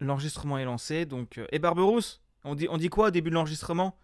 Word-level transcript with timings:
L'enregistrement 0.00 0.58
est 0.58 0.64
lancé, 0.64 1.06
donc... 1.06 1.38
euh, 1.38 1.46
Et 1.52 1.58
Barberousse 1.58 2.22
on 2.44 2.54
dit, 2.54 2.68
on 2.70 2.76
dit 2.78 2.88
quoi 2.88 3.08
au 3.08 3.10
début 3.10 3.30
de 3.30 3.34
l'enregistrement? 3.34 3.98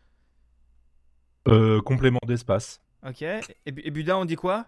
Euh, 1.48 1.80
complément 1.80 2.18
d'espace. 2.26 2.80
Ok. 3.06 3.22
Et, 3.22 3.44
et 3.66 3.90
Buda, 3.90 4.18
on 4.18 4.24
dit 4.24 4.36
quoi? 4.36 4.66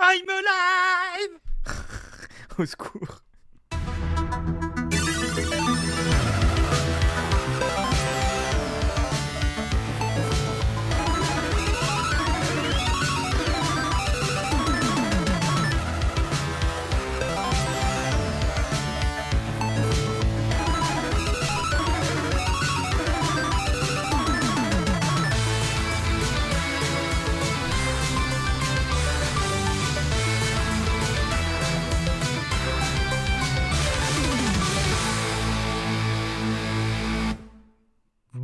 I'm 0.00 0.28
alive 0.28 1.38
Au 2.58 2.64
secours. 2.66 3.20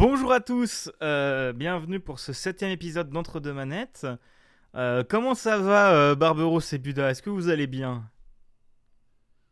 Bonjour 0.01 0.33
à 0.33 0.41
tous, 0.41 0.91
euh, 1.03 1.53
bienvenue 1.53 2.01
pour 2.01 2.21
ce 2.21 2.33
septième 2.33 2.71
épisode 2.71 3.11
d'Entre 3.11 3.39
deux 3.39 3.53
manettes. 3.53 4.07
Euh, 4.75 5.05
comment 5.07 5.35
ça 5.35 5.59
va, 5.59 5.93
euh, 5.93 6.15
Barberousse 6.15 6.73
et 6.73 6.79
Buda 6.79 7.11
Est-ce 7.11 7.21
que 7.21 7.29
vous 7.29 7.51
allez 7.51 7.67
bien? 7.67 8.11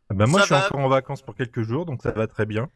Ah 0.09 0.15
bah, 0.15 0.25
moi, 0.25 0.39
Ça 0.39 0.45
je 0.45 0.53
suis 0.53 0.59
va. 0.59 0.65
encore 0.65 0.79
en 0.79 0.89
vacances 0.89 1.21
pour 1.21 1.35
quelques 1.35 1.61
jours, 1.61 1.85
donc 1.85 2.01
ça 2.01 2.09
va 2.09 2.25
très 2.25 2.47
bien. 2.47 2.67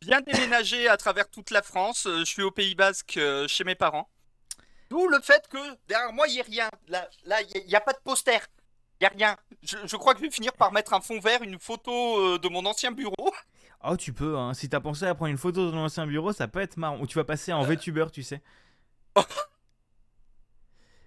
Bien 0.00 0.20
déménagé 0.22 0.88
à 0.88 0.96
travers 0.96 1.30
toute 1.30 1.52
la 1.52 1.62
France. 1.62 2.06
euh, 2.06 2.18
Je 2.18 2.24
suis 2.24 2.42
au 2.42 2.50
Pays 2.50 2.74
Basque 2.74 3.16
euh, 3.16 3.46
chez 3.46 3.62
mes 3.62 3.76
parents. 3.76 4.08
D'où 4.90 5.06
le 5.06 5.20
fait 5.20 5.46
que 5.48 5.58
derrière 5.86 6.12
moi, 6.12 6.26
il 6.26 6.34
n'y 6.34 6.40
a 6.40 6.44
rien. 6.44 6.68
Là, 6.88 7.08
là, 7.26 7.36
il 7.42 7.64
n'y 7.68 7.76
a, 7.76 7.80
pas 7.80 7.92
de 7.92 8.00
poster. 8.02 8.40
Il 9.00 9.04
n'y 9.04 9.06
a 9.06 9.10
rien. 9.10 9.36
Je, 9.62 9.76
je 9.84 9.96
crois 9.96 10.14
que 10.14 10.18
je 10.18 10.24
vais 10.24 10.32
finir 10.32 10.52
par 10.54 10.72
mettre 10.72 10.94
un 10.94 11.00
fond 11.00 11.20
vert, 11.20 11.42
une 11.42 11.60
photo 11.60 11.92
euh, 12.34 12.38
de 12.40 12.48
mon 12.48 12.66
ancien 12.66 12.90
bureau. 12.90 13.32
Oh, 13.84 13.96
tu 13.96 14.12
peux, 14.12 14.36
hein. 14.36 14.54
si 14.54 14.68
t'as 14.68 14.80
pensé 14.80 15.04
à 15.06 15.14
prendre 15.14 15.30
une 15.30 15.38
photo 15.38 15.66
de 15.66 15.70
ton 15.70 15.78
ancien 15.84 16.06
bureau, 16.06 16.32
ça 16.32 16.48
peut 16.48 16.60
être 16.60 16.76
marrant. 16.76 16.98
Ou 17.00 17.06
tu 17.06 17.16
vas 17.16 17.24
passer 17.24 17.52
en 17.52 17.62
VTuber, 17.62 18.06
tu 18.12 18.22
sais. 18.22 18.42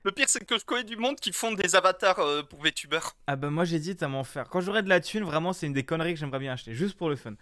Le 0.03 0.11
pire, 0.11 0.29
c'est 0.29 0.45
que 0.45 0.57
je 0.57 0.63
connais 0.63 0.85
du 0.85 0.95
monde 0.95 1.17
qui 1.17 1.33
font 1.33 1.51
des 1.51 1.75
avatars 1.75 2.19
euh, 2.19 2.41
pour 2.41 2.61
VTuber. 2.61 2.99
Ah 3.27 3.35
bah 3.35 3.49
moi 3.49 3.65
j'hésite 3.65 4.01
à 4.01 4.07
m'en 4.07 4.23
faire. 4.23 4.47
Quand 4.47 4.61
j'aurai 4.61 4.81
de 4.81 4.89
la 4.89 5.01
thune, 5.01 5.23
vraiment 5.23 5.51
c'est 5.51 5.67
une 5.67 5.73
des 5.73 5.83
conneries 5.83 6.13
que 6.13 6.19
j'aimerais 6.19 6.39
bien 6.39 6.53
acheter, 6.53 6.73
juste 6.73 6.97
pour 6.97 7.09
le 7.09 7.17
fun. 7.17 7.33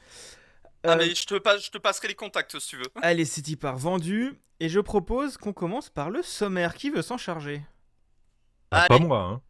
Ah, 0.83 0.93
Euh, 0.93 0.95
mais 0.97 1.13
je 1.13 1.25
te, 1.25 1.35
passe, 1.35 1.65
je 1.65 1.71
te 1.71 1.77
passerai 1.77 2.07
les 2.07 2.15
contacts 2.15 2.57
si 2.59 2.69
tu 2.69 2.77
veux. 2.77 2.85
Allez, 3.01 3.25
c'est 3.25 3.47
y 3.47 3.55
part 3.55 3.77
vendu. 3.77 4.33
Et 4.59 4.69
je 4.69 4.79
propose 4.79 5.37
qu'on 5.37 5.53
commence 5.53 5.89
par 5.89 6.09
le 6.09 6.23
sommaire. 6.23 6.73
Qui 6.73 6.89
veut 6.89 7.03
s'en 7.03 7.17
charger? 7.17 7.61
Ah, 8.71 8.87
pas 8.87 8.97
moi, 8.97 9.19
hein. 9.21 9.41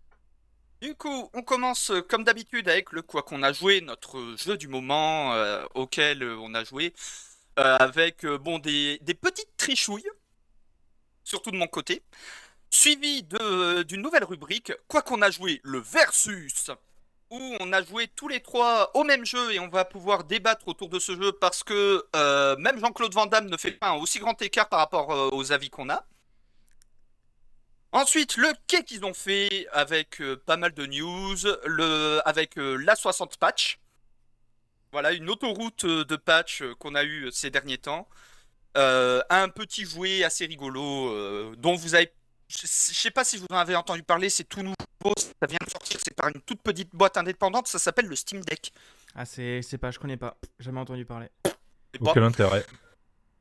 Du 0.81 0.93
coup, 0.93 1.29
on 1.33 1.41
commence 1.41 1.89
euh, 1.89 2.01
comme 2.01 2.23
d'habitude 2.23 2.69
avec 2.69 2.91
le 2.91 3.01
quoi 3.01 3.23
qu'on 3.23 3.41
a 3.41 3.51
joué, 3.51 3.81
notre 3.81 4.35
jeu 4.37 4.57
du 4.57 4.67
moment 4.67 5.33
euh, 5.33 5.65
auquel 5.73 6.21
euh, 6.21 6.37
on 6.39 6.53
a 6.53 6.63
joué, 6.63 6.93
avec 7.55 8.23
bon 8.23 8.59
des, 8.59 8.99
des 9.01 9.15
petites 9.15 9.49
trichouilles, 9.57 10.07
surtout 11.23 11.49
de 11.49 11.57
mon 11.57 11.65
côté, 11.65 12.03
suivi 12.69 13.23
d'une 13.23 14.01
nouvelle 14.01 14.23
rubrique, 14.23 14.71
quoi 14.87 15.01
qu'on 15.01 15.23
a 15.23 15.31
joué, 15.31 15.59
le 15.63 15.79
versus, 15.79 16.69
où 17.31 17.57
on 17.59 17.73
a 17.73 17.81
joué 17.81 18.07
tous 18.15 18.27
les 18.27 18.41
trois 18.41 18.91
au 18.95 19.03
même 19.03 19.25
jeu 19.25 19.53
et 19.53 19.59
on 19.59 19.69
va 19.69 19.85
pouvoir 19.85 20.23
débattre 20.25 20.67
autour 20.67 20.89
de 20.89 20.99
ce 20.99 21.15
jeu 21.15 21.31
parce 21.31 21.63
que 21.63 22.05
même 22.59 22.79
Jean-Claude 22.79 23.15
Van 23.15 23.25
Damme 23.25 23.49
ne 23.49 23.57
fait 23.57 23.71
pas 23.71 23.89
un 23.89 23.95
aussi 23.95 24.19
grand 24.19 24.39
écart 24.43 24.69
par 24.69 24.77
rapport 24.77 25.33
aux 25.33 25.51
avis 25.51 25.71
qu'on 25.71 25.89
a. 25.89 26.05
Ensuite, 27.91 28.37
le 28.37 28.49
quai 28.67 28.83
qu'ils 28.83 29.05
ont 29.05 29.13
fait 29.13 29.67
avec 29.71 30.21
euh, 30.21 30.35
pas 30.45 30.57
mal 30.57 30.73
de 30.73 30.85
news, 30.85 31.37
le, 31.65 32.19
avec 32.25 32.57
euh, 32.57 32.75
la 32.75 32.95
60 32.95 33.37
patch. 33.37 33.79
Voilà, 34.91 35.13
une 35.13 35.29
autoroute 35.29 35.85
euh, 35.85 36.05
de 36.05 36.15
patch 36.15 36.63
qu'on 36.79 36.95
a 36.95 37.03
eu 37.03 37.29
ces 37.31 37.49
derniers 37.49 37.77
temps. 37.77 38.07
Euh, 38.77 39.21
un 39.29 39.49
petit 39.49 39.85
jouet 39.85 40.23
assez 40.23 40.45
rigolo 40.45 41.09
euh, 41.09 41.55
dont 41.57 41.75
vous 41.75 41.95
avez. 41.95 42.11
Je 42.47 42.65
sais 42.65 43.11
pas 43.11 43.23
si 43.23 43.37
vous 43.37 43.47
en 43.49 43.57
avez 43.57 43.75
entendu 43.75 44.03
parler, 44.03 44.29
c'est 44.29 44.45
tout 44.45 44.61
nouveau, 44.61 45.13
ça 45.17 45.47
vient 45.47 45.57
de 45.65 45.69
sortir, 45.69 45.99
c'est 46.01 46.13
par 46.15 46.29
une 46.29 46.39
toute 46.41 46.61
petite 46.61 46.95
boîte 46.95 47.17
indépendante, 47.17 47.67
ça 47.67 47.77
s'appelle 47.77 48.05
le 48.05 48.15
Steam 48.15 48.39
Deck. 48.41 48.71
Ah 49.15 49.25
c'est 49.25 49.77
pas, 49.81 49.91
je 49.91 49.99
connais 49.99 50.15
pas. 50.15 50.37
Jamais 50.59 50.79
entendu 50.79 51.03
parler. 51.03 51.27
Aucun 51.99 52.23
intérêt. 52.23 52.65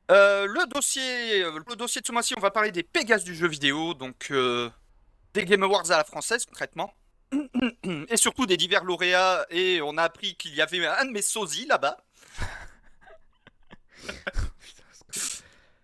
Euh, 0.09 0.47
le 0.47 0.65
dossier, 0.67 1.43
euh, 1.43 1.59
le 1.67 1.75
dossier 1.75 1.99
de 1.99 2.07
ce 2.07 2.13
mois-ci, 2.13 2.33
on 2.37 2.39
va 2.39 2.51
parler 2.51 2.71
des 2.71 2.83
Pégases 2.83 3.25
du 3.25 3.35
jeu 3.35 3.47
vidéo, 3.47 3.93
donc 3.93 4.27
euh, 4.31 4.69
des 5.33 5.43
Game 5.43 5.63
Awards 5.63 5.91
à 5.91 5.97
la 5.97 6.05
française 6.05 6.45
concrètement, 6.45 6.93
et 7.83 8.15
surtout 8.15 8.45
des 8.45 8.55
divers 8.55 8.85
lauréats. 8.85 9.45
Et 9.49 9.81
on 9.81 9.97
a 9.97 10.03
appris 10.03 10.35
qu'il 10.35 10.55
y 10.55 10.61
avait 10.61 10.85
un 10.85 11.05
de 11.05 11.11
mes 11.11 11.21
sosies 11.21 11.65
là-bas, 11.65 11.97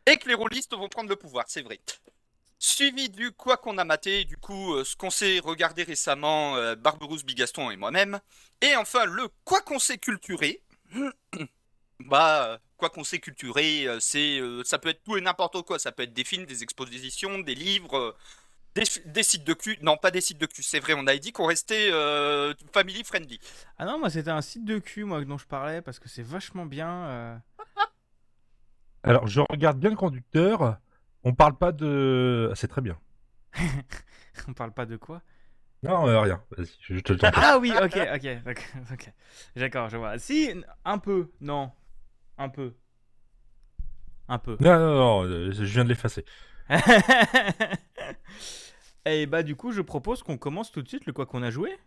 et 0.06 0.18
que 0.18 0.30
les 0.30 0.36
rôlistes 0.36 0.74
vont 0.74 0.88
prendre 0.88 1.10
le 1.10 1.18
pouvoir, 1.18 1.44
c'est 1.48 1.62
vrai. 1.62 1.82
Suivi 2.60 3.10
du 3.10 3.34
quoi 3.34 3.58
qu'on 3.58 3.78
a 3.78 3.84
maté, 3.84 4.24
du 4.24 4.38
coup 4.38 4.82
ce 4.86 4.96
qu'on 4.96 5.10
s'est 5.10 5.40
regardé 5.40 5.84
récemment, 5.84 6.56
Barberousse, 6.76 7.26
Bigaston 7.26 7.72
et 7.72 7.76
moi-même, 7.76 8.22
et 8.62 8.78
enfin 8.78 9.04
le 9.04 9.28
quoi 9.44 9.60
qu'on 9.60 9.80
s'est 9.80 9.98
culturé. 9.98 10.62
Bah, 12.00 12.60
quoi 12.78 12.90
qu'on 12.90 13.04
s'est 13.04 13.20
culturé, 13.20 13.88
euh, 13.88 14.00
c'est, 14.00 14.40
euh, 14.40 14.64
ça 14.66 14.78
peut 14.80 14.90
être 14.90 15.04
tout 15.04 15.18
et 15.18 15.22
n'importe 15.22 15.62
quoi. 15.64 15.80
Ça 15.80 15.92
peut 15.92 16.04
être 16.04 16.14
des 16.14 16.24
films, 16.24 16.46
des 16.46 16.64
expositions, 16.64 17.40
des 17.40 17.56
livres, 17.56 17.96
euh, 17.98 18.16
des, 18.76 18.84
des 19.06 19.24
sites 19.24 19.44
de 19.46 19.54
cul. 19.54 19.78
Non, 19.82 19.98
pas 19.98 20.12
des 20.12 20.20
sites 20.22 20.38
de 20.40 20.46
cul, 20.46 20.64
c'est 20.64 20.80
vrai. 20.80 20.94
On 20.98 21.08
a 21.08 21.16
dit 21.18 21.32
qu'on 21.32 21.46
restait 21.46 21.90
euh, 21.92 22.54
family 22.74 23.04
friendly. 23.04 23.40
Ah 23.78 23.86
non, 23.86 24.00
moi 24.00 24.10
c'était 24.10 24.32
un 24.32 24.42
site 24.42 24.66
de 24.66 24.80
cul 24.80 25.06
moi 25.06 25.24
dont 25.24 25.38
je 25.38 25.46
parlais 25.46 25.82
parce 25.82 26.00
que 26.00 26.10
c'est 26.10 26.24
vachement 26.24 26.66
bien. 26.66 26.90
euh. 26.90 27.38
Alors, 29.04 29.28
je 29.28 29.42
regarde 29.50 29.80
bien 29.80 29.90
le 29.90 29.96
conducteur. 29.96 30.78
On 31.24 31.34
parle 31.34 31.58
pas 31.58 31.72
de. 31.72 32.50
Ah, 32.52 32.56
C'est 32.56 32.68
très 32.68 32.82
bien. 32.82 32.98
On 34.48 34.54
parle 34.54 34.74
pas 34.74 34.86
de 34.86 34.98
quoi? 34.98 35.22
Non, 35.84 36.08
euh, 36.08 36.20
rien. 36.22 36.42
Vas-y, 36.58 36.70
je, 36.80 37.00
te 37.00 37.14
le. 37.14 37.20
Ah 37.36 37.58
oui, 37.60 37.72
ok, 37.72 37.98
ok, 38.16 38.54
ok. 38.94 39.12
D'accord, 39.56 39.90
je 39.90 39.98
vois. 39.98 40.18
Si, 40.18 40.54
un 40.86 40.98
peu, 40.98 41.30
non, 41.42 41.72
un 42.44 42.50
peu, 42.50 42.74
un 44.28 44.38
peu. 44.38 44.58
Non, 44.60 44.78
non, 44.78 44.96
non, 44.96 45.24
euh, 45.24 45.52
je 45.52 45.64
viens 45.64 45.84
de 45.84 45.90
l'effacer. 45.90 46.26
Et 49.06 49.26
bah 49.26 49.44
du 49.44 49.56
coup, 49.56 49.72
je 49.72 49.82
propose 49.82 50.24
qu'on 50.24 50.38
commence 50.38 50.72
tout 50.72 50.82
de 50.82 50.88
suite 50.88 51.06
le 51.06 51.14
quoi 51.14 51.26
qu'on 51.26 51.44
a 51.44 51.50
joué. 51.50 51.78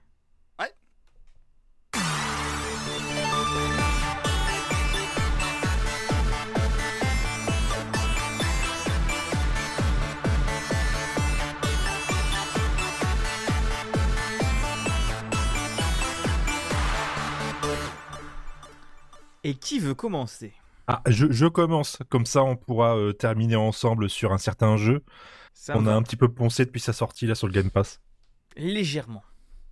Et 19.46 19.54
qui 19.54 19.78
veut 19.78 19.94
commencer? 19.94 20.52
Ah, 20.88 21.02
je, 21.06 21.30
je 21.30 21.46
commence. 21.46 21.98
Comme 22.08 22.26
ça, 22.26 22.42
on 22.42 22.56
pourra 22.56 22.96
euh, 22.96 23.12
terminer 23.12 23.54
ensemble 23.54 24.10
sur 24.10 24.32
un 24.32 24.38
certain 24.38 24.76
jeu. 24.76 25.04
Ça 25.54 25.76
On 25.76 25.86
a 25.86 25.90
va 25.90 25.94
un 25.94 26.02
petit 26.02 26.16
peu 26.16 26.28
poncé 26.28 26.64
depuis 26.64 26.80
sa 26.80 26.92
sortie 26.92 27.26
là 27.26 27.36
sur 27.36 27.46
le 27.46 27.52
Game 27.52 27.70
Pass. 27.70 28.00
légèrement. 28.56 29.22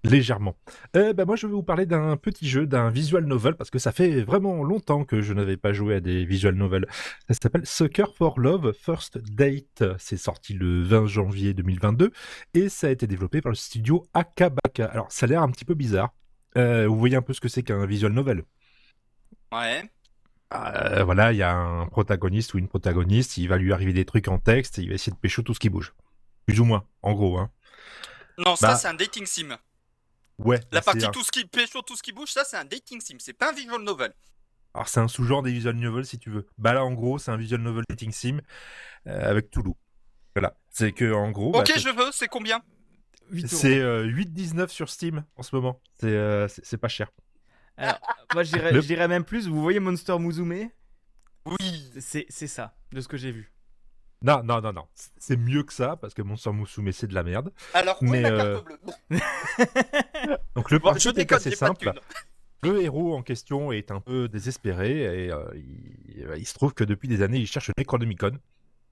Légèrement. 0.04 0.54
Euh, 0.96 1.12
bah, 1.12 1.24
moi, 1.24 1.34
je 1.34 1.46
vais 1.46 1.52
vous 1.54 1.62
parler 1.62 1.86
d'un 1.86 2.16
petit 2.18 2.46
jeu, 2.46 2.66
d'un 2.66 2.90
visual 2.90 3.24
novel, 3.24 3.56
parce 3.56 3.70
que 3.70 3.78
ça 3.80 3.90
fait 3.90 4.22
vraiment 4.22 4.62
longtemps 4.62 5.04
que 5.04 5.22
je 5.22 5.32
n'avais 5.32 5.56
pas 5.56 5.72
joué 5.72 5.94
à 5.94 6.00
des 6.00 6.24
visual 6.26 6.54
novels. 6.54 6.86
Ça 7.28 7.34
s'appelle 7.42 7.64
Sucker 7.66 8.04
for 8.16 8.38
Love 8.38 8.74
First 8.78 9.18
Date. 9.18 9.82
C'est 9.98 10.18
sorti 10.18 10.52
le 10.52 10.82
20 10.82 11.06
janvier 11.06 11.54
2022 11.54 12.12
et 12.52 12.68
ça 12.68 12.88
a 12.88 12.90
été 12.90 13.06
développé 13.08 13.40
par 13.40 13.50
le 13.50 13.56
studio 13.56 14.06
Akabaka. 14.14 14.84
Alors, 14.84 15.10
ça 15.10 15.24
a 15.24 15.28
l'air 15.30 15.42
un 15.42 15.50
petit 15.50 15.64
peu 15.64 15.74
bizarre. 15.74 16.12
Euh, 16.58 16.86
vous 16.86 16.98
voyez 16.98 17.16
un 17.16 17.22
peu 17.22 17.32
ce 17.32 17.40
que 17.40 17.48
c'est 17.48 17.62
qu'un 17.62 17.86
visual 17.86 18.12
novel. 18.12 18.44
Ouais. 19.54 19.90
Euh, 20.52 21.02
voilà, 21.04 21.32
il 21.32 21.38
y 21.38 21.42
a 21.42 21.52
un 21.52 21.86
protagoniste 21.86 22.54
ou 22.54 22.58
une 22.58 22.68
protagoniste, 22.68 23.38
il 23.38 23.48
va 23.48 23.56
lui 23.56 23.72
arriver 23.72 23.92
des 23.92 24.04
trucs 24.04 24.28
en 24.28 24.38
texte 24.38 24.78
et 24.78 24.82
il 24.82 24.88
va 24.88 24.94
essayer 24.94 25.12
de 25.12 25.18
pécho 25.18 25.42
tout 25.42 25.54
ce 25.54 25.58
qui 25.60 25.68
bouge. 25.68 25.94
Plus 26.46 26.60
ou 26.60 26.64
moins, 26.64 26.86
en 27.02 27.12
gros. 27.14 27.38
Hein. 27.38 27.50
Non, 28.38 28.54
ça 28.56 28.68
Bah, 28.68 28.76
c'est 28.76 28.88
un 28.88 28.94
dating 28.94 29.26
sim. 29.26 29.56
Ouais. 30.38 30.60
La 30.72 30.80
c'est 30.80 30.84
partie 30.84 31.06
un- 31.06 31.10
tout 31.10 31.22
ce 31.24 31.30
qui 31.32 31.44
pécho, 31.44 31.82
tout 31.82 31.96
ce 31.96 32.02
qui 32.02 32.12
bouge, 32.12 32.30
ça 32.30 32.44
c'est 32.44 32.56
un 32.56 32.64
dating 32.64 33.00
sim. 33.00 33.16
C'est 33.18 33.32
pas 33.32 33.50
un 33.50 33.52
visual 33.52 33.82
novel. 33.82 34.12
Alors 34.74 34.88
c'est 34.88 35.00
un 35.00 35.06
sous-genre 35.08 35.42
des 35.42 35.52
visual 35.52 35.76
novels 35.76 36.04
si 36.06 36.18
tu 36.18 36.30
veux. 36.30 36.46
Bah 36.58 36.72
là 36.72 36.84
en 36.84 36.92
gros 36.92 37.18
c'est 37.18 37.30
un 37.30 37.36
visual 37.36 37.60
novel 37.60 37.84
dating 37.88 38.10
sim 38.12 38.38
euh, 39.06 39.30
avec 39.30 39.50
Toulouse. 39.50 39.74
Voilà. 40.34 40.56
C'est 40.70 40.90
que 40.92 41.12
en 41.12 41.30
gros 41.30 41.52
bah, 41.52 41.60
ok, 41.60 41.72
je 41.78 41.88
veux. 41.90 42.10
C'est 42.12 42.26
combien? 42.28 42.60
8 43.30 43.44
euros. 43.44 43.56
c'est 43.56 43.78
euh, 43.78 44.04
8,19 44.06 44.68
sur 44.68 44.90
Steam 44.90 45.24
en 45.36 45.42
ce 45.42 45.54
moment. 45.54 45.80
C'est 46.00 46.08
euh, 46.08 46.46
c'est 46.48 46.64
c'est 46.64 46.78
pas 46.78 46.88
cher. 46.88 47.10
Alors, 47.76 47.98
moi, 48.32 48.42
je 48.44 48.80
dirais, 48.80 49.08
même 49.08 49.24
plus. 49.24 49.48
Vous 49.48 49.62
voyez 49.62 49.80
Monster 49.80 50.18
Musume? 50.18 50.70
Oui. 51.46 51.90
C'est 52.00 52.26
c'est 52.28 52.46
ça, 52.46 52.74
de 52.92 53.00
ce 53.00 53.08
que 53.08 53.16
j'ai 53.16 53.30
vu. 53.30 53.52
Non, 54.22 54.42
non, 54.42 54.60
non, 54.60 54.72
non. 54.72 54.86
C'est 55.18 55.36
mieux 55.36 55.62
que 55.62 55.72
ça, 55.72 55.96
parce 55.96 56.14
que 56.14 56.22
Monster 56.22 56.52
Musume, 56.52 56.92
c'est 56.92 57.06
de 57.06 57.14
la 57.14 57.22
merde. 57.22 57.52
Alors, 57.74 57.98
Mais, 58.00 58.22
ma 58.22 58.28
euh, 58.30 58.54
carte 58.54 58.64
bleue 58.64 58.78
Donc 60.56 60.70
le 60.70 60.78
Bon, 60.78 60.88
je 60.88 60.92
principe 60.92 61.10
est 61.10 61.14
déconne, 61.14 61.36
assez 61.36 61.54
simple. 61.54 61.92
Le 62.62 62.80
héros 62.80 63.14
en 63.14 63.22
question 63.22 63.70
est 63.72 63.90
un 63.90 64.00
peu 64.00 64.28
désespéré 64.28 65.26
et 65.26 65.30
euh, 65.30 65.44
il, 65.54 66.26
il 66.38 66.46
se 66.46 66.54
trouve 66.54 66.72
que 66.72 66.84
depuis 66.84 67.08
des 67.08 67.20
années, 67.20 67.38
il 67.38 67.46
cherche 67.46 67.68
le 67.68 67.74
Necronomicon. 67.76 68.38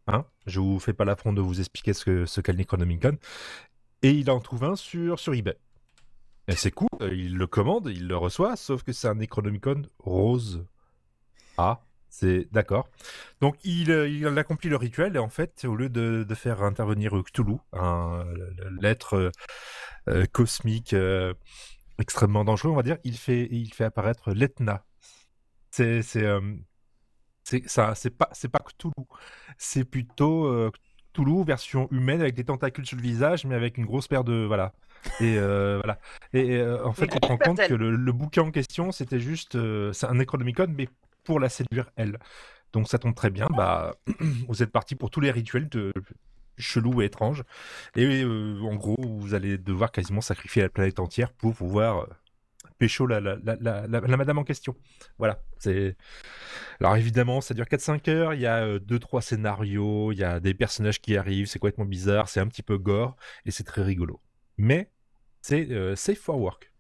Hein 0.08 0.26
je 0.46 0.61
vous 0.61 0.79
fais 0.81 0.93
pas 0.93 1.05
l'affront 1.05 1.32
de 1.32 1.40
vous 1.40 1.61
expliquer 1.61 1.94
ce 1.94 2.05
que 2.05 2.26
ce 2.26 2.40
qu'est 2.40 2.52
le 2.52 2.58
Necronomicon. 2.58 3.17
Et 4.02 4.11
il 4.11 4.31
en 4.31 4.40
trouve 4.40 4.64
un 4.64 4.76
sur, 4.76 5.19
sur 5.19 5.32
eBay. 5.32 5.56
Et 6.48 6.56
c'est 6.56 6.72
cool, 6.72 6.88
euh, 7.00 7.14
il 7.14 7.36
le 7.36 7.46
commande, 7.46 7.88
il 7.94 8.08
le 8.08 8.16
reçoit, 8.16 8.56
sauf 8.56 8.82
que 8.82 8.92
c'est 8.92 9.08
un 9.08 9.14
Necronomicon 9.14 9.82
rose. 9.98 10.64
Ah, 11.56 11.82
c'est 12.12 12.46
d'accord. 12.52 12.88
Donc 13.40 13.56
il, 13.64 13.90
euh, 13.90 14.36
accomplit 14.36 14.68
le 14.68 14.76
rituel 14.76 15.16
et 15.16 15.18
en 15.18 15.30
fait, 15.30 15.64
au 15.64 15.74
lieu 15.74 15.88
de, 15.88 16.26
faire 16.34 16.62
intervenir 16.62 17.12
Cthulhu, 17.24 17.56
un 17.72 18.26
l'être 18.80 19.14
euh, 19.16 19.30
euh, 20.08 20.26
cosmique 20.30 20.94
extrêmement 21.98 22.44
dangereux, 22.44 22.70
on 22.70 22.76
va 22.76 22.82
dire, 22.82 22.98
il 23.04 23.16
fait, 23.16 23.48
apparaître 23.80 24.32
l'Etna. 24.32 24.84
C'est, 25.70 26.02
pas, 28.18 28.28
c'est 28.32 28.48
pas 28.48 28.60
Cthulhu. 28.60 28.92
C'est 29.56 29.84
plutôt 29.84 30.70
Cthulhu 31.14 31.44
version 31.44 31.88
humaine 31.90 32.20
avec 32.20 32.34
des 32.34 32.44
tentacules 32.44 32.86
sur 32.86 32.98
le 32.98 33.02
visage, 33.02 33.46
mais 33.46 33.54
avec 33.54 33.78
une 33.78 33.86
grosse 33.86 34.08
paire 34.08 34.24
de, 34.24 34.44
voilà. 34.46 34.74
Et 35.20 35.37
euh, 35.38 35.78
voilà. 35.82 35.99
Et 36.32 36.56
euh, 36.58 36.84
en 36.84 36.93
fait, 36.93 37.06
rends 37.12 37.37
grosse 37.37 37.38
paire 37.38 37.49
compte 37.49 37.58
que 37.69 37.75
le, 37.75 37.96
le 37.96 38.12
bouquin 38.12 38.43
en 38.43 38.50
question, 38.50 38.93
c'était 38.93 39.20
juste, 39.20 39.54
euh, 39.56 39.93
c'est 39.93 40.06
un 40.06 40.14
Necronomicon, 40.14 40.66
mais 40.76 40.88
pour 41.25 41.40
la 41.40 41.49
séduire 41.49 41.90
elle. 41.96 42.19
Donc 42.72 42.88
ça 42.88 42.99
tombe 42.99 43.14
très 43.14 43.31
bien. 43.31 43.49
Bah, 43.56 43.94
vous 44.49 44.62
êtes 44.62 44.70
parti 44.72 44.94
pour 44.94 45.10
tous 45.10 45.20
les 45.20 45.31
rituels 45.31 45.69
de 45.69 45.93
chelous 46.58 47.02
et 47.02 47.06
étranges. 47.06 47.44
Et 47.96 48.22
euh, 48.25 48.60
en 48.62 48.75
gros, 48.76 48.96
vous 49.00 49.34
allez 49.34 49.58
devoir 49.58 49.93
quasiment 49.93 50.20
sacrifier 50.20 50.62
la 50.62 50.69
planète 50.69 51.00
entière 51.00 51.32
pour 51.32 51.55
pouvoir 51.55 52.06
pécho 52.78 53.06
la, 53.06 53.20
la, 53.20 53.37
la, 53.44 53.56
la, 53.60 53.87
la- 53.87 54.00
la 54.00 54.16
madame 54.16 54.38
en 54.38 54.44
question. 54.44 54.76
Voilà. 55.19 55.43
C'est. 55.58 55.96
Alors 56.81 56.96
évidemment, 56.96 57.40
ça 57.40 57.55
dure 57.55 57.66
4-5 57.66 58.08
heures. 58.08 58.34
Il 58.34 58.40
y 58.40 58.46
a 58.46 58.78
2-3 58.78 59.20
scénarios. 59.22 60.12
Il 60.12 60.19
y 60.19 60.25
a 60.25 60.40
des 60.40 60.55
personnages 60.55 61.00
qui 61.00 61.16
arrivent. 61.16 61.46
C'est 61.46 61.58
complètement 61.58 61.84
bizarre. 61.84 62.28
C'est 62.28 62.40
un 62.40 62.48
petit 62.48 62.62
peu 62.62 62.78
gore. 62.78 63.16
Et 63.46 63.50
c'est 63.50 63.64
très 63.64 63.82
rigolo. 63.82 64.20
Mais 64.62 64.92
c'est 65.40 65.68
euh, 65.72 65.96
safe 65.96 66.20
for 66.20 66.38
work. 66.40 66.72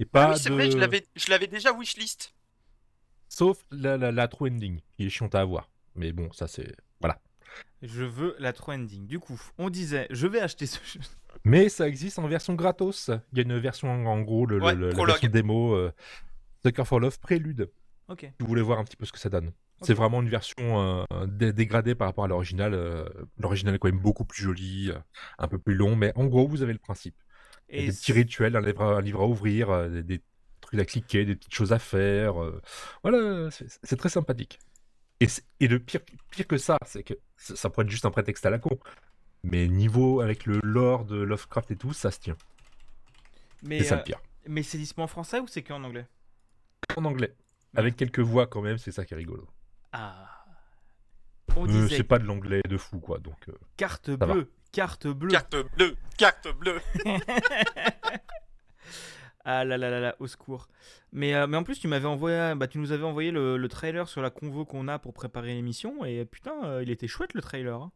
Et 0.00 0.04
pas 0.04 0.24
Ah 0.24 0.30
oui, 0.32 0.38
c'est 0.40 0.48
de... 0.50 0.54
vrai, 0.54 0.70
je 0.72 0.76
l'avais- 0.76 1.06
je 1.14 1.30
l'avais 1.30 1.46
déjà 1.46 1.72
wishlist. 1.72 2.34
Sauf 3.28 3.64
la, 3.70 3.96
la, 3.96 4.10
la 4.10 4.26
true 4.26 4.50
ending, 4.50 4.80
qui 4.96 5.06
est 5.06 5.08
chiante 5.08 5.36
à 5.36 5.40
avoir. 5.40 5.70
Mais 5.94 6.12
bon, 6.12 6.32
ça 6.32 6.48
c'est. 6.48 6.74
Voilà. 7.00 7.20
Je 7.80 8.02
veux 8.02 8.34
la 8.40 8.52
true 8.52 8.74
ending. 8.74 9.06
Du 9.06 9.20
coup, 9.20 9.40
on 9.56 9.70
disait, 9.70 10.08
je 10.10 10.26
vais 10.26 10.40
acheter 10.40 10.66
ce 10.66 10.78
jeu. 10.84 10.98
Mais 11.44 11.68
ça 11.68 11.86
existe 11.86 12.18
en 12.18 12.26
version 12.26 12.54
gratos. 12.54 13.08
Il 13.32 13.38
y 13.38 13.40
a 13.40 13.44
une 13.44 13.58
version 13.60 13.88
en, 13.88 14.04
en 14.06 14.20
gros, 14.22 14.44
le, 14.46 14.58
le- 14.58 14.64
Ouais, 14.64 14.74
le- 14.74 14.90
la 14.90 15.04
version 15.04 15.28
démo 15.28 15.74
euh, 15.74 15.92
Sucker 16.64 16.84
for 16.84 16.98
Love 16.98 17.20
Prélude. 17.20 17.70
Ok. 18.08 18.20
Si 18.22 18.32
vous 18.40 18.46
voulez 18.46 18.62
voir 18.62 18.80
un 18.80 18.84
petit 18.84 18.96
peu 18.96 19.04
ce 19.06 19.12
que 19.12 19.18
ça 19.20 19.28
donne. 19.28 19.52
C'est 19.84 19.94
vraiment 19.94 20.22
une 20.22 20.28
version 20.28 21.04
euh, 21.12 21.26
dé- 21.26 21.52
dégradée 21.52 21.94
par 21.94 22.08
rapport 22.08 22.24
à 22.24 22.28
l'original. 22.28 22.74
euh, 22.74 23.04
l'original 23.38 23.74
est 23.74 23.78
quand 23.78 23.88
même 23.88 24.00
beaucoup 24.00 24.24
plus 24.24 24.42
joli, 24.42 24.90
euh, 24.90 24.98
un 25.38 25.48
peu 25.48 25.58
plus 25.58 25.74
long, 25.74 25.96
mais 25.96 26.12
en 26.16 26.26
gros, 26.26 26.48
vous 26.48 26.62
avez 26.62 26.72
le 26.72 26.78
principe. 26.78 27.14
Et 27.68 27.86
des 27.86 27.92
petits 27.92 28.12
rituels, 28.12 28.56
un 28.56 28.60
livre, 28.60 28.82
à- 28.82 28.96
un 28.96 29.00
livre 29.00 29.20
à 29.22 29.26
ouvrir, 29.26 29.88
des, 29.90 30.02
des 30.02 30.22
trucs 30.60 30.80
à 30.80 30.84
cliquer, 30.84 31.24
des 31.24 31.36
petites 31.36 31.54
choses 31.54 31.72
à 31.72 31.78
faire. 31.78 32.34
voilà, 33.02 33.48
c'est 33.50 33.96
très 33.96 34.08
sympathique. 34.08 34.58
Et, 35.20 35.68
le 35.68 35.78
pire, 35.78 36.00
pire 36.30 36.46
que 36.46 36.58
ça, 36.58 36.78
c'est 36.86 37.02
que 37.02 37.14
ça, 37.36 37.70
pourrait 37.70 37.84
être 37.84 37.90
juste 37.90 38.04
un 38.04 38.10
prétexte 38.10 38.44
à 38.46 38.50
la 38.50 38.58
con. 38.58 38.78
Mais 39.42 39.68
niveau 39.68 40.20
avec 40.20 40.46
le 40.46 40.60
lore 40.62 41.04
de 41.04 41.16
Lovecraft 41.16 41.70
et 41.70 41.76
tout, 41.76 41.92
ça 41.92 42.10
se 42.10 42.18
tient. 42.18 42.36
mais 43.62 43.78
C'est 43.78 43.84
ça 43.84 43.96
le 43.96 44.02
pire. 44.02 44.20
mais 44.46 44.62
c'est 44.62 44.78
dispo 44.78 45.02
en 45.02 45.06
français 45.06 45.40
ou 45.40 45.46
c'est 45.46 45.62
qu'en 45.62 45.82
anglais? 45.84 46.06
En 46.96 47.04
anglais. 47.04 47.34
Avec 47.76 47.96
quelques 47.96 48.20
voix 48.20 48.46
quand 48.46 48.62
même, 48.62 48.78
c'est 48.78 48.92
ça 48.92 49.04
qui 49.04 49.14
est 49.14 49.16
rigolo. 49.16 49.46
Ah. 49.94 50.44
On 51.56 51.64
Euh, 51.64 51.68
disait 51.68 51.96
c'est 51.98 52.02
pas 52.04 52.18
de 52.18 52.24
l'anglais 52.24 52.60
de 52.68 52.76
fou, 52.76 52.98
quoi. 52.98 53.18
Donc, 53.18 53.48
euh, 53.48 53.52
carte 53.76 54.10
bleue, 54.10 54.50
carte 54.72 55.06
bleue. 55.06 55.30
Carte 55.30 55.56
bleue, 55.76 55.96
carte 56.18 56.48
bleue. 56.58 56.80
Ah 59.46 59.62
là 59.66 59.76
là 59.76 59.90
là 59.90 60.00
là, 60.00 60.16
au 60.20 60.26
secours. 60.26 60.68
Mais, 61.12 61.34
euh, 61.34 61.46
mais 61.46 61.58
en 61.58 61.64
plus, 61.64 61.78
tu 61.78 61.86
m'avais 61.86 62.06
envoyé, 62.06 62.54
bah, 62.56 62.66
tu 62.66 62.78
nous 62.78 62.92
avais 62.92 63.04
envoyé 63.04 63.30
le, 63.30 63.58
le 63.58 63.68
trailer 63.68 64.08
sur 64.08 64.22
la 64.22 64.30
convo 64.30 64.64
qu'on 64.64 64.88
a 64.88 64.98
pour 64.98 65.12
préparer 65.12 65.48
l'émission 65.48 66.02
et 66.06 66.24
putain, 66.24 66.64
euh, 66.64 66.82
il 66.82 66.90
était 66.90 67.08
chouette 67.08 67.34
le 67.34 67.42
trailer. 67.42 67.74
hein. 67.80 67.92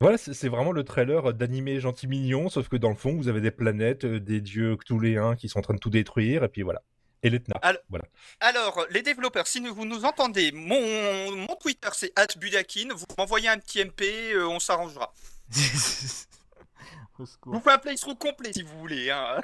Voilà, 0.00 0.18
c'est 0.18 0.34
c'est 0.34 0.48
vraiment 0.48 0.72
le 0.72 0.82
trailer 0.82 1.32
d'animé 1.34 1.78
gentil 1.78 2.08
mignon, 2.08 2.48
sauf 2.48 2.68
que 2.68 2.76
dans 2.76 2.88
le 2.88 2.96
fond, 2.96 3.14
vous 3.14 3.28
avez 3.28 3.40
des 3.40 3.52
planètes, 3.52 4.04
euh, 4.04 4.18
des 4.18 4.40
dieux 4.40 4.76
cthulhéens 4.76 5.36
qui 5.36 5.48
sont 5.48 5.60
en 5.60 5.62
train 5.62 5.74
de 5.74 5.78
tout 5.78 5.88
détruire, 5.88 6.42
et 6.42 6.48
puis 6.48 6.62
voilà. 6.62 6.82
Et 7.24 7.30
l'Etna. 7.30 7.56
Alors- 7.62 7.80
Voilà. 7.88 8.04
Alors, 8.40 8.86
les 8.90 9.02
développeurs, 9.02 9.46
si 9.46 9.58
vous 9.66 9.84
nous 9.84 10.04
entendez, 10.04 10.52
mon, 10.52 11.34
mon 11.34 11.56
Twitter 11.56 11.88
c'est 11.92 12.12
@budakin. 12.38 12.88
Vous 12.94 13.06
m'envoyez 13.18 13.48
un 13.48 13.58
petit 13.58 13.80
MP, 13.80 14.32
euh, 14.34 14.46
on 14.46 14.60
s'arrangera. 14.60 15.12
vous 17.18 17.60
fais 17.60 17.72
un 17.72 17.78
playthrough 17.78 18.18
complet 18.18 18.52
si 18.52 18.62
vous 18.62 18.78
voulez. 18.78 19.10
Hein. 19.10 19.40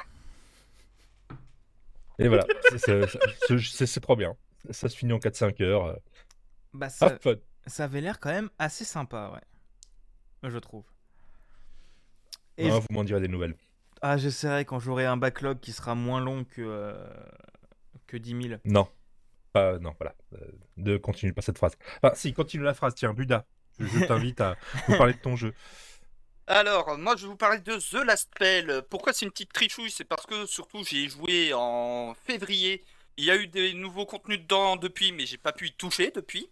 Et 2.18 2.28
voilà, 2.28 2.44
c'est- 2.76 4.00
trop 4.00 4.16
bien. 4.16 4.36
Ça 4.70 4.88
se 4.90 4.96
finit 4.96 5.12
en 5.14 5.18
4-5 5.18 5.60
heures. 5.62 5.98
Bah, 6.74 6.90
ça, 6.90 7.06
Have 7.06 7.18
fun. 7.20 7.34
ça 7.66 7.84
avait 7.84 8.02
l'air 8.02 8.20
quand 8.20 8.30
même 8.30 8.50
assez 8.58 8.84
sympa, 8.84 9.32
ouais. 9.34 10.50
Je 10.50 10.58
trouve. 10.58 10.84
Et 12.58 12.68
je- 12.68 12.74
Vous 12.74 12.86
m'en 12.90 13.04
direz 13.04 13.20
des 13.20 13.28
nouvelles. 13.28 13.56
Ah, 14.02 14.16
j'essaierai 14.18 14.64
quand 14.66 14.78
j'aurai 14.80 15.06
un 15.06 15.16
backlog 15.16 15.60
qui 15.60 15.72
sera 15.72 15.94
moins 15.94 16.20
long 16.20 16.44
que, 16.44 16.60
euh, 16.62 16.94
que 18.10 18.16
10 18.16 18.48
000. 18.48 18.60
Non. 18.64 18.88
Pas, 19.52 19.78
non, 19.78 19.94
voilà. 19.98 20.14
Euh, 20.34 20.38
ne 20.76 20.96
continue 20.96 21.32
pas 21.32 21.42
cette 21.42 21.58
phrase. 21.58 21.76
Enfin, 22.02 22.14
si, 22.14 22.32
continue 22.32 22.62
la 22.62 22.74
phrase. 22.74 22.94
Tiens, 22.94 23.12
Buda, 23.12 23.46
je, 23.78 23.86
je 23.86 24.04
t'invite 24.04 24.40
à 24.40 24.56
nous 24.88 24.96
parler 24.96 25.14
de 25.14 25.18
ton 25.18 25.36
jeu. 25.36 25.54
Alors, 26.46 26.98
moi 26.98 27.14
je 27.14 27.22
vais 27.22 27.28
vous 27.28 27.36
parler 27.36 27.60
de 27.60 27.76
The 27.76 28.04
Last 28.04 28.30
Spell. 28.34 28.82
Pourquoi 28.90 29.12
c'est 29.12 29.24
une 29.24 29.30
petite 29.30 29.52
trichouille? 29.52 29.90
C'est 29.90 30.04
parce 30.04 30.26
que 30.26 30.46
surtout 30.46 30.82
j'ai 30.82 31.08
joué 31.08 31.52
en 31.54 32.14
février. 32.26 32.82
Il 33.16 33.24
y 33.24 33.30
a 33.30 33.36
eu 33.36 33.46
des 33.46 33.72
nouveaux 33.72 34.04
contenus 34.04 34.40
dedans 34.40 34.74
depuis, 34.74 35.12
mais 35.12 35.26
j'ai 35.26 35.38
pas 35.38 35.52
pu 35.52 35.68
y 35.68 35.72
toucher 35.72 36.10
depuis. 36.10 36.50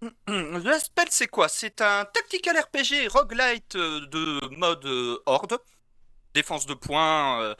The 0.26 0.64
Last 0.64 0.86
Spell, 0.86 1.08
c'est 1.10 1.26
quoi? 1.26 1.48
C'est 1.48 1.80
un 1.80 2.04
tactical 2.04 2.56
RPG 2.56 3.08
roguelite 3.08 3.74
euh, 3.74 4.06
de 4.06 4.56
mode 4.56 4.86
euh, 4.86 5.18
horde, 5.26 5.58
défense 6.32 6.66
de 6.66 6.74
points, 6.74 7.42
euh, 7.42 7.54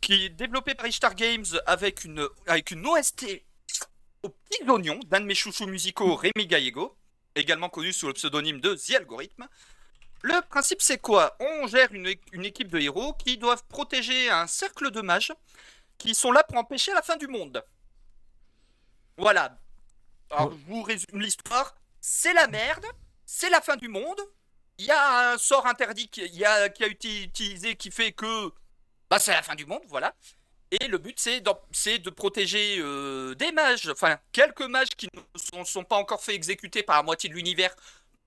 qui 0.00 0.26
est 0.26 0.28
développé 0.30 0.74
par 0.74 0.86
Ishtar 0.86 1.14
Games 1.14 1.44
avec 1.66 2.04
une, 2.04 2.28
avec 2.46 2.70
une 2.70 2.86
OST 2.86 3.26
aux 4.22 4.28
petits 4.28 4.64
oignons 4.68 5.00
d'un 5.06 5.20
de 5.20 5.26
mes 5.26 5.34
chouchous 5.34 5.66
musicaux, 5.66 6.16
Rémi 6.16 6.46
Gallego, 6.46 6.96
également 7.34 7.68
connu 7.68 7.92
sous 7.92 8.06
le 8.06 8.12
pseudonyme 8.14 8.60
de 8.60 8.74
The 8.74 8.96
Algorithm. 8.96 9.46
Le 10.22 10.40
principe, 10.48 10.82
c'est 10.82 10.98
quoi? 10.98 11.36
On 11.38 11.66
gère 11.66 11.92
une, 11.92 12.12
une 12.32 12.44
équipe 12.44 12.68
de 12.68 12.78
héros 12.78 13.12
qui 13.14 13.38
doivent 13.38 13.64
protéger 13.68 14.30
un 14.30 14.46
cercle 14.46 14.90
de 14.90 15.00
mages 15.00 15.32
qui 15.98 16.14
sont 16.14 16.32
là 16.32 16.42
pour 16.42 16.58
empêcher 16.58 16.92
la 16.92 17.02
fin 17.02 17.16
du 17.16 17.28
monde. 17.28 17.64
Voilà. 19.16 19.58
Alors, 20.30 20.50
je 20.50 20.56
vous 20.66 20.82
résume 20.82 21.20
l'histoire. 21.20 21.76
C'est 22.00 22.32
la 22.32 22.48
merde. 22.48 22.86
C'est 23.24 23.50
la 23.50 23.60
fin 23.60 23.76
du 23.76 23.88
monde. 23.88 24.20
Il 24.78 24.86
y 24.86 24.90
a 24.90 25.32
un 25.32 25.38
sort 25.38 25.66
interdit 25.66 26.08
qui, 26.08 26.26
y 26.26 26.44
a, 26.44 26.68
qui 26.68 26.84
a 26.84 26.86
été 26.86 27.22
utilisé 27.22 27.76
qui 27.76 27.90
fait 27.90 28.12
que 28.12 28.52
bah, 29.10 29.18
c'est 29.18 29.32
la 29.32 29.42
fin 29.42 29.54
du 29.54 29.66
monde, 29.66 29.82
voilà. 29.88 30.14
Et 30.72 30.88
le 30.88 30.98
but, 30.98 31.18
c'est 31.18 31.40
de 31.40 32.10
protéger 32.10 32.78
euh, 32.80 33.34
des 33.34 33.52
mages, 33.52 33.88
enfin 33.88 34.18
quelques 34.32 34.62
mages 34.62 34.88
qui 34.96 35.08
ne 35.54 35.64
sont, 35.64 35.84
pas 35.84 35.96
encore 35.96 36.22
fait 36.22 36.34
exécuter 36.34 36.82
par 36.82 36.96
la 36.96 37.02
moitié 37.04 37.28
de 37.30 37.34
l'univers 37.34 37.74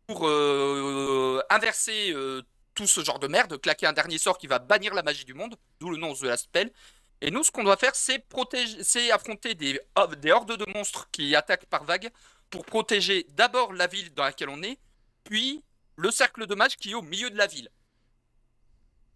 pour 0.07 0.25
euh, 0.25 1.41
inverser 1.49 2.11
euh, 2.13 2.41
tout 2.75 2.87
ce 2.87 3.03
genre 3.03 3.19
de 3.19 3.27
merde, 3.27 3.59
claquer 3.59 3.87
un 3.87 3.93
dernier 3.93 4.17
sort 4.17 4.37
qui 4.37 4.47
va 4.47 4.59
bannir 4.59 4.93
la 4.93 5.03
magie 5.03 5.25
du 5.25 5.33
monde, 5.33 5.57
d'où 5.81 5.89
le 5.89 5.97
nom 5.97 6.13
de 6.13 6.27
la 6.27 6.37
spell. 6.37 6.71
Et 7.21 7.29
nous, 7.29 7.43
ce 7.43 7.51
qu'on 7.51 7.65
doit 7.65 7.75
faire, 7.75 7.93
c'est 7.93 8.23
affronter 9.11 9.79
oh, 9.97 10.07
des 10.07 10.31
hordes 10.31 10.55
de 10.55 10.71
monstres 10.71 11.09
qui 11.11 11.35
attaquent 11.35 11.65
par 11.65 11.83
vagues 11.83 12.09
pour 12.49 12.65
protéger 12.65 13.27
d'abord 13.31 13.73
la 13.73 13.87
ville 13.87 14.13
dans 14.13 14.23
laquelle 14.23 14.49
on 14.49 14.63
est, 14.63 14.79
puis 15.25 15.61
le 15.97 16.09
cercle 16.09 16.47
de 16.47 16.55
mages 16.55 16.77
qui 16.77 16.91
est 16.91 16.95
au 16.95 17.01
milieu 17.01 17.29
de 17.29 17.37
la 17.37 17.47
ville, 17.47 17.69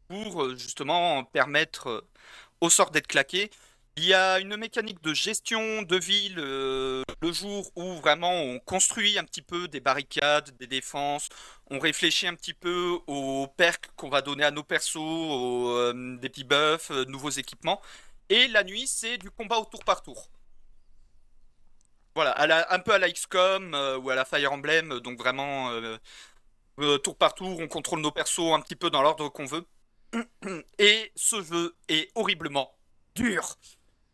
pour 0.08 0.44
euh, 0.44 0.56
justement 0.56 1.24
permettre 1.24 1.88
euh, 1.88 2.08
au 2.62 2.70
sort 2.70 2.92
d'être 2.92 3.08
claqué. 3.08 3.50
Il 3.96 4.06
y 4.06 4.14
a 4.14 4.40
une 4.40 4.58
mécanique 4.58 5.02
de 5.04 5.14
gestion 5.14 5.84
de 5.84 5.98
ville 5.98 6.40
euh, 6.40 7.04
le 7.22 7.32
jour 7.32 7.72
où 7.76 7.94
vraiment 7.98 8.34
on 8.34 8.60
construit 8.60 9.20
un 9.20 9.24
petit 9.24 9.44
peu 9.44 9.68
des 9.68 9.80
barricades, 9.82 10.50
des 10.58 10.68
défenses, 10.68 11.30
on 11.70 11.80
réfléchit 11.80 12.28
un 12.28 12.36
petit 12.36 12.54
peu 12.54 13.00
aux 13.08 13.48
perks 13.56 13.90
qu'on 13.96 14.10
va 14.10 14.22
donner 14.22 14.44
à 14.44 14.52
nos 14.52 14.64
persos, 14.64 14.98
aux, 14.98 15.94
des 15.94 16.30
petits 16.30 16.44
buffs, 16.44 16.90
nouveaux 17.08 17.30
équipements. 17.30 17.82
Et 18.30 18.48
la 18.48 18.64
nuit, 18.64 18.88
c'est 18.88 19.18
du 19.18 19.30
combat 19.30 19.58
au 19.60 19.66
tour 19.66 19.84
par 19.84 20.02
tour. 20.02 20.30
Voilà, 22.16 22.36
un 22.74 22.80
peu 22.80 22.94
à 22.94 22.98
la 23.00 23.12
XCOM 23.12 23.76
ou 24.04 24.10
à 24.10 24.16
la 24.16 24.26
Fire 24.26 24.52
Emblem, 24.54 25.00
donc 25.00 25.18
vraiment 25.18 25.72
tour 27.04 27.16
par 27.18 27.36
tour, 27.36 27.60
on 27.60 27.68
contrôle 27.68 28.02
nos 28.02 28.12
persos 28.12 28.54
un 28.54 28.62
petit 28.62 28.76
peu 28.76 28.90
dans 28.90 29.02
l'ordre 29.02 29.30
qu'on 29.30 29.46
veut. 29.46 29.66
Et 30.80 31.12
ce 31.16 31.42
jeu 31.42 31.76
est 31.88 32.12
horriblement 32.16 32.76
dur. 33.16 33.58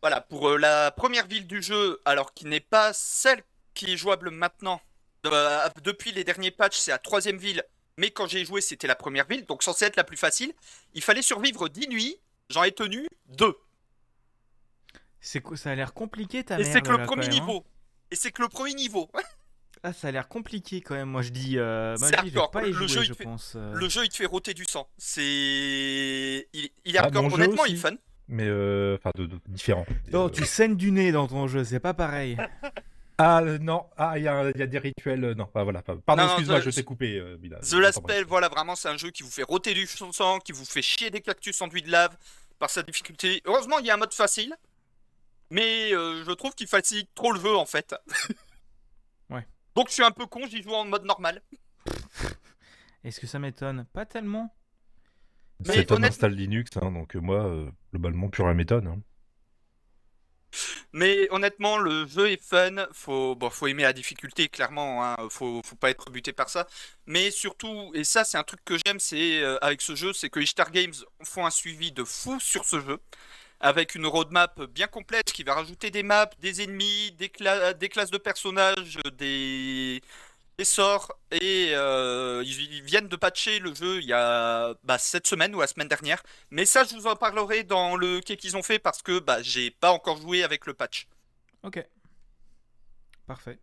Voilà, 0.02 0.22
pour 0.22 0.50
euh, 0.50 0.58
la 0.58 0.92
première 0.92 1.28
ville 1.28 1.48
du 1.48 1.62
jeu, 1.62 2.00
alors 2.06 2.34
qui 2.34 2.46
n'est 2.46 2.60
pas 2.60 2.94
celle 2.94 3.44
qui 3.74 3.94
est 3.94 3.98
jouable 3.98 4.30
maintenant, 4.30 4.82
euh, 5.26 5.68
depuis 5.84 6.12
les 6.12 6.24
derniers 6.24 6.52
patchs, 6.52 6.78
c'est 6.78 6.92
la 6.92 7.00
troisième 7.00 7.38
ville, 7.38 7.64
mais 7.98 8.12
quand 8.12 8.28
j'ai 8.28 8.46
joué, 8.46 8.62
c'était 8.62 8.88
la 8.88 8.96
première 8.96 9.26
ville, 9.28 9.46
donc 9.46 9.62
censé 9.62 9.86
être 9.86 9.98
la 9.98 10.06
plus 10.06 10.18
facile. 10.18 10.54
Il 10.94 11.04
fallait 11.04 11.22
survivre 11.22 11.68
10 11.68 11.90
nuits, 11.90 12.18
j'en 12.50 12.64
ai 12.64 12.72
tenu 12.72 13.08
2. 13.28 13.58
C'est 15.20 15.42
quoi 15.42 15.58
Ça 15.58 15.72
a 15.72 15.76
l'air 15.76 15.94
compliqué 15.94 16.44
ta 16.46 16.58
Et 16.60 16.64
c'est 16.64 16.82
que 16.82 16.92
le 16.92 17.04
premier 17.06 17.26
hein. 17.26 17.30
niveau. 17.30 17.66
Et 18.12 18.16
c'est 18.16 18.32
que 18.32 18.42
le 18.42 18.48
premier 18.48 18.74
niveau. 18.74 19.10
Ah, 19.84 19.94
ça 19.94 20.10
a 20.10 20.12
l'air 20.12 20.28
compliqué 20.28 20.82
quand 20.82 20.96
même. 20.96 21.10
Moi, 21.10 21.22
je 21.22 21.30
dis, 21.30 21.58
euh, 21.58 21.96
moi, 22.00 22.10
je 22.10 22.22
dis, 22.22 22.30
je 22.30 22.34
vais 22.34 22.40
hardcore. 22.40 22.52
pas 22.52 22.64
y 22.68 22.72
Le 22.72 22.74
jouer, 22.74 22.88
jeu, 22.90 23.02
il 23.04 23.06
je 23.08 23.14
fait- 23.14 23.24
pense. 23.24 23.54
euh. 23.56 23.74
Le 23.76 23.88
jeu, 23.90 24.04
il 24.04 24.10
te 24.10 24.16
fait 24.18 24.26
rôter 24.26 24.54
du 24.54 24.66
sang. 24.66 24.90
C'est. 24.98 25.22
Il, 26.54 26.70
il 26.86 26.96
est 26.96 26.98
Ah, 27.00 27.04
hardcore. 27.06 27.34
Honnêtement, 27.34 27.66
il 27.66 27.74
est 27.76 27.78
fun. 27.78 27.92
Mais 28.28 28.46
euh, 28.48 28.98
enfin, 29.00 29.12
de, 29.16 29.26
de- 29.26 29.40
différent. 29.48 29.86
Non, 30.12 30.28
Euh, 30.28 30.30
tu 30.30 30.46
saignes 30.46 30.76
du 30.76 30.92
nez 30.92 31.12
dans 31.12 31.28
ton 31.28 31.48
jeu, 31.48 31.64
c'est 31.64 31.80
pas 31.80 31.94
pareil. 31.94 32.38
Ah 33.22 33.42
non, 33.60 33.86
ah 33.98 34.18
il 34.18 34.24
y, 34.24 34.30
a 34.30 34.50
il 34.50 34.58
y 34.58 34.64
a 34.64 34.66
des 34.66 34.78
rituels. 34.80 35.34
Non, 35.34 35.50
bah, 35.54 35.64
voilà. 35.66 35.82
Pardon, 35.82 36.24
excuse-moi, 36.24 36.62
The- 36.62 36.64
je 36.64 36.70
t'ai 36.70 36.84
coupé. 36.86 37.18
euh. 37.18 37.38
The 37.70 37.74
Last 37.74 37.98
Spell, 37.98 38.24
voilà, 38.24 38.48
vraiment, 38.48 38.78
c'est 38.78 38.88
un 38.88 38.96
jeu 38.96 39.10
qui 39.12 39.24
vous 39.24 39.30
fait 39.30 39.44
rôter 39.44 39.74
du 39.74 39.86
sang, 39.88 40.40
qui 40.40 40.54
vous 40.54 40.64
fait 40.64 40.82
chier 40.82 41.10
des 41.10 41.20
cactus 41.20 41.62
enduits 41.62 41.82
de 41.82 41.92
lave 41.92 42.16
par 42.60 42.70
sa 42.70 42.82
difficulté. 42.82 43.42
Heureusement, 43.44 43.78
il 43.80 43.86
y 43.88 43.90
a 43.92 43.96
un 43.96 43.98
mode 43.98 44.14
facile. 44.14 44.56
Mais 45.52 45.94
euh, 45.94 46.24
je 46.26 46.32
trouve 46.32 46.56
qu'il 46.56 46.68
facilite 46.68 47.10
trop 47.14 47.34
le 47.34 47.42
jeu, 47.42 47.58
en 47.58 47.66
fait. 47.66 47.94
Donc, 49.80 49.88
je 49.88 49.94
suis 49.94 50.04
un 50.04 50.12
peu 50.12 50.26
con, 50.26 50.46
j'y 50.46 50.62
joue 50.62 50.74
en 50.74 50.84
mode 50.84 51.06
normal. 51.06 51.42
Est-ce 53.06 53.22
que 53.22 53.28
ça 53.28 53.40
m'étonne 53.40 53.86
Pas 53.94 54.06
tellement. 54.06 54.54
Homme 55.66 55.72
honnêtement- 55.72 56.04
installe 56.04 56.34
Linux, 56.34 56.72
hein, 56.82 56.92
donc 56.92 57.16
euh, 57.16 57.20
moi, 57.22 57.46
euh, 57.46 57.72
globalement, 57.94 58.28
pure 58.30 58.46
la 58.48 58.54
méthode. 58.54 58.88
hein. 58.88 59.00
Mais 60.92 61.30
honnêtement, 61.32 61.78
le 61.78 62.08
jeu 62.08 62.30
est 62.30 62.44
fun. 62.44 62.88
Faut, 62.92 63.36
bon, 63.36 63.50
faut 63.50 63.68
aimer 63.68 63.84
la 63.84 63.94
difficulté, 63.94 64.50
clairement. 64.50 65.06
Hein. 65.06 65.16
Faut, 65.30 65.62
faut 65.64 65.76
pas 65.78 65.92
être 65.92 66.10
buté 66.12 66.34
par 66.34 66.50
ça. 66.50 66.68
Mais 67.06 67.32
surtout, 67.32 67.92
et 67.94 68.04
ça, 68.04 68.26
c'est 68.26 68.38
un 68.38 68.44
truc 68.44 68.60
que 68.66 68.76
j'aime, 68.86 69.00
c'est 69.00 69.42
euh, 69.42 69.58
avec 69.62 69.82
ce 69.82 69.96
jeu, 69.96 70.12
c'est 70.12 70.30
que 70.30 70.42
Ishtar 70.42 70.72
Games 70.72 70.94
font 71.24 71.46
un 71.46 71.52
suivi 71.52 71.94
de 71.94 72.04
fou 72.04 72.38
sur 72.42 72.66
ce 72.66 72.82
jeu, 72.82 73.00
avec 73.60 73.96
une 73.96 74.06
roadmap 74.06 74.62
bien 74.64 74.88
complète 74.88 75.32
qui 75.32 75.44
va 75.44 75.54
rajouter 75.56 75.92
des 75.92 76.04
maps, 76.04 76.30
des 76.40 76.62
ennemis, 76.62 77.12
des, 77.18 77.28
cla- 77.28 77.74
des 77.74 77.90
classes 77.90 78.12
de 78.12 78.18
personnages, 78.18 79.00
des, 79.18 80.02
des 80.58 80.66
sorts. 80.66 81.12
Et 81.32 81.72
euh, 81.74 82.44
ils, 82.46 82.82
viennent 82.84 83.08
de 83.08 83.16
patcher 83.16 83.60
le 83.60 83.74
jeu 83.74 84.00
il 84.02 84.08
y 84.08 84.14
a 84.14 84.74
bah, 84.84 84.98
cette 84.98 85.28
semaine 85.28 85.54
ou 85.56 85.60
la 85.60 85.68
semaine 85.68 85.88
dernière. 85.88 86.24
Mais 86.52 86.66
ça, 86.66 86.84
je 86.84 86.96
vous 86.96 87.08
en 87.08 87.16
parlerai 87.16 87.64
dans 87.64 87.96
le 87.96 88.22
quai 88.22 88.38
qu'ils 88.38 88.56
ont 88.56 88.64
fait 88.64 88.80
parce 88.80 89.02
que 89.02 89.20
bah, 89.20 89.42
j'ai 89.42 89.72
pas 89.72 89.92
encore 89.92 90.18
joué 90.18 90.44
avec 90.44 90.66
le 90.66 90.74
patch. 90.74 91.08
Ok. 91.64 91.86
Parfait. 93.28 93.60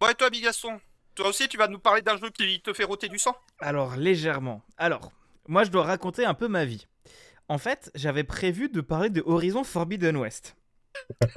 Bon, 0.00 0.08
et 0.08 0.14
toi, 0.14 0.30
Bigaston 0.30 0.80
Toi 1.14 1.28
aussi, 1.28 1.48
tu 1.48 1.56
vas 1.56 1.68
nous 1.68 1.78
parler 1.78 2.02
d'un 2.02 2.16
jeu 2.16 2.30
qui 2.30 2.60
te 2.60 2.72
fait 2.72 2.84
rôter 2.84 3.08
du 3.08 3.18
sang? 3.18 3.36
Alors, 3.58 3.96
légèrement. 3.96 4.62
Alors, 4.76 5.12
moi, 5.46 5.64
je 5.64 5.70
dois 5.70 5.84
raconter 5.84 6.24
un 6.24 6.34
peu 6.34 6.48
ma 6.48 6.64
vie. 6.64 6.86
En 7.48 7.58
fait, 7.58 7.90
j'avais 7.94 8.24
prévu 8.24 8.68
de 8.68 8.80
parler 8.80 9.10
de 9.10 9.22
Horizon 9.24 9.64
Forbidden 9.64 10.16
West. 10.16 10.56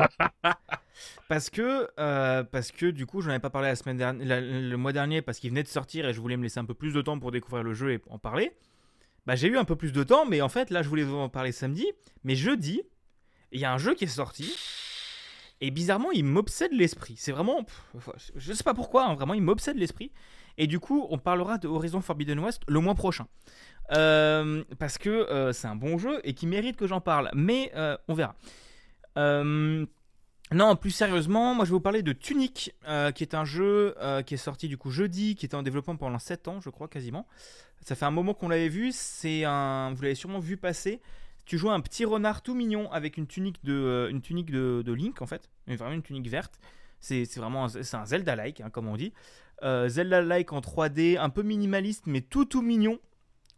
parce 1.29 1.49
que, 1.49 1.87
euh, 1.99 2.43
parce 2.43 2.71
que 2.71 2.87
du 2.87 3.05
coup, 3.05 3.21
j'en 3.21 3.29
avais 3.29 3.39
pas 3.39 3.49
parlé 3.49 3.69
la 3.69 3.75
semaine 3.75 3.97
dernière, 3.97 4.25
la- 4.27 4.41
le 4.41 4.77
mois 4.77 4.91
dernier 4.93 5.21
parce 5.21 5.39
qu'il 5.39 5.49
venait 5.49 5.63
de 5.63 5.67
sortir 5.67 6.07
et 6.07 6.13
je 6.13 6.19
voulais 6.19 6.37
me 6.37 6.43
laisser 6.43 6.59
un 6.59 6.65
peu 6.65 6.73
plus 6.73 6.93
de 6.93 7.01
temps 7.01 7.17
pour 7.19 7.31
découvrir 7.31 7.63
le 7.63 7.73
jeu 7.73 7.93
et 7.93 8.01
en 8.09 8.17
parler. 8.19 8.51
Bah, 9.25 9.35
j'ai 9.35 9.47
eu 9.47 9.57
un 9.57 9.65
peu 9.65 9.75
plus 9.75 9.91
de 9.91 10.03
temps, 10.03 10.25
mais 10.25 10.41
en 10.41 10.49
fait, 10.49 10.69
là, 10.71 10.81
je 10.81 10.89
voulais 10.89 11.03
vous 11.03 11.15
en 11.15 11.29
parler 11.29 11.51
samedi. 11.51 11.85
Mais 12.23 12.35
jeudi, 12.35 12.81
il 13.51 13.59
y 13.61 13.65
a 13.65 13.71
un 13.73 13.77
jeu 13.77 13.93
qui 13.93 14.05
est 14.05 14.07
sorti. 14.07 14.55
Et 15.63 15.69
bizarrement, 15.69 16.11
il 16.11 16.25
m'obsède 16.25 16.73
l'esprit. 16.73 17.15
C'est 17.17 17.31
vraiment. 17.31 17.63
pff, 17.63 18.09
Je 18.35 18.51
sais 18.51 18.63
pas 18.63 18.73
pourquoi, 18.73 19.05
hein, 19.05 19.13
vraiment, 19.13 19.35
il 19.35 19.43
m'obsède 19.43 19.77
l'esprit. 19.77 20.11
Et 20.57 20.65
du 20.65 20.79
coup, 20.79 21.05
on 21.11 21.19
parlera 21.19 21.59
de 21.59 21.67
Horizon 21.67 22.01
Forbidden 22.01 22.39
West 22.39 22.63
le 22.67 22.79
mois 22.79 22.95
prochain. 22.95 23.27
Euh, 23.91 24.63
parce 24.79 24.97
que 24.97 25.09
euh, 25.09 25.51
c'est 25.51 25.67
un 25.67 25.75
bon 25.75 25.97
jeu 25.97 26.21
et 26.23 26.33
qui 26.33 26.47
mérite 26.47 26.77
que 26.77 26.87
j'en 26.87 27.01
parle. 27.01 27.29
Mais 27.33 27.71
euh, 27.75 27.97
on 28.07 28.13
verra. 28.13 28.35
Non, 30.53 30.75
plus 30.75 30.91
sérieusement, 30.91 31.55
moi 31.55 31.63
je 31.63 31.69
vais 31.69 31.75
vous 31.75 31.79
parler 31.79 32.03
de 32.03 32.11
Tunic, 32.11 32.75
qui 33.15 33.23
est 33.23 33.35
un 33.35 33.45
jeu 33.45 33.95
qui 34.25 34.33
est 34.33 34.37
sorti 34.37 34.67
du 34.67 34.77
coup 34.77 34.91
jeudi, 34.91 35.35
qui 35.35 35.45
était 35.45 35.55
en 35.55 35.63
développement 35.63 35.95
pendant 35.95 36.19
7 36.19 36.49
ans, 36.49 36.59
je 36.59 36.69
crois 36.69 36.89
quasiment. 36.89 37.25
Ça 37.79 37.95
fait 37.95 38.03
un 38.03 38.11
moment 38.11 38.33
qu'on 38.33 38.49
l'avait 38.49 38.67
vu, 38.67 38.91
c'est 38.91 39.45
un, 39.45 39.93
vous 39.93 40.01
l'avez 40.01 40.15
sûrement 40.15 40.39
vu 40.39 40.57
passer. 40.57 40.99
Tu 41.45 41.57
joues 41.57 41.69
un 41.69 41.79
petit 41.79 42.03
renard 42.03 42.41
tout 42.41 42.53
mignon 42.53 42.91
avec 42.91 43.15
une 43.15 43.27
tunique 43.27 43.63
de, 43.63 44.09
une 44.11 44.21
tunique 44.21 44.51
de, 44.51 44.91
Link 44.91 45.21
en 45.21 45.25
fait, 45.25 45.49
mais 45.67 45.77
vraiment 45.77 45.93
une 45.93 46.03
tunique 46.03 46.27
verte. 46.27 46.59
C'est 46.99 47.37
vraiment 47.37 47.67
un, 47.67 47.93
un 47.93 48.05
Zelda-like, 48.05 48.59
hein, 48.59 48.69
comme 48.69 48.89
on 48.89 48.97
dit. 48.97 49.13
Zelda-like 49.63 50.51
en 50.51 50.59
3D, 50.59 51.17
un 51.17 51.29
peu 51.29 51.43
minimaliste, 51.43 52.07
mais 52.07 52.19
tout 52.19 52.43
tout 52.43 52.61
mignon 52.61 52.99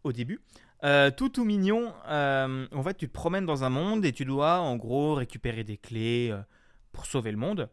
au 0.03 0.11
début. 0.11 0.39
Euh, 0.83 1.11
tout 1.11 1.29
tout 1.29 1.45
mignon. 1.45 1.93
euh, 2.07 2.67
en 2.73 2.83
fait, 2.83 2.95
tu 2.95 3.07
te 3.07 3.13
promènes 3.13 3.45
dans 3.45 3.63
un 3.63 3.69
monde 3.69 4.03
et 4.05 4.11
tu 4.11 4.25
dois 4.25 4.59
en 4.59 4.75
gros 4.75 5.13
récupérer 5.15 5.63
des 5.63 5.77
clés 5.77 6.29
euh, 6.31 6.41
pour 6.91 7.05
sauver 7.05 7.31
le 7.31 7.37
monde. 7.37 7.69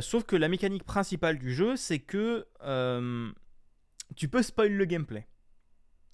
Sauf 0.00 0.24
que 0.24 0.36
la 0.36 0.48
mécanique 0.48 0.84
principale 0.84 1.38
du 1.38 1.52
jeu, 1.52 1.76
c'est 1.76 1.98
que 1.98 2.46
tu 4.14 4.28
peux 4.28 4.42
spoil 4.42 4.72
le 4.72 4.84
gameplay. 4.86 5.26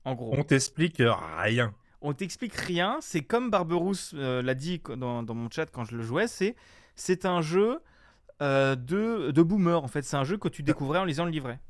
En 0.04 0.14
gros. 0.14 0.34
On 0.36 0.42
t'explique 0.42 1.00
rien. 1.00 1.72
On 2.00 2.12
t'explique 2.12 2.54
rien. 2.54 2.98
C'est 3.00 3.22
comme 3.22 3.50
Barberousse 3.50 4.14
l'a 4.14 4.54
dit 4.54 4.82
dans, 4.96 5.22
dans 5.22 5.34
mon 5.34 5.48
chat 5.48 5.66
quand 5.66 5.84
je 5.84 5.96
le 5.96 6.02
jouais. 6.02 6.26
C'est 6.26 6.56
c'est 6.96 7.24
un 7.24 7.40
jeu 7.40 7.80
de, 8.40 9.30
de 9.30 9.42
boomer 9.42 9.80
en 9.80 9.86
fait. 9.86 10.02
C'est 10.02 10.16
un 10.16 10.24
jeu 10.24 10.38
que 10.38 10.48
tu 10.48 10.64
découvrais 10.64 10.98
en 10.98 11.04
lisant 11.04 11.24
le 11.24 11.30
livret. 11.30 11.60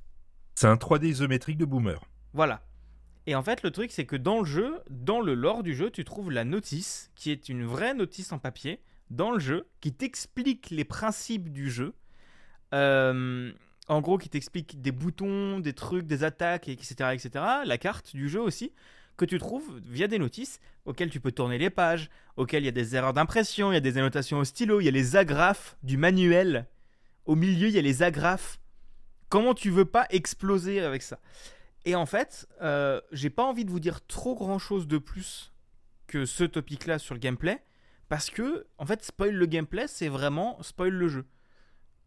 C'est 0.55 0.69
un 0.69 0.77
3D 0.77 1.09
isométrique 1.09 1.59
de 1.59 1.67
boomer. 1.67 2.01
Voilà. 2.33 2.63
Et 3.27 3.35
en 3.35 3.43
fait, 3.43 3.63
le 3.63 3.71
truc, 3.71 3.93
c'est 3.93 4.07
que 4.07 4.17
dans 4.17 4.41
le 4.41 4.45
jeu, 4.45 4.81
dans 4.91 5.21
le 5.21 5.35
lore 5.35 5.63
du 5.63 5.75
jeu, 5.75 5.91
tu 5.91 6.05
trouves 6.05 6.31
la 6.31 6.45
notice, 6.45 7.11
qui 7.15 7.31
est 7.31 7.49
une 7.49 7.65
vraie 7.65 7.95
notice 7.95 8.33
en 8.33 8.39
papier, 8.39 8.81
dans 9.11 9.31
le 9.31 9.39
jeu, 9.39 9.69
qui 9.81 9.93
t'explique 9.93 10.71
les 10.71 10.85
principes 10.85 11.53
du 11.53 11.71
jeu. 11.71 11.95
Euh, 12.75 13.53
en 13.89 14.01
gros, 14.01 14.19
qui 14.19 14.29
t'explique 14.29 14.81
des 14.81 14.93
boutons, 14.93 15.61
des 15.61 15.73
trucs, 15.73 16.07
des 16.07 16.25
attaques, 16.25 16.69
etc., 16.69 16.95
etc. 17.13 17.45
La 17.65 17.79
carte 17.79 18.15
du 18.15 18.29
jeu 18.29 18.41
aussi, 18.41 18.73
que 19.17 19.25
tu 19.25 19.39
trouves 19.39 19.81
via 19.85 20.09
des 20.09 20.19
notices, 20.19 20.59
auxquelles 20.85 21.11
tu 21.11 21.21
peux 21.21 21.33
tourner 21.33 21.59
les 21.59 21.71
pages, 21.71 22.11
auxquelles 22.37 22.63
il 22.63 22.67
y 22.67 22.69
a 22.69 22.73
des 22.73 22.97
erreurs 22.97 23.13
d'impression, 23.13 23.71
il 23.71 23.75
y 23.75 23.79
a 23.79 23.81
des 23.81 23.99
annotations 23.99 24.39
au 24.39 24.45
stylo, 24.45 24.81
il 24.81 24.85
y 24.85 24.89
a 24.89 24.93
les 24.93 25.17
agrafes 25.17 25.77
du 25.83 25.97
manuel. 25.97 26.67
Au 27.27 27.37
milieu, 27.37 27.69
il 27.69 27.75
y 27.75 27.79
a 27.79 27.83
les 27.83 28.03
agrafes. 28.03 28.59
Comment 29.29 29.55
tu 29.55 29.71
veux 29.71 29.85
pas 29.85 30.07
exploser 30.11 30.81
avec 30.81 31.03
ça? 31.03 31.21
Et 31.85 31.95
en 31.95 32.07
fait, 32.07 32.47
euh, 32.61 33.01
j'ai 33.13 33.31
pas 33.31 33.45
envie 33.45 33.65
de 33.65 33.71
vous 33.71 33.81
dire 33.81 34.05
trop 34.07 34.35
grand 34.35 34.59
chose 34.59 34.87
de 34.87 34.99
plus 34.99 35.53
que 36.07 36.27
ce 36.27 36.45
topic 36.45 36.87
là 36.87 36.99
sur 36.99 37.15
le 37.15 37.21
gameplay, 37.21 37.63
parce 38.09 38.31
que, 38.31 38.67
en 38.79 38.87
fait, 38.87 39.03
spoil 39.03 39.35
le 39.35 39.47
gameplay, 39.47 39.87
c'est 39.89 40.09
vraiment 40.09 40.63
spoil 40.63 40.93
le 40.93 41.09
jeu. 41.09 41.25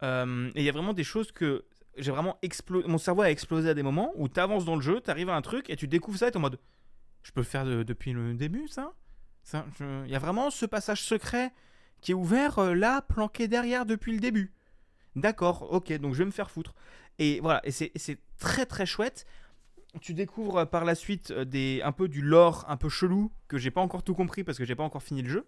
Euh, 0.03 0.49
et 0.55 0.61
il 0.61 0.65
y 0.65 0.69
a 0.69 0.71
vraiment 0.71 0.93
des 0.93 1.03
choses 1.03 1.31
que 1.31 1.65
j'ai 1.97 2.11
vraiment 2.11 2.37
explosé. 2.41 2.87
Mon 2.87 2.97
cerveau 2.97 3.21
a 3.21 3.31
explosé 3.31 3.69
à 3.69 3.73
des 3.73 3.83
moments 3.83 4.11
où 4.15 4.27
tu 4.27 4.39
avances 4.39 4.65
dans 4.65 4.75
le 4.75 4.81
jeu, 4.81 5.01
tu 5.01 5.09
arrives 5.09 5.29
à 5.29 5.35
un 5.35 5.41
truc 5.41 5.69
et 5.69 5.75
tu 5.75 5.87
découvres 5.87 6.17
ça 6.19 6.27
et 6.27 6.31
t'es 6.31 6.37
en 6.37 6.41
mode 6.41 6.59
Je 7.23 7.31
peux 7.31 7.39
le 7.41 7.45
faire 7.45 7.65
de- 7.65 7.83
depuis 7.83 8.11
le 8.13 8.33
début, 8.33 8.67
ça? 8.67 8.93
Il 9.79 10.09
y 10.11 10.15
a 10.15 10.19
vraiment 10.19 10.49
ce 10.49 10.65
passage 10.65 11.01
secret 11.01 11.53
qui 12.01 12.11
est 12.11 12.15
ouvert 12.15 12.59
euh, 12.59 12.73
là, 12.75 13.01
planqué 13.01 13.47
derrière 13.47 13.85
depuis 13.85 14.11
le 14.11 14.19
début. 14.19 14.53
D'accord, 15.15 15.71
ok, 15.71 15.93
donc 15.93 16.13
je 16.13 16.19
vais 16.19 16.25
me 16.25 16.31
faire 16.31 16.51
foutre. 16.51 16.75
Et 17.17 17.39
voilà, 17.39 17.61
et 17.63 17.71
c'est 17.71 18.19
très 18.37 18.65
très 18.65 18.85
chouette 18.85 19.25
tu 19.99 20.13
découvres 20.13 20.57
euh, 20.57 20.65
par 20.65 20.85
la 20.85 20.95
suite 20.95 21.31
euh, 21.31 21.45
des, 21.45 21.81
un 21.83 21.91
peu 21.91 22.07
du 22.07 22.21
lore 22.21 22.65
un 22.67 22.77
peu 22.77 22.89
chelou 22.89 23.31
que 23.47 23.57
j'ai 23.57 23.71
pas 23.71 23.81
encore 23.81 24.03
tout 24.03 24.15
compris 24.15 24.43
parce 24.43 24.57
que 24.57 24.65
j'ai 24.65 24.75
pas 24.75 24.83
encore 24.83 25.03
fini 25.03 25.21
le 25.21 25.29
jeu. 25.29 25.47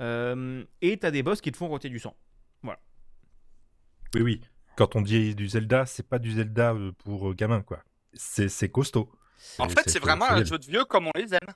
Euh, 0.00 0.64
et 0.82 0.96
t'as 0.98 1.10
des 1.10 1.22
boss 1.22 1.40
qui 1.40 1.52
te 1.52 1.56
font 1.56 1.68
roter 1.68 1.88
du 1.88 1.98
sang. 1.98 2.16
Oui, 4.14 4.22
oui. 4.22 4.40
Quand 4.76 4.94
on 4.94 5.00
dit 5.00 5.34
du 5.34 5.48
Zelda, 5.48 5.86
c'est 5.86 6.08
pas 6.08 6.20
du 6.20 6.32
Zelda 6.32 6.72
pour 6.98 7.34
gamins, 7.34 7.62
quoi. 7.62 7.82
C'est 8.12 8.48
c'est 8.48 8.68
costaud. 8.68 9.10
En 9.58 9.68
fait, 9.68 9.82
c'est 9.88 9.98
vraiment 9.98 10.30
un 10.30 10.44
jeu 10.44 10.56
de 10.56 10.64
vieux 10.64 10.84
comme 10.84 11.08
on 11.08 11.12
les 11.16 11.34
aime. 11.34 11.52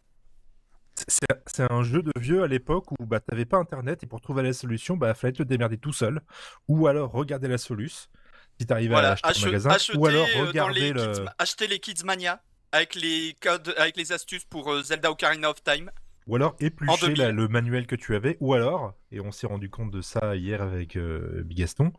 C'est 1.06 1.26
c'est 1.46 1.70
un 1.70 1.82
jeu 1.84 2.02
de 2.02 2.10
vieux 2.18 2.42
à 2.42 2.48
l'époque 2.48 2.90
où 2.98 3.06
bah, 3.06 3.20
t'avais 3.20 3.44
pas 3.44 3.58
internet 3.58 4.02
et 4.02 4.06
pour 4.06 4.20
trouver 4.20 4.42
la 4.42 4.52
solution, 4.52 4.96
bah 4.96 5.14
fallait 5.14 5.32
te 5.32 5.44
démerder 5.44 5.78
tout 5.78 5.92
seul. 5.92 6.20
Ou 6.66 6.88
alors 6.88 7.12
regarder 7.12 7.46
la 7.46 7.58
soluce 7.58 8.10
si 8.60 8.66
t'arrivais 8.66 8.94
à 8.94 8.96
Voilà, 8.96 9.08
l'acheter 9.10 9.28
ach- 9.28 9.42
au 9.42 9.46
magasin. 9.46 9.70
acheter, 9.70 9.96
ou 9.96 10.06
alors 10.06 10.26
euh, 10.36 10.44
regarder 10.46 10.80
les 10.80 10.92
le. 10.92 11.12
Kids- 11.12 11.30
acheter 11.38 11.66
les 11.66 11.78
Kids 11.78 12.04
Mania 12.04 12.42
avec 12.72 12.94
les 12.94 13.34
codes, 13.40 13.74
avec 13.78 13.96
les 13.96 14.12
astuces 14.12 14.44
pour 14.44 14.72
euh, 14.72 14.82
Zelda 14.82 15.10
Ocarina 15.10 15.50
of 15.50 15.62
Time. 15.62 15.90
Ou 16.26 16.36
alors 16.36 16.56
éplucher 16.60 17.06
2000. 17.06 17.18
la- 17.18 17.32
le 17.32 17.48
manuel 17.48 17.86
que 17.86 17.96
tu 17.96 18.14
avais, 18.14 18.36
ou 18.40 18.52
alors, 18.54 18.94
et 19.12 19.20
on 19.20 19.32
s'est 19.32 19.46
rendu 19.46 19.70
compte 19.70 19.90
de 19.90 20.02
ça 20.02 20.36
hier 20.36 20.60
avec 20.60 20.96
euh, 20.96 21.42
Bigaston, 21.44 21.92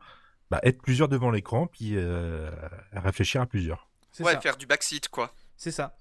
bah, 0.52 0.60
être 0.64 0.82
plusieurs 0.82 1.08
devant 1.08 1.32
l'écran, 1.32 1.66
puis 1.68 1.94
euh, 1.96 2.50
réfléchir 2.94 3.42
à 3.42 3.46
plusieurs. 3.46 3.88
Ouais, 4.20 4.34
ça. 4.34 4.42
faire 4.42 4.58
du 4.58 4.66
backseat, 4.68 5.08
quoi. 5.10 5.34
C'est 5.58 5.72
ça. 5.72 5.96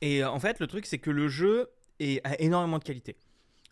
Et 0.00 0.22
euh, 0.22 0.30
en 0.30 0.38
fait, 0.40 0.60
le 0.60 0.66
truc, 0.66 0.86
c'est 0.86 0.98
que 0.98 1.10
le 1.10 1.28
jeu 1.28 1.68
est, 2.00 2.24
a 2.26 2.40
énormément 2.40 2.78
de 2.78 2.84
qualité. 2.84 3.16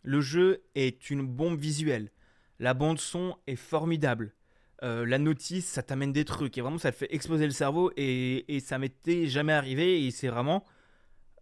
Le 0.02 0.20
jeu 0.20 0.62
est 0.74 1.08
une 1.10 1.26
bombe 1.26 1.58
visuelle. 1.58 2.10
La 2.58 2.74
bande 2.74 2.98
son 2.98 3.36
est 3.46 3.56
formidable. 3.56 4.34
Euh, 4.84 5.06
la 5.06 5.18
notice, 5.18 5.64
ça 5.66 5.82
t'amène 5.82 6.12
des 6.12 6.24
trucs. 6.24 6.58
Et 6.58 6.60
vraiment, 6.60 6.78
ça 6.78 6.92
te 6.92 6.96
fait 6.96 7.12
exploser 7.14 7.46
le 7.46 7.52
cerveau. 7.52 7.90
Et, 7.96 8.60
ça 8.60 8.78
m'était 8.78 9.26
jamais 9.26 9.52
arrivé. 9.52 10.04
Et 10.04 10.10
c'est 10.10 10.28
vraiment. 10.28 10.64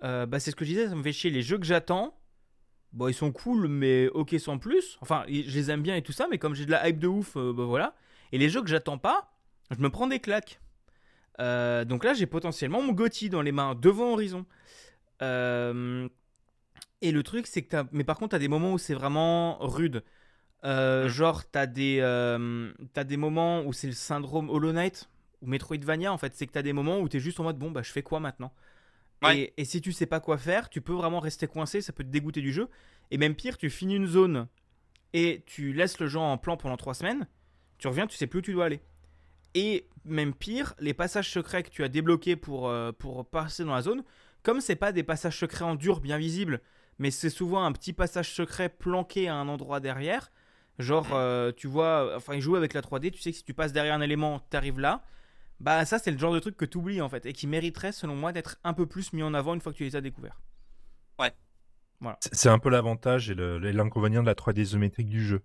euh, 0.04 0.26
bah, 0.26 0.40
c'est 0.40 0.50
ce 0.50 0.56
que 0.56 0.64
je 0.64 0.70
disais, 0.70 0.88
ça 0.88 0.94
me 0.94 1.02
fait 1.02 1.12
chier. 1.12 1.30
Les 1.30 1.42
jeux 1.42 1.58
que 1.58 1.66
j'attends, 1.66 2.18
bon, 2.92 3.08
ils 3.08 3.14
sont 3.14 3.32
cool, 3.32 3.68
mais 3.68 4.08
ok 4.08 4.36
sans 4.38 4.58
plus. 4.58 4.98
Enfin, 5.00 5.24
je 5.28 5.32
les 5.32 5.70
aime 5.70 5.82
bien 5.82 5.96
et 5.96 6.02
tout 6.02 6.12
ça. 6.12 6.26
Mais 6.30 6.38
comme 6.38 6.54
j'ai 6.54 6.66
de 6.66 6.70
la 6.70 6.88
hype 6.88 6.98
de 6.98 7.08
ouf, 7.08 7.36
euh, 7.36 7.52
bah 7.52 7.64
voilà. 7.64 7.94
Et 8.32 8.38
les 8.38 8.48
jeux 8.48 8.62
que 8.62 8.68
j'attends 8.68 8.98
pas, 8.98 9.32
je 9.70 9.78
me 9.78 9.90
prends 9.90 10.06
des 10.06 10.20
claques. 10.20 10.60
Donc 11.38 12.04
là, 12.04 12.14
j'ai 12.14 12.26
potentiellement 12.26 12.80
mon 12.82 12.92
Gotti 12.92 13.28
dans 13.28 13.42
les 13.42 13.52
mains, 13.52 13.74
devant 13.74 14.12
Horizon. 14.12 14.46
Et 15.20 17.10
le 17.10 17.22
truc, 17.24 17.48
c'est 17.48 17.62
que. 17.62 17.76
Mais 17.90 18.04
par 18.04 18.16
contre, 18.16 18.30
t'as 18.30 18.38
des 18.38 18.48
moments 18.48 18.72
où 18.72 18.78
c'est 18.78 18.94
vraiment 18.94 19.58
rude. 19.58 20.04
Euh, 20.64 21.08
genre, 21.08 21.44
t'as 21.50 21.66
des, 21.66 21.98
euh, 22.00 22.72
t'as 22.92 23.04
des 23.04 23.16
moments 23.16 23.62
où 23.62 23.72
c'est 23.72 23.88
le 23.88 23.92
syndrome 23.92 24.48
Hollow 24.48 24.72
Knight 24.72 25.08
ou 25.40 25.46
Metroidvania, 25.46 26.12
en 26.12 26.18
fait. 26.18 26.34
C'est 26.34 26.46
que 26.46 26.52
t'as 26.52 26.62
des 26.62 26.72
moments 26.72 27.00
où 27.00 27.08
t'es 27.08 27.20
juste 27.20 27.40
en 27.40 27.44
mode, 27.44 27.58
bon, 27.58 27.70
bah, 27.70 27.82
je 27.82 27.90
fais 27.90 28.02
quoi 28.02 28.20
maintenant? 28.20 28.52
Ouais. 29.22 29.38
et, 29.38 29.54
et 29.62 29.64
si 29.64 29.80
tu 29.80 29.92
sais 29.92 30.06
pas 30.06 30.20
quoi 30.20 30.36
faire, 30.38 30.68
tu 30.68 30.80
peux 30.80 30.92
vraiment 30.92 31.20
rester 31.20 31.46
coincé, 31.46 31.80
ça 31.80 31.92
peut 31.92 32.04
te 32.04 32.08
dégoûter 32.08 32.40
du 32.40 32.52
jeu. 32.52 32.68
Et 33.10 33.18
même 33.18 33.34
pire, 33.34 33.56
tu 33.56 33.70
finis 33.70 33.96
une 33.96 34.06
zone 34.06 34.48
et 35.12 35.42
tu 35.46 35.72
laisses 35.72 35.98
le 36.00 36.06
jeu 36.08 36.18
en 36.18 36.38
plan 36.38 36.56
pendant 36.56 36.76
3 36.76 36.94
semaines, 36.94 37.26
tu 37.78 37.88
reviens, 37.88 38.06
tu 38.06 38.16
sais 38.16 38.26
plus 38.26 38.38
où 38.40 38.42
tu 38.42 38.52
dois 38.52 38.64
aller. 38.66 38.80
Et 39.54 39.86
même 40.04 40.34
pire, 40.34 40.74
les 40.78 40.94
passages 40.94 41.30
secrets 41.30 41.62
que 41.62 41.70
tu 41.70 41.84
as 41.84 41.88
débloqués 41.88 42.36
pour, 42.36 42.68
euh, 42.68 42.92
pour 42.92 43.26
passer 43.26 43.64
dans 43.64 43.74
la 43.74 43.82
zone, 43.82 44.02
comme 44.42 44.60
c'est 44.60 44.76
pas 44.76 44.92
des 44.92 45.02
passages 45.02 45.38
secrets 45.38 45.64
en 45.64 45.74
dur 45.74 46.00
bien 46.00 46.18
visibles, 46.18 46.60
mais 46.98 47.10
c'est 47.10 47.30
souvent 47.30 47.64
un 47.64 47.72
petit 47.72 47.92
passage 47.92 48.32
secret 48.32 48.68
planqué 48.68 49.28
à 49.28 49.34
un 49.36 49.48
endroit 49.48 49.80
derrière. 49.80 50.30
Genre, 50.78 51.08
euh, 51.12 51.52
tu 51.56 51.66
vois, 51.66 52.14
enfin, 52.16 52.34
ils 52.34 52.40
jouent 52.40 52.56
avec 52.56 52.74
la 52.74 52.80
3D, 52.80 53.10
tu 53.10 53.20
sais 53.20 53.30
que 53.30 53.36
si 53.36 53.44
tu 53.44 53.54
passes 53.54 53.72
derrière 53.72 53.94
un 53.94 54.00
élément, 54.00 54.40
t'arrives 54.50 54.80
là. 54.80 55.02
Bah, 55.60 55.84
ça, 55.84 55.98
c'est 55.98 56.10
le 56.10 56.18
genre 56.18 56.32
de 56.32 56.40
truc 56.40 56.56
que 56.56 56.64
tu 56.64 56.78
oublies 56.78 57.00
en 57.00 57.08
fait, 57.08 57.26
et 57.26 57.32
qui 57.32 57.46
mériterait, 57.46 57.92
selon 57.92 58.16
moi, 58.16 58.32
d'être 58.32 58.58
un 58.64 58.72
peu 58.72 58.86
plus 58.86 59.12
mis 59.12 59.22
en 59.22 59.34
avant 59.34 59.54
une 59.54 59.60
fois 59.60 59.72
que 59.72 59.78
tu 59.78 59.84
les 59.84 59.96
as 59.96 60.00
découverts. 60.00 60.40
C'est 62.20 62.34
c'est 62.34 62.48
un 62.48 62.58
peu 62.58 62.68
l'avantage 62.68 63.30
et 63.30 63.34
l'inconvénient 63.34 64.22
de 64.22 64.26
la 64.26 64.34
3D 64.34 64.60
isométrique 64.60 65.08
du 65.08 65.24
jeu. 65.24 65.42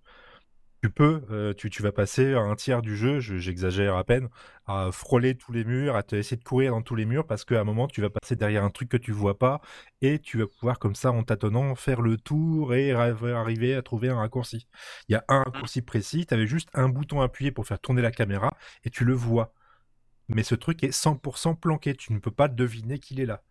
Tu 0.84 0.92
peux, 0.92 1.24
euh, 1.32 1.54
tu, 1.56 1.72
tu 1.72 1.82
vas 1.82 1.92
passer 1.92 2.34
un 2.36 2.56
tiers 2.56 2.84
du 2.84 2.96
jeu, 2.96 3.20
je- 3.20 3.38
j'exagère 3.38 3.96
à 3.96 4.04
peine, 4.04 4.30
à 4.68 4.92
frôler 4.92 5.36
tous 5.36 5.52
les 5.52 5.64
murs, 5.66 5.96
à 5.96 6.04
te 6.04 6.16
essayer 6.16 6.38
de 6.38 6.44
courir 6.44 6.72
dans 6.72 6.84
tous 6.84 6.94
les 6.96 7.06
murs 7.06 7.26
parce 7.26 7.46
qu'à 7.46 7.60
un 7.60 7.64
moment 7.64 7.88
tu 7.88 8.00
vas 8.02 8.12
passer 8.12 8.36
derrière 8.36 8.64
un 8.64 8.70
truc 8.70 8.90
que 8.90 8.98
tu 8.98 9.12
vois 9.12 9.40
pas 9.40 9.60
et 10.02 10.20
tu 10.20 10.38
vas 10.38 10.46
pouvoir 10.48 10.78
comme 10.78 10.94
ça 10.94 11.12
en 11.12 11.24
tâtonnant 11.24 11.74
faire 11.76 12.02
le 12.02 12.16
tour 12.18 12.76
et 12.76 12.92
arriver 12.92 13.74
à 13.76 13.82
trouver 13.82 14.10
un 14.10 14.18
raccourci. 14.18 14.68
Il 15.10 15.14
y 15.14 15.16
a 15.16 15.26
un 15.30 15.40
raccourci 15.44 15.82
précis, 15.82 16.26
tu 16.28 16.34
avais 16.36 16.46
juste 16.48 16.70
un 16.76 16.90
bouton 16.90 17.22
appuyé 17.22 17.52
pour 17.52 17.66
faire 17.66 17.80
tourner 17.80 18.04
la 18.04 18.12
caméra 18.12 18.56
et 18.84 18.92
tu 18.92 19.04
le 19.04 19.14
vois. 19.14 19.54
Mais 20.30 20.44
ce 20.44 20.56
truc 20.56 20.84
est 20.84 20.92
100% 20.94 21.56
planqué, 21.56 21.96
tu 21.96 22.14
ne 22.14 22.20
peux 22.20 22.32
pas 22.32 22.48
deviner 22.50 23.00
qu'il 23.00 23.20
est 23.22 23.26
là. 23.28 23.44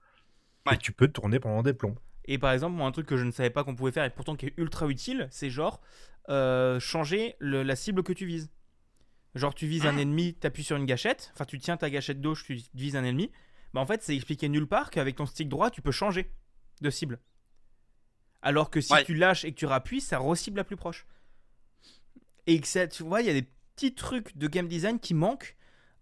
Ouais. 0.67 0.75
Et 0.75 0.79
tu 0.79 0.93
peux 0.93 1.09
tourner 1.09 1.41
pendant 1.41 1.63
des 1.63 1.75
plombs. 1.75 1.97
Et 2.27 2.39
par 2.39 2.53
exemple, 2.53 2.77
moi, 2.77 2.87
un 2.87 2.93
truc 2.93 3.07
que 3.07 3.17
je 3.17 3.25
ne 3.25 3.31
savais 3.31 3.51
pas 3.51 3.63
qu'on 3.65 3.75
pouvait 3.77 3.93
faire 3.93 4.05
et 4.05 4.11
pourtant 4.11 4.35
qui 4.37 4.47
est 4.47 4.55
ultra 4.57 4.87
utile, 4.89 5.29
c'est 5.31 5.51
genre 5.51 5.81
euh, 6.29 6.81
changer 6.81 7.37
le- 7.39 7.63
la 7.63 7.77
cible 7.77 8.03
que 8.03 8.13
tu 8.13 8.27
vises. 8.27 8.51
Genre, 9.37 9.55
tu 9.55 9.67
vises 9.67 9.87
un 9.87 9.97
ennemi, 9.97 10.35
tu 10.41 10.47
appuies 10.47 10.65
sur 10.65 10.77
une 10.77 10.87
gâchette, 10.87 11.31
enfin, 11.35 11.45
tu 11.45 11.59
tiens 11.59 11.77
ta 11.77 11.89
gâchette 11.91 12.21
gauche, 12.21 12.45
tu 12.45 12.59
vises 12.75 12.97
un 12.97 13.05
ennemi. 13.05 13.31
Bah, 13.75 13.81
en 13.81 13.87
fait, 13.87 14.03
c'est 14.03 14.15
expliqué 14.17 14.49
nulle 14.49 14.67
part 14.67 14.91
qu'avec 14.91 15.15
ton 15.17 15.27
stick 15.27 15.49
droit, 15.49 15.71
tu 15.71 15.83
peux 15.83 15.93
changer 15.93 16.33
de 16.81 16.91
cible. 16.91 17.21
Alors 18.43 18.71
que 18.71 18.81
si 18.81 18.93
Ouais. 18.93 19.05
tu 19.05 19.15
lâches 19.15 19.45
et 19.45 19.53
que 19.53 19.57
tu 19.59 19.67
rappuies, 19.67 20.01
ça 20.01 20.19
re-cible 20.19 20.57
la 20.57 20.65
plus 20.65 20.77
proche. 20.77 21.07
Et 22.47 22.61
que 22.61 22.67
ça, 22.67 22.87
tu 22.89 23.03
vois, 23.03 23.21
il 23.21 23.27
y 23.27 23.31
a 23.31 23.35
des 23.35 23.47
petits 23.75 23.95
trucs 23.95 24.37
de 24.37 24.47
game 24.49 24.69
design 24.69 24.99
qui 24.99 25.15
manquent. 25.15 25.57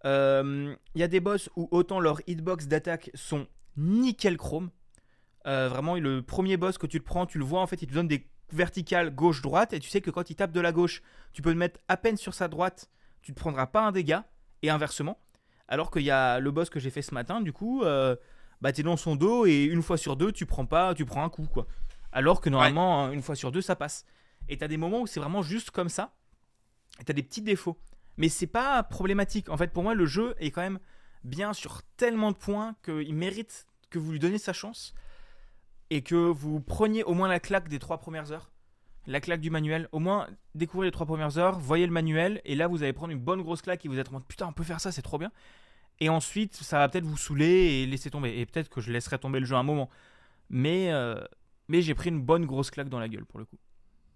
Euh, 0.05 0.75
Il 0.93 1.01
y 1.01 1.03
a 1.03 1.07
des 1.07 1.19
boss 1.19 1.49
où 1.55 1.67
autant 1.71 1.99
leurs 1.99 2.21
hitbox 2.27 2.67
d'attaque 2.67 3.09
sont 3.15 3.47
nickel 3.77 4.37
chrome. 4.37 4.69
Euh, 5.45 5.69
vraiment, 5.69 5.95
le 5.95 6.21
premier 6.21 6.57
boss 6.57 6.77
que 6.77 6.87
tu 6.87 6.99
te 6.99 7.05
prends, 7.05 7.25
tu 7.25 7.37
le 7.37 7.45
vois, 7.45 7.61
en 7.61 7.67
fait, 7.67 7.81
il 7.81 7.87
te 7.87 7.93
donne 7.93 8.07
des 8.07 8.27
verticales 8.51 9.13
gauche-droite, 9.13 9.73
et 9.73 9.79
tu 9.79 9.89
sais 9.89 10.01
que 10.01 10.09
quand 10.09 10.29
il 10.29 10.35
tape 10.35 10.51
de 10.51 10.59
la 10.59 10.71
gauche, 10.71 11.01
tu 11.33 11.41
peux 11.41 11.49
le 11.49 11.55
mettre 11.55 11.79
à 11.87 11.97
peine 11.97 12.17
sur 12.17 12.33
sa 12.33 12.47
droite, 12.47 12.89
tu 13.21 13.31
ne 13.31 13.35
te 13.35 13.39
prendras 13.39 13.67
pas 13.67 13.81
un 13.81 13.91
dégât, 13.91 14.25
et 14.61 14.69
inversement. 14.69 15.19
Alors 15.67 15.91
qu'il 15.91 16.03
y 16.03 16.11
a 16.11 16.39
le 16.39 16.51
boss 16.51 16.69
que 16.69 16.79
j'ai 16.79 16.89
fait 16.89 17.01
ce 17.01 17.13
matin, 17.13 17.41
du 17.41 17.53
coup, 17.53 17.83
euh, 17.83 18.15
bah, 18.61 18.71
t'es 18.71 18.83
dans 18.83 18.97
son 18.97 19.15
dos, 19.15 19.45
et 19.45 19.63
une 19.63 19.81
fois 19.81 19.97
sur 19.97 20.15
deux, 20.15 20.31
tu 20.31 20.45
prends 20.45 20.65
pas, 20.65 20.93
tu 20.93 21.05
prends 21.05 21.23
un 21.23 21.29
coup, 21.29 21.47
quoi. 21.51 21.67
Alors 22.11 22.41
que 22.41 22.49
normalement, 22.49 23.11
une 23.11 23.21
fois 23.21 23.35
sur 23.35 23.51
deux, 23.51 23.61
ça 23.61 23.75
passe. 23.75 24.05
Et 24.47 24.57
t'as 24.57 24.67
des 24.67 24.77
moments 24.77 25.01
où 25.01 25.07
c'est 25.07 25.19
vraiment 25.19 25.41
juste 25.41 25.71
comme 25.71 25.89
ça, 25.89 26.15
et 26.99 27.03
t'as 27.03 27.13
des 27.13 27.23
petits 27.23 27.41
défauts. 27.41 27.77
Mais 28.17 28.29
c'est 28.29 28.47
pas 28.47 28.81
problématique. 28.83 29.49
En 29.49 29.57
fait, 29.57 29.73
pour 29.73 29.83
moi, 29.83 29.93
le 29.93 30.05
jeu 30.05 30.35
est 30.39 30.51
quand 30.51 30.61
même 30.61 30.79
bien 31.23 31.53
sur 31.53 31.81
tellement 31.97 32.31
de 32.31 32.37
points 32.37 32.75
qu'il 32.83 33.13
mérite 33.15 33.67
que 33.89 33.99
vous 33.99 34.11
lui 34.11 34.19
donniez 34.19 34.37
sa 34.37 34.53
chance 34.53 34.93
et 35.95 36.01
que 36.01 36.15
vous 36.15 36.59
preniez 36.59 37.03
au 37.03 37.13
moins 37.13 37.27
la 37.27 37.39
claque 37.39 37.67
des 37.69 37.79
trois 37.79 37.97
premières 37.99 38.31
heures. 38.31 38.49
La 39.07 39.21
claque 39.21 39.39
du 39.41 39.49
manuel. 39.51 39.87
Au 39.91 39.99
moins, 39.99 40.27
découvrez 40.55 40.87
les 40.87 40.91
trois 40.91 41.05
premières 41.05 41.37
heures, 41.37 41.59
voyez 41.59 41.85
le 41.85 41.91
manuel, 41.91 42.41
et 42.43 42.55
là, 42.55 42.67
vous 42.67 42.81
allez 42.83 42.91
prendre 42.93 43.13
une 43.13 43.19
bonne 43.19 43.41
grosse 43.41 43.61
claque 43.61 43.85
et 43.85 43.87
vous 43.89 43.99
êtes 43.99 44.09
en 44.09 44.13
mode 44.13 44.25
putain, 44.25 44.47
on 44.47 44.51
peut 44.53 44.63
faire 44.63 44.81
ça, 44.81 44.91
c'est 44.91 45.01
trop 45.03 45.17
bien. 45.19 45.31
Et 45.99 46.09
ensuite, 46.09 46.55
ça 46.55 46.79
va 46.79 46.89
peut-être 46.89 47.05
vous 47.05 47.15
saouler 47.17 47.45
et 47.47 47.85
laisser 47.85 48.09
tomber. 48.09 48.37
Et 48.39 48.45
peut-être 48.45 48.69
que 48.69 48.81
je 48.81 48.91
laisserai 48.91 49.17
tomber 49.19 49.39
le 49.39 49.45
jeu 49.45 49.55
un 49.55 49.63
moment. 49.63 49.89
Mais, 50.49 50.91
euh, 50.91 51.23
mais 51.69 51.81
j'ai 51.81 51.93
pris 51.95 52.09
une 52.09 52.21
bonne 52.21 52.45
grosse 52.45 52.69
claque 52.71 52.89
dans 52.89 52.99
la 52.99 53.07
gueule 53.07 53.25
pour 53.25 53.39
le 53.39 53.45
coup. 53.45 53.57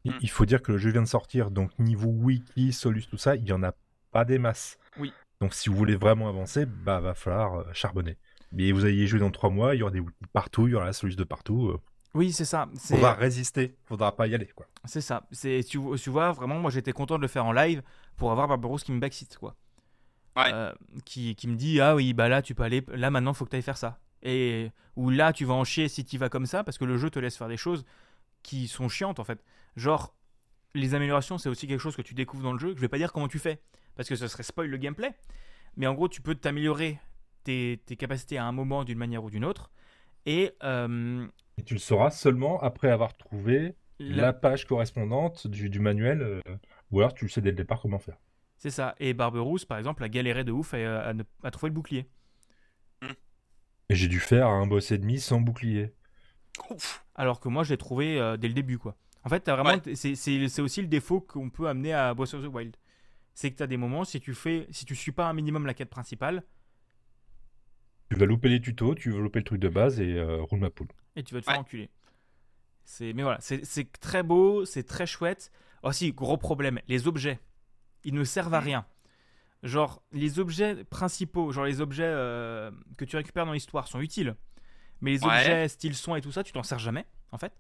Il- 0.04 0.12
Mm. 0.13 0.18
Il 0.22 0.30
faut 0.30 0.46
dire 0.46 0.62
que 0.62 0.72
le 0.74 0.78
jeu 0.78 0.92
vient 0.92 1.02
de 1.04 1.08
sortir, 1.08 1.52
donc 1.52 1.78
niveau 1.80 2.10
wiki, 2.10 2.74
solus, 2.74 3.06
tout 3.10 3.18
ça, 3.18 3.36
il 3.36 3.46
y 3.48 3.54
en 3.54 3.63
a 3.63 3.74
pas 4.12 4.26
des 4.26 4.39
masses. 4.39 4.78
Oui. 4.98 5.13
Donc 5.39 5.54
si 5.54 5.70
vous 5.70 5.76
voulez 5.76 5.96
vraiment 5.96 6.28
avancer, 6.28 6.65
bah 6.65 7.00
va 7.00 7.13
falloir 7.13 7.60
euh, 7.60 7.63
charbonner. 7.74 8.18
Mais 8.52 8.72
vous 8.72 8.84
allez 8.86 8.96
y 8.96 9.08
jouer 9.08 9.20
dans 9.20 9.32
trois 9.32 9.50
mois, 9.50 9.76
il 9.76 9.80
y 9.80 9.82
aura 9.84 9.92
des 9.92 10.00
wikis 10.00 10.14
partout, 10.34 10.68
il 10.68 10.72
y 10.72 10.76
aura 10.76 10.86
la 10.86 10.94
solus 10.94 11.16
de 11.16 11.24
partout. 11.24 11.68
euh, 11.70 11.80
Oui, 12.16 12.32
c'est 12.32 12.46
ça. 12.46 12.68
C'est 12.76 12.96
Faudra 12.96 13.14
résister, 13.14 13.76
faudra 13.86 14.16
pas 14.16 14.28
y 14.28 14.34
aller 14.36 14.48
quoi. 14.56 14.66
c'est 14.86 15.02
ça. 15.02 15.28
C'est 15.32 15.62
tu, 15.68 15.78
vois- 15.78 15.98
tu 15.98 16.10
vois, 16.10 16.32
vraiment, 16.32 16.60
moi 16.60 16.72
j'étais 16.72 16.92
content 16.92 17.18
de 17.18 17.22
le 17.22 17.28
faire 17.28 17.46
en 17.46 17.52
live 17.52 17.82
pour 18.18 18.32
avoir 18.32 18.48
Barbaros 18.48 18.78
qui 18.78 18.92
me 18.92 19.00
backseat, 19.00 19.38
quoi. 19.38 19.56
Ouais. 20.36 20.52
Euh, 20.54 20.74
qui, 21.06 21.36
qui 21.36 21.48
me 21.48 21.56
dit 21.56 21.80
Ah 21.82 21.96
oui, 21.96 22.14
bah 22.14 22.30
là, 22.30 22.42
tu 22.42 22.56
peux 22.56 22.64
aller. 22.64 22.84
Là, 22.94 23.10
maintenant, 23.12 23.34
faut 23.34 23.46
que 23.46 23.50
tu 23.52 23.56
ailles 23.58 23.62
faire 23.62 23.78
ça. 23.78 24.00
Et 24.24 24.72
ou 24.96 25.10
là, 25.10 25.32
tu 25.34 25.46
vas 25.46 25.54
en 25.54 25.64
chier 25.64 25.88
si 25.88 26.04
tu 26.06 26.18
vas 26.18 26.30
comme 26.30 26.46
ça, 26.46 26.64
parce 26.64 26.78
que 26.78 26.86
le 26.86 26.98
jeu 26.98 27.10
te 27.10 27.20
laisse 27.20 27.38
faire 27.38 27.48
des 27.48 27.58
choses 27.58 27.86
qui 28.44 28.68
sont 28.68 28.90
chiantes, 28.90 29.20
en 29.20 29.24
fait. 29.24 29.44
Genre, 29.76 30.14
les 30.76 30.94
améliorations, 30.96 31.38
c'est 31.38 31.50
aussi 31.50 31.68
quelque 31.68 31.80
chose 31.80 31.96
que 31.96 32.02
tu 32.02 32.14
découvres 32.14 32.44
dans 32.44 32.54
le 32.54 32.60
jeu. 32.60 32.70
que 32.72 32.76
Je 32.78 32.82
vais 32.82 32.88
pas 32.90 32.98
dire 32.98 33.12
comment 33.14 33.28
tu 33.28 33.40
fais, 33.40 33.60
parce 33.96 34.08
que 34.10 34.16
ce 34.16 34.28
serait 34.28 34.44
spoil 34.44 34.70
le 34.70 34.78
gameplay. 34.78 35.14
Mais 35.78 35.88
en 35.88 35.94
gros, 35.94 36.08
tu 36.10 36.22
peux 36.22 36.36
t'améliorer 36.36 37.00
tes, 37.43 37.82
tes 37.86 37.95
capacités 37.95 38.38
à 38.38 38.45
un 38.45 38.52
moment 38.52 38.84
d'une 38.84 38.97
manière 38.97 39.23
ou 39.23 39.30
d'une 39.30 39.45
autre. 39.45 39.71
Et 40.25 40.52
euh, 40.63 41.28
Et 41.58 41.63
tu 41.63 41.73
le 41.73 41.80
sauras 41.80 42.12
seulement 42.12 42.60
après 42.62 42.89
avoir 42.91 43.15
trouvé 43.17 43.75
la- 43.99 44.23
la, 44.28 44.34
page 44.34 44.65
correspondante 44.65 45.47
du, 45.47 45.69
du 45.69 45.80
manuel, 45.80 46.21
euh, 46.21 46.41
ou 46.91 46.99
alors 46.99 47.13
tu 47.13 47.25
le 47.25 47.30
sais 47.30 47.41
dès 47.41 47.49
le 47.52 47.56
départ 47.56 47.82
comment 47.82 47.99
faire. 47.99 48.17
C'est 48.58 48.69
ça. 48.69 48.95
Et 48.99 49.13
Barberousse, 49.13 49.65
par 49.65 49.78
exemple, 49.78 50.04
a 50.04 50.10
galéré 50.10 50.43
de 50.43 50.52
ouf 50.52 50.73
à, 50.73 51.02
à 51.02 51.13
ne- 51.13 51.23
à 51.43 51.52
trouver 51.52 51.69
le 51.69 51.75
bouclier. 51.75 52.10
Et 53.91 53.95
j'ai 53.95 54.08
dû 54.08 54.19
faire 54.19 54.47
un 54.47 54.67
boss 54.67 54.91
et 54.91 54.97
demi 54.99 55.19
sans 55.19 55.41
bouclier. 55.41 55.93
Ouf. 56.69 57.04
Alors 57.15 57.39
que 57.39 57.49
moi, 57.49 57.63
je 57.63 57.71
l'ai 57.71 57.78
trouvé 57.78 58.19
euh, 58.19 58.38
dès 58.38 58.47
le 58.47 58.54
début, 58.54 58.78
quoi. 58.78 58.95
En 59.23 59.30
fait, 59.30 59.39
t'as 59.41 59.56
vraiment, 59.56 59.82
Ouais. 59.84 59.95
c'est- 59.95 60.15
c'est 60.15 60.47
c'est 60.47 60.62
aussi 60.62 60.82
le 60.82 60.88
défaut 60.88 61.21
qu'on 61.21 61.49
peut 61.49 61.67
amener 61.67 61.93
à 61.93 62.13
Breath 62.13 62.34
of 62.36 62.43
the 62.43 62.47
Wild. 62.54 62.75
C'est 63.34 63.52
que 63.52 63.58
tu 63.58 63.63
as 63.63 63.67
des 63.67 63.78
moments, 63.78 64.04
si 64.04 64.19
tu 64.19 64.34
fais, 64.36 64.67
si 64.71 64.86
tu 64.86 64.95
suis 64.95 65.12
pas 65.12 65.28
un 65.28 65.34
minimum 65.34 65.65
la 65.65 65.73
quête 65.73 65.89
principale, 65.89 66.43
Tu 68.10 68.15
vas 68.17 68.26
louper 68.26 68.50
les 68.50 68.60
tutos, 68.60 68.95
tu 68.95 69.12
vas 69.12 69.19
louper 69.19 69.39
le 69.39 69.45
truc 69.45 69.60
de 69.60 69.69
base 69.69 70.00
et 70.00 70.15
euh, 70.15 70.41
roule 70.41 70.60
ma 70.60 70.69
poule. 70.69 70.88
et 71.15 71.24
tu 71.24 71.34
vas 71.34 71.41
te 71.41 71.45
faire 71.45 71.56
Ouais. 71.56 71.60
enculer. 71.60 71.89
C'est, 72.86 73.13
mais 73.13 73.22
voilà, 73.22 73.38
c'est 73.39 73.63
c'est 73.65 73.91
très 74.00 74.24
beau, 74.24 74.65
c'est 74.65 74.84
très 74.84 75.06
chouette. 75.06 75.52
Aussi, 75.84 76.12
gros 76.12 76.38
problème, 76.38 76.80
les 76.88 77.08
objets, 77.08 77.39
ils 78.04 78.13
ne 78.15 78.24
servent 78.24 78.54
à 78.56 78.60
rien. 78.60 78.86
Genre, 79.62 80.02
les 80.12 80.39
objets 80.39 80.84
principaux, 80.86 81.52
genre 81.52 81.65
les 81.65 81.82
objets 81.82 82.04
euh, 82.06 82.72
que 82.98 83.06
tu 83.06 83.15
récupères 83.15 83.45
dans 83.45 83.54
l'histoire 83.54 83.88
sont 83.88 84.00
utiles. 84.02 84.36
Mais 85.02 85.12
les 85.12 85.24
Ouais. 85.24 85.28
objets 85.28 85.67
style 85.67 85.95
son 85.95 86.15
et 86.15 86.22
tout 86.22 86.32
ça, 86.32 86.43
tu 86.43 86.52
t'en 86.52 86.63
sers 86.63 86.80
jamais, 86.80 87.06
en 87.32 87.38
fait. 87.38 87.54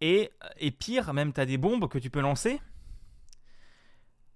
Et, 0.00 0.30
et 0.58 0.70
pire, 0.72 1.12
même 1.14 1.32
t'as 1.32 1.46
des 1.46 1.56
bombes 1.58 1.88
que 1.88 1.98
tu 1.98 2.10
peux 2.10 2.20
lancer. 2.20 2.60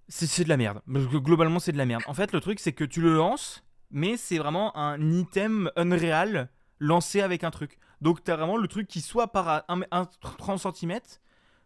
C'est 0.07 0.27
c'est 0.27 0.43
de 0.45 0.49
la 0.49 0.57
merde. 0.57 0.81
Globalement, 0.87 1.59
c'est 1.59 1.71
de 1.73 1.77
la 1.77 1.85
merde. 1.85 2.03
En 2.07 2.13
fait, 2.13 2.31
le 2.31 2.39
truc, 2.39 2.59
c'est 2.59 2.73
que 2.73 2.83
tu 2.83 3.01
le 3.01 3.13
lances, 3.15 3.63
mais 3.93 4.17
c'est 4.17 4.37
vraiment 4.37 4.75
un 4.77 4.99
item 5.11 5.71
unreal 5.77 6.49
lancé 6.79 7.21
avec 7.21 7.43
un 7.45 7.51
truc. 7.51 7.77
Donc 8.01 8.23
t'as 8.23 8.35
vraiment 8.35 8.57
le 8.57 8.67
truc 8.67 8.87
qui 8.89 8.99
soit 8.99 9.31
par 9.31 9.63
un, 9.69 9.81
un 9.91 10.05
30 10.05 10.59
cm, 10.75 10.99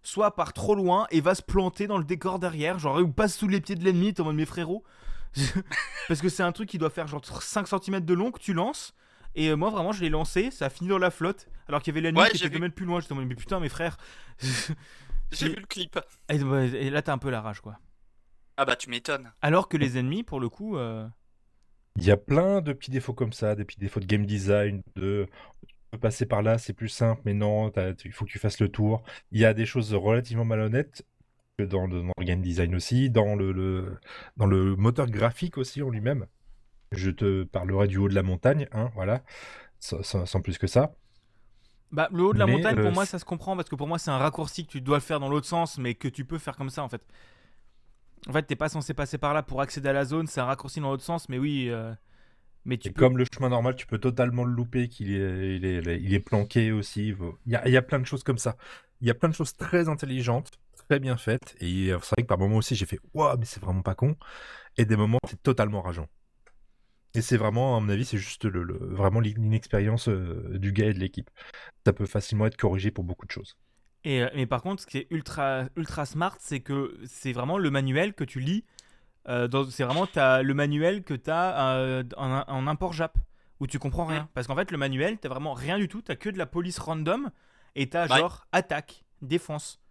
soit 0.03 0.35
par 0.35 0.53
trop 0.53 0.75
loin 0.75 1.07
et 1.09 1.21
va 1.21 1.33
se 1.33 1.41
planter 1.41 1.87
dans 1.87 1.97
le 1.97 2.03
décor 2.03 2.37
derrière, 2.37 2.77
genre 2.77 2.97
ou 2.99 3.07
passe 3.07 3.35
sous 3.35 3.47
les 3.47 3.59
pieds 3.61 3.75
de 3.75 3.83
l'ennemi, 3.83 4.13
t'es 4.13 4.21
en 4.21 4.25
mode 4.25 4.35
mes 4.35 4.45
frérots. 4.45 4.83
Parce 6.07 6.21
que 6.21 6.29
c'est 6.29 6.43
un 6.43 6.51
truc 6.51 6.69
qui 6.69 6.77
doit 6.77 6.89
faire 6.89 7.07
genre 7.07 7.23
5 7.25 7.67
cm 7.67 8.01
de 8.01 8.13
long 8.13 8.31
que 8.31 8.39
tu 8.39 8.53
lances. 8.53 8.93
Et 9.35 9.49
euh, 9.49 9.55
moi 9.55 9.69
vraiment 9.69 9.91
je 9.91 10.01
l'ai 10.01 10.09
lancé, 10.09 10.51
ça 10.51 10.65
a 10.65 10.69
fini 10.69 10.89
dans 10.89 10.97
la 10.97 11.11
flotte, 11.11 11.47
alors 11.67 11.81
qu'il 11.81 11.93
y 11.93 11.97
avait 11.97 12.01
l'ennemi 12.01 12.21
Ouais, 12.21 12.29
qui 12.29 12.37
était 12.37 12.49
2 12.49 12.55
vu. 12.55 12.61
mètres 12.61 12.75
plus 12.75 12.85
loin. 12.85 12.99
J'étais 12.99 13.13
en 13.13 13.15
mode 13.17 13.27
mais 13.27 13.35
putain 13.35 13.59
mes 13.59 13.69
frères. 13.69 13.97
J'ai 15.31 15.49
vu 15.49 15.55
le 15.55 15.65
clip. 15.65 15.99
et 16.29 16.89
là 16.89 17.01
t'as 17.01 17.13
un 17.13 17.17
peu 17.17 17.29
la 17.29 17.41
rage 17.41 17.61
quoi. 17.61 17.79
Ah 18.57 18.65
bah 18.65 18.75
tu 18.75 18.89
m'étonnes. 18.89 19.31
Alors 19.41 19.67
que 19.69 19.77
les 19.77 19.97
ennemis 19.97 20.23
pour 20.23 20.39
le 20.39 20.49
coup... 20.49 20.77
euh, 20.77 21.07
Il 21.97 22.05
y 22.05 22.11
a 22.11 22.17
plein 22.17 22.61
de 22.61 22.73
petits 22.73 22.91
défauts 22.91 23.13
comme 23.13 23.33
ça, 23.33 23.55
des 23.55 23.65
petits 23.65 23.79
défauts 23.79 23.99
de 23.99 24.05
game 24.05 24.25
design, 24.25 24.81
de 24.95 25.27
passer 26.01 26.25
par 26.25 26.43
là, 26.43 26.57
c'est 26.57 26.73
plus 26.73 26.89
simple, 26.89 27.21
mais 27.25 27.33
non, 27.33 27.71
il 28.05 28.11
faut 28.13 28.25
que 28.25 28.31
tu 28.31 28.39
fasses 28.39 28.59
le 28.59 28.69
tour. 28.69 29.03
Il 29.31 29.39
y 29.41 29.45
a 29.45 29.53
des 29.53 29.65
choses 29.65 29.93
relativement 29.93 30.45
malhonnêtes 30.45 31.05
dans 31.59 31.87
le, 31.87 32.01
dans 32.03 32.13
le 32.17 32.25
game 32.25 32.41
design 32.41 32.75
aussi, 32.75 33.09
dans 33.09 33.35
le, 33.35 33.51
le- 33.53 33.99
dans 34.37 34.47
le 34.47 34.75
moteur 34.75 35.07
graphique 35.07 35.57
aussi 35.57 35.81
en 35.83 35.89
lui-même. 35.89 36.27
Je 36.91 37.11
te 37.11 37.43
parlerai 37.45 37.87
du 37.87 37.97
haut 37.97 38.09
de 38.09 38.15
la 38.15 38.23
montagne, 38.23 38.67
hein, 38.73 38.91
voilà, 38.95 39.23
sans, 39.79 40.03
sans- 40.03 40.41
plus 40.41 40.57
que 40.57 40.67
ça. 40.67 40.93
Bah, 41.91 42.09
le 42.11 42.21
haut 42.23 42.33
de 42.33 42.39
la 42.39 42.45
Mais, 42.45 42.51
montagne, 42.51 42.77
pour 42.79 42.89
euh, 42.89 42.91
moi, 42.91 43.05
ça 43.05 43.17
se 43.17 43.23
comprend 43.25 43.55
parce 43.55 43.69
que 43.69 43.75
pour 43.75 43.87
moi, 43.87 43.97
c'est 43.97 44.11
un 44.11 44.17
raccourci 44.17 44.65
que 44.65 44.71
tu 44.71 44.81
dois 44.81 44.97
le 44.97 45.01
faire 45.01 45.19
dans 45.21 45.29
l'autre 45.29 45.47
sens, 45.47 45.77
mais 45.77 45.95
que 45.95 46.09
tu 46.09 46.25
peux 46.25 46.37
faire 46.37 46.57
comme 46.57 46.69
ça 46.69 46.83
en 46.83 46.89
fait. 46.89 47.01
En 48.27 48.33
fait, 48.33 48.43
t'es 48.43 48.55
pas 48.55 48.69
censé 48.69 48.93
passer 48.93 49.17
par 49.17 49.33
là 49.33 49.41
pour 49.43 49.61
accéder 49.61 49.89
à 49.89 49.93
la 49.93 50.05
zone, 50.05 50.27
c'est 50.27 50.41
un 50.41 50.45
raccourci 50.45 50.79
dans 50.81 50.91
l'autre 50.91 51.03
sens, 51.03 51.29
mais 51.29 51.39
oui. 51.39 51.69
euh, 51.69 51.93
Mais 52.65 52.77
tu 52.77 52.89
Et 52.89 52.93
peux. 52.93 53.01
comme 53.01 53.17
le 53.17 53.25
chemin 53.33 53.49
normal, 53.49 53.75
tu 53.75 53.85
peux 53.87 53.97
totalement 53.99 54.43
le 54.45 54.51
louper, 54.53 54.87
qu'il 54.89 55.11
est, 55.11 55.55
il 55.57 55.65
est, 55.65 55.99
il 56.01 56.13
est 56.13 56.19
planqué 56.19 56.71
aussi. 56.71 57.13
Il 57.45 57.51
y 57.51 57.55
a, 57.55 57.67
il 57.67 57.73
y 57.73 57.77
a 57.77 57.81
plein 57.81 57.99
de 57.99 58.05
choses 58.05 58.23
comme 58.23 58.37
ça. 58.37 58.55
Il 59.01 59.07
y 59.07 59.11
a 59.11 59.13
plein 59.13 59.29
de 59.29 59.33
choses 59.35 59.53
très 59.55 59.89
intelligentes, 59.89 60.51
très 60.87 60.99
bien 60.99 61.17
faites. 61.17 61.55
Et 61.59 61.87
c'est 61.87 61.93
vrai 62.15 62.23
que 62.23 62.27
par 62.27 62.37
moments 62.39 62.57
aussi, 62.57 62.75
j'ai 62.75 62.85
fait 62.85 62.99
Waouh, 63.13 63.37
mais 63.37 63.45
c'est 63.45 63.59
vraiment 63.61 63.81
pas 63.81 63.95
con. 63.95 64.15
Et 64.77 64.85
des 64.85 64.97
moments, 64.97 65.19
c'est 65.29 65.41
totalement 65.43 65.81
rageant. 65.81 66.07
Et 67.13 67.21
c'est 67.21 67.35
vraiment, 67.37 67.75
à 67.75 67.79
mon 67.81 67.89
avis, 67.89 68.05
c'est 68.05 68.17
juste 68.17 68.45
le, 68.45 68.63
le- 68.63 68.77
vraiment 68.77 69.19
l'inexpérience 69.19 70.07
euh, 70.07 70.57
du 70.57 70.71
gars 70.71 70.85
et 70.87 70.93
de 70.93 70.99
l'équipe. 70.99 71.29
Ça 71.85 71.93
peut 71.93 72.05
facilement 72.07 72.45
être 72.47 72.57
corrigé 72.57 72.91
pour 72.91 73.03
beaucoup 73.05 73.25
de 73.25 73.31
choses. 73.31 73.57
Et, 74.07 74.23
euh, 74.23 74.29
mais 74.35 74.45
par 74.45 74.61
contre, 74.61 74.83
ce 74.83 74.87
qui 74.87 74.99
est 74.99 75.07
ultra, 75.11 75.65
ultra 75.75 76.05
smart, 76.05 76.37
c'est 76.39 76.61
que 76.61 76.97
c'est 77.05 77.33
vraiment 77.33 77.57
le 77.57 77.69
manuel 77.69 78.13
que 78.13 78.23
tu 78.23 78.39
lis. 78.39 78.63
euh, 79.27 79.49
dans- 79.49 79.69
c'est 79.69 79.83
vraiment 79.83 80.07
le 80.15 80.53
manuel 80.53 81.03
que 81.03 81.13
tu 81.13 81.29
as 81.29 82.01
en, 82.15 82.43
en 82.47 82.67
import 82.67 82.93
Jap, 82.93 83.17
où 83.59 83.67
tu 83.67 83.77
comprends 83.79 84.05
rien. 84.05 84.23
Mm. 84.23 84.27
Parce 84.33 84.47
qu'en 84.47 84.55
fait, 84.55 84.71
le 84.71 84.77
manuel, 84.77 85.17
t'as 85.17 85.27
vraiment 85.27 85.51
rien 85.53 85.77
du 85.77 85.89
tout, 85.89 86.01
t'as 86.01 86.15
que 86.15 86.29
de 86.29 86.37
la 86.37 86.45
police 86.45 86.79
random, 86.79 87.29
et 87.75 87.89
t'as 87.89 88.07
Ouais. 88.07 88.19
genre 88.19 88.45
attaque, 88.53 89.03
défense. 89.21 89.81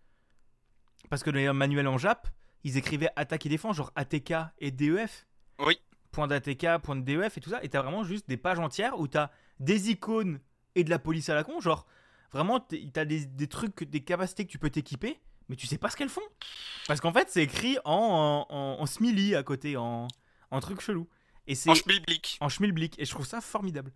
Parce 1.10 1.22
que 1.22 1.28
les 1.28 1.52
manuels 1.52 1.86
en 1.86 1.98
Jap, 1.98 2.28
ils 2.64 2.78
écrivaient 2.78 3.10
attaque 3.16 3.44
et 3.44 3.50
défense, 3.50 3.76
genre 3.76 3.92
ATK 3.94 4.32
et 4.58 4.70
DEF. 4.70 5.26
Oui. 5.58 5.78
Point 6.12 6.26
d'ATK, 6.28 6.78
point 6.82 6.96
de 6.96 7.02
DEF 7.02 7.36
et 7.36 7.40
tout 7.42 7.50
ça. 7.50 7.62
Et 7.62 7.68
t'as 7.68 7.82
vraiment 7.82 8.04
juste 8.04 8.26
des 8.30 8.38
pages 8.38 8.58
entières 8.58 8.98
où 8.98 9.06
t'as 9.06 9.28
des 9.60 9.90
icônes 9.90 10.40
et 10.74 10.82
de 10.82 10.88
la 10.88 10.98
police 10.98 11.28
à 11.28 11.34
la 11.34 11.44
con. 11.44 11.60
Genre, 11.60 11.86
vraiment, 12.36 12.60
t'as 12.60 13.04
des, 13.04 13.26
des 13.26 13.46
trucs, 13.48 13.82
des 13.84 14.00
capacités 14.04 14.44
que 14.46 14.50
tu 14.50 14.58
peux 14.58 14.70
t'équiper, 14.70 15.20
mais 15.48 15.56
tu 15.56 15.66
sais 15.66 15.78
pas 15.78 15.90
ce 15.90 15.96
qu'elles 15.96 16.08
font. 16.08 16.20
Parce 16.86 17.00
qu'en 17.00 17.12
fait, 17.12 17.28
c'est 17.30 17.42
écrit 17.42 17.78
en, 17.84 18.46
en, 18.48 18.80
en 18.80 18.86
smiley 18.86 19.34
à 19.34 19.42
côté, 19.42 19.76
en, 19.76 20.06
en 20.50 20.60
truc 20.60 20.80
chelou. 20.80 21.08
Et 21.48 21.54
c'est 21.54 21.70
En 21.70 21.74
schmilblick. 21.74 22.38
en 22.40 22.48
schmilblick. 22.48 22.98
Et 22.98 23.04
je 23.04 23.10
trouve 23.10 23.26
ça 23.26 23.40
formidable. 23.40 23.92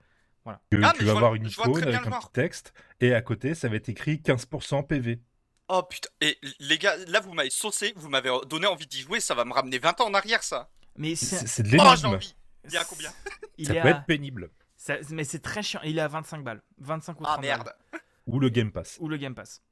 Que 0.71 0.79
Ah, 0.83 0.93
tu 0.97 1.05
vas 1.05 1.13
vois- 1.13 1.21
avoir 1.21 1.35
une 1.35 1.47
icône 1.47 1.83
avec 1.83 1.95
un 2.07 2.11
petit 2.19 2.33
texte, 2.33 2.73
et 3.01 3.15
à 3.15 3.21
côté, 3.23 3.55
ça 3.55 3.69
va 3.69 3.77
être 3.77 3.89
écrit 3.89 4.17
15% 4.17 4.85
PV. 4.87 5.21
Oh 5.69 5.83
putain. 5.85 6.09
Et 6.21 6.39
les 6.59 6.79
gars, 6.79 6.97
là 7.07 7.21
vous 7.21 7.33
m'avez 7.33 7.51
saucé, 7.51 7.93
vous 7.95 8.09
m'avez 8.09 8.31
donné 8.49 8.67
envie 8.67 8.87
d'y 8.89 9.01
jouer, 9.01 9.21
ça 9.21 9.35
va 9.35 9.45
me 9.45 9.53
ramener 9.53 9.79
20 9.79 10.01
ans 10.01 10.07
en 10.09 10.15
arrière 10.15 10.43
ça. 10.43 10.69
Mais 10.97 11.15
C'est 11.15 11.63
de 11.63 11.69
Oh 11.79 11.85
l'énigme. 11.85 12.07
envie. 12.07 12.35
Il 12.65 12.73
y 12.73 12.77
a 12.77 12.85
combien 12.85 13.13
il 13.59 13.67
ça 13.67 13.75
est 13.75 13.81
peut 13.83 13.89
à- 13.89 13.91
être 13.93 14.07
pénible. 14.07 14.51
ça- 14.77 14.97
mais 15.11 15.23
c'est 15.25 15.39
très 15.39 15.63
chiant. 15.63 15.81
Il 15.85 15.99
est 15.99 16.01
à 16.01 16.09
25 16.09 16.43
balles. 16.43 16.63
25 16.79 17.21
ou 17.21 17.25
30 17.25 17.37
Ah 17.39 17.41
merde. 17.41 17.65
balles. 17.93 18.01
Ou 18.27 18.39
le 18.41 18.49
Game 18.49 18.71
Pass. 18.73 18.97
Ou 19.01 19.09
le 19.09 19.17
Game 19.17 19.35
Pass. 19.35 19.63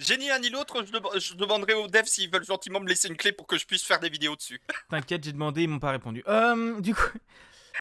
J'ai 0.00 0.16
ni 0.16 0.30
un 0.30 0.38
ni 0.38 0.48
l'autre, 0.50 0.84
je, 0.86 0.92
dem- 0.92 1.18
je 1.20 1.34
demanderai 1.34 1.74
aux 1.74 1.88
devs 1.88 2.06
s'ils 2.06 2.30
veulent 2.30 2.44
gentiment 2.44 2.78
me 2.80 2.88
laisser 2.88 3.08
une 3.08 3.16
clé 3.16 3.32
pour 3.32 3.46
que 3.48 3.58
je 3.58 3.66
puisse 3.66 3.82
faire 3.82 3.98
des 3.98 4.08
vidéos 4.08 4.36
dessus. 4.36 4.60
T'inquiète, 4.90 5.24
j'ai 5.24 5.32
demandé, 5.32 5.62
ils 5.64 5.68
m'ont 5.68 5.80
pas 5.80 5.90
répondu. 5.90 6.22
Euh, 6.28 6.80
du 6.80 6.94
coup. 6.94 7.10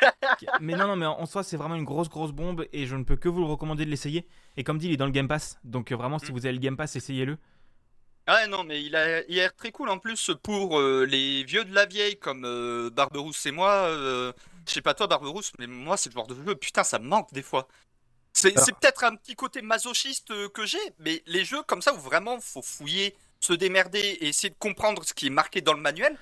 mais 0.62 0.76
non, 0.76 0.88
non, 0.88 0.96
mais 0.96 1.06
en 1.06 1.26
soi, 1.26 1.44
c'est 1.44 1.58
vraiment 1.58 1.76
une 1.76 1.84
grosse, 1.84 2.10
grosse 2.10 2.32
bombe 2.32 2.68
et 2.74 2.86
je 2.88 2.96
ne 2.96 3.04
peux 3.04 3.16
que 3.16 3.30
vous 3.30 3.40
le 3.40 3.46
recommander 3.48 3.86
de 3.86 3.90
l'essayer. 3.90 4.28
Et 4.56 4.64
comme 4.64 4.78
dit, 4.78 4.88
il 4.88 4.94
est 4.94 4.98
dans 4.98 5.06
le 5.06 5.12
Game 5.12 5.28
Pass. 5.28 5.60
Donc 5.64 5.92
euh, 5.92 5.96
vraiment, 5.96 6.20
si 6.20 6.32
Mm. 6.32 6.36
vous 6.36 6.46
avez 6.46 6.54
le 6.54 6.60
Game 6.60 6.78
Pass, 6.78 6.96
essayez-le. 6.96 7.38
Ouais 8.28 8.46
non 8.48 8.66
mais 8.66 8.84
il 8.84 8.94
a, 8.98 9.22
il 9.30 9.40
a 9.40 9.44
l'air 9.44 9.56
très 9.56 9.72
cool 9.72 9.88
en 9.88 10.00
plus 10.00 10.32
pour 10.44 10.78
euh, 10.78 11.06
les 11.06 11.46
vieux 11.46 11.64
de 11.64 11.74
la 11.74 11.86
vieille 11.86 12.20
comme 12.20 12.44
euh, 12.44 12.90
Barberousse 12.90 13.46
et 13.46 13.52
moi. 13.52 13.72
euh, 13.88 14.34
je 14.68 14.74
sais 14.74 14.82
pas 14.82 14.94
toi 14.94 15.08
Barberousse, 15.08 15.54
mais 15.60 15.66
moi 15.66 15.96
c'est 15.96 16.10
le 16.10 16.16
genre 16.16 16.28
de 16.28 16.36
jeu, 16.36 16.54
putain 16.56 16.84
ça 16.84 17.00
me 17.00 17.08
manque 17.08 17.32
des 17.32 17.42
fois. 17.42 17.70
C'est 18.38 18.76
peut-être 18.80 19.04
un 19.04 19.16
petit 19.16 19.36
côté 19.36 19.62
masochiste 19.62 20.32
euh, 20.32 20.48
que 20.50 20.66
j'ai, 20.66 20.78
mais 21.00 21.24
les 21.26 21.44
jeux 21.44 21.64
comme 21.64 21.82
ça 21.82 21.94
où 21.94 21.98
vraiment 22.00 22.40
faut 22.40 22.62
fouiller, 22.62 23.16
se 23.40 23.54
démerder 23.54 24.00
et 24.00 24.28
essayer 24.28 24.50
de 24.50 24.58
comprendre 24.60 25.04
ce 25.04 25.14
qui 25.14 25.28
est 25.28 25.32
marqué 25.32 25.62
dans 25.62 25.74
le 25.74 25.82
manuel, 25.82 26.16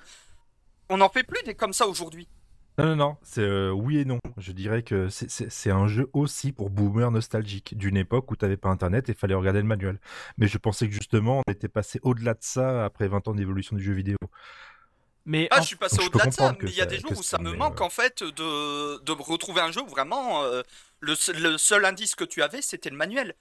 on 0.88 0.98
n'en 0.98 1.08
fait 1.08 1.24
plus 1.24 1.42
des 1.44 1.54
comme 1.54 1.72
ça 1.72 1.86
aujourd'hui. 1.86 2.28
Non, 2.78 2.84
non, 2.88 2.96
non, 2.96 3.16
c'est 3.22 3.40
euh, 3.40 3.70
oui 3.70 3.98
et 3.98 4.04
non. 4.04 4.18
Je 4.36 4.52
dirais 4.52 4.82
que 4.82 5.08
c'est- 5.08 5.70
un 5.70 5.88
jeu 5.88 6.10
aussi 6.12 6.52
pour 6.52 6.68
boomers 6.68 7.10
nostalgiques, 7.10 7.76
d'une 7.76 7.96
époque 7.96 8.30
où 8.30 8.36
t'avais 8.36 8.58
pas 8.58 8.68
internet 8.68 9.08
et 9.08 9.14
fallait 9.14 9.34
regarder 9.34 9.60
le 9.60 9.66
manuel. 9.66 9.98
Mais 10.36 10.46
je 10.46 10.58
pensais 10.58 10.86
que 10.86 10.92
justement, 10.92 11.42
on 11.46 11.50
était 11.50 11.68
passé 11.68 12.00
au-delà 12.02 12.34
de 12.34 12.42
ça 12.42 12.84
après 12.84 13.08
20 13.08 13.26
ans 13.28 13.34
d'évolution 13.34 13.76
du 13.76 13.82
jeu 13.82 13.94
vidéo. 13.94 14.18
Mais 15.26 15.48
Ah, 15.50 15.58
en- 15.58 15.62
je 15.62 15.66
suis 15.66 15.76
passé 15.76 15.98
au-delà 16.04 16.26
de 16.26 16.30
ça, 16.30 16.56
mais 16.62 16.70
il 16.70 16.76
y 16.76 16.80
a 16.80 16.86
des 16.86 17.00
jours 17.00 17.12
où 17.18 17.22
ça 17.22 17.38
me 17.38 17.52
manque 17.52 17.80
euh, 17.80 17.84
en 17.84 17.90
fait 17.90 18.22
de, 18.22 19.02
de 19.02 19.12
vraiment 19.12 19.66
un 19.66 19.72
jeu 19.72 19.82
où 19.82 19.86
vraiment 19.88 20.42
euh, 20.44 20.62
le, 21.00 21.14
seul- 21.16 21.36
le 21.42 21.58
seul 21.58 21.84
indice 21.84 22.14
que 22.14 22.24
tu 22.24 22.42
avais 22.42 22.62
c'était 22.62 22.90
le 22.90 22.96
manuel. 22.96 23.34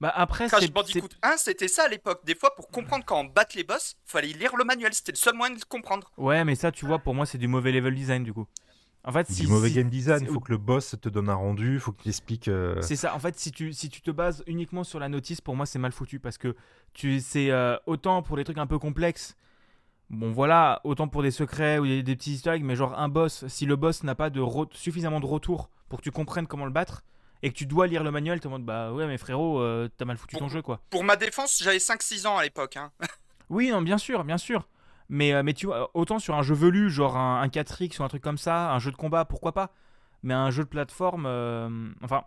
bah, 0.00 0.12
après, 0.14 0.46
Crash 0.48 0.70
Bandicoot 0.70 1.08
1, 1.22 1.36
c'était 1.36 1.66
ça 1.68 1.84
à 1.84 1.88
l'époque. 1.88 2.20
Des 2.24 2.34
fois, 2.36 2.54
pour 2.54 2.68
comprendre 2.68 3.04
quand 3.04 3.18
on 3.20 3.24
batte 3.24 3.54
les 3.54 3.64
boss, 3.64 3.96
fallait 4.06 4.28
lire 4.28 4.56
le 4.56 4.64
manuel. 4.64 4.94
C'était 4.94 5.12
le 5.12 5.16
seul 5.16 5.34
moyen 5.34 5.54
de 5.54 5.60
le 5.60 5.64
comprendre. 5.68 6.10
Ouais, 6.16 6.44
mais 6.44 6.54
ça, 6.54 6.70
tu 6.70 6.86
vois, 6.86 6.98
pour 7.00 7.14
moi, 7.14 7.26
c'est 7.26 7.38
du 7.38 7.48
mauvais 7.48 7.72
level 7.72 7.94
design 7.94 8.22
du 8.22 8.32
coup. 8.32 8.46
En 9.06 9.12
fait, 9.12 9.26
si. 9.28 9.42
du 9.42 9.48
mauvais 9.48 9.68
si- 9.68 9.74
game 9.74 9.90
design, 9.90 10.20
il 10.22 10.28
si- 10.28 10.32
faut 10.32 10.40
que 10.40 10.50
le 10.52 10.56
boss 10.58 10.94
te 11.00 11.08
donne 11.08 11.28
un 11.28 11.34
rendu, 11.34 11.74
il 11.74 11.80
faut 11.80 11.92
qu'il 11.92 12.10
explique. 12.10 12.48
euh, 12.48 12.80
C'est 12.80 12.96
ça. 12.96 13.14
En 13.14 13.18
fait, 13.18 13.38
si 13.38 13.50
tu, 13.52 13.72
si 13.72 13.88
tu 13.90 14.00
te 14.00 14.10
bases 14.10 14.42
uniquement 14.46 14.82
sur 14.84 14.98
la 15.00 15.08
notice, 15.08 15.40
pour 15.40 15.56
moi, 15.56 15.66
c'est 15.66 15.78
mal 15.80 15.92
foutu 15.92 16.20
parce 16.20 16.38
que 16.38 16.54
tu 16.94 17.20
c'est 17.20 17.50
euh, 17.50 17.76
autant 17.86 18.22
pour 18.22 18.36
les 18.36 18.44
trucs 18.44 18.58
un 18.58 18.66
peu 18.68 18.78
complexes. 18.78 19.36
Bon, 20.10 20.30
voilà, 20.30 20.80
autant 20.84 21.08
pour 21.08 21.22
des 21.22 21.30
secrets 21.30 21.78
ou 21.78 21.86
des, 21.86 22.02
des 22.02 22.16
petits 22.16 22.32
easter 22.32 22.58
mais 22.60 22.76
genre 22.76 22.98
un 22.98 23.08
boss, 23.08 23.46
si 23.48 23.66
le 23.66 23.76
boss 23.76 24.02
n'a 24.02 24.14
pas 24.14 24.30
de 24.30 24.42
suffisamment 24.72 25.20
de 25.20 25.26
retour 25.26 25.70
pour 25.88 25.98
que 25.98 26.04
tu 26.04 26.10
comprennes 26.10 26.46
comment 26.46 26.66
le 26.66 26.70
battre 26.70 27.02
et 27.42 27.50
que 27.50 27.54
tu 27.54 27.66
dois 27.66 27.86
lire 27.86 28.02
le 28.02 28.10
manuel, 28.10 28.38
tu 28.38 28.42
te 28.42 28.48
demandes 28.48 28.64
bah 28.64 28.92
ouais, 28.92 29.06
mais 29.06 29.18
frérot, 29.18 29.60
euh, 29.60 29.88
t'as 29.96 30.04
mal 30.04 30.16
foutu 30.16 30.36
ton 30.36 30.48
jeu 30.48 30.62
quoi. 30.62 30.80
Pour 30.90 31.04
ma 31.04 31.16
défense, 31.16 31.60
j'avais 31.62 31.78
5-6 31.78 32.26
ans 32.26 32.36
à 32.36 32.42
l'époque. 32.42 32.76
Hein. 32.76 32.90
Oui, 33.50 33.68
non, 33.70 33.82
bien 33.82 33.98
sûr, 33.98 34.24
bien 34.24 34.38
sûr. 34.38 34.66
Mais, 35.10 35.34
euh, 35.34 35.42
mais 35.42 35.52
tu 35.52 35.66
vois, 35.66 35.90
autant 35.92 36.18
sur 36.18 36.34
un 36.34 36.42
jeu 36.42 36.54
velu, 36.54 36.88
genre 36.88 37.18
un, 37.18 37.42
un 37.42 37.46
4X 37.48 38.00
ou 38.00 38.02
un 38.02 38.08
truc 38.08 38.22
comme 38.22 38.38
ça, 38.38 38.72
un 38.72 38.78
jeu 38.78 38.90
de 38.90 38.96
combat, 38.96 39.26
pourquoi 39.26 39.52
pas. 39.52 39.70
Mais 40.22 40.32
un 40.32 40.50
jeu 40.50 40.64
de 40.64 40.68
plateforme, 40.68 41.26
euh, 41.26 41.68
enfin. 42.02 42.24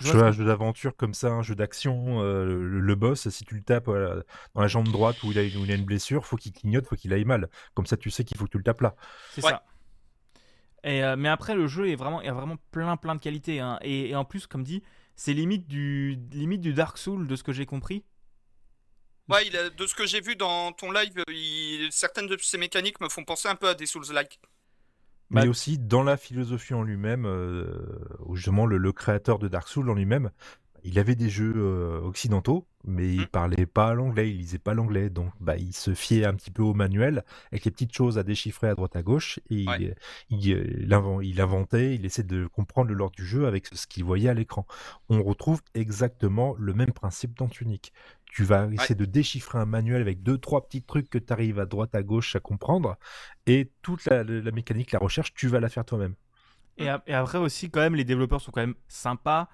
Je 0.00 0.12
vois 0.12 0.32
jeu 0.32 0.44
d'aventure 0.44 0.96
comme 0.96 1.14
ça, 1.14 1.28
un 1.28 1.42
jeu 1.42 1.54
d'action, 1.54 2.22
euh, 2.22 2.44
le, 2.44 2.80
le 2.80 2.94
boss, 2.94 3.28
si 3.28 3.44
tu 3.44 3.54
le 3.54 3.62
tapes 3.62 3.88
euh, 3.88 4.22
dans 4.54 4.60
la 4.60 4.68
jambe 4.68 4.88
droite 4.88 5.22
où 5.22 5.32
il 5.32 5.38
a, 5.38 5.42
où 5.42 5.64
il 5.64 5.70
a 5.70 5.74
une 5.74 5.84
blessure, 5.84 6.26
faut 6.26 6.36
qu'il 6.36 6.52
clignote, 6.52 6.86
faut 6.86 6.96
qu'il 6.96 7.12
aille 7.12 7.24
mal. 7.24 7.48
Comme 7.74 7.86
ça, 7.86 7.96
tu 7.96 8.10
sais 8.10 8.24
qu'il 8.24 8.36
faut 8.36 8.44
que 8.44 8.50
tu 8.50 8.58
le 8.58 8.64
tapes 8.64 8.80
là. 8.80 8.94
C'est 9.30 9.42
Ouais. 9.44 9.50
ça. 9.50 9.64
Et, 10.84 11.02
euh, 11.02 11.16
mais 11.16 11.28
après, 11.30 11.54
le 11.54 11.66
jeu 11.66 11.88
est 11.88 11.96
vraiment, 11.96 12.20
il 12.20 12.26
y 12.26 12.30
a 12.30 12.34
vraiment 12.34 12.56
plein, 12.70 12.96
plein 12.96 13.14
de 13.14 13.20
qualités. 13.20 13.60
hein. 13.60 13.78
Et, 13.82 14.10
et 14.10 14.16
en 14.16 14.24
plus, 14.24 14.46
comme 14.46 14.62
dit, 14.64 14.82
c'est 15.16 15.32
limite 15.32 15.66
du, 15.66 16.18
limite 16.32 16.60
du 16.60 16.74
Dark 16.74 16.98
Soul 16.98 17.26
de 17.26 17.36
ce 17.36 17.42
que 17.42 17.52
j'ai 17.52 17.64
compris. 17.66 18.04
Ouais, 19.30 19.46
il 19.46 19.56
a- 19.56 19.70
de 19.70 19.86
ce 19.86 19.94
que 19.94 20.06
j'ai 20.06 20.20
vu 20.20 20.36
dans 20.36 20.72
ton 20.72 20.90
live, 20.92 21.22
il- 21.28 21.88
certaines 21.90 22.26
de 22.26 22.36
ces 22.38 22.58
mécaniques 22.58 23.00
me 23.00 23.08
font 23.08 23.24
penser 23.24 23.48
un 23.48 23.54
peu 23.54 23.68
à 23.68 23.74
des 23.74 23.86
Souls-like. 23.86 24.38
Mais 25.30 25.42
Bah- 25.42 25.48
aussi 25.48 25.78
dans 25.78 26.02
la 26.02 26.16
philosophie 26.16 26.74
en 26.74 26.82
lui-même, 26.82 27.24
euh, 27.26 27.66
où 28.26 28.36
justement 28.36 28.66
le, 28.66 28.76
le 28.78 28.92
créateur 28.92 29.38
de 29.38 29.48
Dark 29.48 29.68
Souls 29.68 29.88
en 29.90 29.94
lui-même, 29.94 30.30
il 30.86 30.98
avait 30.98 31.14
des 31.14 31.30
jeux 31.30 31.54
euh, 31.56 31.98
occidentaux, 32.02 32.66
mais 32.86 33.14
il 33.14 33.22
Mm. 33.22 33.26
parlait 33.28 33.64
pas 33.66 33.94
l'anglais, 33.94 34.30
il 34.30 34.36
lisait 34.36 34.58
pas 34.58 34.74
l'anglais, 34.74 35.08
donc 35.08 35.32
bah, 35.40 35.56
il 35.56 35.72
se 35.72 35.94
fiait 35.94 36.26
un 36.26 36.34
petit 36.34 36.50
peu 36.50 36.62
au 36.62 36.74
manuel, 36.74 37.24
avec 37.50 37.64
les 37.64 37.70
petites 37.70 37.94
choses 37.96 38.18
à 38.18 38.22
déchiffrer 38.22 38.68
à 38.68 38.74
droite 38.74 38.94
à 38.94 39.02
gauche, 39.02 39.40
et 39.48 39.54
il- 39.62 39.68
Ouais. 39.68 39.94
il, 40.28 40.52
euh, 40.52 41.20
il 41.24 41.40
inventait, 41.40 41.94
il 41.94 42.04
essayait 42.04 42.28
de 42.28 42.46
comprendre 42.46 42.90
le 42.90 42.94
lore 42.96 43.12
du 43.12 43.24
jeu 43.24 43.46
avec 43.46 43.66
ce 43.72 43.86
qu'il 43.86 44.04
voyait 44.04 44.28
à 44.28 44.34
l'écran. 44.34 44.66
On 45.08 45.22
retrouve 45.22 45.62
exactement 45.72 46.54
le 46.58 46.74
même 46.74 46.92
principe 46.92 47.34
dans 47.38 47.48
Tunic. 47.48 47.94
Tu 48.34 48.42
vas 48.42 48.66
essayer 48.72 48.96
de 48.96 49.04
déchiffrer 49.04 49.58
un 49.58 49.64
manuel 49.64 50.02
avec 50.02 50.22
deux, 50.22 50.38
trois 50.38 50.66
petits 50.66 50.82
trucs 50.82 51.08
que 51.08 51.18
tu 51.18 51.32
arrives 51.32 51.60
à 51.60 51.66
droite 51.66 51.94
à 51.94 52.02
gauche 52.02 52.34
à 52.34 52.40
comprendre, 52.40 52.96
et 53.46 53.70
toute 53.82 54.04
la, 54.06 54.24
la 54.24 54.50
mécanique, 54.50 54.90
la 54.90 54.98
recherche, 54.98 55.34
tu 55.34 55.46
vas 55.46 55.60
la 55.60 55.68
faire 55.68 55.84
toi-même. 55.84 56.14
Et, 56.78 56.88
ap- 56.88 57.08
et 57.08 57.14
après 57.14 57.38
aussi, 57.38 57.70
quand 57.70 57.80
même, 57.80 57.94
les 57.94 58.04
développeurs 58.04 58.40
sont 58.40 58.50
quand 58.50 58.60
même 58.60 58.74
sympas 58.88 59.48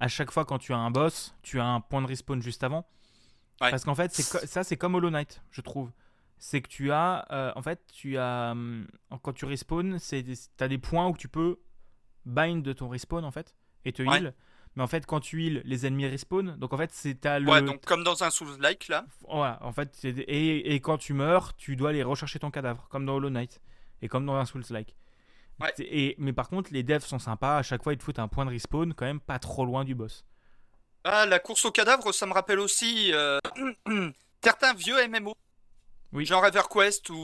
à 0.00 0.08
chaque 0.08 0.30
fois 0.30 0.44
quand 0.44 0.58
tu 0.58 0.74
as 0.74 0.76
un 0.76 0.90
boss, 0.90 1.34
tu 1.42 1.58
as 1.60 1.64
un 1.66 1.80
point 1.80 2.02
de 2.02 2.06
respawn 2.06 2.42
juste 2.42 2.62
avant. 2.62 2.86
Ouais. 3.62 3.70
Parce 3.70 3.84
qu'en 3.84 3.94
fait, 3.94 4.12
ça, 4.12 4.64
c'est 4.64 4.76
comme 4.76 4.94
Hollow 4.94 5.10
Knight, 5.10 5.42
je 5.50 5.62
trouve. 5.62 5.90
C'est 6.38 6.60
que 6.60 6.68
tu 6.68 6.92
as, 6.92 7.26
euh, 7.30 7.52
en 7.56 7.62
fait, 7.62 7.80
tu 7.90 8.18
as, 8.18 8.50
hum, 8.52 8.86
quand 9.22 9.32
tu 9.32 9.46
respawn, 9.46 9.98
c'est, 9.98 10.22
des- 10.22 10.36
t'as 10.58 10.68
des 10.68 10.76
points 10.76 11.08
où 11.08 11.16
tu 11.16 11.28
peux 11.28 11.58
bind 12.26 12.62
de 12.62 12.72
ton 12.74 12.88
respawn 12.88 13.24
en 13.24 13.30
fait 13.30 13.56
et 13.86 13.92
te 13.92 14.02
Ouais. 14.02 14.32
Mais 14.76 14.82
en 14.82 14.86
fait, 14.86 15.06
quand 15.06 15.20
tu 15.20 15.42
heal, 15.44 15.62
les 15.64 15.86
ennemis 15.86 16.06
respawn. 16.06 16.56
Donc 16.58 16.72
en 16.72 16.76
fait, 16.76 16.90
c'est 16.92 17.14
t'as 17.20 17.38
le, 17.38 17.50
Ouais, 17.50 17.62
donc 17.62 17.84
comme 17.84 18.04
dans 18.04 18.22
un 18.22 18.30
Souls-like 18.30 18.88
là. 18.88 19.06
voilà, 19.26 19.58
en 19.62 19.72
fait, 19.72 19.98
et, 20.04 20.74
et 20.74 20.80
quand 20.80 20.98
tu 20.98 21.14
meurs, 21.14 21.56
tu 21.56 21.76
dois 21.76 21.90
aller 21.90 22.02
rechercher 22.02 22.38
ton 22.38 22.50
cadavre, 22.50 22.86
comme 22.90 23.06
dans 23.06 23.14
Hollow 23.16 23.30
Knight 23.30 23.60
et 24.02 24.08
comme 24.08 24.26
dans 24.26 24.34
un 24.36 24.44
Souls-like. 24.44 24.94
Ouais. 25.60 25.72
C'est- 25.76 25.84
Et, 25.90 26.14
mais 26.18 26.34
par 26.34 26.50
contre, 26.50 26.70
les 26.74 26.82
devs 26.82 27.00
sont 27.06 27.18
sympas. 27.18 27.56
À 27.56 27.62
chaque 27.62 27.82
fois, 27.82 27.94
ils 27.94 27.98
te 27.98 28.04
foutent 28.04 28.18
un 28.18 28.28
point 28.28 28.44
de 28.44 28.50
respawn, 28.50 28.92
quand 28.92 29.06
même 29.06 29.20
pas 29.20 29.38
trop 29.38 29.64
loin 29.64 29.84
du 29.84 29.94
boss. 29.94 30.24
Ah, 31.04 31.24
la 31.24 31.38
course 31.38 31.64
au 31.64 31.70
cadavre, 31.70 32.12
ça 32.12 32.26
me 32.26 32.34
rappelle 32.34 32.58
aussi 32.58 33.12
euh, 33.14 33.38
certains 34.44 34.74
vieux 34.74 34.96
MMO. 35.08 35.34
Oui. 36.12 36.26
Genre 36.26 36.44
EverQuest 36.44 37.08
ou 37.10 37.16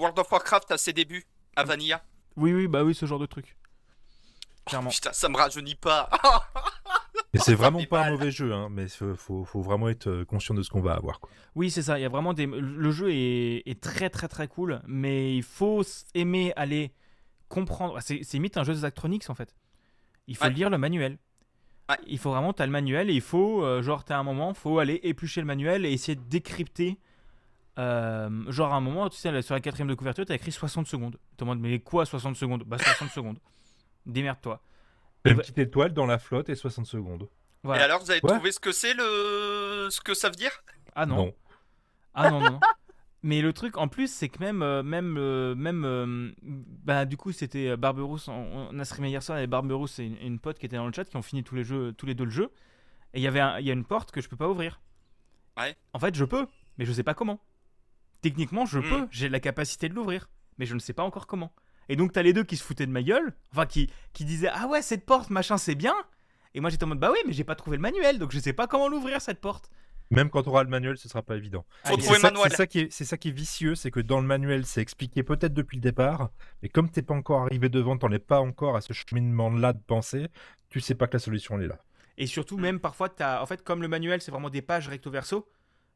World 0.00 0.18
of 0.18 0.30
Warcraft 0.30 0.70
à 0.72 0.76
ses 0.76 0.92
débuts, 0.92 1.24
à 1.56 1.64
Vanilla. 1.64 2.02
Oui, 2.36 2.52
oui, 2.52 2.68
bah 2.68 2.84
oui, 2.84 2.94
ce 2.94 3.06
genre 3.06 3.18
de 3.18 3.26
truc. 3.26 3.56
Clairement. 4.66 4.90
Putain, 4.90 5.12
ça 5.14 5.28
me 5.30 5.36
rajeunit 5.38 5.76
pas. 5.76 6.10
Et 7.38 7.40
c'est 7.40 7.54
vraiment 7.54 7.82
pas 7.84 8.06
un 8.06 8.10
mauvais 8.10 8.30
jeu, 8.30 8.52
hein, 8.52 8.68
mais 8.70 8.88
faut, 8.88 9.14
faut, 9.16 9.44
faut 9.44 9.62
vraiment 9.62 9.88
être 9.88 10.08
euh, 10.08 10.24
conscient 10.24 10.54
de 10.54 10.62
ce 10.62 10.70
qu'on 10.70 10.80
va 10.80 10.94
avoir. 10.94 11.20
Quoi. 11.20 11.30
Oui, 11.54 11.70
c'est 11.70 11.82
ça. 11.82 11.98
Il 11.98 12.02
y 12.02 12.04
a 12.04 12.08
vraiment 12.08 12.34
des. 12.34 12.46
Le 12.46 12.90
jeu 12.90 13.10
est, 13.10 13.62
est 13.66 13.80
très, 13.80 14.10
très, 14.10 14.28
très 14.28 14.48
cool, 14.48 14.80
mais 14.86 15.34
il 15.36 15.42
faut 15.42 15.82
aimer 16.14 16.52
aller 16.56 16.92
comprendre. 17.48 17.98
C'est 18.00 18.20
c'est 18.22 18.36
limite 18.36 18.56
un 18.58 18.64
jeu 18.64 18.72
de 18.74 18.78
Zachtronics 18.78 19.28
en 19.30 19.34
fait. 19.34 19.54
Il 20.26 20.36
faut 20.36 20.44
Ouais. 20.44 20.50
lire 20.50 20.68
le 20.70 20.76
manuel. 20.78 21.18
Ouais. 21.88 21.96
Il 22.06 22.18
faut 22.18 22.30
vraiment, 22.30 22.52
t'as 22.52 22.66
le 22.66 22.72
manuel 22.72 23.08
et 23.08 23.14
il 23.14 23.22
faut, 23.22 23.64
euh, 23.64 23.80
genre, 23.80 24.04
t'as 24.04 24.18
un 24.18 24.22
moment, 24.22 24.52
faut 24.52 24.78
aller 24.78 25.00
éplucher 25.04 25.40
le 25.40 25.46
manuel 25.46 25.86
et 25.86 25.92
essayer 25.92 26.16
de 26.16 26.20
décrypter. 26.28 26.98
euh, 27.78 28.28
genre, 28.50 28.72
à 28.74 28.76
un 28.76 28.80
moment, 28.80 29.08
tu 29.08 29.16
sais, 29.16 29.40
sur 29.42 29.54
la 29.54 29.60
quatrième 29.60 29.88
de 29.88 29.94
couverture, 29.94 30.26
t'as 30.26 30.34
écrit 30.34 30.50
60 30.52 30.86
secondes. 30.88 31.16
Tu 31.30 31.36
te 31.36 31.44
demandes, 31.44 31.60
mais 31.60 31.78
quoi 31.78 32.04
60 32.04 32.34
secondes? 32.36 32.64
Bah, 32.66 32.76
60 32.76 33.08
secondes. 33.10 33.38
Démerde-toi. 34.04 34.60
Une 35.24 35.36
petite 35.36 35.58
étoile 35.58 35.92
dans 35.92 36.06
la 36.06 36.18
flotte 36.18 36.48
et 36.48 36.54
60 36.54 36.86
secondes. 36.86 37.28
Voilà. 37.64 37.82
Et 37.82 37.84
alors, 37.84 38.00
vous 38.00 38.10
avez 38.10 38.20
Ouais. 38.22 38.30
trouvé 38.34 38.52
ce 38.52 38.60
que 38.60 38.72
c'est 38.72 38.94
le. 38.94 39.88
ce 39.90 40.00
que 40.00 40.14
ça 40.14 40.28
veut 40.28 40.36
dire? 40.36 40.62
Ah 40.94 41.06
non. 41.06 41.34
Ah 42.14 42.30
non, 42.30 42.40
non. 42.40 42.60
Mais 43.24 43.42
le 43.42 43.52
truc 43.52 43.76
en 43.78 43.88
plus, 43.88 44.12
c'est 44.12 44.28
que 44.28 44.38
même, 44.38 44.62
euh, 44.62 44.84
même, 44.84 45.16
euh, 45.18 45.54
même 45.56 45.84
euh, 45.84 46.30
bah, 46.40 47.04
du 47.04 47.16
coup, 47.16 47.32
c'était 47.32 47.76
Barberousse. 47.76 48.28
On, 48.28 48.68
on 48.72 48.78
a 48.78 48.84
streamé 48.84 49.08
hier 49.08 49.22
soir 49.22 49.38
et 49.38 49.48
Barberousse 49.48 49.98
et 49.98 50.04
une, 50.04 50.16
une 50.18 50.38
pote 50.38 50.56
qui 50.58 50.66
était 50.66 50.76
dans 50.76 50.86
le 50.86 50.92
chat 50.92 51.04
qui 51.04 51.16
ont 51.16 51.22
fini 51.22 51.42
tous 51.42 51.56
les, 51.56 51.64
jeux, 51.64 51.92
tous 51.92 52.06
les 52.06 52.14
deux 52.14 52.24
le 52.24 52.30
jeu. 52.30 52.50
Et 53.14 53.18
il 53.18 53.22
y 53.22 53.26
avait 53.26 53.40
un- 53.40 53.58
il 53.58 53.66
y 53.66 53.70
a 53.70 53.72
une 53.72 53.84
porte 53.84 54.12
que 54.12 54.20
je 54.20 54.28
peux 54.28 54.36
pas 54.36 54.48
ouvrir. 54.48 54.80
Ouais. 55.58 55.76
En 55.94 55.98
fait, 55.98 56.14
je 56.14 56.24
peux, 56.24 56.46
mais 56.78 56.84
je 56.84 56.92
sais 56.92 57.02
pas 57.02 57.14
comment. 57.14 57.40
Techniquement, 58.20 58.66
je 58.66 58.78
Hmm. 58.78 58.88
peux, 58.88 59.08
j'ai 59.10 59.28
la 59.28 59.40
capacité 59.40 59.88
de 59.88 59.94
l'ouvrir, 59.94 60.28
mais 60.58 60.66
je 60.66 60.74
ne 60.74 60.78
sais 60.78 60.92
pas 60.92 61.02
encore 61.02 61.26
comment. 61.26 61.52
Et 61.88 61.96
donc, 61.96 62.12
t'as 62.12 62.22
les 62.22 62.32
deux 62.32 62.44
qui 62.44 62.56
se 62.56 62.62
foutaient 62.64 62.86
de 62.86 62.92
ma 62.92 63.02
gueule, 63.02 63.34
enfin, 63.52 63.66
qui, 63.66 63.90
qui 64.12 64.24
disaient 64.24 64.50
Ah 64.52 64.66
ouais, 64.66 64.82
cette 64.82 65.06
porte, 65.06 65.30
machin, 65.30 65.56
c'est 65.58 65.74
bien. 65.74 65.94
Et 66.54 66.60
moi, 66.60 66.70
j'étais 66.70 66.84
en 66.84 66.88
mode 66.88 66.98
Bah 67.00 67.10
oui, 67.12 67.18
mais 67.26 67.32
j'ai 67.32 67.44
pas 67.44 67.54
trouvé 67.54 67.76
le 67.76 67.82
manuel, 67.82 68.18
donc 68.18 68.32
je 68.32 68.38
sais 68.38 68.52
pas 68.52 68.66
comment 68.66 68.88
l'ouvrir 68.88 69.20
cette 69.20 69.40
porte. 69.40 69.70
Même 70.10 70.30
quand 70.30 70.46
on 70.46 70.50
aura 70.50 70.64
le 70.64 70.70
manuel, 70.70 70.96
ce 70.96 71.08
sera 71.08 71.22
pas 71.22 71.36
évident. 71.36 71.66
Faut 71.84 71.96
trouver 71.96 72.14
C'est 72.14 72.20
ça, 72.20 72.30
manuel. 72.30 72.50
c'est 72.50 72.56
ça 72.56 72.66
qui 72.66 72.78
est, 72.80 72.92
c'est 72.92 73.04
ça 73.04 73.18
qui 73.18 73.28
est 73.28 73.32
vicieux, 73.32 73.74
c'est 73.74 73.90
que 73.90 74.00
dans 74.00 74.20
le 74.20 74.26
manuel, 74.26 74.64
c'est 74.64 74.80
expliqué 74.80 75.22
peut-être 75.22 75.52
depuis 75.52 75.76
le 75.76 75.82
départ, 75.82 76.30
mais 76.62 76.70
comme 76.70 76.90
t'es 76.90 77.02
pas 77.02 77.14
encore 77.14 77.42
arrivé 77.42 77.68
devant, 77.68 77.98
t'en 77.98 78.10
es 78.10 78.18
pas 78.18 78.40
encore 78.40 78.76
à 78.76 78.80
ce 78.80 78.94
cheminement-là 78.94 79.74
de 79.74 79.80
pensée, 79.86 80.28
tu 80.70 80.80
sais 80.80 80.94
pas 80.94 81.06
que 81.08 81.14
la 81.14 81.18
solution 81.18 81.58
elle 81.58 81.64
est 81.64 81.68
là. 81.68 81.78
Et 82.16 82.26
surtout, 82.26 82.56
même 82.56 82.80
parfois, 82.80 83.10
as, 83.20 83.42
en 83.42 83.46
fait, 83.46 83.62
comme 83.62 83.82
le 83.82 83.88
manuel, 83.88 84.22
c'est 84.22 84.30
vraiment 84.30 84.50
des 84.50 84.62
pages 84.62 84.88
recto 84.88 85.10
verso, 85.10 85.46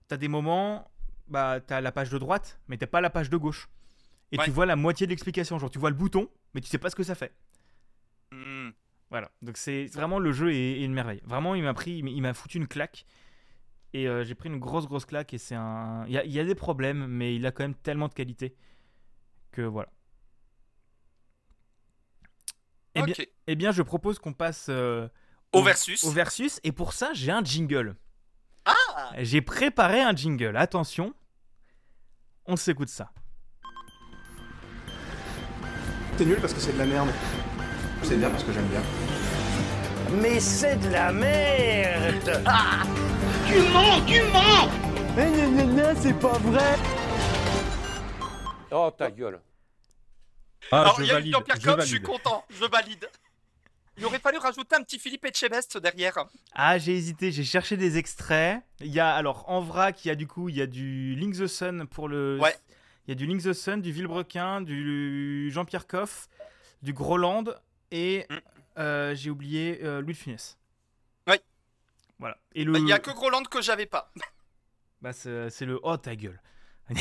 tu 0.09 0.14
as 0.14 0.18
des 0.18 0.28
moments, 0.28 0.90
bah, 1.28 1.61
tu 1.66 1.72
as 1.72 1.81
la 1.81 1.90
page 1.90 2.11
de 2.11 2.18
droite, 2.18 2.61
mais 2.68 2.76
t'as 2.76 2.87
pas 2.87 3.00
la 3.00 3.11
page 3.11 3.31
de 3.31 3.37
gauche. 3.38 3.68
Et 4.33 4.38
Ouais. 4.38 4.45
tu 4.45 4.51
vois 4.51 4.66
la 4.66 4.77
moitié 4.77 5.07
de 5.07 5.11
l'explication. 5.12 5.59
Genre, 5.59 5.71
tu 5.71 5.79
vois 5.79 5.90
le 5.90 5.97
bouton, 5.97 6.29
mais 6.55 6.61
tu 6.61 6.68
sais 6.68 6.79
pas 6.79 6.90
ce 6.90 6.97
que 6.97 7.03
ça 7.05 7.14
fait. 7.14 7.33
Hmm. 8.33 8.71
Voilà. 9.11 9.31
Donc, 9.42 9.57
c'est 9.59 9.85
vraiment 9.87 10.18
le 10.18 10.33
jeu 10.33 10.53
est, 10.53 10.81
est 10.81 10.85
une 10.85 10.95
merveille. 10.95 11.21
Vraiment, 11.25 11.55
il 11.55 11.62
m'a 11.62 11.75
pris, 11.75 11.99
il 11.99 12.21
m'a 12.23 12.33
foutu 12.35 12.57
une 12.59 12.66
claque. 12.66 13.05
Et 13.92 14.09
euh, 14.09 14.25
j'ai 14.25 14.35
pris 14.35 14.49
une 14.49 14.59
grosse, 14.59 14.87
grosse 14.87 15.05
claque. 15.05 15.35
Et 15.35 15.38
c'est 15.38 15.55
un. 15.55 16.05
Il 16.07 16.12
y 16.14 16.18
a, 16.18 16.25
il 16.25 16.33
y 16.33 16.40
a 16.40 16.45
des 16.45 16.55
problèmes, 16.55 17.07
mais 17.07 17.37
il 17.37 17.45
a 17.47 17.53
quand 17.53 17.62
même 17.64 17.75
tellement 17.75 18.09
de 18.09 18.14
qualité 18.14 18.57
que 19.51 19.61
voilà. 19.61 19.90
Eh 22.95 23.03
bien, 23.03 23.14
eh 23.47 23.55
bien, 23.55 23.73
je 23.73 23.83
propose 23.83 24.18
qu'on 24.18 24.33
passe 24.35 24.66
euh, 24.68 25.09
Au 25.53 25.62
versus. 25.62 26.05
au 26.05 26.11
versus. 26.11 26.61
Et 26.64 26.73
pour 26.73 26.92
ça, 26.92 27.12
j'ai 27.14 27.31
un 27.33 27.42
jingle. 27.45 27.97
Ah 28.64 29.12
J'ai 29.18 29.40
préparé 29.42 30.01
un 30.03 30.14
jingle. 30.14 30.57
Attention, 30.57 31.14
on 32.47 32.57
s'écoute 32.57 32.88
ça. 32.88 33.12
C'est 36.16 36.25
nul 36.27 36.38
parce 36.40 36.53
que 36.53 36.61
c'est 36.61 36.72
de 36.72 36.79
la 36.79 36.87
merde. 36.87 37.09
C'est 38.03 38.16
bien 38.16 38.31
parce 38.31 38.44
que 38.44 38.53
j'aime 38.53 38.66
bien. 38.66 38.83
Mais 40.20 40.40
c'est 40.40 40.77
de 40.77 40.88
la 40.90 41.12
merde 41.12 42.42
Tu 43.46 43.59
mens, 43.72 44.01
tu 44.07 44.22
mens 44.31 44.68
Mais 45.16 45.31
gna 45.31 45.46
gna 45.46 45.64
gna, 45.64 45.94
c'est 45.96 46.18
pas 46.18 46.38
vrai 46.38 46.77
Oh 48.70 48.90
ta 48.96 49.11
gueule. 49.11 49.40
Ah, 50.70 50.83
Alors, 50.83 50.96
je 50.98 51.03
il 51.03 51.07
y 51.07 51.11
a 51.11 51.12
eu 51.12 51.16
valide, 51.16 51.33
Jean-Pierre 51.33 51.57
je 51.61 51.66
Coff, 51.66 51.81
je 51.81 51.87
suis 51.87 52.03
content, 52.03 52.44
je 52.51 52.64
valide. 52.64 53.09
Il 53.98 54.07
aurait 54.07 54.18
fallu 54.18 54.38
rajouter 54.38 54.77
un 54.77 54.83
petit 54.83 54.98
Philippe 54.98 55.25
Etchebest 55.25 55.77
derrière. 55.79 56.27
Ah, 56.55 56.79
j'ai 56.79 56.96
hésité, 56.96 57.31
j'ai 57.31 57.44
cherché 57.44 57.77
des 57.77 57.98
extraits. 57.98 58.62
Il 58.81 58.92
y 58.92 59.01
a 59.01 59.14
alors 59.14 59.48
en 59.48 59.61
vrac, 59.61 60.05
il 60.05 60.09
y 60.09 60.11
a 60.11 60.14
du 60.14 60.27
coup, 60.27 60.48
il 60.48 60.57
y 60.57 60.62
a 60.62 60.66
du 60.66 61.14
Link 61.14 61.37
the 61.37 61.46
Sun 61.46 61.87
pour 61.87 62.09
le. 62.09 62.38
Ouais. 62.40 62.55
Il 63.07 63.11
y 63.11 63.12
a 63.12 63.15
du 63.15 63.27
Link 63.27 63.43
the 63.43 63.53
Sun, 63.53 63.81
du 63.83 63.91
Villebrequin, 63.93 64.61
du 64.61 65.51
Jean-Pierre 65.53 65.87
Coff, 65.87 66.29
du 66.83 66.93
Groland 66.93 67.45
et 67.91 68.27
Mm. 68.31 68.35
euh, 68.79 69.15
j'ai 69.15 69.31
oublié 69.31 69.81
euh, 69.83 70.01
Louis 70.01 70.12
de 70.12 70.19
Funès. 70.19 70.59
Ouais. 71.27 71.41
Voilà. 72.19 72.37
Et 72.55 72.65
le. 72.65 72.73
Bah, 72.73 72.79
Il 72.81 72.88
y 72.88 72.93
a 72.93 72.99
que 72.99 73.11
Groland 73.11 73.43
que 73.45 73.61
j'avais 73.62 73.87
pas. 73.87 74.11
Bah, 75.03 75.12
c'est 75.12 75.67
le. 75.67 75.81
Oh 75.83 75.97
ta 75.97 76.15
gueule. 76.15 76.41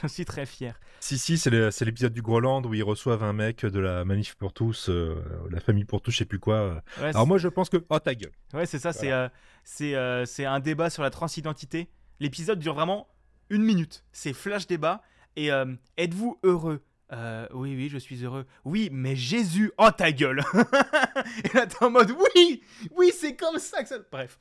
J'en 0.00 0.08
suis 0.08 0.24
très 0.24 0.46
fier. 0.46 0.78
Si, 1.00 1.18
si, 1.18 1.36
c'est 1.38 1.50
l'épisode 1.84 2.12
du 2.12 2.22
Groland 2.22 2.62
où 2.64 2.74
ils 2.74 2.82
reçoivent 2.82 3.22
un 3.24 3.32
mec 3.32 3.64
de 3.64 3.78
la 3.78 4.04
Manif 4.04 4.34
pour 4.36 4.52
tous, 4.52 4.88
euh, 4.88 5.22
la 5.50 5.60
famille 5.60 5.84
pour 5.84 6.00
tous, 6.00 6.10
je 6.12 6.18
sais 6.18 6.24
plus 6.24 6.38
quoi. 6.38 6.82
Ouais, 6.98 7.08
Alors 7.08 7.26
moi, 7.26 7.38
je 7.38 7.48
pense 7.48 7.68
que... 7.68 7.84
Oh, 7.88 7.98
ta 7.98 8.14
gueule 8.14 8.32
Ouais, 8.54 8.66
c'est 8.66 8.78
ça, 8.78 8.92
c'est 8.92 9.12
euh, 9.12 9.28
c'est 9.64 9.94
euh, 9.94 10.24
c'est 10.24 10.44
un 10.44 10.60
débat 10.60 10.90
sur 10.90 11.02
la 11.02 11.10
transidentité. 11.10 11.88
L'épisode 12.20 12.58
dure 12.58 12.74
vraiment 12.74 13.08
une 13.50 13.62
minute. 13.62 14.04
C'est 14.12 14.32
flash 14.32 14.66
débat. 14.66 15.02
Et 15.36 15.50
euh, 15.52 15.74
êtes-vous 15.98 16.38
heureux? 16.42 16.82
Euh, 17.12 17.46
Oui, 17.52 17.74
oui, 17.76 17.88
je 17.88 17.98
suis 17.98 18.24
heureux. 18.24 18.46
Oui, 18.64 18.88
mais 18.92 19.14
Jésus, 19.16 19.70
oh 19.78 19.90
ta 19.96 20.10
gueule 20.12 20.42
Et 21.44 21.48
là, 21.56 21.66
t'es 21.66 21.84
en 21.84 21.90
mode 21.90 22.10
oui 22.10 22.62
Oui, 22.92 23.12
c'est 23.16 23.36
comme 23.36 23.58
ça 23.58 23.82
que 23.82 23.88
ça. 23.88 23.98
Bref, 24.10 24.38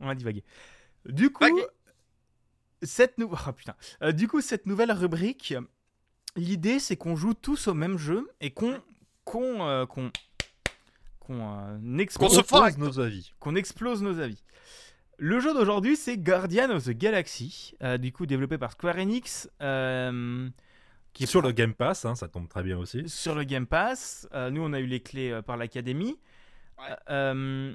on 0.00 0.08
a 0.08 0.14
divagué. 0.14 0.44
Du 1.06 1.30
coup, 1.30 1.44
cette, 2.82 3.16
nou- 3.18 3.30
oh, 3.32 3.52
putain. 3.52 3.74
Euh, 4.02 4.12
du 4.12 4.28
coup, 4.28 4.40
cette 4.40 4.66
nouvelle 4.66 4.92
rubrique, 4.92 5.54
l'idée 6.36 6.78
c'est 6.80 6.96
qu'on 6.96 7.16
joue 7.16 7.32
tous 7.34 7.68
au 7.68 7.74
même 7.74 7.96
jeu 7.98 8.28
et 8.40 8.50
qu'on 8.50 8.80
qu'on 9.24 9.66
euh, 9.66 9.86
qu'on 9.86 10.10
qu'on 11.20 11.58
euh, 11.58 11.98
expose- 11.98 12.28
Qu'on 12.28 12.34
se 12.34 12.40
Propose 12.42 12.72
fera- 12.74 12.78
nos 12.78 13.00
avis. 13.00 13.32
qu'on 13.40 13.54
explose 13.56 14.02
nos 14.02 14.18
avis. 14.20 14.42
Le 15.18 15.40
jeu 15.40 15.54
d'aujourd'hui, 15.54 15.96
c'est 15.96 16.18
Guardian 16.18 16.70
of 16.70 16.84
the 16.84 16.90
Galaxy, 16.90 17.72
euh, 17.82 17.96
du 17.96 18.12
coup 18.12 18.26
développé 18.26 18.58
par 18.58 18.72
Square 18.72 18.96
Enix, 18.98 19.48
euh, 19.62 20.48
qui 21.14 21.24
est 21.24 21.26
Sur 21.26 21.40
le 21.40 21.52
Game 21.52 21.72
Pass, 21.72 22.04
hein, 22.04 22.14
ça 22.14 22.28
tombe 22.28 22.48
très 22.48 22.62
bien 22.62 22.76
aussi. 22.76 23.08
sur 23.08 23.34
le 23.34 23.44
Game 23.44 23.66
Pass. 23.66 24.28
Euh, 24.34 24.50
nous, 24.50 24.62
on 24.62 24.72
a 24.74 24.80
eu 24.80 24.86
les 24.86 25.00
clés 25.00 25.30
euh, 25.30 25.40
par 25.42 25.56
l'Académie. 25.56 26.18
Ouais. 26.78 26.94
Euh, 27.08 27.74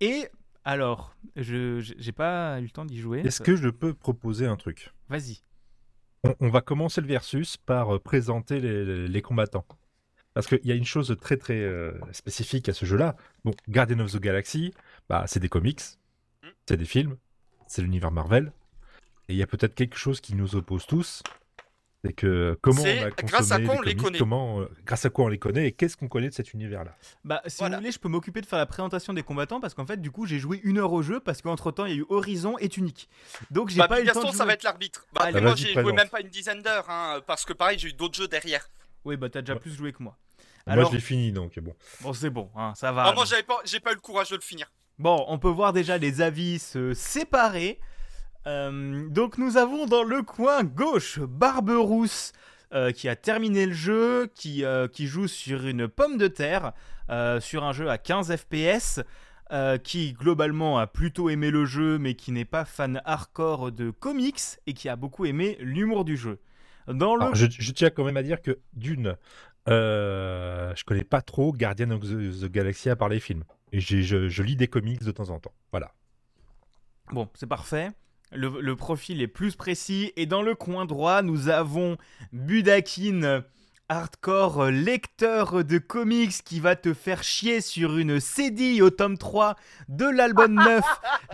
et 0.00 0.28
alors, 0.64 1.16
je 1.34 1.80
j'ai 1.80 1.94
j'ai 1.98 2.12
pas 2.12 2.60
eu 2.60 2.64
le 2.64 2.70
temps 2.70 2.84
d'y 2.84 2.98
jouer. 3.00 3.20
Est-ce 3.20 3.42
que 3.42 3.56
je 3.56 3.68
peux 3.68 3.92
proposer 3.92 4.46
un 4.46 4.56
truc? 4.56 4.92
Vas-y. 5.08 5.42
on, 6.22 6.34
on 6.38 6.48
va 6.50 6.60
commencer 6.60 7.00
le 7.00 7.08
versus 7.08 7.56
par 7.56 7.96
euh, 7.96 7.98
présenter 7.98 8.60
les, 8.60 8.84
les- 8.84 9.08
les 9.08 9.22
combattants. 9.22 9.66
Parce 10.34 10.46
qu'il 10.46 10.60
y 10.64 10.72
a 10.72 10.74
une 10.76 10.84
chose 10.84 11.16
très 11.20 11.36
très 11.36 11.58
euh, 11.60 11.92
spécifique 12.12 12.68
à 12.68 12.72
ce 12.72 12.86
jeu-là. 12.86 13.16
Bon, 13.44 13.52
Guardian 13.68 13.98
of 14.00 14.12
the 14.12 14.20
Galaxy, 14.20 14.72
bah, 15.08 15.24
c'est 15.26 15.40
des 15.40 15.48
comics. 15.48 15.80
C'est 16.68 16.76
des 16.76 16.84
films, 16.84 17.16
c'est 17.66 17.82
l'univers 17.82 18.10
Marvel. 18.10 18.52
Et 19.28 19.32
il 19.32 19.36
y 19.36 19.42
a 19.42 19.46
peut-être 19.46 19.74
quelque 19.74 19.96
chose 19.96 20.20
qui 20.20 20.34
nous 20.34 20.54
oppose 20.56 20.86
tous. 20.86 21.22
C'est 22.04 22.12
que 22.12 22.58
comment 22.60 22.82
on 22.82 22.84
a 23.06 23.08
grâce 23.10 23.50
à 23.50 23.56
consommé 23.56 23.64
quoi 23.64 23.74
on 23.76 23.80
les 23.80 23.92
comics, 23.92 24.04
connaît. 24.04 24.18
comment, 24.18 24.60
euh, 24.60 24.70
grâce 24.84 25.06
à 25.06 25.10
quoi 25.10 25.24
on 25.24 25.28
les 25.28 25.38
connaît 25.38 25.68
et 25.68 25.72
qu'est-ce 25.72 25.96
qu'on 25.96 26.08
connaît 26.08 26.28
de 26.28 26.34
cet 26.34 26.52
univers-là? 26.52 26.94
Bah, 27.24 27.40
si 27.46 27.56
Voilà. 27.60 27.76
vous 27.76 27.80
voulez, 27.80 27.92
je 27.92 27.98
peux 27.98 28.10
m'occuper 28.10 28.42
de 28.42 28.46
faire 28.46 28.58
la 28.58 28.66
présentation 28.66 29.14
des 29.14 29.22
combattants 29.22 29.58
parce 29.58 29.72
qu'en 29.72 29.86
fait, 29.86 29.96
du 30.02 30.10
coup, 30.10 30.26
j'ai 30.26 30.38
joué 30.38 30.60
une 30.64 30.76
heure 30.76 30.92
au 30.92 31.00
jeu 31.00 31.18
parce 31.18 31.40
qu'entre 31.40 31.70
temps, 31.72 31.86
il 31.86 31.92
y 31.92 31.94
a 31.94 31.98
eu 32.00 32.06
Horizon 32.10 32.58
et 32.58 32.68
Tunic. 32.68 33.08
Donc, 33.50 33.70
j'ai 33.70 33.78
Bah, 33.78 33.88
pas 33.88 34.00
eu 34.02 34.04
le 34.04 34.08
temps 34.12 34.20
Gaston, 34.20 34.32
de 34.32 34.36
ça 34.36 34.44
va 34.44 34.52
être 34.52 34.64
l'arbitre. 34.64 35.06
Bah, 35.14 35.30
moi, 35.40 35.54
j'ai 35.54 35.72
joué 35.72 35.92
même 35.94 36.10
pas 36.10 36.20
une 36.20 36.28
dizaine 36.28 36.60
d'heures, 36.60 36.90
hein, 36.90 37.22
parce 37.26 37.46
que 37.46 37.54
pareil, 37.54 37.78
j'ai 37.78 37.88
eu 37.88 37.92
d'autres 37.94 38.18
jeux 38.18 38.28
derrière. 38.28 38.68
Oui, 39.06 39.16
bah 39.16 39.30
t'as 39.30 39.40
déjà 39.40 39.54
Ouais. 39.54 39.60
plus 39.60 39.72
joué 39.74 39.94
que 39.94 40.02
moi. 40.02 40.18
Moi, 40.66 40.84
je 40.84 40.92
l'ai 40.96 41.00
fini, 41.00 41.32
donc 41.32 41.58
bon. 41.58 41.74
bon, 42.02 42.12
c'est 42.12 42.28
bon, 42.30 42.50
hein, 42.54 42.74
ça 42.74 42.92
va. 42.92 43.04
Ah, 43.06 43.12
moi, 43.14 43.24
j'avais 43.24 43.42
pas, 43.44 43.60
j'ai 43.64 43.80
pas 43.80 43.92
eu 43.92 43.94
le 43.94 44.00
courage 44.00 44.28
de 44.28 44.36
le 44.36 44.42
finir. 44.42 44.70
Bon, 44.98 45.24
on 45.28 45.38
peut 45.38 45.48
voir 45.48 45.72
déjà 45.72 45.98
les 45.98 46.20
avis 46.20 46.58
se 46.58 46.94
séparer. 46.94 47.80
Euh, 48.46 49.08
donc 49.08 49.38
nous 49.38 49.56
avons 49.56 49.86
dans 49.86 50.04
le 50.04 50.22
coin 50.22 50.62
gauche 50.62 51.18
Barberousse 51.18 52.32
euh, 52.72 52.92
qui 52.92 53.08
a 53.08 53.16
terminé 53.16 53.66
le 53.66 53.72
jeu, 53.72 54.30
qui, 54.34 54.64
euh, 54.64 54.86
qui 54.86 55.06
joue 55.06 55.26
sur 55.26 55.66
une 55.66 55.88
pomme 55.88 56.16
de 56.16 56.28
terre, 56.28 56.72
euh, 57.10 57.40
sur 57.40 57.64
un 57.64 57.72
jeu 57.72 57.88
à 57.90 57.98
15 57.98 58.36
FPS, 58.36 59.00
qui 59.84 60.14
globalement 60.14 60.78
a 60.78 60.88
plutôt 60.88 61.30
aimé 61.30 61.52
le 61.52 61.64
jeu 61.64 61.96
mais 61.98 62.14
qui 62.14 62.32
n'est 62.32 62.44
pas 62.44 62.64
fan 62.64 63.00
hardcore 63.04 63.70
de 63.70 63.90
comics 63.90 64.40
et 64.66 64.72
qui 64.72 64.88
a 64.88 64.96
beaucoup 64.96 65.26
aimé 65.26 65.56
l'humour 65.60 66.04
du 66.04 66.16
jeu. 66.16 66.40
Dans 66.88 67.14
le... 67.14 67.32
Je, 67.34 67.46
je 67.48 67.72
tiens 67.72 67.90
quand 67.90 68.04
même 68.04 68.16
à 68.16 68.24
dire 68.24 68.42
que 68.42 68.58
d'une, 68.72 69.16
euh, 69.68 70.72
je 70.76 70.84
connais 70.84 71.04
pas 71.04 71.22
trop 71.22 71.52
Guardian 71.52 71.90
of 71.90 72.00
the, 72.00 72.42
the 72.42 72.50
Galaxy 72.50 72.90
à 72.90 72.96
part 72.96 73.08
les 73.08 73.20
films. 73.20 73.44
Et 73.74 73.80
je, 73.80 74.28
je 74.28 74.42
lis 74.44 74.54
des 74.54 74.68
comics 74.68 75.02
de 75.02 75.10
temps 75.10 75.30
en 75.30 75.40
temps. 75.40 75.52
Voilà. 75.72 75.92
Bon, 77.10 77.28
c'est 77.34 77.48
parfait. 77.48 77.90
Le, 78.30 78.60
le 78.60 78.76
profil 78.76 79.20
est 79.20 79.26
plus 79.26 79.56
précis. 79.56 80.12
Et 80.14 80.26
dans 80.26 80.42
le 80.42 80.54
coin 80.54 80.84
droit, 80.84 81.22
nous 81.22 81.48
avons 81.48 81.96
Budakin, 82.32 83.42
hardcore 83.88 84.66
lecteur 84.70 85.64
de 85.64 85.78
comics 85.78 86.44
qui 86.44 86.60
va 86.60 86.76
te 86.76 86.94
faire 86.94 87.24
chier 87.24 87.60
sur 87.60 87.98
une 87.98 88.20
CD 88.20 88.80
au 88.80 88.90
tome 88.90 89.18
3 89.18 89.56
de 89.88 90.06
l'album 90.06 90.54
9 90.64 90.84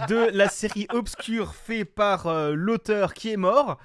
de 0.09 0.31
la 0.33 0.49
série 0.49 0.87
Obscure 0.91 1.55
fait 1.55 1.85
par 1.85 2.27
euh, 2.27 2.55
l'auteur 2.55 3.13
qui 3.13 3.29
est 3.31 3.37
mort. 3.37 3.79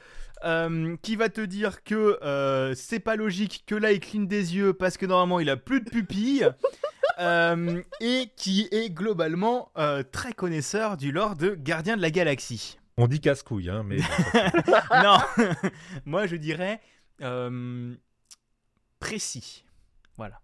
euh, 0.46 0.96
qui 1.02 1.16
va 1.18 1.28
te 1.30 1.42
dire 1.42 1.84
que 1.84 2.20
euh, 2.24 2.74
c'est 2.76 3.00
pas 3.00 3.16
logique 3.18 3.64
que 3.66 3.76
là 3.76 3.92
il 3.92 4.00
cligne 4.00 4.28
des 4.28 4.56
yeux 4.56 4.74
parce 4.74 4.96
que 4.98 5.06
normalement 5.06 5.40
il 5.40 5.50
a 5.50 5.58
plus 5.58 5.82
de 5.82 5.90
pupilles 5.90 6.48
euh, 7.20 7.82
et 8.00 8.32
qui 8.36 8.68
est 8.72 8.90
globalement 8.90 9.72
euh, 9.78 10.04
très 10.04 10.34
connaisseur 10.34 10.98
du 10.98 11.12
lore 11.12 11.36
de 11.36 11.56
Gardien 11.56 11.96
de 11.98 12.02
la 12.02 12.12
Galaxie. 12.12 12.80
On 12.98 13.08
dit 13.08 13.20
casse-couille, 13.20 13.70
hein, 13.70 13.84
mais 13.84 13.98
non, 15.04 15.18
moi 16.06 16.28
je 16.28 16.36
dirais 16.38 16.82
euh, 17.22 17.94
précis. 19.00 19.66
Voilà. 20.18 20.40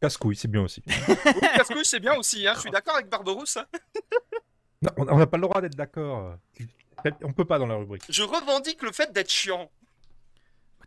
casse-couille, 0.00 0.36
c'est 0.36 0.48
bien 0.48 0.62
aussi. 0.62 0.82
Casse-couille, 0.82 1.84
c'est 1.84 2.00
bien 2.00 2.14
aussi, 2.16 2.46
hein. 2.46 2.52
Je 2.56 2.60
suis 2.60 2.70
d'accord 2.70 2.94
avec 2.94 3.08
Barberousse. 3.10 3.58
hein. 3.58 3.66
Non, 4.82 4.90
on 4.96 5.18
n'a 5.18 5.26
pas 5.26 5.36
le 5.36 5.42
droit 5.42 5.60
d'être 5.60 5.74
d'accord. 5.76 6.36
On 7.22 7.32
peut 7.32 7.44
pas 7.44 7.58
dans 7.58 7.66
la 7.66 7.76
rubrique. 7.76 8.02
Je 8.08 8.22
revendique 8.22 8.82
le 8.82 8.92
fait 8.92 9.12
d'être 9.12 9.30
chiant. 9.30 9.70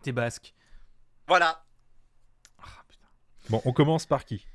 T'es 0.02 0.12
basque. 0.12 0.54
Voilà. 1.28 1.64
Ah, 2.58 2.84
putain. 2.88 3.08
Bon, 3.50 3.62
on 3.66 3.74
commence 3.74 4.06
par 4.06 4.26
qui? 4.26 4.46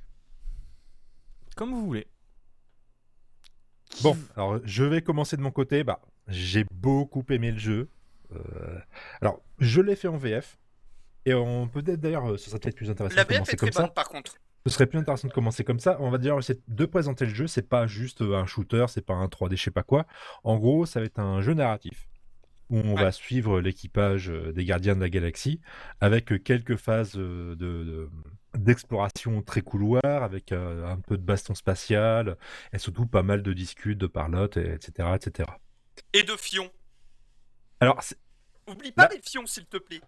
Comme 1.54 1.70
vous 1.70 1.84
voulez. 1.84 2.06
Bon, 4.02 4.16
alors 4.36 4.58
je 4.64 4.84
vais 4.84 5.02
commencer 5.02 5.36
de 5.36 5.42
mon 5.42 5.50
côté. 5.50 5.84
Bah, 5.84 6.00
j'ai 6.28 6.64
beaucoup 6.72 7.24
aimé 7.30 7.52
le 7.52 7.58
jeu. 7.58 7.88
Euh, 8.34 8.78
Alors, 9.20 9.40
je 9.58 9.80
l'ai 9.80 9.94
fait 9.96 10.08
en 10.08 10.16
VF. 10.16 10.58
Et 11.26 11.32
on 11.34 11.68
peut-être 11.68 12.00
d'ailleurs, 12.00 12.30
euh, 12.32 12.36
ce 12.36 12.50
serait 12.50 12.58
peut-être 12.58 12.76
plus 12.76 12.90
intéressant 12.90 13.16
La 13.16 13.24
de 13.24 13.28
commencer 13.28 13.52
est 13.52 13.56
très 13.56 13.66
comme 13.66 13.72
ça. 13.72 13.82
bonne, 13.82 13.92
par 13.94 14.08
contre. 14.08 14.34
Ce 14.66 14.72
serait 14.72 14.86
plus 14.86 14.98
intéressant 14.98 15.28
de 15.28 15.32
commencer 15.32 15.62
comme 15.64 15.78
ça. 15.78 15.96
On 16.00 16.10
va 16.10 16.18
dire 16.18 16.42
c'est 16.42 16.60
de 16.68 16.84
présenter 16.86 17.26
le 17.26 17.34
jeu. 17.34 17.46
C'est 17.46 17.68
pas 17.68 17.86
juste 17.86 18.22
euh, 18.22 18.36
un 18.36 18.46
shooter, 18.46 18.86
c'est 18.88 19.04
pas 19.04 19.14
un 19.14 19.26
3D, 19.26 19.56
je 19.56 19.62
sais 19.62 19.70
pas 19.70 19.82
quoi. 19.82 20.06
En 20.42 20.56
gros, 20.58 20.86
ça 20.86 21.00
va 21.00 21.06
être 21.06 21.18
un 21.20 21.40
jeu 21.40 21.54
narratif 21.54 22.08
où 22.70 22.78
on 22.78 22.94
Ouais. 22.94 23.02
va 23.02 23.12
suivre 23.12 23.60
l'équipage 23.60 24.28
des 24.54 24.64
Gardiens 24.64 24.96
de 24.96 25.00
la 25.00 25.10
Galaxie 25.10 25.60
avec 26.00 26.42
quelques 26.42 26.76
phases 26.76 27.12
de- 27.12 27.54
de- 27.54 28.10
d'exploration 28.54 29.42
très 29.42 29.60
couloir, 29.60 30.02
avec 30.04 30.52
euh, 30.52 30.86
un 30.86 30.98
peu 30.98 31.16
de 31.16 31.22
baston 31.22 31.54
spatial 31.54 32.36
et 32.72 32.78
surtout 32.78 33.06
pas 33.06 33.22
mal 33.22 33.42
de 33.42 33.52
discutes, 33.52 33.98
de 33.98 34.06
parlotte, 34.06 34.56
et- 34.56 34.72
etc., 34.74 35.08
etc. 35.14 35.48
Et 36.12 36.22
de 36.22 36.36
fion. 36.36 36.70
Alors, 37.80 38.00
Oublie 38.66 38.92
pas 38.92 39.08
Bah- 39.08 39.14
les 39.14 39.20
fions, 39.22 39.46
s'il 39.46 39.66
te 39.66 39.76
plaît. 39.76 40.00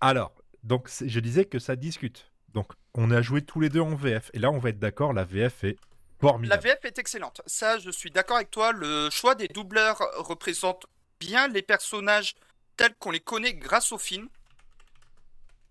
alors, 0.00 0.32
donc 0.62 0.88
je 1.04 1.20
disais 1.20 1.44
que 1.44 1.58
ça 1.58 1.76
discute. 1.76 2.30
Donc, 2.52 2.72
on 2.94 3.10
a 3.10 3.20
joué 3.20 3.42
tous 3.42 3.58
les 3.60 3.68
deux 3.68 3.80
en 3.80 3.94
VF 3.96 4.30
et 4.32 4.38
là, 4.38 4.50
on 4.50 4.58
va 4.58 4.68
être 4.70 4.78
d'accord, 4.78 5.12
la 5.12 5.24
VF 5.24 5.64
est 5.64 5.76
La 6.22 6.28
formidable. 6.28 6.62
VF 6.62 6.84
est 6.84 6.98
excellente. 6.98 7.42
Ça, 7.46 7.78
je 7.78 7.90
suis 7.90 8.10
d'accord 8.10 8.36
avec 8.36 8.50
toi. 8.50 8.72
Le 8.72 9.10
choix 9.10 9.34
des 9.34 9.48
doubleurs 9.48 9.98
représente 10.18 10.86
bien 11.18 11.48
les 11.48 11.62
personnages 11.62 12.34
tels 12.76 12.94
qu'on 12.94 13.10
les 13.10 13.20
connaît 13.20 13.54
grâce 13.54 13.90
au 13.92 13.98
film. 13.98 14.28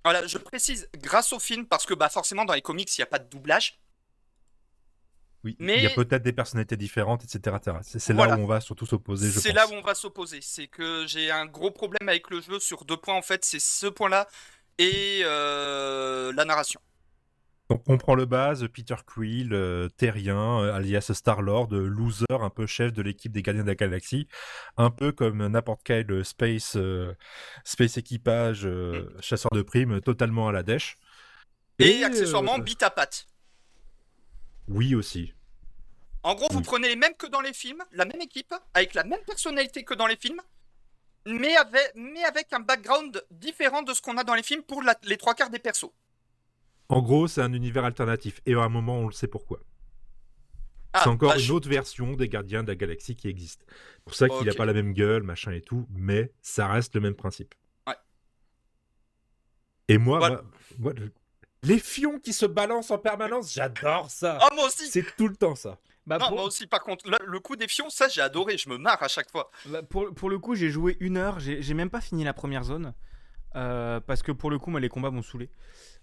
Voilà, 0.04 0.26
je 0.28 0.38
précise 0.38 0.90
grâce 0.98 1.32
au 1.34 1.40
film 1.40 1.66
parce 1.66 1.86
que 1.86 1.94
bah 1.94 2.10
forcément 2.10 2.44
dans 2.46 2.54
les 2.54 2.62
comics 2.62 2.98
il 2.98 3.00
n'y 3.02 3.04
a 3.04 3.08
pas 3.08 3.20
de 3.20 3.30
doublage. 3.30 3.80
Oui, 5.46 5.56
Mais- 5.60 5.78
il 5.78 5.84
y 5.84 5.88
a 5.88 5.90
peut-être 5.90 6.24
des 6.24 6.32
personnalités 6.32 6.78
différentes, 6.78 7.24
etc. 7.26 7.58
C'est 7.84 8.14
Voilà. 8.14 8.36
là 8.36 8.40
où 8.40 8.44
on 8.44 8.48
va 8.48 8.62
surtout 8.62 8.86
s'opposer, 8.86 9.30
C'est 9.30 9.52
là 9.52 9.68
où 9.68 9.74
on 9.74 9.82
va 9.82 9.94
s'opposer. 9.94 10.40
C'est 10.42 10.68
que 10.68 11.06
j'ai 11.06 11.32
un 11.32 11.46
gros 11.46 11.70
problème 11.72 12.08
avec 12.08 12.30
le 12.30 12.40
jeu 12.40 12.60
sur 12.62 12.86
deux 12.86 12.96
points 12.98 13.16
en 13.16 13.22
fait. 13.22 13.44
C'est 13.44 13.60
ce 13.60 13.88
point-là 13.88 14.28
et 14.78 15.22
euh, 15.24 16.32
la 16.34 16.46
narration. 16.46 16.80
Donc 17.74 17.82
on 17.88 17.98
prend 17.98 18.14
le 18.14 18.26
base, 18.26 18.68
Peter 18.72 18.94
Quill, 19.04 19.52
euh, 19.52 19.90
terrien, 19.98 20.60
euh, 20.62 20.76
alias 20.76 21.10
Star-Lord, 21.12 21.70
euh, 21.74 21.88
loser, 21.88 22.26
un 22.30 22.52
peu 22.52 22.68
chef 22.68 22.94
de 22.94 23.02
l'équipe 23.02 23.32
des 23.32 23.42
Gardiens 23.42 23.64
de 23.64 23.68
la 23.68 23.74
Galaxie, 23.74 24.28
un 24.78 24.92
peu 24.92 25.12
comme 25.12 25.48
n'importe 25.48 25.82
quel 25.84 26.24
space, 26.24 26.76
euh, 26.76 27.16
space 27.64 27.98
équipage, 27.98 28.68
euh, 28.68 29.10
chasseur 29.22 29.50
de 29.52 29.64
primes, 29.64 30.02
totalement 30.02 30.48
à 30.48 30.52
la 30.52 30.62
dèche. 30.62 30.98
Et, 31.80 32.04
accessoirement 32.04 32.60
bite 32.60 32.84
à 32.84 32.92
patte. 32.92 33.26
Oui 34.68 34.94
aussi. 34.94 35.34
En 36.22 36.36
gros, 36.36 36.50
vous 36.52 36.62
prenez 36.62 36.90
les 36.90 36.96
mêmes 36.96 37.16
que 37.18 37.26
dans 37.26 37.42
les 37.42 37.54
films, 37.54 37.82
la 37.92 38.06
même 38.06 38.22
équipe, 38.22 38.54
avec 38.76 38.94
la 38.94 39.04
même 39.04 39.24
personnalité 39.26 39.84
que 39.84 39.96
dans 39.96 40.06
les 40.06 40.16
films, 40.16 40.42
mais 41.26 41.56
avec, 41.56 41.92
mais 41.96 42.24
avec 42.24 42.54
un 42.54 42.60
background 42.60 43.26
différent 43.32 43.82
de 43.82 43.94
ce 43.96 44.02
qu'on 44.02 44.18
a 44.18 44.24
dans 44.24 44.36
les 44.36 44.44
films 44.44 44.62
pour 44.62 44.84
la- 44.84 44.96
les 45.06 45.18
trois 45.18 45.34
quarts 45.34 45.50
des 45.50 45.58
persos. 45.58 45.92
En 46.90 47.02
gros, 47.02 47.28
c'est 47.28 47.42
un 47.42 47.54
univers 47.54 47.86
alternatif. 47.86 48.42
Et 48.46 48.54
à 48.54 48.60
un 48.60 48.70
moment, 48.70 48.98
on 49.00 49.08
le 49.08 49.14
sait 49.14 49.28
pourquoi. 49.28 49.60
Ah, 50.94 51.02
c'est 51.04 51.10
encore 51.10 51.30
bah, 51.32 51.38
une 51.38 51.42
je- 51.44 51.54
autre 51.54 51.68
version 51.70 52.14
des 52.14 52.30
Gardiens 52.30 52.62
de 52.62 52.68
la 52.68 52.76
Galaxie 52.76 53.16
qui 53.16 53.28
existe. 53.28 53.66
C'est 53.68 54.04
pour 54.06 54.14
ça 54.16 54.30
qu'il 54.30 54.46
n'a 54.46 54.54
pas 54.54 54.66
la 54.66 54.74
même 54.74 54.94
gueule, 54.94 55.24
machin 55.24 55.52
et 55.52 55.62
tout, 55.62 55.88
mais 55.90 56.32
ça 56.42 56.68
reste 56.68 56.94
le 56.94 57.02
même 57.02 57.16
principe. 57.16 57.56
Ouais. 57.88 57.96
Et 59.88 59.98
moi, 59.98 60.20
Voilà. 60.20 60.36
moi- 60.36 60.44
moi, 60.80 60.94
le- 60.94 61.12
les 61.64 61.80
fions 61.80 62.20
qui 62.20 62.34
se 62.34 62.46
balancent 62.46 62.92
en 62.92 62.98
permanence, 63.00 63.52
j'adore 63.54 64.12
ça. 64.12 64.38
Ah, 64.42 64.54
moi 64.54 64.68
aussi 64.68 64.88
C'est 64.88 65.16
tout 65.16 65.28
le 65.28 65.36
temps 65.36 65.56
ça. 65.56 65.80
Bah, 66.06 66.18
Non, 66.20 66.28
pour, 66.28 66.36
moi 66.36 66.46
aussi, 66.46 66.68
par 66.68 66.82
contre, 66.84 67.10
le, 67.10 67.18
le 67.26 67.40
coup 67.40 67.56
des 67.56 67.68
fions, 67.70 67.90
ça 67.90 68.10
j'ai 68.10 68.20
adoré, 68.22 68.58
je 68.58 68.68
me 68.70 68.78
marre 68.78 69.02
à 69.02 69.08
chaque 69.08 69.32
fois. 69.32 69.50
bah, 69.68 69.82
pour, 69.84 70.14
pour 70.14 70.30
le 70.30 70.38
coup, 70.38 70.54
j'ai 70.54 70.70
joué 70.70 70.98
une 71.00 71.16
heure. 71.18 71.40
J'ai 71.40 71.62
j'ai 71.62 71.74
même 71.74 71.90
pas 71.90 72.02
fini 72.02 72.24
la 72.26 72.34
première 72.34 72.66
zone. 72.66 72.94
Euh, 73.56 74.00
parce 74.00 74.22
que 74.24 74.32
pour 74.32 74.50
le 74.52 74.60
coup, 74.60 74.70
moi, 74.72 74.80
les 74.80 74.90
combats 74.90 75.12
m'ont 75.12 75.22
saoulé. 75.22 75.50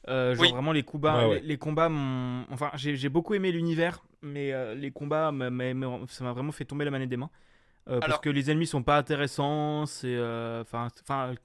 Euh, 0.08 0.34
genre 0.34 0.42
Oui. 0.42 0.50
vraiment 0.52 0.72
les 0.72 0.82
combats, 0.82 1.18
Ouais, 1.18 1.26
ouais. 1.34 1.40
Les, 1.40 1.46
les 1.48 1.58
combats 1.58 1.88
m'ont. 1.88 2.46
Enfin, 2.50 2.70
j'ai 2.74 3.08
beaucoup 3.08 3.34
aimé 3.34 3.52
l'univers, 3.52 4.02
mais 4.22 4.52
euh, 4.52 4.74
les 4.74 4.90
combats, 4.90 5.30
m'a- 5.32 5.50
ça 6.08 6.24
m'a 6.24 6.32
vraiment 6.32 6.52
fait 6.52 6.64
tomber 6.64 6.84
la 6.84 6.90
manette 6.90 7.08
des 7.10 7.16
mains. 7.18 7.30
Euh, 7.88 7.98
parce 8.00 8.20
que 8.20 8.30
les 8.30 8.50
ennemis 8.50 8.66
sont 8.66 8.82
pas 8.82 8.96
intéressants. 8.98 9.86
C'est, 9.86 10.16
enfin, 10.60 10.88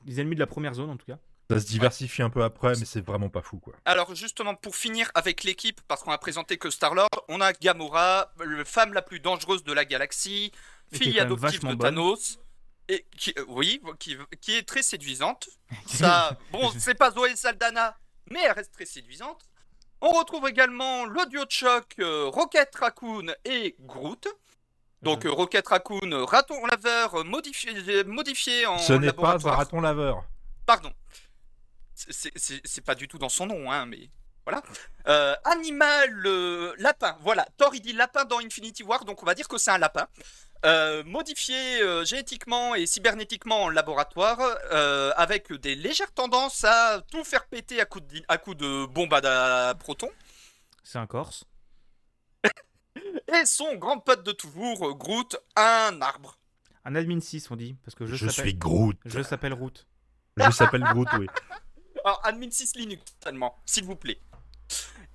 les 0.05 0.19
ennemis 0.21 0.35
de 0.35 0.39
la 0.39 0.47
première 0.47 0.73
zone 0.73 0.89
en 0.89 0.97
tout 0.97 1.05
cas. 1.05 1.17
Ça 1.49 1.59
se 1.59 1.67
diversifie 1.67 2.23
un 2.23 2.31
peu 2.31 2.43
après, 2.43 2.69
mais 2.79 2.85
c'est 2.85 3.05
vraiment 3.05 3.29
pas 3.29 3.41
fou, 3.43 3.59
quoi. 3.59 3.75
Alors 3.85 4.15
justement, 4.15 4.55
pour 4.55 4.75
finir 4.75 5.11
avec 5.13 5.43
l'équipe, 5.43 5.79
parce 5.87 6.01
qu'on 6.01 6.11
a 6.11 6.17
présenté 6.17 6.57
que 6.57 6.71
Star-Lord, 6.71 7.09
on 7.29 7.39
a 7.39 7.53
Gamora, 7.53 8.31
la 8.43 8.65
femme 8.65 8.93
la 8.93 9.03
plus 9.03 9.19
dangereuse 9.19 9.63
de 9.63 9.71
la 9.71 9.85
galaxie, 9.85 10.51
fille 10.91 11.19
adoptive 11.19 11.59
de 11.61 11.67
bonne. 11.67 11.77
Thanos, 11.77 12.39
et 12.87 13.05
qui, 13.17 13.33
euh, 13.37 13.45
oui, 13.47 13.81
qui, 13.99 14.17
qui 14.41 14.55
est 14.57 14.63
très 14.67 14.83
séduisante. 14.83 15.49
Ça, 15.87 16.37
bon, 16.51 16.71
c'est 16.77 16.95
pas 16.95 17.11
Zoé 17.11 17.35
Saldana, 17.35 17.97
mais 18.31 18.41
elle 18.43 18.51
reste 18.51 18.73
très 18.73 18.85
séduisante. 18.85 19.41
On 20.01 20.09
retrouve 20.09 20.47
également 20.47 21.05
l'audio 21.05 21.45
de 21.45 21.51
choc 21.51 21.95
euh, 21.99 22.25
Rocket 22.27 22.75
Raccoon 22.75 23.27
et 23.45 23.75
Groot. 23.79 24.27
Donc 25.01 25.25
euh, 25.25 25.31
Rocket 25.31 25.67
Raccoon, 25.67 26.11
euh, 26.11 26.25
raton 26.25 26.65
laveur 26.65 27.15
euh, 27.19 27.23
modifié, 27.23 28.03
modifié 28.05 28.65
en 28.65 28.77
Ce 28.77 28.93
n'est 28.93 29.13
pas 29.13 29.33
un 29.43 29.51
raton 29.51 29.81
laveur. 29.81 30.23
Pardon. 30.65 30.91
C'est- 31.93 32.81
pas 32.81 32.95
du 32.95 33.07
tout 33.07 33.17
dans 33.17 33.29
son 33.29 33.45
nom, 33.45 33.71
hein, 33.71 33.86
mais 33.86 34.09
voilà. 34.45 34.61
Euh, 35.07 35.36
animal 35.45 36.25
euh, 36.25 36.73
lapin. 36.77 37.17
Voilà. 37.21 37.47
Thor 37.57 37.73
il 37.73 37.81
dit 37.81 37.93
lapin 37.93 38.25
dans 38.25 38.39
Infinity 38.39 38.83
War, 38.83 39.05
donc 39.05 39.23
on 39.23 39.25
va 39.25 39.33
dire 39.33 39.47
que 39.47 39.57
c'est 39.57 39.71
un 39.71 39.77
lapin. 39.77 40.07
Euh, 40.66 41.03
modifié 41.03 41.82
euh, 41.84 42.03
génétiquement 42.05 42.74
et 42.74 42.88
cybernétiquement 42.88 43.66
en 43.66 43.70
laboratoire, 43.70 44.39
euh, 44.72 45.11
avec 45.16 45.53
des 45.53 45.76
légères 45.76 46.11
tendances 46.11 46.63
à 46.63 47.01
tout 47.11 47.24
faire 47.24 47.45
péter 47.45 47.80
à 47.80 47.86
coups 47.86 48.07
de, 48.07 48.24
à 48.28 48.39
coups 48.39 48.57
de 48.57 48.88
bombe 48.88 49.13
à, 49.13 49.70
à 49.70 49.76
proton. 49.76 50.09
C'est 50.84 50.97
un 50.97 51.05
Corse. 51.05 51.43
Et 52.95 53.45
son 53.45 53.76
grand 53.76 53.99
pote 53.99 54.26
de 54.26 54.32
toujours, 54.32 54.88
euh, 54.88 54.93
Groot, 54.93 55.36
un 55.55 56.01
arbre. 56.01 56.39
Un 56.84 56.95
admin 56.95 57.20
6, 57.20 57.51
on 57.51 57.55
dit. 57.55 57.76
Parce 57.84 57.93
que 57.93 58.07
je, 58.07 58.28
suis 58.28 58.55
Groot. 58.55 58.97
Je 59.05 59.22
s'appelle 59.22 59.53
Root. 59.53 59.74
Je 60.38 60.49
s'appelle 60.49 60.84
Groot, 60.84 61.07
oui. 61.20 61.28
Alors, 62.05 62.22
admin 62.24 62.49
6 62.49 62.76
Linux 62.76 63.03
seulement, 63.24 63.55
s'il 63.68 63.84
vous 63.84 63.95
plaît. 63.95 64.20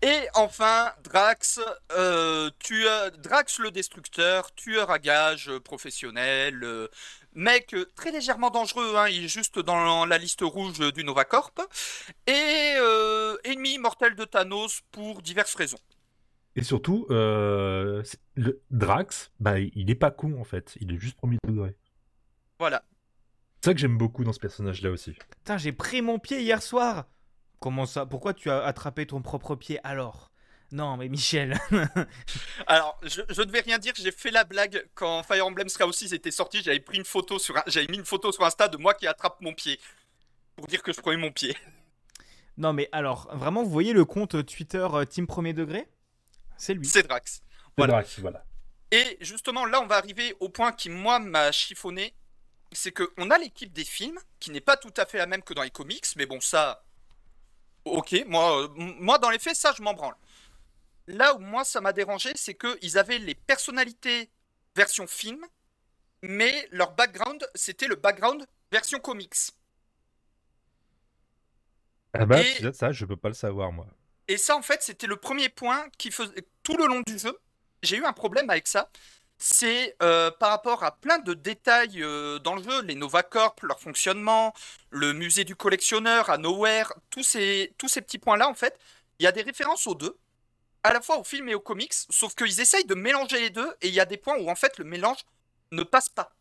Et 0.03 0.29
enfin, 0.35 0.93
Drax, 1.05 1.61
euh, 1.93 2.51
tueur, 2.59 3.13
Drax 3.19 3.59
le 3.59 3.71
destructeur, 3.71 4.55
tueur 4.55 4.91
à 4.91 4.99
gages 4.99 5.51
euh, 5.51 5.61
professionnel, 5.61 6.65
euh, 6.65 6.89
mec 7.35 7.75
euh, 7.75 7.85
très 7.97 8.11
légèrement 8.11 8.49
dangereux, 8.49 8.97
hein, 8.97 9.09
il 9.09 9.25
est 9.25 9.29
juste 9.29 9.59
dans 9.59 10.07
la 10.07 10.17
liste 10.17 10.41
rouge 10.41 10.79
du 10.95 11.05
Novacorp, 11.05 11.53
et 12.27 12.77
euh, 12.79 13.37
ennemi 13.45 13.77
mortel 13.77 14.15
de 14.15 14.25
Thanos 14.25 14.81
pour 14.91 15.21
diverses 15.21 15.55
raisons. 15.55 15.81
Et 16.57 16.65
surtout, 16.65 17.07
euh, 17.11 18.03
le 18.35 18.63
Drax, 18.71 19.31
bah, 19.39 19.59
il 19.61 19.91
est 19.91 19.95
pas 19.95 20.11
con 20.11 20.41
en 20.41 20.45
fait. 20.45 20.77
Il 20.81 20.93
est 20.93 20.99
juste 20.99 21.17
premier 21.17 21.37
degré. 21.47 21.77
Voilà. 22.59 22.83
C'est 23.61 23.71
ça 23.71 23.75
que 23.75 23.81
j'aime 23.81 23.99
beaucoup 23.99 24.25
dans 24.25 24.33
ce 24.33 24.41
personnage-là 24.41 24.91
aussi. 24.91 25.13
Putain, 25.13 25.59
j'ai 25.59 25.73
pris 25.73 26.01
mon 26.01 26.19
pied 26.19 26.41
hier 26.41 26.63
soir. 26.63 27.05
Comment 27.61 27.87
ça 27.87 28.07
Pourquoi 28.07 28.35
tu 28.35 28.51
as 28.51 28.65
attrapé 28.65 29.07
ton 29.07 29.23
propre 29.23 29.55
pied 29.55 29.79
alors? 29.85 30.31
Non, 30.73 30.97
mais 30.97 31.09
Michel. 31.09 31.59
Alors, 32.69 32.99
je, 33.03 33.23
je 33.29 33.43
ne 33.43 33.51
vais 33.51 33.61
rien 33.61 33.79
dire, 33.79 33.93
j'ai 33.97 34.13
fait 34.13 34.31
la 34.31 34.45
blague 34.45 34.89
quand 34.95 35.23
Fire 35.25 35.45
Emblem 35.45 35.67
Chaos 35.69 35.91
6 35.93 36.13
était 36.13 36.31
sorti, 36.31 36.63
j'avais 36.63 36.79
pris 36.79 36.97
une 36.99 37.05
photo 37.05 37.41
sur, 37.41 37.57
un- 37.57 37.65
j'avais 37.67 37.89
mis 37.89 37.99
une 37.99 38.05
photo 38.05 38.31
sur 38.31 38.45
Insta 38.45 38.69
de 38.69 38.77
moi 38.77 38.95
qui 38.95 39.07
attrape 39.09 39.41
mon 39.41 39.53
pied. 39.53 39.81
Pour 40.55 40.69
dire 40.69 40.83
que 40.83 40.93
je 40.93 41.01
prenais 41.01 41.17
mon 41.17 41.33
pied. 41.33 41.57
non, 42.57 42.73
mais 42.73 42.89
alors, 42.93 43.29
vraiment, 43.37 43.65
vous 43.65 43.71
voyez 43.71 43.93
le 43.93 44.05
compte 44.05 44.47
Twitter 44.47 44.87
euh, 44.93 45.05
Team 45.05 45.27
Premier 45.27 45.53
Degré? 45.53 45.89
C'est 46.57 46.75
lui. 46.75 46.87
C'est 46.87 47.03
Drax. 47.03 47.43
Voilà. 47.77 47.95
Drax, 47.95 48.21
voilà. 48.21 48.45
Et 48.93 49.19
justement, 49.21 49.67
là, 49.67 49.81
on 49.81 49.87
va 49.87 49.97
arriver 49.97 50.37
au 50.39 50.49
point 50.51 50.71
qui, 50.73 50.89
moi, 50.89 51.19
m'a 51.19 51.51
chiffonné. 51.51 52.15
C'est 52.73 52.93
que 52.93 53.13
on 53.19 53.31
a 53.33 53.39
l'équipe 53.39 53.73
des 53.73 53.85
films, 53.85 54.21
qui 54.39 54.53
n'est 54.53 54.61
pas 54.61 54.77
tout 54.77 54.95
à 54.97 55.05
fait 55.05 55.19
la 55.19 55.27
même 55.27 55.43
que 55.43 55.53
dans 55.53 55.63
les 55.63 55.71
comics, 55.71 56.07
mais 56.17 56.27
bon, 56.27 56.41
ça. 56.41 56.85
Ok, 57.91 58.25
moi, 58.27 58.63
euh, 58.65 58.69
moi 58.77 59.19
dans 59.19 59.31
les 59.31 59.39
faits, 59.39 59.57
ça, 59.57 59.73
je 59.77 59.83
m'en 59.83 59.95
branle. 59.95 60.15
Là 61.07 61.35
où 61.35 61.39
moi, 61.39 61.65
ça 61.65 61.81
m'a 61.81 61.93
dérangé, 61.93 62.31
c'est 62.37 62.55
qu'ils 62.55 62.99
avaient 62.99 63.19
les 63.19 63.35
personnalités 63.35 64.31
version 64.77 65.07
film, 65.07 65.45
mais 66.23 66.69
leur 66.71 66.93
background, 66.93 67.47
c'était 67.55 67.89
le 67.89 67.97
background 67.97 68.47
version 68.71 69.01
comics. 69.01 69.35
Ah 72.13 72.27
bah, 72.27 72.41
Et- 72.41 72.73
ça, 72.73 72.93
je 72.93 73.05
peux 73.05 73.17
pas 73.17 73.29
le 73.29 73.35
savoir 73.35 73.73
moi. 73.73 73.87
Et 74.29 74.37
ça, 74.37 74.57
en 74.57 74.63
fait, 74.63 74.83
c'était 74.83 75.07
le 75.07 75.17
premier 75.17 75.49
point 75.49 75.89
qui 75.99 76.11
faisait 76.11 76.45
tout 76.63 76.77
le 76.77 76.87
long 76.87 77.01
du 77.01 77.19
jeu. 77.19 77.37
J'ai 77.83 77.97
eu 77.97 78.05
un 78.05 78.13
problème 78.13 78.51
avec 78.51 78.69
ça. 78.69 78.89
C'est 79.43 79.97
euh, 80.03 80.31
par 80.31 80.51
rapport 80.51 80.85
à 80.85 80.95
plein 80.97 81.19
de 81.19 81.33
détails 81.33 82.03
euh, 82.03 82.39
dans 82.41 82.57
le 82.57 82.63
jeu, 82.63 82.83
les 82.83 82.95
Nova 82.95 83.23
Corp, 83.23 83.63
leur 83.63 83.81
fonctionnement, 83.81 84.53
le 84.91 85.15
musée 85.15 85.45
du 85.45 85.57
collectionneur 85.57 86.29
à 86.29 86.37
Nowhere, 86.37 86.93
tous 87.09 87.23
ces, 87.23 87.73
tous 87.79 87.89
ces 87.89 88.03
petits 88.03 88.19
points-là, 88.19 88.51
en 88.51 88.55
fait, 88.55 88.79
il 89.19 89.25
y 89.25 89.27
a 89.27 89.33
des 89.33 89.41
références 89.41 89.87
aux 89.87 89.95
deux, 89.95 90.15
à 90.83 90.93
la 90.93 91.01
fois 91.01 91.17
au 91.19 91.25
film 91.25 91.49
et 91.49 91.55
aux 91.55 91.61
comics, 91.61 91.95
sauf 92.11 92.35
qu'ils 92.35 92.61
essayent 92.61 92.85
de 92.85 92.95
mélanger 92.95 93.41
les 93.41 93.49
deux, 93.51 93.75
et 93.81 93.89
il 93.89 93.95
y 93.95 94.01
a 94.01 94.05
des 94.05 94.19
points 94.19 94.37
où, 94.39 94.51
en 94.51 94.55
fait, 94.55 94.77
le 94.77 94.85
mélange 94.85 95.21
ne 95.73 95.85
passe 95.85 96.11
pas. 96.11 96.33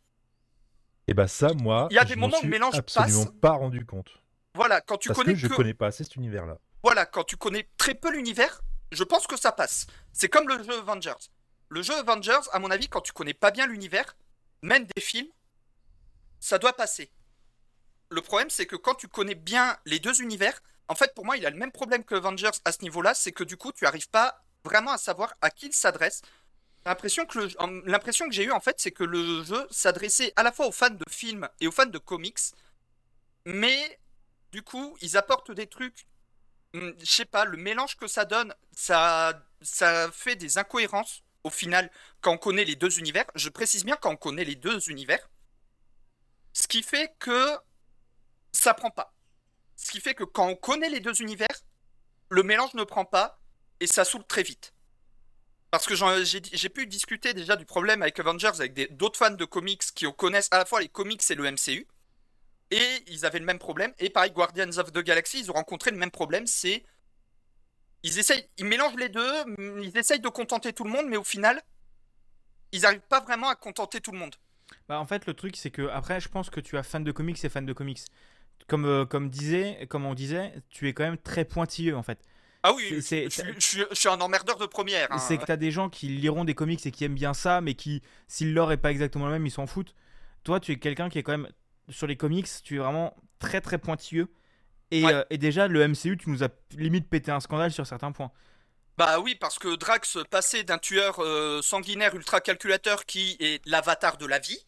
Et 1.08 1.14
bah 1.14 1.30
ça, 1.30 1.54
moi, 1.54 1.88
Il 1.92 1.96
y 1.96 2.00
a 2.00 2.06
des 2.06 2.18
moments 2.18 2.36
où 2.38 2.42
le 2.42 2.48
suis 2.48 2.50
mélange 2.50 2.76
absolument 2.76 3.26
passe. 3.26 3.34
pas 3.42 3.52
rendu 3.52 3.86
compte. 3.86 4.10
Voilà, 4.56 4.82
quand 4.82 4.98
tu 4.98 5.08
parce 5.08 5.20
connais 5.20 5.34
que 5.34 5.40
je 5.40 5.48
que- 5.48 5.54
connais 5.56 5.74
pas 5.74 5.88
assez 5.88 6.04
cet 6.04 6.18
univers-là. 6.18 6.58
Voilà, 6.84 7.06
quand 7.06 7.24
tu 7.24 7.38
connais 7.38 7.70
très 7.78 7.94
peu 7.94 8.12
l'univers, 8.12 8.62
je 8.92 9.04
pense 9.06 9.26
que 9.26 9.38
ça 9.40 9.54
passe. 9.54 9.88
C'est 10.12 10.28
comme 10.28 10.50
le 10.50 10.62
jeu 10.64 10.78
Avengers. 10.80 11.14
Le 11.70 11.82
jeu 11.82 11.96
Avengers, 11.96 12.50
à 12.52 12.60
mon 12.60 12.72
avis, 12.72 12.88
quand 12.88 13.02
tu 13.02 13.14
connais 13.14 13.34
pas 13.34 13.52
bien 13.52 13.68
l'univers, 13.68 14.16
même 14.62 14.86
des 14.96 15.02
films, 15.02 15.30
ça 16.40 16.58
doit 16.58 16.74
passer. 16.74 17.12
Le 18.10 18.22
problème, 18.22 18.50
c'est 18.50 18.66
que 18.66 18.76
quand 18.76 18.96
tu 18.96 19.08
connais 19.08 19.36
bien 19.36 19.78
les 19.86 20.00
deux 20.00 20.22
univers, 20.22 20.62
en 20.88 20.96
fait, 20.96 21.14
pour 21.14 21.26
moi, 21.26 21.38
il 21.38 21.46
a 21.46 21.50
le 21.50 21.58
même 21.58 21.72
problème 21.72 22.04
que 22.04 22.16
Avengers 22.16 22.50
à 22.66 22.72
ce 22.72 22.82
niveau-là, 22.82 23.14
c'est 23.14 23.32
que 23.32 23.44
du 23.44 23.56
coup, 23.56 23.72
tu 23.72 23.86
arrives 23.86 24.10
pas 24.10 24.44
vraiment 24.64 24.92
à 24.92 24.98
savoir 24.98 25.36
à 25.42 25.52
qui 25.52 25.68
il 25.68 25.74
s'adresse. 25.74 26.22
L'impression 26.86 27.26
que, 27.26 27.48
que 27.48 28.32
j'ai 28.32 28.46
eue, 28.46 28.52
en 28.52 28.60
fait, 28.60 28.80
c'est 28.80 28.92
que 28.92 29.04
le 29.04 29.44
jeu 29.44 29.68
s'adressait 29.70 30.34
à 30.36 30.44
la 30.44 30.52
fois 30.52 30.66
aux 30.66 30.72
fans 30.72 30.90
de 30.90 31.06
films 31.10 31.48
et 31.60 31.68
aux 31.68 31.72
fans 31.72 31.86
de 31.86 31.98
comics, 32.00 32.40
mais 33.46 34.00
du 34.52 34.64
coup, 34.64 34.98
ils 35.02 35.18
apportent 35.18 35.52
des 35.52 35.68
trucs 35.68 36.08
Hmm, 36.74 36.92
je 37.00 37.06
sais 37.06 37.26
pas, 37.26 37.46
le 37.46 37.58
mélange 37.58 37.98
que 37.98 38.08
ça 38.08 38.26
donne, 38.26 38.54
ça, 38.74 39.34
ça 39.62 40.12
fait 40.12 40.36
des 40.36 40.58
incohérences 40.60 41.24
au 41.44 41.50
final 41.50 41.90
quand 42.22 42.34
on 42.34 42.38
connaît 42.38 42.66
les 42.66 42.76
deux 42.76 43.00
univers. 43.00 43.26
Je 43.36 43.50
précise 43.50 43.86
bien 43.86 43.96
quand 43.96 44.12
on 44.12 44.18
connaît 44.18 44.46
les 44.46 44.56
deux 44.56 44.90
univers. 44.90 45.30
Ce 46.54 46.68
qui 46.68 46.84
fait 46.84 47.14
que 47.20 47.58
ça 48.52 48.74
prend 48.74 48.92
pas. 48.92 49.14
Ce 49.76 49.92
qui 49.92 50.02
fait 50.02 50.14
que 50.14 50.24
quand 50.24 50.48
on 50.48 50.56
connaît 50.56 50.90
les 50.90 51.00
deux 51.00 51.22
univers, 51.22 51.48
le 52.30 52.44
mélange 52.44 52.74
ne 52.74 52.84
prend 52.84 53.06
pas 53.06 53.40
et 53.80 53.88
ça 53.88 54.04
saoule 54.04 54.26
très 54.26 54.44
vite. 54.44 54.74
Parce 55.72 55.86
que 55.86 55.94
j'ai 55.96 56.70
pu 56.70 56.88
discuter 56.88 57.34
déjà 57.34 57.56
du 57.56 57.66
problème 57.66 58.02
avec 58.02 58.20
Avengers 58.20 58.52
avec 58.60 58.98
d'autres 58.98 59.20
fans 59.20 59.30
de 59.30 59.46
comics 59.46 59.84
qui 59.94 60.06
connaissent 60.18 60.50
à 60.52 60.58
la 60.58 60.66
fois 60.66 60.82
les 60.82 60.90
comics 60.90 61.22
et 61.30 61.36
le 61.36 61.50
MCU. 61.52 61.88
Et 62.72 63.04
ils 63.08 63.26
avaient 63.26 63.40
le 63.40 63.46
même 63.46 63.60
problème. 63.60 63.94
Et 64.00 64.10
pareil, 64.10 64.32
Guardians 64.32 64.78
of 64.78 64.92
the 64.92 65.00
Galaxy, 65.00 65.40
ils 65.40 65.52
ont 65.52 65.56
rencontré 65.56 65.92
le 65.92 65.98
même 65.98 66.12
problème. 66.12 66.48
C'est. 66.48 66.84
Ils 68.04 68.18
essayent. 68.20 68.48
Ils 68.58 68.66
mélangent 68.66 68.96
les 68.98 69.10
deux. 69.10 69.46
mm, 69.46 69.84
Ils 69.84 69.98
essayent 69.98 70.20
de 70.22 70.30
contenter 70.30 70.74
tout 70.74 70.84
le 70.84 70.90
monde, 70.92 71.06
mais 71.08 71.18
au 71.18 71.24
final, 71.24 71.62
ils 72.72 72.82
n'arrivent 72.82 73.02
pas 73.10 73.22
vraiment 73.22 73.50
à 73.50 73.56
contenter 73.56 74.00
tout 74.02 74.12
le 74.12 74.18
monde. 74.20 74.36
Bah, 74.88 75.00
en 75.00 75.06
fait, 75.06 75.26
le 75.26 75.34
truc, 75.34 75.56
c'est 75.58 75.72
que 75.72 75.88
après, 75.90 76.20
je 76.20 76.30
pense 76.30 76.50
que 76.50 76.60
tu 76.60 76.78
as 76.78 76.84
fan 76.84 77.04
de 77.04 77.12
comics 77.12 77.44
et 77.44 77.50
fan 77.50 77.66
de 77.66 77.74
comics. 77.74 78.00
Comme, 78.68 78.86
euh, 78.86 79.06
comme, 79.06 79.30
disait, 79.30 79.88
comme 79.90 80.06
on 80.06 80.14
disait, 80.14 80.54
tu 80.70 80.88
es 80.88 80.94
quand 80.94 81.04
même 81.04 81.18
très 81.18 81.44
pointilleux 81.46 81.96
en 81.98 82.04
fait. 82.04 82.20
Ah 82.62 82.74
oui, 82.74 82.86
je, 82.90 83.00
c'est- 83.00 83.30
je- 83.30 83.42
je 83.90 83.96
suis- 83.96 84.10
un 84.10 84.20
emmerdeur 84.22 84.58
de 84.58 84.66
première. 84.66 85.12
hein. 85.12 85.18
C'est 85.18 85.38
que 85.38 85.46
tu 85.46 85.52
as 85.52 85.58
des 85.58 85.72
gens 85.72 85.90
qui 85.90 86.10
liront 86.10 86.44
des 86.44 86.54
comics 86.54 86.86
et 86.86 86.92
qui 86.92 87.04
aiment 87.06 87.16
bien 87.16 87.34
ça, 87.34 87.62
mais 87.62 87.74
qui, 87.74 88.04
si 88.28 88.46
le 88.46 88.52
lore 88.52 88.72
est 88.72 88.78
pas 88.78 88.92
exactement 88.92 89.26
le 89.26 89.32
même, 89.32 89.46
ils 89.48 89.52
s'en 89.52 89.66
foutent. 89.66 89.96
Toi, 90.44 90.60
tu 90.60 90.74
es 90.74 90.78
quelqu'un 90.78 91.10
qui 91.10 91.18
est 91.18 91.24
quand 91.24 91.32
même 91.32 91.50
sur 91.88 92.06
les 92.06 92.18
comics, 92.18 92.48
tu 92.64 92.76
es 92.76 92.78
vraiment 92.80 93.16
très 93.40 93.62
très 93.62 93.78
pointilleux. 93.80 94.28
Et, 94.92 95.04
Ouais. 95.06 95.14
euh, 95.14 95.24
et 95.30 95.38
déjà, 95.38 95.68
le 95.68 95.88
MCU, 95.88 96.18
tu 96.18 96.30
nous 96.30 96.44
as 96.44 96.50
limite 96.72 97.10
pété 97.10 97.32
un 97.32 97.40
scandale 97.40 97.72
sur 97.72 97.86
certains 97.86 98.12
points. 98.12 98.32
Bah 98.98 99.20
oui, 99.20 99.36
parce 99.36 99.58
que 99.60 99.76
Drax 99.76 100.18
passait 100.30 100.64
d'un 100.64 100.78
tueur 100.78 101.20
euh, 101.24 101.62
sanguinaire 101.62 102.16
ultra 102.16 102.42
calculateur 102.42 103.06
qui 103.06 103.38
est 103.40 103.66
l'avatar 103.66 104.18
de 104.18 104.26
la 104.26 104.40
vie. 104.40 104.64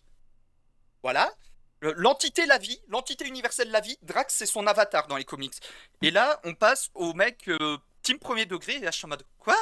Voilà. 1.03 1.33
Le- 1.81 1.93
L'entité 1.93 2.45
la 2.45 2.57
vie, 2.59 2.79
l'entité 2.87 3.27
universelle 3.27 3.71
la 3.71 3.81
vie, 3.81 3.97
Drax 4.03 4.33
c'est 4.33 4.45
son 4.45 4.67
avatar 4.67 5.07
dans 5.07 5.17
les 5.17 5.25
comics. 5.25 5.55
Et 6.01 6.11
là, 6.11 6.39
on 6.43 6.53
passe 6.53 6.89
au 6.93 7.13
mec 7.13 7.47
euh, 7.47 7.77
team 8.03 8.19
premier 8.19 8.45
degré, 8.45 8.75
et 8.75 8.79
là 8.79 8.91
je 8.91 8.97
suis 8.97 9.05
en 9.05 9.09
mode 9.09 9.23
quoi? 9.39 9.57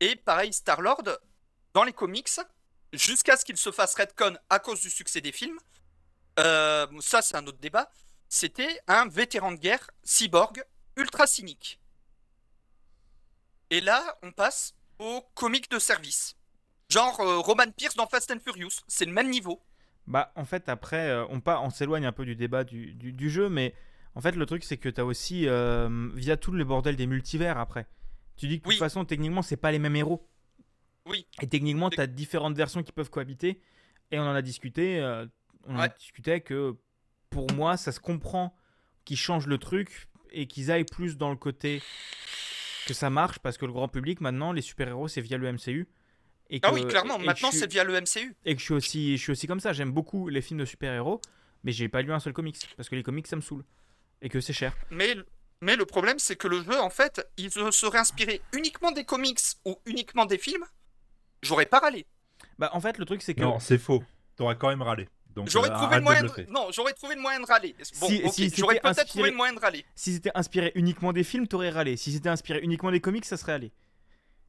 Et 0.00 0.14
pareil, 0.16 0.52
Star-Lord, 0.52 1.02
dans 1.72 1.84
les 1.84 1.92
comics, 1.94 2.28
jusqu'à 2.92 3.36
ce 3.38 3.44
qu'il 3.46 3.56
se 3.56 3.72
fasse 3.72 3.94
redcon 3.94 4.36
à 4.50 4.58
cause 4.58 4.80
du 4.82 4.90
succès 4.90 5.20
des 5.22 5.32
films, 5.32 5.58
euh, 6.38 6.86
ça 7.00 7.22
c'est 7.22 7.36
un 7.36 7.46
autre 7.46 7.58
débat, 7.58 7.90
c'était 8.34 8.80
un 8.88 9.06
vétéran 9.08 9.52
de 9.52 9.58
guerre 9.58 9.90
cyborg 10.04 10.64
ultra 10.96 11.26
cynique. 11.26 11.78
Et 13.68 13.82
là, 13.82 14.02
on 14.22 14.32
passe 14.32 14.74
au 14.98 15.20
comique 15.34 15.70
de 15.70 15.78
service. 15.78 16.34
Genre 16.88 17.20
euh, 17.20 17.40
Roman 17.40 17.70
Pierce 17.76 17.94
dans 17.94 18.06
Fast 18.06 18.30
and 18.30 18.38
Furious. 18.42 18.80
C'est 18.88 19.04
le 19.04 19.12
même 19.12 19.28
niveau. 19.28 19.62
Bah, 20.06 20.32
en 20.34 20.46
fait, 20.46 20.70
après, 20.70 21.10
euh, 21.10 21.26
on, 21.28 21.42
on 21.46 21.68
s'éloigne 21.68 22.06
un 22.06 22.12
peu 22.12 22.24
du 22.24 22.34
débat 22.34 22.64
du, 22.64 22.94
du- 22.94 23.12
du 23.12 23.28
jeu, 23.28 23.50
mais 23.50 23.74
en 24.14 24.22
fait, 24.22 24.32
le 24.32 24.46
truc, 24.46 24.64
c'est 24.64 24.78
que 24.78 24.88
tu 24.88 24.98
as 25.02 25.04
aussi, 25.04 25.46
euh, 25.46 26.08
via 26.14 26.38
tout 26.38 26.52
le 26.52 26.64
bordel 26.64 26.96
des 26.96 27.06
multivers 27.06 27.58
après, 27.58 27.86
tu 28.36 28.48
dis 28.48 28.60
que 28.60 28.64
de 28.64 28.68
Oui. 28.70 28.74
toute 28.76 28.84
façon, 28.84 29.04
techniquement, 29.04 29.42
c'est 29.42 29.58
pas 29.58 29.72
les 29.72 29.78
mêmes 29.78 29.96
héros. 29.96 30.26
Oui. 31.04 31.26
Et 31.42 31.48
techniquement, 31.48 31.90
tu 31.90 32.00
as 32.00 32.06
différentes 32.06 32.56
versions 32.56 32.82
qui 32.82 32.92
peuvent 32.92 33.10
cohabiter, 33.10 33.60
et 34.10 34.18
on 34.18 34.22
en 34.22 34.34
a 34.34 34.40
discuté, 34.42 35.02
on 35.66 35.76
en 35.76 35.80
a 35.80 35.88
discuté 35.88 36.40
que 36.40 36.76
pour 37.32 37.50
moi, 37.52 37.76
ça 37.76 37.90
se 37.92 37.98
comprend 38.00 38.54
qu'ils 39.04 39.16
changent 39.16 39.46
le 39.48 39.58
truc 39.58 40.08
et 40.30 40.46
qu'ils 40.46 40.70
aillent 40.70 40.84
plus 40.84 41.16
dans 41.16 41.30
le 41.30 41.36
côté 41.36 41.82
que 42.86 42.94
ça 42.94 43.10
marche, 43.10 43.38
parce 43.38 43.58
que 43.58 43.66
le 43.66 43.72
grand 43.72 43.88
public, 43.88 44.20
maintenant, 44.20 44.52
les 44.52 44.62
super-héros, 44.62 45.08
c'est 45.08 45.20
via 45.20 45.38
le 45.38 45.46
MCU. 45.52 45.88
Et 46.50 46.60
Ah 46.62 46.72
oui, 46.72 46.86
clairement. 46.86 47.18
et 47.18 47.24
Maintenant, 47.24 47.50
suis- 47.50 47.60
c'est 47.60 47.70
via 47.70 47.84
le 47.84 47.94
MCU. 47.94 48.34
et 48.44 48.54
que 48.54 48.60
je 48.60 48.64
suis 48.64 48.74
aussi, 48.74 49.16
je 49.16 49.22
suis 49.22 49.32
aussi 49.32 49.46
comme 49.46 49.60
ça. 49.60 49.72
J'aime 49.72 49.92
beaucoup 49.92 50.28
les 50.28 50.42
films 50.42 50.60
de 50.60 50.64
super-héros, 50.64 51.20
mais 51.64 51.72
j'ai 51.72 51.88
pas 51.88 52.02
lu 52.02 52.12
un 52.12 52.20
seul 52.20 52.32
comics 52.32 52.58
parce 52.76 52.88
que 52.88 52.94
les 52.96 53.02
comics 53.02 53.26
ça 53.26 53.36
me 53.36 53.40
saoule 53.40 53.64
et 54.20 54.28
que 54.28 54.40
c'est 54.40 54.52
cher. 54.52 54.74
Mais, 54.90 55.14
mais 55.60 55.76
le 55.76 55.86
problème, 55.86 56.18
c'est 56.18 56.36
que 56.36 56.48
le 56.48 56.62
jeu, 56.62 56.78
en 56.80 56.90
fait, 56.90 57.26
il 57.38 57.50
se 57.50 57.70
serait 57.70 57.98
inspiré 57.98 58.42
uniquement 58.52 58.92
des 58.92 59.04
comics 59.04 59.38
ou 59.64 59.76
uniquement 59.86 60.26
des 60.26 60.38
films. 60.38 60.64
J'aurais 61.42 61.66
pas 61.66 61.78
râlé. 61.78 62.06
Bah 62.58 62.70
en 62.74 62.80
fait 62.80 62.98
le 62.98 63.04
truc 63.04 63.22
c'est 63.22 63.34
que 63.34 63.40
Non, 63.40 63.58
c'est 63.60 63.78
faux. 63.78 64.02
T'aurais 64.36 64.56
quand 64.58 64.68
même 64.68 64.82
râlé. 64.82 65.08
Donc, 65.34 65.48
J'aurais 65.50 65.70
euh, 65.70 65.74
trouvé 65.74 65.96
le 65.96 66.02
moyen. 66.02 66.22
de. 66.22 66.46
Non, 66.50 66.68
j'aurais 66.72 66.92
trouvé 66.92 67.14
le 67.14 67.20
moyen 67.20 67.40
de 67.40 67.46
râler. 67.46 67.74
Bon, 68.00 68.06
Si- 68.08 68.16
si 68.30 68.50
j'aurais 68.56 68.74
c'était 68.76 68.80
peut-être 68.80 68.86
inspiré- 68.86 69.06
trouvé 69.08 69.30
le 69.30 69.36
moyen 69.36 69.52
de 69.54 69.60
râler. 69.60 69.84
si 69.94 70.12
c'était 70.14 70.30
inspiré 70.34 70.72
uniquement 70.74 71.12
des 71.12 71.24
films, 71.24 71.46
t'aurais 71.48 71.70
râlé. 71.70 71.96
Si 71.96 72.12
c'était 72.12 72.28
inspiré 72.28 72.60
uniquement 72.60 72.90
des 72.90 73.00
comics, 73.00 73.24
ça 73.24 73.36
serait 73.36 73.52
allé. 73.52 73.72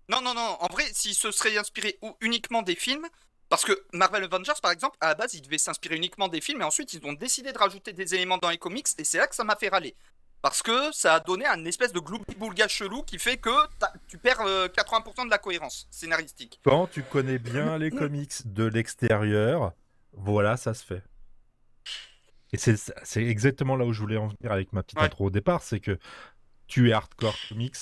Non, 0.09 0.21
non, 0.21 0.33
non. 0.33 0.57
En 0.59 0.67
vrai, 0.67 0.83
s'il 0.93 1.13
se 1.13 1.31
serait 1.31 1.57
inspiré 1.57 1.97
ou 2.01 2.15
uniquement 2.21 2.61
des 2.61 2.75
films, 2.75 3.07
parce 3.49 3.63
que 3.63 3.85
Marvel 3.93 4.23
Avengers, 4.23 4.51
par 4.61 4.71
exemple, 4.71 4.97
à 4.99 5.07
la 5.09 5.15
base, 5.15 5.33
il 5.35 5.41
devait 5.41 5.57
s'inspirer 5.57 5.95
uniquement 5.95 6.27
des 6.27 6.41
films, 6.41 6.61
et 6.61 6.65
ensuite, 6.65 6.93
ils 6.93 7.05
ont 7.05 7.13
décidé 7.13 7.53
de 7.53 7.57
rajouter 7.57 7.93
des 7.93 8.13
éléments 8.15 8.37
dans 8.37 8.49
les 8.49 8.57
comics, 8.57 8.87
et 8.97 9.03
c'est 9.03 9.17
là 9.19 9.27
que 9.27 9.35
ça 9.35 9.43
m'a 9.43 9.55
fait 9.55 9.69
râler. 9.69 9.95
Parce 10.41 10.61
que 10.61 10.91
ça 10.91 11.13
a 11.15 11.19
donné 11.21 11.45
un 11.45 11.63
espèce 11.63 11.93
de 11.93 12.01
gloubi-boulga 12.01 12.67
chelou 12.67 13.03
qui 13.03 13.17
fait 13.17 13.37
que 13.37 13.49
tu 14.09 14.17
perds 14.17 14.41
euh, 14.41 14.67
80% 14.67 15.23
de 15.25 15.29
la 15.29 15.37
cohérence 15.37 15.87
scénaristique. 15.89 16.59
Quand 16.65 16.87
tu 16.87 17.01
connais 17.01 17.39
bien 17.39 17.77
les 17.77 17.91
comics 17.91 18.33
de 18.43 18.65
l'extérieur, 18.65 19.71
voilà, 20.15 20.57
ça 20.57 20.73
se 20.73 20.83
fait. 20.85 21.03
Et 22.51 22.57
c'est 22.57 23.23
exactement 23.23 23.75
là 23.75 23.83
où 23.85 23.93
je 23.93 23.99
voulais 23.99 24.17
en 24.17 24.27
venir 24.27 24.51
avec 24.51 24.73
ma 24.73 24.83
petite 24.83 24.99
Ouais. 24.99 25.05
intro 25.05 25.25
au 25.25 25.29
départ, 25.31 25.63
c'est 25.63 25.79
que 25.79 25.97
tu 26.67 26.89
es 26.89 26.93
hardcore 26.93 27.35
comics, 27.49 27.75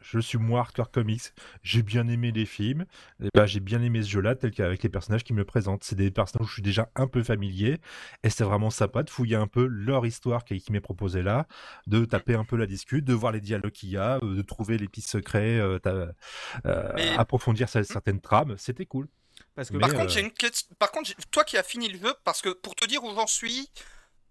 je 0.00 0.18
suis 0.20 0.38
moi 0.38 0.60
hardcore 0.60 0.90
comics, 0.92 1.22
j'ai 1.62 1.82
bien 1.82 2.06
aimé 2.06 2.30
les 2.30 2.46
films, 2.46 2.86
et 3.20 3.28
ben, 3.34 3.46
j'ai 3.46 3.58
bien 3.60 3.82
aimé 3.82 4.00
ce 4.02 4.08
jeu-là 4.08 4.36
tel 4.36 4.52
qu'avec 4.52 4.80
les 4.84 4.88
personnages 4.88 5.24
qui 5.24 5.32
me 5.32 5.38
le 5.38 5.44
présentent. 5.44 5.82
C'est 5.82 5.96
des 5.96 6.10
personnages 6.12 6.46
où 6.46 6.48
je 6.48 6.54
suis 6.54 6.62
déjà 6.62 6.88
un 6.94 7.08
peu 7.08 7.24
familier, 7.24 7.80
et 8.22 8.30
c'est 8.30 8.44
vraiment 8.44 8.70
sympa 8.70 9.02
de 9.02 9.10
fouiller 9.10 9.34
un 9.36 9.48
peu 9.48 9.66
leur 9.66 10.06
histoire 10.06 10.44
qui, 10.44 10.60
qui 10.60 10.70
m'est 10.70 10.80
proposée 10.80 11.22
là, 11.22 11.46
de 11.88 12.04
taper 12.04 12.34
un 12.36 12.44
peu 12.44 12.56
la 12.56 12.66
discute, 12.66 13.04
de 13.04 13.14
voir 13.14 13.32
les 13.32 13.40
dialogues 13.40 13.72
qu'il 13.72 13.90
y 13.90 13.96
a, 13.96 14.18
euh, 14.22 14.36
de 14.36 14.42
trouver 14.42 14.78
les 14.78 14.86
pistes 14.88 15.08
secrets, 15.10 15.58
euh, 15.58 15.78
euh, 15.86 16.92
Mais- 16.94 17.16
approfondir 17.16 17.66
cer- 17.66 17.82
certaines 17.84 18.20
trames, 18.20 18.54
c'était 18.56 18.86
cool. 18.86 19.08
Parce 19.54 19.68
que 19.68 19.74
Mais, 19.74 19.80
Par 19.80 19.90
euh, 19.90 19.94
contre, 19.94 20.10
j'ai 20.10 20.20
une 20.20 20.32
question. 20.32 20.74
Par 20.78 20.90
contre, 20.90 21.10
toi 21.30 21.44
qui 21.44 21.56
as 21.58 21.62
fini 21.62 21.88
le 21.88 21.98
jeu, 21.98 22.14
parce 22.24 22.40
que 22.40 22.48
pour 22.50 22.74
te 22.74 22.86
dire 22.86 23.04
où 23.04 23.14
j'en 23.14 23.26
suis, 23.26 23.70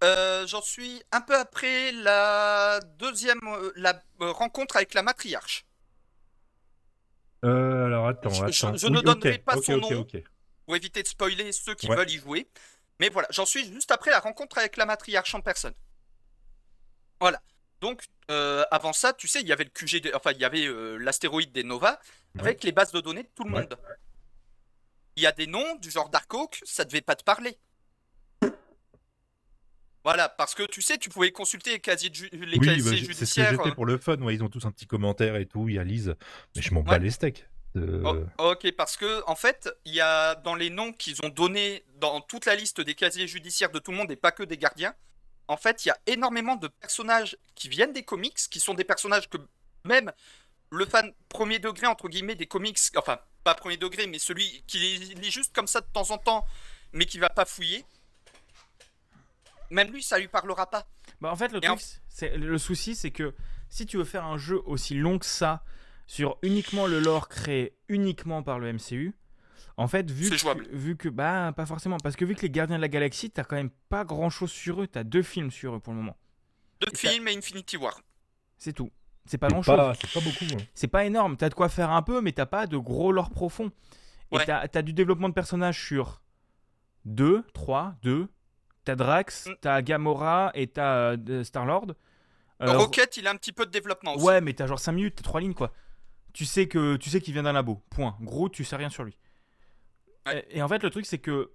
euh, 0.04 0.48
j'en 0.48 0.62
suis 0.62 1.04
un 1.12 1.22
peu 1.22 1.36
après 1.38 1.92
la 1.92 2.80
deuxième 2.98 3.40
euh, 3.48 3.72
la 3.76 4.02
euh, 4.22 4.32
rencontre 4.32 4.76
avec 4.78 4.94
la 4.96 5.04
matriarche. 5.04 5.66
Euh, 7.44 7.86
alors 7.86 8.08
attends, 8.08 8.30
Je- 8.30 8.52
je- 8.52 8.66
attends. 8.66 8.78
je 8.78 8.88
ne 8.88 9.02
donnerai 9.02 9.40
pas 9.40 9.58
son 9.62 9.78
nom. 9.78 10.06
pour 10.66 10.76
éviter 10.76 11.04
de 11.04 11.08
spoiler 11.08 11.52
ceux 11.52 11.76
qui 11.76 11.88
Ouais. 11.88 11.96
veulent 11.96 12.10
y 12.10 12.18
jouer. 12.18 12.48
Mais 13.00 13.10
voilà, 13.10 13.28
j'en 13.32 13.46
suis 13.46 13.66
juste 13.66 13.92
après 13.92 14.12
la 14.12 14.20
rencontre 14.20 14.58
avec 14.60 14.78
la 14.78 14.86
matriarche 14.86 15.34
en 15.36 15.42
personne. 15.42 15.74
Voilà. 17.20 17.42
Donc, 17.82 18.04
euh, 18.30 18.64
avant 18.70 18.94
ça, 18.94 19.12
tu 19.14 19.28
sais, 19.28 19.42
il 19.42 19.48
y 19.48 19.52
avait 19.52 19.64
le 19.64 19.72
QG, 19.72 20.02
de- 20.02 20.12
enfin, 20.14 20.32
il 20.34 20.38
y 20.40 20.46
avait 20.46 20.66
euh, 20.68 20.98
l'astéroïde 20.98 21.52
des 21.52 21.64
Nova 21.64 22.00
avec 22.38 22.64
les 22.64 22.72
bases 22.72 22.92
de 22.92 23.02
données 23.02 23.24
de 23.24 23.30
tout 23.36 23.44
le 23.44 23.52
Ouais. 23.54 23.62
monde. 23.62 23.78
Il 25.22 25.26
y 25.26 25.28
a 25.28 25.32
des 25.32 25.46
noms 25.46 25.76
du 25.76 25.92
genre 25.92 26.10
Darkhawk, 26.10 26.62
ça 26.66 26.84
devait 26.84 27.02
pas 27.02 27.16
te 27.16 27.24
parler. 27.24 27.56
Voilà, 30.04 30.30
parce 30.30 30.56
que 30.56 30.64
tu 30.64 30.82
sais, 30.82 30.98
tu 30.98 31.10
pouvais 31.10 31.32
consulter 31.32 31.74
les 31.74 31.80
casiers, 31.80 32.10
ju- 32.12 32.28
les 32.32 32.58
Oui, 32.58 32.66
casiers 32.66 32.82
bah, 32.82 32.90
c'est 32.90 32.96
ce 32.96 33.02
que 33.08 33.14
judiciaires. 33.14 33.52
j'ai 33.52 33.58
fait 33.58 33.70
euh, 33.70 33.76
pour 33.76 33.86
le 33.86 34.00
fun. 34.00 34.18
Ouais, 34.18 34.34
ils 34.34 34.44
ont 34.44 34.50
tous 34.50 34.66
un 34.66 34.72
petit 34.72 34.88
commentaire 34.88 35.36
et 35.36 35.46
tout. 35.46 35.70
Il 35.70 35.76
y 35.76 35.78
a 35.78 35.84
Lise, 35.84 36.16
mais 36.56 36.64
je 36.64 36.74
m'en 36.74 36.82
bats 36.82 36.94
Ouais. 36.94 37.00
les 37.02 37.12
steaks. 37.12 37.46
Oh, 37.76 38.16
ok, 38.40 38.72
parce 38.76 38.98
que 38.98 39.22
en 39.28 39.36
fait, 39.36 39.70
il 39.86 39.94
y 39.94 40.02
a 40.02 40.34
dans 40.34 40.56
les 40.56 40.72
noms 40.72 40.92
qu'ils 40.92 41.24
ont 41.24 41.30
donnés 41.30 41.86
dans 42.00 42.20
toute 42.20 42.46
la 42.48 42.56
liste 42.56 42.82
des 42.82 42.96
casiers 42.96 43.28
judiciaires 43.28 43.70
de 43.70 43.78
tout 43.78 43.92
le 43.92 43.98
monde 43.98 44.10
et 44.12 44.16
pas 44.16 44.32
que 44.32 44.42
des 44.42 44.58
gardiens. 44.58 44.96
En 45.48 45.56
fait, 45.58 45.86
il 45.86 45.90
y 45.90 45.92
a 45.92 45.98
énormément 46.08 46.56
de 46.56 46.68
personnages 46.68 47.38
qui 47.54 47.70
viennent 47.70 47.94
des 47.94 48.04
comics, 48.04 48.36
qui 48.50 48.60
sont 48.60 48.74
des 48.74 48.84
personnages 48.86 49.30
que 49.30 49.38
même 49.86 50.12
le 50.72 50.86
fan 50.86 51.12
premier 51.30 51.60
degré 51.60 51.86
entre 51.88 52.08
guillemets 52.10 52.36
des 52.36 52.48
comics, 52.48 52.78
enfin 52.96 53.20
pas 53.44 53.56
premier 53.56 53.78
degré, 53.78 54.08
mais 54.08 54.20
celui 54.20 54.64
qui 54.68 54.78
lit 54.78 55.32
juste 55.32 55.54
comme 55.54 55.68
ça 55.68 55.82
de 55.82 55.88
temps 55.94 56.12
en 56.12 56.18
temps, 56.18 56.46
mais 56.94 57.06
qui 57.06 57.20
va 57.20 57.30
pas 57.30 57.46
fouiller. 57.46 57.86
Même 59.70 59.92
lui, 59.92 60.04
ça 60.04 60.20
lui 60.20 60.28
parlera 60.28 60.70
pas. 60.70 60.88
Bah, 61.22 61.32
en 61.32 61.36
fait, 61.36 61.52
le, 61.52 61.60
en- 61.60 61.76
truc, 61.76 61.82
c'est, 62.10 62.38
le 62.38 62.58
souci, 62.58 62.96
c'est 62.96 63.12
que 63.12 63.34
si 63.70 63.86
tu 63.86 63.98
veux 63.98 64.04
faire 64.04 64.26
un 64.26 64.38
jeu 64.38 64.62
aussi 64.66 64.96
long 64.96 65.18
que 65.18 65.26
ça, 65.26 65.64
sur 66.08 66.38
uniquement 66.42 66.88
le 66.88 67.00
lore 67.00 67.30
créé 67.30 67.74
uniquement 67.88 68.44
par 68.44 68.60
le 68.60 68.74
MCU, 68.74 69.14
en 69.78 69.88
fait, 69.88 70.12
vu 70.12 70.30
que, 70.30 70.76
vu 70.76 70.98
que. 70.98 71.08
Bah, 71.10 71.54
pas 71.56 71.66
forcément. 71.66 71.98
Parce 71.98 72.16
que 72.16 72.26
vu 72.26 72.36
que 72.36 72.42
les 72.42 72.50
Gardiens 72.50 72.76
de 72.76 72.82
la 72.82 72.90
Galaxie, 72.90 73.32
t'as 73.32 73.44
quand 73.44 73.56
même 73.56 73.72
pas 73.90 74.04
grand 74.04 74.30
chose 74.30 74.52
sur 74.52 74.82
eux. 74.82 74.88
T'as 74.88 75.04
deux 75.04 75.24
films 75.24 75.52
sur 75.52 75.76
eux 75.76 75.80
pour 75.80 75.94
le 75.94 76.00
moment. 76.00 76.18
Deux 76.82 76.90
Et 76.94 76.98
films 76.98 77.28
et 77.30 77.38
Infinity 77.38 77.78
War. 77.78 78.00
C'est 78.58 78.74
tout. 78.74 78.92
C'est 79.26 79.38
pas 79.38 79.48
c'est 79.48 79.54
grand 79.54 79.62
chose. 79.62 79.76
pas, 79.76 79.94
c'est 79.94 80.12
pas 80.12 80.20
beaucoup. 80.20 80.46
hein. 80.60 80.66
C'est 80.74 80.88
pas 80.88 81.06
énorme. 81.06 81.38
T'as 81.38 81.50
de 81.50 81.54
quoi 81.54 81.70
faire 81.70 81.92
un 81.92 82.02
peu, 82.02 82.22
mais 82.22 82.32
t'as 82.32 82.46
pas 82.46 82.68
de 82.68 82.78
gros 82.78 83.12
lore 83.12 83.30
profond. 83.30 83.72
Et 84.32 84.38
Ouais. 84.38 84.46
t'as, 84.46 84.68
t'as 84.68 84.82
du 84.82 84.94
développement 84.94 85.30
de 85.30 85.34
personnages 85.34 85.80
sur 85.84 86.22
2, 87.06 87.44
3, 87.54 87.96
2. 88.04 88.28
T'as 88.84 88.96
Drax, 88.96 89.48
Mm. 89.48 89.54
t'as 89.62 89.82
Gamora 89.84 90.52
et 90.56 90.68
t'as 90.68 91.16
euh, 91.18 91.44
Star-Lord. 91.44 91.94
Euh, 92.64 92.78
Rocket, 92.78 93.18
il 93.18 93.28
a 93.28 93.32
un 93.32 93.36
petit 93.36 93.52
peu 93.52 93.66
de 93.66 93.72
développement 93.72 94.16
aussi. 94.16 94.26
Ouais, 94.26 94.42
mais 94.42 94.54
t'as 94.54 94.66
genre 94.68 94.80
5 94.80 94.92
minutes, 94.94 95.16
t'as 95.18 95.24
3 95.24 95.42
lignes 95.42 95.54
quoi. 95.54 95.72
Tu 96.34 96.46
sais 96.46 96.68
que 96.68 96.96
tu 96.96 97.10
sais 97.10 97.22
qu'il 97.22 97.34
vient 97.34 97.44
d'un 97.44 97.54
labo. 97.54 97.82
Point. 97.90 98.16
Gros, 98.22 98.50
tu 98.50 98.64
sais 98.64 98.76
rien 98.76 98.90
sur 98.90 99.04
lui. 99.04 99.18
Ouais. 100.26 100.46
Et, 100.52 100.58
et 100.60 100.62
en 100.64 100.68
fait, 100.68 100.82
le 100.84 100.90
truc 100.90 101.06
c'est 101.06 101.18
que 101.20 101.52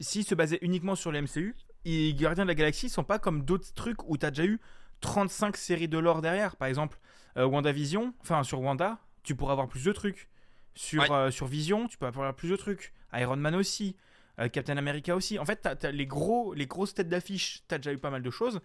s'il 0.00 0.24
se 0.24 0.34
basait 0.34 0.58
uniquement 0.62 0.94
sur 0.96 1.12
les 1.12 1.20
MCU, 1.22 1.54
les 1.84 2.12
Gardiens 2.14 2.44
de 2.44 2.48
la 2.48 2.54
Galaxie 2.54 2.88
sont 2.90 3.04
pas 3.04 3.18
comme 3.18 3.42
d'autres 3.42 3.72
trucs 3.74 4.02
où 4.08 4.16
t'as 4.18 4.30
déjà 4.30 4.44
eu 4.44 4.60
35 5.00 5.56
séries 5.56 5.88
de 5.88 5.98
lore 5.98 6.20
derrière. 6.22 6.56
Par 6.56 6.68
exemple, 6.68 6.98
WandaVision, 7.44 8.14
enfin 8.20 8.42
sur 8.42 8.60
Wanda, 8.60 8.98
tu 9.22 9.34
pourras 9.34 9.52
avoir 9.52 9.68
plus 9.68 9.84
de 9.84 9.92
trucs. 9.92 10.28
Sur, 10.74 11.02
Ouais. 11.02 11.10
euh, 11.10 11.30
sur 11.30 11.46
Vision, 11.46 11.88
tu 11.88 11.96
peux 11.98 12.06
avoir 12.06 12.34
plus 12.34 12.48
de 12.50 12.56
trucs. 12.56 12.92
Iron 13.14 13.36
Man 13.36 13.54
aussi. 13.54 13.96
euh, 14.38 14.48
Captain 14.50 14.76
America 14.76 15.16
aussi. 15.16 15.38
En 15.38 15.46
fait, 15.46 15.66
les, 15.84 16.06
gros, 16.06 16.52
les 16.52 16.66
grosses 16.66 16.92
têtes 16.92 17.08
d'affiche, 17.08 17.62
t'as 17.68 17.78
déjà 17.78 17.92
eu 17.94 17.98
pas 17.98 18.10
mal 18.10 18.22
de 18.22 18.28
choses. 18.30 18.60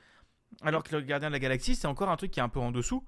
Alors 0.63 0.84
que 0.84 0.93
le 0.93 1.01
Gardien 1.01 1.30
de 1.30 1.34
la 1.34 1.39
Galaxie, 1.39 1.76
c'est 1.78 1.88
encore 1.88 2.09
un 2.09 2.17
truc 2.17 2.30
qui 2.32 2.41
est 2.41 2.43
un 2.43 2.49
peu 2.49 2.59
en 2.59 2.72
dessous. 2.72 3.05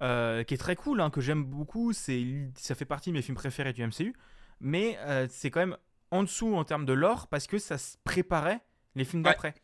euh, 0.00 0.44
qui 0.44 0.54
est 0.54 0.58
très 0.58 0.76
cool, 0.76 1.00
hein, 1.00 1.10
que 1.10 1.20
j'aime 1.20 1.42
beaucoup. 1.44 1.92
C'est, 1.92 2.24
ça 2.54 2.76
fait 2.76 2.84
partie 2.84 3.10
de 3.10 3.16
mes 3.16 3.22
films 3.22 3.34
préférés 3.36 3.72
du 3.72 3.84
MCU. 3.84 4.14
Mais 4.60 4.96
euh, 5.00 5.26
c'est 5.28 5.50
quand 5.50 5.58
même 5.58 5.76
en 6.12 6.22
dessous 6.22 6.54
en 6.54 6.62
termes 6.62 6.86
de 6.86 6.92
lore 6.92 7.26
parce 7.26 7.48
que 7.48 7.58
ça 7.58 7.78
se 7.78 7.96
préparait 8.04 8.60
les 8.94 9.04
films 9.04 9.24
Ouais. 9.24 9.30
d'après. 9.32 9.54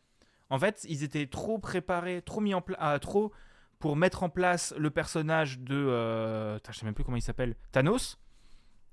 En 0.49 0.59
fait, 0.59 0.85
ils 0.89 1.03
étaient 1.03 1.27
trop 1.27 1.57
préparés, 1.57 2.21
trop 2.21 2.41
mis 2.41 2.53
en 2.53 2.61
place, 2.61 2.99
trop 2.99 3.31
pour 3.85 3.95
mettre 3.95 4.23
en 4.23 4.29
place 4.29 4.73
le 4.79 4.89
personnage 4.89 5.59
de, 5.59 5.75
euh, 5.75 6.57
je 6.67 6.75
sais 6.79 6.85
même 6.85 6.95
plus 6.95 7.03
comment 7.03 7.17
il 7.17 7.21
s'appelle, 7.21 7.55
Thanos. 7.71 8.17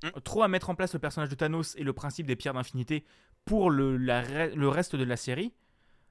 Hmm. 0.02 0.10
Trop 0.22 0.42
à 0.42 0.48
mettre 0.48 0.68
en 0.68 0.74
place 0.74 0.92
le 0.92 0.98
personnage 0.98 1.30
de 1.30 1.34
Thanos 1.34 1.74
et 1.76 1.82
le 1.82 1.94
principe 1.94 2.26
des 2.26 2.36
pierres 2.36 2.52
d'infinité 2.52 3.02
pour 3.46 3.70
le, 3.70 3.96
la 3.96 4.22
re- 4.22 4.52
le 4.54 4.68
reste 4.68 4.94
de 4.94 5.04
la 5.04 5.16
série. 5.16 5.54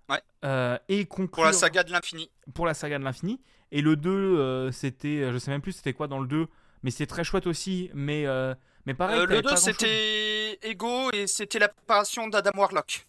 Ouais. 0.09 0.19
Euh, 0.45 0.79
et 0.89 1.05
conclure 1.05 1.29
Pour 1.29 1.43
la 1.43 1.53
saga 1.53 1.84
de 1.84 1.91
l'infini. 1.91 2.32
pour 2.55 2.65
la 2.65 2.73
saga 2.73 2.97
de 2.97 3.03
l'infini. 3.03 3.39
Et 3.71 3.82
le 3.84 3.95
2, 3.95 4.09
euh, 4.09 4.71
c'était, 4.71 5.32
je 5.32 5.38
sais 5.38 5.51
même 5.51 5.61
plus 5.61 5.73
c'était 5.73 5.93
quoi 5.93 6.07
dans 6.07 6.17
le 6.19 6.25
2, 6.27 6.47
mais 6.82 6.89
c'était 6.89 7.05
très 7.05 7.23
chouette 7.23 7.45
aussi. 7.45 7.91
Mais, 7.93 8.25
euh, 8.25 8.55
mais 8.88 8.95
pareil, 8.95 9.19
Euh, 9.19 9.25
le 9.27 9.36
pas 9.36 9.36
2, 9.36 9.41
grand-chose. 9.41 9.63
c'était 9.63 10.57
Ego 10.63 11.11
et 11.11 11.27
c'était 11.27 11.59
la 11.59 11.67
préparation 11.69 12.27
d'Adam 12.29 12.49
Warlock. 12.57 13.05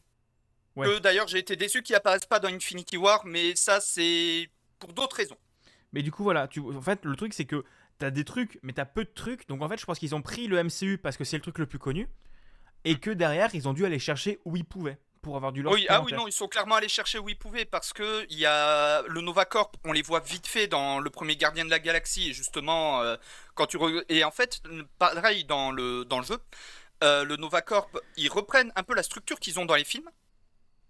Ouais. 0.76 1.00
D'ailleurs, 1.00 1.28
j'ai 1.28 1.38
été 1.38 1.56
déçu 1.56 1.82
qu'il 1.82 1.96
apparaisse 1.96 2.26
pas 2.26 2.40
dans 2.40 2.48
Infinity 2.50 2.98
War, 2.98 3.24
mais 3.24 3.56
ça, 3.56 3.80
c'est 3.80 4.50
pour 4.78 4.92
d'autres 4.92 5.16
raisons. 5.16 5.36
Mais 5.92 6.02
du 6.02 6.10
coup, 6.10 6.22
voilà, 6.22 6.48
tu... 6.48 6.60
en 6.60 6.80
fait, 6.82 7.04
le 7.04 7.16
truc, 7.16 7.34
c'est 7.34 7.44
que 7.44 7.64
t'as 7.98 8.10
des 8.10 8.24
trucs, 8.24 8.58
mais 8.62 8.72
t'as 8.72 8.84
peu 8.84 9.04
de 9.04 9.10
trucs. 9.14 9.46
Donc 9.48 9.62
en 9.62 9.68
fait, 9.68 9.78
je 9.78 9.84
pense 9.84 9.98
qu'ils 9.98 10.14
ont 10.14 10.22
pris 10.22 10.46
le 10.46 10.62
MCU 10.62 10.98
parce 10.98 11.16
que 11.16 11.24
c'est 11.24 11.36
le 11.36 11.42
truc 11.42 11.58
le 11.58 11.66
plus 11.66 11.78
connu. 11.78 12.08
Et 12.84 12.98
que 12.98 13.10
derrière, 13.10 13.54
ils 13.54 13.68
ont 13.68 13.72
dû 13.72 13.84
aller 13.86 13.98
chercher 14.00 14.40
où 14.44 14.56
ils 14.56 14.64
pouvaient 14.64 14.98
pour 15.20 15.36
avoir 15.36 15.52
du 15.52 15.62
lore 15.62 15.72
Oui, 15.74 15.86
ah 15.88 16.02
oui, 16.02 16.12
non, 16.12 16.26
ils 16.26 16.32
sont 16.32 16.48
clairement 16.48 16.74
allés 16.74 16.88
chercher 16.88 17.20
où 17.20 17.28
ils 17.28 17.38
pouvaient 17.38 17.64
parce 17.64 17.92
que 17.92 18.26
il 18.28 18.38
y 18.38 18.46
a 18.46 19.02
le 19.02 19.20
Nova 19.20 19.44
Corp, 19.44 19.76
on 19.84 19.92
les 19.92 20.02
voit 20.02 20.18
vite 20.18 20.48
fait 20.48 20.66
dans 20.66 20.98
le 20.98 21.08
premier 21.10 21.36
Gardien 21.36 21.64
de 21.64 21.70
la 21.70 21.78
Galaxie 21.78 22.30
et 22.30 22.32
justement 22.32 23.00
euh, 23.02 23.14
quand 23.54 23.66
tu 23.66 23.76
re- 23.76 24.04
et 24.08 24.24
en 24.24 24.32
fait 24.32 24.60
pareil 24.98 25.44
dans 25.44 25.70
le 25.70 26.04
dans 26.04 26.18
le 26.18 26.24
jeu, 26.24 26.38
euh, 27.04 27.24
le 27.24 27.36
Nova 27.36 27.62
Corp, 27.62 27.96
ils 28.16 28.28
reprennent 28.28 28.72
un 28.74 28.82
peu 28.82 28.96
la 28.96 29.04
structure 29.04 29.38
qu'ils 29.38 29.60
ont 29.60 29.64
dans 29.64 29.76
les 29.76 29.84
films, 29.84 30.10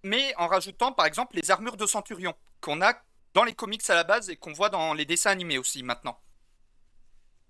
mais 0.02 0.34
en 0.38 0.46
rajoutant 0.46 0.92
par 0.92 1.04
exemple 1.04 1.36
les 1.36 1.50
armures 1.50 1.76
de 1.76 1.84
Centurion 1.84 2.34
qu'on 2.62 2.80
a 2.80 2.94
dans 3.34 3.44
les 3.44 3.54
comics 3.54 3.88
à 3.88 3.94
la 3.94 4.04
base 4.04 4.30
et 4.30 4.36
qu'on 4.36 4.52
voit 4.52 4.68
dans 4.68 4.94
les 4.94 5.04
dessins 5.04 5.30
animés 5.30 5.58
aussi 5.58 5.82
maintenant. 5.82 6.18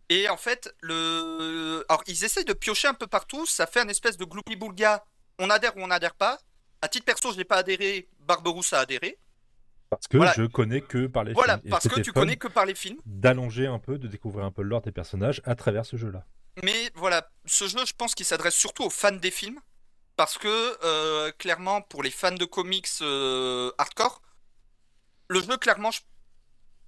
Et 0.09 0.28
en 0.28 0.37
fait, 0.37 0.74
le... 0.80 1.85
Alors, 1.89 2.03
ils 2.07 2.24
essayent 2.24 2.45
de 2.45 2.53
piocher 2.53 2.89
un 2.89 2.95
peu 2.95 3.07
partout, 3.07 3.47
ça 3.47 3.66
fait 3.66 3.80
un 3.80 3.89
espèce 3.89 4.16
de 4.16 4.24
gloubi-boulga, 4.24 5.05
on 5.39 5.49
adhère 5.51 5.76
ou 5.76 5.80
on 5.80 5.87
n'adhère 5.87 6.14
pas. 6.14 6.39
À 6.83 6.89
titre 6.89 7.07
perso, 7.07 7.33
je 7.33 7.39
n'ai 7.39 7.45
pas 7.45 7.57
adhéré, 7.57 8.09
Barberousse 8.20 8.72
a 8.72 8.80
adhéré. 8.80 9.18
Parce 9.89 10.09
que 10.09 10.16
Voilà. 10.16 10.33
je 10.37 10.45
connais 10.45 10.80
que 10.80 11.07
par 11.07 11.24
les 11.24 11.33
Voilà, 11.33 11.55
films. 11.59 11.66
Et 11.66 11.70
parce 11.70 11.89
que 11.89 12.01
tu 12.01 12.12
connais 12.12 12.37
que 12.37 12.49
par 12.49 12.66
les 12.66 12.74
films. 12.74 12.99
D'allonger 13.07 13.66
un 13.66 13.78
peu, 13.78 13.99
de 13.99 14.09
découvrir 14.09 14.45
un 14.45 14.51
peu 14.51 14.62
le 14.62 14.68
lore 14.68 14.83
des 14.83 14.93
personnages 14.93 15.41
à 15.45 15.55
travers 15.55 15.85
ce 15.87 15.97
jeu-là. 15.97 16.24
Mais 16.62 16.91
voilà, 16.95 17.30
ce 17.47 17.66
jeu, 17.66 17.85
je 17.87 17.93
pense 17.93 18.14
qu'il 18.14 18.26
s'adresse 18.26 18.55
surtout 18.55 18.85
aux 18.85 18.91
fans 18.91 19.12
des 19.12 19.30
films. 19.30 19.61
Parce 20.16 20.37
que, 20.37 20.78
euh, 20.85 21.30
clairement, 21.33 21.80
pour 21.80 22.03
les 22.03 22.11
fans 22.11 22.33
de 22.33 22.45
comics 22.45 22.89
euh, 23.01 23.70
hardcore, 23.78 24.20
le 25.33 25.41
jeu, 25.43 25.57
clairement, 25.57 25.91
je- 25.91 26.01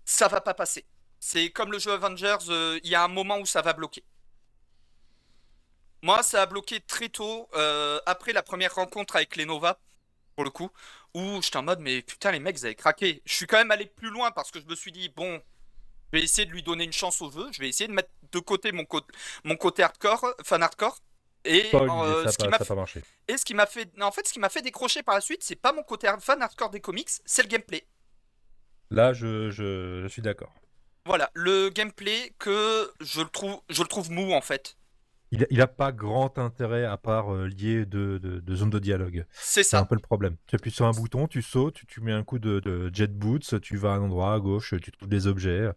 ça 0.04 0.28
va 0.28 0.40
pas 0.40 0.54
passer. 0.54 0.84
C'est 1.20 1.50
comme 1.50 1.72
le 1.72 1.78
jeu 1.78 1.92
Avengers, 1.92 2.36
euh, 2.50 2.78
il 2.84 2.90
y 2.90 2.94
a 2.94 3.02
un 3.04 3.08
moment 3.08 3.38
où 3.38 3.46
ça 3.46 3.62
va 3.62 3.72
bloquer. 3.72 4.04
Moi, 6.02 6.22
ça 6.22 6.42
a 6.42 6.46
bloqué 6.46 6.80
très 6.80 7.08
tôt, 7.08 7.48
euh, 7.54 7.98
après 8.06 8.32
la 8.32 8.42
première 8.42 8.74
rencontre 8.74 9.16
avec 9.16 9.36
les 9.36 9.46
Nova, 9.46 9.80
pour 10.34 10.44
le 10.44 10.50
coup, 10.50 10.70
où 11.14 11.40
j'étais 11.42 11.56
en 11.56 11.62
mode, 11.62 11.80
mais 11.80 12.02
putain, 12.02 12.30
les 12.32 12.40
mecs, 12.40 12.56
vous 12.58 12.64
avez 12.66 12.74
craqué. 12.74 13.22
Je 13.24 13.34
suis 13.34 13.46
quand 13.46 13.56
même 13.56 13.70
allé 13.70 13.86
plus 13.86 14.10
loin 14.10 14.30
parce 14.32 14.50
que 14.50 14.60
je 14.60 14.66
me 14.66 14.74
suis 14.74 14.92
dit, 14.92 15.08
bon, 15.08 15.40
je 16.12 16.18
vais 16.18 16.24
essayer 16.24 16.46
de 16.46 16.52
lui 16.52 16.62
donner 16.62 16.84
une 16.84 16.92
chance 16.92 17.22
au 17.22 17.30
jeu, 17.30 17.48
je 17.52 17.60
vais 17.60 17.68
essayer 17.70 17.88
de 17.88 17.94
mettre 17.94 18.10
de 18.32 18.38
côté 18.40 18.72
mon, 18.72 18.84
côté 19.56 19.82
hardcore, 19.82 20.34
fan 20.44 20.62
hardcore. 20.62 20.98
Et, 21.46 21.70
euh, 22.04 22.24
ce 22.32 22.38
qui 22.38 22.44
m'a 22.50 22.58
et 23.28 23.36
ce 23.38 23.44
qui 23.44 23.54
fait, 23.66 23.90
en 24.02 24.12
fait, 24.12 24.26
ce 24.28 24.32
qui 24.32 24.40
m'a 24.40 24.48
fait 24.50 24.62
décrocher 24.62 25.02
par 25.02 25.14
la 25.14 25.20
suite, 25.22 25.42
c'est 25.44 25.56
pas 25.56 25.72
mon 25.72 25.82
côté 25.82 26.10
fan 26.20 26.42
hardcore 26.42 26.70
des 26.70 26.80
comics, 26.80 27.08
c'est 27.24 27.42
le 27.42 27.48
gameplay. 27.48 27.86
Là, 28.94 29.12
je, 29.12 29.50
je, 29.50 30.00
je 30.02 30.08
suis 30.08 30.22
d'accord. 30.22 30.52
Voilà, 31.06 31.30
le 31.34 31.68
gameplay 31.68 32.32
que 32.38 32.90
je 33.00 33.20
le 33.20 33.28
trouve, 33.28 33.60
je 33.68 33.82
le 33.82 33.88
trouve 33.88 34.10
mou 34.10 34.32
en 34.32 34.40
fait. 34.40 34.76
Il 35.30 35.42
a, 35.42 35.46
il 35.50 35.60
a 35.60 35.66
pas 35.66 35.90
grand 35.90 36.38
intérêt 36.38 36.84
à 36.84 36.96
part 36.96 37.34
euh, 37.34 37.46
lier 37.48 37.86
de, 37.86 38.18
de, 38.18 38.38
de 38.40 38.54
zones 38.54 38.70
de 38.70 38.78
dialogue. 38.78 39.26
C'est 39.32 39.64
C'est 39.64 39.76
un 39.76 39.80
ça. 39.80 39.84
peu 39.86 39.96
le 39.96 40.00
problème. 40.00 40.36
Tu 40.46 40.54
appuies 40.54 40.70
sur 40.70 40.86
un 40.86 40.92
bouton, 40.92 41.26
tu 41.26 41.42
sautes, 41.42 41.74
tu, 41.74 41.86
tu 41.86 42.00
mets 42.00 42.12
un 42.12 42.22
coup 42.22 42.38
de, 42.38 42.60
de 42.60 42.88
jet 42.94 43.12
boots, 43.12 43.60
tu 43.60 43.76
vas 43.76 43.92
à 43.92 43.96
un 43.96 44.02
endroit 44.02 44.32
à 44.32 44.38
gauche, 44.38 44.74
tu 44.80 44.92
trouves 44.92 45.08
des 45.08 45.26
objets, 45.26 45.70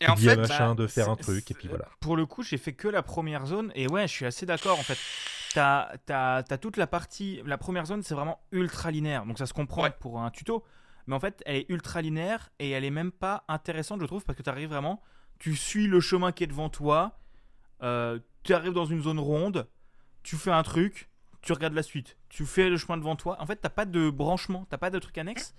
Et 0.00 0.04
tu 0.04 0.10
en 0.10 0.14
dis 0.14 0.28
à 0.30 0.34
fait, 0.34 0.40
machin 0.42 0.74
bah, 0.74 0.82
de 0.82 0.86
faire 0.86 1.10
un 1.10 1.16
truc, 1.16 1.50
et 1.50 1.54
puis 1.54 1.66
voilà. 1.68 1.88
Pour 2.00 2.16
le 2.16 2.26
coup, 2.26 2.42
j'ai 2.44 2.58
fait 2.58 2.74
que 2.74 2.86
la 2.88 3.02
première 3.02 3.44
zone 3.46 3.72
et 3.74 3.88
ouais, 3.88 4.06
je 4.06 4.12
suis 4.12 4.24
assez 4.26 4.46
d'accord 4.46 4.78
en 4.78 4.82
fait. 4.84 4.98
T'as 5.54 5.88
as, 6.08 6.58
toute 6.58 6.76
la 6.76 6.86
partie. 6.86 7.42
La 7.44 7.58
première 7.58 7.86
zone, 7.86 8.02
c'est 8.02 8.14
vraiment 8.14 8.40
ultra 8.52 8.90
linéaire. 8.90 9.26
Donc 9.26 9.36
ça 9.38 9.46
se 9.46 9.52
comprend 9.52 9.82
Ouais. 9.82 9.90
pour 10.00 10.20
un 10.20 10.30
tuto. 10.30 10.64
Mais 11.06 11.14
en 11.14 11.20
fait, 11.20 11.42
elle 11.46 11.56
est 11.56 11.66
ultra 11.68 12.00
linéaire 12.02 12.50
et 12.58 12.70
elle 12.70 12.84
est 12.84 12.90
même 12.90 13.12
pas 13.12 13.44
intéressante, 13.48 14.00
je 14.00 14.06
trouve, 14.06 14.24
parce 14.24 14.36
que 14.36 14.42
tu 14.42 14.50
arrives 14.50 14.68
vraiment. 14.68 15.02
Tu 15.38 15.56
suis 15.56 15.86
le 15.86 16.00
chemin 16.00 16.32
qui 16.32 16.44
est 16.44 16.48
devant 16.48 16.68
toi. 16.68 17.18
euh, 17.82 18.18
tu 18.44 18.54
arrives 18.54 18.72
dans 18.72 18.84
une 18.86 19.02
zone 19.02 19.18
ronde. 19.20 19.68
Tu 20.22 20.36
fais 20.36 20.50
un 20.50 20.62
truc. 20.62 21.08
Tu 21.42 21.52
regardes 21.52 21.74
la 21.74 21.82
suite. 21.82 22.16
Tu 22.28 22.46
fais 22.46 22.68
le 22.68 22.76
chemin 22.76 22.96
devant 22.96 23.16
toi. 23.16 23.36
En 23.40 23.46
fait, 23.46 23.56
t'as 23.56 23.68
pas 23.68 23.84
de 23.84 24.10
branchement. 24.10 24.66
T'as 24.70 24.78
pas 24.78 24.90
de 24.90 24.98
truc 24.98 25.16
annexe. 25.18 25.54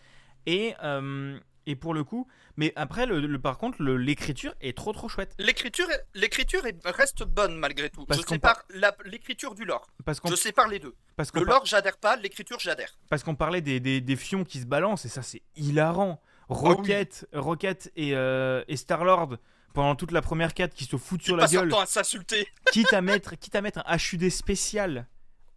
Et, 0.45 0.73
euh, 0.83 1.39
et 1.65 1.75
pour 1.75 1.93
le 1.93 2.03
coup. 2.03 2.27
Mais 2.57 2.73
après, 2.75 3.05
le, 3.05 3.19
le- 3.19 3.39
par 3.39 3.57
contre, 3.57 3.81
l'écriture 3.83 4.53
est 4.61 4.75
trop 4.77 4.93
trop 4.93 5.07
chouette. 5.09 5.33
l'écriture, 5.39 5.87
l'écriture 6.13 6.65
est- 6.65 6.85
reste 6.87 7.23
bonne 7.23 7.57
malgré 7.57 7.89
tout. 7.89 8.05
Parce 8.05 8.21
je 8.21 8.27
sépare 8.27 8.63
l'écriture 9.05 9.55
du 9.55 9.65
lore. 9.65 9.87
Parce 10.05 10.19
qu'on 10.19 10.29
Je 10.29 10.35
sépare 10.35 10.67
les 10.67 10.79
deux. 10.79 10.95
parce 11.15 11.31
qu'on 11.31 11.39
Le 11.39 11.45
par- 11.45 11.55
lore, 11.55 11.65
j'adhère 11.65 11.97
pas. 11.97 12.15
L'écriture, 12.17 12.59
j'adhère. 12.59 12.89
parce 13.09 13.23
qu'on 13.23 13.35
parlait 13.35 13.61
des, 13.61 13.79
des, 13.79 14.01
des 14.01 14.15
fions 14.15 14.43
qui 14.43 14.59
se 14.59 14.65
balancent 14.65 15.05
et 15.05 15.09
ça 15.09 15.21
c'est 15.23 15.41
hilarant. 15.55 16.21
oui. 16.49 16.55
Rocket, 16.57 17.27
Rocket 17.33 17.91
et, 17.95 18.15
euh, 18.15 18.63
et 18.67 18.75
Star-Lord 18.77 19.37
pendant 19.73 19.95
toute 19.95 20.11
la 20.11 20.21
première 20.21 20.53
quête 20.53 20.73
qui 20.75 20.85
se 20.85 20.97
foutent 20.97 21.23
sur 21.23 21.35
la 21.35 21.47
gueule, 21.47 21.69
temps 21.69 21.79
à 21.79 21.85
s'insulter. 21.87 22.47
quitte 22.71 22.93
à 22.93 23.01
mettre 23.01 23.35
quitte 23.37 23.55
à 23.55 23.61
mettre 23.61 23.81
un 23.87 23.95
HUD 23.97 24.29
spécial 24.29 25.07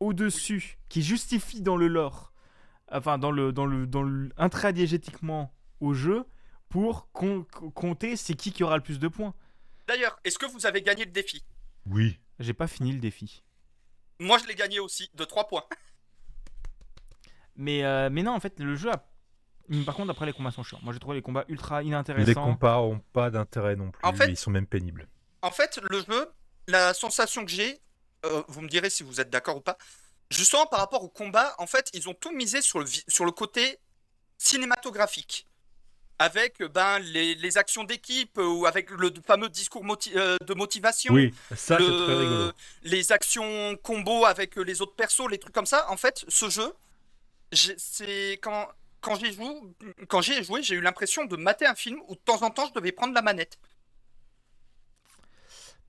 au-dessus 0.00 0.78
qui 0.88 1.02
justifie 1.02 1.61
dans 1.61 1.76
le 1.76 1.88
lore, 1.88 2.32
enfin 2.90 3.18
dans 3.18 3.30
le 3.30 3.52
dans 3.52 3.66
le 3.66 3.86
dans 3.86 4.02
le 4.02 4.30
intradiégétiquement 4.36 5.52
au 5.81 5.95
jeu 5.95 6.24
pour 6.68 7.11
com- 7.12 7.45
compter 7.74 8.16
c'est 8.16 8.35
qui 8.35 8.53
qui 8.53 8.64
aura 8.64 8.77
le 8.77 8.83
plus 8.83 8.99
de 8.99 9.09
points. 9.09 9.35
D'ailleurs, 9.87 10.18
est-ce 10.24 10.39
que 10.39 10.47
vous 10.47 10.66
avez 10.66 10.83
gagné 10.83 11.05
le 11.05 11.11
défi? 11.12 11.45
Oui. 11.87 12.18
J'ai 12.39 12.53
pas 12.55 12.66
fini 12.66 12.93
le 12.93 12.99
défi. 12.99 13.43
Moi, 14.18 14.39
je 14.39 14.47
l'ai 14.47 14.55
gagné 14.55 14.79
aussi, 14.81 15.11
de 15.14 15.24
3 15.24 15.47
points. 15.47 15.64
Mais 17.57 17.85
euh, 17.85 18.11
mais 18.11 18.22
non 18.22 18.33
en 18.35 18.41
fait 18.41 18.61
le 18.61 18.77
jeu 18.77 18.91
a 18.91 19.05
par 19.85 19.97
contre, 19.97 20.12
après, 20.12 20.27
les 20.27 20.33
combats 20.33 20.53
sont 20.53 20.62
chiants. 20.62 20.79
Moi, 20.85 20.93
j'ai 20.93 21.01
trouvé 21.01 21.16
les 21.16 21.22
combats 21.22 21.45
ultra 21.49 21.83
Les 21.83 21.89
inintéressants. 21.89 22.35
combats 22.45 22.79
ont 22.79 23.01
pas 23.12 23.31
d'intérêt 23.31 23.74
non 23.74 23.91
plus, 23.91 24.01
En 24.05 24.12
fait- 24.12 24.29
ils 24.29 24.37
sont 24.37 24.53
même 24.53 24.66
pénibles. 24.68 25.09
En 25.43 25.51
fait, 25.51 25.81
le 25.91 26.05
jeu, 26.09 26.31
la 26.68 26.95
sensation 26.95 27.45
que 27.45 27.51
j'ai, 27.51 27.81
euh, 28.27 28.45
vous 28.47 28.61
me 28.61 28.68
direz 28.68 28.91
si 28.91 29.03
vous 29.03 29.20
êtes 29.20 29.29
d'accord 29.29 29.57
ou 29.57 29.61
pas, 29.61 29.77
justement 30.31 30.66
par 30.66 30.79
rapport 30.79 31.03
au 31.03 31.09
combat, 31.09 31.53
en 31.59 31.66
fait, 31.66 31.91
ils 31.95 32.09
ont 32.09 32.14
tout 32.14 32.31
misé 32.31 32.62
sur 32.62 32.79
le, 32.79 32.87
sur 33.09 33.24
le 33.24 33.33
côté 33.33 33.79
cinématographique. 34.39 35.45
Avec 36.19 36.61
euh, 36.62 36.69
ben, 36.69 36.99
les, 37.01 37.35
les 37.35 37.59
actions 37.59 37.85
d'équipe 37.85 38.39
euh, 38.39 38.47
ou 38.47 38.64
avec 38.67 38.91
le 38.91 39.12
fameux 39.27 39.51
discours 39.51 39.85
moti- 39.85 40.12
euh, 40.17 40.37
de 40.47 40.55
motivation. 40.55 41.12
Oui, 41.12 41.35
ça 41.51 41.77
c'est 41.77 41.79
le- 41.79 42.05
très 42.05 42.14
rigolo. 42.17 42.53
les 42.85 43.12
actions 43.12 43.77
combo 43.83 44.25
avec 44.25 44.57
euh, 44.57 44.62
les 44.62 44.81
autres 44.81 44.95
persos, 44.95 45.29
les 45.31 45.39
trucs 45.39 45.55
comme 45.55 45.67
ça. 45.67 45.91
En 45.91 45.97
fait, 45.99 46.25
ce 46.29 46.49
jeu, 46.49 46.73
c'est 47.53 48.33
quand 48.43 48.67
quand 49.03 49.14
j'y 49.17 49.33
joue, 49.33 49.75
quand 50.09 50.21
j'y 50.23 50.33
ai 50.33 50.43
joué, 50.43 50.62
j'ai 50.62 50.75
eu 50.75 50.81
l'impression 50.81 51.27
de 51.27 51.37
mater 51.37 51.67
un 51.67 51.75
film 51.75 52.01
où 52.09 52.14
de 52.14 52.21
temps 52.25 52.43
en 52.43 52.51
temps 52.51 52.67
je 52.67 52.73
devais 52.81 52.93
prendre 52.93 53.12
la 53.14 53.23
manette. 53.23 53.59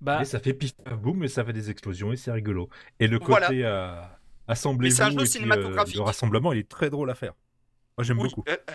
Bah, 0.02 0.22
Et 0.22 0.26
ça 0.26 0.40
fait 0.40 0.54
pif 0.54 0.74
boum, 1.02 1.18
mais 1.18 1.28
ça 1.28 1.44
fait 1.44 1.54
des 1.54 1.72
explosions 1.72 2.12
et 2.14 2.18
c'est 2.18 2.32
rigolo. 2.32 2.70
Et 3.00 3.08
le 3.08 3.18
Voilà. 3.18 3.48
côté 3.48 3.66
euh, 3.66 4.00
assemblez-vous 4.48 4.94
Mais 4.94 4.96
c'est 4.96 5.04
un 5.04 5.10
jeu 5.10 5.14
et 5.14 5.18
puis, 5.18 5.24
euh, 5.24 5.32
cinématographique. 5.32 5.96
le 5.96 6.02
rassemblement, 6.02 6.54
il 6.54 6.60
est 6.60 6.70
très 6.70 6.90
drôle 6.92 7.10
à 7.10 7.16
faire. 7.16 7.34
Moi 7.98 8.04
j'aime 8.04 8.20
Oui, 8.20 8.30
beaucoup. 8.30 8.44
euh, 8.50 8.58
euh. 8.70 8.74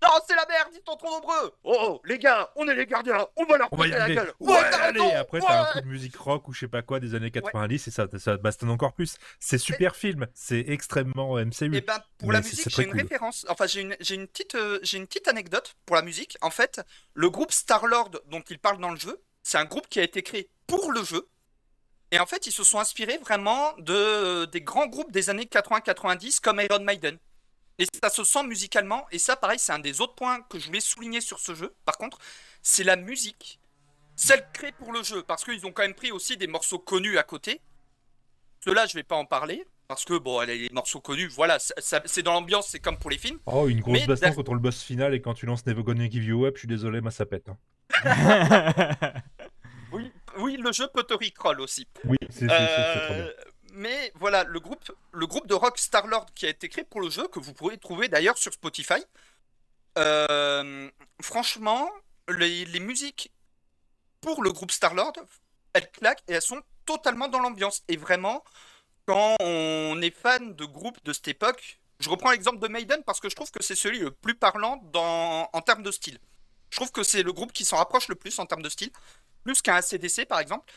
Non, 0.00 0.10
c'est 0.28 0.36
la 0.36 0.46
merde, 0.46 0.68
ils 0.72 0.80
sont 0.86 0.96
trop 0.96 1.10
nombreux. 1.10 1.52
Oh, 1.64 2.00
les 2.04 2.18
gars, 2.18 2.50
on 2.54 2.68
est 2.68 2.74
les 2.74 2.86
gardiens, 2.86 3.26
on 3.36 3.44
va 3.46 3.58
leur 3.58 3.68
On 3.72 3.76
va 3.76 3.86
y 3.86 3.90
péter 3.90 3.98
la 3.98 4.04
aller. 4.04 4.14
gueule. 4.14 4.32
Ouais, 4.38 4.70
t'as 4.70 4.76
allez. 4.84 5.00
raison, 5.00 5.16
Après 5.16 5.40
t'as 5.40 5.60
un 5.60 5.64
ouais. 5.64 5.72
coup 5.72 5.80
de 5.80 5.86
musique 5.86 6.16
rock 6.16 6.46
ou 6.48 6.52
je 6.52 6.60
sais 6.60 6.68
pas 6.68 6.82
quoi 6.82 7.00
des 7.00 7.14
années 7.16 7.30
90 7.32 7.88
et 7.88 7.90
ça, 7.90 8.06
ça 8.18 8.36
bastonne 8.36 8.70
encore 8.70 8.92
plus. 8.92 9.16
C'est 9.40 9.58
super 9.58 9.96
film, 9.96 10.28
c'est 10.34 10.64
extrêmement 10.68 11.34
MCU. 11.36 11.74
Et 11.76 11.80
ben 11.80 12.00
pour 12.18 12.28
Mais 12.28 12.34
la 12.34 12.40
musique, 12.42 12.60
c'est 12.60 12.70
j'ai 12.70 12.84
une 12.84 12.90
cool. 12.92 13.00
référence. 13.00 13.44
Enfin, 13.48 13.66
j'ai 13.66 13.80
une, 13.80 13.96
j'ai 13.98 14.14
une 14.14 14.28
petite, 14.28 14.54
euh, 14.54 14.78
j'ai 14.82 14.98
une 14.98 15.06
petite 15.08 15.26
anecdote 15.26 15.74
pour 15.84 15.96
la 15.96 16.02
musique. 16.02 16.38
En 16.42 16.50
fait, 16.50 16.80
le 17.14 17.28
groupe 17.30 17.50
Star-Lord 17.52 18.10
dont 18.26 18.42
il 18.48 18.58
parle 18.60 18.78
dans 18.78 18.90
le 18.92 18.98
jeu, 19.00 19.20
c'est 19.42 19.58
un 19.58 19.64
groupe 19.64 19.88
qui 19.88 19.98
a 19.98 20.04
été 20.04 20.22
créé 20.22 20.48
pour 20.68 20.92
le 20.92 21.02
jeu. 21.02 21.28
Et 22.10 22.18
en 22.20 22.26
fait, 22.26 22.46
ils 22.46 22.52
se 22.52 22.62
sont 22.64 22.78
inspirés 22.78 23.18
vraiment 23.18 23.72
de 23.78 24.44
des 24.46 24.60
grands 24.62 24.86
groupes 24.86 25.12
des 25.12 25.28
années 25.28 25.44
80-90 25.44 26.40
comme 26.40 26.60
Iron 26.60 26.80
Maiden. 26.84 27.18
Et 27.78 27.86
ça 28.02 28.10
se 28.10 28.24
sent 28.24 28.42
musicalement. 28.44 29.06
Et 29.12 29.18
ça, 29.18 29.36
pareil, 29.36 29.58
c'est 29.58 29.72
un 29.72 29.78
des 29.78 30.00
autres 30.00 30.14
points 30.14 30.40
que 30.42 30.58
je 30.58 30.66
voulais 30.66 30.80
souligner 30.80 31.20
sur 31.20 31.38
ce 31.38 31.54
jeu. 31.54 31.74
Par 31.84 31.96
contre, 31.96 32.18
c'est 32.62 32.84
la 32.84 32.96
musique, 32.96 33.60
celle 34.16 34.44
créée 34.52 34.72
pour 34.72 34.92
le 34.92 35.02
jeu, 35.02 35.22
parce 35.22 35.44
qu'ils 35.44 35.64
ont 35.66 35.72
quand 35.72 35.82
même 35.82 35.94
pris 35.94 36.10
aussi 36.10 36.36
des 36.36 36.46
morceaux 36.48 36.78
connus 36.78 37.18
à 37.18 37.22
côté. 37.22 37.60
Ceux-là, 38.64 38.86
je 38.86 38.94
vais 38.94 39.04
pas 39.04 39.16
en 39.16 39.24
parler. 39.24 39.66
Parce 39.86 40.04
que, 40.04 40.18
bon, 40.18 40.40
les 40.42 40.68
morceaux 40.70 41.00
connus, 41.00 41.28
voilà, 41.28 41.58
ça- 41.58 41.72
ça- 41.78 42.02
c'est 42.04 42.22
dans 42.22 42.34
l'ambiance, 42.34 42.68
c'est 42.68 42.78
comme 42.78 42.98
pour 42.98 43.08
les 43.08 43.16
films. 43.16 43.38
Oh, 43.46 43.68
une 43.68 43.80
grosse 43.80 44.04
baston 44.06 44.34
contre 44.34 44.52
le 44.52 44.60
boss 44.60 44.82
final 44.82 45.14
et 45.14 45.22
quand 45.22 45.32
tu 45.32 45.46
lances 45.46 45.64
Never 45.64 45.82
Gonna 45.82 46.10
Give 46.10 46.24
You 46.24 46.44
Up, 46.44 46.56
je 46.56 46.58
suis 46.58 46.68
désolé, 46.68 47.00
mais 47.00 47.10
ça 47.10 47.24
pète. 47.24 47.48
hein. 47.48 47.56
Oui, 49.92 50.12
oui 50.38 50.56
le 50.58 50.70
jeu 50.72 50.86
peut 50.92 51.04
te 51.04 51.14
aussi. 51.62 51.88
Oui, 52.04 52.18
c'est 52.28 52.40
c'est- 52.40 52.48
c'est- 52.48 52.48
c'est 52.48 53.04
trop 53.06 53.14
bien. 53.14 53.24
Euh, 53.24 53.32
mais 53.78 54.12
voilà, 54.16 54.42
le 54.44 54.58
groupe, 54.58 55.46
de 55.46 55.54
rock 55.54 55.78
Star-Lord 55.78 56.26
qui 56.34 56.46
a 56.46 56.48
été 56.48 56.68
créé 56.68 56.84
pour 56.84 57.00
le 57.00 57.10
jeu, 57.10 57.28
que 57.28 57.38
vous 57.38 57.54
pourrez 57.54 57.78
trouver 57.78 58.08
d'ailleurs 58.08 58.36
sur 58.36 58.52
Spotify. 58.52 59.04
Euh, 59.96 60.90
franchement, 61.22 61.88
les, 62.28 62.80
musiques 62.80 63.32
pour 64.20 64.42
le 64.42 64.52
groupe 64.52 64.72
Star-Lord, 64.72 65.12
elles 65.74 65.90
claquent 65.92 66.22
et 66.26 66.32
elles 66.32 66.42
sont 66.42 66.60
totalement 66.86 67.28
dans 67.28 67.38
l'ambiance. 67.38 67.82
Et 67.86 67.96
vraiment, 67.96 68.42
quand 69.06 69.36
on 69.40 70.02
est 70.02 70.14
fan 70.14 70.54
de 70.56 70.64
groupes 70.64 71.02
de 71.04 71.12
cette 71.12 71.28
époque, 71.28 71.78
je 72.00 72.10
reprends 72.10 72.32
l'exemple 72.32 72.58
de 72.58 72.68
Maiden 72.68 73.04
parce 73.04 73.20
que 73.20 73.28
je 73.28 73.36
trouve 73.36 73.52
que 73.52 73.62
c'est 73.62 73.76
celui 73.76 74.00
le 74.00 74.10
plus 74.10 74.34
parlant 74.34 74.82
en 74.94 75.62
termes 75.62 75.84
de 75.84 75.92
style. 75.92 76.18
Je 76.70 76.76
trouve 76.76 76.90
que 76.90 77.04
c'est 77.04 77.22
le 77.22 77.32
groupe 77.32 77.52
qui 77.52 77.64
s'en 77.64 77.76
rapproche 77.76 78.08
le 78.08 78.16
plus 78.16 78.36
en 78.40 78.46
termes 78.46 78.62
de 78.62 78.68
style, 78.68 78.90
plus 79.44 79.62
qu'un 79.62 79.76
ACDC 79.76 80.26
par 80.26 80.40
exemple. 80.40 80.70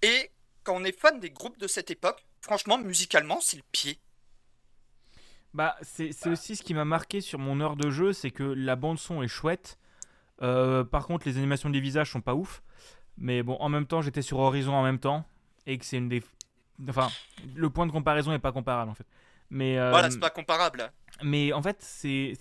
Et 0.00 0.30
quand 0.64 0.76
on 0.76 0.84
est 0.84 0.98
fan 0.98 1.20
des 1.20 1.30
groupes 1.30 1.58
de 1.58 1.66
cette 1.66 1.90
époque, 1.90 2.24
franchement, 2.40 2.78
musicalement, 2.78 3.38
c'est 3.40 3.56
le 3.56 3.62
pied. 3.72 3.98
Bah, 5.54 5.76
c'est 5.82 6.26
aussi 6.28 6.56
ce 6.56 6.62
qui 6.62 6.74
m'a 6.74 6.84
marqué 6.84 7.20
sur 7.20 7.38
mon 7.38 7.60
heure 7.60 7.76
de 7.76 7.90
jeu, 7.90 8.12
c'est 8.12 8.30
que 8.30 8.42
la 8.42 8.76
bande 8.76 8.98
son 8.98 9.22
est 9.22 9.28
chouette. 9.28 9.78
Euh, 10.42 10.84
par 10.84 11.06
contre, 11.06 11.26
les 11.26 11.36
animations 11.36 11.70
des 11.70 11.80
visages 11.80 12.12
sont 12.12 12.20
pas 12.20 12.34
ouf. 12.34 12.62
Mais 13.16 13.42
bon, 13.42 13.56
en 13.58 13.68
même 13.68 13.86
temps, 13.86 14.00
j'étais 14.02 14.22
sur 14.22 14.38
Horizon 14.38 14.74
en 14.74 14.82
même 14.84 15.00
temps 15.00 15.24
et 15.66 15.76
que 15.78 15.84
c'est 15.84 15.96
une 15.96 16.08
des, 16.08 16.22
enfin, 16.88 17.08
le 17.54 17.68
point 17.70 17.86
de 17.86 17.92
comparaison 17.92 18.32
est 18.32 18.38
pas 18.38 18.52
comparable 18.52 18.90
en 18.90 18.94
fait. 18.94 19.06
Mais 19.50 19.78
euh, 19.78 19.90
Voilà, 19.90 20.10
c'est 20.10 20.20
pas 20.20 20.30
comparable. 20.30 20.92
mais 21.22 21.52
en 21.52 21.62
fait, 21.62 21.78
c'est 21.80 22.36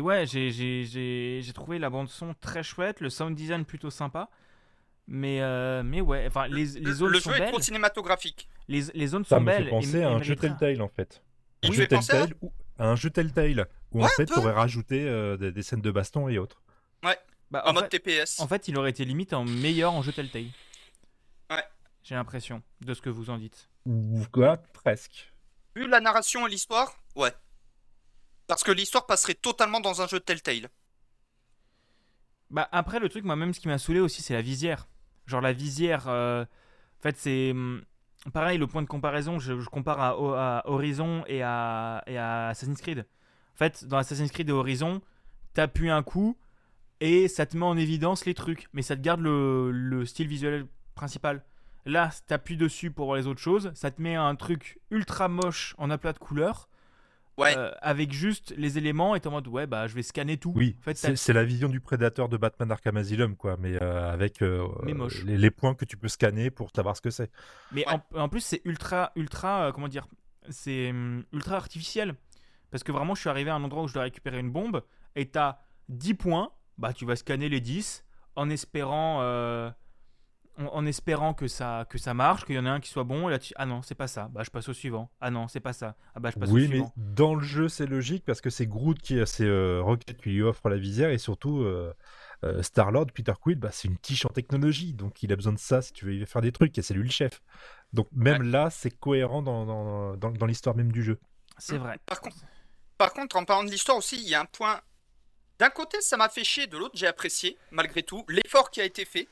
ouais, 0.00 0.26
j'ai 0.26 1.52
trouvé 1.54 1.78
la 1.78 1.90
bande 1.90 2.08
son 2.08 2.34
très 2.40 2.62
chouette, 2.62 3.00
le 3.00 3.10
sound 3.10 3.34
design 3.34 3.64
plutôt 3.64 3.90
sympa. 3.90 4.30
Mais 5.10 5.40
euh, 5.40 5.82
mais 5.82 6.02
ouais, 6.02 6.26
enfin 6.26 6.46
les 6.48 6.66
les 6.66 6.80
Le, 6.80 6.92
zones 6.92 7.12
le 7.12 7.20
sont 7.20 7.30
jeu 7.30 7.36
est 7.36 7.40
belles. 7.40 7.48
trop 7.50 7.60
cinématographique. 7.60 8.46
Les, 8.68 8.82
les 8.92 9.06
zones 9.06 9.24
Ça 9.24 9.36
sont 9.36 9.40
me 9.40 9.46
belles. 9.46 9.62
fait 9.64 9.68
et- 9.68 9.70
penser 9.70 9.98
et 9.98 10.02
à 10.04 10.10
un 10.10 10.18
me 10.18 10.22
jeu 10.22 10.36
Telltale 10.36 10.82
en 10.82 10.88
fait. 10.88 11.22
Un 11.62 11.68
me 11.68 11.72
jeu 11.72 11.82
fait 11.82 11.88
penser 11.88 12.12
à- 12.12 12.26
Telltale 12.26 12.36
où, 12.42 12.52
un 12.78 12.94
jeu 12.94 13.08
Telltale 13.10 13.66
où 13.92 14.00
en 14.00 14.04
Ouais, 14.04 14.10
fait 14.16 14.26
t'aurais 14.26 14.52
rajouté 14.52 15.08
euh, 15.08 15.36
des, 15.38 15.50
des 15.50 15.62
scènes 15.62 15.80
de 15.80 15.90
baston 15.90 16.28
et 16.28 16.38
autres. 16.38 16.62
Bah, 17.50 17.62
En, 17.64 17.70
en, 17.70 17.72
mode 17.72 17.84
fait, 17.90 17.98
TPS. 18.00 18.40
en 18.40 18.46
fait, 18.46 18.68
il 18.68 18.76
aurait 18.76 18.90
été 18.90 19.06
limite 19.06 19.32
en 19.32 19.42
meilleur 19.42 19.94
en 19.94 20.02
jeu 20.02 20.12
Telltale. 20.12 20.44
Ouais. 21.50 21.64
J'ai 22.02 22.14
l'impression 22.14 22.62
de 22.82 22.92
ce 22.92 23.00
que 23.00 23.08
vous 23.08 23.30
en 23.30 23.38
dites. 23.38 23.70
Ou 23.86 24.22
quoi, 24.30 24.58
presque. 24.74 25.32
Vu 25.74 25.88
la 25.88 26.00
narration 26.00 26.46
et 26.46 26.50
l'histoire, 26.50 26.92
ouais. 27.16 27.32
Parce 28.48 28.62
que 28.62 28.70
l'histoire 28.70 29.06
passerait 29.06 29.32
totalement 29.32 29.80
dans 29.80 30.02
un 30.02 30.06
jeu 30.06 30.20
Telltale. 30.20 30.68
Bah 32.50 32.68
après 32.72 32.98
le 32.98 33.08
truc 33.08 33.24
moi 33.24 33.36
même 33.36 33.52
ce 33.54 33.60
qui 33.60 33.68
m'a 33.68 33.78
saoulé 33.78 34.00
aussi 34.00 34.20
c'est 34.22 34.34
la 34.34 34.42
visière. 34.42 34.86
Genre 35.28 35.42
la 35.42 35.52
visière 35.52 36.06
euh, 36.08 36.42
en 36.42 37.02
fait 37.02 37.16
c'est 37.18 37.50
hum, 37.50 37.82
pareil 38.32 38.56
le 38.56 38.66
point 38.66 38.80
de 38.80 38.86
comparaison 38.86 39.38
je, 39.38 39.52
compare 39.68 40.00
à 40.00 40.62
Horizon 40.66 41.22
et 41.26 41.42
à, 41.42 42.02
et 42.06 42.16
à 42.16 42.48
Assassin's 42.48 42.80
Creed. 42.80 43.00
En 43.00 43.58
fait 43.58 43.84
dans 43.84 43.98
Assassin's 43.98 44.32
Creed 44.32 44.48
et 44.48 44.52
Horizon 44.52 45.02
t'appuies 45.52 45.90
un 45.90 46.02
coup 46.02 46.36
et 47.00 47.28
ça 47.28 47.44
te 47.44 47.56
met 47.56 47.66
en 47.66 47.76
évidence 47.76 48.24
les 48.24 48.32
trucs 48.32 48.68
mais 48.72 48.80
ça 48.80 48.96
te 48.96 49.02
garde 49.02 49.20
le, 49.20 49.70
le 49.70 50.06
style 50.06 50.28
visuel 50.28 50.66
principal. 50.94 51.44
Là 51.84 52.10
t'appuies 52.26 52.56
dessus 52.56 52.90
pour 52.90 53.06
voir 53.06 53.18
les 53.18 53.26
autres 53.26 53.40
choses 53.42 53.70
ça 53.74 53.90
te 53.90 54.00
met 54.00 54.14
un 54.14 54.34
truc 54.34 54.80
ultra 54.90 55.28
moche 55.28 55.74
en 55.76 55.90
aplat 55.90 56.14
de 56.14 56.18
couleurs 56.18 56.70
Ouais. 57.38 57.56
euh, 57.56 57.70
avec 57.80 58.12
juste 58.12 58.52
les 58.56 58.78
éléments 58.78 59.14
et 59.14 59.20
t'es 59.20 59.28
en 59.28 59.32
mode 59.32 59.46
ouais 59.48 59.66
bah 59.66 59.86
je 59.86 59.94
vais 59.94 60.02
scanner 60.02 60.36
tout. 60.36 60.52
Oui, 60.56 60.76
En 60.80 60.82
fait, 60.92 61.16
c'est 61.16 61.32
la 61.32 61.44
vision 61.44 61.68
du 61.68 61.80
prédateur 61.80 62.28
de 62.28 62.36
Batman 62.36 62.70
Arkham 62.72 62.96
Asylum, 62.96 63.36
quoi, 63.36 63.56
mais 63.58 63.80
euh, 63.82 64.12
avec 64.12 64.42
euh, 64.42 64.66
Mais 64.82 64.92
moche. 64.94 65.24
les, 65.24 65.38
les 65.38 65.50
points 65.50 65.74
que 65.74 65.84
tu 65.84 65.96
peux 65.96 66.08
scanner 66.08 66.50
pour 66.50 66.70
savoir 66.74 66.96
ce 66.96 67.00
que 67.00 67.10
c'est. 67.10 67.30
Mais 67.72 67.86
Ouais. 67.86 67.94
en, 68.14 68.20
en 68.22 68.28
plus, 68.28 68.40
c'est 68.40 68.60
ultra, 68.64 69.12
ultra, 69.16 69.68
euh, 69.68 69.72
comment 69.72 69.88
dire, 69.88 70.06
c'est 70.50 70.90
hum, 70.90 71.24
ultra 71.32 71.56
artificiel. 71.56 72.14
Parce 72.70 72.82
que 72.84 72.92
vraiment, 72.92 73.14
je 73.14 73.20
suis 73.20 73.30
arrivé 73.30 73.50
à 73.50 73.54
un 73.54 73.62
endroit 73.64 73.84
où 73.84 73.88
je 73.88 73.94
dois 73.94 74.02
récupérer 74.02 74.38
une 74.40 74.50
bombe 74.50 74.82
et 75.16 75.26
t'as 75.30 75.58
10 75.88 76.14
points, 76.14 76.50
bah 76.76 76.92
tu 76.92 77.06
vas 77.06 77.16
scanner 77.16 77.48
les 77.48 77.60
10 77.60 78.04
en 78.36 78.50
espérant, 78.50 79.20
euh, 79.22 79.70
en, 80.58 80.66
en 80.66 80.86
espérant 80.86 81.34
que 81.34 81.48
ça, 81.48 81.86
que 81.88 81.98
ça 81.98 82.14
marche, 82.14 82.44
qu'il 82.44 82.56
y 82.56 82.58
en 82.58 82.66
ait 82.66 82.68
un 82.68 82.80
qui 82.80 82.90
soit 82.90 83.04
bon. 83.04 83.28
Et 83.28 83.32
là, 83.32 83.38
tu, 83.38 83.52
ah 83.56 83.66
non, 83.66 83.82
c'est 83.82 83.94
pas 83.94 84.08
ça, 84.08 84.28
bah 84.32 84.42
je 84.44 84.50
passe 84.50 84.68
au 84.68 84.74
suivant. 84.74 85.10
Ah 85.20 85.30
non, 85.30 85.48
c'est 85.48 85.60
pas 85.60 85.72
ça, 85.72 85.96
ah 86.14 86.20
bah 86.20 86.30
je 86.30 86.36
passe 86.36 86.54
au 86.54 86.54
Oui, 86.54 86.62
mais 86.68 86.80
suivant. 86.80 86.92
dans 86.96 87.34
le 87.34 87.42
jeu, 87.42 87.68
c'est 87.68 87.86
logique 87.86 88.24
parce 88.26 88.40
que 88.40 88.50
c'est 88.50 88.66
Groot 88.66 88.98
qui, 89.00 89.18
c'est 89.26 89.44
euh, 89.44 89.80
Rocket 89.82 90.20
qui 90.20 90.30
lui 90.30 90.42
offre 90.42 90.68
la 90.68 90.76
visière 90.76 91.10
et 91.10 91.18
surtout 91.18 91.60
euh, 91.62 91.94
euh, 92.44 92.62
Star-Lord, 92.62 93.06
Peter 93.14 93.32
Quill, 93.40 93.56
bah, 93.58 93.70
c'est 93.72 93.88
une 93.88 93.98
tiche 93.98 94.24
en 94.26 94.30
technologie, 94.30 94.92
donc 94.94 95.22
il 95.22 95.32
a 95.32 95.36
besoin 95.36 95.52
de 95.52 95.58
ça 95.58 95.82
si 95.82 95.92
tu 95.92 96.04
veux 96.06 96.26
faire 96.26 96.42
des 96.42 96.52
trucs 96.52 96.76
et 96.78 96.82
c'est 96.82 96.94
lui 96.94 97.04
le 97.04 97.10
chef. 97.10 97.40
Donc 97.92 98.08
même 98.12 98.42
là, 98.42 98.70
c'est 98.70 98.90
cohérent 98.90 99.42
dans, 99.42 99.64
dans, 99.66 100.16
dans, 100.16 100.30
dans 100.30 100.46
l'histoire 100.46 100.76
même 100.76 100.92
du 100.92 101.02
jeu. 101.02 101.18
C'est 101.58 101.78
vrai. 101.78 101.98
Par 102.06 102.20
contre, 102.20 102.36
par 102.98 103.12
contre, 103.12 103.36
en 103.36 103.44
parlant 103.44 103.64
de 103.64 103.70
l'histoire 103.70 103.96
aussi, 103.96 104.16
il 104.16 104.28
y 104.28 104.34
a 104.34 104.40
un 104.40 104.44
point. 104.44 104.80
D'un 105.58 105.70
côté, 105.70 106.00
ça 106.00 106.16
m'a 106.16 106.28
fait 106.28 106.44
chier, 106.44 106.66
de 106.68 106.76
l'autre, 106.76 106.94
j'ai 106.96 107.06
apprécié, 107.08 107.58
malgré 107.72 108.02
tout, 108.04 108.24
l'effort 108.28 108.70
qui 108.70 108.80
a 108.80 108.84
été 108.84 109.04
fait. 109.04 109.28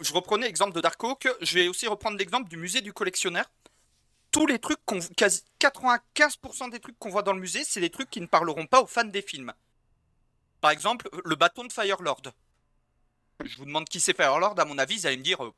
Je 0.00 0.12
reprenais 0.12 0.46
l'exemple 0.46 0.72
de 0.74 0.80
Dark 0.80 1.02
Oak, 1.04 1.28
je 1.40 1.54
vais 1.54 1.68
aussi 1.68 1.86
reprendre 1.86 2.16
l'exemple 2.16 2.48
du 2.48 2.56
musée 2.56 2.80
du 2.80 2.92
collectionneur. 2.92 3.50
Tous 4.30 4.46
les 4.46 4.58
trucs, 4.58 4.82
qu'on, 4.86 4.98
quasi 5.16 5.42
95% 5.60 6.70
des 6.70 6.80
trucs 6.80 6.98
qu'on 6.98 7.10
voit 7.10 7.22
dans 7.22 7.34
le 7.34 7.40
musée, 7.40 7.64
c'est 7.64 7.80
des 7.80 7.90
trucs 7.90 8.08
qui 8.08 8.20
ne 8.20 8.26
parleront 8.26 8.66
pas 8.66 8.80
aux 8.80 8.86
fans 8.86 9.04
des 9.04 9.20
films. 9.20 9.52
Par 10.62 10.70
exemple, 10.70 11.08
le 11.24 11.36
bâton 11.36 11.64
de 11.64 11.72
Firelord. 11.72 12.22
Je 13.44 13.56
vous 13.58 13.66
demande 13.66 13.86
qui 13.88 14.00
c'est 14.00 14.16
Firelord, 14.16 14.58
à 14.58 14.64
mon 14.64 14.78
avis, 14.78 14.96
vous 14.96 15.06
allez 15.06 15.18
me 15.18 15.22
dire. 15.22 15.44
euh, 15.44 15.52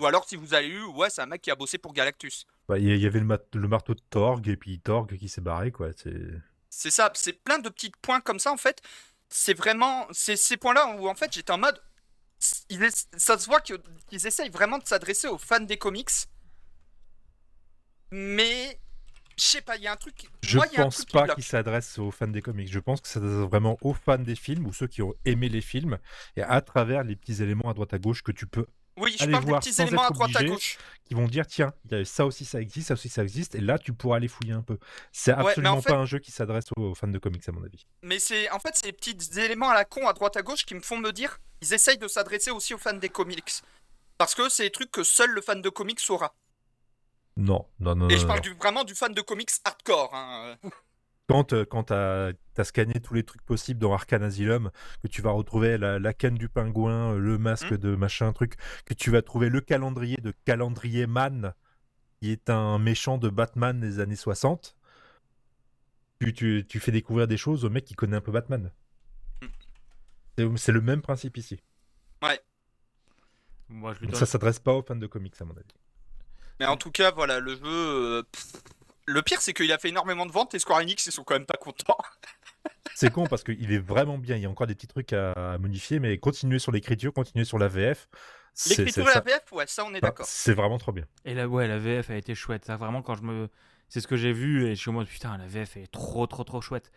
ou 0.00 0.06
alors, 0.06 0.28
si 0.28 0.36
vous 0.36 0.52
avez 0.54 0.66
eu, 0.68 0.82
ouais, 0.84 1.08
c'est 1.08 1.22
un 1.22 1.26
mec 1.26 1.40
qui 1.40 1.50
a 1.50 1.54
bossé 1.54 1.78
pour 1.78 1.92
Galactus. 1.94 2.46
Bah, 2.68 2.78
Il 2.78 2.86
y, 2.88 2.92
il 2.92 3.00
y 3.00 3.06
avait 3.06 3.20
le 3.20 3.68
marteau 3.68 3.94
de 3.94 4.00
Torg 4.10 4.46
et 4.48 4.56
puis 4.56 4.80
Torg 4.80 5.16
qui 5.16 5.28
s'est 5.28 5.40
barré, 5.40 5.70
quoi. 5.72 5.88
C'est... 5.96 6.12
C'est 6.68 6.90
ça, 6.90 7.10
c'est 7.14 7.32
plein 7.32 7.58
de 7.58 7.68
petits 7.68 7.90
points 8.00 8.20
comme 8.20 8.38
ça 8.38 8.52
en 8.52 8.56
fait. 8.56 8.80
C'est 9.28 9.54
vraiment 9.54 10.06
c'est 10.12 10.36
ces 10.36 10.56
points-là 10.56 10.94
où 10.98 11.08
en 11.08 11.14
fait 11.16 11.32
j'étais 11.32 11.50
en 11.52 11.58
mode 11.58 11.82
ça 12.40 13.38
se 13.38 13.46
voit 13.46 13.60
qu'ils 13.60 14.26
essayent 14.26 14.50
vraiment 14.50 14.78
de 14.78 14.86
s'adresser 14.86 15.28
aux 15.28 15.38
fans 15.38 15.60
des 15.60 15.76
comics. 15.76 16.10
Mais 18.10 18.80
je 19.36 19.44
sais 19.44 19.62
pas, 19.62 19.76
il 19.76 19.82
y 19.82 19.86
a 19.86 19.92
un 19.92 19.96
truc 19.96 20.28
Je 20.42 20.56
moi, 20.56 20.66
il 20.70 20.74
y 20.74 20.78
a 20.78 20.80
un 20.80 20.84
pense 20.84 20.96
truc 20.96 21.08
qui 21.08 21.12
pas 21.12 21.22
bloque. 21.24 21.36
qu'il 21.36 21.44
s'adresse 21.44 21.98
aux 21.98 22.10
fans 22.10 22.26
des 22.26 22.42
comics. 22.42 22.70
Je 22.70 22.78
pense 22.78 23.00
que 23.00 23.08
ça 23.08 23.14
s'adresse 23.14 23.48
vraiment 23.48 23.78
aux 23.82 23.94
fans 23.94 24.18
des 24.18 24.34
films 24.34 24.66
ou 24.66 24.72
ceux 24.72 24.86
qui 24.86 25.02
ont 25.02 25.14
aimé 25.24 25.48
les 25.48 25.60
films 25.60 25.98
et 26.36 26.42
à 26.42 26.60
travers 26.60 27.04
les 27.04 27.16
petits 27.16 27.42
éléments 27.42 27.70
à 27.70 27.74
droite 27.74 27.94
à 27.94 27.98
gauche 27.98 28.22
que 28.22 28.32
tu 28.32 28.46
peux, 28.46 28.66
Oui, 28.96 29.14
je 29.18 29.22
allez 29.22 29.32
parle 29.32 29.44
des 29.44 29.50
voir 29.50 29.60
petits 29.60 29.72
sans 29.72 29.86
éléments 29.86 30.02
à 30.06 30.10
droite 30.10 30.30
à 30.34 30.38
obligé. 30.40 30.52
gauche. 30.54 30.78
qui 31.04 31.14
vont 31.14 31.26
dire 31.26 31.46
tiens, 31.46 31.72
ça 32.04 32.26
aussi 32.26 32.44
ça 32.44 32.60
existe, 32.60 32.88
ça 32.88 32.94
aussi 32.94 33.08
ça 33.08 33.22
existe 33.22 33.54
et 33.54 33.60
là 33.60 33.78
tu 33.78 33.92
pourras 33.92 34.16
aller 34.16 34.28
fouiller 34.28 34.52
un 34.52 34.62
peu. 34.62 34.78
C'est 35.12 35.32
en 35.32 35.46
absolument 35.46 35.80
fait- 35.80 35.90
pas 35.92 35.96
un 35.98 36.04
jeu 36.06 36.18
qui 36.18 36.32
s'adresse 36.32 36.66
aux, 36.76 36.94
fans 36.94 37.08
de 37.08 37.18
comics 37.18 37.48
à 37.48 37.52
mon 37.52 37.62
avis. 37.64 37.86
Mais 38.02 38.18
c'est 38.18 38.50
en 38.50 38.58
fait 38.58 38.76
ces 38.76 38.92
petits 38.92 39.16
éléments 39.38 39.70
à 39.70 39.74
la 39.74 39.84
con 39.84 40.06
à 40.06 40.12
droite 40.12 40.36
à 40.36 40.42
gauche 40.42 40.66
qui 40.66 40.74
me 40.74 40.80
font 40.80 40.98
me 40.98 41.12
dire 41.12 41.38
ils 41.62 41.72
essayent 41.72 41.98
de 41.98 42.08
s'adresser 42.08 42.50
aussi 42.50 42.74
aux 42.74 42.78
fans 42.78 42.92
des 42.92 43.08
comics. 43.08 43.62
Parce 44.18 44.34
que 44.34 44.48
c'est 44.50 44.64
des 44.64 44.70
trucs 44.70 44.90
que 44.90 45.02
seul 45.02 45.30
le 45.30 45.40
fan 45.40 45.62
de 45.62 45.68
comics 45.70 46.00
saura. 46.00 46.34
Non, 47.36 47.66
non, 47.78 47.94
non. 47.94 48.08
Et 48.10 48.14
non, 48.14 48.20
je 48.20 48.26
parle 48.26 48.40
non. 48.40 48.42
du, 48.42 48.54
vraiment 48.54 48.84
du 48.84 48.94
fan 48.94 49.14
de 49.14 49.20
comics 49.22 49.50
hardcore. 49.64 50.10
hein. 50.14 50.56
Quand, 51.30 51.52
euh, 51.52 51.64
quand 51.64 51.84
t'as 51.84 52.32
as 52.56 52.64
scanné 52.64 52.94
tous 53.00 53.14
les 53.14 53.22
trucs 53.22 53.42
possibles 53.42 53.78
dans 53.80 53.92
Arcane 53.94 54.22
Asylum, 54.22 54.70
que 55.02 55.08
tu 55.08 55.22
vas 55.22 55.30
retrouver 55.30 55.78
la, 55.78 55.98
la 55.98 56.12
canne 56.12 56.34
du 56.34 56.48
pingouin, 56.48 57.14
euh, 57.14 57.18
le 57.18 57.38
masque 57.38 57.70
Hmm. 57.70 57.76
de 57.76 57.94
machin 57.94 58.32
truc, 58.32 58.56
que 58.84 58.94
tu 58.94 59.10
vas 59.10 59.22
trouver 59.22 59.48
le 59.48 59.60
calendrier 59.60 60.16
de 60.16 60.32
Calendrier 60.44 61.06
Man, 61.06 61.54
qui 62.20 62.32
est 62.32 62.50
un 62.50 62.78
méchant 62.78 63.16
de 63.16 63.28
Batman 63.28 63.78
des 63.80 64.00
années 64.00 64.16
60. 64.16 64.76
Tu, 66.20 66.32
tu, 66.34 66.66
tu 66.68 66.80
fais 66.80 66.92
découvrir 66.92 67.26
des 67.28 67.36
choses 67.38 67.64
au 67.64 67.70
mec 67.70 67.84
qui 67.84 67.94
connaît 67.94 68.16
un 68.16 68.20
peu 68.20 68.32
Batman. 68.32 68.70
C'est- 70.56 70.72
le 70.72 70.80
même 70.80 71.00
principe 71.02 71.36
ici. 71.36 71.60
Moi, 73.68 73.94
je 73.94 74.00
lui 74.00 74.06
donne- 74.08 74.16
ça 74.16 74.26
s'adresse 74.26 74.58
pas 74.58 74.72
aux 74.74 74.82
fans 74.82 74.96
de 74.96 75.06
comics 75.06 75.34
à 75.40 75.44
mon 75.44 75.52
avis. 75.54 75.64
Mais 76.58 76.66
en 76.66 76.76
tout 76.76 76.90
cas, 76.90 77.12
voilà, 77.12 77.38
le 77.38 77.54
jeu. 77.54 77.60
euh, 77.64 78.22
pff, 78.24 78.52
Le 79.10 79.22
pire, 79.22 79.40
c'est 79.40 79.52
qu'il 79.52 79.72
a 79.72 79.78
fait 79.78 79.88
énormément 79.88 80.24
de 80.24 80.30
ventes 80.30 80.54
et 80.54 80.58
Square 80.58 80.80
Enix, 80.80 81.04
ils 81.06 81.12
sont 81.12 81.24
quand 81.24 81.34
même 81.34 81.46
pas 81.46 81.56
contents. 81.58 81.98
C'est 82.94 83.10
con 83.10 83.26
parce 83.26 83.42
qu'il 83.42 83.72
est 83.72 83.78
vraiment 83.78 84.18
bien. 84.18 84.36
Il 84.36 84.42
y 84.42 84.46
a 84.46 84.50
encore 84.50 84.66
des 84.66 84.74
petits 84.74 84.86
trucs 84.86 85.12
à, 85.12 85.56
modifier, 85.58 86.00
mais 86.00 86.18
continuer 86.18 86.58
sur 86.58 86.70
l'écriture, 86.70 87.12
continuer 87.12 87.44
sur 87.44 87.58
la 87.58 87.68
VF. 87.68 88.08
L'écriture 88.68 89.04
et 89.04 89.06
la 89.06 89.12
ça- 89.12 89.20
VF, 89.20 89.52
ouais, 89.52 89.64
ça, 89.66 89.84
on 89.84 89.88
est 89.94 89.98
enfin, 89.98 90.08
d'accord. 90.08 90.26
C'est 90.26 90.52
vraiment 90.52 90.76
trop 90.76 90.92
bien. 90.92 91.04
Et 91.24 91.34
là, 91.34 91.48
ouais, 91.48 91.66
la 91.66 91.78
VF 91.78 92.10
a 92.10 92.16
été 92.16 92.34
chouette. 92.34 92.64
Ça, 92.66 92.76
vraiment, 92.76 93.00
quand 93.00 93.14
je 93.14 93.22
me. 93.22 93.48
C'est 93.88 94.00
ce 94.00 94.06
que 94.06 94.16
j'ai 94.16 94.32
vu 94.32 94.66
et 94.66 94.74
je 94.74 94.80
suis 94.80 94.90
en 94.90 94.94
mode 94.94 95.08
putain, 95.08 95.36
la 95.38 95.46
VF 95.46 95.76
est 95.76 95.90
trop, 95.90 96.26
trop, 96.26 96.44
trop 96.44 96.60
chouette. 96.60 96.92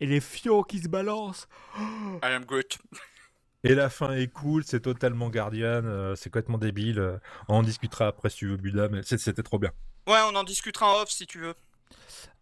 Et 0.00 0.06
les 0.06 0.20
fios 0.20 0.64
qui 0.64 0.80
se 0.80 0.88
balancent. 0.88 1.48
I 1.76 2.26
am 2.26 2.44
Groot. 2.44 2.78
Et 3.64 3.76
la 3.76 3.90
fin 3.90 4.12
est 4.14 4.26
cool, 4.26 4.64
c'est 4.64 4.80
totalement 4.80 5.30
Guardian, 5.30 5.84
euh, 5.84 6.16
c'est 6.16 6.30
complètement 6.30 6.58
débile. 6.58 6.98
euh, 6.98 7.18
on 7.46 7.58
en 7.58 7.62
discutera 7.62 8.08
après 8.08 8.28
si 8.28 8.38
tu 8.38 8.48
veux, 8.48 8.56
Buda, 8.56 8.88
mais 8.88 9.02
c'était 9.04 9.44
trop 9.44 9.60
bien. 9.60 9.70
Ouais, 10.06 10.18
on 10.30 10.34
en 10.34 10.44
discutera 10.44 10.94
en 10.94 11.02
off 11.02 11.10
si 11.10 11.26
tu 11.26 11.38
veux. 11.38 11.54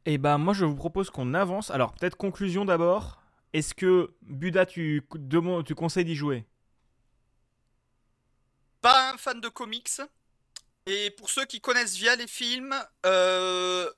Et 0.07 0.19
ben, 0.19 0.39
moi, 0.39 0.55
je 0.55 0.65
vous 0.65 0.77
propose 0.77 1.11
qu'on 1.11 1.35
avance. 1.35 1.71
Alors, 1.71 1.93
peut-être 1.93 2.17
conclusion 2.17 2.65
d'abord. 2.65 3.21
Est-ce 3.53 3.75
que 3.75 4.15
Buda, 4.23 4.65
tu, 4.65 5.07
demande- 5.15 5.65
tu 5.65 5.75
conseilles 5.75 6.05
d'y 6.05 6.15
jouer? 6.15 6.47
Pas 8.81 9.13
un 9.13 9.17
fan 9.17 9.41
de 9.41 9.49
comics. 9.49 9.91
Et 10.87 11.11
pour 11.11 11.29
ceux 11.29 11.45
qui 11.45 11.61
connaissent 11.61 11.97
via 11.97 12.17
les 12.17 12.27
films, 12.27 12.75
euh, 13.05 13.91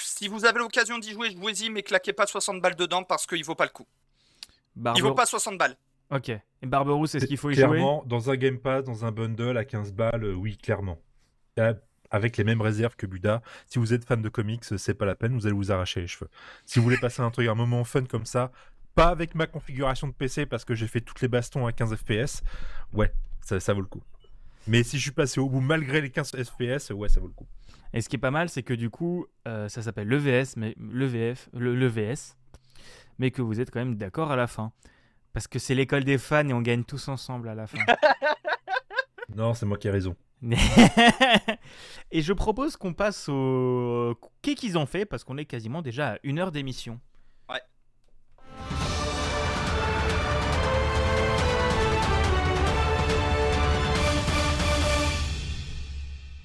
si 0.00 0.26
vous 0.28 0.44
avez 0.44 0.58
l'occasion 0.58 0.98
d'y 0.98 1.12
jouer, 1.12 1.30
jouez-y, 1.30 1.70
mais 1.70 1.82
claquez 1.82 2.12
pas 2.12 2.26
60 2.26 2.60
balles 2.60 2.74
dedans 2.74 3.04
parce 3.04 3.26
qu'il 3.26 3.44
vaut 3.44 3.54
pas 3.54 3.64
le 3.64 3.70
coup. 3.70 3.86
Il 4.74 4.82
Barbe... 4.82 5.00
vaut 5.00 5.14
pas 5.14 5.26
60 5.26 5.56
balles. 5.56 5.76
Ok. 6.10 6.28
Et 6.28 6.42
Barberousse, 6.62 7.14
est-ce 7.14 7.26
qu'il 7.26 7.36
faut 7.36 7.50
y 7.50 7.54
jouer? 7.54 7.64
Clairement, 7.64 8.02
dans 8.06 8.30
un 8.30 8.36
Game 8.36 8.58
Pass, 8.58 8.84
dans 8.84 9.04
un 9.04 9.12
bundle 9.12 9.56
à 9.56 9.64
15 9.64 9.92
balles, 9.92 10.24
euh, 10.24 10.34
oui, 10.34 10.56
clairement. 10.56 10.98
Avec 12.10 12.36
les 12.36 12.44
mêmes 12.44 12.60
réserves 12.60 12.96
que 12.96 13.06
Buda. 13.06 13.42
Si 13.66 13.78
vous 13.78 13.92
êtes 13.92 14.04
fan 14.04 14.22
de 14.22 14.28
comics, 14.28 14.64
c'est 14.64 14.94
pas 14.94 15.06
la 15.06 15.14
peine, 15.14 15.34
vous 15.34 15.46
allez 15.46 15.56
vous 15.56 15.72
arracher 15.72 16.00
les 16.00 16.06
cheveux. 16.06 16.30
Si 16.64 16.78
vous 16.78 16.84
voulez 16.84 16.98
passer 16.98 17.22
un 17.22 17.30
truc, 17.30 17.48
un 17.48 17.54
moment 17.54 17.84
fun 17.84 18.04
comme 18.04 18.26
ça, 18.26 18.52
pas 18.94 19.08
avec 19.08 19.34
ma 19.34 19.46
configuration 19.46 20.08
de 20.08 20.12
PC 20.12 20.46
parce 20.46 20.64
que 20.64 20.74
j'ai 20.74 20.86
fait 20.86 21.00
toutes 21.00 21.20
les 21.20 21.28
bastons 21.28 21.66
à 21.66 21.72
15 21.72 21.96
FPS, 21.96 22.42
ouais, 22.92 23.12
ça, 23.42 23.60
ça 23.60 23.74
vaut 23.74 23.82
le 23.82 23.86
coup. 23.86 24.02
Mais 24.66 24.82
si 24.82 24.98
je 24.98 25.02
suis 25.02 25.12
passé 25.12 25.38
au 25.38 25.48
bout 25.48 25.60
malgré 25.60 26.00
les 26.00 26.10
15 26.10 26.32
FPS, 26.42 26.90
ouais, 26.90 27.08
ça 27.08 27.20
vaut 27.20 27.28
le 27.28 27.32
coup. 27.32 27.46
Et 27.92 28.00
ce 28.00 28.08
qui 28.08 28.16
est 28.16 28.20
pas 28.20 28.30
mal, 28.30 28.48
c'est 28.48 28.62
que 28.62 28.74
du 28.74 28.90
coup, 28.90 29.26
euh, 29.46 29.68
ça 29.68 29.82
s'appelle 29.82 30.08
le 30.08 30.16
VS, 30.16 30.56
mais 30.56 30.74
le 30.78 31.06
VF, 31.06 31.48
le, 31.52 31.74
le 31.76 31.86
VS, 31.86 32.36
mais 33.18 33.30
que 33.30 33.42
vous 33.42 33.60
êtes 33.60 33.70
quand 33.70 33.78
même 33.78 33.96
d'accord 33.96 34.32
à 34.32 34.36
la 34.36 34.46
fin. 34.46 34.72
Parce 35.32 35.46
que 35.46 35.58
c'est 35.58 35.74
l'école 35.74 36.04
des 36.04 36.18
fans 36.18 36.48
et 36.48 36.52
on 36.52 36.62
gagne 36.62 36.84
tous 36.84 37.08
ensemble 37.08 37.48
à 37.48 37.54
la 37.54 37.66
fin. 37.66 37.78
Non, 39.36 39.52
c'est 39.52 39.66
moi 39.66 39.76
qui 39.76 39.86
ai 39.86 39.90
raison. 39.90 40.16
et 42.10 42.22
je 42.22 42.32
propose 42.32 42.78
qu'on 42.78 42.94
passe 42.94 43.28
au 43.28 44.18
qu'est-ce 44.40 44.56
qu'ils 44.56 44.78
ont 44.78 44.86
fait 44.86 45.04
parce 45.04 45.24
qu'on 45.24 45.36
est 45.36 45.44
quasiment 45.44 45.82
déjà 45.82 46.14
à 46.14 46.18
une 46.22 46.38
heure 46.38 46.50
d'émission. 46.52 46.98
Ouais. 47.50 47.60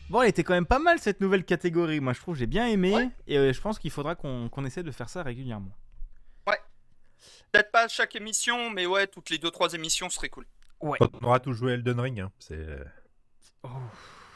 Bon, 0.10 0.22
elle 0.22 0.28
était 0.28 0.44
quand 0.44 0.54
même 0.54 0.66
pas 0.66 0.80
mal 0.80 1.00
cette 1.00 1.22
nouvelle 1.22 1.46
catégorie. 1.46 2.02
Moi, 2.02 2.12
je 2.12 2.20
trouve, 2.20 2.36
j'ai 2.36 2.46
bien 2.46 2.68
aimé. 2.68 2.94
Ouais. 2.94 3.10
Et 3.26 3.38
euh, 3.38 3.54
je 3.54 3.62
pense 3.62 3.80
qu'il 3.80 3.92
faudra 3.92 4.16
qu'on 4.16 4.66
essaie 4.66 4.84
de 4.84 4.92
faire 4.92 5.08
ça 5.08 5.24
régulièrement. 5.24 5.72
Peut-être 7.52 7.72
pas 7.72 7.84
à 7.84 7.88
chaque 7.88 8.16
émission, 8.16 8.70
mais 8.70 8.86
ouais, 8.86 9.08
toutes 9.08 9.30
les 9.30 9.38
2-3 9.38 9.76
émissions 9.76 10.10
serait 10.10 10.30
cool. 10.30 10.46
Ouais. 10.82 10.98
Quand 11.00 11.10
on 11.22 11.26
aura 11.26 11.40
tout 11.40 11.54
joué 11.54 11.72
à 11.72 11.76
Elden 11.76 12.00
Ring, 12.00 12.20
hein, 12.22 12.32
c'est... 12.40 12.66
Oh, 13.64 13.70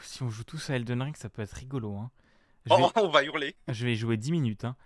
si 0.02 0.22
on 0.22 0.30
joue 0.30 0.44
tous 0.44 0.70
à 0.70 0.76
Elden 0.76 1.02
Ring, 1.02 1.16
ça 1.16 1.28
peut 1.28 1.42
être 1.42 1.52
rigolo. 1.54 1.96
Hein. 1.96 2.10
Je, 2.66 2.72
Oh, 2.72 2.76
vais, 2.78 2.84
on 3.02 3.08
va 3.08 3.22
hurler. 3.24 3.56
je 3.68 3.84
vais 3.84 3.92
y 3.92 3.96
jouer 3.96 4.16
10 4.16 4.32
minutes. 4.32 4.64
hein. 4.64 4.76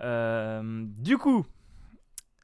Euh, 0.00 0.62
du 0.98 1.16
coup, 1.18 1.46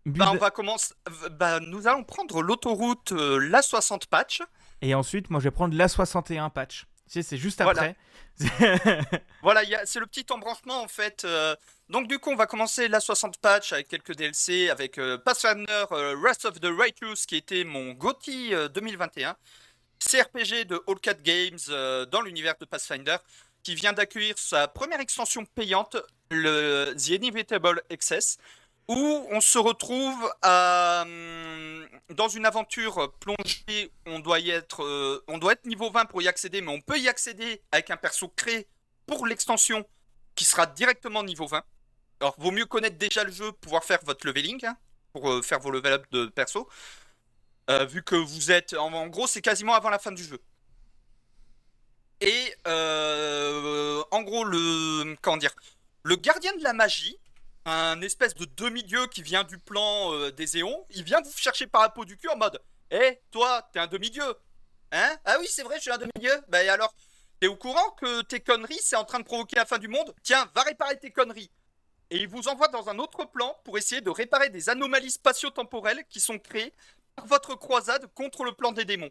Bah, 0.06 0.30
on 0.32 0.36
va 0.38 0.50
commencer. 0.50 0.94
Bah, 1.32 1.60
nous 1.60 1.86
allons 1.86 2.04
prendre 2.04 2.42
l'autoroute 2.42 3.12
euh, 3.12 3.38
la 3.38 3.62
60 3.62 4.06
patch. 4.06 4.42
et 4.80 4.94
ensuite, 4.94 5.28
moi, 5.30 5.40
je 5.40 5.44
vais 5.44 5.50
prendre 5.50 5.76
la 5.76 5.88
61 5.88 6.50
patch. 6.50 6.86
Tu 7.06 7.12
sais, 7.14 7.22
c'est 7.22 7.36
juste 7.36 7.62
Voilà. 7.62 7.80
après. 7.82 7.96
Voilà, 9.42 9.60
a- 9.60 9.84
c'est 9.86 10.00
le 10.00 10.06
petit 10.06 10.24
embranchement 10.32 10.82
en 10.82 10.88
fait. 10.88 11.24
euh, 11.24 11.54
Donc 11.92 12.08
du 12.08 12.18
coup, 12.18 12.30
on 12.30 12.36
va 12.36 12.46
commencer 12.46 12.88
la 12.88 13.00
60 13.00 13.36
patch 13.36 13.74
avec 13.74 13.86
quelques 13.86 14.16
DLC, 14.16 14.70
avec 14.70 14.96
euh, 14.96 15.18
Pathfinder 15.18 15.84
euh, 15.92 16.16
Wrath 16.16 16.46
of 16.46 16.58
the 16.58 16.70
Righteous 16.74 17.26
qui 17.28 17.36
était 17.36 17.64
mon 17.64 17.92
GOTY 17.92 18.54
euh, 18.54 18.68
2021, 18.68 19.36
CRPG 19.98 20.64
de 20.64 20.82
All 20.88 20.98
Cat 21.00 21.18
Games 21.22 21.58
euh, 21.68 22.06
dans 22.06 22.22
l'univers 22.22 22.54
de 22.58 22.64
Pathfinder. 22.64 23.18
qui 23.62 23.74
vient 23.74 23.92
d'accueillir 23.92 24.38
sa 24.38 24.68
première 24.68 25.00
extension 25.00 25.44
payante, 25.44 25.98
le 26.30 26.94
The 26.96 27.08
Inevitable 27.08 27.82
Excess, 27.90 28.38
où 28.88 29.26
on 29.30 29.42
se 29.42 29.58
retrouve 29.58 30.18
hum, 30.42 31.86
dans 32.08 32.28
une 32.28 32.46
aventure 32.46 33.12
plongée. 33.20 33.92
On 34.06 34.18
doit, 34.18 34.40
y 34.40 34.48
être, 34.48 34.82
euh, 34.82 35.22
on 35.28 35.36
doit 35.36 35.52
être 35.52 35.66
niveau 35.66 35.90
20 35.90 36.06
pour 36.06 36.22
y 36.22 36.28
accéder, 36.28 36.62
mais 36.62 36.72
on 36.72 36.80
peut 36.80 36.98
y 36.98 37.10
accéder 37.10 37.60
avec 37.70 37.90
un 37.90 37.98
perso 37.98 38.28
créé 38.28 38.66
pour 39.06 39.26
l'extension 39.26 39.86
qui 40.34 40.46
sera 40.46 40.64
directement 40.64 41.22
niveau 41.22 41.46
20. 41.46 41.62
Alors, 42.22 42.36
vaut 42.38 42.52
mieux 42.52 42.66
connaître 42.66 42.98
déjà 42.98 43.24
le 43.24 43.32
jeu, 43.32 43.50
pouvoir 43.50 43.82
faire 43.82 43.98
votre 44.04 44.24
leveling, 44.24 44.64
hein, 44.64 44.76
pour 45.12 45.28
euh, 45.28 45.42
faire 45.42 45.58
vos 45.58 45.72
level 45.72 45.94
up 45.94 46.06
de 46.12 46.26
perso. 46.26 46.68
Euh, 47.68 47.84
vu 47.84 48.04
que 48.04 48.14
vous 48.14 48.52
êtes. 48.52 48.74
En, 48.74 49.08
gros, 49.08 49.26
c'est 49.26 49.42
quasiment 49.42 49.74
avant 49.74 49.90
la 49.90 49.98
fin 49.98 50.12
du 50.12 50.22
jeu. 50.22 50.40
Et 52.20 52.54
euh, 52.68 54.04
en 54.12 54.22
gros, 54.22 54.44
le. 54.44 55.16
Comment 55.20 55.36
dire 55.36 55.52
Le 56.04 56.14
gardien 56.14 56.54
de 56.54 56.62
la 56.62 56.72
magie, 56.72 57.18
un 57.64 58.00
espèce 58.02 58.36
de 58.36 58.44
demi-dieu 58.44 59.08
qui 59.08 59.24
vient 59.24 59.42
du 59.42 59.58
plan 59.58 60.30
des 60.30 60.58
éons, 60.58 60.86
il 60.90 61.02
vient 61.02 61.20
vous 61.22 61.36
chercher 61.36 61.66
par 61.66 61.82
la 61.82 61.88
peau 61.88 62.04
du 62.04 62.16
cul 62.16 62.28
en 62.28 62.36
mode 62.36 62.62
Hé, 62.92 63.20
toi, 63.32 63.68
t'es 63.72 63.80
un 63.80 63.88
demi-dieu 63.88 64.32
Hein? 64.92 65.16
Ah 65.24 65.38
oui, 65.40 65.48
c'est 65.50 65.64
vrai, 65.64 65.76
je 65.78 65.82
suis 65.82 65.90
un 65.90 65.98
demi-dieu 65.98 66.32
Bah 66.48 66.58
alors 66.70 66.94
T'es 67.40 67.48
au 67.48 67.56
courant 67.56 67.90
que 68.00 68.22
tes 68.22 68.38
conneries, 68.38 68.78
c'est 68.80 68.94
en 68.94 69.04
train 69.04 69.18
de 69.18 69.24
provoquer 69.24 69.56
la 69.56 69.66
fin 69.66 69.78
du 69.78 69.88
monde? 69.88 70.14
Tiens, 70.22 70.48
va 70.54 70.62
réparer 70.62 70.98
tes 70.98 71.10
conneries 71.10 71.50
Et 72.12 72.18
il 72.18 72.28
vous 72.28 72.46
envoie 72.48 72.68
dans 72.68 72.90
un 72.90 72.98
autre 72.98 73.24
plan 73.24 73.58
pour 73.64 73.78
essayer 73.78 74.02
de 74.02 74.10
réparer 74.10 74.50
des 74.50 74.68
anomalies 74.68 75.12
spatio-temporelles 75.12 76.04
qui 76.10 76.20
sont 76.20 76.38
créées 76.38 76.74
par 77.16 77.24
votre 77.24 77.54
croisade 77.54 78.06
contre 78.14 78.44
le 78.44 78.52
plan 78.52 78.70
des 78.70 78.84
démons. 78.84 79.10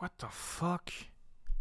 What 0.00 0.10
the 0.18 0.26
fuck? 0.30 1.10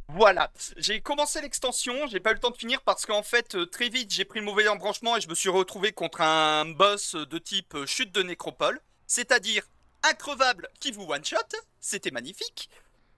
Voilà, 0.08 0.52
j'ai 0.78 1.02
commencé 1.02 1.42
l'extension, 1.42 2.06
j'ai 2.06 2.20
pas 2.20 2.30
eu 2.30 2.34
le 2.36 2.40
temps 2.40 2.52
de 2.52 2.58
finir 2.58 2.84
parce 2.84 3.08
qu'en 3.08 3.24
fait, 3.24 3.56
euh, 3.56 3.66
très 3.66 3.90
vite, 3.90 4.14
j'ai 4.14 4.24
pris 4.24 4.38
le 4.38 4.46
mauvais 4.46 4.68
embranchement 4.68 5.18
et 5.18 5.22
je 5.22 5.28
me 5.28 5.34
suis 5.34 5.50
retrouvé 5.50 5.94
contre 5.94 6.22
un 6.22 6.66
boss 6.66 7.16
de 7.16 7.38
type 7.40 7.74
euh, 7.74 7.88
chute 7.88 8.12
de 8.12 8.22
nécropole, 8.22 8.80
c'est-à-dire 9.08 9.64
increvable 10.04 10.70
qui 10.80 10.92
vous 10.92 11.12
one-shot, 11.12 11.38
c'était 11.80 12.12
magnifique. 12.12 12.70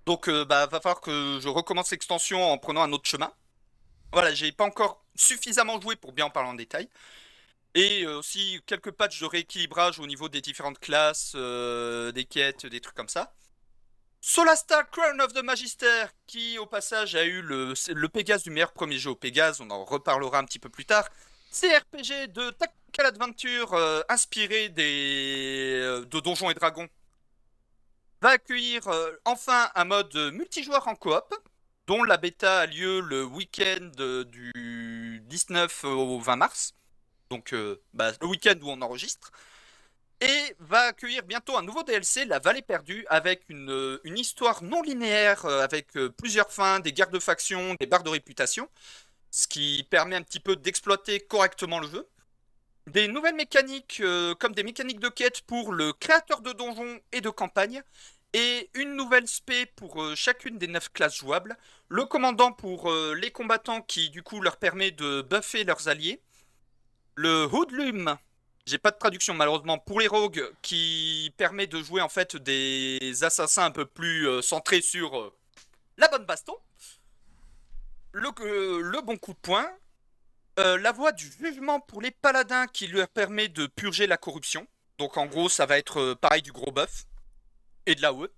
Donc, 0.05 0.29
euh, 0.29 0.45
bah, 0.45 0.65
va 0.67 0.79
falloir 0.79 1.01
que 1.01 1.39
je 1.41 1.49
recommence 1.49 1.91
l'extension 1.91 2.41
en 2.49 2.57
prenant 2.57 2.83
un 2.83 2.93
autre 2.93 3.09
chemin. 3.09 3.33
Voilà, 4.15 4.33
j'ai 4.33 4.53
pas 4.53 4.63
encore 4.63 5.03
suffisamment 5.13 5.81
joué 5.81 5.97
pour 5.97 6.13
bien 6.13 6.27
en 6.27 6.29
parler 6.29 6.47
en 6.47 6.53
détail. 6.53 6.87
Et 7.73 8.03
euh, 8.03 8.19
aussi 8.19 8.61
quelques 8.65 8.91
patchs 8.91 9.19
de 9.19 9.25
rééquilibrage 9.25 9.99
au 9.99 10.07
niveau 10.07 10.29
des 10.29 10.39
différentes 10.39 10.79
classes, 10.79 11.33
euh, 11.35 12.13
des 12.13 12.23
quêtes, 12.23 12.65
des 12.65 12.79
trucs 12.79 12.95
comme 12.95 13.09
ça. 13.09 13.33
Solastar 14.21 14.89
Crown 14.89 15.19
of 15.19 15.33
the 15.33 15.43
Magister, 15.43 16.05
qui 16.27 16.57
au 16.57 16.65
passage 16.65 17.15
a 17.15 17.25
eu 17.25 17.41
le, 17.41 17.73
le 17.89 18.07
Pégase 18.07 18.43
du 18.43 18.51
meilleur 18.51 18.71
premier 18.71 18.97
jeu 18.97 19.09
au 19.09 19.15
Pégase, 19.15 19.59
on 19.59 19.69
en 19.69 19.83
reparlera 19.83 20.37
un 20.39 20.45
petit 20.45 20.59
peu 20.59 20.69
plus 20.69 20.85
tard. 20.85 21.09
CRPG 21.51 22.27
de 22.31 22.51
Tactical 22.51 23.07
Adventure 23.07 23.73
euh, 23.73 24.01
inspiré 24.07 24.69
des, 24.69 26.03
de 26.09 26.19
Donjons 26.21 26.49
et 26.49 26.53
Dragons 26.53 26.87
va 28.21 28.29
accueillir 28.29 28.83
enfin 29.25 29.69
un 29.75 29.83
mode 29.83 30.15
multijoueur 30.31 30.87
en 30.87 30.95
coop, 30.95 31.35
dont 31.87 32.03
la 32.03 32.17
bêta 32.17 32.61
a 32.61 32.65
lieu 32.65 32.99
le 33.01 33.23
week-end 33.23 33.91
euh, 33.99 34.23
du 34.25 35.21
19 35.25 35.83
au 35.85 36.19
20 36.19 36.35
mars, 36.35 36.73
donc 37.29 37.53
euh, 37.53 37.81
bah, 37.93 38.11
le 38.21 38.27
week-end 38.27 38.55
où 38.61 38.69
on 38.69 38.81
enregistre 38.81 39.31
et 40.21 40.55
va 40.59 40.87
accueillir 40.87 41.23
bientôt 41.23 41.57
un 41.57 41.61
nouveau 41.61 41.83
DLC, 41.83 42.23
La 42.25 42.39
Vallée 42.39 42.61
Perdue, 42.61 43.05
avec 43.09 43.43
une, 43.49 43.69
euh, 43.69 43.99
histoire 44.05 44.63
non 44.63 44.81
linéaire, 44.81 45.45
avec 45.45 45.91
plusieurs 46.17 46.51
fins, 46.51 46.79
des 46.79 46.93
guerres 46.93 47.09
de 47.09 47.19
factions, 47.19 47.75
des 47.75 47.85
barres 47.85 48.03
de 48.03 48.09
réputation, 48.09 48.69
ce 49.29 49.45
qui 49.45 49.85
permet 49.89 50.15
un 50.15 50.21
petit 50.21 50.39
peu 50.39 50.55
d'exploiter 50.55 51.19
correctement 51.19 51.81
le 51.81 51.89
jeu. 51.89 52.07
Des 52.87 53.09
nouvelles 53.09 53.35
mécaniques, 53.35 54.01
comme 54.39 54.53
des 54.53 54.63
mécaniques 54.63 55.01
de 55.01 55.09
quête 55.09 55.41
pour 55.41 55.73
le 55.73 55.91
créateur 55.91 56.39
de 56.39 56.53
donjons 56.53 56.97
et 57.11 57.19
de 57.19 57.29
campagne, 57.29 57.83
et 58.31 58.69
une 58.73 58.95
nouvelle 58.95 59.27
spé 59.27 59.65
pour 59.65 60.15
chacune 60.15 60.57
des 60.57 60.67
neuf 60.67 60.89
classes 60.93 61.17
jouables, 61.17 61.57
le 61.87 62.05
commandant 62.05 62.51
pour 62.51 62.91
euh, 62.91 63.13
les 63.13 63.31
combattants 63.31 63.81
qui 63.81 64.09
du 64.09 64.23
coup 64.23 64.41
leur 64.41 64.57
permet 64.57 64.91
de 64.91 65.21
buffer 65.21 65.63
leurs 65.63 65.87
alliés, 65.87 66.21
le 67.15 67.45
hoodlum 67.45 68.17
j'ai 68.65 68.79
pas 68.79 68.89
de 68.89 68.97
traduction 68.97 69.35
malheureusement 69.35 69.77
pour 69.77 69.99
les 69.99 70.07
rogues 70.07 70.51
qui 70.63 71.31
permet 71.37 71.67
de 71.67 71.83
jouer 71.83 72.01
en 72.01 72.09
fait 72.09 72.35
des 72.35 73.23
assassins 73.23 73.65
un 73.65 73.71
peu 73.71 73.85
plus 73.85 74.27
euh, 74.27 74.41
centrés 74.41 74.81
sur 74.81 75.19
euh, 75.19 75.31
la 75.97 76.07
bonne 76.07 76.25
baston. 76.25 76.55
Le, 78.11 79.01
bon 79.01 79.17
coup 79.17 79.33
de 79.33 79.39
poing. 79.39 79.69
La 80.57 80.93
voie 80.93 81.11
du 81.11 81.29
jugement 81.29 81.81
pour 81.81 82.01
les 82.01 82.11
paladins 82.11 82.65
qui 82.65 82.87
leur 82.87 83.09
permet 83.09 83.49
de 83.49 83.67
purger 83.67 84.07
la 84.07 84.17
corruption. 84.17 84.65
Donc 84.97 85.17
en 85.17 85.25
gros 85.25 85.49
ça 85.49 85.65
va 85.65 85.77
être 85.77 86.13
pareil 86.15 86.41
du 86.41 86.53
gros 86.53 86.71
buff. 86.71 87.05
Et 87.85 87.93
de 87.93 88.01
la 88.01 88.13
E. 88.13 88.31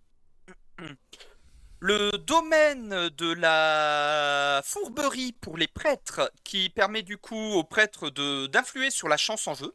Le 1.79 2.11
domaine 2.17 3.09
de 3.09 3.33
la 3.33 4.61
fourberie 4.63 5.31
pour 5.33 5.57
les 5.57 5.67
prêtres 5.67 6.31
qui 6.43 6.69
permet 6.69 7.03
du 7.03 7.17
coup 7.17 7.35
aux 7.53 7.63
prêtres 7.63 8.09
de- 8.09 8.47
d'influer 8.47 8.89
sur 8.91 9.07
la 9.07 9.17
chance 9.17 9.47
en 9.47 9.53
jeu. 9.55 9.73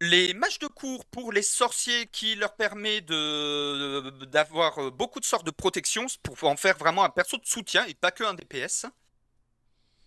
Les 0.00 0.34
matchs 0.34 0.58
de 0.58 0.66
cours 0.66 1.04
pour 1.06 1.32
les 1.32 1.42
sorciers 1.42 2.06
qui 2.08 2.34
leur 2.34 2.54
permet 2.56 3.00
de 3.00 4.10
d'avoir 4.26 4.78
euh, 4.78 4.90
beaucoup 4.90 5.20
de 5.20 5.24
sortes 5.24 5.46
de 5.46 5.50
protection 5.50 6.04
pour 6.22 6.42
en 6.44 6.56
faire 6.56 6.76
vraiment 6.76 7.04
un 7.04 7.08
perso 7.10 7.38
de 7.38 7.46
soutien 7.46 7.84
et 7.86 7.94
pas 7.94 8.10
que 8.10 8.24
un 8.24 8.34
DPS. 8.34 8.86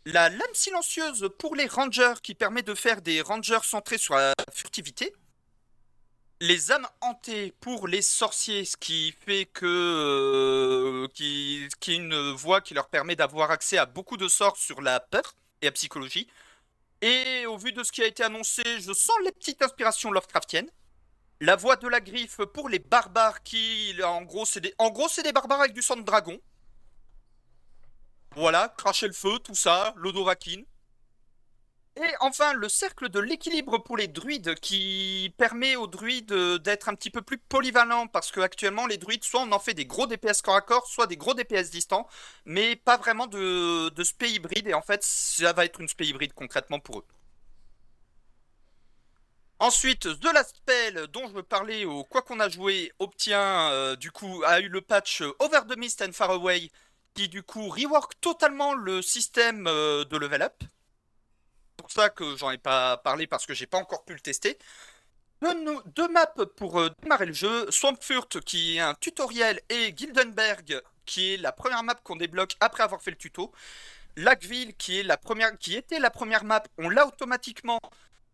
La 0.05 0.29
lame 0.29 0.53
silencieuse 0.53 1.29
pour 1.39 1.55
les 1.55 1.65
rangers 1.67 2.15
qui 2.21 2.35
permet 2.35 2.63
de 2.63 2.73
faire 2.75 3.01
des 3.01 3.21
rangers 3.21 3.59
centrés 3.63 3.97
sur 3.97 4.15
la 4.15 4.33
furtivité. 4.53 5.13
Les 6.41 6.71
âmes 6.71 6.87
hantées 7.01 7.51
pour 7.59 7.85
les 7.89 8.01
sorciers, 8.01 8.63
ce 8.63 8.77
qui 8.77 9.11
fait 9.11 9.45
que 9.45 9.65
euh, 9.65 11.07
qui, 11.13 11.67
une 11.87 12.31
voie 12.31 12.61
qui 12.61 12.73
leur 12.73 12.87
permet 12.87 13.17
d'avoir 13.17 13.51
accès 13.51 13.77
à 13.77 13.85
beaucoup 13.85 14.15
de 14.15 14.29
sorts 14.29 14.55
sur 14.55 14.81
la 14.81 15.01
peur 15.01 15.35
et 15.61 15.65
la 15.65 15.71
psychologie. 15.73 16.29
Et 17.01 17.45
au 17.45 17.57
vu 17.57 17.73
de 17.73 17.83
ce 17.83 17.91
qui 17.91 18.01
a 18.01 18.05
été 18.05 18.23
annoncé, 18.23 18.63
je 18.79 18.93
sens 18.93 19.17
les 19.25 19.33
petites 19.33 19.61
inspirations 19.61 20.11
Lovecraftiennes. 20.11 20.69
La 21.41 21.57
voix 21.57 21.75
de 21.75 21.89
la 21.89 21.99
griffe 21.99 22.37
pour 22.53 22.69
les 22.69 22.79
barbares 22.79 23.43
qui, 23.43 23.93
en 24.01 24.21
des, 24.61 24.73
en 24.77 24.91
gros, 24.91 25.09
c'est 25.09 25.23
des 25.23 25.33
barbares 25.33 25.59
avec 25.59 25.73
du 25.73 25.81
sang 25.81 25.97
de 25.97 26.03
dragon. 26.03 26.39
Voilà, 28.35 28.73
cracher 28.77 29.07
le 29.07 29.13
feu, 29.13 29.39
tout 29.39 29.55
ça, 29.55 29.93
l'odorakine. 29.97 30.65
Et 32.01 32.15
enfin, 32.21 32.53
le 32.53 32.69
cercle 32.69 33.09
de 33.09 33.19
l'équilibre 33.19 33.77
pour 33.77 33.97
les 33.97 34.07
druides 34.07 34.55
qui 34.55 35.33
permet 35.37 35.75
aux 35.75 35.87
druides 35.87 36.31
euh, 36.31 36.57
d'être 36.57 36.87
un 36.87 36.95
petit 36.95 37.09
peu 37.09 37.21
plus 37.21 37.37
polyvalents 37.37 38.07
parce 38.07 38.31
que 38.31 38.39
actuellement 38.39 38.87
les 38.87 38.97
druides, 38.97 39.25
soit 39.25 39.41
on 39.41 39.51
en 39.51 39.59
fait 39.59 39.73
des 39.73 39.85
gros 39.85 40.07
DPS 40.07 40.41
corps 40.41 40.55
à 40.55 40.61
corps, 40.61 40.87
soit 40.87 41.07
des 41.07 41.17
gros 41.17 41.33
DPS 41.33 41.71
distants, 41.71 42.07
mais 42.45 42.77
pas 42.77 42.95
vraiment 42.95 43.27
de, 43.27 43.89
de 43.89 44.03
spé 44.05 44.29
hybride. 44.31 44.67
Et 44.67 44.73
en 44.73 44.81
fait, 44.81 45.03
ça 45.03 45.51
va 45.51 45.65
être 45.65 45.81
une 45.81 45.89
spé 45.89 46.05
hybride 46.05 46.31
concrètement 46.33 46.79
pour 46.79 46.99
eux. 46.99 47.05
Ensuite, 49.59 50.07
The 50.21 50.33
Last 50.33 50.55
Spell, 50.55 51.07
dont 51.07 51.27
je 51.27 51.33
veux 51.33 51.43
parler 51.43 51.83
au 51.83 52.05
Quoi 52.05 52.21
qu'on 52.21 52.39
a 52.39 52.47
joué, 52.47 52.93
obtient, 52.99 53.71
euh, 53.71 53.97
du 53.97 54.09
coup, 54.11 54.41
a 54.45 54.61
eu 54.61 54.69
le 54.69 54.79
patch 54.79 55.21
euh, 55.21 55.33
Over 55.39 55.61
the 55.67 55.77
Mist 55.77 56.01
and 56.01 56.13
Far 56.13 56.31
Away, 56.31 56.71
qui 57.13 57.27
du 57.27 57.43
coup 57.43 57.67
rework 57.67 58.13
totalement 58.21 58.73
le 58.73 59.01
système 59.01 59.65
de 59.65 60.17
level 60.17 60.43
up. 60.43 60.63
Pour 61.89 62.03
ça 62.03 62.09
que 62.09 62.35
j'en 62.35 62.51
ai 62.51 62.59
pas 62.59 62.97
parlé 62.97 63.25
parce 63.25 63.47
que 63.47 63.55
j'ai 63.55 63.65
pas 63.65 63.79
encore 63.79 64.05
pu 64.05 64.13
le 64.13 64.19
tester. 64.19 64.59
Deux, 65.41 65.55
deux 65.87 66.07
maps 66.07 66.27
pour 66.55 66.79
euh, 66.79 66.89
démarrer 67.01 67.25
le 67.25 67.33
jeu, 67.33 67.65
Swampfurt 67.71 68.41
qui 68.41 68.77
est 68.77 68.79
un 68.79 68.93
tutoriel 68.93 69.59
et 69.69 69.93
Gildenberg 69.97 70.81
qui 71.05 71.33
est 71.33 71.37
la 71.37 71.51
première 71.51 71.81
map 71.81 71.95
qu'on 71.95 72.15
débloque 72.15 72.55
après 72.59 72.83
avoir 72.83 73.01
fait 73.01 73.09
le 73.09 73.17
tuto. 73.17 73.51
Lackville 74.17 74.75
qui 74.75 74.99
est 74.99 75.03
la 75.03 75.17
première, 75.17 75.57
qui 75.57 75.75
était 75.75 75.97
la 75.97 76.11
première 76.11 76.43
map, 76.43 76.61
on 76.77 76.89
l'a 76.89 77.07
automatiquement. 77.07 77.79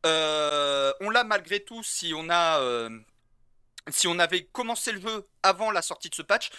Euh, 0.05 0.91
on 0.99 1.09
l'a 1.09 1.23
malgré 1.23 1.61
tout 1.61 1.81
si 1.81 2.13
on 2.13 2.29
a, 2.29 2.59
euh, 2.59 2.89
si 3.89 4.07
on 4.07 4.19
avait 4.19 4.43
commencé 4.45 4.91
le 4.91 4.99
jeu 4.99 5.27
avant 5.43 5.71
la 5.71 5.81
sortie 5.81 6.09
de 6.09 6.15
ce 6.15 6.23
patch. 6.23 6.49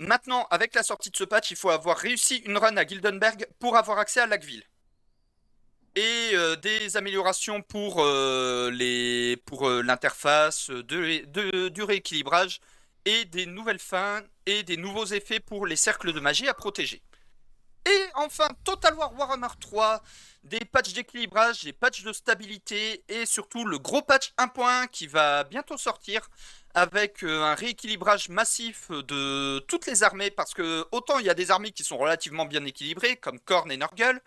Maintenant, 0.00 0.48
avec 0.50 0.74
la 0.74 0.82
sortie 0.82 1.10
de 1.10 1.16
ce 1.16 1.24
patch, 1.24 1.52
il 1.52 1.56
faut 1.56 1.70
avoir 1.70 1.96
réussi 1.96 2.38
une 2.38 2.58
run 2.58 2.76
à 2.76 2.84
Gildenberg 2.84 3.46
pour 3.60 3.76
avoir 3.76 3.98
accès 3.98 4.20
à 4.20 4.26
Lackville. 4.26 4.64
Et 5.96 6.30
euh, 6.34 6.56
des 6.56 6.96
améliorations 6.96 7.62
pour 7.62 8.02
euh, 8.02 8.70
euh, 8.72 9.82
l'interface, 9.82 10.70
de, 10.70 11.68
du 11.68 11.82
rééquilibrage 11.82 12.60
et 13.04 13.24
des 13.26 13.46
nouvelles 13.46 13.78
fins 13.78 14.22
et 14.46 14.64
des 14.64 14.76
nouveaux 14.76 15.06
effets 15.06 15.38
pour 15.38 15.66
les 15.66 15.76
cercles 15.76 16.12
de 16.12 16.18
magie 16.18 16.48
à 16.48 16.54
protéger. 16.54 17.00
Et 17.86 18.06
enfin, 18.14 18.48
Total 18.64 18.94
War 18.94 19.12
Warhammer 19.16 19.48
3, 19.60 20.02
des 20.42 20.60
patchs 20.60 20.94
d'équilibrage, 20.94 21.64
des 21.64 21.72
patchs 21.72 22.02
de 22.02 22.12
stabilité 22.12 23.04
et 23.08 23.26
surtout 23.26 23.64
le 23.64 23.78
gros 23.78 24.02
patch 24.02 24.32
1.1 24.38 24.88
qui 24.88 25.06
va 25.06 25.44
bientôt 25.44 25.76
sortir 25.76 26.28
avec 26.72 27.22
un 27.22 27.54
rééquilibrage 27.54 28.30
massif 28.30 28.90
de 28.90 29.60
toutes 29.68 29.86
les 29.86 30.02
armées 30.02 30.30
parce 30.30 30.54
que 30.54 30.86
autant 30.92 31.18
il 31.18 31.26
y 31.26 31.30
a 31.30 31.34
des 31.34 31.50
armées 31.50 31.72
qui 31.72 31.84
sont 31.84 31.98
relativement 31.98 32.46
bien 32.46 32.64
équilibrées 32.64 33.16
comme 33.16 33.38
Korn 33.38 33.70
et 33.70 33.76
Nurgle, 33.76 34.20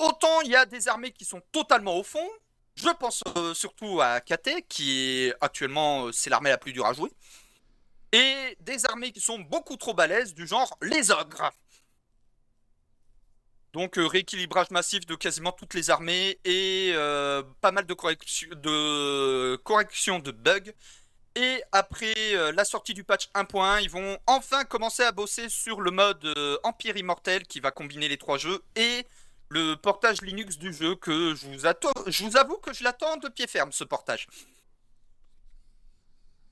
autant 0.00 0.40
il 0.40 0.50
y 0.50 0.56
a 0.56 0.66
des 0.66 0.88
armées 0.88 1.12
qui 1.12 1.24
sont 1.24 1.40
totalement 1.52 1.96
au 1.96 2.02
fond. 2.02 2.28
Je 2.74 2.88
pense 2.98 3.22
euh, 3.36 3.54
surtout 3.54 4.00
à 4.00 4.20
KT 4.20 4.66
qui 4.68 5.26
est 5.26 5.34
actuellement 5.40 6.06
euh, 6.06 6.12
c'est 6.12 6.30
l'armée 6.30 6.50
la 6.50 6.58
plus 6.58 6.72
dure 6.72 6.86
à 6.86 6.92
jouer 6.92 7.10
et 8.12 8.56
des 8.60 8.86
armées 8.86 9.12
qui 9.12 9.20
sont 9.20 9.38
beaucoup 9.38 9.76
trop 9.76 9.94
balèzes 9.94 10.34
du 10.34 10.46
genre 10.46 10.76
les 10.82 11.10
ogres. 11.10 11.50
Donc 13.72 13.98
euh, 13.98 14.06
rééquilibrage 14.06 14.70
massif 14.70 15.06
de 15.06 15.14
quasiment 15.14 15.52
toutes 15.52 15.74
les 15.74 15.90
armées 15.90 16.38
et 16.44 16.92
pas 17.60 17.70
mal 17.70 17.86
de, 17.86 17.94
correction, 17.94 18.48
de 18.56 19.56
corrections 19.62 20.18
de 20.18 20.32
bugs. 20.32 20.72
Et 21.36 21.62
après 21.70 22.14
la 22.52 22.64
sortie 22.64 22.92
du 22.92 23.04
patch 23.04 23.28
1.1, 23.34 23.82
ils 23.82 23.90
vont 23.90 24.18
enfin 24.26 24.64
commencer 24.64 25.04
à 25.04 25.12
bosser 25.12 25.48
sur 25.48 25.80
le 25.80 25.92
mode 25.92 26.26
Empire 26.64 26.96
Immortel 26.96 27.46
qui 27.46 27.60
va 27.60 27.70
combiner 27.70 28.08
les 28.08 28.18
trois 28.18 28.36
jeux 28.36 28.60
et 28.74 29.06
le 29.50 29.74
portage 29.74 30.22
Linux 30.22 30.56
du 30.58 30.72
jeu 30.72 30.94
que 30.96 31.34
je 31.34 31.46
vous, 31.46 31.58
je 32.10 32.24
vous 32.24 32.36
avoue 32.36 32.56
que 32.58 32.72
je 32.72 32.84
l'attends 32.84 33.16
de 33.16 33.28
pied 33.28 33.46
ferme 33.46 33.72
ce 33.72 33.84
portage. 33.84 34.28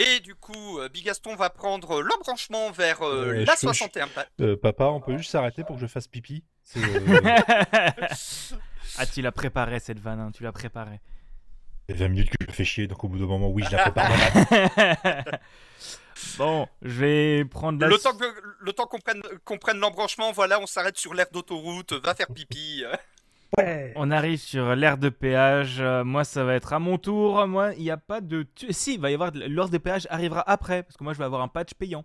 Et 0.01 0.21
du 0.21 0.35
coup, 0.35 0.79
euh, 0.79 0.89
Bigaston 0.89 1.35
va 1.35 1.51
prendre 1.51 2.01
l'embranchement 2.03 2.71
vers 2.71 3.03
euh, 3.03 3.31
Ouais, 3.31 3.45
la 3.45 3.55
je 3.55 3.61
peux- 3.61 3.67
61 3.73 4.09
pa- 4.09 4.27
Euh, 4.41 4.57
papa, 4.57 4.85
on 4.87 5.01
peut 5.01 5.17
juste 5.17 5.31
s'arrêter 5.31 5.65
pour 5.65 5.77
que 5.77 5.83
je 5.83 5.87
fasse 5.89 6.07
pipi 6.07 6.45
C'est, 6.63 6.79
euh, 6.85 7.21
ah, 8.99 9.07
tu 9.07 9.23
l'as 9.23 9.33
préparé 9.33 9.81
cette 9.81 9.99
vanne, 9.99 10.21
hein, 10.21 10.31
tu 10.33 10.43
l'as 10.45 10.53
préparé. 10.53 11.01
ça 11.89 11.95
fait 11.95 12.01
20 12.05 12.09
minutes 12.09 12.31
que 12.31 12.37
je 12.41 12.47
me 12.47 12.53
fais 12.53 12.65
chier, 12.65 12.87
donc 12.87 13.03
au 13.03 13.09
bout 13.09 13.19
d'un 13.19 13.27
moment, 13.27 13.49
oui, 13.49 13.65
je 13.65 13.75
la 13.77 13.83
prépare. 13.91 14.11
bon, 16.39 16.67
je 16.83 17.01
vais 17.01 17.45
prendre 17.45 17.81
la. 17.81 17.89
Le 17.89 17.99
temps, 17.99 18.17
que- 18.17 18.43
le 18.61 18.73
temps 18.73 18.87
qu'on 18.87 18.99
prenne, 18.99 19.23
qu'on 19.45 19.59
prenne 19.59 19.79
l'embranchement, 19.79 20.33
voilà, 20.33 20.61
on 20.61 20.67
s'arrête 20.67 20.97
sur 20.99 21.15
l'aire 21.15 21.27
d'autoroute, 21.33 21.93
va 21.93 22.15
faire 22.15 22.29
pipi. 22.29 22.85
euh. 22.85 22.95
On 23.97 24.11
arrive 24.11 24.39
sur 24.39 24.77
l'aire 24.77 24.99
de 24.99 25.09
péage. 25.09 25.81
euh, 25.81 26.05
moi, 26.05 26.23
ça 26.25 26.45
va 26.45 26.55
être 26.55 26.73
à 26.75 26.79
mon 26.79 26.99
tour. 26.99 27.47
Moi, 27.47 27.73
il 27.75 27.83
n'y 27.83 27.91
a 27.91 27.97
pas 27.97 28.21
de. 28.21 28.47
tu- 28.55 28.73
Si, 28.73 28.95
il 28.95 29.01
va 29.01 29.11
y 29.11 29.15
avoir. 29.15 29.31
L'heure 29.35 29.69
de 29.71 29.79
péage 29.79 30.07
arrivera 30.11 30.43
après. 30.49 30.83
Parce 30.83 30.97
que 30.97 31.03
moi, 31.05 31.13
je 31.15 31.19
vais 31.19 31.25
avoir 31.25 31.41
un 31.43 31.49
patch 31.49 31.73
payant. 31.75 32.05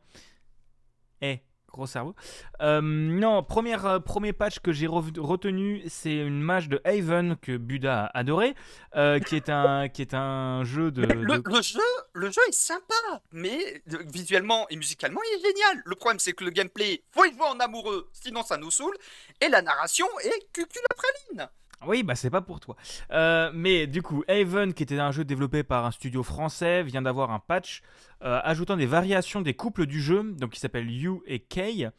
Eh, 1.21 1.39
gros 1.73 1.87
cerveau. 1.87 2.15
Euh, 2.61 2.81
non, 2.81 3.43
première, 3.43 3.85
euh, 3.85 3.99
premier 3.99 4.31
patch 4.31 4.59
que 4.59 4.71
j'ai 4.71 4.87
retenu, 4.87 5.83
c'est 5.89 6.15
une 6.15 6.39
mage 6.41 6.69
de 6.69 6.79
Haven 6.85 7.35
que 7.41 7.57
Buda 7.57 8.05
a 8.05 8.17
adoré. 8.19 8.53
euh, 8.95 9.19
qui, 9.19 9.35
est 9.35 9.49
un, 9.49 9.89
qui 9.89 10.03
est 10.03 10.13
un 10.13 10.63
jeu 10.63 10.91
de. 10.91 11.01
Le, 11.01 11.39
de- 11.39 11.43
le 11.49 11.61
jeu, 11.63 11.79
le 12.13 12.29
jeu 12.29 12.41
est 12.47 12.51
sympa, 12.53 12.93
mais 13.31 13.81
visuellement 14.05 14.67
et 14.69 14.75
musicalement, 14.75 15.19
il 15.31 15.39
est 15.39 15.41
génial. 15.47 15.81
Le 15.85 15.95
problème, 15.95 16.19
c'est 16.19 16.33
que 16.33 16.43
le 16.43 16.51
gameplay, 16.51 17.03
faut 17.11 17.25
y 17.25 17.31
jouer 17.33 17.47
en 17.47 17.59
amoureux, 17.59 18.07
sinon 18.13 18.43
ça 18.43 18.57
nous 18.57 18.69
saoule. 18.71 18.95
Et 19.41 19.49
la 19.49 19.61
narration 19.63 20.05
est 20.23 20.47
cucul 20.53 20.81
la 20.89 20.95
praline. 20.95 21.49
Oui, 21.87 22.03
bah 22.03 22.15
c'est 22.15 22.29
pas 22.29 22.41
pour 22.41 22.59
toi. 22.59 22.75
Euh, 23.11 23.51
mais 23.53 23.87
du 23.87 24.01
coup, 24.01 24.23
Haven, 24.27 24.73
qui 24.73 24.83
était 24.83 24.99
un 24.99 25.11
jeu 25.11 25.23
développé 25.23 25.63
par 25.63 25.85
un 25.85 25.91
studio 25.91 26.23
français, 26.23 26.83
vient 26.83 27.01
d'avoir 27.01 27.31
un 27.31 27.39
patch 27.39 27.81
euh, 28.23 28.39
ajoutant 28.43 28.77
des 28.77 28.85
variations 28.85 29.41
des 29.41 29.53
couples 29.53 29.85
du 29.85 30.01
jeu, 30.01 30.23
donc 30.37 30.51
qui 30.51 30.59
s'appellent 30.59 30.91
You 30.91 31.23
et 31.25 31.39
Kay, 31.39 31.89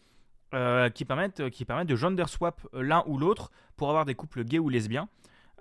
euh, 0.55 0.89
qui, 0.91 1.05
permettent, 1.05 1.51
qui 1.51 1.65
permettent 1.65 1.89
de 1.89 1.97
gender 1.97 2.25
swap 2.27 2.67
l'un 2.73 3.05
ou 3.07 3.19
l'autre 3.19 3.51
pour 3.77 3.89
avoir 3.89 4.05
des 4.05 4.15
couples 4.15 4.45
gays 4.45 4.59
ou 4.59 4.69
lesbiens. 4.69 5.09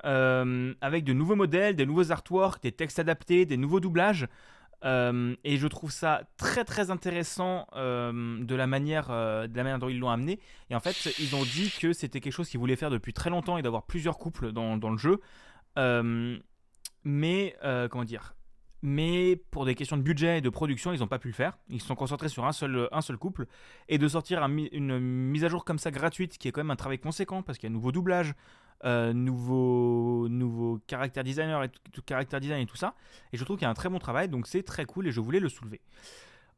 avec 0.04 1.04
de 1.04 1.14
nouveaux 1.14 1.36
modèles, 1.36 1.76
des 1.76 1.86
nouveaux 1.86 2.12
artworks, 2.12 2.62
des 2.62 2.72
textes 2.72 3.00
adaptés, 3.00 3.46
des 3.46 3.58
nouveaux 3.58 3.80
doublages. 3.80 4.28
Euh, 4.84 5.36
et 5.44 5.58
je 5.58 5.68
trouve 5.68 5.92
ça 5.92 6.24
très 6.38 6.66
très 6.66 6.92
intéressant 6.92 7.68
euh, 7.76 8.44
de, 8.44 8.56
la 8.56 8.68
manière, 8.68 9.12
euh, 9.12 9.48
de 9.48 9.56
la 9.56 9.64
manière 9.64 9.80
dont 9.80 9.90
ils 9.90 10.00
l'ont 10.00 10.10
amené. 10.10 10.40
Et 10.70 10.76
en 10.76 10.80
fait, 10.80 11.14
ils 11.20 11.36
ont 11.36 11.44
dit 11.44 11.74
que 11.80 11.94
c'était 11.94 12.20
quelque 12.20 12.34
chose 12.34 12.50
qu'ils 12.50 12.60
voulaient 12.60 12.76
faire 12.76 12.90
depuis 12.90 13.14
très 13.14 13.30
longtemps 13.30 13.58
et 13.58 13.62
d'avoir 13.62 13.84
plusieurs 13.84 14.18
couples 14.18 14.52
dans, 14.52 14.76
le 14.76 14.98
jeu. 14.98 15.20
Mais, 17.06 17.56
comment 17.90 18.06
dire 18.06 18.36
mais 18.86 19.42
pour 19.50 19.64
des 19.64 19.76
questions 19.76 19.96
de 19.96 20.02
budget 20.02 20.40
et 20.40 20.42
de 20.42 20.50
production, 20.50 20.92
ils 20.92 21.00
n'ont 21.00 21.08
pas 21.08 21.18
pu 21.18 21.30
le 21.30 21.34
faire. 21.34 21.58
Ils 21.70 21.80
se 21.80 21.88
sont 21.88 21.96
concentrés 21.96 22.28
sur 22.28 22.44
un 22.44 22.52
seul, 22.52 22.90
un 22.92 23.00
seul 23.00 23.16
couple. 23.16 23.46
Et 23.88 23.98
de 23.98 24.06
sortir 24.10 24.44
une 24.44 25.00
mise 25.00 25.46
à 25.46 25.48
jour 25.48 25.64
comme 25.64 25.80
ça 25.80 25.90
gratuite, 25.90 26.38
qui 26.38 26.50
est 26.50 26.52
quand 26.52 26.60
même 26.60 26.70
un 26.70 26.76
travail 26.76 27.00
conséquent, 27.00 27.44
parce 27.44 27.58
qu'il 27.58 27.70
y 27.70 27.72
a 27.72 27.72
un 27.72 27.74
nouveau 27.78 27.94
doublage, 27.94 28.34
euh, 28.86 29.14
nouveau, 29.14 30.28
nouveau 30.30 30.78
et 30.78 31.76
tout, 31.92 32.02
design 32.40 32.62
et 32.62 32.66
tout 32.66 32.76
ça. 32.76 32.96
Et 33.32 33.38
je 33.38 33.44
trouve 33.44 33.58
qu'il 33.58 33.66
y 33.66 33.68
a 33.68 33.72
un 33.72 33.76
très 33.76 33.90
bon 33.90 34.00
travail, 34.00 34.30
donc 34.30 34.48
c'est 34.48 34.64
très 34.64 34.86
cool 34.86 35.08
et 35.08 35.12
je 35.12 35.22
voulais 35.22 35.40
le 35.40 35.50
soulever. 35.50 35.82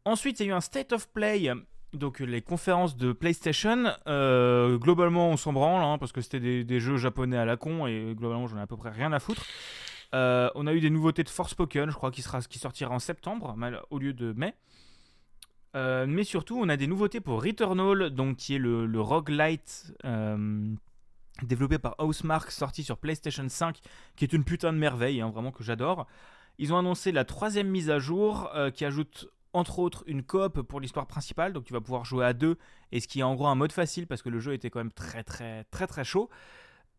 Ensuite, 0.05 0.39
il 0.39 0.47
y 0.47 0.49
a 0.49 0.51
eu 0.51 0.55
un 0.55 0.61
State 0.61 0.93
of 0.93 1.07
Play, 1.09 1.51
donc 1.93 2.19
les 2.19 2.41
conférences 2.41 2.95
de 2.97 3.11
PlayStation. 3.13 3.91
Euh, 4.07 4.77
globalement, 4.77 5.29
on 5.29 5.37
s'en 5.37 5.53
branle, 5.53 5.83
hein, 5.83 5.97
parce 5.97 6.11
que 6.11 6.21
c'était 6.21 6.63
des, 6.63 6.79
jeux 6.79 6.97
japonais 6.97 7.37
à 7.37 7.45
la 7.45 7.57
con, 7.57 7.87
et 7.87 8.13
globalement, 8.15 8.47
j'en 8.47 8.57
ai 8.57 8.61
à 8.61 8.67
peu 8.67 8.77
près 8.77 8.91
rien 8.91 9.11
à 9.13 9.19
foutre. 9.19 9.45
Euh, 10.13 10.49
on 10.55 10.67
a 10.67 10.73
eu 10.73 10.79
des 10.79 10.89
nouveautés 10.89 11.23
de 11.23 11.29
Forspoken, 11.29 11.89
je 11.89 11.95
crois, 11.95 12.11
qui, 12.11 12.21
sera, 12.21 12.41
qui 12.41 12.59
sortira 12.59 12.93
en 12.93 12.99
septembre, 12.99 13.55
au 13.89 13.99
lieu 13.99 14.13
de 14.13 14.33
mai. 14.33 14.53
Euh, 15.75 16.05
mais 16.07 16.23
surtout, 16.23 16.57
on 16.57 16.69
a 16.69 16.77
des 16.77 16.87
nouveautés 16.87 17.19
pour 17.19 17.43
Returnal, 17.43 18.11
donc 18.11 18.37
qui 18.37 18.55
est 18.55 18.59
le, 18.59 18.85
le 18.85 19.01
roguelite 19.01 19.93
développé 21.43 21.77
par 21.77 21.95
Housemark, 21.99 22.51
sorti 22.51 22.83
sur 22.83 22.97
PlayStation 22.97 23.47
5, 23.47 23.79
qui 24.15 24.25
est 24.25 24.33
une 24.33 24.43
putain 24.43 24.71
de 24.73 24.77
merveille, 24.77 25.21
hein, 25.21 25.29
vraiment 25.29 25.51
que 25.51 25.63
j'adore. 25.63 26.07
Ils 26.57 26.73
ont 26.73 26.77
annoncé 26.77 27.11
la 27.11 27.25
troisième 27.25 27.67
mise 27.67 27.89
à 27.89 27.99
jour, 27.99 28.49
euh, 28.55 28.71
qui 28.71 28.85
ajoute 28.85 29.27
entre 29.53 29.79
autres 29.79 30.03
une 30.07 30.23
coop 30.23 30.61
pour 30.61 30.79
l'histoire 30.79 31.07
principale, 31.07 31.53
donc 31.53 31.63
tu 31.63 31.73
vas 31.73 31.81
pouvoir 31.81 32.03
jouer 32.05 32.25
à 32.25 32.33
deux, 32.33 32.57
et 32.91 32.99
ce 32.99 33.07
qui 33.07 33.21
est 33.21 33.23
en 33.23 33.35
gros 33.35 33.47
un 33.47 33.55
mode 33.55 33.71
facile, 33.71 34.07
parce 34.07 34.21
que 34.21 34.29
le 34.29 34.39
jeu 34.39 34.53
était 34.53 34.69
quand 34.69 34.79
même 34.79 34.91
très 34.91 35.23
très 35.23 35.63
très 35.65 35.87
très 35.87 36.03
chaud. 36.03 36.29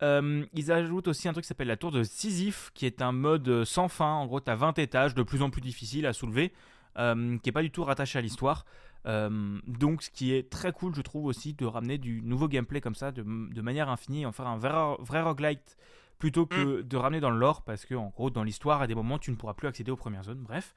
Euh, 0.03 0.45
ils 0.53 0.73
ajoutent 0.73 1.09
aussi 1.09 1.29
un 1.29 1.33
truc 1.33 1.45
qui 1.45 1.49
s'appelle 1.49 1.69
la 1.69 1.77
tour 1.77 1.91
de 1.91 2.03
Sisyphe, 2.03 2.71
qui 2.75 2.87
est 2.87 3.01
un 3.01 3.13
mode 3.13 3.65
sans 3.65 3.89
fin. 3.89 4.13
En 4.13 4.27
gros, 4.27 4.41
tu 4.41 4.51
as 4.51 4.57
20 4.57 4.79
étages, 4.79 5.15
de 5.15 5.23
plus 5.23 5.43
en 5.43 5.51
plus 5.51 5.63
difficiles 5.63 6.07
à 6.07 6.13
soulever, 6.13 6.53
euh, 6.99 7.39
qui 7.39 7.49
est 7.49 7.53
pas 7.53 7.63
du 7.63 7.71
tout 7.71 7.85
rattaché 7.85 8.19
à 8.19 8.23
l'histoire. 8.23 8.65
Euh, 9.07 9.59
donc, 9.67 10.03
ce 10.03 10.11
qui 10.11 10.35
est 10.35 10.51
très 10.51 10.73
cool, 10.73 10.95
je 10.95 11.01
trouve 11.01 11.27
aussi, 11.27 11.55
de 11.55 11.65
ramener 11.65 11.99
du 11.99 12.23
nouveau 12.23 12.49
gameplay 12.49 12.81
comme 12.81 12.95
ça, 12.95 13.13
de, 13.13 13.23
de 13.23 13.63
manière 13.63 13.89
infinie, 13.89 14.27
en 14.27 14.33
faire 14.33 14.47
un 14.47 14.59
vrai, 14.59 14.97
vrai 15.01 15.23
roguelite, 15.23 15.77
plutôt 16.19 16.47
que 16.47 16.83
de 16.83 16.97
ramener 16.97 17.21
dans 17.21 17.31
le 17.31 17.39
lore, 17.39 17.63
parce 17.63 17.85
que 17.85 17.95
en 17.95 18.09
gros, 18.09 18.31
dans 18.31 18.43
l'histoire, 18.43 18.83
à 18.83 18.87
des 18.87 18.95
moments, 18.95 19.19
tu 19.19 19.31
ne 19.31 19.37
pourras 19.37 19.55
plus 19.55 19.69
accéder 19.69 19.91
aux 19.91 19.97
premières 19.97 20.25
zones. 20.25 20.43
Bref. 20.43 20.75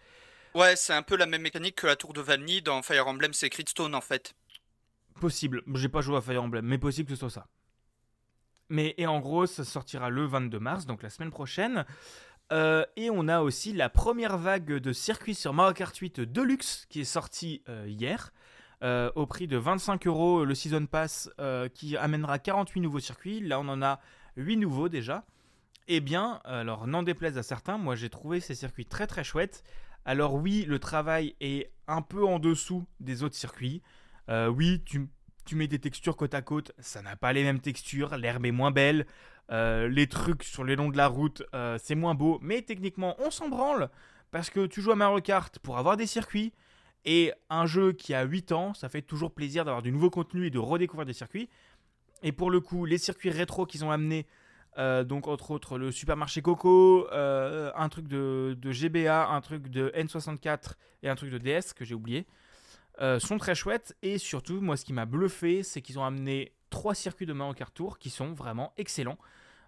Ouais, 0.55 0.75
c'est 0.75 0.93
un 0.93 1.03
peu 1.03 1.15
la 1.15 1.25
même 1.25 1.41
mécanique 1.41 1.75
que 1.75 1.87
la 1.87 1.95
tour 1.95 2.13
de 2.13 2.21
Vanille 2.21 2.61
dans 2.61 2.81
Fire 2.81 3.07
Emblem 3.07 3.33
Secret 3.33 3.65
Stone 3.67 3.93
en 3.93 4.01
fait. 4.01 4.33
Possible. 5.19 5.61
J'ai 5.75 5.89
pas 5.89 6.01
joué 6.01 6.17
à 6.17 6.21
Fire 6.21 6.43
Emblem, 6.43 6.65
mais 6.65 6.77
possible 6.77 7.09
que 7.09 7.15
ce 7.15 7.19
soit 7.19 7.29
ça. 7.29 7.47
Mais 8.69 8.93
et 8.97 9.07
en 9.07 9.19
gros, 9.19 9.45
ça 9.45 9.63
sortira 9.63 10.09
le 10.09 10.25
22 10.25 10.59
mars, 10.59 10.85
donc 10.85 11.03
la 11.03 11.09
semaine 11.09 11.31
prochaine. 11.31 11.85
Euh, 12.51 12.83
et 12.95 13.09
on 13.09 13.27
a 13.27 13.41
aussi 13.41 13.73
la 13.73 13.89
première 13.89 14.37
vague 14.37 14.73
de 14.73 14.91
circuits 14.93 15.35
sur 15.35 15.53
Mario 15.53 15.73
Kart 15.73 15.95
8 15.95 16.21
Deluxe 16.21 16.87
qui 16.89 17.01
est 17.01 17.05
sortie 17.05 17.61
euh, 17.69 17.85
hier. 17.87 18.31
euh, 18.81 19.11
au 19.15 19.25
prix 19.25 19.45
de 19.45 19.57
25 19.57 20.07
euros 20.07 20.45
le 20.45 20.55
Season 20.55 20.85
Pass 20.85 21.29
qui 21.73 21.97
amènera 21.97 22.39
48 22.39 22.81
nouveaux 22.81 22.99
circuits. 22.99 23.41
Là, 23.41 23.59
on 23.59 23.67
en 23.67 23.81
a 23.81 23.99
8 24.37 24.57
nouveaux 24.57 24.89
déjà. 24.89 25.25
Eh 25.87 25.99
bien, 25.99 26.39
alors 26.45 26.87
n'en 26.87 27.03
déplaise 27.03 27.37
à 27.37 27.43
certains, 27.43 27.77
moi 27.77 27.95
j'ai 27.95 28.09
trouvé 28.09 28.39
ces 28.39 28.55
circuits 28.55 28.85
très 28.85 29.07
très 29.07 29.23
chouettes. 29.23 29.63
Alors 30.05 30.35
oui, 30.35 30.65
le 30.67 30.79
travail 30.79 31.35
est 31.41 31.71
un 31.87 32.01
peu 32.01 32.23
en 32.23 32.39
dessous 32.39 32.85
des 32.99 33.23
autres 33.23 33.35
circuits. 33.35 33.81
Oui, 34.29 34.83
tu 34.85 35.55
mets 35.55 35.67
des 35.67 35.79
textures 35.79 36.15
côte 36.15 36.35
à 36.35 36.43
côte, 36.43 36.71
ça 36.77 37.01
n'a 37.01 37.15
pas 37.15 37.33
les 37.33 37.43
mêmes 37.43 37.59
textures, 37.59 38.15
l'herbe 38.17 38.45
est 38.45 38.51
moins 38.51 38.69
belle, 38.69 39.07
euh, 39.51 39.87
les 39.87 40.07
trucs 40.07 40.43
sur 40.43 40.63
les 40.63 40.75
longs 40.75 40.89
de 40.89 40.97
la 40.97 41.07
route, 41.07 41.43
euh, 41.55 41.77
c'est 41.81 41.95
moins 41.95 42.13
beau, 42.13 42.37
mais 42.41 42.61
techniquement, 42.61 43.15
on 43.19 43.31
s'en 43.31 43.49
branle, 43.49 43.89
parce 44.31 44.49
que 44.49 44.67
tu 44.67 44.81
joues 44.81 44.91
à 44.91 44.95
Mario 44.95 45.21
Kart 45.21 45.57
pour 45.59 45.77
avoir 45.77 45.97
des 45.97 46.05
circuits, 46.05 46.53
et 47.05 47.31
un 47.49 47.65
jeu 47.65 47.93
qui 47.93 48.13
a 48.13 48.23
8 48.23 48.51
ans, 48.51 48.73
ça 48.73 48.89
fait 48.89 49.01
toujours 49.01 49.31
plaisir 49.31 49.65
d'avoir 49.65 49.81
du 49.81 49.91
nouveau 49.91 50.09
contenu 50.09 50.45
et 50.45 50.49
de 50.51 50.59
redécouvrir 50.59 51.05
des 51.05 51.13
circuits. 51.13 51.49
Et 52.21 52.31
pour 52.31 52.51
le 52.51 52.59
coup, 52.59 52.85
les 52.85 52.97
circuits 52.97 53.31
rétro 53.31 53.65
qu'ils 53.65 53.85
ont 53.85 53.91
amenés, 53.91 54.27
euh, 54.77 55.03
donc 55.03 55.27
entre 55.27 55.51
autres 55.51 55.77
le 55.77 55.91
supermarché 55.91 56.41
Coco, 56.41 57.07
un 57.11 57.89
truc 57.89 58.07
de, 58.07 58.55
de 58.59 58.71
GBA, 58.71 59.29
un 59.29 59.41
truc 59.41 59.69
de 59.69 59.91
N64 59.95 60.73
et 61.01 61.09
un 61.09 61.15
truc 61.15 61.31
de 61.31 61.37
DS 61.37 61.73
que 61.73 61.85
j'ai 61.85 61.95
oublié, 61.95 62.27
sont 63.19 63.37
très 63.37 63.55
chouettes. 63.55 63.95
Et 64.03 64.17
surtout, 64.17 64.59
moi, 64.59 64.75
ce 64.75 64.83
qui 64.83 64.91
m'a 64.91 65.05
bluffé, 65.05 65.63
c'est 65.63 65.81
qu'ils 65.81 65.97
ont 65.97 66.03
amené 66.03 66.51
trois 66.69 66.93
circuits 66.93 67.25
de 67.25 67.33
Mario 67.33 67.53
Kart 67.53 67.73
Tour 67.73 67.97
qui 67.97 68.09
sont 68.09 68.33
vraiment 68.33 68.73
excellents. 68.77 69.17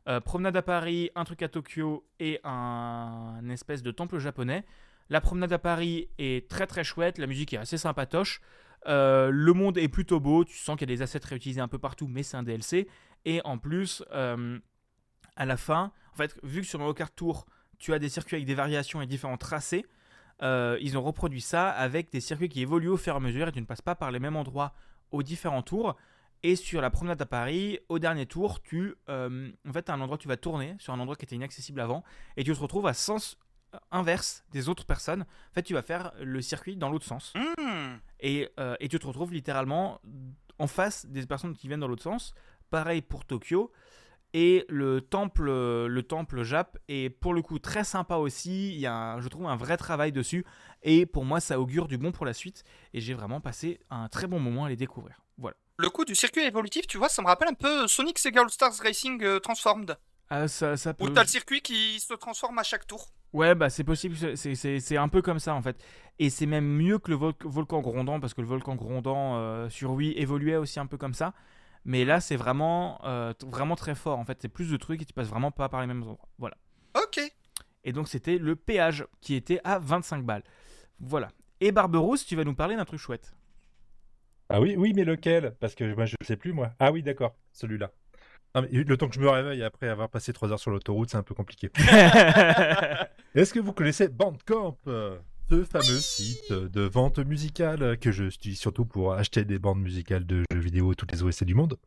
Euh, 0.07 0.19
promenade 0.19 0.57
à 0.57 0.61
Paris, 0.63 1.11
un 1.15 1.23
truc 1.23 1.43
à 1.43 1.47
Tokyo 1.47 2.07
et 2.19 2.39
un, 2.43 3.47
espèce 3.49 3.83
de 3.83 3.91
temple 3.91 4.17
japonais. 4.17 4.65
La 5.09 5.21
promenade 5.21 5.53
à 5.53 5.59
Paris 5.59 6.09
est 6.17 6.49
très 6.49 6.65
très 6.65 6.83
chouette, 6.83 7.17
la 7.17 7.27
musique 7.27 7.53
est 7.53 7.57
assez 7.57 7.77
sympatoche. 7.77 8.41
Euh, 8.87 9.29
le 9.31 9.53
monde 9.53 9.77
est 9.77 9.89
plutôt 9.89 10.19
beau, 10.19 10.43
tu 10.43 10.57
sens 10.57 10.75
qu'il 10.75 10.89
y 10.89 10.93
a 10.93 10.95
des 10.95 11.03
assets 11.03 11.19
réutilisés 11.23 11.61
un 11.61 11.67
peu 11.67 11.77
partout, 11.77 12.07
mais 12.07 12.23
c'est 12.23 12.37
un 12.37 12.43
DLC. 12.43 12.87
Et 13.25 13.41
en 13.43 13.59
plus, 13.59 14.03
euh, 14.11 14.57
à 15.35 15.45
la 15.45 15.57
fin, 15.57 15.91
en 16.13 16.15
fait, 16.15 16.35
vu 16.41 16.61
que 16.61 16.67
sur 16.67 16.79
Mario 16.79 16.95
Kart 16.95 17.15
Tour, 17.15 17.45
tu 17.77 17.93
as 17.93 17.99
des 17.99 18.09
circuits 18.09 18.37
avec 18.37 18.47
des 18.47 18.55
variations 18.55 19.01
et 19.01 19.07
différents 19.07 19.37
tracés, 19.37 19.85
ils 20.41 20.97
ont 20.97 21.03
reproduit 21.03 21.41
ça 21.41 21.69
avec 21.69 22.11
des 22.11 22.19
circuits 22.19 22.49
qui 22.49 22.61
évoluent 22.61 22.89
au 22.89 22.97
fur 22.97 23.13
et 23.13 23.17
à 23.17 23.19
mesure 23.19 23.47
et 23.47 23.51
tu 23.51 23.61
ne 23.61 23.65
passes 23.65 23.83
pas 23.83 23.93
par 23.93 24.09
les 24.09 24.17
mêmes 24.17 24.35
endroits 24.35 24.73
aux 25.11 25.21
différents 25.21 25.61
tours. 25.61 25.95
Et 26.43 26.55
sur 26.55 26.81
la 26.81 26.89
promenade 26.89 27.21
à 27.21 27.25
Paris, 27.25 27.79
au 27.87 27.99
dernier 27.99 28.25
tour, 28.25 28.61
tu 28.63 28.95
euh, 29.09 29.51
en 29.67 29.73
fait, 29.73 29.89
as 29.89 29.93
un 29.93 30.01
endroit 30.01 30.15
où 30.15 30.19
tu 30.19 30.27
vas 30.27 30.37
tourner 30.37 30.75
sur 30.79 30.91
un 30.93 30.99
endroit 30.99 31.15
qui 31.15 31.25
était 31.25 31.35
inaccessible 31.35 31.79
avant 31.79 32.03
et 32.35 32.43
tu 32.43 32.51
te 32.53 32.59
retrouves 32.59 32.87
à 32.87 32.93
sens 32.93 33.37
inverse 33.91 34.43
des 34.51 34.67
autres 34.67 34.85
personnes. 34.85 35.21
En 35.21 35.53
fait, 35.53 35.63
tu 35.63 35.73
vas 35.73 35.81
faire 35.83 36.11
le 36.19 36.41
circuit 36.41 36.75
dans 36.75 36.89
l'autre 36.89 37.05
sens. 37.05 37.31
Hmm. 37.35 37.97
Et, 38.19 38.49
euh, 38.59 38.75
et 38.79 38.89
tu 38.89 38.97
te 38.99 39.05
retrouves 39.07 39.31
littéralement 39.33 40.01
en 40.57 40.67
face 40.67 41.05
des 41.05 41.25
personnes 41.25 41.55
qui 41.55 41.67
viennent 41.67 41.79
dans 41.79 41.87
l'autre 41.87 42.03
sens. 42.03 42.33
Pareil 42.69 43.01
pour 43.01 43.23
Tokyo. 43.25 43.71
Et 44.33 44.65
le 44.69 45.01
temple, 45.01 45.45
le 45.45 46.03
temple 46.03 46.43
Jap 46.43 46.77
est 46.87 47.09
pour 47.09 47.33
le 47.33 47.41
coup 47.41 47.59
très 47.59 47.83
sympa 47.83 48.15
aussi. 48.15 48.73
Il 48.73 48.79
y 48.79 48.85
a, 48.87 48.93
un- 48.95 49.21
je 49.21 49.27
trouve, 49.27 49.45
un 49.45 49.57
vrai 49.57 49.75
travail 49.77 50.11
dessus. 50.11 50.45
Et 50.83 51.05
pour 51.05 51.25
moi, 51.25 51.39
ça 51.39 51.59
augure 51.59 51.87
du 51.87 51.97
bon 51.97 52.11
pour 52.11 52.25
la 52.25 52.33
suite. 52.33 52.63
Et 52.93 53.01
j'ai 53.01 53.13
vraiment 53.13 53.41
passé 53.41 53.79
un 53.89 54.07
très 54.07 54.27
bon 54.27 54.39
moment 54.39 54.65
à 54.65 54.69
les 54.69 54.77
découvrir. 54.77 55.21
Voilà. 55.37 55.57
Le 55.81 55.89
coup 55.89 56.05
du 56.05 56.13
circuit 56.15 56.43
évolutif, 56.43 56.85
tu 56.85 56.97
vois, 56.97 57.09
ça 57.09 57.21
me 57.21 57.27
rappelle 57.27 57.47
un 57.49 57.53
peu 57.53 57.87
Sonic 57.87 58.19
Sega 58.19 58.41
All 58.41 58.49
Stars 58.51 58.73
Racing 58.83 59.23
euh, 59.23 59.39
Transformed. 59.39 59.97
Ah, 60.29 60.47
ça, 60.47 60.77
ça 60.77 60.93
Où 60.99 61.09
t'as 61.09 61.23
le 61.23 61.27
circuit 61.27 61.61
qui 61.61 61.99
se 61.99 62.13
transforme 62.13 62.59
à 62.59 62.63
chaque 62.63 62.85
tour. 62.87 63.07
Ouais, 63.33 63.55
bah 63.55 63.69
c'est 63.69 63.83
possible, 63.83 64.15
c'est- 64.37 64.97
un 64.97 65.07
peu 65.07 65.21
comme 65.21 65.39
ça 65.39 65.55
en 65.55 65.61
fait. 65.61 65.81
Et 66.19 66.29
c'est 66.29 66.45
même 66.45 66.65
mieux 66.65 66.99
que 66.99 67.09
le 67.09 67.17
vol- 67.17 67.33
volcan 67.45 67.79
grondant, 67.81 68.19
parce 68.19 68.33
que 68.33 68.41
le 68.41 68.47
volcan 68.47 68.75
grondant 68.75 69.37
euh, 69.37 69.69
sur 69.69 69.91
Wii 69.91 70.11
évoluait 70.17 70.57
aussi 70.57 70.79
un 70.79 70.85
peu 70.85 70.97
comme 70.97 71.13
ça. 71.13 71.33
Mais 71.83 72.05
là, 72.05 72.21
c'est 72.21 72.35
vraiment, 72.35 73.01
euh, 73.05 73.33
vraiment 73.47 73.75
très 73.75 73.95
fort 73.95 74.19
en 74.19 74.25
fait. 74.25 74.37
C'est 74.41 74.49
plus 74.49 74.69
de 74.69 74.77
trucs 74.77 75.01
et 75.01 75.05
tu 75.05 75.13
passes 75.13 75.29
vraiment 75.29 75.51
pas 75.51 75.67
par 75.67 75.81
les 75.81 75.87
mêmes 75.87 76.03
endroits. 76.03 76.27
Voilà. 76.37 76.55
Ok. 76.95 77.19
Et 77.83 77.91
donc, 77.93 78.07
c'était 78.07 78.37
le 78.37 78.55
péage 78.55 79.05
qui 79.21 79.33
était 79.33 79.59
à 79.63 79.79
25 79.79 80.23
balles. 80.23 80.43
Voilà. 80.99 81.29
Et 81.59 81.71
Barberousse, 81.71 82.25
tu 82.25 82.35
vas 82.35 82.43
nous 82.43 82.53
parler 82.53 82.75
d'un 82.75 82.85
truc 82.85 82.99
chouette. 82.99 83.33
Ah 84.53 84.59
oui, 84.59 84.75
oui, 84.77 84.91
mais 84.93 85.05
lequel? 85.05 85.55
Parce 85.61 85.75
que 85.75 85.95
moi, 85.95 86.05
je 86.05 86.15
sais 86.23 86.35
plus, 86.35 86.51
moi. 86.51 86.73
Ah 86.79 86.91
oui, 86.91 87.03
d'accord, 87.03 87.35
celui-là. 87.53 87.91
Mais 88.53 88.67
le 88.69 88.97
temps 88.97 89.07
que 89.07 89.15
je 89.15 89.21
me 89.21 89.29
réveille 89.29 89.63
après 89.63 89.87
avoir 89.87 90.09
passé 90.09 90.33
3 90.33 90.51
heures 90.51 90.59
sur 90.59 90.71
l'autoroute, 90.71 91.09
c'est 91.09 91.17
un 91.17 91.23
peu 91.23 91.33
compliqué. 91.33 91.69
Est-ce 93.35 93.53
que 93.53 93.61
vous 93.61 93.71
connaissez 93.71 94.09
Bandcamp 94.09 94.77
euh, 94.87 95.17
Ce 95.49 95.63
fameux 95.63 95.99
site 95.99 96.51
de 96.51 96.81
vente 96.81 97.19
musicale 97.19 97.97
que 97.97 98.11
je 98.11 98.29
suis 98.29 98.57
surtout 98.57 98.83
pour 98.85 99.13
acheter 99.13 99.45
des 99.45 99.57
bandes 99.57 99.81
musicales 99.81 100.25
de 100.25 100.43
jeux 100.51 100.59
vidéo 100.59 100.93
toutes 100.95 101.13
les 101.13 101.23
OSC 101.23 101.45
du 101.45 101.55
monde? 101.55 101.77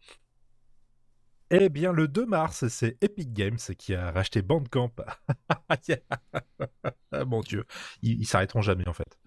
Eh 1.51 1.69
bien, 1.69 1.93
le 1.93 2.09
2 2.09 2.25
mars, 2.25 2.67
c'est 2.69 2.97
Epic 3.03 3.35
Games 3.35 3.59
qui 3.77 3.95
a 3.95 4.11
racheté 4.11 4.41
Bandcamp. 4.41 4.93
ah, 5.69 7.25
mon 7.27 7.41
dieu, 7.41 7.65
ils, 8.01 8.21
ils 8.21 8.27
s'arrêteront 8.27 8.63
jamais 8.63 8.89
en 8.89 8.95
fait. 8.95 9.19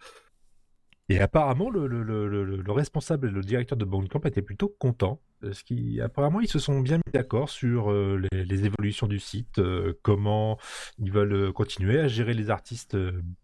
Et 1.09 1.19
apparemment, 1.19 1.69
le, 1.69 1.87
le- 1.87 2.03
le- 2.03 2.27
le- 2.27 2.43
le 2.61 2.71
responsable 2.71 3.29
et 3.29 3.31
le 3.31 3.41
directeur 3.41 3.77
de 3.77 3.85
Bandcamp 3.85 4.21
étaient 4.25 4.41
plutôt 4.41 4.75
contents. 4.79 5.21
Parce 5.39 5.61
qu'apparemment, 5.61 6.41
ils 6.41 6.47
se 6.49 6.57
sont 6.59 6.79
bien 6.79 6.97
mis 6.97 7.13
d'accord 7.13 7.49
sur 7.49 7.91
euh, 7.91 8.21
les, 8.31 8.65
évolutions 8.65 9.07
du 9.07 9.19
site, 9.19 9.59
euh, 9.59 9.93
comment 10.01 10.57
ils 10.97 11.11
veulent 11.11 11.33
euh, 11.33 11.51
continuer 11.51 11.99
à 11.99 12.07
gérer 12.07 12.33
les 12.33 12.49
artistes 12.49 12.97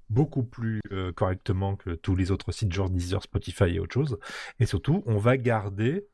beaucoup 0.10 0.44
plus 0.44 0.82
correctement 1.16 1.76
que 1.76 1.92
tous 1.92 2.16
les 2.16 2.32
autres 2.32 2.52
sites, 2.52 2.72
genre 2.72 2.90
Deezer, 2.90 3.22
Spotify 3.24 3.76
et 3.76 3.80
autre 3.80 3.94
chose. 3.94 4.18
Et 4.60 4.66
surtout, 4.66 5.04
on 5.06 5.18
va 5.18 5.38
garder 5.38 6.06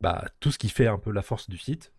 bah, 0.00 0.24
tout 0.40 0.50
ce 0.50 0.58
qui 0.58 0.68
fait 0.68 0.88
un 0.88 0.98
peu 0.98 1.12
la 1.12 1.22
force 1.22 1.48
du 1.48 1.58
site. 1.58 1.92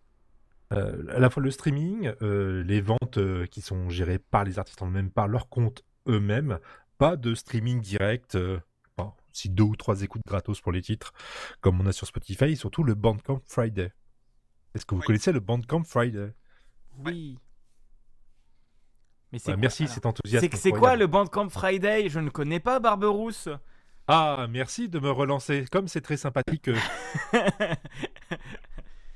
À 0.70 1.18
la 1.18 1.30
fois 1.30 1.42
le 1.42 1.50
streaming, 1.50 2.12
les 2.20 2.80
ventes 2.82 3.18
qui 3.50 3.62
sont 3.62 3.88
gérées 3.88 4.18
par 4.18 4.44
les 4.44 4.58
artistes 4.58 4.82
en 4.82 4.88
eux-mêmes, 4.88 5.10
par 5.10 5.26
leur 5.26 5.48
compte 5.48 5.84
eux-mêmes, 6.06 6.58
pas 6.98 7.16
de 7.16 7.34
streaming 7.34 7.80
direct, 7.80 8.34
euh, 8.34 8.60
bon, 8.96 9.12
si 9.32 9.48
deux 9.48 9.62
ou 9.64 9.76
trois 9.76 10.02
écoutes 10.02 10.22
gratos 10.26 10.60
pour 10.60 10.72
les 10.72 10.82
titres, 10.82 11.12
comme 11.60 11.80
on 11.80 11.86
a 11.86 11.92
sur 11.92 12.06
Spotify, 12.06 12.46
et 12.46 12.56
surtout 12.56 12.82
le 12.84 12.94
Bandcamp 12.94 13.40
Friday. 13.46 13.92
Est-ce 14.74 14.84
que 14.84 14.94
vous 14.94 15.00
Oui. 15.00 15.06
connaissez 15.06 15.32
le 15.32 15.40
Bandcamp 15.40 15.84
Friday? 15.84 16.34
Oui. 16.98 17.38
Mais 19.32 19.38
Ouais, 19.38 19.44
quoi, 19.44 19.56
Merci, 19.56 19.88
cet 19.88 20.06
enthousiasme. 20.06 20.48
C'est 20.50 20.56
c'est 20.56 20.70
quoi 20.70 20.96
le 20.96 21.06
Bandcamp 21.06 21.48
Friday? 21.50 22.08
Je 22.08 22.18
ne 22.18 22.30
connais 22.30 22.60
pas 22.60 22.80
Barberousse. 22.80 23.48
Ah, 24.06 24.46
merci 24.48 24.88
de 24.88 24.98
me 24.98 25.10
relancer. 25.10 25.66
Comme 25.70 25.86
c'est 25.86 26.00
très 26.00 26.16
sympathique. 26.16 26.68
euh, 26.68 26.76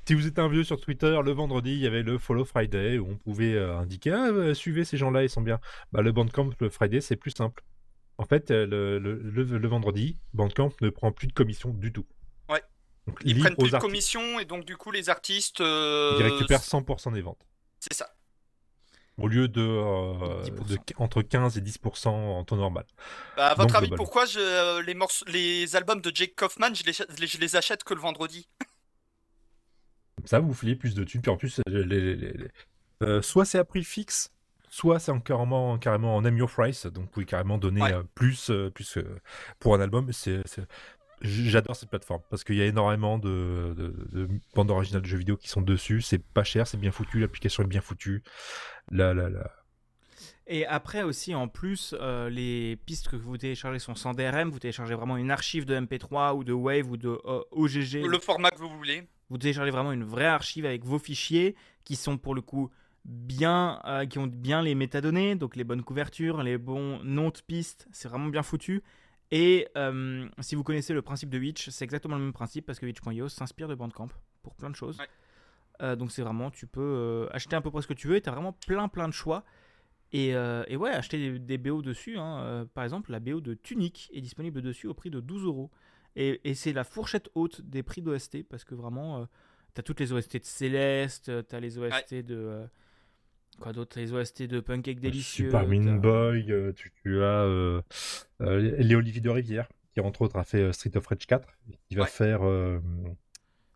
si 0.05 0.13
vous 0.15 0.27
êtes 0.27 0.39
un 0.39 0.47
vieux 0.49 0.63
sur 0.63 0.79
Twitter, 0.79 1.17
le 1.23 1.31
vendredi, 1.31 1.71
il 1.71 1.79
y 1.79 1.87
avait 1.87 2.03
le 2.03 2.17
Follow 2.17 2.45
Friday 2.45 2.97
où 2.99 3.09
on 3.11 3.15
pouvait 3.17 3.53
euh, 3.53 3.77
indiquer 3.77 4.11
ah, 4.11 4.27
euh, 4.29 4.53
suivez 4.53 4.83
ces 4.85 4.97
gens-là, 4.97 5.23
ils 5.23 5.29
sont 5.29 5.41
bien. 5.41 5.59
Bah, 5.91 6.01
le 6.01 6.11
Bandcamp 6.11 6.49
le 6.59 6.69
Friday, 6.69 7.01
c'est 7.01 7.15
plus 7.15 7.31
simple. 7.31 7.63
En 8.17 8.25
fait, 8.25 8.51
euh, 8.51 8.65
le, 8.67 8.99
le, 8.99 9.15
le- 9.17 9.57
le 9.57 9.67
vendredi, 9.67 10.19
Bandcamp 10.33 10.71
ne 10.81 10.89
prend 10.89 11.11
plus 11.11 11.27
de 11.27 11.33
commission 11.33 11.69
du 11.71 11.91
tout. 11.91 12.05
Ouais. 12.49 12.61
Donc, 13.07 13.19
Ils 13.25 13.39
prennent 13.39 13.55
plus 13.55 13.71
de 13.71 13.77
commission 13.77 14.39
et 14.39 14.45
donc 14.45 14.65
du 14.65 14.77
coup 14.77 14.91
les 14.91 15.09
artistes. 15.09 15.61
euh, 15.61 16.15
Ils 16.19 16.23
récupèrent 16.23 16.61
100% 16.63 17.11
des 17.13 17.21
ventes. 17.21 17.45
C'est 17.79 17.93
ça. 17.93 18.09
Au 19.17 19.27
lieu 19.27 19.47
de, 19.47 19.61
euh, 19.61 20.41
10%. 20.43 20.65
de 20.67 20.77
entre 20.97 21.21
15 21.21 21.57
et 21.57 21.61
10% 21.61 22.07
en 22.09 22.43
temps 22.43 22.55
normal. 22.55 22.85
Bah, 23.37 23.47
à 23.47 23.53
votre 23.55 23.67
Donc, 23.73 23.83
avis, 23.83 23.91
pourquoi 23.95 24.25
je, 24.25 24.39
euh, 24.39 24.81
les, 24.81 24.95
morceaux, 24.95 25.25
les 25.27 25.75
albums 25.75 26.01
de 26.01 26.11
Jake 26.13 26.33
Kaufman, 26.35 26.73
je 26.73 26.83
les, 26.83 27.27
je 27.27 27.57
achète 27.57 27.83
que 27.83 27.93
le 27.93 27.99
vendredi? 28.01 28.47
ça, 30.25 30.39
vous 30.39 30.53
filez 30.53 30.75
plus 30.75 30.93
de 30.95 31.03
thunes. 31.03 31.21
Puis 31.21 31.31
en 31.31 31.37
plus, 31.37 31.59
euh, 31.59 31.63
les- 31.85 32.15
les- 32.15 32.15
les- 32.15 32.47
euh, 33.03 33.21
soit 33.21 33.45
c'est 33.45 33.57
à 33.59 33.63
prix 33.65 33.83
fixe, 33.83 34.31
soit 34.69 34.99
c'est 34.99 35.11
en 35.11 35.19
carrément, 35.19 35.77
carrément 35.77 36.15
en 36.15 36.21
name 36.21 36.37
your 36.37 36.49
price. 36.49 36.85
Donc 36.85 37.05
vous 37.05 37.09
pouvez 37.11 37.25
carrément 37.25 37.57
donner 37.57 37.81
Ouais. 37.81 37.93
euh, 37.93 38.03
plus, 38.15 38.49
euh, 38.49 38.69
plus 38.69 38.97
pour 39.59 39.75
un 39.75 39.81
album. 39.81 40.11
C'est, 40.11 40.41
J'adore 41.21 41.75
cette 41.77 41.89
plateforme 41.89 42.21
parce 42.29 42.43
qu'il 42.43 42.55
y 42.55 42.61
a 42.61 42.65
énormément 42.65 43.17
de, 43.17 43.73
de, 43.77 43.95
de 44.11 44.27
bandes 44.55 44.71
originales 44.71 45.01
de 45.03 45.07
jeux 45.07 45.17
vidéo 45.19 45.37
qui 45.37 45.47
sont 45.47 45.61
dessus. 45.61 46.01
C'est 46.01 46.21
pas 46.21 46.43
cher, 46.43 46.67
c'est 46.67 46.75
bien 46.75 46.91
foutu. 46.91 47.19
L'application 47.21 47.63
est 47.63 47.67
bien 47.67 47.79
foutue. 47.79 48.23
Là, 48.91 49.13
là, 49.13 49.29
là. 49.29 49.49
Et 50.47 50.65
après 50.65 51.01
aussi, 51.03 51.33
en 51.33 51.47
plus, 51.47 51.95
euh, 51.97 52.29
les 52.29 52.75
pistes 52.85 53.07
que 53.07 53.15
vous 53.15 53.37
téléchargez 53.37 53.79
sont 53.79 53.95
sans 53.95 54.11
DRM. 54.13 54.49
Vous 54.49 54.59
téléchargez 54.59 54.95
vraiment 54.95 55.15
une 55.15 55.31
archive 55.31 55.63
de 55.63 55.75
MP3 55.79 56.33
ou 56.35 56.43
de 56.43 56.51
Wave 56.51 56.91
ou 56.91 56.97
de 56.97 57.17
euh, 57.25 57.41
OGG. 57.51 58.05
Le 58.05 58.19
format 58.19 58.49
que 58.51 58.59
vous 58.59 58.67
voulez. 58.75 59.07
Vous 59.29 59.37
téléchargez 59.37 59.71
vraiment 59.71 59.91
une 59.91 60.03
vraie 60.03 60.25
archive 60.27 60.65
avec 60.65 60.83
vos 60.85 60.99
fichiers 60.99 61.55
qui 61.83 61.95
sont 61.95 62.17
pour 62.17 62.35
le 62.35 62.41
coup 62.41 62.69
bien, 63.05 63.81
euh, 63.85 64.05
qui 64.05 64.19
ont 64.19 64.27
bien 64.27 64.61
les 64.61 64.75
métadonnées, 64.75 65.35
donc 65.35 65.55
les 65.55 65.63
bonnes 65.63 65.83
couvertures, 65.83 66.43
les 66.43 66.57
bons 66.57 66.99
noms 67.03 67.29
de 67.29 67.39
pistes. 67.45 67.87
C'est 67.91 68.07
vraiment 68.07 68.27
bien 68.27 68.43
foutu. 68.43 68.83
Et 69.31 69.67
euh, 69.75 70.27
si 70.39 70.55
vous 70.55 70.63
connaissez 70.63 70.93
le 70.93 71.01
principe 71.01 71.29
de 71.29 71.39
Witch, 71.39 71.69
c'est 71.69 71.83
exactement 71.83 72.15
le 72.15 72.23
même 72.23 72.33
principe 72.33 72.65
parce 72.65 72.79
que 72.79 72.85
Witch.io 72.85 73.27
s'inspire 73.29 73.67
de 73.67 73.75
Bandcamp 73.75 74.09
pour 74.43 74.55
plein 74.55 74.69
de 74.69 74.75
choses. 74.75 74.99
Ouais. 74.99 75.07
Euh, 75.81 75.95
donc 75.95 76.11
c'est 76.11 76.21
vraiment, 76.21 76.51
tu 76.51 76.67
peux 76.67 77.27
acheter 77.31 77.55
à 77.55 77.61
peu 77.61 77.71
près 77.71 77.81
ce 77.81 77.87
que 77.87 77.93
tu 77.93 78.07
veux 78.07 78.15
et 78.15 78.21
tu 78.21 78.29
as 78.29 78.31
vraiment 78.31 78.53
plein 78.53 78.87
plein 78.87 79.07
de 79.07 79.13
choix. 79.13 79.43
Et, 80.11 80.27
et 80.67 80.77
ouais, 80.77 80.91
acheter 80.91 81.17
des, 81.17 81.39
des 81.39 81.57
BO 81.57 81.81
dessus. 81.81 82.19
hein. 82.19 82.67
Par 82.75 82.83
exemple, 82.83 83.11
la 83.11 83.19
BO 83.19 83.41
de 83.41 83.55
Tunic 83.55 84.11
est 84.13 84.21
disponible 84.21 84.61
dessus 84.61 84.85
au 84.85 84.93
prix 84.93 85.09
de 85.09 85.19
12 85.19 85.45
euros. 85.45 85.71
Et, 86.15 86.41
et 86.49 86.53
c'est 86.55 86.73
la 86.73 86.83
fourchette 86.83 87.29
haute 87.35 87.61
des 87.61 87.83
prix 87.83 88.01
d'OST 88.01 88.43
parce 88.49 88.63
que 88.63 88.75
vraiment, 88.75 89.21
euh, 89.21 89.25
t'as 89.73 89.81
toutes 89.83 89.99
les 89.99 90.11
OST 90.13 90.37
de 90.37 90.45
Céleste, 90.45 91.29
euh, 91.29 91.41
t'as 91.41 91.59
les 91.59 91.77
OST 91.77 92.13
de. 92.23 92.35
euh, 92.35 92.67
quoi 93.59 93.73
d'autre 93.73 93.99
Les 93.99 94.11
OST 94.13 94.43
de 94.43 94.59
Pancake 94.59 94.99
Délicieux. 94.99 95.45
Super 95.45 95.67
Mean 95.67 95.95
Boy, 95.97 96.51
euh, 96.51 96.71
tu, 96.73 96.91
tu 97.01 97.21
as 97.23 97.43
euh, 97.43 97.81
euh, 98.41 98.75
les 98.79 98.95
Olivier 98.95 99.21
de 99.21 99.29
Rivière 99.29 99.67
qui 99.93 99.99
entre 99.99 100.23
autres 100.23 100.37
a 100.37 100.43
fait 100.43 100.59
euh, 100.61 100.71
Street 100.71 100.95
of 100.97 101.05
Rage 101.05 101.27
4, 101.27 101.47
qui 101.87 101.93
va 101.95 102.03
Ouais. 102.03 102.09
faire 102.09 102.39
euh, 102.43 102.79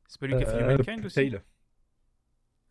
C'est 0.07 0.19
pas 0.19 0.25
lui 0.27 0.35
qui 0.37 0.43
a 0.43 0.45
fait 0.47 0.53
euh, 0.63 0.73
Humankind 0.73 1.05
aussi? 1.05 1.15
Tale. 1.29 1.43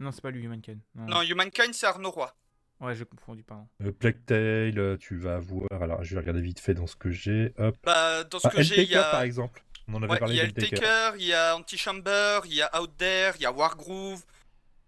Non, 0.01 0.11
c'est 0.13 0.21
pas 0.21 0.31
lui, 0.33 0.43
Humankind. 0.45 0.81
Non. 0.97 1.07
Non, 1.07 1.23
Humankind, 1.23 1.73
c'est 1.73 1.87
Arnaud 1.87 2.11
Roy. 2.11 2.33
Ouais, 2.81 2.95
j'ai 2.95 3.05
confondu, 3.07 3.43
pardon. 3.43 3.67
Euh, 3.83 3.93
Plague 3.93 4.25
Tale, 4.27 4.79
euh, 4.79 4.97
tu 4.99 5.17
vas 5.17 5.37
avoir. 5.37 5.67
Alors, 5.83 6.05
je 6.05 6.15
vais 6.15 6.21
regarder 6.21 6.43
vite 6.43 6.61
fait 6.61 6.75
dans 6.75 6.87
ce 6.87 6.95
que 6.97 7.11
j'ai. 7.11 7.53
Hop. 7.59 7.77
Bah, 7.83 8.25
dans 8.25 8.39
ce 8.39 8.49
Ah, 8.49 8.51
que 8.51 8.63
j'ai, 8.63 8.75
il 8.83 8.91
y 8.91 8.95
Helltaker, 8.95 9.11
par 9.11 9.21
a. 9.21 9.27
exemple. 9.27 9.63
On 9.89 9.95
en 9.95 10.03
avait 10.03 10.13
Ouais, 10.13 10.19
parlé 10.19 10.35
il 10.35 10.39
y 10.39 10.41
a. 10.43 10.51
Taker, 10.51 11.13
il 11.19 11.27
y 11.27 11.33
a 11.33 11.57
Antichamber, 11.57 12.41
il 12.45 12.55
y 12.55 12.63
a 12.63 12.81
Out 12.83 12.91
There, 12.99 13.33
il 13.37 13.43
y 13.43 13.47
a 13.47 13.53
Wargroove, 13.53 14.25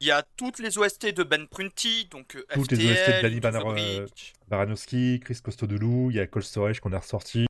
il 0.00 0.06
y 0.08 0.10
a 0.10 0.22
toutes 0.36 0.58
les 0.58 0.76
OST 0.76 1.14
de 1.14 1.22
Ben 1.22 1.46
Prunty, 1.46 2.06
donc 2.10 2.34
euh, 2.36 2.44
Toutes 2.52 2.72
les 2.72 2.76
FTL, 2.78 2.92
OST 2.92 3.16
de 3.16 3.22
Danny 3.22 3.80
euh, 3.90 4.06
Baranowski, 4.48 5.20
Chris 5.24 5.38
Costodoulou, 5.42 6.10
il 6.10 6.16
y 6.16 6.20
a 6.20 6.26
Cold 6.26 6.44
Storage 6.44 6.80
qu'on 6.80 6.92
a 6.92 6.98
ressorti. 6.98 7.46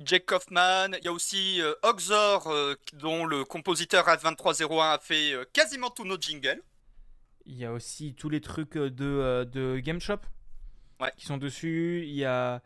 Jake 0.00 0.26
Kaufman, 0.26 0.88
il 0.98 1.04
y 1.04 1.08
a 1.08 1.12
aussi 1.12 1.62
euh, 1.62 1.72
Oxor, 1.82 2.48
euh, 2.48 2.74
dont 2.94 3.24
le 3.24 3.44
compositeur 3.44 4.06
F2301 4.06 4.94
a 4.94 4.98
fait 5.00 5.32
euh, 5.32 5.44
quasiment 5.52 5.90
tous 5.90 6.04
nos 6.04 6.20
jingles. 6.20 6.60
Il 7.46 7.56
y 7.56 7.64
a 7.64 7.72
aussi 7.72 8.14
tous 8.14 8.28
les 8.28 8.40
trucs 8.40 8.76
euh, 8.76 8.90
de, 8.90 9.04
euh, 9.04 9.44
de 9.44 9.78
Game 9.78 10.00
Shop 10.00 10.20
Ouais. 11.00 11.10
qui 11.16 11.26
sont 11.26 11.36
dessus. 11.38 12.02
Il 12.06 12.14
y 12.14 12.24
a 12.24 12.62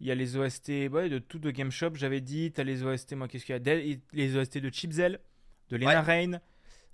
Il 0.00 0.06
y 0.06 0.10
a 0.10 0.14
les 0.14 0.36
OST 0.36 0.88
ouais, 0.90 1.08
de 1.08 1.18
tout 1.18 1.38
de 1.38 1.50
Game 1.50 1.70
Shop, 1.70 1.90
j'avais 1.94 2.20
dit. 2.20 2.52
T'as 2.52 2.64
les 2.64 2.82
OST, 2.82 3.12
moi, 3.14 3.28
qu'est-ce 3.28 3.44
qu'il 3.44 3.54
y 3.54 3.70
a? 3.70 3.98
Les 4.12 4.36
OST 4.36 4.58
de 4.58 4.70
Chipzel, 4.72 5.20
de 5.70 5.76
Lena 5.76 6.02
Rain, 6.02 6.40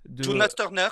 de. 0.07 0.23
Jonas 0.23 0.49
Turner. 0.49 0.89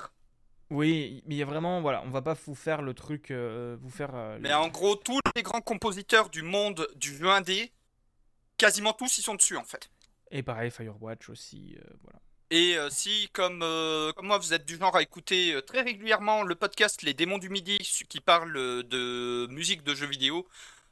Oui, 0.71 1.23
mais 1.25 1.35
il 1.35 1.37
y 1.39 1.41
a 1.41 1.45
vraiment, 1.45 1.81
voilà, 1.81 2.03
on 2.05 2.11
va 2.11 2.21
pas 2.21 2.35
vous 2.45 2.53
faire 2.55 2.81
le 2.83 2.93
truc, 2.93 3.31
euh, 3.31 3.75
vous 3.81 3.89
faire. 3.89 4.11
euh, 4.13 4.37
Mais 4.39 4.49
le- 4.49 4.55
en 4.55 4.67
gros, 4.67 4.95
tous 4.95 5.19
les 5.35 5.41
grands 5.43 5.61
compositeurs 5.61 6.29
du 6.29 6.43
monde 6.43 6.87
du 6.95 7.15
jeu 7.15 7.27
indé, 7.29 7.71
quasiment 8.57 8.93
tous 8.93 9.17
ils 9.17 9.23
sont 9.23 9.33
dessus 9.35 9.57
en 9.57 9.63
fait. 9.63 9.89
Et 10.31 10.43
pareil, 10.43 10.69
Firewatch 10.69 11.29
aussi, 11.29 11.75
euh, 11.79 11.89
voilà. 12.03 12.19
Et 12.51 12.77
euh, 12.77 12.89
si, 12.89 13.29
comme, 13.31 13.61
euh, 13.61 14.11
comme 14.13 14.25
moi, 14.25 14.39
vous 14.39 14.53
êtes 14.53 14.65
du 14.65 14.75
genre 14.75 14.95
à 14.95 15.03
écouter 15.03 15.53
euh, 15.53 15.61
très 15.61 15.81
régulièrement 15.81 16.41
le 16.41 16.55
podcast 16.55 17.03
Les 17.03 17.13
Démons 17.13 17.37
du 17.37 17.49
Midi, 17.49 17.77
qui 18.09 18.19
parle 18.19 18.53
de 18.53 19.45
musique 19.47 19.83
de 19.83 19.93
jeux 19.93 20.07
vidéo, 20.07 20.47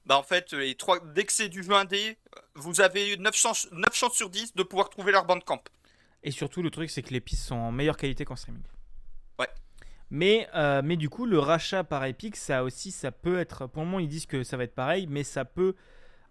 bah 0.05 0.17
en 0.17 0.23
fait, 0.23 0.53
les 0.53 0.75
trois, 0.75 0.99
dès 0.99 1.23
que 1.23 1.34
c'est 1.34 1.49
du 1.49 1.63
jeu 1.63 1.73
indé, 1.73 2.17
vous 2.53 2.79
avez 2.79 3.17
9 3.17 3.35
chances, 3.35 3.67
9 3.71 3.93
chances 3.93 4.13
sur 4.13 4.29
10 4.29 4.53
de 4.53 4.61
pouvoir 4.61 4.91
trouver 4.91 5.11
leur 5.11 5.25
bandcamp. 5.25 5.63
Et 6.23 6.29
surtout, 6.29 6.61
le 6.61 6.69
truc, 6.69 6.91
c'est 6.91 7.01
que 7.01 7.11
les 7.11 7.21
pistes 7.21 7.43
sont 7.43 7.55
en 7.55 7.71
meilleure 7.71 7.97
qualité 7.97 8.23
qu'en 8.23 8.35
streaming. 8.35 8.63
Ouais. 9.39 9.49
Mais, 10.11 10.47
mais 10.84 10.95
du 10.95 11.09
coup, 11.09 11.25
le 11.25 11.39
rachat 11.39 11.84
par 11.84 12.05
Epic, 12.05 12.35
ça 12.35 12.63
aussi, 12.63 12.91
ça 12.91 13.11
peut 13.11 13.39
être. 13.39 13.65
Pour 13.67 13.81
le 13.81 13.88
moment, 13.88 13.99
ils 13.99 14.07
disent 14.07 14.27
que 14.27 14.43
ça 14.43 14.57
va 14.57 14.63
être 14.63 14.75
pareil, 14.75 15.07
mais 15.07 15.23
ça 15.23 15.43
peut 15.43 15.75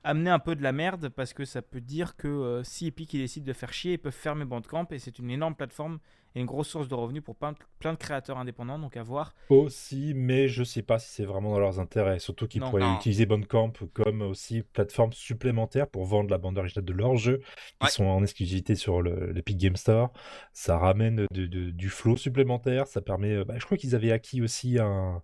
amener 0.06 0.30
un 0.30 0.38
peu 0.38 0.54
de 0.54 0.62
la 0.62 0.72
merde 0.72 1.08
parce 1.08 1.34
que 1.34 1.44
ça 1.44 1.62
peut 1.62 1.80
dire 1.80 2.16
que 2.16 2.28
euh, 2.28 2.62
si 2.64 2.86
Epic 2.86 3.12
ils 3.14 3.18
décident 3.20 3.46
de 3.46 3.52
faire 3.52 3.72
chier, 3.72 3.94
ils 3.94 3.98
peuvent 3.98 4.12
fermer 4.12 4.44
Bandcamp 4.44 4.86
et 4.90 4.98
c'est 4.98 5.18
une 5.18 5.30
énorme 5.30 5.54
plateforme 5.54 5.98
et 6.34 6.40
une 6.40 6.46
grosse 6.46 6.68
source 6.68 6.86
de 6.86 6.94
revenus 6.94 7.22
pour 7.24 7.34
plein, 7.34 7.54
plein 7.78 7.92
de 7.94 7.98
créateurs 7.98 8.36
indépendants. 8.38 8.78
Donc 8.78 8.96
à 8.96 9.02
voir. 9.02 9.34
Aussi, 9.48 10.12
mais 10.14 10.48
je 10.48 10.62
sais 10.64 10.82
pas 10.82 10.98
si 10.98 11.10
c'est 11.10 11.24
vraiment 11.24 11.50
dans 11.50 11.58
leurs 11.58 11.80
intérêts. 11.80 12.18
Surtout 12.18 12.46
qu'ils 12.46 12.60
pourraient 12.60 12.82
Non. 12.82 12.96
utiliser 12.96 13.26
Bandcamp 13.26 13.72
comme 13.94 14.22
aussi 14.22 14.62
plateforme 14.62 15.12
supplémentaire 15.12 15.88
pour 15.88 16.04
vendre 16.04 16.30
la 16.30 16.38
bande 16.38 16.58
originale 16.58 16.84
de 16.84 16.92
leurs 16.92 17.16
jeux 17.16 17.38
qui 17.80 17.84
Ouais. 17.86 17.90
sont 17.90 18.04
en 18.04 18.22
exclusivité 18.22 18.74
sur 18.74 19.02
le- 19.02 19.32
l'Epic 19.32 19.56
Game 19.58 19.76
Store. 19.76 20.12
Ça 20.52 20.78
ramène 20.78 21.26
de- 21.32 21.46
de- 21.46 21.70
du 21.70 21.88
flow 21.88 22.16
supplémentaire. 22.16 22.86
Ça 22.86 23.00
permet. 23.00 23.32
euh, 23.32 23.44
bah, 23.44 23.54
je 23.58 23.64
crois 23.64 23.76
qu'ils 23.78 23.94
avaient 23.94 24.12
acquis 24.12 24.42
aussi 24.42 24.78
un- 24.78 25.22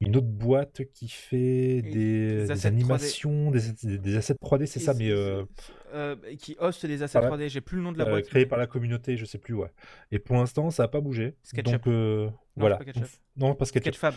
une 0.00 0.16
autre 0.16 0.26
boîte 0.26 0.82
qui 0.94 1.08
fait 1.08 1.82
des, 1.82 1.82
des 1.82 2.36
des 2.46 2.50
assets 2.50 2.68
3D. 2.70 2.72
animations, 2.74 3.50
des, 3.50 3.60
des- 3.82 3.98
des 3.98 4.16
assets 4.16 4.34
3D, 4.42 4.66
c'est 4.66 4.80
ça, 4.80 4.94
mais 4.94 5.10
euh, 5.10 5.44
euh, 5.92 6.16
qui 6.38 6.56
host 6.58 6.86
des 6.86 7.02
assets 7.02 7.18
Ah 7.22 7.30
ouais. 7.30 7.36
3D. 7.46 7.48
J'ai 7.48 7.60
plus 7.60 7.76
le 7.76 7.82
nom 7.82 7.92
de 7.92 7.98
la 7.98 8.06
euh, 8.06 8.10
boîte. 8.10 8.26
créé 8.26 8.42
mais- 8.44 8.48
par 8.48 8.58
la 8.58 8.66
communauté, 8.66 9.16
je 9.16 9.24
sais 9.26 9.38
plus, 9.38 9.54
ouais. 9.54 9.70
Et 10.10 10.18
pour 10.18 10.36
l'instant, 10.36 10.70
ça 10.70 10.84
n'a 10.84 10.88
pas 10.88 11.00
bougé. 11.00 11.36
SketchUp. 11.42 11.72
Donc 11.72 11.86
euh, 11.86 12.26
Non, 12.26 12.32
voilà. 12.56 12.76
pas 12.78 12.84
SketchUp. 12.84 13.06
Non, 13.36 13.54
pas 13.54 13.64
SketchUp. 13.66 13.94
Sketchfab. 13.94 14.14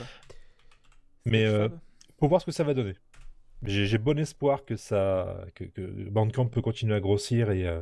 Mais 1.25 1.45
faut 2.19 2.27
voir 2.27 2.41
ce 2.41 2.45
que 2.45 2.51
ça 2.51 2.63
va 2.63 2.73
donner. 2.73 2.93
J'ai 3.65 3.97
bon 3.97 4.19
espoir 4.19 4.65
que 4.65 4.75
ça, 4.75 5.45
que, 5.55 5.63
que 5.63 5.81
Bandcamp 6.09 6.47
peut 6.47 6.61
continuer 6.61 6.95
à 6.95 6.99
grossir 6.99 7.49
et 7.51 7.65
euh, 7.67 7.81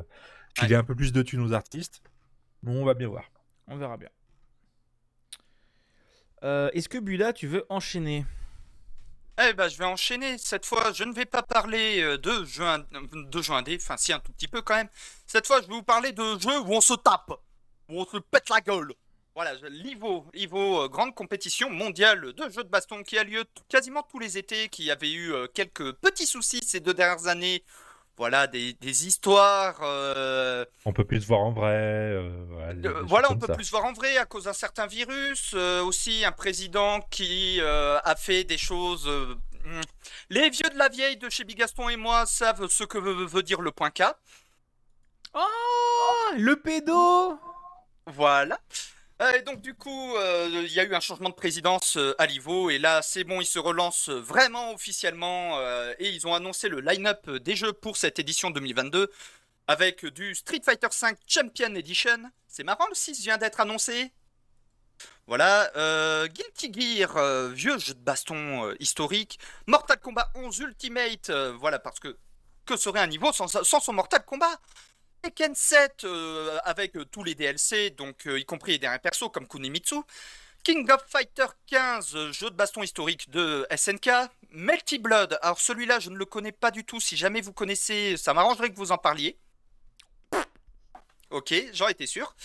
filer 0.58 0.76
un 0.76 0.84
peu 0.84 0.94
plus 0.96 1.12
de 1.12 1.22
thunes 1.24 1.42
aux 1.42 1.54
artistes. 1.54 2.04
Bon, 2.62 2.82
on 2.82 2.86
va 2.86 2.94
bien 2.94 3.08
voir. 3.08 3.32
On 3.68 3.78
verra 3.78 3.98
bien. 3.98 4.10
Euh, 6.44 6.70
Est-ce 6.74 6.90
que 6.90 6.98
Buda, 6.98 7.34
tu 7.34 7.48
veux 7.48 7.66
enchaîner? 7.70 8.26
Eh 9.44 9.54
ben, 9.54 9.68
je 9.70 9.78
vais 9.78 9.86
enchaîner. 9.86 10.38
Cette 10.38 10.66
fois, 10.66 10.92
je 10.94 11.04
ne 11.04 11.14
vais 11.14 11.26
pas 11.26 11.42
parler 11.44 12.02
euh, 12.02 12.18
de 12.18 12.44
jeux, 12.46 12.64
ind- 12.66 12.86
de 12.92 13.76
enfin 13.76 13.98
si 13.98 14.14
un 14.14 14.20
tout 14.20 14.32
petit 14.34 14.48
peu 14.48 14.62
quand 14.62 14.76
même. 14.76 14.90
Cette 15.26 15.48
fois, 15.48 15.62
je 15.62 15.68
vais 15.68 15.74
vous 15.74 15.84
parler 15.84 16.12
de 16.12 16.24
jeux 16.40 16.60
où 16.60 16.74
on 16.74 16.82
se 16.82 16.94
tape, 16.94 17.32
où 17.90 18.02
on 18.02 18.06
se 18.06 18.18
pète 18.18 18.50
la 18.50 18.62
gueule. 18.62 18.94
Voilà, 19.34 19.54
l'IVO, 19.70 20.26
l'IVO, 20.34 20.84
euh, 20.84 20.90
grande 20.90 21.16
compétition 21.16 21.70
mondiale 21.70 22.34
de 22.34 22.50
jeux 22.50 22.64
de 22.64 22.70
baston 22.70 23.02
qui 23.04 23.18
a 23.18 23.24
lieu 23.24 23.46
quasiment 23.70 24.04
tous 24.04 24.20
les 24.20 24.38
étés, 24.38 24.68
qui 24.68 24.92
avait 24.92 25.12
eu 25.14 25.34
quelques 25.54 25.94
petits 25.94 26.26
soucis 26.28 26.62
ces 26.66 26.82
deux 26.82 26.94
dernières 26.94 27.28
années. 27.28 27.64
Voilà, 28.22 28.46
des, 28.46 28.74
des 28.74 29.08
histoires. 29.08 29.80
euh, 29.82 30.64
On 30.86 30.94
peut 30.94 31.06
plus 31.06 31.22
se 31.22 31.26
voir 31.26 31.40
en 31.42 31.52
vrai. 31.54 31.74
euh, 31.74 32.46
voilà, 32.50 32.74
des- 32.76 32.82
des 32.82 32.88
euh, 32.88 33.02
voilà, 33.02 33.32
on 33.32 33.36
peut 33.36 33.48
ça. 33.48 33.56
plus 33.56 33.72
voir 33.72 33.84
en 33.86 33.94
vrai 33.94 34.16
à 34.18 34.26
cause 34.26 34.44
d'un 34.44 34.54
certain 34.54 34.86
virus. 34.86 35.54
euh, 35.56 35.82
aussi, 35.84 36.24
un 36.24 36.32
président 36.32 37.02
qui 37.10 37.58
euh, 37.62 37.98
a 38.04 38.16
fait 38.16 38.44
des 38.44 38.60
choses. 38.60 39.10
Les 40.30 40.52
vieux 40.52 40.70
de 40.72 40.78
la 40.78 40.88
vieille 40.90 41.18
de 41.18 41.30
chez 41.32 41.46
Bigaston 41.46 41.90
et 41.90 41.98
moi 41.98 42.28
savent 42.28 42.68
ce 42.68 42.84
que 42.84 43.00
veut, 43.00 43.26
veut 43.26 43.42
dire 43.42 43.60
le 43.62 43.72
point 43.72 43.90
K. 43.90 44.04
Oh 45.34 45.40
Le 46.38 46.56
pédo 46.58 47.40
Voilà. 48.06 48.60
Euh, 49.22 49.34
Et 49.34 49.42
donc 49.44 49.62
du 49.62 49.76
coup, 49.76 50.16
euh, 50.16 50.50
il 50.66 50.74
y 50.74 50.80
a 50.80 50.84
eu 50.84 50.96
un 50.96 51.00
changement 51.00 51.30
de 51.30 51.36
présidence 51.36 51.96
euh, 51.98 52.16
à 52.18 52.26
l'IVO 52.26 52.72
et 52.72 52.80
là 52.80 53.02
c'est 53.04 53.24
bon, 53.24 53.40
ils 53.40 53.46
se 53.46 53.60
relancent 53.60 54.10
vraiment 54.10 54.74
officiellement 54.74 55.60
et 56.00 56.10
ils 56.10 56.26
ont 56.28 56.34
annoncé 56.34 56.70
le 56.70 56.80
line-up 56.80 57.30
des 57.30 57.56
jeux 57.56 57.74
pour 57.74 57.98
cette 57.98 58.18
édition 58.20 58.50
2022 58.50 59.12
avec 59.68 60.06
du 60.06 60.34
Street 60.34 60.62
Fighter 60.64 60.88
V 60.90 61.10
Champion 61.28 61.76
Edition. 61.76 62.32
C'est 62.48 62.64
marrant, 62.64 62.88
le 62.90 62.96
6 62.96 63.22
vient 63.22 63.38
d'être 63.38 63.60
annoncé. 63.60 64.12
Voilà, 65.28 65.72
Guilty 66.28 66.74
Gear, 66.74 67.50
vieux 67.50 67.78
jeu 67.78 67.94
de 67.94 68.00
baston 68.00 68.74
historique. 68.80 69.40
Mortal 69.68 70.00
Kombat 70.00 70.32
11 70.36 70.60
Ultimate, 70.60 71.32
voilà, 71.60 71.80
parce 71.80 72.00
que 72.00 72.18
que 72.66 72.76
serait 72.76 73.00
un 73.00 73.08
niveau 73.08 73.32
sans 73.32 73.48
son 73.48 73.94
Mortal 73.94 74.24
Kombat? 74.26 74.60
Tekken 75.22 75.54
7 75.54 76.04
euh, 76.04 76.58
avec 76.64 76.96
euh, 76.96 77.06
tous 77.06 77.24
les 77.24 77.36
DLC, 77.36 77.92
donc 77.92 78.26
euh, 78.26 78.40
y 78.40 78.46
compris 78.46 78.74
les 78.74 78.80
derniers 78.80 79.00
persos 79.00 79.30
comme 79.32 79.48
Kunimitsu. 79.48 79.98
King 80.64 80.90
of 80.92 81.04
Fighter 81.08 81.46
15, 81.68 82.16
euh, 82.16 82.32
jeu 82.32 82.50
de 82.50 82.56
baston 82.56 82.82
historique 82.82 83.30
de 83.30 83.68
SNK. 83.76 84.10
Melty 84.52 84.98
Blood, 84.98 85.38
alors 85.42 85.60
celui-là 85.60 86.00
je 86.00 86.10
ne 86.10 86.18
le 86.18 86.26
connais 86.26 86.52
pas 86.52 86.72
du 86.72 86.84
tout, 86.84 87.00
si 87.00 87.16
jamais 87.16 87.42
vous 87.42 87.54
connaissez, 87.54 88.18
ça 88.18 88.34
m'arrangerait 88.34 88.70
que 88.72 88.76
vous 88.76 88.92
en 88.92 88.98
parliez. 88.98 89.38
Ok, 91.30 91.54
j'en 91.74 91.88
étais 91.88 92.08
sûr. 92.08 92.36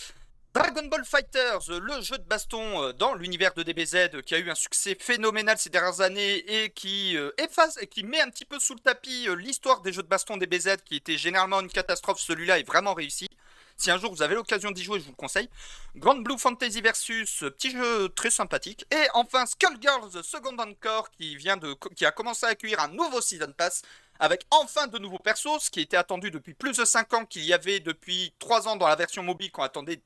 Dragon 0.57 0.87
Ball 0.87 1.05
Fighters, 1.05 1.69
euh, 1.69 1.79
le 1.79 2.01
jeu 2.01 2.17
de 2.17 2.23
baston 2.23 2.81
euh, 2.81 2.91
dans 2.91 3.13
l'univers 3.13 3.53
de 3.53 3.61
DBZ 3.61 3.95
euh, 4.15 4.21
qui 4.23 4.33
a 4.33 4.39
eu 4.39 4.49
un 4.49 4.55
succès 4.55 4.97
phénoménal 4.99 5.55
ces 5.59 5.69
dernières 5.69 6.01
années 6.01 6.37
et 6.37 6.71
qui 6.71 7.15
efface 7.37 7.77
et 7.79 7.85
qui 7.85 8.03
met 8.03 8.19
un 8.21 8.29
petit 8.31 8.43
peu 8.43 8.57
sous 8.57 8.73
le 8.73 8.79
tapis 8.79 9.27
l'histoire 9.37 9.81
des 9.81 9.93
jeux 9.93 10.01
de 10.01 10.07
baston 10.07 10.35
DBZ 10.35 10.77
qui 10.83 10.95
était 10.95 11.15
généralement 11.15 11.61
une 11.61 11.67
catastrophe. 11.67 12.19
Celui-là 12.19 12.57
est 12.57 12.63
vraiment 12.63 12.95
réussi. 12.95 13.29
Si 13.75 13.91
un 13.91 13.99
jour 13.99 14.11
vous 14.11 14.23
avez 14.23 14.33
l'occasion 14.33 14.71
d'y 14.71 14.83
jouer, 14.83 14.99
je 14.99 15.05
vous 15.05 15.11
le 15.11 15.15
conseille. 15.15 15.47
Grand 15.95 16.15
Blue 16.15 16.39
Fantasy 16.39 16.81
Versus, 16.81 17.41
petit 17.41 17.69
jeu 17.69 18.09
très 18.09 18.31
sympathique. 18.31 18.83
Et 18.89 19.07
enfin 19.13 19.45
Skullgirls 19.45 20.23
Second 20.23 20.57
Encore 20.57 21.11
qui 21.11 21.35
vient 21.35 21.57
de 21.57 21.75
qui 21.95 22.03
a 22.03 22.11
commencé 22.11 22.47
à 22.47 22.49
accueillir 22.49 22.79
un 22.79 22.87
nouveau 22.87 23.21
season 23.21 23.53
pass 23.55 23.83
avec 24.19 24.41
enfin 24.49 24.87
de 24.87 24.97
nouveaux 24.97 25.19
persos, 25.19 25.65
ce 25.65 25.69
qui 25.69 25.81
était 25.81 25.97
attendu 25.97 26.31
depuis 26.31 26.55
plus 26.55 26.75
de 26.77 26.83
5 26.83 27.13
ans 27.13 27.25
qu'il 27.25 27.45
y 27.45 27.53
avait 27.53 27.79
depuis 27.79 28.33
3 28.39 28.67
ans 28.67 28.75
dans 28.75 28.87
la 28.87 28.95
version 28.95 29.21
mobile 29.21 29.51
qu'on 29.51 29.61
attendait 29.61 30.01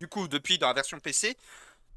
du 0.00 0.08
coup 0.08 0.28
depuis 0.28 0.58
dans 0.58 0.68
la 0.68 0.74
version 0.74 0.98
PC. 1.00 1.36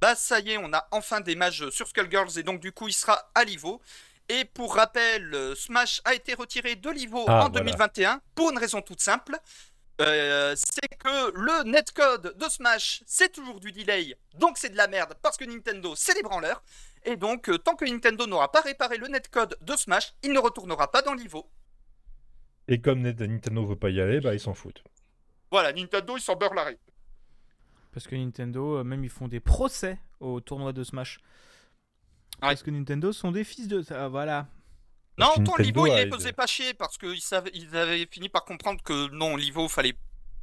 Bah 0.01 0.15
ça 0.15 0.39
y 0.39 0.51
est, 0.51 0.57
on 0.57 0.71
a 0.73 0.87
enfin 0.91 1.19
des 1.19 1.35
mages 1.35 1.69
sur 1.71 1.87
Skullgirls 1.87 2.37
et 2.37 2.43
donc 2.43 2.59
du 2.59 2.71
coup 2.71 2.87
il 2.87 2.93
sera 2.93 3.29
à 3.35 3.43
l'IVO. 3.43 3.81
Et 4.29 4.45
pour 4.45 4.75
rappel, 4.75 5.33
euh, 5.33 5.55
Smash 5.55 6.01
a 6.05 6.13
été 6.13 6.35
retiré 6.35 6.75
de 6.75 6.89
l'IVO 6.89 7.25
Ah, 7.27 7.45
en 7.45 7.49
voilà. 7.49 7.65
2021 7.65 8.21
pour 8.35 8.51
une 8.51 8.59
raison 8.59 8.81
toute 8.81 9.01
simple. 9.01 9.35
Euh, 10.01 10.55
c'est 10.55 10.97
que 10.97 11.31
le 11.35 11.69
netcode 11.69 12.37
de 12.37 12.45
Smash, 12.47 13.03
c'est 13.05 13.33
toujours 13.33 13.59
du 13.59 13.73
delay, 13.73 14.15
donc 14.35 14.57
c'est 14.57 14.69
de 14.69 14.77
la 14.77 14.87
merde 14.87 15.13
parce 15.21 15.35
que 15.35 15.43
Nintendo, 15.43 15.93
c'est 15.95 16.13
des 16.13 16.21
branleurs. 16.21 16.63
Et 17.03 17.17
donc, 17.17 17.49
euh, 17.49 17.57
tant 17.57 17.75
que 17.75 17.83
Nintendo 17.83 18.25
n'aura 18.25 18.51
pas 18.51 18.61
réparé 18.61 18.97
le 18.97 19.07
netcode 19.07 19.57
de 19.61 19.75
Smash, 19.75 20.13
il 20.23 20.31
ne 20.31 20.39
retournera 20.39 20.89
pas 20.89 21.01
dans 21.01 21.13
l'IVO. 21.13 21.49
Et 22.69 22.79
comme 22.79 23.01
Nintendo 23.01 23.65
veut 23.65 23.75
pas 23.75 23.89
y 23.89 23.99
aller, 23.99 24.21
bah 24.21 24.33
ils 24.33 24.39
s'en 24.39 24.53
foutent. 24.53 24.83
Voilà, 25.51 25.73
Nintendo, 25.73 26.15
il 26.15 26.21
s'en 26.21 26.35
beurre 26.35 26.53
la 26.53 26.65
raie. 26.65 26.79
Parce 27.91 28.07
que 28.07 28.15
Nintendo, 28.15 28.77
euh, 28.77 28.83
même 28.83 29.03
ils 29.03 29.09
font 29.09 29.27
des 29.27 29.39
procès 29.39 29.97
au 30.19 30.39
tournoi 30.41 30.73
de 30.73 30.83
Smash. 30.83 31.19
Parce 32.39 32.63
que 32.63 32.71
Nintendo 32.71 33.11
sont 33.11 33.31
des 33.31 33.43
fils 33.43 33.67
de. 33.67 33.83
Ah, 33.91 34.07
voilà. 34.07 34.47
Non, 35.17 35.25
Parce 35.25 35.35
que 35.37 35.41
autant 35.41 35.55
l'IVO, 35.57 35.87
il 35.87 35.91
a- 35.91 36.05
les 36.05 36.11
faisait 36.11 36.31
pas 36.31 36.47
chier 36.47 36.73
parce 36.73 36.97
qu'ils 36.97 37.19
ils 37.53 37.75
avaient 37.75 38.07
fini 38.09 38.29
par 38.29 38.45
comprendre 38.45 38.81
que 38.81 39.09
non, 39.09 39.35
l'IVO, 39.35 39.67
fallait, 39.67 39.97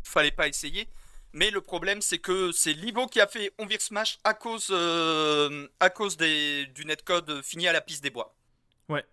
fallait 0.04 0.30
pas 0.30 0.48
essayer. 0.48 0.88
Mais 1.32 1.50
le 1.50 1.60
problème, 1.62 2.02
c'est 2.02 2.18
que 2.18 2.52
c'est 2.52 2.72
l'IVO 2.74 3.06
qui 3.06 3.20
a 3.20 3.26
fait 3.26 3.52
On 3.58 3.64
vire 3.66 3.80
Smash 3.80 4.18
à 4.24 4.34
cause, 4.34 4.68
euh, 4.70 5.66
à 5.80 5.88
cause 5.88 6.16
des, 6.18 6.66
du 6.74 6.84
netcode 6.84 7.42
fini 7.42 7.66
à 7.68 7.72
la 7.72 7.80
piste 7.80 8.02
des 8.02 8.10
bois. 8.10 8.34
Ouais. 8.90 9.04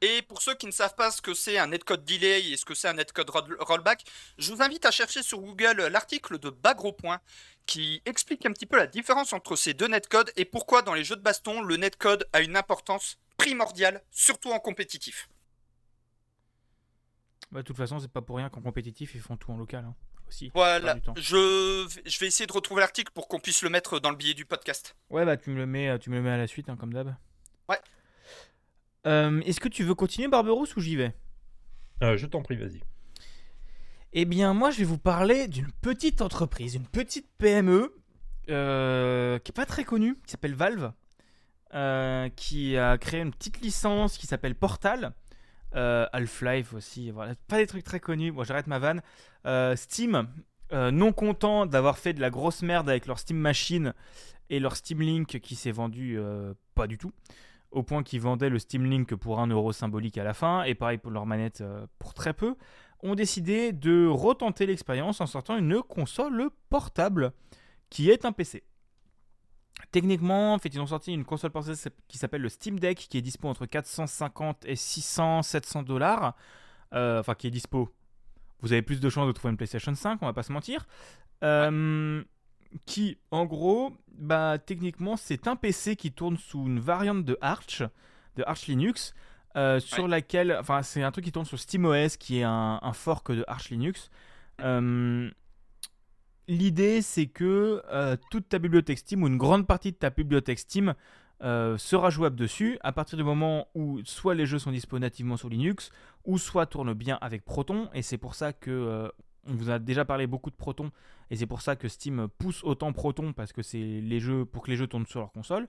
Et 0.00 0.22
pour 0.22 0.40
ceux 0.42 0.54
qui 0.54 0.66
ne 0.66 0.70
savent 0.72 0.94
pas 0.94 1.10
ce 1.10 1.20
que 1.22 1.34
c'est 1.34 1.58
un 1.58 1.66
netcode 1.68 2.04
delay 2.04 2.50
et 2.50 2.56
ce 2.56 2.64
que 2.64 2.74
c'est 2.74 2.88
un 2.88 2.94
netcode 2.94 3.28
roll- 3.30 3.56
rollback, 3.60 4.04
je 4.38 4.52
vous 4.52 4.62
invite 4.62 4.86
à 4.86 4.90
chercher 4.90 5.22
sur 5.22 5.40
Google 5.40 5.88
l'article 5.92 6.38
de 6.38 6.50
Bagropoint 6.50 7.20
qui 7.70 8.02
explique 8.04 8.44
un 8.46 8.52
petit 8.52 8.66
peu 8.66 8.76
la 8.76 8.88
différence 8.88 9.32
entre 9.32 9.54
ces 9.54 9.74
deux 9.74 9.86
netcodes 9.86 10.32
et 10.36 10.44
pourquoi 10.44 10.82
dans 10.82 10.92
les 10.92 11.04
jeux 11.04 11.14
de 11.14 11.22
baston, 11.22 11.60
le 11.62 11.76
netcode 11.76 12.26
a 12.32 12.40
une 12.40 12.56
importance 12.56 13.16
primordiale, 13.36 14.02
surtout 14.10 14.50
en 14.50 14.58
compétitif. 14.58 15.28
Bah, 17.52 17.60
de 17.62 17.66
toute 17.66 17.76
façon, 17.76 18.00
c'est 18.00 18.10
pas 18.10 18.22
pour 18.22 18.36
rien 18.36 18.48
qu'en 18.50 18.60
compétitif, 18.60 19.14
ils 19.14 19.20
font 19.20 19.36
tout 19.36 19.52
en 19.52 19.56
local. 19.56 19.84
hein, 19.84 19.94
aussi. 20.28 20.50
Voilà, 20.54 20.96
je, 21.16 21.86
vais- 21.86 22.02
je 22.10 22.18
vais 22.20 22.26
essayer 22.26 22.46
de 22.46 22.52
retrouver 22.52 22.80
l'article 22.80 23.12
pour 23.12 23.28
qu'on 23.28 23.38
puisse 23.40 23.62
le 23.62 23.70
mettre 23.70 24.00
dans 24.00 24.10
le 24.10 24.16
billet 24.16 24.34
du 24.34 24.44
podcast. 24.44 24.96
Ouais, 25.08 25.24
bah, 25.24 25.36
tu 25.36 25.50
me 25.50 25.56
le 25.56 25.66
mets, 25.66 25.88
euh, 25.90 25.98
tu 25.98 26.10
me 26.10 26.16
le 26.16 26.22
mets 26.22 26.30
à 26.30 26.36
la 26.38 26.46
suite, 26.48 26.68
hein, 26.68 26.76
comme 26.76 26.92
d'hab. 26.92 27.14
Ouais. 27.68 27.78
Euh, 29.06 29.40
Est-ce 29.42 29.60
que 29.60 29.68
tu 29.68 29.84
veux 29.84 29.94
continuer, 29.94 30.28
Barberousse, 30.28 30.74
ou 30.76 30.80
j'y 30.80 30.96
vais? 30.96 31.14
Euh, 32.02 32.16
je 32.16 32.26
t'en 32.26 32.42
prie, 32.42 32.56
vas-y. 32.56 32.80
Eh 34.12 34.24
bien, 34.24 34.54
moi, 34.54 34.72
je 34.72 34.78
vais 34.78 34.84
vous 34.84 34.98
parler 34.98 35.46
d'une 35.46 35.70
petite 35.82 36.20
entreprise, 36.20 36.74
une 36.74 36.86
petite 36.86 37.28
PME 37.38 37.94
euh, 38.48 39.38
qui 39.38 39.52
est 39.52 39.54
pas 39.54 39.66
très 39.66 39.84
connue, 39.84 40.16
qui 40.26 40.32
s'appelle 40.32 40.54
Valve, 40.54 40.92
euh, 41.74 42.28
qui 42.30 42.76
a 42.76 42.98
créé 42.98 43.20
une 43.20 43.30
petite 43.30 43.60
licence 43.60 44.18
qui 44.18 44.26
s'appelle 44.26 44.56
Portal. 44.56 45.12
Euh, 45.76 46.06
Half-Life 46.12 46.74
aussi, 46.74 47.12
voilà, 47.12 47.36
pas 47.46 47.58
des 47.58 47.68
trucs 47.68 47.84
très 47.84 48.00
connus. 48.00 48.32
Bon, 48.32 48.42
j'arrête 48.42 48.66
ma 48.66 48.80
vanne. 48.80 49.00
Steam, 49.76 50.26
non 50.72 51.12
content 51.12 51.66
d'avoir 51.66 51.96
fait 51.96 52.12
de 52.12 52.20
la 52.20 52.30
grosse 52.30 52.62
merde 52.62 52.90
avec 52.90 53.06
leur 53.06 53.20
Steam 53.20 53.38
Machine 53.38 53.94
et 54.48 54.58
leur 54.58 54.74
Steam 54.74 55.00
Link 55.02 55.38
qui 55.38 55.54
s'est 55.54 55.70
vendu 55.70 56.18
pas 56.74 56.88
du 56.88 56.98
tout, 56.98 57.12
au 57.70 57.84
point 57.84 58.02
qu'ils 58.02 58.20
vendaient 58.20 58.50
le 58.50 58.58
Steam 58.58 58.90
Link 58.90 59.14
pour 59.14 59.38
un 59.38 59.46
euro 59.46 59.72
symbolique 59.72 60.18
à 60.18 60.24
la 60.24 60.34
fin, 60.34 60.64
et 60.64 60.74
pareil 60.74 60.98
pour 60.98 61.12
leur 61.12 61.26
manette 61.26 61.62
pour 62.00 62.12
très 62.12 62.32
peu, 62.32 62.56
ont 63.02 63.14
décidé 63.14 63.72
de 63.72 64.06
retenter 64.06 64.66
l'expérience 64.66 65.20
en 65.20 65.26
sortant 65.26 65.56
une 65.56 65.82
console 65.82 66.50
portable 66.68 67.32
qui 67.88 68.10
est 68.10 68.24
un 68.24 68.32
PC. 68.32 68.62
Techniquement, 69.92 70.54
en 70.54 70.58
fait, 70.58 70.68
ils 70.68 70.80
ont 70.80 70.86
sorti 70.86 71.12
une 71.12 71.24
console 71.24 71.50
portable 71.50 71.76
qui 72.06 72.18
s'appelle 72.18 72.42
le 72.42 72.48
Steam 72.48 72.78
Deck, 72.78 72.98
qui 72.98 73.18
est 73.18 73.22
dispo 73.22 73.48
entre 73.48 73.66
450 73.66 74.64
et 74.66 74.76
600, 74.76 75.42
700 75.42 75.82
dollars. 75.82 76.36
Euh, 76.92 77.20
enfin, 77.20 77.34
qui 77.34 77.46
est 77.46 77.50
dispo. 77.50 77.88
Vous 78.60 78.72
avez 78.72 78.82
plus 78.82 79.00
de 79.00 79.08
chances 79.08 79.26
de 79.26 79.32
trouver 79.32 79.50
une 79.52 79.56
PlayStation 79.56 79.94
5, 79.94 80.18
on 80.22 80.26
va 80.26 80.32
pas 80.32 80.42
se 80.42 80.52
mentir. 80.52 80.86
Euh, 81.44 82.22
Qui, 82.86 83.18
en 83.30 83.46
gros, 83.46 83.96
bah, 84.12 84.58
techniquement, 84.58 85.16
c'est 85.16 85.48
un 85.48 85.56
PC 85.56 85.96
qui 85.96 86.12
tourne 86.12 86.36
sous 86.36 86.66
une 86.66 86.78
variante 86.78 87.24
de 87.24 87.38
Arch, 87.40 87.82
de 88.36 88.44
Arch 88.46 88.66
Linux, 88.66 89.14
euh, 89.56 89.80
sur 89.80 90.06
laquelle, 90.06 90.56
enfin, 90.60 90.82
c'est 90.82 91.02
un 91.02 91.10
truc 91.10 91.24
qui 91.24 91.32
tourne 91.32 91.44
sur 91.44 91.58
SteamOS, 91.58 92.16
qui 92.18 92.38
est 92.38 92.44
un, 92.44 92.78
un 92.80 92.92
fork 92.92 93.32
de 93.32 93.44
Arch 93.48 93.70
Linux. 93.70 94.10
Euh, 94.60 95.30
L'idée, 96.46 97.00
c'est 97.00 97.26
que 97.26 97.82
euh, 97.92 98.16
toute 98.30 98.48
ta 98.48 98.58
bibliothèque 98.58 98.98
Steam 98.98 99.22
ou 99.22 99.28
une 99.28 99.38
grande 99.38 99.66
partie 99.66 99.92
de 99.92 99.96
ta 99.96 100.10
bibliothèque 100.10 100.58
Steam 100.58 100.94
sera 101.42 102.10
jouable 102.10 102.36
dessus 102.36 102.76
à 102.82 102.92
partir 102.92 103.16
du 103.16 103.24
moment 103.24 103.68
où 103.74 104.00
soit 104.04 104.34
les 104.34 104.44
jeux 104.44 104.58
sont 104.58 104.72
disponibles 104.72 105.06
nativement 105.06 105.38
sur 105.38 105.48
Linux 105.48 105.90
ou 106.26 106.36
soit 106.36 106.66
tournent 106.66 106.92
bien 106.92 107.18
avec 107.22 107.46
Proton. 107.46 107.88
Et 107.94 108.02
c'est 108.02 108.18
pour 108.18 108.34
ça 108.34 108.52
que 108.52 109.10
on 109.46 109.54
vous 109.54 109.70
a 109.70 109.78
déjà 109.78 110.04
parlé 110.04 110.26
beaucoup 110.26 110.50
de 110.50 110.56
Proton 110.56 110.90
et 111.30 111.36
c'est 111.36 111.46
pour 111.46 111.62
ça 111.62 111.76
que 111.76 111.88
Steam 111.88 112.28
pousse 112.38 112.62
autant 112.62 112.92
Proton 112.92 113.32
parce 113.32 113.54
que 113.54 113.62
c'est 113.62 113.78
les 113.78 114.20
jeux 114.20 114.44
pour 114.44 114.64
que 114.64 114.70
les 114.70 114.76
jeux 114.76 114.86
tournent 114.86 115.06
sur 115.06 115.20
leur 115.20 115.32
console. 115.32 115.66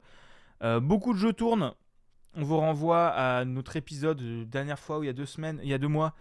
Beaucoup 0.82 1.14
de 1.14 1.20
jeux 1.20 1.34
tournent. 1.34 1.72
On 2.36 2.44
vous 2.44 2.58
renvoie 2.58 3.10
à 3.10 3.44
notre 3.44 3.76
épisode 3.76 4.18
de 4.18 4.44
dernière 4.46 4.80
fois 4.80 5.00
où 5.00 5.04
il 5.04 5.08
y 5.08 5.10
a 5.10 5.14
deux 5.14 5.26
semaines, 5.26 5.60
il 5.64 5.70
y 5.70 5.74
a 5.74 5.78
deux 5.78 5.90
mois, 5.90 6.16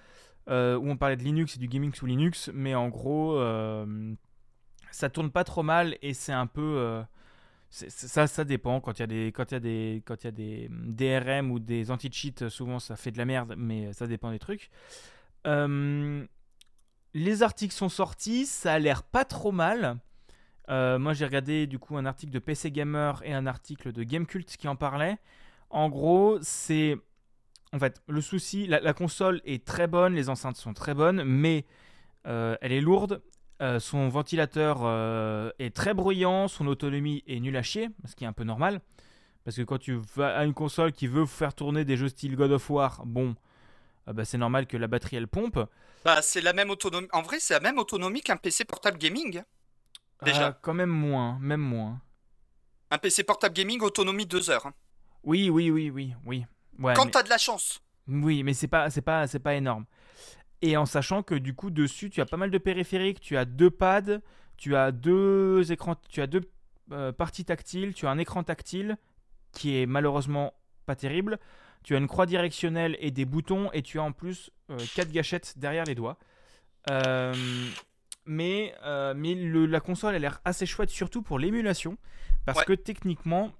euh, 0.48 0.76
où 0.76 0.90
on 0.90 0.96
parlait 0.96 1.16
de 1.16 1.22
Linux 1.22 1.54
et 1.54 1.58
du 1.60 1.68
gaming 1.68 1.94
sous 1.94 2.06
Linux, 2.06 2.50
mais 2.52 2.74
en 2.74 2.88
gros, 2.88 3.36
euh, 3.36 4.14
ça 4.90 5.08
tourne 5.08 5.30
pas 5.30 5.44
trop 5.44 5.62
mal 5.62 5.96
et 6.02 6.12
c'est 6.12 6.32
un 6.32 6.48
peu 6.48 6.78
euh, 6.78 7.02
ça 7.70 8.44
dépend. 8.44 8.80
Quand 8.80 8.98
il 8.98 9.02
y 9.02 9.04
a 9.04 10.30
des 10.32 10.68
DRM 10.70 11.52
ou 11.52 11.60
des 11.60 11.92
anti-cheats 11.92 12.48
souvent 12.48 12.80
ça 12.80 12.96
fait 12.96 13.12
de 13.12 13.18
la 13.18 13.24
merde 13.24 13.54
mais 13.56 13.92
ça 13.92 14.08
dépend 14.08 14.32
des 14.32 14.40
trucs. 14.40 14.70
Les 17.14 17.42
articles 17.42 17.74
sont 17.74 17.88
sortis 17.88 18.46
ça 18.46 18.72
a 18.72 18.78
l'air 18.80 19.04
pas 19.04 19.24
trop 19.24 19.52
mal. 19.52 19.98
Moi 20.68 21.12
j'ai 21.12 21.24
regardé 21.24 21.68
du 21.68 21.78
coup 21.78 21.96
un 21.96 22.06
article 22.06 22.32
de 22.32 22.40
PC 22.40 22.72
Gamer 22.72 23.22
et 23.24 23.32
un 23.32 23.46
article 23.46 23.92
de 23.92 24.02
Gamecult 24.02 24.56
qui 24.56 24.66
en 24.66 24.74
parlait 24.74 25.18
en 25.70 25.88
gros 25.88 26.38
c'est 26.42 26.96
en 27.72 27.78
fait 27.78 28.02
le 28.08 28.20
souci 28.20 28.66
la, 28.66 28.80
la 28.80 28.92
console 28.92 29.40
est 29.44 29.64
très 29.64 29.86
bonne 29.86 30.14
les 30.14 30.28
enceintes 30.28 30.56
sont 30.56 30.74
très 30.74 30.94
bonnes 30.94 31.24
mais 31.24 31.64
euh, 32.26 32.56
elle 32.60 32.72
est 32.72 32.80
lourde 32.80 33.22
euh, 33.62 33.78
son 33.78 34.08
ventilateur 34.08 34.78
euh, 34.84 35.50
est 35.58 35.74
très 35.74 35.92
bruyant, 35.92 36.48
son 36.48 36.66
autonomie 36.66 37.22
est 37.26 37.40
nulle 37.40 37.58
à 37.58 37.62
chier, 37.62 37.90
ce 38.06 38.16
qui 38.16 38.24
est 38.24 38.26
un 38.26 38.32
peu 38.32 38.44
normal. 38.44 38.80
Parce 39.44 39.56
que 39.56 39.62
quand 39.62 39.76
tu 39.76 40.00
vas 40.16 40.34
à 40.34 40.44
une 40.44 40.54
console 40.54 40.92
qui 40.92 41.06
veut 41.06 41.26
faire 41.26 41.52
tourner 41.52 41.84
des 41.84 41.98
jeux 41.98 42.08
style 42.08 42.36
God 42.36 42.52
of 42.52 42.70
War, 42.70 43.02
bon, 43.04 43.34
bah, 44.06 44.24
c'est 44.24 44.38
normal 44.38 44.66
que 44.66 44.78
la 44.78 44.86
batterie 44.86 45.16
elle 45.16 45.28
pompe. 45.28 45.58
Bah, 46.04 46.22
c'est 46.22 46.40
la 46.40 46.54
même 46.54 46.70
autonomie. 46.70 47.08
En 47.12 47.20
vrai, 47.20 47.38
c'est 47.38 47.52
la 47.52 47.60
même 47.60 47.78
autonomie 47.78 48.22
qu'un 48.22 48.38
PC 48.38 48.64
portable 48.64 48.96
gaming. 48.96 49.42
Déjà. 50.22 50.46
Ah, 50.46 50.58
quand 50.62 50.74
même 50.74 50.90
moins, 50.90 51.38
même 51.40 51.60
moins. 51.60 52.00
Un 52.90 52.98
PC 52.98 53.24
portable 53.24 53.54
gaming, 53.54 53.80
autonomie 53.80 54.26
2 54.26 54.50
heures. 54.50 54.70
Oui, 55.24 55.50
oui, 55.50 55.70
oui, 55.70 55.90
oui, 55.90 56.14
oui. 56.24 56.46
Ouais, 56.78 56.94
Quand 56.94 57.04
mais- 57.06 57.10
t'as 57.10 57.22
de 57.22 57.28
la 57.28 57.38
chance. 57.38 57.80
Oui, 58.08 58.42
mais 58.42 58.54
c'est 58.54 58.68
pas, 58.68 58.90
c'est 58.90 59.02
pas, 59.02 59.26
c'est 59.26 59.38
pas 59.38 59.54
énorme. 59.54 59.84
Et 60.62 60.76
en 60.76 60.86
sachant 60.86 61.22
que 61.22 61.34
du 61.34 61.54
coup 61.54 61.70
dessus, 61.70 62.10
tu 62.10 62.20
as 62.20 62.26
pas 62.26 62.36
mal 62.36 62.50
de 62.50 62.58
périphériques, 62.58 63.20
tu 63.20 63.36
as 63.36 63.44
deux 63.44 63.70
pads, 63.70 64.20
tu 64.56 64.76
as 64.76 64.92
deux 64.92 65.70
écrans, 65.72 65.96
tu 66.08 66.20
as 66.20 66.26
deux 66.26 66.42
euh, 66.92 67.12
parties 67.12 67.44
tactiles, 67.44 67.94
tu 67.94 68.06
as 68.06 68.10
un 68.10 68.18
écran 68.18 68.42
tactile 68.42 68.96
qui 69.52 69.76
est 69.80 69.86
malheureusement 69.86 70.52
pas 70.86 70.96
terrible. 70.96 71.38
Tu 71.82 71.94
as 71.94 71.98
une 71.98 72.08
croix 72.08 72.26
directionnelle 72.26 72.96
et 73.00 73.10
des 73.10 73.24
boutons, 73.24 73.70
et 73.72 73.80
tu 73.82 73.98
as 73.98 74.02
en 74.02 74.12
plus 74.12 74.50
euh, 74.70 74.76
quatre 74.94 75.10
gâchettes 75.12 75.54
derrière 75.56 75.84
les 75.84 75.94
doigts. 75.94 76.18
Euh, 76.90 77.34
mais 78.26 78.74
euh, 78.84 79.14
mais 79.16 79.34
le- 79.34 79.66
la 79.66 79.80
console 79.80 80.14
a 80.14 80.18
l'air 80.18 80.40
assez 80.44 80.66
chouette, 80.66 80.90
surtout 80.90 81.22
pour 81.22 81.38
l'émulation, 81.38 81.96
parce 82.44 82.58
Ouais. 82.58 82.64
que 82.66 82.72
techniquement, 82.74 83.50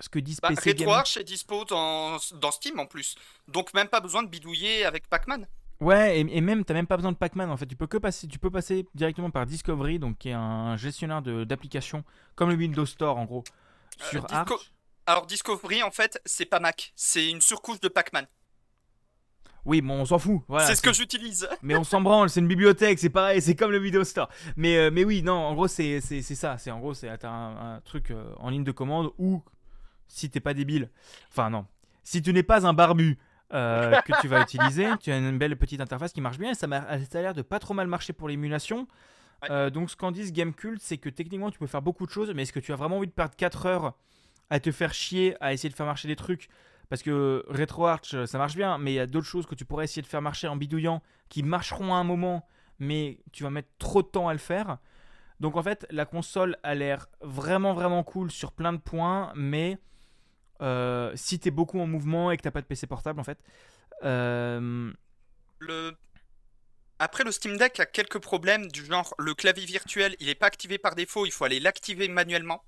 ce 0.00 0.08
que 0.08 0.18
disent 0.18 0.40
Bah, 0.40 0.48
PC 0.48 0.70
est 0.70 1.24
dispo 1.24 1.64
dans, 1.64 2.16
dans 2.34 2.50
Steam 2.50 2.78
en 2.78 2.86
plus. 2.86 3.14
Donc 3.48 3.72
même 3.74 3.88
pas 3.88 4.00
besoin 4.00 4.22
de 4.22 4.28
bidouiller 4.28 4.84
avec 4.84 5.08
Pac-Man. 5.08 5.46
Ouais, 5.80 6.20
et, 6.20 6.36
et 6.36 6.40
même, 6.40 6.64
t'as 6.64 6.74
même 6.74 6.86
pas 6.86 6.96
besoin 6.96 7.12
de 7.12 7.16
Pac-Man 7.16 7.50
en 7.50 7.56
fait. 7.56 7.66
Tu 7.66 7.76
peux 7.76 7.86
que 7.86 7.98
passer, 7.98 8.28
tu 8.28 8.38
peux 8.38 8.50
passer 8.50 8.86
directement 8.94 9.30
par 9.30 9.44
Discovery, 9.46 9.98
donc 9.98 10.18
qui 10.18 10.28
est 10.30 10.32
un 10.32 10.76
gestionnaire 10.76 11.20
d'applications 11.22 12.04
comme 12.36 12.50
le 12.50 12.56
Windows 12.56 12.86
Store 12.86 13.16
en 13.18 13.24
gros, 13.24 13.44
Euh, 14.00 14.04
sur 14.10 14.24
Disco- 14.24 14.54
Arch. 14.54 14.72
Alors 15.06 15.26
Discovery, 15.26 15.82
en 15.82 15.90
fait, 15.90 16.20
c'est 16.24 16.46
pas 16.46 16.60
Mac. 16.60 16.92
C'est 16.96 17.28
une 17.28 17.40
surcouche 17.40 17.80
de 17.80 17.88
Pac-Man. 17.88 18.26
Oui, 19.66 19.80
bon, 19.80 19.94
on 20.00 20.04
s'en 20.04 20.18
fout. 20.18 20.42
Voilà, 20.46 20.66
c'est 20.66 20.74
ce 20.76 20.82
que 20.82 20.92
j'utilise. 20.92 21.48
Mais 21.62 21.74
on 21.74 21.84
s'en 21.84 22.02
branle, 22.02 22.28
c'est 22.28 22.40
une 22.40 22.48
bibliothèque, 22.48 22.98
c'est 22.98 23.08
pareil, 23.08 23.40
c'est 23.40 23.56
comme 23.56 23.70
le 23.70 23.78
Windows 23.78 24.04
Store. 24.04 24.28
Mais, 24.56 24.76
euh, 24.76 24.90
mais 24.92 25.04
oui, 25.04 25.22
non, 25.22 25.32
en 25.32 25.54
gros, 25.54 25.68
c'est 25.68 26.00
ça. 26.00 26.58
C'est 26.58 26.70
en 26.70 26.80
gros, 26.80 26.92
c'est 26.92 27.16
t'as 27.18 27.30
un, 27.30 27.76
un 27.76 27.80
truc 27.80 28.10
euh, 28.10 28.24
en 28.38 28.50
ligne 28.50 28.64
de 28.64 28.72
commande 28.72 29.10
ou 29.18 29.42
si 30.08 30.30
t'es 30.30 30.40
pas 30.40 30.54
débile, 30.54 30.90
enfin 31.30 31.50
non, 31.50 31.66
si 32.02 32.22
tu 32.22 32.32
n'es 32.32 32.42
pas 32.42 32.66
un 32.66 32.72
barbu 32.72 33.18
euh, 33.52 34.00
que 34.06 34.20
tu 34.20 34.28
vas 34.28 34.42
utiliser, 34.42 34.86
tu 35.00 35.10
as 35.10 35.18
une 35.18 35.38
belle 35.38 35.56
petite 35.56 35.80
interface 35.80 36.12
qui 36.12 36.20
marche 36.20 36.38
bien 36.38 36.50
et 36.50 36.54
ça, 36.54 36.68
ça 36.68 37.18
a 37.18 37.22
l'air 37.22 37.34
de 37.34 37.42
pas 37.42 37.58
trop 37.58 37.74
mal 37.74 37.86
marcher 37.86 38.12
pour 38.12 38.28
l'émulation. 38.28 38.86
Ouais. 39.42 39.50
Euh, 39.50 39.70
donc 39.70 39.90
ce 39.90 39.96
qu'en 39.96 40.10
disent 40.10 40.32
Gamecult, 40.32 40.80
c'est 40.80 40.98
que 40.98 41.08
techniquement 41.08 41.50
tu 41.50 41.58
peux 41.58 41.66
faire 41.66 41.82
beaucoup 41.82 42.06
de 42.06 42.10
choses, 42.10 42.32
mais 42.34 42.42
est-ce 42.42 42.52
que 42.52 42.60
tu 42.60 42.72
as 42.72 42.76
vraiment 42.76 42.98
envie 42.98 43.06
de 43.06 43.12
perdre 43.12 43.34
4 43.36 43.66
heures 43.66 43.94
à 44.50 44.60
te 44.60 44.70
faire 44.70 44.94
chier, 44.94 45.36
à 45.40 45.52
essayer 45.52 45.70
de 45.70 45.74
faire 45.74 45.86
marcher 45.86 46.08
des 46.08 46.16
trucs? 46.16 46.48
Parce 46.88 47.02
que 47.02 47.44
RetroArch, 47.48 48.14
euh, 48.14 48.26
ça 48.26 48.38
marche 48.38 48.56
bien, 48.56 48.78
mais 48.78 48.92
il 48.92 48.96
y 48.96 49.00
a 49.00 49.06
d'autres 49.06 49.26
choses 49.26 49.46
que 49.46 49.54
tu 49.54 49.64
pourrais 49.64 49.84
essayer 49.84 50.02
de 50.02 50.06
faire 50.06 50.22
marcher 50.22 50.48
en 50.48 50.56
bidouillant 50.56 51.02
qui 51.28 51.42
marcheront 51.42 51.94
à 51.94 51.96
un 51.96 52.04
moment, 52.04 52.46
mais 52.78 53.18
tu 53.32 53.42
vas 53.42 53.50
mettre 53.50 53.70
trop 53.78 54.02
de 54.02 54.08
temps 54.08 54.28
à 54.28 54.32
le 54.32 54.38
faire. 54.38 54.78
Donc 55.40 55.56
en 55.56 55.62
fait, 55.62 55.86
la 55.90 56.04
console 56.04 56.56
a 56.62 56.74
l'air 56.74 57.08
vraiment 57.20 57.72
vraiment 57.72 58.02
cool 58.02 58.30
sur 58.30 58.52
plein 58.52 58.72
de 58.72 58.78
points, 58.78 59.32
mais 59.34 59.78
euh, 60.60 61.12
si 61.16 61.38
t'es 61.38 61.50
beaucoup 61.50 61.80
en 61.80 61.86
mouvement 61.86 62.30
et 62.30 62.36
que 62.36 62.42
t'as 62.42 62.50
pas 62.50 62.60
de 62.60 62.66
PC 62.66 62.86
portable, 62.86 63.20
en 63.20 63.24
fait, 63.24 63.38
euh, 64.04 64.92
Le... 65.58 65.92
Après, 66.98 67.24
le 67.24 67.32
Steam 67.32 67.56
Deck 67.56 67.80
a 67.80 67.86
quelques 67.86 68.20
problèmes 68.20 68.68
du 68.68 68.84
genre 68.84 69.14
le 69.18 69.34
clavier 69.34 69.66
virtuel, 69.66 70.16
il 70.20 70.28
est 70.28 70.34
pas 70.36 70.46
activé 70.46 70.78
par 70.78 70.94
défaut, 70.94 71.26
il 71.26 71.32
faut 71.32 71.44
aller 71.44 71.60
l'activer 71.60 72.08
manuellement. 72.08 72.64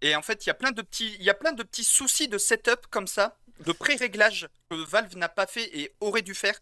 Et 0.00 0.16
en 0.16 0.22
fait, 0.22 0.44
il 0.44 0.48
y 0.48 0.50
a 0.50 0.54
plein 0.54 0.72
de 0.72 0.82
petits, 0.82 1.14
il 1.18 1.22
y 1.22 1.30
a 1.30 1.34
plein 1.34 1.52
de 1.52 1.62
petits 1.62 1.84
soucis 1.84 2.28
de 2.28 2.38
setup 2.38 2.86
comme 2.90 3.06
ça, 3.06 3.38
de 3.64 3.72
pré-réglage 3.72 4.48
que 4.70 4.76
Valve 4.76 5.16
n'a 5.16 5.28
pas 5.28 5.46
fait 5.46 5.78
et 5.78 5.94
aurait 6.00 6.22
dû 6.22 6.34
faire. 6.34 6.58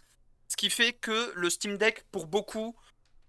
Ce 0.49 0.57
qui 0.57 0.69
fait 0.69 0.93
que 0.93 1.33
le 1.37 1.49
Steam 1.49 1.79
Deck, 1.79 2.05
pour 2.11 2.27
beaucoup, 2.27 2.77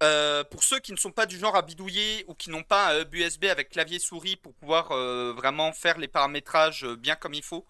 euh, 0.01 0.43
pour 0.43 0.63
ceux 0.63 0.79
qui 0.79 0.91
ne 0.91 0.97
sont 0.97 1.11
pas 1.11 1.25
du 1.25 1.37
genre 1.37 1.55
à 1.55 1.61
bidouiller 1.61 2.25
ou 2.27 2.33
qui 2.33 2.49
n'ont 2.49 2.63
pas 2.63 2.93
un 2.93 3.01
hub 3.01 3.13
USB 3.13 3.45
avec 3.45 3.69
clavier 3.69 3.99
souris 3.99 4.35
pour 4.35 4.53
pouvoir 4.55 4.91
euh, 4.91 5.33
vraiment 5.33 5.71
faire 5.73 5.97
les 5.97 6.07
paramétrages 6.07 6.83
euh, 6.85 6.95
bien 6.95 7.15
comme 7.15 7.33
il 7.33 7.43
faut, 7.43 7.65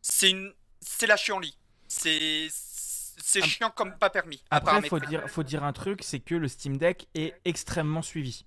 c'est 0.00 0.30
une, 0.30 0.52
c'est 0.80 1.06
la 1.06 1.16
chienlit. 1.16 1.56
C'est, 1.88 2.48
c'est 2.50 3.42
chiant 3.42 3.70
comme 3.70 3.96
pas 3.98 4.10
permis. 4.10 4.42
Après, 4.50 4.80
faut 4.88 5.00
dire, 5.00 5.28
faut 5.28 5.42
dire 5.42 5.64
un 5.64 5.72
truc, 5.72 6.00
c'est 6.02 6.20
que 6.20 6.34
le 6.34 6.48
Steam 6.48 6.76
Deck 6.78 7.08
est 7.14 7.34
extrêmement 7.44 8.02
suivi. 8.02 8.44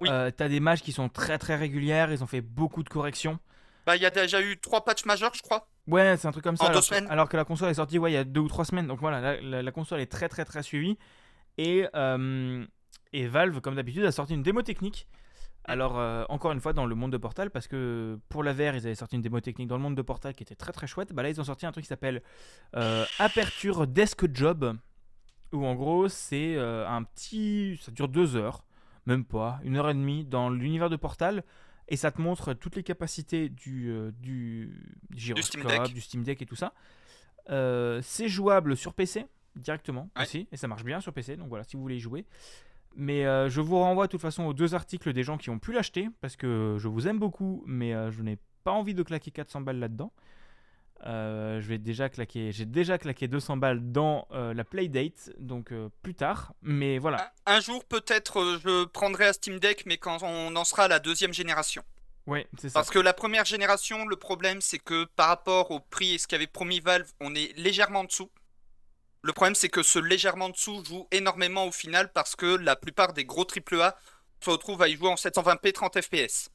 Oui. 0.00 0.08
Euh, 0.10 0.30
T'as 0.30 0.48
des 0.48 0.60
matchs 0.60 0.80
qui 0.82 0.92
sont 0.92 1.08
très 1.08 1.38
très 1.38 1.56
régulières, 1.56 2.10
ils 2.12 2.22
ont 2.24 2.26
fait 2.26 2.40
beaucoup 2.40 2.82
de 2.82 2.88
corrections. 2.88 3.38
Bah, 3.86 3.96
il 3.96 4.02
y 4.02 4.06
a 4.06 4.10
déjà 4.10 4.40
eu 4.40 4.58
trois 4.58 4.84
patchs 4.84 5.04
majeurs, 5.04 5.34
je 5.34 5.42
crois. 5.42 5.66
Ouais, 5.86 6.16
c'est 6.16 6.28
un 6.28 6.32
truc 6.32 6.44
comme 6.44 6.56
ça. 6.56 6.64
En 6.64 6.68
deux 6.68 6.72
alors, 6.72 6.80
que, 6.82 6.86
semaines. 6.86 7.10
alors 7.10 7.28
que 7.28 7.36
la 7.36 7.44
console 7.44 7.70
est 7.70 7.74
sortie 7.74 7.98
ouais, 7.98 8.10
il 8.12 8.14
y 8.14 8.18
a 8.18 8.24
deux 8.24 8.40
ou 8.40 8.48
trois 8.48 8.64
semaines. 8.64 8.86
Donc 8.86 9.00
voilà, 9.00 9.20
la, 9.20 9.40
la- 9.40 9.62
la 9.62 9.72
console 9.72 10.00
est 10.00 10.06
très 10.10 10.28
très 10.28 10.44
très 10.44 10.62
suivie. 10.62 10.98
Et, 11.60 11.86
euh, 11.94 12.64
et 13.12 13.26
Valve, 13.26 13.60
comme 13.60 13.74
d'habitude, 13.74 14.02
a 14.04 14.12
sorti 14.12 14.32
une 14.32 14.42
démo 14.42 14.62
technique 14.62 15.06
Alors, 15.64 15.98
euh, 15.98 16.24
encore 16.30 16.52
une 16.52 16.60
fois, 16.60 16.72
dans 16.72 16.86
le 16.86 16.94
monde 16.94 17.12
de 17.12 17.18
Portal, 17.18 17.50
parce 17.50 17.68
que 17.68 18.18
pour 18.30 18.42
la 18.42 18.54
VR, 18.54 18.76
ils 18.76 18.86
avaient 18.86 18.94
sorti 18.94 19.16
une 19.16 19.20
démo 19.20 19.40
technique 19.40 19.68
dans 19.68 19.76
le 19.76 19.82
monde 19.82 19.94
de 19.94 20.00
Portal 20.00 20.34
qui 20.34 20.42
était 20.42 20.54
très 20.54 20.72
très 20.72 20.86
chouette. 20.86 21.12
Bah 21.12 21.22
là, 21.22 21.28
ils 21.28 21.38
ont 21.38 21.44
sorti 21.44 21.66
un 21.66 21.72
truc 21.72 21.84
qui 21.84 21.88
s'appelle 21.88 22.22
euh, 22.76 23.04
Aperture 23.18 23.86
Desk 23.86 24.34
Job, 24.34 24.74
où 25.52 25.66
en 25.66 25.74
gros, 25.74 26.08
c'est 26.08 26.56
euh, 26.56 26.88
un 26.88 27.02
petit. 27.02 27.78
Ça 27.82 27.92
dure 27.92 28.08
deux 28.08 28.36
heures, 28.36 28.64
même 29.04 29.26
pas, 29.26 29.60
une 29.62 29.76
heure 29.76 29.90
et 29.90 29.94
demie 29.94 30.24
dans 30.24 30.48
l'univers 30.48 30.88
de 30.88 30.96
Portal. 30.96 31.44
Et 31.88 31.96
ça 31.96 32.10
te 32.10 32.22
montre 32.22 32.54
toutes 32.54 32.76
les 32.76 32.84
capacités 32.84 33.50
du, 33.50 33.92
du 34.18 34.96
gyroscope, 35.12 35.60
Steam 35.60 35.66
Deck. 35.66 35.92
du 35.92 36.00
Steam 36.00 36.22
Deck 36.22 36.40
et 36.40 36.46
tout 36.46 36.56
ça. 36.56 36.72
C'est 38.00 38.28
jouable 38.28 38.78
sur 38.78 38.94
PC 38.94 39.26
directement 39.56 40.10
Ouais. 40.16 40.22
aussi, 40.22 40.48
et 40.52 40.56
ça 40.56 40.68
marche 40.68 40.84
bien 40.84 41.00
sur 41.00 41.12
PC. 41.12 41.36
Donc 41.36 41.48
voilà, 41.48 41.64
si 41.64 41.76
vous 41.76 41.82
voulez 41.82 41.96
y 41.96 42.00
jouer. 42.00 42.24
Mais 42.96 43.24
euh, 43.24 43.48
je 43.48 43.60
vous 43.60 43.78
renvoie 43.78 44.06
de 44.06 44.10
toute 44.10 44.20
façon 44.20 44.44
aux 44.44 44.52
deux 44.54 44.74
articles 44.74 45.12
des 45.12 45.22
gens 45.22 45.38
qui 45.38 45.48
ont 45.50 45.58
pu 45.60 45.72
l'acheter 45.72 46.08
parce 46.20 46.34
que 46.36 46.76
je 46.78 46.88
vous 46.88 47.06
aime 47.06 47.18
beaucoup, 47.20 47.62
mais 47.66 47.94
euh, 47.94 48.10
je 48.10 48.22
n'ai 48.22 48.36
pas 48.64 48.72
envie 48.72 48.94
de 48.94 49.02
claquer 49.02 49.30
400 49.30 49.60
balles 49.60 49.78
là-dedans. 49.78 50.12
Euh, 51.06 51.60
je 51.62 51.66
vais 51.68 51.78
déjà 51.78 52.10
claquer, 52.10 52.52
j'ai 52.52 52.66
déjà 52.66 52.98
claqué 52.98 53.26
200 53.26 53.56
balles 53.56 53.90
dans 53.92 54.28
la 54.32 54.64
Playdate, 54.64 55.30
donc 55.38 55.72
plus 56.02 56.14
tard. 56.14 56.52
Mais 56.62 56.98
voilà, 56.98 57.32
Un, 57.46 57.54
un 57.56 57.60
jour, 57.60 57.84
peut-être, 57.84 58.58
je 58.62 58.84
prendrai 58.84 59.28
un 59.28 59.32
Steam 59.32 59.58
Deck, 59.58 59.84
mais 59.86 59.96
quand 59.96 60.22
on 60.22 60.54
en 60.56 60.64
sera 60.64 60.84
à 60.84 60.88
la 60.88 60.98
deuxième 60.98 61.32
génération. 61.32 61.82
ouais, 62.26 62.46
c'est 62.58 62.68
ça. 62.68 62.74
Parce 62.74 62.90
que 62.90 62.98
la 62.98 63.14
première 63.14 63.46
génération, 63.46 64.04
le 64.06 64.16
problème, 64.16 64.60
c'est 64.60 64.78
que 64.78 65.04
par 65.16 65.28
rapport 65.28 65.70
au 65.70 65.80
prix 65.80 66.14
et 66.14 66.18
ce 66.18 66.26
qu'avait 66.26 66.46
promis 66.46 66.80
Valve, 66.80 67.10
on 67.20 67.34
est 67.34 67.56
légèrement 67.56 68.00
en 68.00 68.04
dessous. 68.04 68.30
Le 69.22 69.32
problème, 69.32 69.54
c'est 69.54 69.68
que 69.68 69.82
ce 69.82 69.98
légèrement 69.98 70.46
en 70.46 70.50
dessous 70.50 70.82
joue 70.84 71.06
énormément 71.10 71.66
au 71.66 71.72
final 71.72 72.10
parce 72.12 72.36
que 72.36 72.46
la 72.56 72.74
plupart 72.76 73.12
des 73.12 73.24
gros 73.24 73.44
AAA 73.44 73.94
se 74.42 74.50
retrouvent 74.50 74.80
à 74.82 74.88
y 74.88 74.96
jouer 74.96 75.08
en 75.08 75.14
720p 75.16 75.72
30 75.72 76.00
fps. 76.00 76.48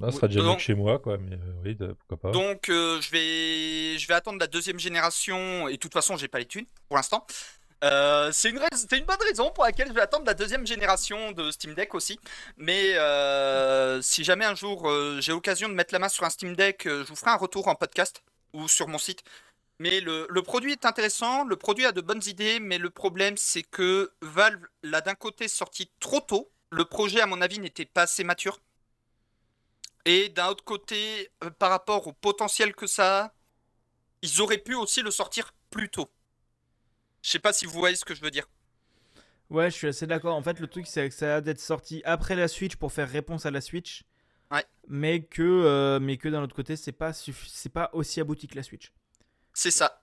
Ah, 0.00 0.10
ce 0.10 0.16
sera 0.16 0.28
déjà 0.28 0.40
mieux 0.40 0.46
Donc- 0.46 0.58
que 0.58 0.62
chez 0.62 0.74
moi, 0.74 0.98
quoi, 1.00 1.18
mais 1.18 1.34
euh, 1.34 1.52
oui, 1.64 1.74
de- 1.74 1.92
pourquoi 1.92 2.18
pas. 2.18 2.30
Donc 2.30 2.68
euh, 2.68 3.00
je 3.00 3.10
vais 3.10 3.98
je 3.98 4.06
vais 4.06 4.14
attendre 4.14 4.38
la 4.38 4.46
deuxième 4.46 4.78
génération 4.78 5.66
et 5.66 5.72
de 5.72 5.78
toute 5.78 5.92
façon 5.92 6.16
j'ai 6.16 6.28
pas 6.28 6.38
les 6.38 6.46
thunes 6.46 6.66
pour 6.88 6.96
l'instant. 6.96 7.26
Euh, 7.84 8.30
c'est 8.32 8.50
une, 8.50 8.58
rais- 8.58 8.68
une 8.92 9.04
bonne 9.04 9.22
raison 9.28 9.50
pour 9.50 9.64
laquelle 9.64 9.88
je 9.88 9.92
vais 9.92 10.00
attendre 10.00 10.24
la 10.26 10.34
deuxième 10.34 10.66
génération 10.66 11.32
de 11.32 11.50
Steam 11.50 11.74
Deck 11.74 11.94
aussi. 11.94 12.20
Mais 12.58 12.92
si 14.02 14.22
jamais 14.24 14.44
un 14.44 14.54
jour 14.54 14.88
j'ai 15.20 15.32
l'occasion 15.32 15.68
de 15.68 15.74
mettre 15.74 15.92
la 15.94 15.98
main 15.98 16.08
sur 16.08 16.24
un 16.24 16.30
Steam 16.30 16.54
Deck, 16.54 16.82
je 16.84 17.02
vous 17.04 17.16
ferai 17.16 17.30
un 17.32 17.36
retour 17.36 17.66
en 17.66 17.74
podcast 17.74 18.22
ou 18.52 18.68
sur 18.68 18.86
mon 18.88 18.98
site. 18.98 19.22
Mais 19.78 20.00
le, 20.00 20.26
le 20.28 20.42
produit 20.42 20.72
est 20.72 20.84
intéressant, 20.84 21.44
le 21.44 21.56
produit 21.56 21.86
a 21.86 21.92
de 21.92 22.00
bonnes 22.00 22.22
idées, 22.26 22.58
mais 22.58 22.78
le 22.78 22.90
problème 22.90 23.36
c'est 23.36 23.62
que 23.62 24.10
Valve 24.22 24.66
l'a 24.82 25.00
d'un 25.00 25.14
côté 25.14 25.46
sorti 25.46 25.90
trop 26.00 26.20
tôt. 26.20 26.50
Le 26.70 26.84
projet 26.84 27.20
à 27.20 27.26
mon 27.26 27.40
avis 27.40 27.60
n'était 27.60 27.86
pas 27.86 28.02
assez 28.02 28.24
mature. 28.24 28.60
Et 30.04 30.30
d'un 30.30 30.48
autre 30.48 30.64
côté, 30.64 31.30
euh, 31.44 31.50
par 31.50 31.70
rapport 31.70 32.06
au 32.06 32.12
potentiel 32.12 32.74
que 32.74 32.86
ça 32.86 33.24
a, 33.24 33.34
ils 34.22 34.40
auraient 34.40 34.58
pu 34.58 34.74
aussi 34.74 35.02
le 35.02 35.10
sortir 35.10 35.52
plus 35.70 35.88
tôt. 35.88 36.10
Je 37.22 37.30
sais 37.30 37.38
pas 37.38 37.52
si 37.52 37.66
vous 37.66 37.78
voyez 37.78 37.96
ce 37.96 38.04
que 38.04 38.14
je 38.14 38.22
veux 38.22 38.30
dire. 38.30 38.48
Ouais, 39.50 39.70
je 39.70 39.76
suis 39.76 39.86
assez 39.86 40.06
d'accord. 40.06 40.34
En 40.34 40.42
fait, 40.42 40.60
le 40.60 40.66
truc, 40.66 40.86
c'est 40.86 41.08
que 41.08 41.14
ça 41.14 41.36
a 41.36 41.40
d'être 41.40 41.60
sorti 41.60 42.02
après 42.04 42.36
la 42.36 42.48
Switch 42.48 42.76
pour 42.76 42.92
faire 42.92 43.08
réponse 43.08 43.46
à 43.46 43.50
la 43.50 43.60
Switch. 43.60 44.04
Ouais. 44.50 44.64
Mais 44.88 45.22
que, 45.22 45.42
euh, 45.42 46.00
mais 46.00 46.16
que 46.16 46.28
d'un 46.28 46.42
autre 46.42 46.54
côté, 46.54 46.76
c'est 46.76 46.92
pas, 46.92 47.12
c'est 47.12 47.68
pas 47.68 47.90
aussi 47.92 48.20
abouti 48.20 48.46
que 48.46 48.56
la 48.56 48.62
Switch. 48.62 48.92
C'est 49.58 49.70
ça. 49.70 50.02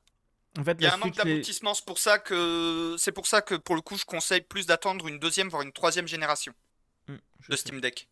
En 0.58 0.64
fait, 0.64 0.78
Il 0.80 0.84
y 0.86 0.88
a 0.88 0.94
un 0.94 0.98
manque 0.98 1.16
d'aboutissement, 1.16 1.74
c'est 1.76 1.86
pour 1.86 2.00
ça 2.00 2.20
que 2.20 2.96
c'est 3.00 3.12
pour 3.14 3.28
ça 3.28 3.42
que 3.42 3.56
pour 3.56 3.76
le 3.76 3.82
coup, 3.82 3.98
je 3.98 4.06
conseille 4.06 4.42
plus 4.42 4.66
d'attendre 4.68 5.08
une 5.08 5.20
deuxième 5.20 5.50
voire 5.50 5.64
une 5.64 5.74
troisième 5.74 6.08
génération 6.08 6.54
Hmm, 7.08 7.18
de 7.50 7.56
Steam 7.58 7.82
Deck. 7.82 8.10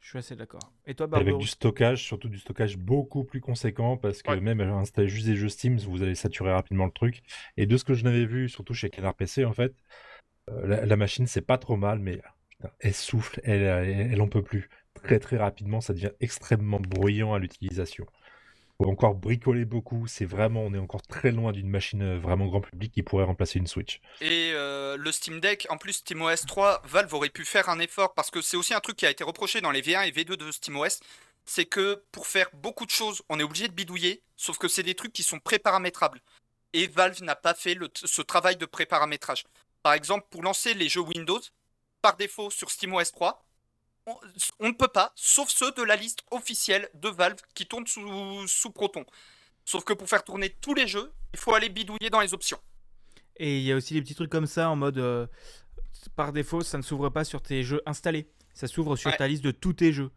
je 0.00 0.08
suis 0.10 0.18
assez 0.18 0.36
d'accord. 0.36 0.72
Et 0.86 0.94
toi, 0.94 1.06
Et 1.14 1.20
avec 1.20 1.36
Barbaro 1.36 1.38
du 1.38 1.46
stockage, 1.46 2.04
surtout 2.04 2.28
du 2.28 2.38
stockage 2.38 2.76
beaucoup 2.76 3.24
plus 3.24 3.40
conséquent, 3.40 3.96
parce 3.96 4.22
que 4.22 4.32
Ouais. 4.32 4.40
même 4.40 4.60
à 4.60 4.64
installer 4.74 5.08
juste 5.08 5.26
des 5.26 5.36
jeux 5.36 5.48
Steam, 5.48 5.78
vous 5.78 6.02
allez 6.02 6.14
saturer 6.14 6.52
rapidement 6.52 6.86
le 6.86 6.92
truc. 6.92 7.22
Et 7.56 7.66
de 7.66 7.76
ce 7.76 7.84
que 7.84 7.94
je 7.94 8.04
n'avais 8.04 8.26
vu, 8.26 8.48
surtout 8.48 8.74
chez 8.74 8.90
Canard 8.90 9.14
PC, 9.14 9.44
en 9.44 9.52
fait, 9.52 9.74
euh, 10.50 10.66
la, 10.66 10.86
la 10.86 10.96
machine, 10.96 11.26
c'est 11.26 11.42
pas 11.42 11.58
trop 11.58 11.76
mal, 11.76 12.00
mais 12.00 12.22
putain, 12.50 12.70
elle 12.80 12.94
souffle, 12.94 13.40
elle, 13.44 13.62
elle, 13.62 14.12
elle 14.12 14.22
en 14.22 14.28
peut 14.28 14.42
plus. 14.44 14.68
Très 14.94 15.18
très 15.20 15.38
rapidement, 15.38 15.80
ça 15.80 15.94
devient 15.94 16.12
extrêmement 16.20 16.80
bruyant 16.80 17.34
à 17.34 17.38
l'utilisation. 17.40 18.06
Encore 18.86 19.16
bricoler 19.16 19.64
beaucoup, 19.64 20.06
c'est 20.06 20.24
vraiment, 20.24 20.62
on 20.62 20.72
est 20.72 20.78
encore 20.78 21.02
très 21.02 21.32
loin 21.32 21.50
d'une 21.50 21.68
machine 21.68 22.00
euh, 22.00 22.18
vraiment 22.20 22.46
grand 22.46 22.60
public 22.60 22.92
qui 22.92 23.02
pourrait 23.02 23.24
remplacer 23.24 23.58
une 23.58 23.66
Switch. 23.66 24.00
Et 24.20 24.52
euh, 24.54 24.96
le 24.96 25.10
Steam 25.10 25.40
Deck, 25.40 25.66
en 25.68 25.78
plus 25.78 25.94
SteamOS 25.94 26.46
3, 26.46 26.82
Valve 26.84 27.12
aurait 27.12 27.28
pu 27.28 27.44
faire 27.44 27.68
un 27.70 27.80
effort 27.80 28.14
parce 28.14 28.30
que 28.30 28.40
c'est 28.40 28.56
aussi 28.56 28.74
un 28.74 28.80
truc 28.80 28.96
qui 28.96 29.04
a 29.04 29.10
été 29.10 29.24
reproché 29.24 29.60
dans 29.60 29.72
les 29.72 29.82
V1 29.82 30.06
et 30.06 30.12
V2 30.12 30.36
de 30.36 30.52
SteamOS, 30.52 31.00
c'est 31.44 31.64
que 31.64 32.04
pour 32.12 32.28
faire 32.28 32.50
beaucoup 32.52 32.86
de 32.86 32.92
choses, 32.92 33.22
on 33.28 33.40
est 33.40 33.42
obligé 33.42 33.66
de 33.66 33.72
bidouiller, 33.72 34.22
sauf 34.36 34.58
que 34.58 34.68
c'est 34.68 34.84
des 34.84 34.94
trucs 34.94 35.12
qui 35.12 35.24
sont 35.24 35.40
préparamétrables. 35.40 36.20
Et 36.72 36.86
Valve 36.86 37.24
n'a 37.24 37.34
pas 37.34 37.54
fait 37.54 37.76
ce 37.94 38.22
travail 38.22 38.56
de 38.58 38.66
préparamétrage. 38.66 39.42
Par 39.82 39.94
exemple, 39.94 40.28
pour 40.30 40.44
lancer 40.44 40.74
les 40.74 40.88
jeux 40.88 41.00
Windows, 41.00 41.40
par 42.00 42.16
défaut 42.16 42.48
sur 42.48 42.70
SteamOS 42.70 43.10
3, 43.12 43.44
on, 44.08 44.16
on 44.60 44.68
ne 44.68 44.72
peut 44.74 44.88
pas, 44.88 45.12
sauf 45.14 45.48
ceux 45.50 45.72
de 45.72 45.82
la 45.82 45.96
liste 45.96 46.20
officielle 46.30 46.88
de 46.94 47.08
Valve 47.08 47.38
qui 47.54 47.66
tournent 47.66 47.86
sous, 47.86 48.46
sous 48.48 48.70
Proton. 48.70 49.04
Sauf 49.64 49.84
que 49.84 49.92
pour 49.92 50.08
faire 50.08 50.24
tourner 50.24 50.50
tous 50.60 50.74
les 50.74 50.86
jeux, 50.86 51.12
il 51.34 51.38
faut 51.38 51.54
aller 51.54 51.68
bidouiller 51.68 52.10
dans 52.10 52.20
les 52.20 52.32
options. 52.34 52.58
Et 53.36 53.58
il 53.58 53.64
y 53.64 53.72
a 53.72 53.76
aussi 53.76 53.94
des 53.94 54.02
petits 54.02 54.14
trucs 54.14 54.30
comme 54.30 54.46
ça 54.46 54.70
en 54.70 54.76
mode 54.76 54.98
euh, 54.98 55.26
par 56.16 56.32
défaut, 56.32 56.62
ça 56.62 56.78
ne 56.78 56.82
s'ouvre 56.82 57.08
pas 57.10 57.24
sur 57.24 57.42
tes 57.42 57.62
jeux 57.62 57.82
installés. 57.86 58.28
Ça 58.54 58.66
s'ouvre 58.66 58.96
sur 58.96 59.10
Ouais. 59.10 59.16
ta 59.16 59.28
liste 59.28 59.44
de 59.44 59.50
tous 59.52 59.74
tes 59.74 59.92
jeux. 59.92 60.10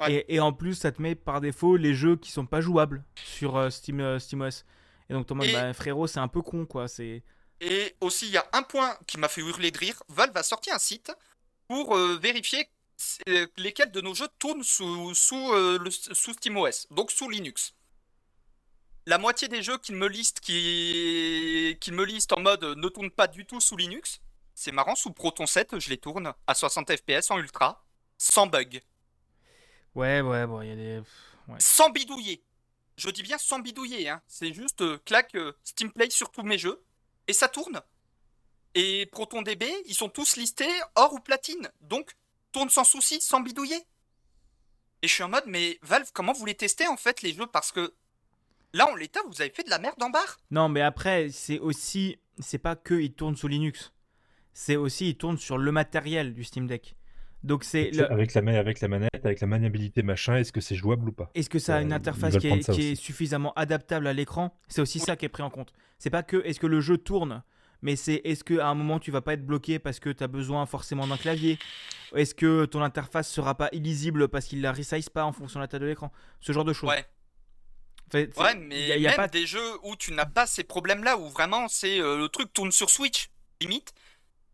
Ouais. 0.00 0.24
Et, 0.28 0.36
et 0.36 0.40
en 0.40 0.52
plus, 0.52 0.74
ça 0.74 0.92
te 0.92 1.02
met 1.02 1.14
par 1.14 1.40
défaut 1.40 1.76
les 1.76 1.94
jeux 1.94 2.16
qui 2.16 2.30
sont 2.32 2.46
pas 2.46 2.60
jouables 2.60 3.04
sur 3.24 3.56
euh, 3.56 3.68
Steam, 3.70 4.00
euh, 4.00 4.18
SteamOS. 4.18 4.64
Et 5.10 5.12
donc, 5.14 5.26
ton 5.26 5.34
mode, 5.34 5.48
Et- 5.48 5.52
bah, 5.52 5.72
frérot, 5.74 6.06
c'est 6.06 6.20
un 6.20 6.28
peu 6.28 6.40
con 6.42 6.64
quoi. 6.64 6.88
C'est 6.88 7.22
Et 7.60 7.94
aussi, 8.00 8.26
il 8.26 8.32
y 8.32 8.36
a 8.38 8.46
un 8.52 8.62
point 8.62 8.96
qui 9.06 9.18
m'a 9.18 9.28
fait 9.28 9.42
hurler 9.42 9.70
de 9.70 9.78
rire. 9.78 10.02
Valve 10.08 10.36
a 10.36 10.42
sorti 10.42 10.70
un 10.70 10.78
site 10.78 11.12
pour 11.68 11.96
euh, 11.96 12.16
vérifier 12.20 12.68
euh, 13.28 13.46
lesquels 13.56 13.90
de 13.90 14.00
nos 14.00 14.14
jeux 14.14 14.28
tournent 14.38 14.62
sous, 14.62 15.14
sous, 15.14 15.52
euh, 15.52 15.78
le- 15.78 15.90
sous 15.90 16.32
SteamOS, 16.32 16.86
donc 16.90 17.10
sous 17.10 17.28
Linux. 17.28 17.74
La 19.06 19.18
moitié 19.18 19.48
des 19.48 19.62
jeux 19.62 19.78
qu'il 19.78 19.96
me 19.96 20.06
liste, 20.06 20.40
qui, 20.40 21.76
me 21.90 22.04
liste 22.04 22.32
en 22.32 22.40
mode 22.40 22.62
ne 22.64 22.88
tournent 22.88 23.10
pas 23.10 23.26
du 23.26 23.44
tout 23.44 23.60
sous 23.60 23.76
Linux. 23.76 24.20
C'est 24.54 24.70
marrant, 24.72 24.94
sous 24.94 25.10
Proton 25.12 25.46
7, 25.46 25.78
je 25.80 25.90
les 25.90 25.98
tourne 25.98 26.32
à 26.46 26.54
60 26.54 26.90
FPS 26.96 27.30
en 27.30 27.38
ultra, 27.38 27.84
sans 28.18 28.46
bug, 28.46 28.80
ouais, 29.94 30.20
ouais, 30.20 30.46
bon, 30.46 30.62
il 30.62 30.68
y 30.68 30.72
a 30.72 30.76
des. 30.76 31.02
Ouais. 31.48 31.56
sans 31.58 31.90
bidouiller. 31.90 32.44
Je 32.96 33.10
dis 33.10 33.22
bien 33.22 33.38
sans 33.38 33.58
bidouiller, 33.58 34.08
hein. 34.08 34.22
c'est 34.28 34.52
juste 34.52 34.82
euh, 34.82 34.98
claque 35.04 35.34
euh, 35.34 35.52
Steam 35.64 35.90
Play 35.90 36.10
sur 36.10 36.30
tous 36.30 36.42
mes 36.42 36.58
jeux 36.58 36.84
et 37.26 37.32
ça 37.32 37.48
tourne. 37.48 37.80
Et 38.74 39.06
ProtonDB, 39.06 39.64
ils 39.86 39.94
sont 39.94 40.08
tous 40.08 40.36
listés 40.36 40.70
or 40.94 41.12
ou 41.12 41.18
platine, 41.18 41.70
donc 41.80 42.14
tourne 42.52 42.70
sans 42.70 42.84
souci, 42.84 43.20
sans 43.20 43.40
bidouiller. 43.40 43.78
Et 45.02 45.08
je 45.08 45.12
suis 45.12 45.22
en 45.24 45.28
mode, 45.28 45.44
mais 45.46 45.78
Valve, 45.82 46.10
comment 46.12 46.32
vous 46.32 46.46
les 46.46 46.54
testez 46.54 46.86
en 46.86 46.96
fait 46.96 47.22
les 47.22 47.32
jeux? 47.32 47.46
Parce 47.46 47.72
que 47.72 47.92
là, 48.72 48.88
en 48.90 48.94
l'état, 48.94 49.20
vous 49.28 49.40
avez 49.40 49.50
fait 49.50 49.64
de 49.64 49.70
la 49.70 49.78
merde 49.78 50.00
en 50.02 50.10
barre. 50.10 50.38
Non, 50.50 50.68
mais 50.68 50.80
après, 50.80 51.28
c'est 51.30 51.58
aussi, 51.58 52.18
c'est 52.38 52.58
pas 52.58 52.76
que 52.76 52.94
il 52.94 53.12
tourne 53.12 53.34
sous 53.36 53.48
Linux. 53.48 53.92
C'est 54.54 54.76
aussi 54.76 55.08
il 55.10 55.16
tourne 55.16 55.38
sur 55.38 55.58
le 55.58 55.72
matériel 55.72 56.34
du 56.34 56.44
Steam 56.44 56.66
Deck. 56.66 56.94
Donc 57.42 57.64
c'est 57.64 57.90
le- 57.90 58.08
Avec, 58.12 58.32
la, 58.34 58.58
avec 58.60 58.80
la 58.80 58.86
manette, 58.86 59.24
avec 59.24 59.40
la 59.40 59.46
maniabilité 59.48 60.02
machin, 60.04 60.36
est-ce 60.36 60.52
que 60.52 60.60
c'est 60.60 60.76
jouable 60.76 61.08
ou 61.08 61.12
pas? 61.12 61.28
Est-ce 61.34 61.50
que 61.50 61.58
ça 61.58 61.74
a 61.74 61.78
Euh, 61.78 61.82
une 61.82 61.88
ils 61.88 61.94
interface 61.94 62.36
qui, 62.36 62.46
est, 62.46 62.70
qui 62.72 62.94
suffisamment 62.94 63.52
adaptable 63.54 64.06
à 64.06 64.12
l'écran? 64.12 64.56
C'est 64.68 64.80
aussi 64.80 65.00
ça 65.00 65.16
qui 65.16 65.24
est 65.24 65.28
pris 65.28 65.42
en 65.42 65.50
compte. 65.50 65.72
C'est 65.98 66.10
pas 66.10 66.22
que 66.22 66.36
est-ce 66.44 66.60
que 66.60 66.68
le 66.68 66.80
jeu 66.80 66.98
tourne, 66.98 67.42
mais 67.82 67.96
c'est 67.96 68.20
est-ce 68.24 68.42
qu'à 68.44 68.66
un 68.68 68.74
moment 68.74 68.98
tu 68.98 69.10
vas 69.10 69.20
pas 69.20 69.34
être 69.34 69.44
bloqué 69.44 69.78
parce 69.78 70.00
que 70.00 70.10
tu 70.10 70.22
as 70.24 70.28
besoin 70.28 70.64
forcément 70.66 71.06
d'un 71.06 71.16
clavier? 71.16 71.58
Est-ce 72.14 72.34
que 72.34 72.64
ton 72.66 72.82
interface 72.82 73.30
sera 73.30 73.54
pas 73.56 73.68
illisible 73.72 74.28
parce 74.28 74.46
qu'il 74.46 74.60
la 74.62 74.72
resize 74.72 75.08
pas 75.08 75.24
en 75.24 75.32
fonction 75.32 75.60
de 75.60 75.64
la 75.64 75.68
taille 75.68 75.80
de 75.80 75.86
l'écran? 75.86 76.12
Ce 76.40 76.52
genre 76.52 76.64
de 76.64 76.72
choses. 76.72 76.90
Ouais, 76.90 77.04
fait, 78.10 78.36
ouais, 78.38 78.52
y 78.54 78.58
mais 78.58 78.92
a- 78.92 78.96
y 78.98 79.06
a 79.06 79.10
même 79.10 79.16
pas- 79.16 79.28
des 79.28 79.46
jeux 79.46 79.78
où 79.84 79.96
tu 79.96 80.12
n'as 80.12 80.26
pas 80.26 80.46
ces 80.46 80.64
problèmes-là, 80.64 81.16
où 81.16 81.28
vraiment 81.30 81.68
c'est 81.68 82.00
euh, 82.00 82.16
le 82.18 82.28
truc 82.28 82.52
tourne 82.52 82.70
sur 82.70 82.90
Switch, 82.90 83.30
limite, 83.60 83.92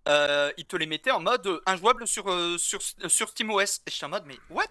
euh, 0.09 0.51
ils 0.57 0.65
te 0.65 0.77
les 0.77 0.87
mettaient 0.87 1.11
en 1.11 1.21
mode 1.21 1.47
euh, 1.47 1.61
injouable 1.67 2.07
sur, 2.07 2.31
euh, 2.31 2.57
sur, 2.57 2.81
sur 2.83 3.29
SteamOS. 3.29 3.61
Et 3.87 3.91
je 3.91 3.95
suis 3.95 4.05
en 4.07 4.09
mode, 4.09 4.25
mais 4.27 4.37
what? 4.51 4.65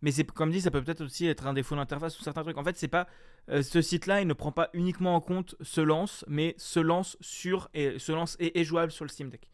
Mais 0.00 0.10
c'est 0.10 0.24
comme 0.30 0.50
dit, 0.50 0.60
ça 0.60 0.70
peut 0.70 0.82
peut-être 0.82 1.02
aussi 1.02 1.26
être 1.26 1.46
un 1.46 1.52
défaut 1.52 1.76
d'interface 1.76 2.18
ou 2.18 2.22
certains 2.22 2.42
trucs. 2.42 2.56
En 2.58 2.64
fait, 2.64 2.76
c'est 2.76 2.88
pas 2.88 3.06
euh, 3.50 3.62
ce 3.62 3.82
site-là, 3.82 4.20
il 4.20 4.26
ne 4.26 4.32
prend 4.32 4.52
pas 4.52 4.70
uniquement 4.72 5.14
en 5.14 5.20
compte 5.20 5.54
ce 5.60 5.80
lance, 5.80 6.24
mais 6.28 6.54
se 6.58 6.80
lance 6.80 7.16
sur 7.20 7.68
et 7.74 7.98
se 7.98 8.12
lance 8.12 8.36
et 8.40 8.58
est 8.60 8.64
jouable 8.64 8.92
sur 8.92 9.04
le 9.04 9.10
Steam 9.10 9.30
Deck. 9.30 9.48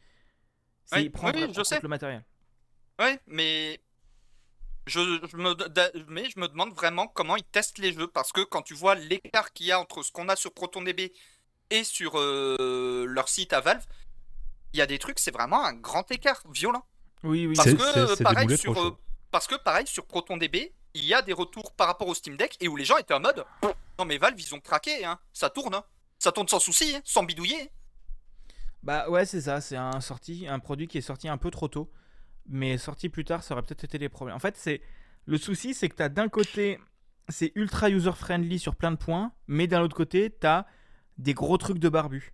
C'est- 0.84 0.96
Ouais, 0.96 1.04
il 1.04 1.10
prend 1.10 1.32
oui, 1.32 1.44
en 1.44 1.52
je 1.52 1.62
sais. 1.62 1.80
le 1.82 1.88
matériel. 1.88 2.24
Ouais, 3.00 3.18
mais 3.26 3.80
je, 4.86 5.00
je 5.30 5.36
me, 5.36 5.54
mais 6.08 6.28
je 6.30 6.38
me 6.40 6.48
demande 6.48 6.72
vraiment 6.74 7.06
comment 7.06 7.36
ils 7.36 7.44
testent 7.44 7.78
les 7.78 7.92
jeux 7.92 8.08
parce 8.08 8.32
que 8.32 8.40
quand 8.42 8.62
tu 8.62 8.74
vois 8.74 8.94
l'écart 8.94 9.52
qu'il 9.52 9.66
y 9.66 9.72
a 9.72 9.80
entre 9.80 10.02
ce 10.02 10.10
qu'on 10.12 10.28
a 10.28 10.36
sur 10.36 10.52
ProtonDB 10.52 11.12
et 11.70 11.84
sur 11.84 12.18
euh, 12.18 13.04
leur 13.06 13.28
site 13.28 13.52
à 13.52 13.60
Valve, 13.60 13.84
il 14.72 14.78
y 14.78 14.82
a 14.82 14.86
des 14.86 14.98
trucs, 14.98 15.18
c'est 15.18 15.30
vraiment 15.30 15.64
un 15.64 15.72
grand 15.74 16.10
écart 16.10 16.42
violent. 16.50 16.84
Oui, 17.22 17.46
oui. 17.46 17.54
Parce 17.54 17.70
C'est- 17.70 17.76
que, 17.76 17.98
euh, 18.12 18.16
pareil 18.16 18.56
sur, 18.58 18.76
euh, 18.80 18.90
parce 19.30 19.46
que 19.46 19.54
pareil 19.56 19.86
sur 19.86 20.06
ProtonDB, 20.06 20.72
il 20.94 21.04
y 21.04 21.14
a 21.14 21.22
des 21.22 21.32
retours 21.32 21.72
par 21.72 21.86
rapport 21.86 22.08
au 22.08 22.14
Steam 22.14 22.36
Deck 22.36 22.56
et 22.60 22.68
où 22.68 22.76
les 22.76 22.84
gens 22.84 22.96
étaient 22.96 23.14
en 23.14 23.20
mode 23.20 23.44
non 23.98 24.04
mais 24.04 24.18
Valve 24.18 24.40
ils 24.40 24.54
ont 24.54 24.60
craqué 24.60 25.04
hein, 25.04 25.18
ça 25.32 25.50
tourne, 25.50 25.74
hein. 25.74 25.84
ça 26.18 26.32
tourne 26.32 26.48
sans 26.48 26.58
souci, 26.58 26.94
hein, 26.96 27.00
sans 27.04 27.22
bidouiller. 27.22 27.70
Bah 28.82 29.08
ouais, 29.10 29.26
c'est 29.26 29.42
ça, 29.42 29.60
c'est 29.60 29.76
un 29.76 30.00
sorti, 30.00 30.46
un 30.48 30.58
produit 30.58 30.88
qui 30.88 30.98
est 30.98 31.02
sorti 31.02 31.28
un 31.28 31.36
peu 31.36 31.50
trop 31.50 31.68
tôt, 31.68 31.90
mais 32.46 32.78
sorti 32.78 33.08
plus 33.10 33.24
tard, 33.24 33.42
ça 33.42 33.54
aurait 33.54 33.62
peut-être 33.62 33.84
été 33.84 33.98
des 33.98 34.08
problèmes. 34.08 34.34
En 34.34 34.40
fait, 34.40 34.56
c'est 34.56 34.80
le 35.26 35.36
souci, 35.36 35.74
c'est 35.74 35.88
que 35.90 35.96
t'as 35.96 36.08
d'un 36.08 36.28
côté, 36.30 36.78
c'est 37.28 37.52
ultra 37.56 37.90
user 37.90 38.12
friendly 38.12 38.58
sur 38.58 38.74
plein 38.76 38.90
de 38.90 38.96
points, 38.96 39.32
mais 39.46 39.66
d'un 39.66 39.82
autre 39.82 39.94
côté, 39.96 40.30
t'as 40.30 40.64
des 41.18 41.34
gros 41.34 41.58
trucs 41.58 41.78
de 41.78 41.90
barbu. 41.90 42.32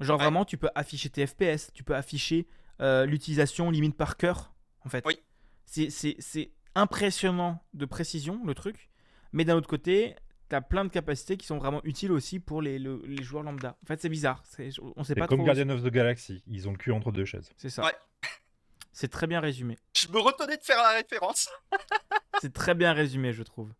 Genre 0.00 0.16
Ouais. 0.16 0.24
vraiment, 0.24 0.46
tu 0.46 0.56
peux 0.56 0.70
afficher 0.74 1.10
tes 1.10 1.26
FPS, 1.26 1.70
tu 1.74 1.84
peux 1.84 1.94
afficher 1.94 2.48
euh, 2.80 3.04
l'utilisation 3.04 3.70
limite 3.70 3.96
par 3.96 4.16
cœur, 4.16 4.54
en 4.86 4.88
fait. 4.88 5.04
Oui. 5.06 5.18
C'est 5.66 6.52
impressionnant 6.74 7.62
de 7.74 7.84
précision 7.86 8.40
le 8.44 8.54
truc, 8.54 8.88
mais 9.32 9.44
d'un 9.44 9.56
autre 9.56 9.68
côté, 9.68 10.16
t'as 10.48 10.60
plein 10.60 10.84
de 10.84 10.90
capacités 10.90 11.36
qui 11.36 11.46
sont 11.46 11.58
vraiment 11.58 11.80
utiles 11.84 12.12
aussi 12.12 12.38
pour 12.40 12.60
les, 12.62 12.78
le- 12.78 13.02
les 13.06 13.22
joueurs 13.22 13.42
lambda. 13.42 13.76
En 13.82 13.86
fait, 13.86 14.00
c'est 14.00 14.08
bizarre, 14.08 14.42
c'est- 14.44 14.70
on 14.96 15.04
sait 15.04 15.14
pas 15.14 15.26
comme 15.26 15.38
trop. 15.38 15.46
Guardian 15.46 15.68
of 15.70 15.82
the 15.82 15.88
Galaxy, 15.88 16.42
ils 16.46 16.68
ont 16.68 16.72
le 16.72 16.78
cul 16.78 16.92
entre 16.92 17.12
deux 17.12 17.24
chaises. 17.24 17.50
C'est 17.56 17.70
ça. 17.70 17.84
Ouais. 17.84 17.94
C'est 18.92 19.08
très 19.08 19.26
bien 19.26 19.40
résumé. 19.40 19.78
Je 19.96 20.08
me 20.08 20.18
retenais 20.18 20.56
de 20.58 20.62
faire 20.62 20.76
la 20.76 20.90
référence. 20.90 21.48
C'est 22.42 22.52
très 22.52 22.74
bien 22.74 22.92
résumé, 22.92 23.32
je 23.32 23.42
trouve. 23.42 23.72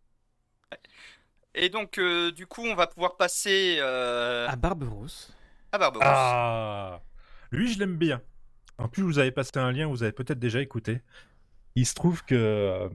Et 1.55 1.69
donc 1.69 1.99
euh, 1.99 2.31
du 2.31 2.47
coup 2.47 2.61
on 2.65 2.73
va 2.73 2.87
pouvoir 2.87 3.15
passer 3.17 3.77
euh, 3.79 4.47
À 4.47 4.55
Barberousse. 4.55 5.31
à 5.71 5.77
Barberousse. 5.77 6.07
Ah 6.09 7.01
Lui, 7.51 7.71
je 7.71 7.77
l'aime 7.77 7.97
bien. 7.97 8.21
En 8.79 8.87
plus, 8.87 9.03
vous 9.03 9.19
avez 9.19 9.31
passé 9.31 9.51
un 9.57 9.71
lien, 9.71 9.85
vous 9.85 10.01
avez 10.01 10.11
peut-être 10.11 10.39
déjà 10.39 10.59
écouté. 10.61 11.01
Il 11.75 11.85
se 11.85 11.95
trouve 11.95 12.23
que 12.23 12.35
euh, 12.35 12.89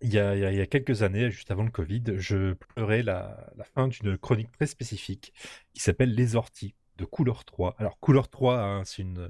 il 0.00 0.12
y, 0.12 0.18
a, 0.18 0.34
il 0.34 0.56
y 0.56 0.60
a- 0.60 0.66
quelques 0.66 1.02
années, 1.02 1.30
juste 1.30 1.50
avant 1.50 1.62
le 1.62 1.70
Covid, 1.70 2.02
je 2.16 2.54
pleurais 2.54 3.02
la, 3.02 3.52
fin 3.74 3.88
d'une 3.88 4.18
chronique 4.18 4.50
très 4.52 4.66
spécifique 4.66 5.32
qui 5.74 5.82
s'appelle 5.82 6.14
Les 6.14 6.34
Orties 6.34 6.74
de 6.98 7.04
Couleur 7.04 7.44
3. 7.44 7.76
Alors, 7.78 7.98
Couleur 8.00 8.28
3, 8.28 8.58
hein, 8.58 8.84
c'est 8.84 9.02
une, 9.02 9.28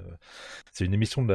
une 0.79 0.93
émission 0.93 1.25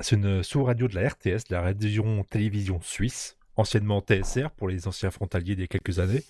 c'est 0.00 0.16
une 0.16 0.42
sous-radio 0.42 0.88
de 0.88 0.94
la 0.94 1.08
RTS, 1.08 1.48
de 1.48 1.54
la 1.54 1.62
radio 1.62 2.24
télévision 2.30 2.80
suisse, 2.80 3.36
anciennement 3.56 4.00
TSR 4.00 4.50
pour 4.56 4.68
les 4.68 4.88
anciens 4.88 5.10
frontaliers 5.10 5.56
des 5.56 5.68
quelques 5.68 5.98
années. 5.98 6.22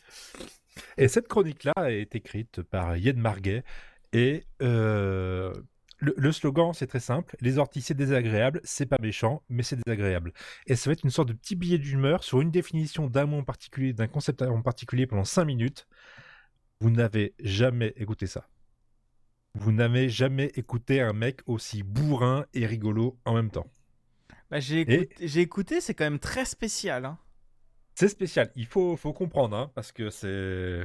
Et 0.99 1.09
cette 1.09 1.28
chronique-là 1.28 1.73
est 1.91 2.15
écrite 2.15 2.62
par 2.62 2.97
Yann 2.97 3.19
Marguet 3.19 3.65
et 4.12 4.45
euh, 4.62 5.53
le, 5.98 6.14
le 6.16 6.32
slogan, 6.32 6.73
c'est 6.74 6.86
très 6.86 7.01
simple. 7.01 7.36
Les 7.40 7.59
orties, 7.59 7.82
c'est 7.82 7.94
désagréable, 7.94 8.60
c'est 8.64 8.86
pas 8.86 8.98
méchant, 9.01 9.43
mais 9.48 9.62
c'est 9.62 9.77
désagréable. 9.77 10.32
Et 10.66 10.77
ça 10.77 10.90
va 10.90 10.93
être 10.94 11.05
une 11.05 11.10
sorte 11.10 11.28
de 11.28 11.32
petit 11.35 11.56
billet 11.56 11.78
d'humeur 11.78 12.24
sur 12.24 12.40
une 12.40 12.51
définition 12.51 13.06
d'un 13.09 13.27
mot 13.27 13.39
en 13.39 13.44
particulier, 13.44 13.93
d'un 13.93 14.09
concept 14.09 14.43
en 14.43 14.62
particulier 14.62 15.06
pendant 15.06 15.24
5 15.24 15.44
minutes. 15.44 15.86
Vous 16.81 16.90
n'avez 16.90 17.35
jamais 17.40 17.93
écouté 17.97 18.27
ça. 18.27 18.48
Vous 19.55 19.73
n'avez 19.73 20.09
jamais 20.10 20.52
écouté 20.55 21.01
un 21.01 21.12
mec 21.14 21.40
aussi 21.47 21.82
bourrin 21.82 22.44
et 22.52 22.66
rigolo 22.66 23.18
en 23.24 23.35
même 23.35 23.51
temps. 23.51 23.66
Bah, 24.51 24.60
j'ai 24.60 25.40
écouté, 25.40 25.81
c'est 25.81 25.94
quand 25.94 26.05
même 26.05 26.18
très 26.18 26.44
spécial. 26.44 27.05
hein. 27.05 27.18
C'est 27.94 28.09
spécial, 28.09 28.52
il 28.56 28.66
faut, 28.66 28.97
faut 28.97 29.12
comprendre, 29.14 29.56
hein, 29.56 29.70
parce 29.74 29.90
que 29.93 30.10
c'est. 30.10 30.85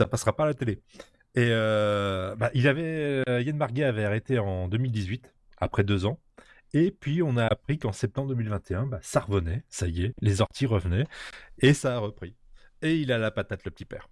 Ça 0.00 0.06
passera 0.06 0.34
pas 0.34 0.44
à 0.44 0.46
la 0.46 0.54
télé. 0.54 0.82
Et 1.36 1.48
euh, 1.50 2.34
bah, 2.36 2.50
il 2.54 2.66
avait, 2.68 3.22
euh, 3.28 3.40
Yann 3.42 3.56
Marguet 3.56 3.84
avait 3.84 4.04
arrêté 4.04 4.38
en 4.38 4.68
2018, 4.68 5.34
après 5.58 5.84
deux 5.84 6.06
ans. 6.06 6.18
Et 6.72 6.90
puis 6.90 7.22
on 7.22 7.36
a 7.36 7.46
appris 7.46 7.78
qu'en 7.78 7.92
septembre 7.92 8.28
2021, 8.30 8.86
bah, 8.86 8.98
ça 9.02 9.20
revenait, 9.20 9.64
ça 9.68 9.86
y 9.88 10.04
est, 10.04 10.14
les 10.20 10.40
orties 10.40 10.66
revenaient, 10.66 11.06
et 11.60 11.74
ça 11.74 11.96
a 11.96 11.98
repris. 11.98 12.34
Et 12.82 12.96
il 12.96 13.12
a 13.12 13.18
la 13.18 13.30
patate, 13.30 13.64
le 13.64 13.70
petit 13.70 13.84
père. 13.84 14.08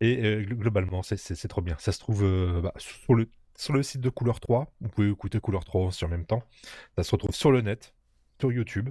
Et 0.00 0.24
euh, 0.24 0.42
gl- 0.44 0.54
globalement, 0.56 1.02
c'est- 1.02 1.48
trop 1.48 1.62
bien. 1.62 1.76
Ça 1.78 1.92
se 1.92 1.98
trouve 1.98 2.24
euh, 2.24 2.60
bah, 2.62 2.72
sur, 2.78 3.14
le, 3.14 3.28
sur 3.56 3.72
le 3.74 3.82
site 3.82 4.00
de 4.00 4.10
Couleur 4.10 4.40
3. 4.40 4.72
Vous 4.80 4.88
pouvez 4.88 5.10
écouter 5.10 5.40
Couleur 5.40 5.64
3 5.64 5.86
aussi 5.86 6.04
en 6.04 6.08
même 6.08 6.26
temps. 6.26 6.42
Ça 6.96 7.04
se 7.04 7.10
retrouve 7.12 7.34
sur 7.34 7.52
le 7.52 7.60
net, 7.62 7.94
sur 8.40 8.52
YouTube. 8.52 8.90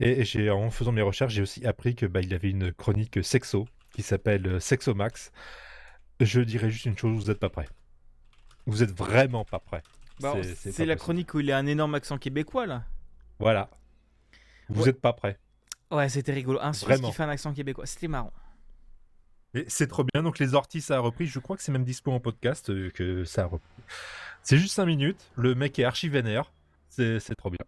Et 0.00 0.24
j'ai, 0.24 0.50
en 0.50 0.70
faisant 0.70 0.92
mes 0.92 1.02
recherches, 1.02 1.34
j'ai 1.34 1.42
aussi 1.42 1.66
appris 1.66 1.94
que 1.94 2.06
bah, 2.06 2.20
avait 2.32 2.50
une 2.50 2.72
chronique 2.72 3.24
sexo 3.24 3.66
qui 3.94 4.02
s'appelle 4.02 4.46
euh, 4.46 4.60
Sexomax. 4.60 5.32
Je 6.20 6.40
dirais 6.40 6.70
juste 6.70 6.86
une 6.86 6.96
chose, 6.96 7.22
vous 7.24 7.28
n'êtes 7.28 7.38
pas 7.40 7.50
prêts. 7.50 7.68
Vous 8.66 8.82
êtes 8.82 8.92
vraiment 8.92 9.44
pas 9.44 9.58
prêts. 9.60 9.82
Bah, 10.20 10.32
C'est- 10.36 10.54
c'est 10.54 10.72
c'est 10.72 10.82
pas 10.84 10.86
la 10.86 10.94
possible. 10.94 10.98
chronique 11.04 11.34
où 11.34 11.40
il 11.40 11.52
a 11.52 11.58
un 11.58 11.66
énorme 11.66 11.94
accent 11.94 12.16
québécois 12.18 12.66
là. 12.66 12.84
Voilà. 13.38 13.68
Vous 14.68 14.80
Ouais. 14.82 14.86
n'êtes 14.88 15.00
pas 15.00 15.12
prêts. 15.12 15.38
Ouais, 15.90 16.08
c'était 16.08 16.32
rigolo. 16.32 16.58
Un 16.60 16.72
Suisse 16.72 16.88
Vraiment. 16.88 17.08
qui 17.10 17.14
fait 17.14 17.22
un 17.22 17.28
accent 17.28 17.52
québécois, 17.52 17.86
c'était 17.86 18.08
marrant. 18.08 18.32
Et 19.54 19.64
c'est 19.68 19.86
trop 19.86 20.04
bien. 20.04 20.22
Donc 20.22 20.38
les 20.38 20.54
orties, 20.54 20.80
ça 20.80 20.96
a 20.96 20.98
repris. 21.00 21.26
Je 21.26 21.38
crois 21.38 21.56
que 21.56 21.62
c'est 21.62 21.70
même 21.72 21.84
dispo 21.84 22.10
en 22.12 22.18
podcast 22.20 22.70
euh, 22.70 22.90
que 22.90 23.24
ça 23.24 23.42
a 23.42 23.46
repris. 23.46 23.68
C'est 24.42 24.58
juste 24.58 24.74
5 24.74 24.86
minutes. 24.86 25.30
Le 25.36 25.54
mec 25.54 25.78
est 25.78 25.84
archi 25.84 26.08
vénère. 26.08 26.50
C'est 26.88 27.20
c'est 27.20 27.34
trop 27.36 27.50
bien. 27.50 27.64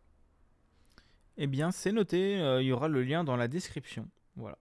Eh 1.37 1.47
bien, 1.47 1.71
c'est 1.71 1.93
noté. 1.93 2.41
euh, 2.41 2.61
Il 2.63 2.67
y 2.67 2.73
aura 2.73 2.89
le 2.89 3.03
lien 3.03 3.25
dans 3.25 3.37
la 3.37 3.47
description. 3.47 4.09
Voilà. 4.37 4.59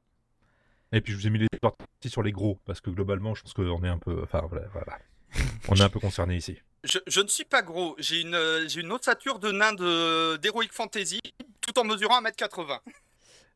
Et 0.91 1.01
puis 1.01 1.11
je 1.13 1.17
vous 1.17 1.27
ai 1.27 1.29
mis 1.29 1.39
les 1.39 1.47
orties 1.61 2.09
sur 2.09 2.23
les 2.23 2.31
gros 2.31 2.59
parce 2.65 2.79
que 2.81 2.89
globalement, 2.89 3.35
je 3.35 3.41
pense 3.43 3.53
qu'on 3.53 3.83
est 3.83 3.89
un 3.89 3.97
peu. 3.97 4.21
Enfin 4.23 4.41
voilà. 4.49 4.67
voilà. 4.71 4.97
On 5.67 5.75
est 5.75 5.81
un 5.81 5.89
peu 5.89 5.99
concerné 5.99 6.37
ici. 6.37 6.57
Je, 6.85 6.99
je 7.07 7.19
ne 7.19 7.27
suis 7.27 7.43
pas 7.43 7.61
gros, 7.61 7.95
j'ai 7.99 8.21
une, 8.21 8.33
euh, 8.35 8.65
j'ai 8.69 8.79
une 8.79 8.91
ossature 8.93 9.39
de 9.39 9.51
nain 9.51 9.73
de- 9.73 10.37
d'Heroic 10.37 10.69
Fantasy 10.71 11.19
tout 11.59 11.77
en 11.77 11.83
mesurant 11.83 12.21
1m80. 12.21 12.79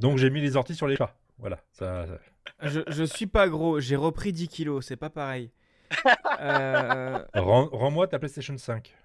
Donc 0.02 0.18
j'ai 0.18 0.30
mis 0.30 0.42
les 0.42 0.58
orties 0.58 0.76
sur 0.76 0.88
les 0.88 0.98
chats. 0.98 1.16
Voilà. 1.38 1.62
Ça, 1.72 2.06
ça- 2.08 2.20
Je, 2.68 2.82
je 2.88 3.04
suis 3.06 3.28
pas 3.28 3.48
gros, 3.48 3.80
j'ai 3.80 3.96
repris 3.96 4.34
10 4.34 4.50
kilos, 4.50 4.86
c'est 4.86 4.98
pas 4.98 5.10
pareil. 5.10 5.52
Euh, 6.42 7.24
Rends- 7.36 7.70
Rends-moi 7.72 8.08
ta 8.08 8.18
PlayStation 8.18 8.58
5. 8.58 8.96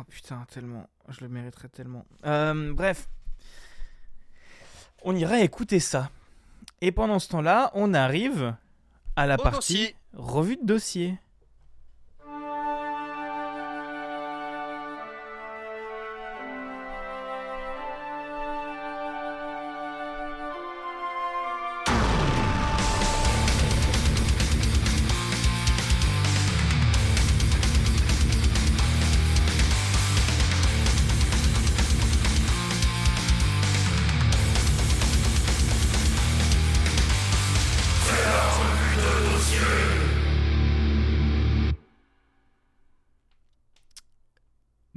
Oh 0.00 0.04
putain, 0.08 0.46
tellement. 0.50 0.88
Je 1.08 1.20
le 1.20 1.28
mériterais 1.28 1.68
tellement. 1.68 2.06
Euh, 2.24 2.72
bref. 2.72 3.08
On 5.02 5.14
irait 5.14 5.44
écouter 5.44 5.80
ça. 5.80 6.10
Et 6.80 6.92
pendant 6.92 7.18
ce 7.18 7.28
temps-là, 7.30 7.70
on 7.74 7.92
arrive 7.94 8.54
à 9.16 9.26
la 9.26 9.34
Au 9.34 9.42
partie 9.42 9.56
dossier. 9.74 9.96
revue 10.14 10.56
de 10.56 10.64
dossier. 10.64 11.18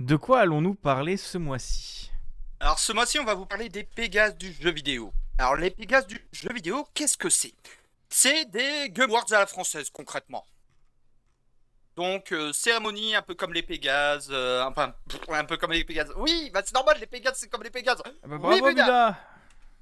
De 0.01 0.15
quoi 0.15 0.39
allons-nous 0.39 0.73
parler 0.73 1.15
ce 1.15 1.37
mois-ci? 1.37 2.11
Alors 2.59 2.79
ce 2.79 2.91
mois-ci, 2.91 3.19
on 3.19 3.23
va 3.23 3.35
vous 3.35 3.45
parler 3.45 3.69
des 3.69 3.83
Pégases 3.83 4.35
du 4.35 4.51
jeu 4.51 4.71
vidéo. 4.71 5.13
Alors 5.37 5.55
les 5.55 5.69
Pégases 5.69 6.07
du 6.07 6.27
jeu 6.31 6.51
vidéo, 6.51 6.87
qu'est-ce 6.95 7.15
que 7.19 7.29
c'est? 7.29 7.53
C'est 8.09 8.45
des 8.45 8.89
Game 8.89 9.11
Awards 9.11 9.31
à 9.31 9.37
la 9.37 9.45
française, 9.45 9.91
concrètement. 9.91 10.43
Donc 11.95 12.31
euh, 12.31 12.51
cérémonie 12.51 13.13
un 13.13 13.21
peu 13.21 13.35
comme 13.35 13.53
les 13.53 13.61
Pégases, 13.61 14.29
euh, 14.31 14.63
enfin 14.63 14.95
un 15.29 15.45
peu 15.45 15.57
comme 15.57 15.71
les 15.71 15.83
Pégases. 15.83 16.11
Oui, 16.17 16.49
bah 16.51 16.63
c'est 16.65 16.73
normal, 16.73 16.97
les 16.99 17.05
Pégases 17.05 17.35
c'est 17.37 17.47
comme 17.47 17.61
les 17.61 17.69
Pégases. 17.69 18.01
Ah 18.03 18.27
bah, 18.27 18.37
Oui, 18.41 18.59
Bravo 18.59 18.69
Buda. 18.69 18.83
Buda 18.83 19.19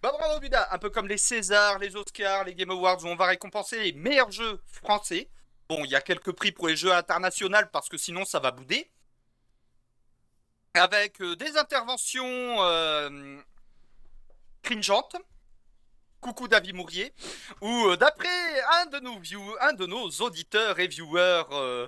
Bah 0.02 0.12
bravo 0.20 0.40
Buda, 0.42 0.68
un 0.72 0.78
peu 0.80 0.90
comme 0.90 1.08
les 1.08 1.18
Césars, 1.18 1.80
les 1.80 1.96
Oscars, 1.96 2.44
les 2.44 2.56
Game 2.56 2.72
Awards 2.72 3.02
où 3.06 3.08
on 3.08 3.16
va 3.16 3.28
récompenser 3.28 3.80
les 3.84 3.94
meilleurs 3.94 4.32
jeux 4.32 4.62
français. 4.66 5.30
Bon, 5.70 5.86
il 5.86 5.92
y 5.92 5.96
a 5.96 6.02
quelques 6.02 6.34
prix 6.34 6.52
pour 6.52 6.68
les 6.68 6.76
jeux 6.76 6.94
internationaux 6.94 7.58
parce 7.72 7.88
que 7.88 7.96
sinon 7.96 8.26
ça 8.26 8.40
va 8.40 8.52
bouder. 8.52 8.92
Avec 10.76 11.20
euh, 11.22 11.36
des 11.36 11.58
interventions 11.58 12.26
euh, 12.64 13.40
cringeantes. 14.62 15.16
Coucou 16.22 16.48
David 16.48 16.76
Mourier. 16.76 17.14
Ou 17.62 17.88
euh, 17.88 17.98
d'après 17.98 18.28
un 18.82 18.86
de 18.88 19.00
nos 19.00 19.20
view- 19.20 19.56
un 19.62 19.74
de 19.74 19.86
nos 19.86 20.10
auditeurs 20.22 20.78
et 20.80 20.88
viewers, 20.88 21.44
euh, 21.52 21.88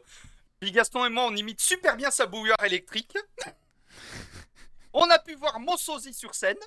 Big 0.62 0.74
Gaston 0.74 1.06
et 1.06 1.10
moi 1.10 1.26
on 1.26 1.36
imite 1.36 1.62
super 1.62 1.96
bien 1.98 2.10
sa 2.12 2.26
bouilloire 2.26 2.64
électrique. 2.64 3.14
on 4.94 5.10
a 5.10 5.20
pu 5.20 5.36
voir 5.36 5.60
Mossosi 5.60 6.14
sur 6.14 6.34
scène. 6.34 6.58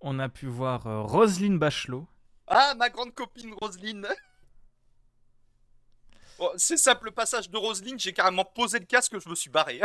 On 0.00 0.18
a 0.18 0.28
pu 0.28 0.46
voir 0.46 0.86
euh, 0.86 1.00
Roselyne 1.02 1.58
Bachelot. 1.58 2.06
Ah, 2.46 2.74
ma 2.76 2.90
grande 2.90 3.14
copine 3.14 3.54
Roselyne. 3.54 4.06
Bon, 6.38 6.50
c'est 6.58 6.76
simple, 6.76 7.06
le 7.06 7.10
passage 7.12 7.48
de 7.48 7.56
Roselyne, 7.56 7.98
j'ai 7.98 8.12
carrément 8.12 8.44
posé 8.44 8.78
le 8.78 8.84
casque, 8.84 9.18
je 9.18 9.28
me 9.28 9.34
suis 9.34 9.48
barré. 9.50 9.80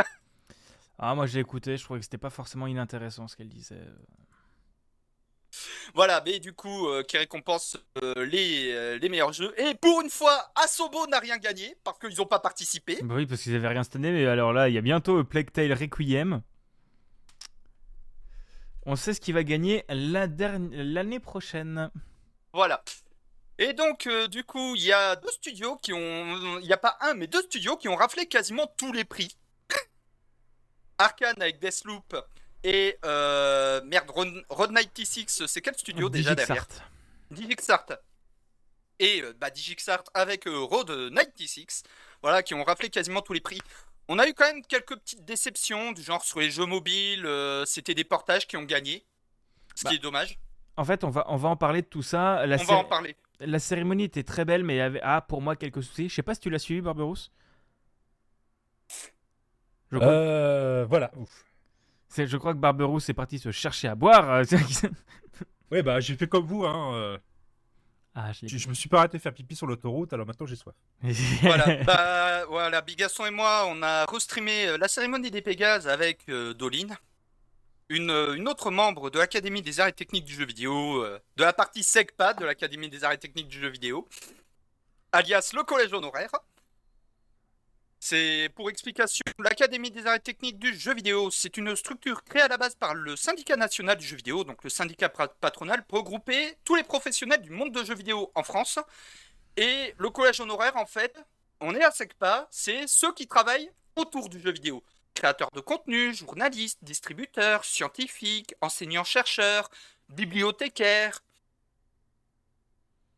Ah, 1.02 1.14
moi 1.14 1.24
j'ai 1.26 1.40
écouté, 1.40 1.78
je 1.78 1.82
trouvais 1.82 1.98
que 1.98 2.04
c'était 2.04 2.18
pas 2.18 2.28
forcément 2.28 2.66
inintéressant 2.66 3.26
ce 3.26 3.34
qu'elle 3.34 3.48
disait. 3.48 3.80
Voilà, 5.94 6.22
mais 6.26 6.38
du 6.40 6.52
coup, 6.52 6.88
euh, 6.88 7.02
qui 7.02 7.16
récompense 7.16 7.78
euh, 8.02 8.26
les, 8.26 8.70
euh, 8.70 8.98
les 8.98 9.08
meilleurs 9.08 9.32
jeux. 9.32 9.58
Et 9.58 9.74
pour 9.74 10.02
une 10.02 10.10
fois, 10.10 10.52
Asobo 10.62 11.06
n'a 11.06 11.18
rien 11.18 11.38
gagné 11.38 11.74
parce 11.84 11.98
qu'ils 11.98 12.18
n'ont 12.18 12.26
pas 12.26 12.38
participé. 12.38 12.98
Bah 13.02 13.14
oui, 13.16 13.26
parce 13.26 13.40
qu'ils 13.40 13.54
avaient 13.54 13.68
rien 13.68 13.82
cette 13.82 13.96
année, 13.96 14.12
mais 14.12 14.26
alors 14.26 14.52
là, 14.52 14.68
il 14.68 14.74
y 14.74 14.78
a 14.78 14.82
bientôt 14.82 15.24
Plague 15.24 15.50
Tale 15.50 15.72
Requiem. 15.72 16.42
On 18.84 18.94
sait 18.94 19.14
ce 19.14 19.22
qui 19.22 19.32
va 19.32 19.42
gagner 19.42 19.84
la 19.88 20.26
l'année 20.26 21.20
prochaine. 21.20 21.90
Voilà. 22.52 22.84
Et 23.58 23.72
donc, 23.72 24.06
du 24.30 24.44
coup, 24.44 24.74
il 24.76 24.84
y 24.84 24.92
a 24.92 25.16
deux 25.16 25.30
studios 25.30 25.76
qui 25.76 25.94
ont. 25.94 26.58
Il 26.58 26.66
n'y 26.66 26.72
a 26.72 26.78
pas 26.78 26.98
un, 27.00 27.14
mais 27.14 27.26
deux 27.26 27.42
studios 27.42 27.76
qui 27.76 27.88
ont 27.88 27.96
raflé 27.96 28.26
quasiment 28.26 28.66
tous 28.76 28.92
les 28.92 29.04
prix. 29.04 29.36
Arkane 31.00 31.40
avec 31.40 31.58
Deathloop 31.60 32.16
et. 32.64 32.98
Euh, 33.04 33.80
merde, 33.84 34.10
Road, 34.10 34.44
Road 34.48 34.70
96, 34.74 35.46
c'est 35.46 35.60
quel 35.60 35.74
studio 35.74 36.08
déjà 36.08 36.34
derrière 36.34 36.66
Digixart. 37.30 37.86
Et 38.98 39.22
euh, 39.22 39.32
bah, 39.40 39.50
Digixart 39.50 40.04
avec 40.14 40.46
euh, 40.46 40.58
Road 40.58 40.88
96, 41.14 41.84
voilà, 42.22 42.42
qui 42.42 42.54
ont 42.54 42.62
raflé 42.64 42.90
quasiment 42.90 43.22
tous 43.22 43.32
les 43.32 43.40
prix. 43.40 43.60
On 44.08 44.18
a 44.18 44.26
eu 44.28 44.34
quand 44.34 44.44
même 44.44 44.62
quelques 44.66 44.96
petites 44.96 45.24
déceptions, 45.24 45.92
du 45.92 46.02
genre 46.02 46.22
sur 46.24 46.40
les 46.40 46.50
jeux 46.50 46.66
mobiles, 46.66 47.24
euh, 47.24 47.64
c'était 47.64 47.94
des 47.94 48.04
portages 48.04 48.46
qui 48.46 48.56
ont 48.56 48.64
gagné, 48.64 49.06
ce 49.74 49.84
Bah, 49.84 49.90
qui 49.90 49.96
est 49.96 50.00
dommage. 50.00 50.38
En 50.76 50.84
fait, 50.84 51.04
on 51.04 51.10
va, 51.10 51.24
on 51.28 51.36
va 51.36 51.48
en 51.48 51.56
parler 51.56 51.82
de 51.82 51.86
tout 51.86 52.02
ça. 52.02 52.44
La, 52.46 52.56
On 52.60 52.64
va 52.64 52.74
en 52.76 52.84
parler. 52.84 53.16
la 53.38 53.58
cérémonie 53.58 54.04
était 54.04 54.24
très 54.24 54.44
belle, 54.44 54.64
mais 54.64 54.74
il 54.74 54.78
y 54.78 54.82
avait 54.82 55.00
ah, 55.02 55.20
pour 55.20 55.40
moi 55.40 55.56
quelques 55.56 55.82
soucis. 55.82 56.08
Je 56.08 56.14
sais 56.14 56.22
pas 56.22 56.34
si 56.34 56.40
tu 56.40 56.50
l'as 56.50 56.58
suivi, 56.58 56.80
Barberousse? 56.80 57.30
Je 59.92 59.98
crois, 59.98 60.08
Euh, 60.08 60.86
voilà. 60.88 61.10
Ouf. 61.16 61.44
c'est- 62.08 62.26
je 62.26 62.36
crois 62.36 62.52
que 62.54 62.58
Barberousse 62.58 63.08
est 63.08 63.14
parti 63.14 63.38
se 63.38 63.50
chercher 63.50 63.88
à 63.88 63.94
boire. 63.94 64.30
euh, 64.30 64.44
Ouais, 65.70 65.82
bah 65.82 66.00
j'ai 66.00 66.16
fait 66.16 66.26
comme 66.26 66.44
vous. 66.46 66.64
Hein. 66.64 66.94
euh, 66.94 67.18
ah, 68.14 68.32
je 68.32 68.42
l'ai- 68.42 68.48
Je, 68.48 68.58
je 68.58 68.68
me 68.68 68.74
suis 68.74 68.88
pas 68.88 68.98
arrêté 69.00 69.18
faire 69.20 69.32
pipi 69.32 69.54
sur 69.54 69.66
l'autoroute, 69.68 70.12
alors 70.12 70.26
maintenant 70.26 70.46
j'ai 70.46 70.56
soif. 70.56 70.74
Voilà, 71.42 71.84
bah, 71.84 72.44
voilà, 72.46 72.80
Bigasson 72.80 73.26
et 73.26 73.30
moi, 73.30 73.64
on 73.68 73.80
a 73.82 74.04
restreamé 74.06 74.66
euh, 74.66 74.78
la 74.78 74.88
cérémonie 74.88 75.30
des 75.30 75.42
Pégases 75.42 75.86
avec 75.88 76.28
euh, 76.28 76.52
Doline, 76.54 76.96
une, 77.88 78.10
une 78.10 78.48
autre 78.48 78.70
membre 78.72 79.10
de 79.10 79.18
l'Académie 79.18 79.62
des 79.62 79.78
arts 79.80 79.88
et 79.88 79.92
techniques 79.92 80.24
du 80.24 80.34
jeu 80.34 80.44
vidéo, 80.44 81.02
euh, 81.04 81.18
de 81.36 81.44
la 81.44 81.52
partie 81.52 81.82
SEGPA 81.84 82.34
de 82.34 82.44
l'Académie 82.44 82.88
des 82.88 83.02
arts 83.04 83.12
et 83.12 83.18
techniques 83.18 83.48
du 83.48 83.58
jeu 83.60 83.68
vidéo, 83.68 84.08
alias 85.12 85.52
le 85.54 85.62
collège 85.62 85.92
honoraire. 85.92 86.30
C'est 88.02 88.50
pour 88.54 88.70
explication, 88.70 89.22
l'Académie 89.38 89.90
des 89.90 90.06
arts 90.06 90.22
techniques 90.22 90.58
du 90.58 90.74
jeu 90.74 90.94
vidéo, 90.94 91.30
c'est 91.30 91.58
une 91.58 91.76
structure 91.76 92.24
créée 92.24 92.40
à 92.40 92.48
la 92.48 92.56
base 92.56 92.74
par 92.74 92.94
le 92.94 93.14
syndicat 93.14 93.56
national 93.56 93.98
du 93.98 94.06
jeu 94.06 94.16
vidéo, 94.16 94.42
donc 94.42 94.64
le 94.64 94.70
syndicat 94.70 95.10
patronal, 95.10 95.84
pour 95.84 95.98
regrouper 95.98 96.56
tous 96.64 96.76
les 96.76 96.82
professionnels 96.82 97.42
du 97.42 97.50
monde 97.50 97.72
de 97.72 97.84
jeux 97.84 97.94
vidéo 97.94 98.32
en 98.34 98.42
France. 98.42 98.78
Et 99.58 99.94
le 99.98 100.08
collège 100.08 100.40
honoraire, 100.40 100.78
en 100.78 100.86
fait, 100.86 101.14
on 101.60 101.74
est 101.74 101.84
à 101.84 101.90
SECPA, 101.90 102.48
c'est 102.50 102.86
ceux 102.86 103.12
qui 103.12 103.26
travaillent 103.28 103.70
autour 103.96 104.30
du 104.30 104.40
jeu 104.40 104.50
vidéo. 104.50 104.82
Créateurs 105.12 105.50
de 105.50 105.60
contenu, 105.60 106.14
journalistes, 106.14 106.78
distributeurs, 106.80 107.66
scientifiques, 107.66 108.54
enseignants-chercheurs, 108.62 109.70
bibliothécaires. 110.08 111.22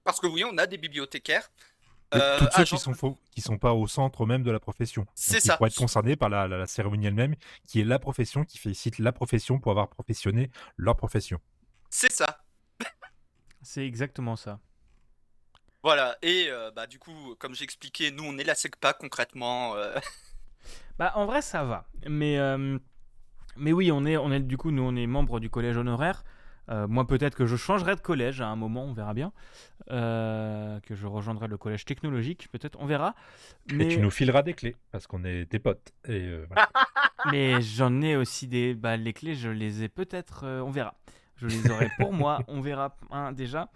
Parce 0.02 0.18
que 0.18 0.26
oui, 0.26 0.42
on 0.42 0.59
a 0.59 0.66
des 0.66 0.78
bibliothécaires. 0.78 1.48
Euh, 2.14 2.39
Toutes 2.39 2.52
ceux 2.52 2.60
agents- 2.62 2.76
qui 2.76 2.82
sont 2.82 2.94
faux, 2.94 3.18
qui 3.30 3.40
sont 3.40 3.59
pas 3.59 3.72
au 3.72 3.86
centre 3.86 4.26
même 4.26 4.43
de 4.43 4.51
la 4.51 4.60
profession. 4.60 5.06
C'est 5.14 5.40
ça. 5.40 5.56
Pourraient 5.56 5.70
être 5.70 5.76
concernés 5.76 6.14
par 6.16 6.28
la, 6.28 6.47
la- 6.47 6.59
la 6.59 6.66
cérémonie 6.66 7.06
elle-même, 7.06 7.34
qui 7.66 7.80
est 7.80 7.84
la 7.84 7.98
profession, 7.98 8.44
qui 8.44 8.59
félicite 8.59 8.98
la 8.98 9.12
profession 9.12 9.59
pour 9.59 9.70
avoir 9.72 9.89
professionné 9.89 10.51
leur 10.76 10.97
profession. 10.97 11.40
C'est 11.90 12.12
ça. 12.12 12.43
C'est 13.62 13.86
exactement 13.86 14.36
ça. 14.36 14.59
Voilà. 15.82 16.16
Et 16.22 16.47
euh, 16.48 16.70
bah, 16.74 16.86
du 16.86 16.98
coup, 16.98 17.34
comme 17.39 17.55
j'expliquais, 17.55 18.10
nous, 18.10 18.24
on 18.24 18.36
est 18.39 18.44
la 18.44 18.55
SECPA 18.55 18.93
concrètement. 18.94 19.74
euh, 19.76 19.98
Bah, 20.98 21.12
en 21.16 21.26
vrai, 21.26 21.43
ça 21.43 21.64
va. 21.64 21.86
Mais, 22.09 22.39
euh, 22.39 22.78
mais 23.56 23.72
oui, 23.72 23.90
on 23.90 24.05
est, 24.05 24.16
on 24.16 24.30
est, 24.30 24.40
du 24.40 24.56
coup, 24.56 24.70
nous, 24.70 24.82
on 24.82 24.94
est 24.94 25.06
membre 25.06 25.40
du 25.40 25.48
collège 25.51 25.76
honoraire. 25.76 26.22
Euh, 26.70 26.86
moi, 26.86 27.06
peut-être 27.06 27.34
que 27.34 27.47
je 27.47 27.56
changerai 27.56 27.97
de 27.97 28.01
collège 28.01 28.40
à 28.40 28.47
un 28.47 28.56
moment, 28.56 28.84
on 28.84 28.93
verra 28.93 29.14
bien. 29.14 29.32
Euh, 29.90 30.78
que 30.80 30.94
je 30.94 31.06
rejoindrai 31.06 31.48
le 31.48 31.56
collège 31.56 31.84
technologique, 31.84 32.48
peut-être, 32.52 32.78
on 32.80 32.86
verra. 32.86 33.14
Mais, 33.72 33.86
Et 33.86 33.89
tu 33.89 34.01
nous 34.01 34.10
fileras 34.10 34.43
des 34.43 34.55
clés, 34.55 34.76
parce 34.93 35.06
qu'on 35.06 35.24
est 35.24 35.47
tes 35.51 35.59
potes. 35.59 35.93
Et 36.06 36.20
euh, 36.28 36.47
voilà. 36.48 36.68
mais 37.32 37.60
j'en 37.60 38.01
ai 38.01 38.16
aussi 38.16 38.47
des. 38.47 38.74
Bah, 38.74 38.97
les 38.97 39.12
clés, 39.12 39.34
je 39.34 39.48
les 39.51 39.82
ai 39.82 39.89
peut-être, 39.89 40.44
euh, 40.44 40.60
on 40.60 40.70
verra. 40.70 40.94
Je 41.36 41.48
les 41.48 41.70
aurai 41.70 41.90
pour 41.98 42.12
moi, 42.12 42.39
on 42.48 42.60
verra 42.60 42.97
hein, 43.10 43.32
déjà. 43.32 43.68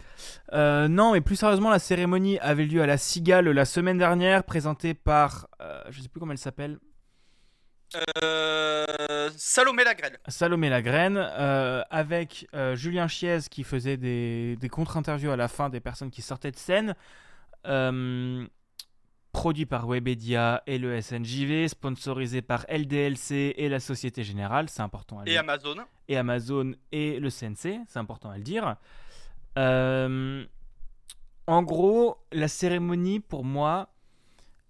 Euh, 0.53 0.87
non, 0.87 1.11
mais 1.11 1.19
plus 1.21 1.35
sérieusement, 1.35 1.69
la 1.69 1.79
cérémonie 1.79 2.39
avait 2.39 2.65
lieu 2.65 2.81
à 2.81 2.85
la 2.85 2.97
Cigale 2.97 3.49
la 3.49 3.65
semaine 3.65 3.97
dernière, 3.97 4.45
présentée 4.45 4.93
par. 4.93 5.49
euh, 5.61 5.83
je 5.89 6.01
sais 6.01 6.07
plus 6.07 6.21
comment 6.21 6.31
elle 6.31 6.37
s'appelle. 6.37 6.79
Euh, 7.95 9.29
Salomé 9.37 9.83
Lagrelle. 9.83 10.19
Salomé 10.27 10.69
Lagraine, 10.69 11.17
euh, 11.17 11.83
avec 11.89 12.47
euh, 12.53 12.75
Julien 12.75 13.07
Chiez 13.07 13.39
qui 13.49 13.63
faisait 13.63 13.97
des, 13.97 14.55
des 14.57 14.69
contre-interviews 14.69 15.31
à 15.31 15.35
la 15.35 15.47
fin 15.47 15.69
des 15.69 15.79
personnes 15.79 16.11
qui 16.11 16.21
sortaient 16.21 16.51
de 16.51 16.57
scène. 16.57 16.95
Produit 19.33 19.65
par 19.67 19.87
Webedia 19.87 20.63
et 20.65 20.79
le 20.79 20.99
SNJV, 20.99 21.67
sponsorisé 21.67 22.41
par 22.41 22.65
LDLC 22.69 23.53
et 23.57 23.69
la 23.69 23.79
Société 23.79 24.23
Générale, 24.23 24.67
c'est 24.67 24.81
important 24.81 25.19
à 25.19 25.25
le 25.25 25.29
Et 25.29 25.33
dire. 25.33 25.41
Amazon. 25.41 25.75
Et 26.07 26.17
Amazon 26.17 26.73
et 26.91 27.19
le 27.19 27.29
CNC, 27.29 27.81
c'est 27.87 27.99
important 27.99 28.31
à 28.31 28.37
le 28.37 28.43
dire. 28.43 28.77
En 31.47 31.63
gros, 31.63 32.17
la 32.31 32.47
cérémonie, 32.47 33.19
pour 33.19 33.45
moi, 33.45 33.89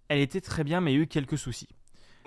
elle 0.10 0.20
était 0.20 0.42
très 0.42 0.64
bien, 0.64 0.82
mais 0.82 0.94
il 0.94 0.96
y 0.98 1.00
a 1.00 1.04
eu 1.04 1.08
quelques 1.08 1.38
soucis. 1.38 1.70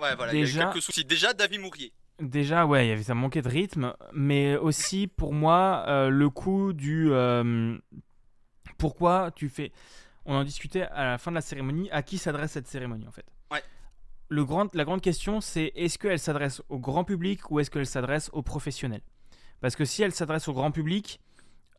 Ouais, 0.01 0.15
voilà, 0.15 0.33
il 0.33 0.39
y 0.39 0.41
a 0.41 0.45
Déjà- 0.45 0.65
quelques 0.65 0.81
soucis. 0.81 1.05
Déjà, 1.05 1.33
David 1.33 1.61
Mourier. 1.61 1.93
Déjà, 2.19 2.65
ouais, 2.65 2.85
il 2.85 2.89
y 2.89 2.91
avait 2.91 3.03
ça 3.03 3.15
manquait 3.15 3.41
de 3.41 3.49
rythme, 3.49 3.93
mais 4.13 4.55
aussi 4.57 5.07
pour 5.07 5.33
moi 5.33 5.85
euh, 5.87 6.09
le 6.09 6.29
coup 6.29 6.73
du 6.73 7.11
euh, 7.11 7.77
pourquoi 8.77 9.31
tu 9.35 9.49
fais. 9.49 9.71
On 10.25 10.35
en 10.35 10.43
discutait 10.43 10.83
à 10.83 11.05
la 11.05 11.17
fin 11.17 11.31
de 11.31 11.35
la 11.35 11.41
cérémonie. 11.41 11.89
À 11.91 12.03
qui 12.03 12.17
s'adresse 12.17 12.51
cette 12.51 12.67
cérémonie 12.67 13.07
en 13.07 13.11
fait? 13.11 13.25
Ouais. 13.51 13.63
Le 14.29 14.45
grand, 14.45 14.73
la 14.75 14.83
grande 14.85 15.01
question, 15.01 15.41
c'est 15.41 15.71
est-ce 15.75 15.97
qu'elle 15.97 16.19
s'adresse 16.19 16.61
au 16.69 16.77
grand 16.79 17.03
public 17.03 17.49
ou 17.49 17.59
est-ce 17.59 17.71
qu'elle 17.71 17.87
s'adresse 17.87 18.29
aux 18.33 18.43
professionnels? 18.43 19.01
Parce 19.61 19.75
que 19.75 19.83
si 19.85 20.03
elle 20.03 20.11
s'adresse 20.13 20.47
au 20.47 20.53
grand 20.53 20.71
public, 20.71 21.19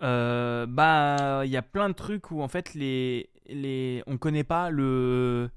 euh, 0.03 0.67
bah, 0.67 1.43
il 1.45 1.51
y 1.51 1.57
a 1.57 1.63
plein 1.63 1.89
de 1.89 1.95
trucs 1.95 2.31
où 2.33 2.43
en 2.43 2.49
fait 2.49 2.75
les, 2.75 3.31
les, 3.47 4.03
on 4.09 4.19
connaît 4.19 4.45
pas 4.45 4.71
le 4.71 5.51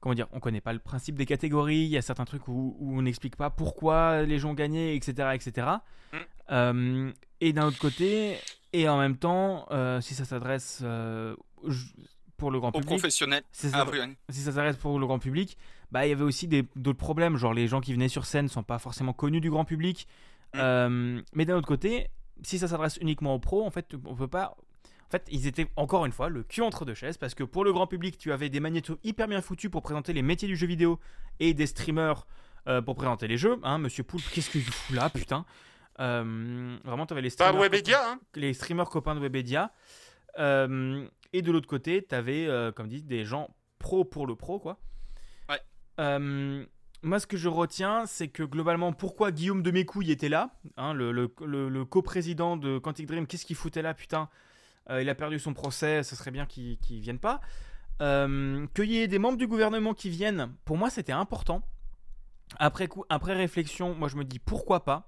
comment 0.00 0.14
dire, 0.14 0.26
on 0.32 0.40
connaît 0.40 0.60
pas 0.60 0.72
le 0.72 0.78
principe 0.78 1.16
des 1.16 1.26
catégories, 1.26 1.82
il 1.82 1.88
y 1.88 1.96
a 1.96 2.02
certains 2.02 2.24
trucs 2.24 2.48
où, 2.48 2.76
où 2.78 2.98
on 2.98 3.02
n'explique 3.02 3.36
pas 3.36 3.50
pourquoi 3.50 4.22
les 4.22 4.38
gens 4.38 4.54
gagnaient, 4.54 4.96
etc. 4.96 5.30
etc. 5.34 5.66
Mm. 6.12 6.16
Euh, 6.50 7.12
et 7.40 7.52
d'un 7.52 7.66
autre 7.66 7.78
côté, 7.78 8.36
et 8.72 8.88
en 8.88 8.98
même 8.98 9.16
temps, 9.16 9.66
euh, 9.70 10.00
si 10.00 10.14
ça 10.14 10.24
s'adresse 10.24 10.80
euh, 10.82 11.36
pour 12.36 12.50
le 12.50 12.58
grand 12.58 12.68
Aux 12.68 12.80
public, 12.80 12.88
professionnels. 12.88 13.42
si 13.52 13.68
ça 13.70 13.86
Ah, 13.86 14.06
si 14.30 14.40
ça 14.40 14.52
s'adresse 14.52 14.76
pour 14.76 14.98
le 14.98 15.06
grand 15.06 15.18
public, 15.18 15.56
bah 15.90 16.06
il 16.06 16.10
y 16.10 16.12
avait 16.12 16.24
aussi 16.24 16.48
d'autres 16.48 16.98
problèmes, 16.98 17.36
genre 17.36 17.52
les 17.52 17.68
gens 17.68 17.80
qui 17.80 17.92
venaient 17.92 18.08
sur 18.08 18.24
scène 18.24 18.48
sont 18.48 18.62
pas 18.62 18.78
forcément 18.78 19.12
connus 19.12 19.40
du 19.40 19.50
grand 19.50 19.64
public. 19.64 20.06
Mm. 20.54 20.58
Euh, 20.58 21.22
mais 21.34 21.44
d'un 21.44 21.56
autre 21.56 21.68
côté, 21.68 22.08
si 22.42 22.58
ça 22.58 22.68
s'adresse 22.68 22.96
uniquement 23.00 23.34
aux 23.34 23.38
pros, 23.38 23.64
en 23.64 23.70
fait, 23.70 23.94
on 24.06 24.14
peut 24.14 24.28
pas. 24.28 24.56
En 25.10 25.12
fait, 25.12 25.26
ils 25.32 25.48
étaient 25.48 25.66
encore 25.74 26.06
une 26.06 26.12
fois 26.12 26.28
le 26.28 26.44
cul 26.44 26.62
entre 26.62 26.84
deux 26.84 26.94
chaises 26.94 27.16
parce 27.18 27.34
que 27.34 27.42
pour 27.42 27.64
le 27.64 27.72
grand 27.72 27.88
public, 27.88 28.16
tu 28.16 28.30
avais 28.30 28.48
des 28.48 28.60
magnétos 28.60 28.96
hyper 29.02 29.26
bien 29.26 29.40
foutus 29.40 29.68
pour 29.68 29.82
présenter 29.82 30.12
les 30.12 30.22
métiers 30.22 30.46
du 30.46 30.54
jeu 30.54 30.68
vidéo 30.68 31.00
et 31.40 31.52
des 31.52 31.66
streamers 31.66 32.28
euh, 32.68 32.80
pour 32.80 32.94
présenter 32.94 33.26
les 33.26 33.36
jeux. 33.36 33.58
Hein, 33.64 33.78
Monsieur 33.78 34.04
Poulpe, 34.04 34.22
qu'est-ce 34.32 34.50
que 34.50 34.58
tu 34.58 34.70
fous 34.70 34.94
là, 34.94 35.10
putain? 35.10 35.44
Euh, 35.98 36.76
Vraiment, 36.84 37.06
tu 37.06 37.12
avais 37.12 37.22
les 37.22 37.30
streamers 37.30 37.60
Webedia, 37.60 38.08
hein. 38.08 38.20
les 38.36 38.54
streamers 38.54 38.88
copains 38.88 39.16
de 39.16 39.20
Webedia. 39.20 39.72
Euh, 40.38 41.04
et 41.32 41.42
de 41.42 41.50
l'autre 41.50 41.66
côté, 41.66 42.06
tu 42.08 42.14
avais, 42.14 42.48
comme 42.76 42.86
dit, 42.86 43.02
des 43.02 43.24
gens 43.24 43.50
pro 43.80 44.04
pour 44.04 44.28
le 44.28 44.36
pro, 44.36 44.60
quoi. 44.60 44.78
Ouais. 45.48 45.60
Moi, 47.02 47.18
ce 47.18 47.26
que 47.26 47.36
je 47.38 47.48
retiens, 47.48 48.04
c'est 48.06 48.28
que 48.28 48.42
globalement, 48.42 48.92
pourquoi 48.92 49.32
Guillaume 49.32 49.62
de 49.62 49.70
Mécouille 49.70 50.10
était 50.12 50.28
là, 50.28 50.54
hein, 50.76 50.92
le, 50.92 51.12
le, 51.12 51.34
le- 51.44 51.68
le 51.70 51.84
coprésident 51.86 52.56
de 52.58 52.78
Quantic 52.78 53.06
Dream, 53.06 53.26
qu'est-ce 53.26 53.46
qu'il 53.46 53.56
foutait 53.56 53.82
là, 53.82 53.94
putain? 53.94 54.28
Il 54.88 55.08
a 55.08 55.14
perdu 55.14 55.38
son 55.38 55.52
procès, 55.54 56.02
ce 56.02 56.16
serait 56.16 56.30
bien 56.30 56.46
qu'il 56.46 56.78
qu'il 56.78 57.00
vienne 57.00 57.18
pas. 57.18 57.40
Euh, 58.00 58.66
Qu'il 58.74 58.90
y 58.90 58.98
ait 58.98 59.08
des 59.08 59.18
membres 59.18 59.36
du 59.38 59.46
gouvernement 59.46 59.92
qui 59.94 60.08
viennent, 60.08 60.54
pour 60.64 60.76
moi, 60.78 60.88
c'était 60.90 61.12
important. 61.12 61.62
Après, 62.58 62.88
coup, 62.88 63.04
après 63.10 63.34
réflexion, 63.34 63.94
moi, 63.94 64.08
je 64.08 64.16
me 64.16 64.24
dis 64.24 64.38
pourquoi 64.38 64.84
pas 64.84 65.06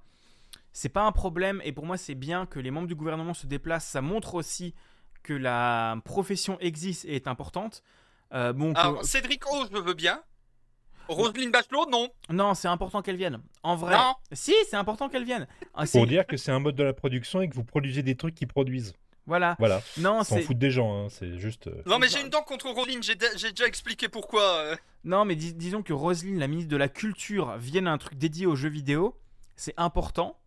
c'est 0.74 0.88
pas 0.88 1.02
un 1.04 1.12
problème 1.12 1.60
et 1.64 1.72
pour 1.72 1.84
moi 1.84 1.98
c'est 1.98 2.14
bien 2.14 2.46
que 2.46 2.58
les 2.58 2.70
membres 2.70 2.86
du 2.88 2.94
gouvernement 2.94 3.34
se 3.34 3.46
déplacent. 3.46 3.86
Ça 3.86 4.00
montre 4.00 4.34
aussi 4.34 4.74
que 5.22 5.34
la 5.34 5.96
profession 6.06 6.58
existe 6.60 7.04
et 7.04 7.14
est 7.14 7.26
importante. 7.26 7.82
Euh, 8.32 8.54
bon, 8.54 8.72
que- 8.72 9.04
Cédric 9.06 9.46
O, 9.52 9.66
je 9.70 9.76
veux 9.78 9.92
bien. 9.92 10.22
Roselyne 11.08 11.50
Bachelot, 11.50 11.90
non. 11.90 12.08
Non, 12.30 12.54
c'est 12.54 12.68
important 12.68 13.02
qu'elle 13.02 13.16
vienne. 13.16 13.42
En 13.62 13.76
vrai. 13.76 13.94
Non. 13.94 14.14
Si, 14.32 14.54
c'est 14.70 14.76
important 14.76 15.10
qu'elle 15.10 15.24
vienne. 15.24 15.46
Ah, 15.74 15.84
c'est- 15.84 15.98
Pour 15.98 16.06
dire 16.06 16.26
que 16.26 16.38
c'est 16.38 16.52
un 16.52 16.58
mode 16.60 16.74
de 16.76 16.84
la 16.84 16.94
production 16.94 17.42
et 17.42 17.50
que 17.50 17.54
vous 17.54 17.64
produisez 17.64 18.02
des 18.02 18.16
trucs 18.16 18.34
qui 18.34 18.46
produisent. 18.46 18.94
Voilà. 19.26 19.54
Voilà. 19.58 19.82
Non, 19.98 20.18
On 20.20 20.24
s'en 20.24 20.36
c'est 20.36 20.42
fout 20.42 20.58
des 20.58 20.70
gens, 20.70 21.04
hein, 21.04 21.08
c'est 21.08 21.38
juste. 21.38 21.68
euh, 21.68 21.82
Non, 21.86 21.98
mais 21.98 22.08
j'ai 22.08 22.20
une 22.20 22.28
dent 22.28 22.42
contre 22.42 22.68
Roselyne, 22.70 23.02
j'ai 23.02 23.14
dé- 23.14 23.26
j'ai 23.36 23.50
déjà 23.50 23.66
expliqué 23.66 24.08
pourquoi. 24.08 24.42
euh. 24.42 24.76
non, 25.04 25.24
mais 25.24 25.36
dis- 25.36 25.54
disons 25.54 25.82
que 25.82 25.92
Roselyne, 25.92 26.38
la 26.38 26.48
ministre 26.48 26.70
de 26.70 26.76
la 26.76 26.88
Culture, 26.88 27.56
vienne 27.56 27.86
à 27.86 27.92
un 27.92 27.98
truc 27.98 28.18
dédié 28.18 28.46
aux 28.46 28.56
jeux 28.56 28.68
vidéo, 28.68 29.16
c'est 29.56 29.74
important. 29.76 30.38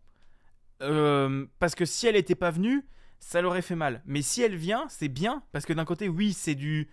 Euh, 0.82 1.46
parce 1.58 1.74
que 1.74 1.84
si 1.84 2.06
elle 2.06 2.14
n'était 2.16 2.34
pas 2.34 2.50
venue, 2.50 2.84
ça 3.18 3.40
l'aurait 3.40 3.62
fait 3.62 3.74
mal. 3.76 4.02
Mais 4.04 4.20
si 4.22 4.42
elle 4.42 4.56
vient, 4.56 4.86
c'est 4.90 5.08
bien. 5.08 5.42
Parce 5.52 5.64
que 5.64 5.72
d'un 5.72 5.84
côté, 5.86 6.08
oui, 6.08 6.32
c'est 6.32 6.54
du. 6.54 6.88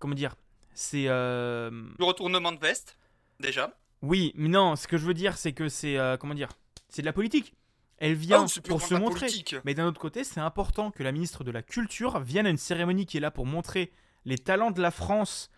Comment 0.00 0.14
dire 0.14 0.34
C'est. 0.74 1.04
euh, 1.06 1.70
Le 1.98 2.04
retournement 2.04 2.52
de 2.52 2.58
veste, 2.58 2.98
déjà. 3.40 3.72
Oui, 4.02 4.32
mais 4.36 4.48
non, 4.48 4.74
ce 4.76 4.86
que 4.88 4.96
je 4.96 5.06
veux 5.06 5.14
dire, 5.14 5.36
c'est 5.36 5.52
que 5.52 5.68
c'est. 5.68 5.96
euh, 5.98 6.16
comment 6.16 6.34
dire 6.34 6.48
C'est 6.88 7.02
de 7.02 7.06
la 7.06 7.12
politique. 7.12 7.54
Elle 7.98 8.14
vient 8.14 8.44
Ah, 8.44 8.48
c'est 8.48 8.64
pour 8.64 8.80
se 8.80 8.94
montrer. 8.94 9.20
politique. 9.26 9.56
Mais 9.64 9.74
d'un 9.74 9.86
autre 9.86 10.00
côté, 10.00 10.22
c'est 10.24 10.40
important 10.40 10.90
que 10.90 11.02
la 11.02 11.10
ministre 11.12 11.42
de 11.44 11.50
la 11.50 11.62
Culture 11.62 12.20
vienne 12.20 12.46
à 12.46 12.50
une 12.50 12.56
cérémonie 12.56 13.06
qui 13.06 13.16
est 13.16 13.20
là 13.20 13.30
pour 13.30 13.44
montrer 13.46 13.90
les 14.24 14.38
talents 14.38 14.70
de 14.70 14.80
la 14.80 14.90
France, 14.90 15.50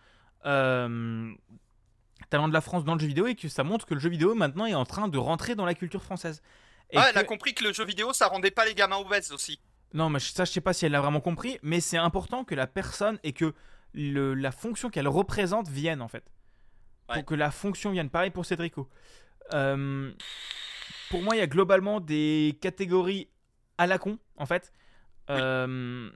euh, 0.45 1.31
talents 2.29 2.47
de 2.47 2.53
la 2.53 2.61
France 2.61 2.83
dans 2.83 2.93
le 2.95 2.99
jeu 2.99 3.07
vidéo, 3.07 3.27
et 3.27 3.35
que 3.35 3.47
ça 3.47 3.63
montre 3.63 3.85
que 3.85 3.93
le 3.93 3.99
jeu 3.99 4.09
vidéo 4.09 4.33
maintenant 4.35 4.65
est 4.65 4.73
en 4.73 4.85
train 4.85 5.07
de 5.07 5.17
rentrer 5.17 5.55
dans 5.55 5.65
la 5.65 5.73
culture 5.75 6.01
française. 6.03 6.41
Et 6.89 6.97
Ah, 6.97 7.07
elle 7.11 7.17
a 7.17 7.23
compris 7.23 7.53
que 7.53 7.63
le 7.63 7.73
jeu 7.73 7.85
vidéo, 7.85 8.11
ça 8.13 8.27
rendait 8.27 8.51
pas 8.51 8.65
les 8.65 8.73
gamins 8.73 8.97
obèses 8.97 9.31
aussi. 9.31 9.59
Non, 9.93 10.09
mais 10.09 10.19
ça, 10.19 10.45
je 10.45 10.51
sais 10.51 10.61
pas 10.61 10.73
si 10.73 10.85
elle 10.85 10.93
l'a 10.93 11.01
vraiment 11.01 11.19
compris, 11.21 11.59
mais 11.61 11.79
c'est 11.79 11.97
important 11.97 12.43
que 12.43 12.55
la 12.55 12.65
personne 12.67 13.19
et 13.23 13.33
que 13.33 13.53
le- 13.93 14.33
la 14.33 14.51
fonction 14.51 14.89
qu'elle 14.89 15.07
représente 15.07 15.67
vienne 15.67 16.01
en 16.01 16.07
fait. 16.07 16.23
Ouais. 17.09 17.15
Pour 17.15 17.25
que 17.25 17.35
la 17.35 17.51
fonction 17.51 17.91
vienne. 17.91 18.09
Pareil 18.09 18.29
pour 18.31 18.45
Cédrico. 18.45 18.89
Euh, 19.53 20.11
pour 21.11 21.21
moi, 21.21 21.35
il 21.35 21.39
y 21.39 21.43
a 21.43 21.47
globalement 21.47 21.99
des 21.99 22.57
catégories 22.61 23.27
à 23.77 23.85
la 23.85 23.99
con 23.99 24.17
en 24.37 24.45
fait. 24.45 24.71
Euh, 25.29 26.09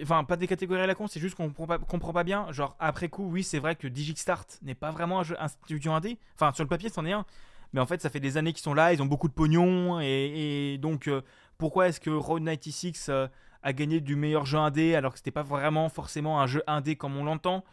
Enfin, 0.00 0.24
pas 0.24 0.36
des 0.36 0.46
catégories 0.46 0.80
à 0.80 0.86
la 0.86 0.94
con, 0.94 1.06
c'est 1.08 1.20
juste 1.20 1.34
qu'on 1.34 1.48
comprend 1.48 1.66
pas, 1.66 1.78
comprend 1.78 2.12
pas 2.12 2.24
bien. 2.24 2.50
Genre, 2.52 2.76
après 2.78 3.08
coup, 3.08 3.28
oui, 3.28 3.42
c'est 3.42 3.58
vrai 3.58 3.74
que 3.74 3.88
Digistart 3.88 4.46
n'est 4.62 4.74
pas 4.74 4.90
vraiment 4.90 5.20
un, 5.20 5.22
jeu, 5.24 5.36
un 5.40 5.48
studio 5.48 5.92
indé. 5.92 6.18
Enfin, 6.34 6.52
sur 6.52 6.62
le 6.62 6.68
papier, 6.68 6.88
c'en 6.88 7.04
est 7.04 7.12
un. 7.12 7.24
Mais 7.72 7.80
en 7.80 7.86
fait, 7.86 8.00
ça 8.00 8.08
fait 8.08 8.20
des 8.20 8.36
années 8.36 8.52
qu'ils 8.52 8.62
sont 8.62 8.74
là, 8.74 8.92
ils 8.92 9.02
ont 9.02 9.06
beaucoup 9.06 9.28
de 9.28 9.32
pognon. 9.32 10.00
Et, 10.00 10.74
et 10.74 10.78
donc, 10.78 11.08
euh, 11.08 11.22
pourquoi 11.58 11.88
est-ce 11.88 12.00
que 12.00 12.10
Road 12.10 12.44
96 12.44 13.06
euh, 13.08 13.28
a 13.62 13.72
gagné 13.72 14.00
du 14.00 14.14
meilleur 14.14 14.46
jeu 14.46 14.58
indé 14.58 14.94
alors 14.94 15.12
que 15.12 15.18
c'était 15.18 15.32
pas 15.32 15.42
vraiment 15.42 15.88
forcément 15.88 16.40
un 16.40 16.46
jeu 16.46 16.62
indé 16.66 16.96
comme 16.96 17.16
on 17.16 17.24
l'entend? 17.24 17.64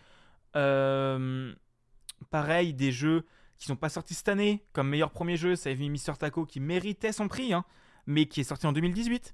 Euh, 0.56 1.54
Pareil, 2.32 2.74
des 2.74 2.92
jeux 2.92 3.26
qui 3.64 3.68
sont 3.68 3.78
pas 3.78 3.88
sortis 3.88 4.14
cette 4.14 4.28
année, 4.28 4.62
comme 4.74 4.90
meilleur 4.90 5.10
premier 5.10 5.38
jeu, 5.38 5.56
ça 5.56 5.70
avait 5.70 5.80
mis 5.80 5.90
Mister 5.90 6.12
Taco 6.20 6.46
qui 6.46 6.60
méritait 6.60 7.14
son 7.14 7.30
prix, 7.30 7.54
hein, 7.54 7.64
mais 8.08 8.26
qui 8.26 8.42
est 8.42 8.44
sorti 8.44 8.68
en 8.68 8.74
2018. 8.74 9.34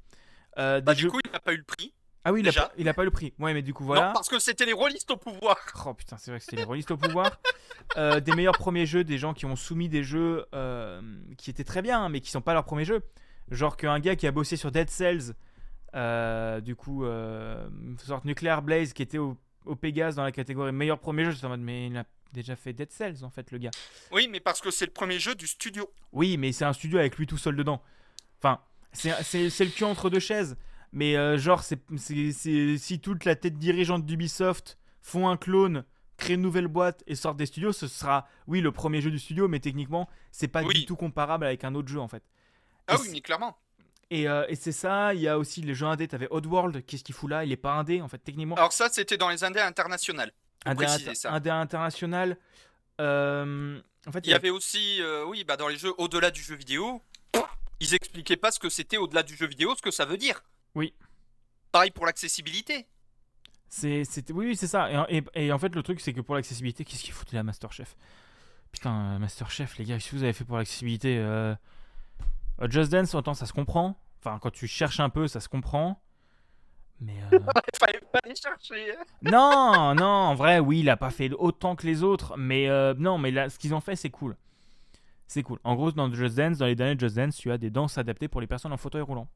Euh, 0.60 0.82
Bah, 0.82 0.94
du 0.94 1.02
jeux- 1.02 1.10
coup, 1.10 1.20
il 1.26 1.32
n'a 1.32 1.40
pas 1.40 1.52
eu 1.54 1.58
le 1.58 1.64
prix. 1.64 1.96
ah 2.26 2.32
oui, 2.32 2.42
il 2.42 2.48
a, 2.48 2.52
déjà. 2.52 2.68
pas, 2.68 2.74
il 2.78 2.94
pas 2.94 3.04
le 3.04 3.10
prix. 3.10 3.34
Ouais, 3.40 3.56
mais 3.56 3.64
du 3.64 3.74
coup, 3.74 3.84
voilà. 3.84 4.10
Non, 4.10 4.14
parce 4.14 4.30
que 4.30 4.38
c'était 4.38 4.66
les 4.66 4.74
rôlistes 4.74 5.10
au 5.10 5.18
pouvoir. 5.18 5.58
Oh 5.88 5.96
putain, 5.96 6.18
c'est 6.18 6.30
vrai 6.30 6.38
que 6.40 6.46
c'était 6.46 6.58
les 6.58 6.64
rôlistes 6.64 6.92
au 6.92 6.98
pouvoir. 6.98 7.40
Euh, 7.98 8.20
des 8.20 8.34
meilleurs 8.34 8.58
premiers 8.60 8.86
jeux, 8.86 9.04
des 9.04 9.18
gens 9.18 9.34
qui 9.34 9.48
ont 9.48 9.56
soumis 9.56 9.90
des 9.90 10.04
jeux 10.04 10.46
euh, 10.54 11.02
qui 11.40 11.50
étaient 11.50 11.64
très 11.64 11.82
bien, 11.82 12.00
hein, 12.04 12.10
mais 12.10 12.22
qui 12.22 12.30
sont 12.30 12.42
pas 12.42 12.54
leurs 12.54 12.66
premiers 12.66 12.86
jeux. 12.86 13.02
Genre 13.50 13.76
qu'un 13.78 14.00
gars 14.00 14.16
qui 14.16 14.28
a 14.28 14.32
bossé 14.32 14.58
sur 14.58 14.72
Dead 14.72 14.92
Cells, 14.92 15.34
du 16.62 16.76
coup, 16.76 17.04
une 17.04 17.98
sorte 17.98 18.26
Nuclear 18.26 18.62
Blaze, 18.62 18.94
qui 18.94 19.02
était 19.02 19.18
au, 19.18 19.38
au 19.66 19.76
Pégase 19.76 20.16
dans 20.18 20.24
la 20.24 20.32
catégorie 20.32 20.72
meilleur 20.72 21.00
premier 21.00 21.26
jeu, 21.26 21.32
j'étais 21.32 21.46
en 21.46 21.50
mode, 21.50 21.62
mais 21.62 21.88
il 21.88 21.98
a 21.98 22.04
déjà 22.34 22.56
fait 22.56 22.74
Dead 22.74 22.92
Cells 22.92 23.24
en 23.24 23.30
fait, 23.30 23.52
le 23.52 23.58
gars. 23.58 23.72
Oui, 24.12 24.28
mais 24.30 24.40
parce 24.40 24.62
que 24.62 24.72
c'est 24.72 24.86
le 24.86 24.92
premier 24.92 25.20
jeu 25.20 25.36
du 25.36 25.48
studio. 25.48 25.92
Oui, 26.12 26.38
mais 26.38 26.52
c'est 26.52 26.66
un 26.66 26.74
studio 26.74 27.00
avec 27.00 27.18
lui 27.18 27.28
tout 27.28 27.38
seul 27.38 27.56
dedans. 27.56 27.82
Enfin, 28.40 28.62
c'est 28.94 29.10
le 29.10 29.70
cul 29.72 29.84
entre 29.84 30.10
deux 30.10 30.20
chaises. 30.20 30.58
Mais 30.92 31.16
euh, 31.18 31.38
genre, 31.38 31.64
c'est 31.64 31.80
si 32.78 33.00
toute 33.00 33.26
la 33.26 33.36
tête 33.36 33.58
dirigeante 33.60 34.06
d'Ubisoft 34.06 34.78
font 35.02 35.30
un 35.30 35.38
clone, 35.38 35.84
créent 36.18 36.34
une 36.34 36.42
nouvelle 36.42 36.68
boîte 36.68 37.04
et 37.06 37.14
sortent 37.16 37.38
des 37.38 37.46
studios, 37.46 37.72
ce 37.74 37.88
sera, 37.88 38.28
oui, 38.48 38.60
le 38.60 38.72
premier 38.72 39.00
jeu 39.00 39.12
du 39.12 39.20
studio, 39.20 39.48
mais 39.48 39.60
techniquement, 39.60 40.10
c'est 40.32 40.48
pas 40.48 40.64
Oui. 40.64 40.74
du 40.74 40.86
tout 40.86 40.96
comparable 40.96 41.46
avec 41.46 41.64
un 41.64 41.76
autre 41.76 41.88
jeu 41.90 42.00
en 42.00 42.08
fait. 42.08 42.24
Ah 42.88 42.96
Et 42.96 43.02
oui, 43.02 43.10
mais 43.12 43.22
clairement. 43.22 43.56
Et, 44.10 44.28
euh, 44.28 44.44
et 44.50 44.56
c'est 44.56 44.72
ça, 44.72 45.14
il 45.14 45.22
y 45.22 45.28
a 45.28 45.38
aussi 45.38 45.62
les 45.62 45.76
jeux 45.76 45.86
indés, 45.86 46.08
t'avais 46.08 46.28
Oddworld, 46.32 46.84
qu'est-ce 46.88 47.04
qu'il 47.04 47.14
fout 47.14 47.30
là? 47.30 47.46
Il 47.46 47.52
est 47.52 47.58
pas 47.58 47.74
indé 47.74 48.02
en 48.02 48.08
fait, 48.08 48.18
techniquement. 48.18 48.56
Alors 48.56 48.74
ça, 48.74 48.90
c'était 48.90 49.18
dans 49.18 49.30
les 49.30 49.44
indés 49.44 49.60
internationales. 49.60 50.32
Indé 50.65 51.49
international. 51.49 52.38
euh, 53.02 53.80
en 54.07 54.11
fait, 54.11 54.26
Il 54.26 54.30
y 54.30 54.34
avait 54.34 54.49
aussi, 54.49 55.02
euh, 55.02 55.26
oui, 55.26 55.44
bah 55.44 55.57
dans 55.57 55.68
les 55.68 55.77
jeux 55.77 55.94
au-delà 55.98 56.31
du 56.31 56.41
jeu 56.41 56.56
vidéo, 56.56 57.02
ils 57.80 57.94
expliquaient 57.94 58.38
pas 58.38 58.52
ce 58.52 58.60
que 58.60 58.69
c'était 58.69 58.98
au-delà 58.98 59.23
du 59.23 59.36
jeu 59.36 59.48
vidéo, 59.48 59.76
ce 59.76 59.81
que 59.81 59.91
ça 59.91 60.06
veut 60.06 60.18
dire. 60.18 60.44
Oui. 60.76 60.94
Pareil 61.72 61.91
pour 61.91 62.06
l'accessibilité. 62.06 62.88
C'est, 63.69 64.03
oui, 64.31 64.56
c'est 64.56 64.68
ça. 64.68 64.90
Et, 65.10 65.18
et- 65.36 65.45
et 65.45 65.52
en 65.52 65.60
fait, 65.60 65.73
le 65.76 65.84
truc, 65.84 66.02
c'est 66.02 66.11
que 66.14 66.22
pour 66.22 66.36
l'accessibilité, 66.36 66.84
qu'est-ce 66.86 67.03
qu'il 67.03 67.14
foutait 67.14 67.36
la 67.36 67.44
Masterchef? 67.44 67.95
Putain, 68.72 69.14
euh, 69.15 69.19
Masterchef, 69.19 69.77
les 69.77 69.86
gars, 69.86 69.95
qu'est-ce 69.95 70.10
que 70.11 70.15
vous 70.15 70.23
avez 70.23 70.34
fait 70.34 70.44
pour 70.45 70.57
l'accessibilité 70.57 71.18
euh, 71.19 71.53
Just 72.69 72.91
Dance, 72.91 73.14
autant 73.15 73.34
ça 73.34 73.45
se 73.45 73.53
comprend. 73.53 74.02
Enfin, 74.19 74.40
quand 74.41 74.52
tu 74.52 74.68
cherches 74.68 74.99
un 74.99 75.10
peu, 75.10 75.27
ça 75.27 75.40
se 75.40 75.48
comprend. 75.48 76.02
Mais. 77.02 77.16
euh, 77.34 77.40
Il 77.74 77.80
fallait 77.80 78.02
pas 78.12 78.20
les 78.26 78.36
chercher. 78.36 78.92
hein. 78.98 79.04
non, 79.24 79.96
non, 79.96 80.06
en 80.06 80.36
vrai, 80.36 80.60
oui, 80.60 80.80
il 80.80 80.90
a 80.90 80.98
pas 80.98 81.12
fait 81.12 81.32
autant 81.32 81.76
que 81.76 81.86
les 81.88 82.04
autres. 82.04 82.36
Mais 82.38 82.70
euh, 82.70 82.94
non, 82.98 83.18
mais 83.18 83.32
là, 83.32 83.50
ce 83.50 83.58
qu'ils 83.60 83.74
ont 83.74 83.80
fait, 83.82 83.96
c'est 83.96 84.10
cool. 84.10 84.36
C'est 85.28 85.44
cool. 85.44 85.60
En 85.64 85.76
gros, 85.76 85.92
dans 85.92 86.12
Just 86.12 86.36
Dance, 86.36 86.58
dans 86.58 86.66
les 86.66 86.76
derniers 86.76 86.98
Just 87.00 87.16
Dance, 87.16 87.38
tu 87.38 87.52
as 87.52 87.58
des 87.58 87.70
danses 87.70 87.98
adaptées 87.98 88.28
pour 88.28 88.42
les 88.42 88.48
personnes 88.48 88.74
en 88.74 88.78
fauteuil 88.78 89.02
roulant. 89.04 89.28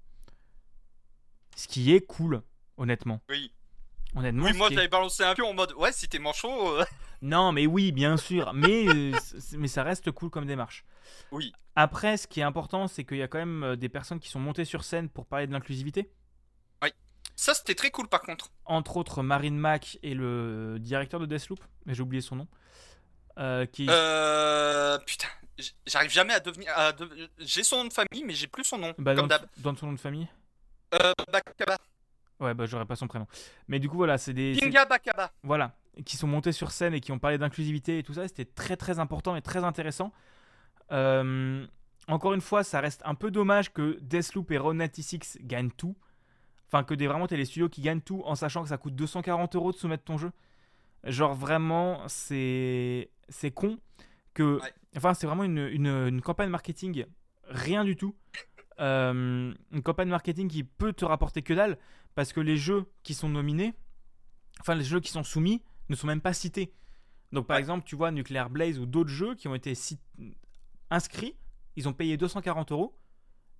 Ce 1.56 1.68
qui 1.68 1.94
est 1.94 2.02
cool, 2.02 2.41
honnêtement. 2.77 3.22
Oui. 3.30 3.52
Honnêtement, 4.15 4.45
Oui, 4.45 4.53
moi 4.56 4.69
j'avais 4.72 4.88
balancé 4.88 5.23
un 5.23 5.34
pion 5.34 5.48
en 5.49 5.53
mode 5.56 5.73
ouais, 5.73 5.91
si 5.91 6.07
t'es 6.07 6.19
manchot. 6.19 6.80
euh, 6.80 6.85
Non, 7.23 7.52
mais 7.52 7.65
oui, 7.65 7.91
bien 7.91 8.18
sûr. 8.18 8.53
Mais, 8.53 9.11
mais 9.57 9.68
ça 9.68 9.81
reste 9.84 10.11
cool 10.11 10.30
comme 10.30 10.45
démarche. 10.45 10.84
Oui. 11.31 11.52
Après, 11.76 12.18
ce 12.18 12.27
qui 12.27 12.40
est 12.40 12.44
important, 12.44 12.88
c'est 12.88 13.03
qu'il 13.06 13.18
y 13.18 13.23
a 13.23 13.27
quand 13.27 13.44
même 13.44 13.76
des 13.76 13.90
personnes 13.90 14.19
qui 14.19 14.30
sont 14.30 14.40
montées 14.40 14.65
sur 14.65 14.84
scène 14.84 15.10
pour 15.10 15.26
parler 15.26 15.48
de 15.48 15.52
l'inclusivité. 15.52 16.11
Ça, 17.35 17.53
c'était 17.53 17.76
très 17.76 17.89
cool 17.91 18.07
par 18.07 18.22
contre. 18.22 18.51
Entre 18.65 18.97
autres, 18.97 19.23
Marine 19.23 19.57
Mack 19.57 19.97
et 20.03 20.14
le 20.14 20.77
directeur 20.80 21.19
de 21.19 21.26
Deathloop, 21.26 21.60
mais 21.85 21.93
j'ai 21.93 22.01
oublié 22.03 22.22
son 22.22 22.35
nom. 22.38 22.47
euh, 23.39 23.65
qui... 23.65 23.88
Euh. 23.89 24.97
Putain, 25.07 25.27
j'arrive 25.88 26.11
jamais 26.11 26.34
à 26.34 26.39
devenir. 26.39 26.72
à 26.77 26.91
de- 26.93 27.10
J'ai 27.39 27.64
son 27.64 27.77
nom 27.77 27.85
de 27.85 27.93
famille, 27.93 28.23
mais 28.23 28.34
j'ai 28.34 28.47
plus 28.47 28.64
son 28.64 28.77
nom. 28.77 28.93
bah, 28.99 29.15
comme 29.15 29.27
dans, 29.27 29.38
d'hab. 29.38 29.47
dans 29.57 29.76
son 29.76 29.88
nom 29.88 29.93
de 29.93 29.99
famille 29.99 30.27
Euh, 30.93 31.14
Bakaba. 31.31 31.77
Ouais, 32.39 32.53
bah 32.53 32.65
j'aurais 32.68 32.85
pas 32.85 32.95
son 32.95 33.07
prénom. 33.07 33.26
Mais 33.68 33.80
du 33.80 33.89
coup, 33.89 33.97
voilà, 33.97 34.18
c'est 34.19 34.34
des. 34.34 34.53
c'est- 34.53 34.60
Kinga 34.61 34.85
Bakaba. 34.85 35.31
Voilà, 35.43 35.76
qui 36.05 36.18
sont 36.18 36.27
montés 36.27 36.51
sur 36.51 36.72
scène 36.72 36.93
et 36.93 36.99
qui 36.99 37.11
ont 37.11 37.18
parlé 37.19 37.38
d'inclusivité 37.39 37.97
et 37.99 38.03
tout 38.03 38.14
ça, 38.14 38.27
c'était 38.27 38.45
très 38.45 38.76
très 38.77 38.99
important 38.99 39.35
et 39.35 39.41
très 39.41 39.64
intéressant. 39.64 40.11
Euh, 40.91 41.65
encore 42.07 42.34
une 42.34 42.41
fois, 42.41 42.64
ça 42.64 42.80
reste 42.81 43.01
un 43.05 43.15
peu 43.15 43.31
dommage 43.31 43.72
que 43.73 43.97
Deathloop 44.01 44.51
et 44.51 44.57
Road 44.57 44.77
96 44.77 45.38
gagnent 45.41 45.72
tout. 45.72 45.95
Enfin, 46.73 46.83
que 46.83 46.95
des, 46.95 47.05
vraiment 47.05 47.27
t'es 47.27 47.37
les 47.37 47.45
studios 47.45 47.69
qui 47.69 47.81
gagnent 47.81 48.01
tout 48.01 48.23
en 48.25 48.33
sachant 48.33 48.63
que 48.63 48.69
ça 48.69 48.77
coûte 48.79 48.95
240 48.95 49.55
euros 49.55 49.71
de 49.71 49.77
soumettre 49.77 50.03
ton 50.03 50.17
jeu. 50.17 50.31
Genre 51.03 51.35
vraiment, 51.35 52.01
c'est 52.07 53.11
c'est 53.29 53.51
con 53.51 53.77
que. 54.33 54.59
Ouais. 54.59 54.73
Enfin, 54.97 55.13
c'est 55.13 55.27
vraiment 55.27 55.43
une, 55.43 55.59
une, 55.59 55.87
une 55.87 56.21
campagne 56.21 56.49
marketing, 56.49 57.05
rien 57.45 57.83
du 57.83 57.95
tout. 57.95 58.15
Euh, 58.79 59.53
une 59.71 59.83
campagne 59.83 60.09
marketing 60.09 60.47
qui 60.47 60.63
peut 60.63 60.93
te 60.93 61.05
rapporter 61.05 61.43
que 61.43 61.53
dalle 61.53 61.77
parce 62.15 62.33
que 62.33 62.39
les 62.39 62.57
jeux 62.57 62.85
qui 63.03 63.13
sont 63.13 63.29
nominés, 63.29 63.75
enfin 64.59 64.73
les 64.73 64.83
jeux 64.83 64.99
qui 64.99 65.11
sont 65.11 65.23
soumis, 65.23 65.61
ne 65.89 65.95
sont 65.95 66.07
même 66.07 66.21
pas 66.21 66.33
cités. 66.33 66.73
Donc 67.31 67.45
par 67.45 67.55
Ouais. 67.55 67.61
exemple, 67.61 67.85
tu 67.85 67.95
vois 67.95 68.09
Nuclear 68.11 68.49
Blaze 68.49 68.79
ou 68.79 68.87
d'autres 68.87 69.09
jeux 69.11 69.35
qui 69.35 69.47
ont 69.47 69.53
été 69.55 69.73
inscrits, 70.89 71.35
ils 71.75 71.87
ont 71.87 71.93
payé 71.93 72.17
240 72.17 72.71
euros, 72.71 72.97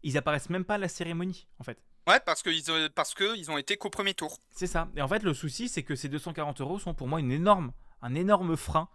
ils 0.02 0.18
apparaissent 0.18 0.50
même 0.50 0.66
pas 0.66 0.76
à 0.76 0.80
la 0.80 0.88
cérémonie 0.88 1.48
en 1.60 1.64
fait. 1.64 1.84
Ouais, 2.08 2.20
parce 2.26 2.44
qu'ils 2.44 2.70
ont, 2.72 2.88
parce 2.94 3.14
que 3.14 3.38
ils 3.38 3.50
ont 3.50 3.58
été 3.58 3.78
qu'au 3.78 3.90
premier 3.90 4.14
tour. 4.14 4.38
C'est 4.52 4.68
ça. 4.68 4.90
Et 4.98 5.02
en 5.02 5.08
fait, 5.08 5.24
le 5.24 5.34
souci, 5.34 5.70
c'est 5.70 5.84
que 5.84 5.96
ces 5.96 6.10
240 6.10 6.60
euros 6.62 6.80
sont 6.80 6.94
pour 6.94 7.08
moi 7.08 7.20
une 7.20 7.32
énorme, 7.32 7.72
un 8.02 8.14
énorme 8.16 8.58
frein. 8.58 8.90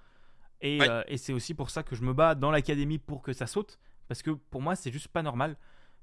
Et, 0.61 0.79
Ouais. 0.81 0.89
euh, 0.91 1.03
et 1.07 1.17
c'est 1.17 1.33
aussi 1.33 1.55
pour 1.55 1.71
ça 1.71 1.83
que 1.83 1.95
je 1.97 2.03
me 2.03 2.13
bats 2.13 2.35
dans 2.35 2.51
l'académie 2.51 2.99
pour 2.99 3.23
que 3.23 3.33
ça 3.33 3.47
saute. 3.47 3.79
Parce 4.09 4.23
que 4.23 4.31
pour 4.33 4.61
moi, 4.61 4.75
c'est 4.77 4.91
juste 4.93 5.09
pas 5.09 5.23
normal 5.23 5.57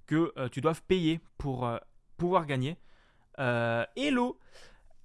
que 0.07 0.32
euh, 0.38 0.49
tu 0.49 0.61
doives 0.61 0.82
payer 0.84 1.19
pour 1.38 1.65
euh, 1.68 1.77
pouvoir 2.18 2.45
gagner. 2.45 2.77
Hello 3.38 4.40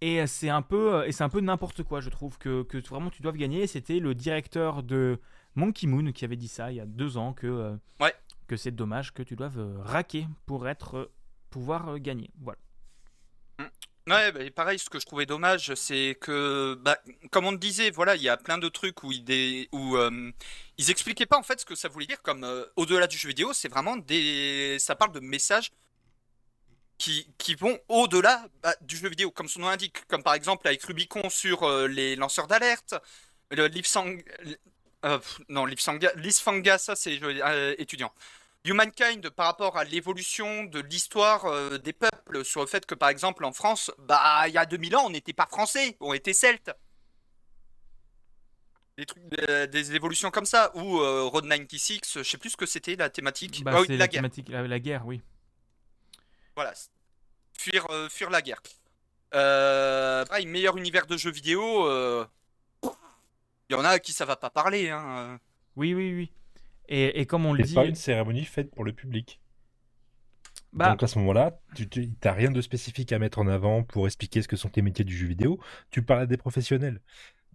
Et 0.01 0.27
c'est 0.27 0.48
un 0.51 0.62
peu, 0.62 1.05
et 1.06 1.12
c'est 1.12 1.24
un 1.24 1.28
peu 1.28 1.40
n'importe 1.40 1.82
quoi, 1.82 2.01
je 2.01 2.09
trouve, 2.10 2.39
que, 2.39 2.62
que 2.62 2.78
vraiment 2.89 3.10
tu 3.10 3.20
dois 3.22 3.32
gagner. 3.32 3.66
C'était 3.66 3.98
le 3.98 4.14
directeur 4.14 4.82
de 4.82 5.20
Monkey 5.56 5.86
Moon 5.86 6.12
qui 6.12 6.24
avait 6.24 6.36
dit 6.36 6.48
ça 6.48 6.70
il 6.70 6.77
y 6.77 6.81
a 6.81 6.86
deux 6.86 7.16
ans 7.16 7.32
que, 7.35 7.77
Ouais. 8.01 8.14
que 8.47 8.56
c'est 8.56 8.70
dommage 8.70 9.12
que 9.12 9.22
tu 9.22 9.35
doives 9.36 9.60
raquer 9.82 10.27
pour 10.47 10.68
être, 10.68 11.10
pouvoir 11.51 11.89
euh, 11.89 11.98
gagner. 11.98 12.31
Voilà. 12.40 12.59
Ouais, 14.09 14.32
bah, 14.32 14.40
pareil, 14.55 14.78
ce 14.78 14.90
que 14.90 14.98
je 14.98 15.06
trouvais 15.06 15.27
dommage, 15.27 15.74
c'est 15.74 16.16
que, 16.20 16.74
bah, 16.81 16.98
comme 17.31 17.47
on 17.47 17.52
le 17.52 17.59
disait, 17.59 17.90
voilà, 17.90 18.16
il 18.16 18.22
y 18.22 18.28
a 18.28 18.36
plein 18.36 18.59
de 18.59 18.68
trucs 18.68 19.05
où 19.05 19.12
dé- 19.12 19.68
euh, 19.72 20.32
ils 20.78 20.90
expliquaient 20.90 21.27
pas 21.27 21.39
en 21.39 21.43
fait 21.43 21.60
ce 21.60 21.66
que 21.66 21.74
ça 21.74 21.89
voulait 21.89 22.06
dire, 22.06 22.20
comme 22.22 22.43
euh, 22.43 22.64
au-delà 22.77 23.06
du 23.06 23.16
jeu 23.16 23.28
vidéo, 23.28 23.52
c'est 23.52 23.68
vraiment 23.68 23.97
des. 23.97 24.78
Ça 24.81 24.97
parle 24.97 25.12
de 25.12 25.20
messages 25.20 25.70
qui, 26.98 27.55
vont 27.55 27.78
au-delà 27.89 28.47
bah, 28.62 28.74
du 28.81 28.97
jeu 28.97 29.09
vidéo, 29.09 29.31
comme 29.31 29.48
son 29.48 29.60
nom 29.60 29.68
l'indique, 29.68 30.06
comme 30.09 30.22
par 30.22 30.35
exemple 30.35 30.66
avec 30.66 30.82
Rubicon 30.82 31.31
sur 31.31 31.68
les 31.89 32.16
lanceurs 32.16 32.47
d'alerte, 32.47 32.94
le 33.51 33.66
Lipsang. 33.68 34.18
non, 35.48 35.64
Lipsanga, 35.66 36.12
Lisfanga, 36.16 36.78
ça 36.78 36.97
c'est 36.97 37.18
étudiant. 37.78 38.12
Humankind 38.64 39.30
par 39.30 39.46
rapport 39.46 39.78
à 39.78 39.84
l'évolution 39.84 40.64
de 40.64 40.80
l'histoire 40.80 41.46
euh, 41.46 41.78
des 41.78 41.94
peuples, 41.94 42.44
sur 42.44 42.60
le 42.60 42.66
fait 42.66 42.84
que 42.84 42.94
par 42.94 43.08
exemple 43.08 43.44
en 43.44 43.52
France, 43.52 43.90
bah 43.98 44.44
il 44.48 44.52
y 44.54 44.58
a 44.58 44.66
2000 44.66 44.96
ans 44.96 45.06
on 45.06 45.10
n'était 45.10 45.32
pas 45.32 45.46
français, 45.46 45.96
on 46.00 46.12
était 46.12 46.34
celtes. 46.34 46.70
Des 48.98 49.06
trucs, 49.06 49.22
euh, 49.48 49.66
des 49.66 49.94
évolutions 49.94 50.30
comme 50.30 50.44
ça, 50.44 50.76
ou 50.76 51.00
euh, 51.00 51.22
Road 51.24 51.46
96, 51.48 52.00
je 52.16 52.22
sais 52.22 52.36
plus 52.36 52.50
ce 52.50 52.56
que 52.58 52.66
c'était 52.66 52.96
la 52.96 53.08
thématique. 53.08 53.64
Bah, 53.64 53.72
Ah 53.76 53.80
oui, 53.80 53.86
la 53.88 53.96
la, 53.96 54.08
guerre. 54.08 54.20
thématique, 54.20 54.48
la, 54.50 54.66
la 54.66 54.78
guerre, 54.78 55.06
oui. 55.06 55.22
Voilà. 56.54 56.74
Fuir, 57.58 57.86
fuir 58.10 58.28
la 58.28 58.42
guerre. 58.42 58.60
Pareil, 59.30 60.44
meilleur 60.46 60.76
univers 60.76 61.06
de 61.06 61.16
jeux 61.16 61.30
vidéo. 61.30 61.88
Il 62.82 63.72
y 63.72 63.74
en 63.74 63.84
a 63.84 63.90
à 63.90 63.98
qui 64.00 64.12
ça 64.12 64.26
va 64.26 64.36
pas 64.36 64.50
parler. 64.50 64.90
Hein. 64.90 65.38
Oui, 65.76 65.94
oui, 65.94 66.12
oui. 66.12 66.32
Et, 66.90 67.20
et 67.20 67.26
comme 67.26 67.46
on 67.46 67.54
le 67.54 67.62
C'est 67.62 67.68
dit, 67.68 67.74
pas 67.74 67.86
une 67.86 67.94
cérémonie 67.94 68.44
faite 68.44 68.70
pour 68.70 68.84
le 68.84 68.92
public. 68.92 69.40
bah, 70.72 70.90
Donc 70.90 71.02
à 71.02 71.06
ce 71.06 71.18
moment-là, 71.18 71.60
tu 71.74 71.88
n'as 72.24 72.32
rien 72.32 72.50
de 72.50 72.60
spécifique 72.60 73.12
à 73.12 73.18
mettre 73.18 73.38
en 73.38 73.46
avant 73.48 73.82
pour 73.82 74.06
expliquer 74.06 74.42
ce 74.42 74.48
que 74.48 74.56
sont 74.56 74.70
les 74.74 74.82
métiers 74.82 75.04
du 75.04 75.16
jeu 75.16 75.26
vidéo. 75.26 75.60
Tu 75.90 76.02
parles 76.02 76.20
à 76.22 76.26
des 76.26 76.36
professionnels. 76.36 77.00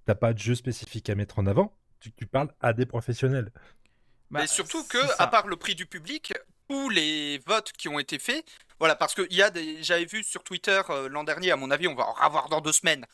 T'as 0.06 0.16
pas 0.16 0.34
de 0.34 0.40
jeu 0.40 0.56
spécifique 0.56 1.10
à 1.10 1.16
mettre 1.16 1.40
en 1.40 1.46
avant. 1.48 1.78
Tu, 2.00 2.12
tu 2.14 2.26
parles 2.28 2.54
à 2.62 2.74
des 2.74 2.86
professionnels. 2.86 3.52
bah, 4.30 4.42
Mais 4.42 4.48
surtout 4.48 4.84
c'est 4.84 4.88
que, 4.88 5.08
ça. 5.08 5.16
à 5.18 5.28
part 5.28 5.48
le 5.48 5.56
prix 5.58 5.76
du 5.76 5.86
public, 5.86 6.34
tous 6.70 6.90
les 6.90 7.40
votes 7.46 7.72
qui 7.74 7.88
ont 7.90 8.00
été 8.00 8.20
faits, 8.20 8.46
voilà, 8.80 8.96
parce 8.96 9.14
que 9.14 9.22
il 9.30 9.38
y 9.38 9.42
a 9.42 9.50
des, 9.50 9.82
j'avais 9.84 10.06
vu 10.06 10.24
sur 10.24 10.44
Twitter 10.44 10.82
euh, 10.90 11.08
l'an 11.10 11.24
dernier, 11.24 11.52
à 11.52 11.56
mon 11.56 11.72
avis, 11.72 11.88
on 11.88 11.96
va 11.96 12.08
en 12.08 12.14
revoir 12.14 12.50
dans 12.50 12.62
deux 12.62 12.72
semaines. 12.74 13.06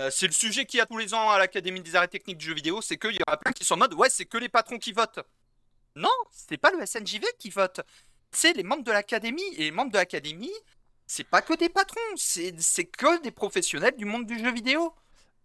Euh, 0.00 0.10
c'est 0.10 0.26
le 0.26 0.32
sujet 0.32 0.66
qu'il 0.66 0.78
y 0.78 0.80
a 0.80 0.86
tous 0.86 0.98
les 0.98 1.14
ans 1.14 1.30
à 1.30 1.38
l'Académie 1.38 1.80
des 1.82 1.96
arts 1.96 2.04
et 2.04 2.08
techniques 2.08 2.38
du 2.38 2.46
jeu 2.46 2.54
vidéo, 2.54 2.82
c'est 2.82 2.98
qu'il 2.98 3.12
y 3.14 3.20
aura 3.26 3.38
plein 3.38 3.52
qui 3.52 3.64
sont 3.64 3.74
en 3.74 3.78
mode, 3.78 3.94
ouais, 3.94 4.10
c'est 4.10 4.26
que 4.26 4.38
les 4.38 4.48
patrons 4.48 4.78
qui 4.78 4.92
votent. 4.92 5.20
Non, 5.96 6.08
c'est 6.30 6.56
pas 6.58 6.70
le 6.70 6.84
SNJV 6.86 7.24
qui 7.38 7.50
vote. 7.50 7.80
C'est 8.30 8.52
les 8.52 8.62
membres 8.62 8.84
de 8.84 8.92
l'Académie. 8.92 9.42
Et 9.56 9.64
les 9.64 9.70
membres 9.70 9.90
de 9.90 9.96
l'Académie, 9.96 10.52
c'est 11.06 11.24
pas 11.24 11.42
que 11.42 11.54
des 11.56 11.68
patrons, 11.68 11.98
c'est 12.16 12.52
que 12.84 13.22
des 13.22 13.30
professionnels 13.30 13.96
du 13.96 14.04
monde 14.04 14.26
du 14.26 14.38
jeu 14.38 14.52
vidéo. 14.52 14.92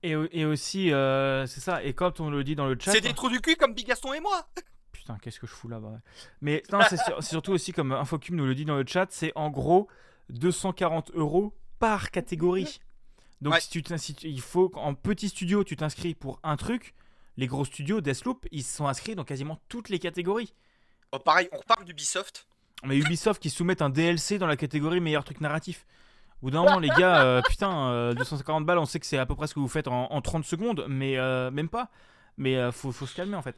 Et, 0.03 0.11
et 0.31 0.45
aussi, 0.45 0.91
euh, 0.91 1.45
c'est 1.47 1.59
ça. 1.61 1.83
Et 1.83 1.93
quand 1.93 2.19
on 2.19 2.29
le 2.29 2.43
dit 2.43 2.55
dans 2.55 2.65
le 2.67 2.77
chat, 2.79 2.91
C'est 2.91 3.01
des 3.01 3.13
trous 3.13 3.29
du 3.29 3.39
cul 3.39 3.55
comme 3.55 3.73
Big 3.73 3.87
Gaston 3.87 4.13
et 4.13 4.19
moi. 4.19 4.47
putain, 4.91 5.17
qu'est-ce 5.21 5.39
que 5.39 5.47
je 5.47 5.51
fous 5.53 5.67
là-bas 5.67 5.87
ouais. 5.89 5.99
Mais 6.41 6.63
non, 6.71 6.79
c'est 6.89 6.97
sur- 6.97 7.23
c'est 7.23 7.29
surtout 7.29 7.51
aussi 7.53 7.71
comme 7.71 7.91
Infocube 7.91 8.35
nous 8.35 8.45
le 8.45 8.53
dit 8.55 8.65
dans 8.65 8.75
le 8.77 8.85
chat, 8.85 9.07
c'est 9.09 9.31
en 9.35 9.49
gros 9.49 9.87
240 10.29 11.11
euros 11.13 11.53
par 11.79 12.11
catégorie. 12.11 12.79
Donc 13.41 13.53
Ouais. 13.53 13.61
si 13.61 13.69
tu 13.69 13.83
t'in- 13.83 13.97
si 13.97 14.13
tu- 14.15 14.27
il 14.27 14.41
faut 14.41 14.69
qu'en 14.69 14.93
petit 14.93 15.29
studio 15.29 15.63
tu 15.63 15.75
t'inscris 15.75 16.13
pour 16.15 16.39
un 16.43 16.57
truc. 16.57 16.93
Les 17.41 17.47
gros 17.47 17.65
studios, 17.65 18.01
Deathloop, 18.01 18.45
ils 18.51 18.61
sont 18.63 18.85
inscrits 18.87 19.15
dans 19.15 19.23
quasiment 19.23 19.59
toutes 19.67 19.89
les 19.89 19.97
catégories. 19.97 20.53
Oh, 21.11 21.17
pareil, 21.17 21.49
on 21.51 21.57
reparle 21.57 21.85
d'Ubisoft. 21.85 22.45
Mais 22.85 22.95
Ubisoft 22.99 23.41
qui 23.41 23.49
soumettent 23.49 23.81
un 23.81 23.89
DLC 23.89 24.37
dans 24.37 24.45
la 24.45 24.55
catégorie 24.55 24.99
meilleur 24.99 25.23
truc 25.23 25.41
narratif. 25.41 25.87
Bout 26.43 26.51
d'un 26.51 26.61
moment, 26.63 26.77
les 26.77 26.89
gars, 26.89 27.23
euh, 27.23 27.41
putain, 27.49 27.87
euh, 27.89 28.13
250 28.13 28.63
balles, 28.67 28.77
on 28.77 28.85
sait 28.85 28.99
que 28.99 29.07
c'est 29.07 29.17
à 29.17 29.25
peu 29.25 29.33
près 29.33 29.47
ce 29.47 29.55
que 29.55 29.59
vous 29.59 29.67
faites 29.67 29.87
en, 29.87 30.11
en 30.11 30.21
30 30.21 30.45
secondes, 30.45 30.85
mais 30.87 31.17
euh, 31.17 31.49
même 31.49 31.67
pas. 31.67 31.89
Mais 32.37 32.57
euh, 32.57 32.71
faut, 32.71 32.91
faut 32.91 33.07
se 33.07 33.15
calmer 33.15 33.35
en 33.35 33.41
fait. 33.41 33.55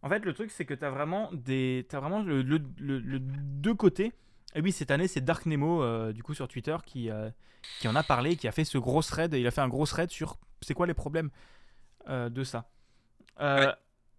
En 0.00 0.08
fait, 0.08 0.24
le 0.24 0.32
truc, 0.32 0.50
c'est 0.50 0.64
que 0.64 0.72
t'as 0.72 0.88
vraiment, 0.88 1.28
des, 1.34 1.84
t'as 1.90 2.00
vraiment 2.00 2.22
le, 2.22 2.40
le- 2.40 2.62
le- 2.78 3.00
le 3.00 3.18
deux 3.18 3.74
côtés. 3.74 4.14
Et 4.54 4.62
oui, 4.62 4.72
cette 4.72 4.90
année, 4.90 5.08
c'est 5.08 5.20
Dark 5.22 5.44
Nemo, 5.44 5.82
euh, 5.82 6.14
du 6.14 6.22
coup, 6.22 6.32
sur 6.32 6.48
Twitter, 6.48 6.76
qui, 6.86 7.10
euh, 7.10 7.28
qui 7.80 7.88
en 7.88 7.96
a 7.96 8.02
parlé, 8.02 8.36
qui 8.36 8.48
a 8.48 8.52
fait 8.52 8.64
ce 8.64 8.78
gros 8.78 9.02
thread. 9.02 9.34
Il 9.34 9.46
a 9.46 9.50
fait 9.50 9.60
un 9.60 9.68
gros 9.68 9.84
thread 9.84 10.10
sur 10.10 10.38
c'est 10.62 10.72
quoi 10.72 10.86
les 10.86 10.94
problèmes 10.94 11.28
euh, 12.08 12.30
de 12.30 12.42
ça. 12.44 12.66
Euh, 13.40 13.66
Ouais. 13.66 13.72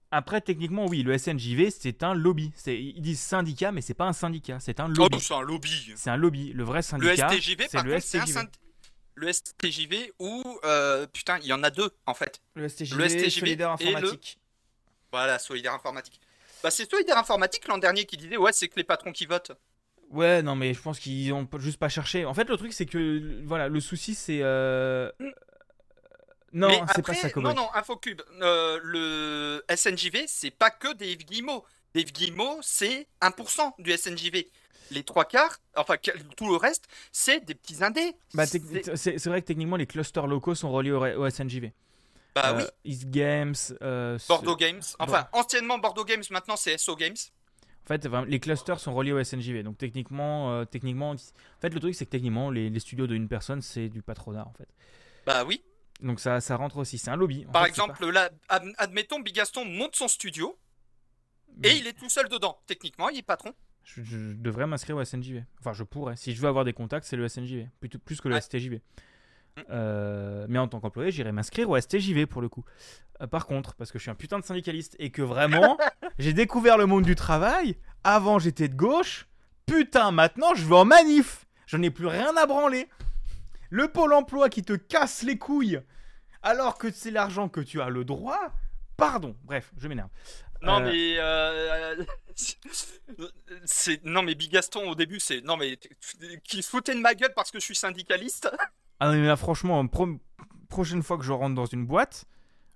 Après, 0.09 0.39
techniquement, 0.39 0.85
oui, 0.85 1.03
le 1.03 1.17
SNJV, 1.17 1.69
c'est 1.69 2.01
un 2.01 2.13
lobby. 2.13 2.51
C'est- 2.55 2.77
Ils 2.81 3.01
disent 3.01 3.19
syndicat, 3.19 3.73
mais 3.73 3.81
c'est 3.81 3.93
pas 3.93 4.05
un 4.05 4.13
syndicat, 4.13 4.57
c'est 4.61 4.79
un 4.79 4.89
Oh, 4.89 4.93
lobby. 4.99 5.19
c'est 5.19 5.33
un 5.33 5.41
lobby. 5.41 5.93
C'est 5.97 6.09
un 6.09 6.15
lobby. 6.15 6.53
Le 6.53 6.63
vrai 6.63 6.77
Le 6.77 6.81
syndicat, 6.83 7.27
STJV, 7.29 7.67
c'est 7.69 7.83
le 7.83 7.91
contre, 7.91 8.03
c'est 8.05 8.19
un 8.19 8.25
STJV. 8.25 8.47
Le 9.15 9.27
STJV 9.33 10.13
où, 10.19 10.59
euh, 10.63 11.07
putain, 11.07 11.39
il 11.39 11.47
y 11.47 11.53
en 11.53 11.61
a 11.63 11.69
deux 11.71 11.89
en 12.05 12.13
fait. 12.13 12.39
Le 12.55 12.69
STJV, 12.69 12.97
Le 12.97 13.09
STJV 13.09 13.29
solidaire 13.31 13.75
et 13.79 13.83
le- 13.83 13.89
informatique. 13.97 14.39
Voilà, 15.11 15.39
Solidaire 15.39 15.73
Informatique. 15.73 16.21
Bah, 16.63 16.71
c'est 16.71 16.89
Solidaire 16.89 17.17
Informatique 17.17 17.67
l'an 17.67 17.77
dernier 17.77 18.05
qui 18.05 18.15
disait, 18.17 18.37
ouais, 18.37 18.51
c'est 18.53 18.67
que 18.69 18.75
les 18.77 18.83
patrons 18.85 19.11
qui 19.11 19.25
votent. 19.25 19.51
Ouais, 20.09 20.41
non, 20.41 20.55
mais 20.55 20.73
je 20.73 20.81
pense 20.81 20.99
qu'ils 20.99 21.33
ont 21.33 21.47
juste 21.57 21.79
pas 21.79 21.89
cherché. 21.89 22.23
En 22.25 22.33
fait, 22.33 22.47
le 22.49 22.55
truc, 22.55 22.71
c'est 22.71 22.85
que, 22.85 23.41
voilà, 23.45 23.67
le 23.67 23.79
souci, 23.81 24.15
c'est. 24.15 24.39
euh, 24.41 25.11
Non, 26.57 26.85
c'est 26.95 27.05
pas 27.05 27.13
ça, 27.13 27.29
non, 27.35 27.53
non, 27.53 27.69
Infocube, 27.73 28.21
euh, 28.41 28.79
le 28.83 29.63
SNJV, 29.73 30.25
c'est 30.27 30.51
pas 30.51 30.69
que 30.71 30.93
Dave 30.93 31.17
Guillemot. 31.17 31.63
Dave 31.93 32.11
Guillemot, 32.11 32.57
c'est 32.61 33.07
1% 33.21 33.73
du 33.79 33.91
SNJV. 33.91 34.47
Les 34.91 35.03
trois 35.03 35.25
quarts, 35.25 35.57
enfin 35.75 35.95
tout 36.37 36.47
le 36.49 36.55
reste, 36.55 36.85
c'est 37.11 37.43
des 37.45 37.53
petits 37.55 37.83
indés. 37.83 38.15
Bah, 38.33 38.45
C'est- 38.45 39.27
vrai 39.27 39.41
que 39.41 39.47
techniquement, 39.47 39.75
les 39.75 39.85
clusters 39.87 40.27
locaux 40.27 40.55
sont 40.55 40.71
reliés 40.71 40.91
au, 40.91 41.01
au 41.05 41.29
SNJV. 41.29 41.73
bah 42.33 42.53
Euh, 42.53 42.57
oui, 42.59 42.63
East 42.91 43.09
Games. 43.09 43.55
euh, 43.81 44.17
Bordeaux 44.29 44.55
Games. 44.55 44.81
Enfin, 44.99 45.27
anciennement 45.33 45.77
Bordeaux 45.77 46.05
Games, 46.05 46.23
maintenant 46.29 46.55
c'est 46.55 46.77
SO 46.77 46.95
Games. 46.95 47.15
En 47.83 47.87
fait, 47.87 48.05
les 48.27 48.39
clusters 48.39 48.79
sont 48.79 48.93
reliés 48.93 49.13
au 49.13 49.19
SNJV. 49.23 49.63
Donc, 49.63 49.77
techniquement, 49.77 50.51
euh, 50.53 50.65
techniquement 50.65 51.11
en 51.11 51.15
fait, 51.61 51.69
le 51.73 51.79
truc, 51.79 51.95
c'est 51.95 52.05
que 52.05 52.11
techniquement, 52.11 52.49
les, 52.51 52.69
les 52.69 52.79
studios 52.79 53.07
de 53.07 53.15
une 53.15 53.27
personne, 53.29 53.61
c'est 53.61 53.87
du 53.89 54.01
patronat, 54.01 54.45
en 54.45 54.53
fait. 54.57 54.67
Bah 55.25 55.43
oui. 55.45 55.63
Donc, 56.01 56.19
ça, 56.19 56.41
ça 56.41 56.55
rentre 56.55 56.77
aussi. 56.77 56.97
C'est 56.97 57.09
un 57.09 57.15
lobby. 57.15 57.45
En 57.47 57.51
Par 57.51 57.63
fait, 57.63 57.69
exemple, 57.69 58.07
là, 58.09 58.29
ad- 58.49 58.73
admettons, 58.77 59.19
Bigaston 59.19 59.65
monte 59.65 59.95
son 59.95 60.07
studio 60.07 60.57
et 61.63 61.71
il 61.75 61.87
est 61.87 61.93
tout 61.93 62.09
seul 62.09 62.29
dedans. 62.29 62.59
Techniquement, 62.67 63.09
il 63.09 63.17
est 63.19 63.23
patron. 63.23 63.53
Je, 63.83 64.03
je 64.03 64.33
devrais 64.33 64.67
m'inscrire 64.67 64.97
au 64.97 65.03
SNJV. 65.03 65.43
Enfin, 65.59 65.73
je 65.73 65.83
pourrais. 65.83 66.15
Si 66.17 66.33
je 66.35 66.41
veux 66.41 66.47
avoir 66.47 66.65
des 66.65 66.73
contacts, 66.73 67.05
c'est 67.07 67.15
le 67.15 67.27
SNJV. 67.27 67.67
Plutôt, 67.79 67.99
plus 67.99 68.19
que 68.21 68.27
le 68.27 68.35
Ouais. 68.35 68.41
STJV. 68.41 68.75
Mm. 68.75 69.61
Euh, 69.71 70.45
mais 70.49 70.59
en 70.59 70.67
tant 70.67 70.79
qu'employé, 70.79 71.09
j'irai 71.11 71.31
m'inscrire 71.31 71.69
au 71.69 71.79
STJV 71.79 72.25
pour 72.27 72.41
le 72.41 72.49
coup. 72.49 72.63
Euh, 73.21 73.27
par 73.27 73.47
contre, 73.47 73.73
parce 73.75 73.91
que 73.91 73.97
je 73.97 74.03
suis 74.03 74.11
un 74.11 74.15
putain 74.15 74.37
de 74.39 74.43
syndicaliste 74.45 74.95
et 74.99 75.09
que 75.09 75.21
vraiment, 75.23 75.77
j'ai 76.19 76.33
découvert 76.33 76.77
le 76.77 76.85
monde 76.85 77.05
du 77.05 77.15
travail. 77.15 77.77
Avant, 78.03 78.37
j'étais 78.39 78.67
de 78.67 78.75
gauche. 78.75 79.27
Putain, 79.65 80.11
maintenant, 80.11 80.53
je 80.53 80.65
vais 80.65 80.75
en 80.75 80.85
manif. 80.85 81.45
J'en 81.65 81.81
ai 81.81 81.89
plus 81.89 82.05
rien 82.07 82.35
à 82.37 82.45
branler. 82.45 82.87
Le 83.69 83.87
pôle 83.89 84.13
emploi 84.13 84.49
qui 84.49 84.63
te 84.63 84.73
casse 84.73 85.23
les 85.23 85.37
couilles 85.37 85.81
alors 86.43 86.77
que 86.77 86.91
c'est 86.91 87.11
l'argent 87.11 87.49
que 87.49 87.59
tu 87.61 87.81
as 87.81 87.89
le 87.89 88.05
droit. 88.05 88.53
Pardon. 88.95 89.35
Bref, 89.43 89.71
je 89.77 89.87
m'énerve. 89.87 90.09
Non 90.61 90.77
Euh, 90.81 90.91
mais 90.91 91.15
euh, 91.19 92.03
c'est 93.65 94.03
non 94.05 94.23
mais 94.23 94.35
Bigaston 94.35 94.89
au 94.89 94.95
début 94.95 95.19
c'est 95.19 95.41
non 95.41 95.57
mais 95.57 95.77
qui 96.43 96.61
se 96.63 96.69
foutait 96.69 96.95
de 96.95 96.99
ma 96.99 97.13
gueule 97.13 97.33
parce 97.35 97.51
que 97.51 97.59
je 97.59 97.63
suis 97.65 97.75
syndicaliste. 97.75 98.49
Ah 98.99 99.11
mais 99.11 99.25
là 99.25 99.35
franchement, 99.35 99.85
pro- 99.87 100.19
prochaine 100.69 101.03
fois 101.03 101.17
que 101.17 101.23
je 101.23 101.31
rentre 101.31 101.55
dans 101.55 101.65
une 101.67 101.85
boîte, 101.85 102.25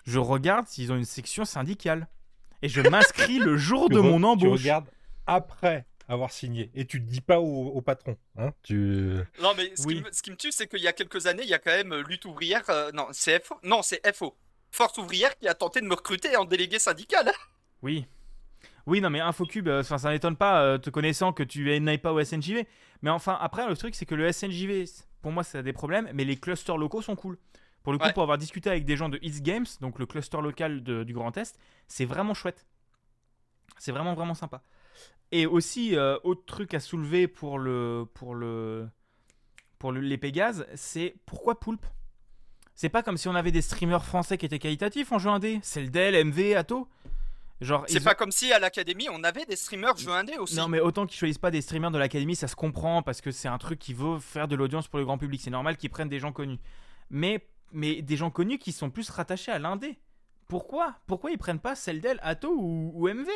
je 0.05 0.19
regarde 0.19 0.68
s'ils 0.68 0.91
ont 0.91 0.95
une 0.97 1.05
section 1.05 1.45
syndicale. 1.45 2.07
Et 2.61 2.69
je 2.69 2.81
m'inscris 2.89 3.39
le 3.39 3.57
jour 3.57 3.88
Tu 3.89 3.95
de 3.95 3.99
mon 3.99 4.19
Tu 4.19 4.26
embauche. 4.26 4.59
regardes 4.59 4.88
après 5.26 5.88
avoir 6.12 6.32
signé 6.32 6.70
et 6.76 6.86
tu 6.86 7.00
ne 7.02 7.06
dis 7.06 7.22
pas 7.22 7.40
au, 7.40 7.68
au 7.68 7.82
patron. 7.82 8.18
Hein 8.38 8.52
tu... 8.64 9.18
Non 9.42 9.54
mais 9.56 9.72
ce, 9.76 9.86
Oui. 9.88 9.96
qui, 9.96 10.02
me, 10.04 10.12
ce 10.12 10.22
qui 10.22 10.32
me 10.32 10.36
tue 10.36 10.52
c'est 10.52 10.68
qu'il 10.68 10.82
y 10.82 10.88
a 10.88 10.94
quelques 10.94 11.26
années 11.28 11.44
il 11.44 11.50
y 11.50 11.54
a 11.54 11.60
quand 11.60 11.72
même 11.72 11.94
euh, 11.94 12.04
lutte 12.04 12.26
ouvrière 12.26 12.64
euh, 12.70 12.92
non 12.94 13.08
c'est 13.12 13.44
FO 13.44 13.56
non 13.64 13.82
c'est 13.82 14.02
FO 14.16 14.36
Force 14.72 14.98
ouvrière 14.98 15.38
qui 15.38 15.48
a 15.48 15.54
tenté 15.54 15.82
de 15.82 15.86
me 15.86 15.96
recruter 15.96 16.36
en 16.38 16.46
délégué 16.46 16.80
syndical. 16.80 17.32
Oui. 17.84 18.06
Oui, 18.86 19.02
non 19.02 19.10
mais 19.10 19.20
Infocube, 19.20 19.68
euh, 19.68 19.82
enfin, 19.82 19.98
ça 19.98 20.12
n'étonne 20.12 20.36
pas, 20.38 20.62
euh, 20.64 20.78
te 20.78 20.90
connaissant 20.92 21.34
que 21.34 21.42
tu 21.44 21.80
n'ailles 21.80 21.98
pas 21.98 22.14
au 22.14 22.24
SNJV. 22.24 22.66
Mais 23.02 23.10
enfin, 23.10 23.38
après, 23.42 23.68
le 23.68 23.76
truc, 23.76 23.96
c'est 23.96 24.06
que 24.06 24.14
le 24.16 24.32
SNJV, 24.32 24.86
pour 25.22 25.32
moi, 25.32 25.44
ça 25.44 25.60
a 25.60 25.62
des 25.64 25.74
problèmes, 25.74 26.10
mais 26.14 26.24
les 26.24 26.36
clusters 26.38 26.78
locaux 26.78 27.02
sont 27.02 27.16
cool. 27.16 27.38
Pour 27.84 27.92
le 27.92 27.98
coup, 28.00 28.06
Ouais. 28.06 28.14
pour 28.14 28.22
avoir 28.24 28.38
discuté 28.38 28.70
avec 28.70 28.86
des 28.86 28.96
gens 28.98 29.10
de 29.10 29.18
East 29.24 29.42
Games, 29.42 29.66
donc 29.82 29.98
le 29.98 30.06
cluster 30.06 30.38
local 30.42 30.84
de- 30.84 31.04
du 31.04 31.14
Grand 31.14 31.36
Est, 31.38 31.58
c'est 31.88 32.06
vraiment 32.06 32.34
chouette. 32.36 32.66
C'est 33.78 33.92
vraiment, 33.92 34.14
vraiment 34.14 34.36
sympa. 34.36 34.62
Et 35.32 35.45
aussi, 35.45 35.95
euh, 35.95 36.18
autre 36.24 36.44
truc 36.45 36.74
à 36.74 36.80
soulever 36.80 37.28
pour 37.28 37.58
le 37.60 38.06
pour 38.14 38.36
le 38.36 38.88
pour 39.80 39.91
le- 39.91 40.02
les 40.02 40.18
Pégases, 40.18 40.66
c'est 40.76 41.16
pourquoi 41.26 41.60
Poulpe? 41.60 41.86
C'est 42.76 42.90
pas 42.90 43.03
comme 43.03 43.18
si 43.18 43.28
on 43.28 43.36
avait 43.36 43.52
des 43.52 43.62
streamers 43.62 44.03
français 44.06 44.38
qui 44.38 44.45
étaient 44.45 44.60
qualitatifs 44.60 45.12
en 45.12 45.20
jeu 45.20 45.30
indé. 45.30 45.60
Celdel, 45.64 46.16
MV, 46.16 46.56
Atto. 46.56 46.88
Genre, 47.62 47.86
C'est 47.88 48.03
pas 48.03 48.12
ont- 48.12 48.16
comme 48.16 48.32
si 48.32 48.52
à 48.52 48.58
l'académie 48.60 49.08
on 49.12 49.24
avait 49.24 49.45
des 49.45 49.56
streamers 49.56 49.95
jeux 49.98 50.12
indés 50.12 50.38
aussi. 50.38 50.56
Non, 50.56 50.68
mais 50.68 50.80
autant 50.80 51.06
qu'ils 51.06 51.18
choisissent 51.20 51.38
pas 51.38 51.52
des 51.52 51.62
streamers 51.62 51.91
de 51.91 51.99
l'académie, 51.99 52.36
ça 52.36 52.48
se 52.48 52.56
comprend 52.56 53.03
parce 53.03 53.22
que 53.22 53.30
c'est 53.32 53.48
un 53.48 53.60
truc 53.60 53.78
qui 53.78 53.94
veut 53.94 54.20
faire 54.20 54.48
de 54.48 54.56
l'audience 54.56 54.88
pour 54.88 54.98
le 54.99 55.06
grand 55.06 55.20
public. 55.20 55.40
C'est 55.41 55.52
normal 55.52 55.78
qu'ils 55.78 55.91
prennent 55.91 56.10
des 56.10 56.20
gens 56.20 56.32
connus. 56.32 56.58
Mais, 57.12 57.48
mais 57.72 58.02
des 58.02 58.18
gens 58.18 58.32
connus 58.32 58.58
qui 58.58 58.72
sont 58.72 58.90
plus 58.90 59.10
rattachés 59.12 59.52
à 59.52 59.60
l'indé. 59.60 59.99
Pourquoi? 60.48 60.95
Pourquoi 61.06 61.30
ils 61.32 61.38
prennent 61.38 61.60
pas 61.60 61.76
Celdel, 61.76 62.20
Atto 62.24 62.49
ou, 62.58 62.91
ou 62.95 63.08
MV 63.08 63.30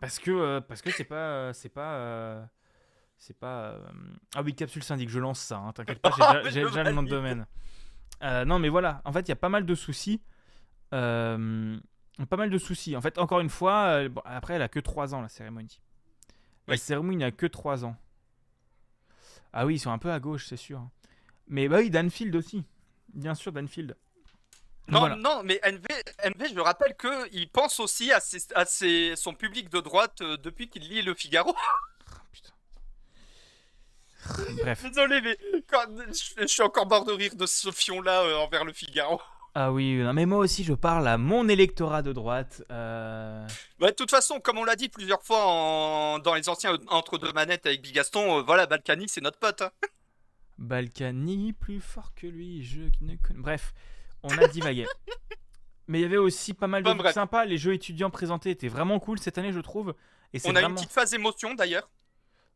Parce 0.00 0.18
que 0.18 0.30
euh, 0.30 0.60
parce 0.60 0.80
que 0.82 0.90
c'est 0.90 1.04
pas 1.04 1.16
euh, 1.16 1.52
c'est 1.52 1.68
pas 1.68 1.94
euh, 1.94 2.44
c'est 3.16 3.36
pas 3.38 3.78
ah 4.36 4.42
oui 4.42 4.54
capsule 4.54 4.82
syndic 4.84 5.08
je 5.08 5.18
lance 5.18 5.40
ça 5.40 5.58
hein, 5.58 5.72
t'inquiète 5.72 5.98
pas 6.00 6.10
j'ai 6.16 6.22
déjà, 6.22 6.42
mais 6.44 6.50
j'ai 6.52 6.62
déjà 6.64 6.82
le 6.84 6.92
nom 6.92 7.02
de 7.02 7.08
domaine. 7.08 7.46
Non 8.22 8.58
mais 8.58 8.68
voilà 8.68 9.02
en 9.04 9.12
fait 9.12 9.20
il 9.22 9.28
y 9.28 9.32
a 9.32 9.36
pas 9.36 9.48
mal 9.48 9.66
de 9.66 9.74
soucis 9.74 10.20
Euh, 10.94 11.78
pas 12.30 12.36
mal 12.36 12.50
de 12.50 12.58
soucis. 12.58 12.96
En 12.96 13.00
fait 13.00 13.18
encore 13.18 13.40
une 13.40 13.50
fois 13.50 13.86
euh, 13.90 14.08
bon, 14.08 14.22
après 14.24 14.54
elle 14.54 14.62
a 14.62 14.68
que 14.68 14.80
3 14.80 15.14
ans 15.14 15.20
la 15.20 15.28
cérémonie. 15.28 15.80
La 16.66 16.72
Oui. 16.74 16.78
cérémonie 16.78 17.16
n'a 17.18 17.30
que 17.30 17.46
3 17.46 17.84
ans. 17.84 17.96
Ah 19.52 19.66
oui 19.66 19.74
ils 19.76 19.78
sont 19.78 19.90
un 19.90 19.98
peu 19.98 20.10
à 20.12 20.20
gauche 20.20 20.46
c'est 20.46 20.56
sûr. 20.56 20.88
Mais 21.48 21.68
bah 21.68 21.78
oui 21.78 21.90
Danfield 21.90 22.34
aussi. 22.36 22.64
Bien 23.14 23.34
sûr 23.34 23.52
Danfield 23.52 23.96
Non, 24.88 25.00
Voilà. 25.00 25.16
non, 25.16 25.42
mais 25.44 25.60
NV, 25.62 25.86
NV, 26.24 26.54
je 26.54 26.60
rappelle 26.60 26.94
que 26.96 27.28
il 27.32 27.48
pense 27.50 27.78
aussi 27.78 28.10
à, 28.12 28.20
ses- 28.20 28.52
à 28.54 28.64
ses- 28.64 29.14
son 29.16 29.34
public 29.34 29.68
de 29.68 29.80
droite 29.80 30.20
euh, 30.22 30.36
depuis 30.38 30.68
qu'il 30.70 30.82
lit 30.88 31.02
Le 31.02 31.14
Figaro. 31.14 31.54
Ah, 34.30 34.32
bref 34.62 34.82
Désolé, 34.82 35.20
mais 35.22 35.38
quand- 35.70 35.86
je, 36.08 36.42
je 36.42 36.46
suis 36.46 36.62
encore 36.62 36.86
mort 36.86 37.04
de 37.04 37.12
rire 37.12 37.34
de 37.34 37.46
ce 37.46 37.70
fion-là 37.70 38.22
euh, 38.24 38.36
envers 38.36 38.64
Le 38.64 38.72
Figaro. 38.72 39.20
Ah 39.54 39.72
oui, 39.72 39.96
non, 39.96 40.12
mais 40.12 40.26
moi 40.26 40.38
aussi 40.38 40.64
je 40.64 40.74
parle 40.74 41.08
à 41.08 41.16
mon 41.18 41.48
électorat 41.48 42.02
de 42.02 42.12
droite. 42.12 42.62
euh, 42.70 43.46
Ouais, 43.80 43.90
de 43.90 43.94
toute 43.94 44.10
façon, 44.10 44.40
comme 44.40 44.58
on 44.58 44.64
l'a 44.64 44.76
dit 44.76 44.88
plusieurs 44.88 45.22
fois 45.22 45.46
en- 45.46 46.18
dans 46.18 46.34
les 46.34 46.48
anciens 46.48 46.76
entre 46.88 47.16
deux 47.18 47.32
manettes 47.32 47.66
avec 47.66 47.80
Bigaston, 47.80 48.38
euh, 48.38 48.42
voilà, 48.42 48.66
Balkany, 48.66 49.08
c'est 49.08 49.20
notre 49.22 49.38
pote. 49.38 49.62
hein. 49.62 49.70
Balkany 50.58 51.52
plus 51.52 51.80
fort 51.80 52.12
que 52.14 52.26
lui, 52.26 52.62
je 52.64 52.82
ne 53.00 53.14
connais. 53.16 53.40
Bref, 53.40 53.72
on 54.22 54.36
a 54.38 54.46
divagué. 54.48 54.86
mais 55.88 56.00
il 56.00 56.02
y 56.02 56.04
avait 56.04 56.16
aussi 56.16 56.54
pas 56.54 56.66
mal 56.66 56.82
de 56.82 56.90
Bon, 56.90 56.96
trucs 56.98 57.12
sympas. 57.12 57.44
Les 57.44 57.58
jeux 57.58 57.72
étudiants 57.74 58.10
présentés 58.10 58.50
étaient 58.50 58.68
vraiment 58.68 58.98
cool 59.00 59.18
cette 59.18 59.38
année, 59.38 59.52
je 59.52 59.60
trouve. 59.60 59.94
Et 60.32 60.38
c'est 60.38 60.48
On 60.48 60.50
a 60.50 60.60
vraiment... 60.60 60.68
une 60.70 60.74
petite 60.76 60.92
phase 60.92 61.14
émotion 61.14 61.54
d'ailleurs. 61.54 61.88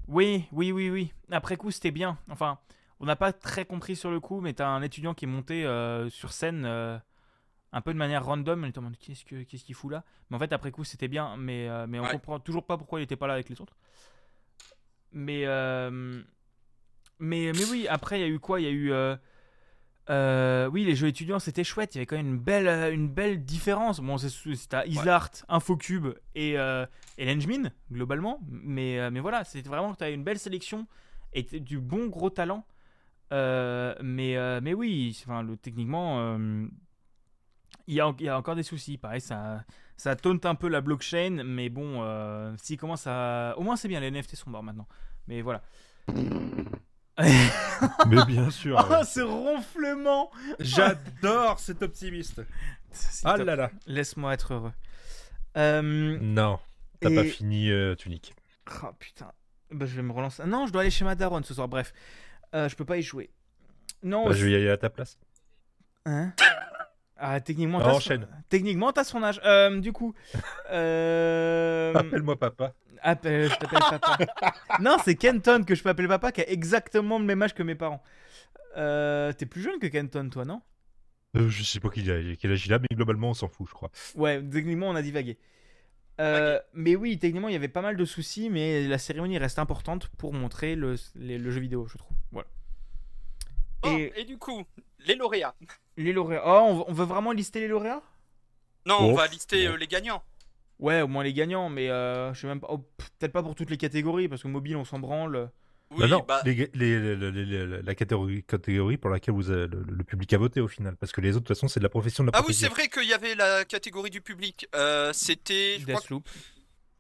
Oui, 0.09 0.45
oui, 0.53 0.73
oui, 0.73 0.91
oui. 0.91 1.13
Après 1.31 1.57
coup, 1.57 1.71
c'était 1.71 1.91
bien. 1.93 2.19
Enfin, 2.29 2.59
on 3.01 3.07
n'a 3.07 3.17
pas 3.17 3.33
très 3.33 3.65
compris 3.65 3.97
sur 3.97 4.11
le 4.11 4.21
coup, 4.21 4.41
mais 4.41 4.53
t'as 4.53 4.67
un 4.69 4.83
étudiant 4.83 5.15
qui 5.15 5.25
est 5.25 5.29
monté 5.29 5.65
euh, 5.65 6.11
sur 6.11 6.33
scène 6.33 6.65
euh, 6.67 6.99
un 7.73 7.81
peu 7.81 7.93
de 7.93 7.99
manière 7.99 8.25
random. 8.25 8.65
On 8.65 8.69
était 8.69 8.79
en 8.81 8.83
mode, 8.83 8.99
qu'est-ce 8.99 9.25
que- 9.25 9.45
qu'est-ce 9.45 9.65
qu'il 9.65 9.75
fout 9.75 9.91
là? 9.93 10.05
Mais 10.29 10.37
en 10.37 10.39
fait, 10.41 10.53
après 10.53 10.71
coup, 10.73 10.85
c'était 10.85 11.09
bien. 11.09 11.37
Mais, 11.37 11.69
euh, 11.69 11.87
mais 11.89 11.99
on 12.01 12.03
Ouais. 12.05 12.11
comprend 12.11 12.39
toujours 12.41 12.67
pas 12.67 12.77
pourquoi 12.77 13.01
il 13.01 13.05
était 13.05 13.17
pas 13.17 13.27
là 13.29 13.35
avec 13.35 13.49
les 13.49 13.61
autres. 13.61 13.77
Mais, 15.13 15.43
euh, 15.47 16.23
mais, 17.19 17.53
mais 17.53 17.65
oui, 17.71 17.87
après, 17.89 18.19
il 18.19 18.23
y 18.23 18.25
a 18.25 18.29
eu 18.29 18.39
quoi? 18.41 18.61
Il 18.61 18.65
y 18.65 18.67
a 18.67 18.71
eu. 18.71 18.93
Euh, 20.11 20.67
oui, 20.69 20.85
les 20.85 20.95
jeux 20.97 21.07
étudiants, 21.09 21.39
c'était 21.39 21.65
chouette. 21.65 21.95
Il 21.95 21.99
y 21.99 22.01
avait 22.01 22.07
quand 22.07 22.17
même 22.17 22.27
une 22.35 22.39
belle, 22.39 22.67
euh, 22.69 22.93
une 22.93 23.09
belle 23.09 23.45
différence. 23.45 24.01
Bon, 24.01 24.19
c'est- 24.19 24.29
c'était 24.57 24.89
Islart, 24.89 25.31
Infocube 25.49 26.09
et, 26.35 26.59
euh, 26.59 26.85
et 27.19 27.25
Lengemin, 27.33 27.71
globalement. 27.91 28.41
Mais, 28.49 28.99
euh, 28.99 29.11
mais 29.11 29.21
voilà, 29.21 29.45
c'était 29.45 29.69
vraiment 29.69 29.93
que 29.93 29.99
tu 29.99 30.05
as 30.05 30.11
une 30.11 30.25
belle 30.25 30.39
sélection 30.39 30.87
et 31.33 31.43
du 31.43 31.79
bon 31.79 32.09
gros 32.09 32.31
talent. 32.31 32.67
Euh, 33.33 33.95
mais, 34.03 34.37
euh, 34.37 34.61
mais 34.63 34.75
oui, 34.75 35.17
enfin, 35.25 35.43
le, 35.43 35.57
techniquement, 35.57 36.19
euh, 36.21 36.67
il 37.87 37.95
y, 37.95 38.01
a, 38.01 38.13
il 38.19 38.25
y 38.27 38.29
a 38.29 38.37
encore 38.37 38.55
des 38.57 38.63
soucis. 38.63 38.99
Pareil, 38.99 39.21
ça, 39.21 39.65
ça 39.97 40.15
taunte 40.17 40.45
un 40.47 40.55
peu 40.55 40.69
la 40.69 40.81
blockchain. 40.81 41.43
Mais 41.45 41.69
bon, 41.69 42.03
euh, 42.03 42.53
s'il 42.63 42.77
commence 42.77 43.07
à. 43.07 43.55
Au 43.57 43.63
moins, 43.63 43.77
c'est 43.77 43.89
bien, 43.89 44.01
les 44.01 44.09
NFT 44.11 44.37
sont 44.37 44.51
morts 44.51 44.63
maintenant. 44.63 44.87
Mais 45.29 45.41
voilà. 45.43 45.63
Mais 48.09 48.25
bien 48.27 48.51
sûr. 48.51 48.85
Oh, 48.89 48.93
ouais. 48.93 49.05
ce 49.05 49.21
ronflement 49.21 50.31
J'adore 50.61 51.59
cet 51.59 51.83
optimiste. 51.83 52.43
Ah 53.25 53.37
top. 53.39 53.47
là 53.47 53.57
là. 53.57 53.71
Laisse-moi 53.87 54.35
être 54.35 54.55
heureux. 54.55 54.73
Euh, 55.57 56.19
Non, 56.21 56.59
t'as 57.01 57.11
Et- 57.11 57.15
pas 57.17 57.25
fini 57.25 57.71
euh, 57.71 57.95
Tunique. 57.95 58.35
Oh 58.83 58.89
putain. 58.99 59.31
Bah, 59.71 59.87
je 59.87 59.97
vais 59.97 60.03
me 60.03 60.13
relancer. 60.13 60.43
Non, 60.47 60.67
je 60.67 60.73
dois 60.73 60.83
aller 60.83 60.91
chez 60.91 61.05
ma 61.05 61.15
daronne 61.15 61.45
ce 61.45 61.55
soir. 61.55 61.69
Bref, 61.69 61.93
Euh, 62.55 62.69
je 62.69 62.77
peux 62.77 62.85
pas 62.85 62.99
y 62.99 63.03
jouer. 63.03 63.31
Non. 64.03 64.27
Bah, 64.27 64.33
je 64.35 64.45
vais 64.45 64.51
y 64.53 64.55
aller 64.55 64.69
à 64.71 64.77
ta 64.77 64.91
place. 64.91 65.19
Hein 66.05 66.33
ah, 67.17 67.41
techniquement, 67.41 67.79
Ah, 67.81 67.93
t'as. 67.95 68.01
Son... 68.01 68.27
Techniquement, 68.49 68.93
t'as 68.93 69.05
son 69.05 69.23
âge. 69.23 69.41
Euh, 69.45 69.81
du 69.81 69.93
coup. 69.93 70.13
Euh... 70.71 71.95
Appelle-moi 71.95 72.39
papa. 72.39 72.75
Appelle- 73.03 73.51
je 73.51 73.57
t'appelle 73.57 73.81
papa. 73.81 74.17
non, 74.81 74.97
c'est 75.05 75.15
Kenton 75.15 75.65
que 75.65 75.75
je 75.75 75.83
peux 75.83 75.89
appeler 75.91 76.09
papa 76.09 76.33
qui 76.33 76.41
a 76.41 76.49
exactement 76.51 77.19
le 77.19 77.25
même 77.25 77.43
âge 77.43 77.55
que 77.55 77.63
mes 77.63 77.75
parents. 77.75 78.03
Euh, 78.77 79.33
T'es 79.33 79.47
plus 79.47 79.63
jeune 79.63 79.79
que 79.79 79.87
Kenton, 79.87 80.29
toi, 80.31 80.45
non? 80.45 80.63
Euh, 81.37 81.49
je 81.49 81.63
sais 81.63 81.81
pas 81.81 81.89
quel 81.89 82.11
âge, 82.11 82.37
quel 82.39 82.53
âge 82.53 82.67
il 82.67 82.73
a, 82.75 82.79
mais 82.79 82.89
globalement 82.93 83.31
on 83.31 83.35
s'en 83.35 83.49
fout, 83.49 83.67
je 83.69 83.75
crois. 83.75 83.91
Ouais, 84.15 84.43
techniquement, 84.43 84.89
on 84.91 84.95
a 84.95 85.03
divagué. 85.03 85.39
Euh, 86.21 86.61
mais 86.75 86.95
oui, 86.95 87.19
techniquement, 87.19 87.49
il 87.49 87.53
y 87.53 87.57
avait 87.57 87.69
pas 87.69 87.81
mal 87.81 87.97
de 87.97 88.05
soucis, 88.05 88.51
mais 88.51 88.87
la 88.87 88.99
cérémonie 88.99 89.39
reste 89.39 89.59
importante 89.59 90.09
pour 90.19 90.35
montrer 90.35 90.75
le, 90.77 90.97
les- 91.15 91.39
le 91.39 91.51
jeu 91.51 91.61
vidéo, 91.61 91.87
je 91.87 91.97
trouve. 91.97 92.17
Voilà. 92.33 92.47
Bon, 93.83 93.97
Et- 93.97 94.13
et... 94.17 94.25
du 94.25 94.37
coup, 94.39 94.63
les 95.07 95.15
lauréats. 95.17 95.55
Les 95.97 96.13
lauréats. 96.13 96.43
Oh, 96.45 96.61
on, 96.69 96.75
veut- 96.77 96.85
on 96.89 96.93
veut 96.93 97.05
vraiment 97.05 97.33
lister 97.33 97.61
les 97.61 97.69
lauréats? 97.69 98.03
Non, 98.87 98.97
Oh, 99.01 99.05
on 99.11 99.15
va 99.15 99.27
lister 99.27 99.67
euh, 99.69 99.77
les 99.77 99.87
gagnants. 99.87 100.23
Ouais, 100.79 101.01
au 101.03 101.09
moins 101.09 101.23
les 101.23 101.33
gagnants, 101.33 101.69
mais 101.69 101.89
euh, 101.91 102.33
je 102.35 102.41
sais 102.41 102.47
même 102.47 102.61
pas. 102.61 102.69
oh, 102.71 102.79
Peut-être 103.19 103.33
pas 103.33 103.43
pour 103.43 103.55
toutes 103.55 103.71
les 103.71 103.77
catégories, 103.77 104.29
parce 104.29 104.43
que 104.43 104.49
mobile, 104.49 104.77
on 104.77 104.85
s'en 104.85 104.99
branle. 104.99 105.51
Oui, 105.93 105.99
bah 106.01 106.07
non, 106.09 106.25
bah, 106.27 106.41
les 106.47 106.55
les- 106.75 107.15
les- 107.17 107.31
les- 107.31 107.45
les- 107.45 107.83
la 107.83 107.95
catégorie, 107.95 108.43
catégorie 108.45 108.97
pour 108.97 109.11
laquelle 109.11 109.35
vous 109.35 109.51
avez- 109.51 109.67
le, 109.67 109.85
le 109.87 110.05
public 110.05 110.33
a 110.33 110.39
voté 110.39 110.61
au 110.61 110.67
final. 110.69 110.97
Parce 110.97 111.13
que 111.13 111.21
les 111.21 111.31
autres, 111.37 111.41
de 111.41 111.47
toute 111.49 111.57
façon, 111.57 111.69
c'est 111.69 111.81
de 111.81 111.85
la 111.85 111.91
profession 111.91 112.25
de 112.25 112.31
la 112.33 112.39
Ah 112.39 112.43
oui, 112.49 112.55
c'est 112.55 112.69
vrai 112.69 112.89
qu'il 112.89 113.07
y 113.09 113.13
avait 113.13 113.35
la 113.35 113.65
catégorie 113.67 114.09
du 114.11 114.23
public. 114.23 114.67
Euh, 114.75 115.13
c'était. 115.13 115.77
Crois. 115.87 116.01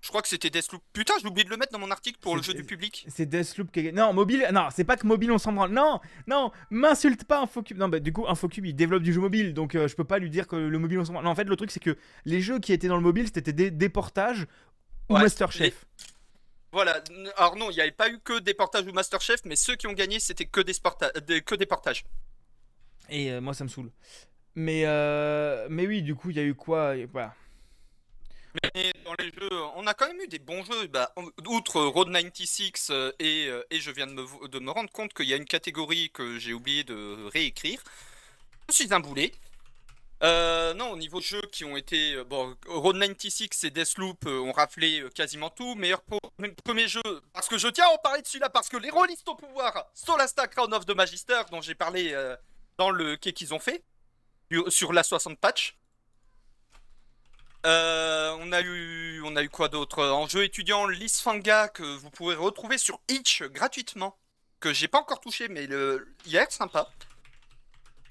Je 0.02 0.08
crois 0.08 0.20
que 0.20 0.26
c'était 0.28 0.50
Deathloop. 0.50 0.82
Putain, 0.92 1.14
j'ai 1.20 1.28
oublié 1.28 1.44
de 1.44 1.50
le 1.50 1.56
mettre 1.56 1.70
dans 1.70 1.78
mon 1.78 1.92
article 1.92 2.18
pour 2.20 2.34
le 2.34 2.42
jeu 2.42 2.54
du 2.54 2.64
public. 2.64 3.06
C'est 3.08 3.24
Deathloop 3.24 3.70
qui 3.70 3.78
a 3.78 3.82
gagné. 3.84 3.96
Non, 3.96 4.12
mobile. 4.12 4.48
Non, 4.52 4.66
c'est 4.74 4.82
pas 4.82 4.96
que 4.96 5.06
mobile, 5.06 5.30
on 5.30 5.38
s'en 5.38 5.52
branle. 5.52 5.70
Non, 5.70 6.00
non, 6.26 6.50
m'insulte 6.70 7.22
pas, 7.22 7.40
Infocube. 7.40 7.78
Non, 7.78 7.88
bah 7.88 8.00
du 8.00 8.12
coup, 8.12 8.26
Infocube, 8.26 8.66
il 8.66 8.74
développe 8.74 9.04
du 9.04 9.12
jeu 9.12 9.20
mobile, 9.20 9.54
donc 9.54 9.76
euh, 9.76 9.86
je 9.86 9.94
peux 9.94 10.04
pas 10.04 10.18
lui 10.18 10.28
dire 10.28 10.48
que 10.48 10.56
le 10.56 10.78
mobile, 10.80 10.98
on 10.98 11.04
s'en 11.04 11.12
branle. 11.12 11.24
Non, 11.24 11.30
en 11.30 11.34
fait, 11.36 11.44
le 11.44 11.54
truc, 11.54 11.70
c'est 11.70 11.80
que 11.80 11.96
les 12.24 12.40
jeux 12.40 12.58
qui 12.58 12.72
étaient 12.72 12.88
dans 12.88 12.96
le 12.96 13.02
mobile, 13.02 13.28
c'était 13.32 13.52
des, 13.52 13.70
des 13.70 13.88
portages 13.88 14.48
ou 15.08 15.14
Ouais, 15.14 15.22
Masterchef. 15.22 15.84
Voilà. 16.72 17.00
Alors 17.36 17.56
non, 17.56 17.70
il 17.70 17.74
n'y 17.74 17.80
avait 17.80 17.92
pas 17.92 18.10
eu 18.10 18.18
que 18.18 18.40
des 18.40 18.54
portages 18.54 18.84
ou 18.86 18.92
Masterchef, 18.92 19.42
mais 19.44 19.54
ceux 19.54 19.76
qui 19.76 19.86
ont 19.86 19.92
gagné, 19.92 20.18
c'était 20.18 20.46
que 20.46 20.60
des, 20.60 20.72
que 21.42 21.54
des 21.54 21.66
portages. 21.66 22.04
Et 23.08 23.30
euh, 23.30 23.40
moi, 23.40 23.54
ça 23.54 23.62
me 23.62 23.68
saoule. 23.68 23.92
Mais, 24.56 24.82
euh, 24.84 25.68
mais 25.70 25.86
oui, 25.86 26.02
du 26.02 26.16
coup, 26.16 26.30
il 26.30 26.36
y 26.36 26.40
a 26.40 26.44
eu 26.44 26.54
quoi 26.54 26.94
Voilà. 27.12 27.34
Mais 28.74 28.92
dans 29.04 29.14
les 29.18 29.30
jeux, 29.30 29.50
on 29.76 29.86
a 29.86 29.94
quand 29.94 30.06
même 30.08 30.20
eu 30.20 30.28
des 30.28 30.38
bons 30.38 30.62
jeux. 30.64 30.86
Bah, 30.88 31.12
outre 31.46 31.80
Road 31.80 32.08
96 32.12 32.88
euh, 32.90 33.12
et, 33.18 33.46
euh, 33.48 33.62
et 33.70 33.80
je 33.80 33.90
viens 33.90 34.06
de 34.06 34.12
me, 34.12 34.48
de 34.48 34.68
rendre 34.70 34.90
compte 34.90 35.14
qu'il 35.14 35.26
y 35.26 35.32
a 35.32 35.36
une 35.36 35.46
catégorie 35.46 36.10
que 36.10 36.38
j'ai 36.38 36.52
oublié 36.52 36.84
de 36.84 37.28
réécrire. 37.32 37.82
Je 38.68 38.74
suis 38.74 38.92
un 38.92 39.00
boulet. 39.00 39.32
Euh, 40.22 40.72
non, 40.74 40.90
au 40.90 40.96
niveau 40.96 41.20
jeux 41.20 41.42
qui 41.50 41.64
ont 41.64 41.76
été. 41.76 42.22
Bon, 42.24 42.54
Road 42.66 42.96
96 42.98 43.64
et 43.64 43.70
Deathloop 43.70 44.26
ont 44.26 44.52
raflé 44.52 45.02
quasiment 45.14 45.50
tout. 45.50 45.74
Meilleur 45.74 46.02
pro- 46.02 46.20
premier 46.62 46.88
jeu. 46.88 47.02
Parce 47.32 47.48
que 47.48 47.58
je 47.58 47.68
tiens 47.68 47.86
à 47.86 47.94
en 47.94 47.98
parler 47.98 48.22
de 48.22 48.26
celui-là, 48.26 48.50
parce 48.50 48.68
que 48.68 48.76
les 48.76 48.90
rôlistes 48.90 49.28
au 49.28 49.34
pouvoir, 49.34 49.86
Solasta 49.94 50.46
Crown 50.46 50.72
of 50.74 50.86
the 50.86 50.94
Magister, 50.94 51.40
dont 51.50 51.60
j'ai 51.60 51.74
parlé 51.74 52.14
dans 52.78 52.90
le 52.90 53.16
quai 53.16 53.32
qu'ils 53.32 53.52
ont 53.52 53.58
fait, 53.58 53.82
sur 54.68 54.92
la 54.92 55.02
60 55.02 55.38
patch. 55.38 55.76
Euh, 57.64 58.36
on 58.40 58.50
a 58.52 58.60
eu, 58.60 59.22
on 59.24 59.36
a 59.36 59.42
eu 59.42 59.48
quoi 59.48 59.68
d'autre? 59.68 60.04
En 60.04 60.26
jeu 60.26 60.44
étudiant 60.44 60.86
Lisfanga 60.86 61.68
que 61.68 61.82
vous 61.82 62.10
pourrez 62.10 62.34
retrouver 62.34 62.78
sur 62.78 63.00
Itch 63.08 63.42
gratuitement, 63.44 64.18
que 64.60 64.72
j'ai 64.72 64.88
pas 64.88 64.98
encore 64.98 65.20
touché, 65.20 65.48
mais 65.48 65.66
le, 65.66 66.14
sympa. 66.50 66.88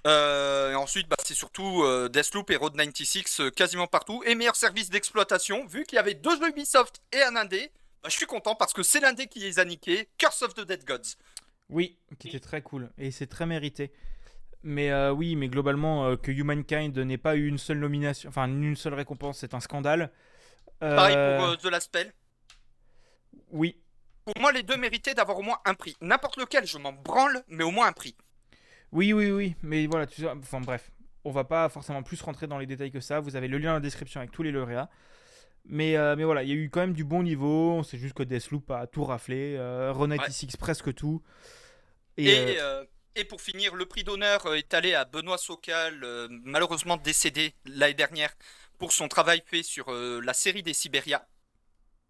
Euh, 0.07 0.73
ensuite, 0.75 1.07
bah, 1.07 1.15
c'est 1.23 1.35
surtout 1.35 1.83
euh, 1.83 2.09
Deathloop 2.09 2.49
et 2.49 2.55
Road 2.55 2.75
96 2.75 3.39
euh, 3.39 3.49
quasiment 3.51 3.87
partout. 3.87 4.23
Et 4.25 4.35
meilleur 4.35 4.55
service 4.55 4.89
d'exploitation, 4.89 5.65
vu 5.67 5.83
qu'il 5.83 5.97
y 5.97 5.99
avait 5.99 6.15
deux 6.15 6.35
jeux 6.37 6.49
Ubisoft 6.49 7.01
et 7.11 7.21
un 7.21 7.35
indé, 7.35 7.71
bah, 8.01 8.09
je 8.09 8.15
suis 8.15 8.25
content 8.25 8.55
parce 8.55 8.73
que 8.73 8.83
c'est 8.83 8.99
l'indé 8.99 9.27
qui 9.27 9.39
les 9.39 9.59
a 9.59 9.65
niqués. 9.65 10.09
Curse 10.17 10.41
of 10.41 10.53
the 10.55 10.61
Dead 10.61 10.85
Gods. 10.85 11.17
Oui, 11.69 11.97
qui 12.19 12.29
était 12.29 12.39
très 12.39 12.61
cool. 12.61 12.89
Et 12.97 13.11
c'est 13.11 13.27
très 13.27 13.45
mérité. 13.45 13.91
Mais 14.63 14.91
euh, 14.91 15.11
oui, 15.11 15.35
mais 15.35 15.47
globalement, 15.47 16.05
euh, 16.05 16.15
que 16.17 16.31
Humankind 16.31 16.97
n'ait 16.97 17.17
pas 17.17 17.35
eu 17.35 17.47
une 17.47 17.57
seule 17.57 17.79
nomination, 17.79 18.29
enfin 18.29 18.47
une 18.47 18.75
seule 18.75 18.93
récompense, 18.93 19.39
c'est 19.39 19.53
un 19.53 19.59
scandale. 19.59 20.11
Euh, 20.83 20.95
Pareil 20.95 21.15
pour 21.39 21.47
euh, 21.49 21.55
The 21.55 21.65
Last 21.71 21.85
Spell. 21.87 22.13
Oui, 23.51 23.77
Pour 24.25 24.33
moi, 24.39 24.51
les 24.51 24.63
deux 24.63 24.77
méritaient 24.77 25.13
d'avoir 25.13 25.37
au 25.39 25.41
moins 25.41 25.57
un 25.65 25.73
prix. 25.73 25.95
N'importe 26.01 26.37
lequel, 26.37 26.65
je 26.65 26.77
m'en 26.77 26.93
branle, 26.93 27.43
mais 27.47 27.63
au 27.63 27.71
moins 27.71 27.87
un 27.87 27.91
prix. 27.91 28.15
oui, 28.91 29.13
oui, 29.13 29.31
oui. 29.31 29.55
Mais 29.63 29.87
voilà, 29.87 30.05
tu 30.07 30.21
sais, 30.21 30.29
enfin 30.29 30.61
bref, 30.61 30.91
on 31.25 31.31
va 31.31 31.43
pas 31.43 31.67
forcément 31.69 32.03
plus 32.03 32.21
rentrer 32.21 32.47
dans 32.47 32.57
les 32.57 32.65
détails 32.65 32.91
que 32.91 32.99
ça. 32.99 33.19
Vous 33.19 33.35
avez 33.35 33.47
le 33.47 33.57
lien 33.57 33.69
dans 33.69 33.73
la 33.75 33.79
description 33.79 34.19
avec 34.19 34.31
tous 34.31 34.43
les 34.43 34.51
lauréats. 34.51 34.89
Mais, 35.65 35.95
euh, 35.95 36.15
mais 36.15 36.23
voilà, 36.23 36.43
il 36.43 36.49
y 36.49 36.51
a 36.53 36.55
eu 36.55 36.69
quand 36.69 36.79
même 36.79 36.93
du 36.93 37.03
bon 37.03 37.21
niveau. 37.23 37.71
On 37.73 37.83
sait 37.83 37.97
juste 37.97 38.15
que 38.15 38.23
Deathloop 38.23 38.71
a 38.71 38.87
tout 38.87 39.03
raflé. 39.03 39.55
Euh, 39.57 39.91
Ron 39.93 40.09
96 40.09 40.55
presque 40.57 40.93
tout. 40.93 41.21
Et, 42.17 42.25
Et, 42.25 42.59
euh, 42.59 42.81
euh, 42.81 42.85
et 43.15 43.25
pour 43.25 43.41
finir, 43.41 43.75
le 43.75 43.85
prix 43.85 44.03
d'honneur 44.03 44.45
euh, 44.45 44.55
est 44.55 44.73
allé 44.73 44.93
à 44.93 45.05
Benoît 45.05 45.37
Socal, 45.37 46.03
euh, 46.03 46.27
malheureusement 46.29 46.97
décédé 46.97 47.53
l'année 47.65 47.93
dernière, 47.93 48.33
pour 48.77 48.91
son 48.91 49.07
travail 49.07 49.43
fait 49.45 49.63
sur 49.63 49.91
euh, 49.91 50.21
la 50.21 50.33
série 50.33 50.63
des 50.63 50.73
Sibéria. 50.73 51.27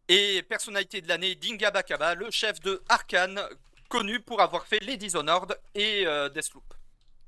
Et 0.08 0.44
personnalité 0.44 1.02
de 1.02 1.08
l'année, 1.08 1.36
Dinga 1.36 1.72
Bakaba, 1.72 2.16
le 2.16 2.30
chef 2.32 2.60
de 2.60 2.82
Arkane, 2.90 3.42
connu 3.90 4.20
pour 4.20 4.42
avoir 4.42 4.68
fait 4.68 4.80
les 4.80 4.98
Dishonored 4.98 5.58
et 5.74 6.06
euh, 6.06 6.30
Deathloop. 6.30 6.74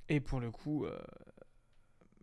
et 0.10 0.20
pour 0.20 0.40
le 0.40 0.52
coup, 0.52 0.86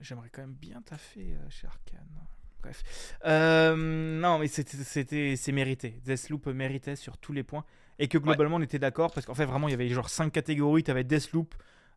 j'aimerais 0.01 0.29
quand 0.31 0.43
même 0.43 0.55
bien 0.55 0.83
taffer 0.83 1.37
chez 1.49 1.67
Arkane. 1.67 2.27
Bref. 2.63 2.83
Non, 3.25 4.39
mais 4.39 4.49
c'était, 4.49 5.37
c'est 5.37 5.53
mérité. 5.53 6.01
Deathloop 6.05 6.47
méritait 6.47 6.97
sur 6.97 7.17
tous 7.17 7.33
les 7.33 7.43
points. 7.43 7.65
Et 8.01 8.09
que 8.09 8.17
globalement, 8.19 8.57
on 8.57 8.63
était 8.63 8.79
d'accord. 8.79 9.13
Parce 9.13 9.27
qu'en 9.27 9.35
fait, 9.35 9.45
vraiment, 9.45 9.69
il 9.69 9.73
y 9.73 9.75
avait 9.75 9.89
genre 9.89 10.09
5 10.09 10.33
catégories. 10.33 10.83
Tu 10.83 10.91
avais 10.91 11.05
Deathloop, 11.05 11.55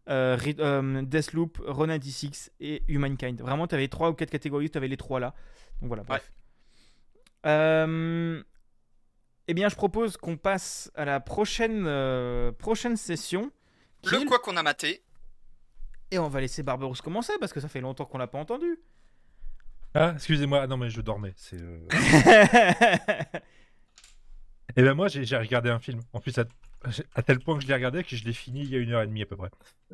euh, 0.10 0.38
euh, 0.60 1.02
Deathloop, 1.02 1.60
Ron 1.66 1.88
96 1.88 2.52
et 2.60 2.84
Humankind. 2.90 3.40
Vraiment, 3.42 3.68
tu 3.68 3.74
avais 3.76 3.88
3 3.88 4.10
ou 4.10 4.14
4 4.14 4.30
catégories. 4.30 4.70
Tu 4.70 4.78
avais 4.78 4.90
les 4.90 4.98
3 4.98 5.22
là. 5.22 5.34
Donc 5.82 5.88
voilà, 5.88 6.04
bref. 6.04 6.32
Euh, 7.46 8.44
eh 9.48 9.54
bien, 9.54 9.70
je 9.70 9.76
propose 9.76 10.18
qu'on 10.18 10.36
passe 10.36 10.92
à 10.96 11.06
la 11.06 11.22
prochaine, 11.22 11.86
euh, 11.88 12.52
prochaine 12.52 12.98
session. 12.98 13.52
est 14.04 14.12
Le 14.12 14.26
quoi 14.28 14.40
qu'on 14.40 14.58
a 14.58 14.64
maté. 14.64 15.04
Et 16.12 16.20
on 16.20 16.28
va 16.28 16.42
laisser 16.42 16.64
Barberousse 16.64 17.02
commencer 17.02 17.34
parce 17.40 17.54
que 17.54 17.62
ça 17.62 17.70
fait 17.70 17.82
longtemps 17.82 18.06
qu'on 18.06 18.18
l'a 18.18 18.28
pas 18.28 18.38
entendu. 18.40 18.78
Ah, 19.96 20.14
excusez-moi, 20.16 20.62
ah 20.64 20.68
non, 20.68 20.78
mais 20.78 20.90
je 20.90 21.02
dormais. 21.02 21.34
C'est. 21.38 21.62
euh, 21.62 21.80
Eh 24.76 24.82
ben 24.84 24.94
moi, 24.94 25.08
j'ai 25.08 25.38
regardé 25.38 25.70
un 25.70 25.80
film. 25.80 26.00
En 26.14 26.20
plus, 26.20 26.38
à, 26.38 26.46
à 27.16 27.22
tel 27.22 27.40
point 27.40 27.56
que 27.58 27.64
je 27.64 27.68
l'ai 27.68 27.74
regardé 27.74 28.04
que 28.04 28.16
je 28.16 28.24
l'ai 28.26 28.34
fini 28.34 28.62
il 28.62 28.70
y 28.70 28.76
a 28.76 28.80
une 28.80 28.92
heure 28.92 29.02
et 29.04 29.08
demie 29.08 29.22
à 29.22 29.26
peu 29.26 29.36
près. 29.38 29.50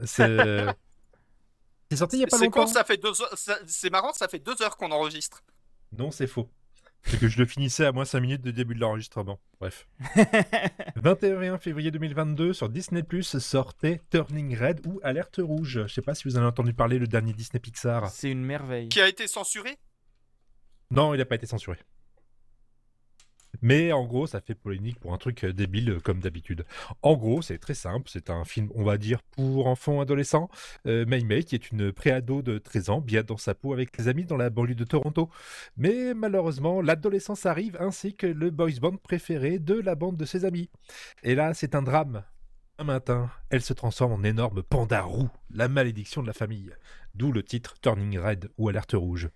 C'est. 0.05 0.65
Sorti 1.95 2.17
il 2.17 2.19
y 2.19 2.23
a 2.23 2.27
pas 2.27 2.37
C'est 2.37 2.45
longtemps. 2.45 2.61
con, 2.65 2.67
ça 2.67 2.83
fait 2.83 2.97
deux 2.97 3.19
heures- 3.21 3.35
ça- 3.37 3.57
c'est 3.65 3.89
marrant, 3.89 4.13
ça 4.13 4.27
fait 4.27 4.37
deux 4.39 4.61
heures 4.61 4.77
qu'on 4.77 4.91
enregistre. 4.91 5.41
Non, 5.97 6.11
c'est 6.11 6.27
faux. 6.27 6.47
C'est 7.03 7.19
que 7.19 7.27
je 7.27 7.39
le 7.39 7.45
finissais 7.45 7.85
à 7.85 7.91
moins 7.93 8.05
5 8.05 8.19
minutes 8.19 8.41
de 8.41 8.51
début 8.51 8.75
de 8.75 8.79
l'enregistrement. 8.81 9.39
Bref. 9.59 9.87
21 10.97 11.57
février 11.57 11.91
2022 11.91 12.53
sur 12.53 12.69
Disney 12.69 13.03
Plus 13.03 13.37
sortait 13.39 14.01
Turning 14.11 14.55
Red 14.57 14.85
ou 14.85 14.99
Alerte 15.01 15.39
Rouge. 15.41 15.83
Je 15.87 15.93
sais 15.93 16.01
pas 16.01 16.13
si 16.13 16.25
vous 16.25 16.35
en 16.35 16.39
avez 16.39 16.47
entendu 16.47 16.73
parler, 16.73 16.99
le 16.99 17.07
dernier 17.07 17.33
Disney 17.33 17.59
Pixar. 17.59 18.09
C'est 18.09 18.29
une 18.29 18.43
merveille. 18.43 18.89
Qui 18.89 19.01
a 19.01 19.07
été 19.07 19.27
censuré? 19.27 19.77
Non, 20.91 21.13
il 21.13 21.17
n'a 21.19 21.25
pas 21.25 21.35
été 21.35 21.45
censuré. 21.47 21.79
Mais 23.61 23.91
en 23.91 24.05
gros, 24.05 24.27
ça 24.27 24.41
fait 24.41 24.55
polémique 24.55 24.99
pour 24.99 25.13
un 25.13 25.17
truc 25.17 25.43
euh, 25.43 25.53
débile 25.53 25.91
euh, 25.91 25.99
comme 25.99 26.19
d'habitude. 26.19 26.65
En 27.01 27.15
gros, 27.15 27.41
c'est 27.41 27.57
très 27.57 27.73
simple. 27.73 28.09
C'est 28.11 28.29
un 28.29 28.45
film, 28.45 28.69
on 28.75 28.83
va 28.83 28.97
dire, 28.97 29.21
pour 29.23 29.67
enfants 29.67 30.01
adolescents. 30.01 30.49
Euh, 30.85 31.05
Mei 31.05 31.23
Mei, 31.23 31.43
qui 31.43 31.55
est 31.55 31.71
une 31.71 31.91
préado 31.91 32.41
de 32.41 32.57
13 32.57 32.89
ans, 32.89 33.01
bien 33.01 33.23
dans 33.23 33.37
sa 33.37 33.55
peau 33.55 33.73
avec 33.73 33.95
ses 33.95 34.07
amis 34.07 34.25
dans 34.25 34.37
la 34.37 34.49
banlieue 34.49 34.75
de 34.75 34.83
Toronto. 34.83 35.29
Mais 35.77 36.13
malheureusement, 36.13 36.81
l'adolescence 36.81 37.45
arrive 37.45 37.77
ainsi 37.79 38.15
que 38.15 38.27
le 38.27 38.49
boys 38.49 38.79
band 38.81 38.97
préféré 38.97 39.59
de 39.59 39.75
la 39.75 39.95
bande 39.95 40.17
de 40.17 40.25
ses 40.25 40.45
amis. 40.45 40.69
Et 41.23 41.35
là, 41.35 41.53
c'est 41.53 41.75
un 41.75 41.81
drame. 41.81 42.23
Un 42.77 42.85
matin, 42.85 43.29
elle 43.49 43.61
se 43.61 43.73
transforme 43.73 44.13
en 44.13 44.23
énorme 44.23 44.63
panda 44.63 45.01
roux, 45.01 45.29
la 45.53 45.67
malédiction 45.67 46.21
de 46.21 46.27
la 46.27 46.33
famille. 46.33 46.71
D'où 47.13 47.33
le 47.33 47.43
titre 47.43 47.75
Turning 47.81 48.17
Red 48.17 48.49
ou 48.57 48.69
Alerte 48.69 48.93
Rouge. 48.93 49.29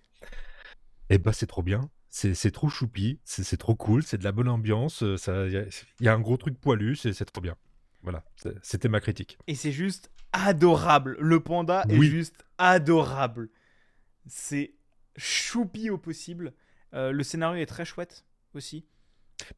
Eh 1.10 1.18
ben, 1.18 1.32
c'est 1.32 1.46
trop 1.46 1.62
bien. 1.62 1.90
C'est 2.16 2.52
trop 2.52 2.68
choupi, 2.68 3.18
c'est 3.24 3.56
trop 3.56 3.74
cool, 3.74 4.04
c'est 4.04 4.18
de 4.18 4.24
la 4.24 4.30
bonne 4.30 4.48
ambiance, 4.48 5.02
euh, 5.02 5.16
ça- 5.16 5.46
il 5.46 5.52
y, 5.52 5.56
a- 5.56 5.64
il 5.98 6.06
y 6.06 6.08
a 6.08 6.14
un 6.14 6.20
gros 6.20 6.36
truc 6.36 6.60
poilu, 6.60 6.94
c'est 6.94 7.12
trop 7.24 7.40
bien. 7.40 7.56
Voilà, 8.02 8.22
c'était 8.62 8.88
ma 8.88 9.00
critique. 9.00 9.36
Et 9.48 9.56
c'est 9.56 9.72
juste 9.72 10.12
adorable. 10.32 11.16
Le 11.18 11.40
panda 11.40 11.84
est 11.88 12.00
juste 12.02 12.44
adorable. 12.56 13.50
C'est 14.28 14.74
choupi 15.16 15.90
au 15.90 15.98
possible. 15.98 16.54
Euh, 16.92 17.10
le 17.10 17.22
scénario 17.24 17.60
est 17.60 17.66
très 17.66 17.84
chouette 17.84 18.24
aussi. 18.54 18.86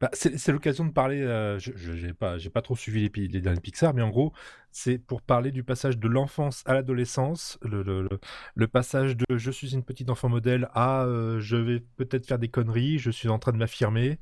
Bah, 0.01 0.09
c'est 0.13 0.51
l'occasion 0.51 0.85
de 0.85 0.91
parler. 0.91 1.21
euh, 1.21 1.59
je 1.59 1.71
j'ai 1.77 2.13
pas, 2.13 2.61
trop 2.61 2.75
suivi 2.75 3.09
les, 3.15 3.27
les 3.27 3.41
derniers 3.41 3.61
Pixar, 3.61 3.93
mais 3.93 4.01
en 4.01 4.09
gros, 4.09 4.33
c'est 4.71 4.97
pour 4.97 5.21
parler 5.21 5.51
du 5.51 5.63
passage 5.63 5.97
de 5.97 6.07
l'enfance 6.07 6.63
à 6.65 6.73
l'adolescence, 6.73 7.57
le, 7.61 7.83
le, 7.83 8.01
le- 8.01 8.19
le 8.55 8.67
passage 8.67 9.15
de 9.15 9.25
je 9.37 9.51
suis 9.51 9.73
une 9.73 9.83
petite 9.83 10.09
enfant 10.09 10.29
modèle 10.29 10.69
à 10.73 11.03
euh, 11.05 11.39
je 11.39 11.55
vais 11.57 11.79
peut-être 11.79 12.25
faire 12.25 12.39
des 12.39 12.49
conneries, 12.49 12.97
je 12.99 13.11
suis 13.11 13.29
en 13.29 13.39
train 13.39 13.51
de 13.51 13.57
m'affirmer, 13.57 14.19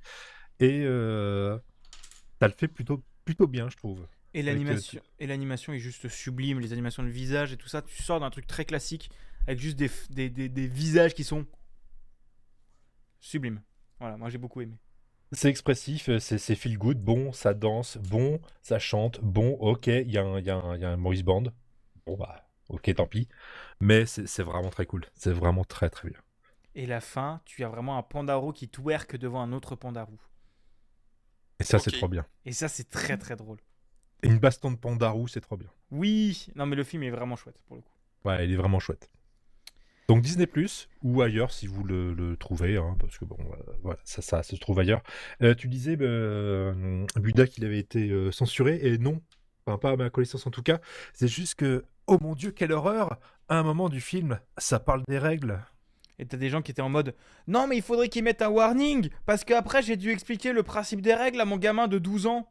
et 0.60 0.82
euh, 0.86 1.57
ça 2.41 2.48
le 2.48 2.53
fait 2.53 2.68
plutôt, 2.68 3.03
plutôt 3.23 3.48
bien, 3.48 3.69
je 3.69 3.77
trouve. 3.77 4.06
Et 4.34 4.41
euh, 4.41 4.44
l'animation, 4.44 5.02
et 5.19 5.27
l'animation 5.27 5.73
est 5.73 5.80
juste 5.80 6.10
sublime. 6.10 6.60
Les 6.60 6.73
animations 6.73 7.03
de 7.03 7.10
visage 7.10 7.53
et 7.53 7.57
tout 7.57 7.69
ça. 7.69 7.82
Tu 7.82 8.03
sors 8.03 8.19
d'un 8.19 8.30
truc 8.30 8.48
très 8.48 8.65
classique 8.65 9.10
avec 9.48 9.60
juste 9.60 9.77
des, 9.77 9.88
f- 9.88 10.11
des, 10.11 10.30
des- 10.30 10.49
des 10.49 10.68
visages 10.68 11.14
qui 11.14 11.23
sont 11.23 11.45
sublimes. 13.19 13.61
Voilà, 13.99 14.18
moi 14.18 14.30
j'ai 14.30 14.38
beaucoup 14.38 14.61
aimé. 14.61 14.77
C'est 15.36 15.49
expressif, 15.49 16.10
euh, 16.10 16.20
c'est 16.20 16.38
c'est 16.40 16.56
feel 16.56 16.78
good, 16.80 16.99
bon, 16.99 17.32
ça 17.32 17.53
danse, 17.53 17.98
bon, 17.98 18.40
ça 18.64 18.80
chante, 18.80 19.20
bon, 19.22 19.52
ok, 19.60 19.88
il 19.88 20.12
y, 20.12 20.18
a 20.18 20.24
un- 20.24 20.40
y, 20.40 20.45
y 20.45 20.86
a 20.86 20.98
Maurice 20.98 21.24
Band. 21.24 21.44
Bon, 22.06 22.16
bah, 22.18 22.48
ok, 22.70 22.94
tant 22.95 23.07
pis. 23.07 23.28
Mais 23.80 24.06
c'est 24.06 24.44
vraiment 24.44 24.70
très 24.70 24.86
cool. 24.86 25.06
C'est 25.16 25.32
vraiment 25.34 25.64
très 25.66 25.90
très 25.90 26.10
bien. 26.10 26.20
Et 26.76 26.86
la 26.86 27.02
fin, 27.02 27.41
tu 27.45 27.64
as 27.64 27.70
vraiment 27.70 27.98
un 27.98 28.03
pandaro 28.03 28.53
qui 28.53 28.70
twerk 28.70 29.16
devant 29.16 29.41
un 29.41 29.52
autre 29.52 29.76
pandarou. 29.76 30.20
Et 31.60 31.64
ça, 31.64 31.80
c'est 31.80 31.91
trop 31.91 32.07
bien. 32.07 32.26
Et 32.45 32.53
ça, 32.53 32.68
c'est 32.68 32.90
très 32.90 33.18
très 33.18 33.36
drôle. 33.36 33.60
Et 34.24 34.28
une 34.28 34.40
baston 34.40 34.72
de 34.72 34.78
pandarou, 34.78 35.28
c'est 35.28 35.41
trop 35.41 35.57
bien. 35.57 35.70
Oui, 35.91 36.48
non 36.56 36.66
mais 36.68 36.76
le 36.76 36.84
film 36.84 37.03
est 37.03 37.10
vraiment 37.10 37.36
chouette 37.36 37.60
pour 37.68 37.76
le 37.76 37.82
coup. 37.82 37.91
Ouais, 38.26 38.45
il 38.45 38.52
est 38.52 38.57
vraiment 38.57 38.80
chouette. 38.80 39.10
Donc 40.07 40.22
Disney 40.22 40.45
Plus 40.45 40.88
ou 41.02 41.22
ailleurs 41.22 41.52
si 41.52 41.68
vous 41.68 41.84
le, 41.84 42.14
le 42.14 42.38
trouvez, 42.38 42.77
hein, 42.77 42.95
parce 42.99 43.18
que 43.18 43.26
bon, 43.26 43.38
euh, 43.40 43.73
voilà, 43.82 43.99
ça, 44.03 44.22
ça 44.22 44.44
se 44.44 44.56
trouve 44.56 44.80
ailleurs. 44.80 45.02
Euh, 45.41 45.56
tu 45.56 45.68
disais, 45.68 45.98
euh, 45.99 47.06
Buda, 47.15 47.48
qu'il 47.48 47.65
avait 47.65 47.80
été 47.80 48.10
euh, 48.10 48.32
censuré, 48.32 48.80
et 48.84 48.98
non, 48.98 49.22
enfin 49.65 49.77
pas 49.77 49.91
à 49.91 49.95
ma 49.95 50.10
connaissance 50.10 50.45
en 50.45 50.52
tout 50.52 50.61
cas. 50.64 50.80
C'est 51.14 51.27
juste 51.27 51.56
que, 51.56 51.86
oh 52.07 52.18
mon 52.22 52.36
dieu, 52.36 52.52
quelle 52.52 52.72
horreur 52.72 53.18
À 53.49 53.57
un 53.57 53.64
moment 53.64 53.90
du 53.90 53.99
film, 54.02 54.40
ça 54.57 54.80
parle 54.80 55.02
des 55.07 55.18
règles. 55.18 55.60
Et 56.18 56.26
t'as 56.26 56.38
des 56.38 56.49
gens 56.49 56.61
qui 56.61 56.72
étaient 56.72 56.82
en 56.82 56.90
mode 56.90 57.15
Non, 57.48 57.68
mais 57.68 57.76
il 57.76 57.82
faudrait 57.82 58.07
qu'ils 58.07 58.23
mettent 58.23 58.41
un 58.41 58.48
warning 58.49 59.10
Parce 59.26 59.44
qu'après, 59.44 59.82
j'ai 59.82 59.98
dû 59.98 60.11
expliquer 60.11 60.53
le 60.53 60.64
principe 60.64 61.02
des 61.02 61.14
règles 61.14 61.41
à 61.41 61.45
mon 61.45 61.57
gamin 61.57 61.88
de 61.88 61.98
12 61.98 62.27
ans. 62.27 62.49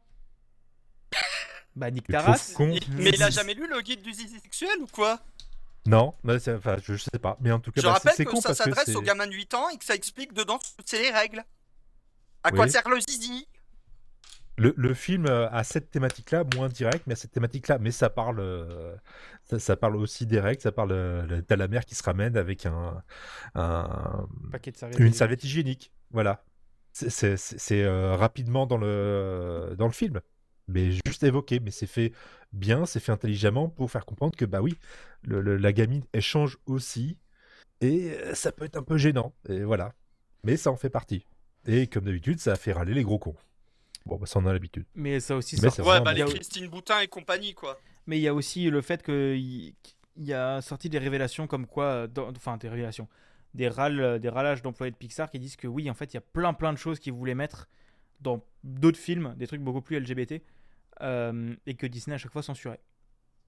Bah, 1.75 1.89
nique 1.89 2.07
ta 2.07 2.21
race. 2.21 2.55
Mais 2.59 3.09
il 3.09 3.23
a 3.23 3.29
jamais 3.29 3.53
lu 3.53 3.67
le 3.67 3.81
guide 3.81 4.01
du 4.01 4.13
zizi 4.13 4.39
sexuel 4.39 4.77
ou 4.81 4.87
quoi? 4.87 5.19
Non, 5.87 6.15
c'est- 6.39 6.53
enfin, 6.55 6.77
je, 6.83 6.95
sais 6.97 7.19
pas, 7.19 7.37
mais 7.41 7.51
en 7.51 7.59
tout 7.59 7.71
cas, 7.71 7.81
Je 7.81 7.85
bah, 7.87 7.93
rappelle 7.93 8.13
c'est 8.15 8.25
que 8.25 8.31
con 8.31 8.41
ça 8.41 8.53
s'adresse 8.55 8.95
aux 8.95 9.01
gamins 9.01 9.27
de 9.27 9.33
8 9.33 9.53
ans 9.53 9.69
et 9.69 9.77
que 9.77 9.85
ça 9.85 9.93
explique 9.95 10.33
dedans 10.33 10.57
toutes 10.77 10.89
ces 10.89 11.11
règles. 11.11 11.43
À 12.43 12.51
quoi 12.51 12.65
Oui. 12.65 12.71
sert 12.71 12.87
le 12.89 12.99
zizi? 12.99 13.47
Le, 14.57 14.73
le 14.77 14.93
film 14.93 15.25
euh, 15.27 15.49
a 15.49 15.63
cette 15.65 15.91
thématique-là, 15.91 16.43
moins 16.55 16.69
directe, 16.69 17.03
mais 17.07 17.13
a 17.13 17.15
cette 17.17 17.31
thématique-là. 17.31 17.77
Mais 17.77 17.91
ça 17.91 18.09
parle, 18.09 18.39
euh, 18.39 18.95
ça, 19.43 19.59
ça 19.59 19.75
parle 19.75 19.97
aussi 19.97 20.25
des 20.25 20.39
règles. 20.39 20.61
Ça 20.61 20.71
parle, 20.71 20.91
euh, 20.93 21.41
t'as 21.41 21.57
la 21.57 21.67
mère 21.67 21.83
qui 21.85 21.93
se 21.93 22.01
ramène 22.03 22.37
avec 22.37 22.65
un, 22.65 23.03
un- 23.55 24.27
Paquet 24.51 24.71
de 24.71 24.77
serviettes. 24.77 24.99
une 24.99 25.13
serviette 25.13 25.43
hygiénique. 25.43 25.91
Voilà. 26.11 26.43
C'est, 26.93 27.35
euh, 27.83 28.15
rapidement 28.15 28.65
dans 28.65 28.77
le, 28.77 29.75
dans 29.77 29.87
le 29.87 29.91
film, 29.91 30.21
mais 30.67 30.91
juste 31.05 31.23
évoqué. 31.23 31.59
Mais 31.59 31.71
c'est 31.71 31.87
fait 31.87 32.11
bien, 32.53 32.85
c'est 32.85 32.99
fait 32.99 33.11
intelligemment 33.11 33.69
pour 33.69 33.91
faire 33.91 34.05
comprendre 34.05 34.35
que 34.35 34.45
bah 34.45 34.61
oui, 34.61 34.77
le- 35.23 35.41
le- 35.41 35.57
la 35.57 35.73
gamine 35.73 36.03
elle 36.13 36.21
change 36.21 36.57
aussi, 36.65 37.17
et 37.81 38.11
euh, 38.11 38.33
ça 38.35 38.51
peut 38.51 38.65
être 38.65 38.77
un 38.77 38.83
peu 38.83 38.97
gênant. 38.97 39.33
Et 39.49 39.63
voilà. 39.63 39.93
Mais 40.43 40.57
ça 40.57 40.71
en 40.71 40.75
fait 40.77 40.89
partie. 40.89 41.25
Et 41.67 41.87
comme 41.87 42.05
d'habitude, 42.05 42.39
ça 42.39 42.51
a 42.53 42.55
fait 42.55 42.71
râler 42.71 42.93
les 42.93 43.03
gros 43.03 43.17
cons. 43.19 43.35
Bon, 44.05 44.17
bah, 44.17 44.27
ça 44.27 44.39
on 44.39 44.45
a 44.45 44.53
l'habitude. 44.53 44.85
Mais 44.93 45.19
ça 45.19 45.35
aussi, 45.35 45.55
Mais 45.55 45.69
ça- 45.69 45.77
c'est 45.77 45.81
Ouais, 45.81 45.99
bah 46.01 46.13
les. 46.13 46.23
Christine 46.25 46.67
Boutin 46.67 46.99
et 46.99 47.07
compagnie, 47.07 47.53
quoi. 47.55 47.79
mais 48.05 48.17
il 48.19 48.21
y 48.21 48.27
a 48.27 48.33
aussi 48.35 48.69
le 48.69 48.81
fait 48.81 49.01
qu'il 49.03 49.73
il 50.17 50.25
y 50.25 50.33
a 50.33 50.61
sorti 50.61 50.89
des 50.89 50.99
révélations 50.99 51.47
comme 51.47 51.65
quoi. 51.65 51.85
euh, 51.85 52.07
dans- 52.07 52.29
Enfin, 52.29 52.57
des 52.57 52.69
révélations. 52.69 53.07
Des, 53.55 53.67
râles, 53.67 53.99
euh, 54.01 54.19
des 54.19 54.29
râlages 54.29 54.61
d'employés 54.61 54.91
de 54.91 54.95
Pixar 54.97 55.29
qui 55.29 55.39
disent 55.39 55.55
que 55.55 55.67
oui, 55.67 55.89
en 55.89 55.93
fait, 55.93 56.13
il 56.13 56.15
y 56.15 56.17
a 56.17 56.21
plein 56.21 56.53
plein 56.53 56.71
de 56.73 56.77
choses 56.77 56.99
qu'ils 56.99 57.13
voulaient 57.13 57.35
mettre 57.35 57.67
dans 58.21 58.43
d'autres 58.63 58.99
films, 58.99 59.33
des 59.37 59.47
trucs 59.47 59.61
beaucoup 59.61 59.81
plus 59.81 59.97
LGBT, 59.97 60.33
euh, 60.33 60.39
et 61.01 61.75
que 61.75 61.87
Disney 61.87 62.15
à 62.15 62.17
chaque 62.17 62.31
fois 62.31 62.43
censurait. 62.43 62.81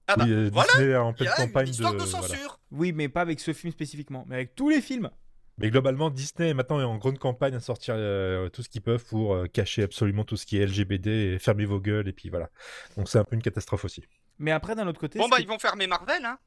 Ah 0.08 0.16
bah, 0.16 0.24
Oui, 0.24 0.32
euh, 0.32 0.50
voilà, 0.52 0.72
Disney 0.72 0.90
est 0.92 0.96
en 0.96 1.10
il 1.10 1.12
y 1.12 1.14
pleine 1.16 1.28
a 1.28 1.36
campagne 1.36 1.66
une 1.66 1.72
histoire 1.72 1.92
de. 1.92 1.98
de, 1.98 2.04
voilà. 2.04 2.26
censure. 2.28 2.60
Oui, 2.72 2.92
mais 2.92 3.08
pas 3.08 3.20
avec 3.20 3.40
ce 3.40 3.52
film 3.52 3.72
spécifiquement, 3.72 4.24
mais 4.26 4.36
avec 4.36 4.54
tous 4.54 4.70
les 4.70 4.80
films. 4.80 5.10
Mais 5.58 5.70
globalement, 5.70 6.08
Disney 6.08 6.50
est 6.50 6.54
maintenant 6.54 6.80
en 6.80 6.96
grande 6.96 7.18
campagne 7.18 7.54
à 7.54 7.60
sortir 7.60 7.94
euh, 7.98 8.48
tout 8.48 8.62
ce 8.62 8.68
qu'ils 8.68 8.80
peuvent 8.80 9.04
pour 9.04 9.34
euh, 9.34 9.46
cacher 9.46 9.82
absolument 9.82 10.24
tout 10.24 10.36
ce 10.36 10.46
qui 10.46 10.56
est 10.56 10.64
LGBT 10.64 11.06
et 11.08 11.38
fermer 11.38 11.66
vos 11.66 11.80
gueules 11.80 12.08
et 12.08 12.12
puis 12.12 12.30
voilà. 12.30 12.48
Donc 12.96 13.08
c'est 13.08 13.18
un 13.18 13.24
peu 13.24 13.34
une 13.34 13.42
catastrophe 13.42 13.84
aussi. 13.84 14.04
Mais 14.38 14.52
après, 14.52 14.74
d'un 14.74 14.86
autre 14.86 15.00
côté, 15.00 15.18
Bon 15.18 15.28
bah 15.28 15.38
ils 15.40 15.48
vont 15.48 15.58
fermer 15.58 15.86
Marvel, 15.86 16.24
hein. 16.24 16.38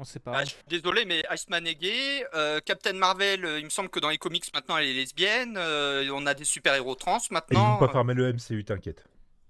On 0.00 0.04
sait 0.04 0.18
pas. 0.18 0.32
Ah, 0.34 0.44
je 0.44 0.50
suis 0.50 0.58
désolé, 0.66 1.04
mais 1.04 1.22
Iceman 1.30 1.66
est 1.66 1.74
gay. 1.74 2.24
euh, 2.34 2.58
Captain 2.64 2.94
Marvel, 2.94 3.44
euh, 3.44 3.58
il 3.58 3.66
me 3.66 3.70
semble 3.70 3.90
que 3.90 4.00
dans 4.00 4.08
les 4.08 4.16
comics 4.16 4.44
maintenant 4.54 4.78
elle 4.78 4.86
est 4.86 4.94
lesbienne. 4.94 5.56
euh, 5.58 6.08
on 6.14 6.24
a 6.24 6.32
des 6.32 6.44
super-héros 6.44 6.94
trans 6.94 7.18
Ils 7.30 7.34
maintenant. 7.34 7.74
vont 7.78 7.86
pas 7.86 7.92
fermer 7.92 8.14
le 8.14 8.32
MCU, 8.32 8.64
t'inquiète. 8.64 9.04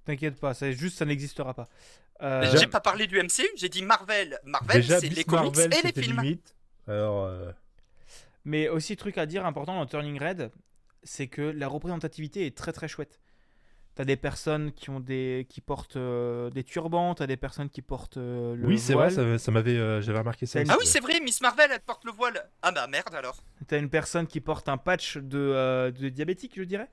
T'inquiète 0.05 0.41
pas, 0.41 0.53
c'est 0.55 0.73
juste 0.73 0.99
ça 0.99 1.05
n'existera 1.05 1.55
pas. 1.55 1.69
Euh, 2.21 2.51
J'ai 2.59 2.67
pas 2.67 2.81
parlé 2.81 3.07
du 3.07 3.17
MCU, 3.23 3.47
j'ai 3.57 3.69
dit 3.69 3.83
Marvel. 3.83 4.41
Marvel, 4.43 4.79
Déjà, 4.83 4.99
c'est 4.99 5.09
les 5.09 5.23
comics 5.23 5.57
Marvel, 5.57 5.73
et 5.73 5.93
les 5.93 6.03
films. 6.03 6.21
limite. 6.21 6.55
Alors, 6.89 7.27
euh, 7.27 7.53
Mais 8.45 8.69
aussi, 8.69 8.97
truc 8.97 9.19
à 9.19 9.27
dire 9.27 9.47
important 9.47 9.77
dans 9.77 9.87
Turning 9.87 10.19
Red, 10.21 10.51
c'est 11.05 11.29
que 11.29 11.43
la 11.43 11.69
représentativité 11.69 12.45
est 12.45 12.57
très 12.57 12.73
très 12.73 12.89
chouette. 12.89 13.21
T'as 14.01 14.07
des 14.07 14.17
personnes 14.17 14.73
qui 14.73 14.89
ont 14.89 14.99
des 14.99 15.45
qui 15.51 15.61
portent 15.61 15.97
euh, 15.97 16.49
des 16.49 16.65
turbans, 16.65 17.15
t'as 17.15 17.27
des 17.27 17.37
personnes 17.37 17.69
qui 17.69 17.83
portent 17.83 18.17
euh, 18.17 18.57
le 18.57 18.67
oui, 18.67 18.79
c'est 18.79 18.95
vrai, 18.95 19.11
voile. 19.11 19.39
ça, 19.39 19.45
ça 19.45 19.51
m'avait, 19.51 19.77
euh, 19.77 20.01
j'avais 20.01 20.21
remarqué 20.21 20.47
ça. 20.47 20.63
Une- 20.63 20.71
Ah 20.71 20.77
oui, 20.81 20.87
c'est 20.87 21.01
vrai, 21.01 21.21
Miss 21.21 21.43
Marvel, 21.43 21.69
elle 21.71 21.81
porte 21.81 22.07
le 22.07 22.13
voile. 22.13 22.49
Ah 22.63 22.73
bah 22.73 22.87
merde 22.87 23.15
alors. 23.15 23.37
T'as 23.67 23.79
une 23.79 23.91
personne 23.91 24.27
qui 24.27 24.41
porte 24.41 24.71
un 24.71 24.79
patch 24.79 25.19
de, 25.19 25.37
euh, 25.39 25.91
de 25.91 26.09
diabétique, 26.09 26.53
je 26.57 26.63
dirais. 26.63 26.89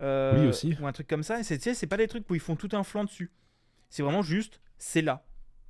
Euh, 0.00 0.40
Oui, 0.40 0.46
aussi. 0.48 0.78
Ou 0.80 0.86
un 0.86 0.92
truc 0.92 1.08
comme 1.08 1.22
ça. 1.22 1.40
Et 1.40 1.42
c'est, 1.42 1.86
pas 1.86 1.98
des 1.98 2.08
trucs 2.08 2.24
où 2.30 2.34
ils 2.34 2.40
font 2.40 2.56
tout 2.56 2.70
un 2.72 2.84
flanc 2.84 3.04
dessus. 3.04 3.30
C'est 3.90 4.02
vraiment 4.02 4.22
juste, 4.22 4.62
c'est 4.78 5.02
là. 5.02 5.22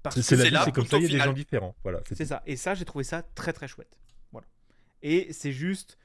Parce 0.05 0.21
C'est 0.21 0.37
que 0.37 0.43
c'est 0.45 0.51
là, 0.51 0.63
c'est 0.65 0.71
comme 0.71 0.87
ça, 0.87 0.99
il 0.99 1.03
y 1.03 1.07
a 1.07 1.19
des 1.19 1.25
gens 1.25 1.33
différents. 1.33 1.75
Voilà, 1.83 1.99
c'est 2.07 2.15
C'est 2.15 2.27
ça. 2.27 2.45
Et 2.47 2.55
ça, 2.55 2.75
j'ai 2.75 2.85
trouvé 2.85 3.03
ça 3.03 3.25
très 3.35 3.53
très 3.53 3.67
chouette. 3.67 3.99
Voilà. 4.31 4.47
Et 5.03 5.33
c'est 5.33 5.51
juste. 5.51 5.99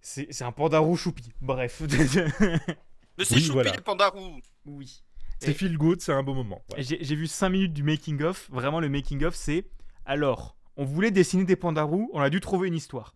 C'est, 0.00 0.26
c'est 0.32 0.42
un 0.42 0.50
panda 0.50 0.80
roux 0.80 0.96
choupi. 0.96 1.30
Bref. 1.40 1.82
Mais 3.18 3.24
c'est 3.24 3.34
Oui, 3.36 3.40
choupi 3.40 3.52
voilà. 3.52 3.72
les 3.72 3.80
pandarous. 3.80 4.40
oui. 4.66 5.02
C'est 5.38 5.52
feel 5.52 5.76
good, 5.76 6.00
c'est 6.00 6.12
un 6.12 6.22
beau 6.22 6.32
moment. 6.32 6.64
J'ai, 6.78 6.96
vu 7.14 7.26
5 7.26 7.50
minutes 7.50 7.72
du 7.74 7.82
making 7.82 8.22
of. 8.22 8.48
Vraiment, 8.50 8.80
le 8.80 8.88
making 8.88 9.22
of, 9.24 9.34
c'est. 9.34 9.68
Alors, 10.06 10.56
on 10.76 10.84
voulait 10.84 11.10
dessiner 11.10 11.44
des 11.44 11.56
pandas 11.56 11.82
roux, 11.82 12.10
on 12.14 12.20
a 12.20 12.30
dû 12.30 12.40
trouver 12.40 12.68
une 12.68 12.74
histoire. 12.74 13.14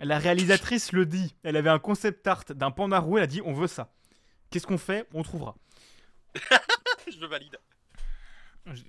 La 0.00 0.18
réalisatrice 0.18 0.92
le 0.92 1.06
dit. 1.06 1.34
Elle 1.42 1.56
avait 1.56 1.70
un 1.70 1.78
concept 1.78 2.26
art 2.26 2.44
d'un 2.50 2.70
panda 2.70 2.98
roux, 2.98 3.18
elle 3.18 3.24
a 3.24 3.26
dit 3.26 3.42
on 3.44 3.52
veut 3.52 3.66
ça. 3.66 3.92
Qu'est-ce 4.50 4.66
qu'on 4.66 4.78
fait? 4.78 5.06
On 5.12 5.22
trouvera. 5.22 5.56
Je 7.10 7.26
valide. 7.26 7.58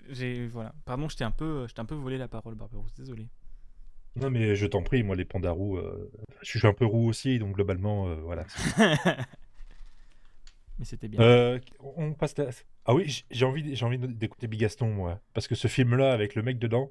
J'ai 0.09 0.47
voilà. 0.47 0.73
Pardon, 0.85 1.07
je 1.07 1.15
t'ai 1.15 1.23
un 1.23 1.31
peu, 1.31 1.65
je 1.67 1.81
un 1.81 1.85
peu 1.85 1.95
volé 1.95 2.17
la 2.17 2.27
parole, 2.27 2.55
Barberousse. 2.55 2.93
Désolé. 2.95 3.29
Non, 4.17 4.29
mais 4.29 4.55
je 4.55 4.65
t'en 4.65 4.83
prie, 4.83 5.03
moi, 5.03 5.15
les 5.15 5.23
pandas 5.23 5.51
roux, 5.51 5.77
euh, 5.77 6.11
je 6.41 6.57
suis 6.57 6.67
un 6.67 6.73
peu 6.73 6.85
roux 6.85 7.07
aussi, 7.07 7.39
donc 7.39 7.55
globalement, 7.55 8.09
euh, 8.09 8.15
voilà. 8.15 8.45
Mais 10.79 10.85
c'était 10.85 11.09
bien. 11.09 11.19
Euh, 11.21 11.59
on 11.97 12.13
passe 12.13 12.37
la... 12.37 12.45
Ah 12.85 12.93
oui, 12.95 13.25
j'ai 13.29 13.45
envie, 13.45 13.75
j'ai 13.75 13.85
envie 13.85 13.99
d'écouter 13.99 14.47
Bigaston, 14.47 14.87
moi. 14.87 15.19
Parce 15.33 15.47
que 15.47 15.53
ce 15.53 15.67
film-là, 15.67 16.13
avec 16.13 16.35
le 16.35 16.41
mec 16.41 16.57
dedans, 16.57 16.89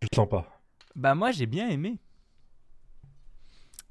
je 0.00 0.08
le 0.10 0.14
sens 0.14 0.28
pas. 0.28 0.62
Bah 0.94 1.14
moi 1.14 1.30
j'ai 1.32 1.46
bien 1.46 1.68
aimé. 1.68 1.98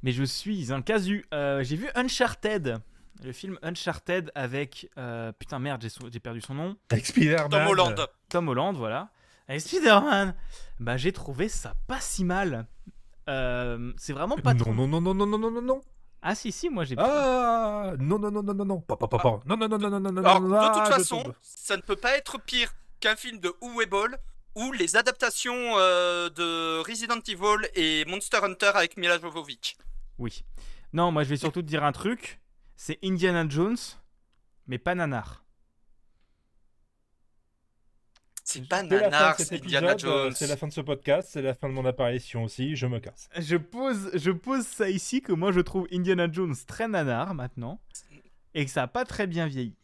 Mais 0.02 0.12
je 0.12 0.24
suis 0.24 0.72
un 0.72 0.82
casu. 0.82 1.26
Euh, 1.34 1.64
j'ai 1.64 1.76
vu 1.76 1.90
Uncharted. 1.94 2.78
Le 3.24 3.32
film 3.32 3.60
Uncharted 3.62 4.32
avec... 4.34 4.90
euh, 4.98 5.32
putain 5.34 5.60
merde, 5.60 5.86
j'ai 6.12 6.20
perdu 6.20 6.42
son 6.42 6.54
nom. 6.54 6.78
Avec 6.90 7.06
Spider-Man. 7.06 7.50
Tom 7.50 7.68
Holland. 7.68 8.08
Tom 8.30 8.48
Holland, 8.48 8.76
voilà. 8.76 9.12
Avec 9.48 9.62
Spider-Man. 9.62 10.36
Bah 10.80 10.98
j'ai 10.98 11.12
trouvé 11.12 11.50
ça 11.50 11.76
pas 11.88 12.00
si 12.00 12.24
mal. 12.24 12.66
Euh, 13.28 13.92
c'est 13.98 14.14
vraiment 14.14 14.38
pas 14.38 14.54
Non, 14.54 14.60
trop... 14.60 14.74
non, 14.74 14.88
non, 14.88 15.02
non, 15.02 15.14
non, 15.14 15.26
non, 15.26 15.38
non, 15.38 15.52
non, 15.52 15.62
non. 15.62 15.82
Ah 16.28 16.34
si 16.34 16.52
si, 16.52 16.70
moi 16.72 16.86
j'ai... 16.86 16.96
Ah, 16.98 17.94
non, 18.00 18.18
non, 18.18 18.32
non, 18.32 18.42
non, 18.42 18.56
non, 18.56 18.66
non. 18.66 18.82
Pas, 18.82 18.98
pas, 18.98 19.08
pas, 19.08 19.20
pas. 19.20 19.42
Non, 19.46 19.56
non, 19.56 19.68
non, 19.68 19.78
non, 19.78 19.92
non, 19.92 20.00
non, 20.00 20.12
non, 20.12 20.50
de 20.50 20.56
ah, 20.56 20.72
toute 20.74 20.92
façon, 20.92 21.24
ça 21.44 21.78
ne 21.78 21.84
peut 21.84 21.96
pas 21.96 22.18
être 22.18 22.42
pire 22.42 22.74
qu'un 23.00 23.16
film 23.16 23.38
de 23.38 23.54
Uwe 23.62 23.86
ou 24.56 24.72
les 24.72 24.96
adaptations 24.96 25.54
euh, 25.78 26.32
de 26.32 26.80
Resident 26.80 27.20
Evil 27.28 27.70
et 27.76 28.06
Monster 28.06 28.40
Hunter 28.42 28.72
avec 28.74 28.98
Mila 28.98 29.20
Jovovich. 29.20 29.78
Oui. 30.18 30.44
Non, 30.94 31.12
moi 31.12 31.24
je 31.24 31.30
vais 31.30 31.38
surtout 31.38 31.62
te 31.62 31.68
dire 31.68 31.84
un 31.84 31.92
truc. 31.92 32.40
C'est 32.76 32.98
Indiana 33.04 33.46
Jones, 33.48 33.78
mais 34.66 34.80
pas 34.80 34.96
nanar. 34.96 35.45
C'est 38.48 38.70
pas 38.70 38.82
C'est 38.82 38.90
la 38.90 39.00
fin 39.00 39.10
nanar, 39.10 39.36
c'est 39.40 39.54
Indiana 39.56 39.92
euh, 39.94 39.98
Jones. 39.98 40.34
c'est 40.36 40.46
la 40.46 40.56
fin 40.56 40.68
de 40.68 40.72
ce 40.72 40.82
podcast, 40.82 41.30
c'est 41.32 41.42
la 41.42 41.56
fin 41.56 41.68
de 41.68 41.74
mon 41.74 41.84
apparition 41.84 42.44
aussi, 42.44 42.76
je 42.76 42.86
me 42.86 43.00
casse. 43.00 43.28
Je 43.36 43.58
pose, 43.58 44.12
je 44.14 44.30
pose 44.30 44.68
ça 44.68 44.88
ici 44.88 45.24
que 45.24 45.32
moi 45.34 45.52
je 45.52 45.62
trouve 45.62 45.88
Indiana 45.92 46.32
Jones 46.32 46.54
très 46.68 46.88
nanar 46.88 47.34
maintenant 47.34 47.82
et 48.54 48.64
que 48.64 48.70
ça 48.70 48.84
a 48.84 48.88
pas 48.88 49.04
très 49.04 49.26
bien 49.26 49.48
vieilli. 49.48 49.76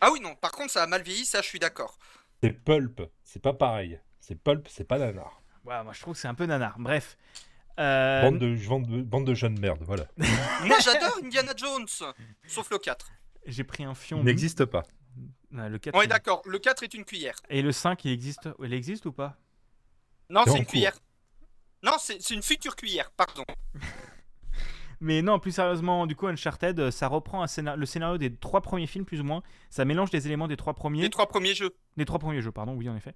Ah 0.00 0.10
oui, 0.12 0.18
non, 0.20 0.34
par 0.34 0.50
contre, 0.50 0.72
ça 0.72 0.82
a 0.82 0.86
mal 0.88 1.02
vieilli, 1.02 1.24
ça, 1.24 1.42
je 1.42 1.46
suis 1.46 1.60
d'accord. 1.60 1.96
C'est 2.42 2.50
Pulp, 2.50 3.02
c'est 3.22 3.40
pas 3.40 3.52
pareil. 3.52 4.00
C'est 4.18 4.34
Pulp, 4.34 4.66
c'est 4.68 4.84
pas 4.84 4.98
nanar. 4.98 5.40
Ouais, 5.64 5.80
moi 5.84 5.92
je 5.92 6.00
trouve 6.00 6.14
que 6.14 6.20
c'est 6.20 6.28
un 6.28 6.34
peu 6.34 6.46
nanar. 6.46 6.76
Bref. 6.80 7.16
Euh, 7.78 8.22
Bande, 8.22 8.38
de, 8.40 8.56
bande, 8.66 8.86
de, 8.88 9.02
bande 9.02 9.26
de 9.28 9.34
jeunes 9.34 9.60
merdes, 9.60 9.84
voilà. 9.86 10.06
Moi, 10.64 10.76
j'adore 10.80 11.16
Indiana 11.22 11.52
Jones, 11.56 11.86
sauf 12.48 12.70
le 12.70 12.78
4. 12.78 13.08
J'ai 13.46 13.62
pris 13.62 13.84
un 13.84 13.94
fion. 13.94 14.18
Il 14.18 14.24
n'existe 14.24 14.64
pas. 14.64 14.82
Ouais, 15.52 15.68
le 15.68 15.78
4, 15.78 15.94
On 15.96 16.02
est 16.02 16.06
d'accord, 16.06 16.42
le 16.44 16.58
4 16.58 16.82
est 16.82 16.94
une 16.94 17.04
cuillère. 17.04 17.34
Et 17.48 17.62
le 17.62 17.72
5, 17.72 18.04
il 18.04 18.12
existe, 18.12 18.48
il 18.62 18.72
existe 18.74 19.06
ou 19.06 19.12
pas? 19.12 19.36
Non, 20.30 20.42
C'est 20.46 20.52
une 20.52 20.58
cours. 20.64 20.66
cuillère. 20.72 20.98
Non, 21.82 21.92
c'est 21.98 22.30
une 22.30 22.42
future 22.42 22.76
cuillère, 22.76 23.10
pardon. 23.12 23.44
Mais 25.00 25.22
non, 25.22 25.38
plus 25.38 25.52
sérieusement, 25.52 26.06
du 26.08 26.16
coup, 26.16 26.26
Uncharted, 26.26 26.78
euh, 26.80 26.90
ça 26.90 27.06
reprend 27.06 27.42
un 27.42 27.46
scénar- 27.46 27.76
le 27.76 27.86
scénario 27.86 28.18
des 28.18 28.34
trois 28.34 28.60
premiers 28.60 28.88
films, 28.88 29.04
plus 29.04 29.20
ou 29.20 29.24
moins. 29.24 29.42
Ça 29.70 29.84
mélange 29.84 30.10
les 30.12 30.26
éléments 30.26 30.48
des 30.48 30.56
trois 30.56 30.74
premiers. 30.74 31.02
Les 31.02 31.10
trois 31.10 31.28
premiers 31.28 31.54
jeux. 31.54 31.76
Des 31.96 32.04
trois 32.04 32.18
premiers 32.18 32.42
jeux, 32.42 32.50
pardon, 32.50 32.74
oui, 32.74 32.88
en 32.88 32.96
effet. 32.96 33.14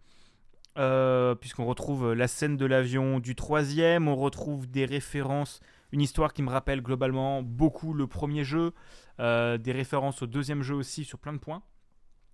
Euh, 0.79 1.35
Puisqu'on 1.35 1.67
retrouve 1.67 2.07
euh, 2.11 2.15
la 2.15 2.29
scène 2.29 2.57
de 2.57 2.65
l'avion 2.67 3.19
du 3.19 3.35
troisième, 3.35 4.07
on 4.09 4.15
retrouve 4.17 4.71
des 4.71 4.85
références, 4.85 5.61
une 5.91 6.01
histoire 6.01 6.33
qui 6.33 6.43
me 6.43 6.51
rappelle 6.51 6.83
globalement 6.83 7.43
beaucoup 7.43 7.93
le 7.95 8.07
premier 8.07 8.45
jeu, 8.45 8.73
euh, 9.19 9.59
des 9.59 9.73
références 9.73 10.23
au 10.23 10.27
deuxième 10.27 10.63
jeu 10.63 10.75
aussi 10.77 11.05
sur 11.05 11.19
plein 11.19 11.33
de 11.33 11.39
points. 11.39 11.63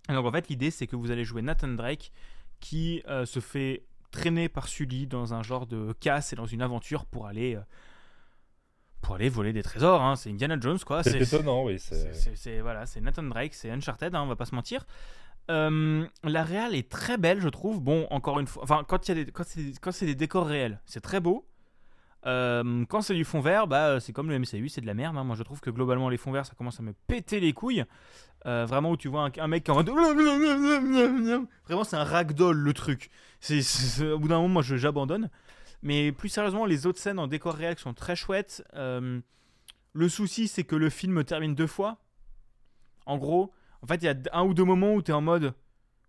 Et 0.09 0.13
donc 0.13 0.25
en 0.25 0.31
fait, 0.31 0.49
l'idée 0.49 0.71
c'est 0.71 0.87
que 0.87 0.95
vous 0.95 1.11
allez 1.11 1.23
jouer 1.23 1.41
Nathan 1.41 1.67
Drake 1.69 2.11
qui 2.59 3.01
euh, 3.07 3.25
se 3.25 3.39
fait 3.39 3.85
traîner 4.11 4.49
par 4.49 4.67
Sully 4.67 5.05
dans 5.07 5.33
un 5.33 5.43
genre 5.43 5.67
de 5.67 5.93
casse 5.93 6.33
et 6.33 6.35
dans 6.35 6.47
une 6.47 6.61
aventure 6.61 7.05
pour 7.05 7.27
aller, 7.27 7.55
euh, 7.55 7.61
pour 9.01 9.15
aller 9.15 9.29
voler 9.29 9.53
des 9.53 9.63
trésors. 9.63 10.01
hein. 10.01 10.15
C'est 10.15 10.29
Indiana 10.29 10.57
Jones 10.59 10.79
quoi. 10.85 11.03
C'est 11.03 11.21
étonnant, 11.21 11.63
oui. 11.63 11.79
c'est 12.35 12.59
voilà, 12.59 12.85
c'est 12.85 13.01
Nathan 13.01 13.23
Drake, 13.23 13.53
c'est 13.53 13.69
Uncharted, 13.71 14.13
hein, 14.15 14.23
on 14.23 14.27
va 14.27 14.35
pas 14.35 14.45
se 14.45 14.55
mentir. 14.55 14.85
Euh, 15.51 16.05
la 16.23 16.43
réal 16.43 16.75
est 16.75 16.89
très 16.91 17.17
belle, 17.17 17.39
je 17.41 17.49
trouve. 17.49 17.79
Bon, 17.81 18.05
encore 18.11 18.39
une 18.39 18.45
fois, 18.47 18.61
enfin, 18.63 18.83
quand 18.87 19.07
il 19.07 19.17
y 19.17 19.21
a 19.21 19.23
des, 19.23 19.31
quand 19.31 19.43
c'est, 19.45 19.73
quand 19.81 19.91
c'est 19.91 20.05
des 20.05 20.15
décors 20.15 20.45
réels, 20.45 20.79
c'est 20.85 21.01
très 21.01 21.19
beau. 21.19 21.47
Euh, 22.25 22.85
quand 22.89 23.01
c'est 23.01 23.15
du 23.15 23.23
fond 23.25 23.39
vert, 23.39 23.65
bah, 23.65 23.99
c'est 23.99 24.11
comme 24.13 24.29
le 24.29 24.37
MCU, 24.37 24.69
c'est 24.69 24.81
de 24.81 24.85
la 24.85 24.93
merde. 24.93 25.17
hein. 25.17 25.23
Moi, 25.23 25.35
je 25.35 25.41
trouve 25.43 25.59
que 25.61 25.69
globalement, 25.71 26.09
les 26.09 26.17
fonds 26.17 26.31
verts, 26.31 26.45
ça 26.45 26.53
commence 26.55 26.79
à 26.79 26.83
me 26.83 26.93
péter 27.07 27.39
les 27.39 27.53
couilles. 27.53 27.83
Euh, 28.45 28.65
vraiment, 28.65 28.91
où 28.91 28.97
tu 28.97 29.09
vois 29.09 29.25
un, 29.25 29.31
un 29.37 29.47
mec 29.47 29.65
qui 29.65 29.71
est 29.71 29.73
en 29.73 29.83
Vraiment, 31.65 31.83
c'est 31.83 31.97
un 31.97 32.03
ragdoll 32.03 32.57
le 32.57 32.73
truc. 32.73 33.09
C'est, 33.39 33.61
au 34.03 34.19
bout 34.19 34.27
d'un 34.27 34.37
moment, 34.37 34.47
moi, 34.47 34.61
j'abandonne. 34.63 35.29
Mais 35.81 36.11
plus 36.11 36.29
sérieusement, 36.29 36.65
les 36.65 36.85
autres 36.85 36.99
scènes 36.99 37.19
en 37.19 37.27
décor 37.27 37.55
réel 37.55 37.77
sont 37.77 37.93
très 37.93 38.15
chouettes. 38.15 38.63
Euh, 38.75 39.19
le 39.93 40.09
souci, 40.09 40.47
c'est 40.47 40.63
que 40.63 40.75
le 40.75 40.89
film 40.89 41.23
termine 41.23 41.55
deux 41.55 41.67
fois. 41.67 41.97
En 43.05 43.17
gros, 43.17 43.53
en 43.81 43.87
fait, 43.87 43.95
il 43.95 44.05
y 44.05 44.09
a 44.09 44.15
un 44.33 44.43
ou 44.43 44.53
deux 44.53 44.63
moments 44.63 44.93
où 44.93 45.01
tu 45.01 45.11
es 45.11 45.13
en 45.13 45.21
mode 45.21 45.53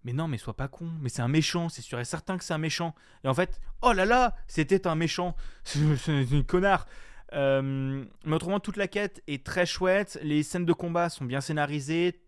Mais 0.04 0.12
non, 0.12 0.28
mais 0.28 0.38
sois 0.38 0.56
pas 0.56 0.68
con, 0.68 0.90
mais 1.00 1.08
c'est 1.08 1.22
un 1.22 1.28
méchant, 1.28 1.68
c'est 1.68 1.82
sûr 1.82 1.98
et 2.00 2.04
certain 2.04 2.36
que 2.36 2.44
c'est 2.44 2.54
un 2.54 2.58
méchant. 2.58 2.94
Et 3.24 3.28
en 3.28 3.34
fait, 3.34 3.60
oh 3.82 3.92
là 3.92 4.04
là, 4.04 4.36
c'était 4.48 4.86
un 4.86 4.94
méchant, 4.94 5.36
c'est 5.64 6.30
une 6.30 6.44
connard. 6.44 6.86
Euh, 7.32 8.04
mais 8.24 8.34
autrement, 8.34 8.60
toute 8.60 8.76
la 8.76 8.88
quête 8.88 9.22
est 9.26 9.44
très 9.44 9.66
chouette, 9.66 10.18
les 10.22 10.42
scènes 10.42 10.64
de 10.64 10.72
combat 10.72 11.08
sont 11.08 11.24
bien 11.24 11.40
scénarisées. 11.40 12.20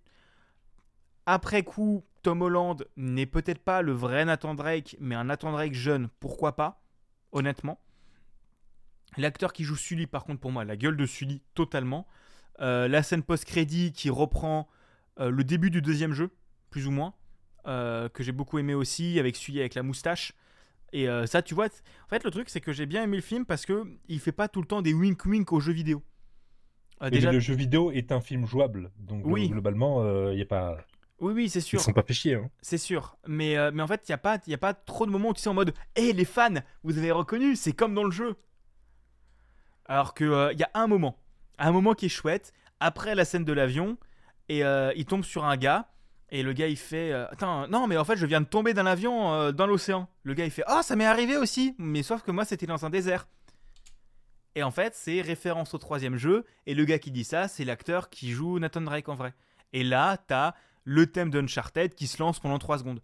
Après 1.26 1.62
coup, 1.62 2.04
Tom 2.22 2.42
Holland 2.42 2.84
n'est 2.96 3.26
peut-être 3.26 3.58
pas 3.58 3.82
le 3.82 3.92
vrai 3.92 4.24
Nathan 4.24 4.54
Drake, 4.54 4.96
mais 5.00 5.14
un 5.14 5.24
Nathan 5.24 5.52
Drake 5.52 5.74
jeune, 5.74 6.08
pourquoi 6.20 6.54
pas, 6.56 6.82
honnêtement. 7.32 7.80
L'acteur 9.16 9.52
qui 9.52 9.64
joue 9.64 9.76
Sully, 9.76 10.06
par 10.06 10.24
contre, 10.24 10.40
pour 10.40 10.52
moi, 10.52 10.64
la 10.64 10.76
gueule 10.76 10.96
de 10.96 11.06
Sully, 11.06 11.42
totalement. 11.54 12.06
Euh, 12.60 12.88
la 12.88 13.02
scène 13.02 13.22
post-crédit 13.22 13.92
qui 13.92 14.08
reprend 14.08 14.68
euh, 15.18 15.30
le 15.30 15.44
début 15.44 15.70
du 15.70 15.82
deuxième 15.82 16.12
jeu, 16.12 16.30
plus 16.70 16.86
ou 16.86 16.90
moins, 16.90 17.14
que 17.64 18.10
j'ai 18.24 18.32
beaucoup 18.32 18.58
aimé 18.58 18.74
aussi, 18.74 19.20
avec 19.20 19.36
Sully 19.36 19.60
avec 19.60 19.74
la 19.74 19.84
moustache. 19.84 20.32
Et 20.92 21.08
euh, 21.08 21.26
ça, 21.26 21.40
tu 21.42 21.54
vois, 21.54 21.66
en 21.66 22.08
fait, 22.08 22.22
le 22.24 22.30
truc, 22.30 22.48
c'est 22.50 22.60
que 22.60 22.72
j'ai 22.72 22.86
bien 22.86 23.02
aimé 23.02 23.16
le 23.16 23.22
film 23.22 23.46
parce 23.46 23.64
que 23.64 23.84
il 24.08 24.20
fait 24.20 24.32
pas 24.32 24.48
tout 24.48 24.60
le 24.60 24.66
temps 24.66 24.82
des 24.82 24.92
wink-wink 24.92 25.50
aux 25.52 25.60
jeux 25.60 25.72
vidéo. 25.72 26.02
Euh, 27.02 27.10
déjà, 27.10 27.32
le 27.32 27.40
jeu 27.40 27.54
vidéo 27.54 27.90
est 27.90 28.12
un 28.12 28.20
film 28.20 28.46
jouable, 28.46 28.90
donc 28.98 29.22
Oui. 29.24 29.48
globalement, 29.48 30.04
il 30.30 30.38
y 30.38 30.42
a 30.42 30.46
pas. 30.46 30.76
oui, 31.18 31.32
oui, 31.32 31.48
c'est 31.48 31.60
Ils 31.60 31.62
sûr. 31.62 31.80
sont 31.80 31.92
pas 31.92 32.02
fait 32.02 32.12
chier. 32.12 32.34
Hein. 32.34 32.50
C'est 32.60 32.78
sûr, 32.78 33.16
mais, 33.26 33.56
euh, 33.56 33.70
mais 33.72 33.82
en 33.82 33.86
fait, 33.86 34.02
il 34.08 34.10
n'y 34.10 34.14
a, 34.14 34.18
pas- 34.18 34.38
y 34.46 34.54
a 34.54 34.58
pas 34.58 34.74
trop 34.74 35.06
de 35.06 35.10
moments 35.10 35.30
où 35.30 35.34
tu 35.34 35.40
sais 35.40 35.48
en 35.48 35.54
mode 35.54 35.72
Hé 35.96 36.12
les 36.12 36.24
fans, 36.26 36.54
vous 36.84 36.98
avez 36.98 37.10
reconnu, 37.10 37.56
c'est 37.56 37.72
comme 37.72 37.94
dans 37.94 38.04
le 38.04 38.10
jeu. 38.10 38.36
Alors 39.86 40.14
qu'il 40.14 40.26
y 40.28 40.62
a 40.62 40.70
un 40.74 40.86
moment, 40.86 41.18
un 41.58 41.72
moment 41.72 41.94
qui 41.94 42.06
est 42.06 42.10
chouette, 42.10 42.52
après 42.80 43.14
la 43.14 43.24
scène 43.24 43.44
de 43.44 43.52
l'avion, 43.52 43.96
et 44.48 44.64
euh, 44.64 44.92
il 44.96 45.06
tombe 45.06 45.24
sur 45.24 45.44
un 45.44 45.56
gars, 45.56 45.88
Et 46.34 46.42
le 46.42 46.54
gars 46.54 46.66
il 46.66 46.78
fait 46.78 47.12
euh, 47.12 47.28
Attends, 47.30 47.68
non, 47.68 47.86
mais 47.86 47.98
en 47.98 48.04
fait, 48.04 48.16
je 48.16 48.24
viens 48.24 48.40
de 48.40 48.46
tomber 48.46 48.72
d'un 48.72 48.86
avion 48.86 49.32
euh, 49.34 49.52
dans 49.52 49.66
l'océan. 49.66 50.08
Le 50.24 50.32
gars 50.32 50.46
il 50.46 50.50
fait 50.50 50.64
Ah, 50.66 50.82
ça 50.82 50.96
m'est 50.96 51.04
arrivé 51.04 51.36
aussi, 51.36 51.74
mais 51.78 52.02
sauf 52.02 52.22
que 52.22 52.30
moi 52.30 52.46
c'était 52.46 52.66
dans 52.66 52.86
un 52.86 52.90
désert. 52.90 53.28
Et 54.54 54.62
en 54.62 54.70
fait, 54.70 54.94
c'est 54.94 55.20
référence 55.20 55.74
au 55.74 55.78
troisième 55.78 56.16
jeu. 56.16 56.46
Et 56.66 56.74
le 56.74 56.86
gars 56.86 56.98
qui 56.98 57.10
dit 57.10 57.24
ça, 57.24 57.48
c'est 57.48 57.66
l'acteur 57.66 58.08
qui 58.08 58.32
joue 58.32 58.58
Nathan 58.58 58.80
Drake 58.80 59.10
en 59.10 59.14
vrai. 59.14 59.34
Et 59.74 59.84
là, 59.84 60.16
t'as 60.16 60.54
le 60.84 61.06
thème 61.06 61.30
d'Uncharted 61.30 61.94
qui 61.94 62.06
se 62.06 62.22
lance 62.22 62.40
pendant 62.40 62.58
3 62.58 62.78
secondes. 62.78 63.02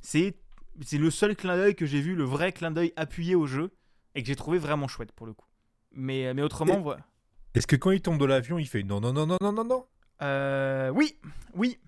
C'est 0.00 0.36
c'est 0.84 0.98
le 0.98 1.10
seul 1.10 1.36
clin 1.36 1.56
d'œil 1.56 1.76
que 1.76 1.86
j'ai 1.86 2.00
vu, 2.00 2.16
le 2.16 2.24
vrai 2.24 2.52
clin 2.52 2.72
d'œil 2.72 2.92
appuyé 2.96 3.34
au 3.34 3.46
jeu, 3.46 3.70
et 4.14 4.22
que 4.22 4.26
j'ai 4.26 4.36
trouvé 4.36 4.58
vraiment 4.58 4.88
chouette 4.88 5.12
pour 5.12 5.26
le 5.26 5.32
coup. 5.32 5.46
Mais, 5.92 6.34
mais 6.34 6.42
autrement, 6.42 6.80
voilà. 6.80 7.06
Est-ce 7.54 7.66
que 7.66 7.76
quand 7.76 7.92
il 7.92 8.02
tombe 8.02 8.18
de 8.18 8.26
l'avion, 8.26 8.58
il 8.58 8.66
fait 8.66 8.82
non, 8.82 9.00
non, 9.00 9.12
non, 9.12 9.26
non, 9.26 9.38
non, 9.40 9.52
non, 9.52 9.64
non? 9.64 9.86
Euh, 10.22 10.90
oui, 10.90 11.18
oui, 11.54 11.78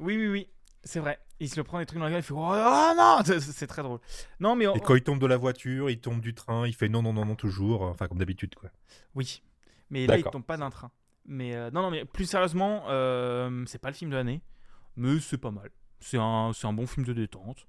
oui, 0.00 0.16
oui, 0.16 0.28
oui, 0.28 0.48
c'est 0.82 1.00
vrai. 1.00 1.18
Il 1.38 1.48
se 1.48 1.56
le 1.56 1.64
prend 1.64 1.78
des 1.78 1.86
trucs 1.86 1.98
dans 1.98 2.04
la 2.04 2.10
gueule, 2.10 2.20
il 2.20 2.22
fait 2.24 2.34
oh, 2.34 2.38
oh 2.38 2.92
non, 2.96 3.20
c'est 3.24 3.66
très 3.66 3.82
drôle. 3.82 4.00
Non 4.40 4.56
mais 4.56 4.66
on- 4.66 4.74
Et 4.74 4.80
quand 4.80 4.94
il 4.94 5.02
tombe 5.02 5.18
de 5.20 5.26
la 5.26 5.36
voiture, 5.38 5.88
il 5.88 5.98
tombe 6.00 6.20
du 6.20 6.34
train, 6.34 6.66
il 6.66 6.74
fait 6.74 6.88
non, 6.88 7.00
non, 7.02 7.12
non, 7.14 7.24
non, 7.24 7.34
toujours. 7.34 7.82
Enfin, 7.82 8.08
comme 8.08 8.18
d'habitude, 8.18 8.54
quoi. 8.54 8.70
oui, 9.14 9.42
mais 9.88 10.06
là 10.06 10.18
il 10.18 10.24
tombe 10.24 10.44
pas 10.44 10.56
d'un 10.58 10.70
train. 10.70 10.90
Mais 11.26 11.54
euh, 11.54 11.70
non 11.70 11.82
non 11.82 11.90
mais 11.90 12.04
plus 12.04 12.26
sérieusement, 12.26 12.84
euh, 12.88 13.64
c'est 13.66 13.78
pas 13.78 13.88
le 13.88 13.94
film 13.94 14.10
de 14.10 14.16
l'année, 14.16 14.42
mais 14.96 15.18
c'est 15.20 15.38
pas 15.38 15.50
mal. 15.50 15.70
C'est 16.00 16.18
un, 16.18 16.52
c'est 16.54 16.66
un 16.66 16.72
bon 16.72 16.86
film 16.86 17.06
de 17.06 17.12
détente. 17.12 17.66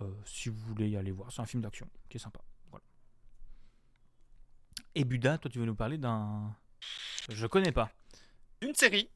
Euh, 0.00 0.04
si 0.24 0.48
vous 0.48 0.58
voulez 0.58 0.88
y 0.88 0.96
aller 0.96 1.10
voir, 1.10 1.30
c'est 1.32 1.42
un 1.42 1.46
film 1.46 1.62
d'action 1.62 1.88
qui 2.08 2.16
est 2.16 2.20
sympa. 2.20 2.40
Voilà. 2.70 2.84
Et 4.94 5.04
Buda, 5.04 5.38
toi 5.38 5.50
tu 5.50 5.58
veux 5.58 5.64
nous 5.66 5.74
parler 5.74 5.98
d'un, 5.98 6.54
je 7.28 7.46
connais 7.46 7.72
pas. 7.72 7.90
D'une 8.62 8.74
série. 8.74 9.10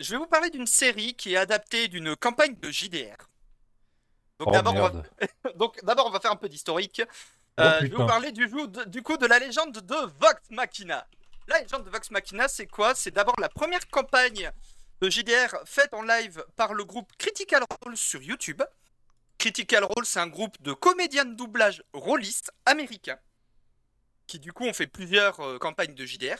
Je 0.00 0.10
vais 0.12 0.16
vous 0.16 0.26
parler 0.26 0.50
d'une 0.50 0.66
série 0.66 1.14
qui 1.14 1.34
est 1.34 1.36
adaptée 1.36 1.86
d'une 1.88 2.16
campagne 2.16 2.56
de 2.56 2.70
JDR. 2.70 3.16
Donc 4.38 4.48
Oh 4.48 4.50
d'abord, 4.52 4.74
on 4.74 4.80
va... 4.82 4.90
merde. 4.92 5.06
Donc 5.56 5.78
d'abord, 5.84 6.06
on 6.06 6.10
va 6.10 6.20
faire 6.20 6.32
un 6.32 6.36
peu 6.36 6.48
d'historique. 6.48 7.02
Oh, 7.04 7.62
Euh, 7.62 7.78
je 7.80 7.86
vais 7.86 7.96
vous 7.96 8.06
parler 8.06 8.32
du, 8.32 8.48
jeu 8.48 8.66
de- 8.68 8.84
du 8.84 9.02
coup 9.02 9.18
de 9.18 9.26
la 9.26 9.38
légende 9.38 9.72
de 9.78 9.94
Vox 10.18 10.40
Machina. 10.50 11.06
La 11.46 11.60
légende 11.60 11.84
de 11.84 11.90
Vox 11.90 12.10
Machina, 12.10 12.48
c'est 12.48 12.66
quoi? 12.66 12.94
C'est 12.94 13.10
d'abord 13.10 13.34
la 13.38 13.50
première 13.50 13.86
campagne 13.90 14.50
de 15.02 15.10
JDR 15.10 15.54
faite 15.66 15.92
en 15.92 16.02
live 16.02 16.42
par 16.56 16.72
le 16.72 16.84
groupe 16.84 17.10
Critical 17.18 17.62
Role 17.82 17.96
sur 17.96 18.22
YouTube. 18.22 18.62
Critical 19.36 19.84
Role, 19.84 20.06
c'est 20.06 20.20
un 20.20 20.26
groupe 20.28 20.60
de 20.62 20.72
comédiens 20.72 21.24
de 21.26 21.34
doublage 21.34 21.82
rôlistes 21.92 22.50
américains 22.64 23.18
qui 24.26 24.38
du 24.38 24.52
coup 24.52 24.64
ont 24.64 24.72
fait 24.72 24.86
plusieurs 24.86 25.40
euh, 25.40 25.58
campagnes 25.58 25.94
de 25.94 26.06
JDR. 26.06 26.36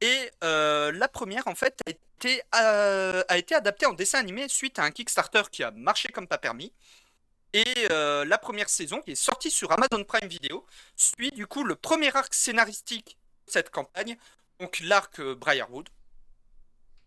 Et 0.00 0.30
euh, 0.44 0.92
la 0.92 1.08
première, 1.08 1.46
en 1.48 1.54
fait, 1.54 1.80
a 1.86 1.90
été, 1.90 2.42
euh, 2.54 3.22
a 3.28 3.38
été 3.38 3.54
adaptée 3.54 3.86
en 3.86 3.92
dessin 3.92 4.18
animé 4.18 4.48
suite 4.48 4.78
à 4.78 4.84
un 4.84 4.90
Kickstarter 4.90 5.42
qui 5.50 5.62
a 5.62 5.70
marché 5.70 6.08
comme 6.08 6.26
pas 6.26 6.38
permis. 6.38 6.72
Et 7.52 7.64
euh, 7.90 8.24
la 8.24 8.36
première 8.36 8.68
saison, 8.68 9.00
qui 9.00 9.12
est 9.12 9.14
sortie 9.14 9.50
sur 9.50 9.72
Amazon 9.72 10.04
Prime 10.04 10.28
Video, 10.28 10.66
suit 10.96 11.30
du 11.30 11.46
coup 11.46 11.64
le 11.64 11.74
premier 11.74 12.14
arc 12.14 12.34
scénaristique 12.34 13.16
de 13.46 13.52
cette 13.52 13.70
campagne, 13.70 14.18
donc 14.60 14.80
l'arc 14.80 15.20
Briarwood. 15.22 15.88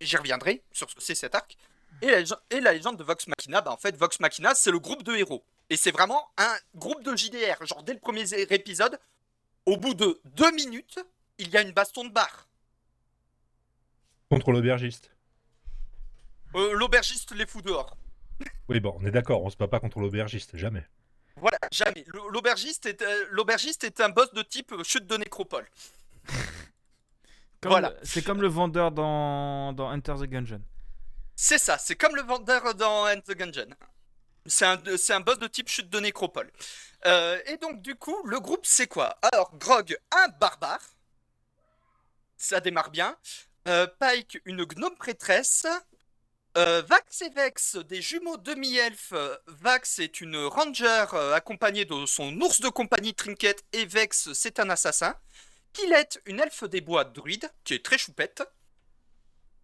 J'y 0.01 0.17
reviendrai 0.17 0.63
sur 0.71 0.89
ce 0.89 0.95
que 0.95 1.01
c'est 1.01 1.15
cet 1.15 1.35
arc. 1.35 1.57
Et 2.01 2.07
la, 2.07 2.23
et 2.49 2.61
la 2.61 2.73
légende 2.73 2.97
de 2.97 3.03
Vox 3.03 3.27
Machina, 3.27 3.61
bah 3.61 3.71
en 3.71 3.77
fait, 3.77 3.95
Vox 3.97 4.19
Machina, 4.19 4.55
c'est 4.55 4.71
le 4.71 4.79
groupe 4.79 5.03
de 5.03 5.15
héros. 5.15 5.43
Et 5.69 5.77
c'est 5.77 5.91
vraiment 5.91 6.31
un 6.37 6.55
groupe 6.73 7.03
de 7.03 7.15
JDR. 7.15 7.63
Genre, 7.65 7.83
dès 7.83 7.93
le 7.93 7.99
premier 7.99 8.23
épisode, 8.33 8.99
au 9.65 9.77
bout 9.77 9.93
de 9.93 10.19
deux 10.23 10.51
minutes, 10.51 10.99
il 11.37 11.49
y 11.49 11.57
a 11.57 11.61
une 11.61 11.73
baston 11.73 12.05
de 12.05 12.09
bar. 12.09 12.48
Contre 14.29 14.51
l'aubergiste. 14.51 15.11
Euh, 16.55 16.73
L'aubergiste 16.73 17.31
les 17.35 17.45
fout 17.47 17.65
dehors. 17.65 17.97
Oui, 18.69 18.79
bon, 18.79 18.95
on 19.01 19.05
est 19.05 19.11
d'accord, 19.11 19.43
on 19.43 19.49
se 19.49 19.57
bat 19.57 19.67
pas 19.67 19.79
contre 19.79 19.99
l'aubergiste, 19.99 20.55
jamais. 20.55 20.85
Voilà, 21.35 21.57
jamais. 21.71 22.03
Le- 22.07 22.29
L'aubergiste 22.31 22.85
est, 22.85 23.01
euh, 23.01 23.25
l'aubergiste 23.31 23.83
est 23.83 23.99
un 24.01 24.09
boss 24.09 24.31
de 24.33 24.41
type 24.43 24.71
euh, 24.73 24.83
chute 24.83 25.07
de 25.07 25.17
nécropole. 25.17 25.67
Comme 27.61 27.71
Voilà. 27.71 27.89
le- 27.89 27.97
C'est 28.03 28.21
comme 28.23 28.41
le 28.41 28.47
vendeur 28.47 28.91
dans, 28.91 29.73
dans 29.73 29.91
Enter 29.91 30.13
the 30.19 30.25
Gungeon. 30.29 30.61
C'est 31.35 31.57
ça, 31.57 31.77
c'est 31.77 31.95
comme 31.95 32.15
le 32.15 32.21
vendeur 32.21 32.75
dans 32.75 33.07
End 33.07 33.21
the 33.21 33.31
Gungeon. 33.35 33.69
C'est 34.45 34.65
un, 34.65 34.81
c'est 34.97 35.13
un 35.13 35.21
boss 35.21 35.39
de 35.39 35.47
type 35.47 35.69
chute 35.69 35.89
de 35.89 35.99
nécropole. 35.99 36.51
Euh, 37.05 37.39
et 37.47 37.57
donc, 37.57 37.81
du 37.81 37.95
coup, 37.95 38.15
le 38.25 38.39
groupe, 38.39 38.65
c'est 38.65 38.87
quoi? 38.87 39.17
Alors, 39.21 39.55
Grog, 39.57 39.97
un 40.11 40.27
barbare. 40.39 40.81
Ça 42.37 42.59
démarre 42.59 42.89
bien. 42.91 43.15
Euh, 43.69 43.87
Pike, 43.99 44.41
une 44.45 44.65
gnome 44.65 44.95
prêtresse. 44.97 45.65
Euh, 46.57 46.81
Vax 46.81 47.21
et 47.21 47.29
Vex, 47.29 47.75
des 47.77 48.01
jumeaux 48.01 48.37
demi-elfes. 48.37 49.13
Vax 49.47 49.99
est 49.99 50.19
une 50.21 50.35
ranger 50.37 51.05
euh, 51.13 51.33
accompagnée 51.35 51.85
de 51.85 52.05
son 52.07 52.33
ours 52.41 52.59
de 52.61 52.69
compagnie 52.69 53.13
Trinket. 53.13 53.63
Et 53.71 53.85
Vex, 53.85 54.33
c'est 54.33 54.59
un 54.59 54.69
assassin. 54.69 55.15
Killette, 55.73 56.19
une 56.25 56.39
elfe 56.39 56.63
des 56.63 56.81
bois 56.81 57.03
druide, 57.05 57.49
qui 57.63 57.75
est 57.75 57.85
très 57.85 57.99
choupette. 57.99 58.41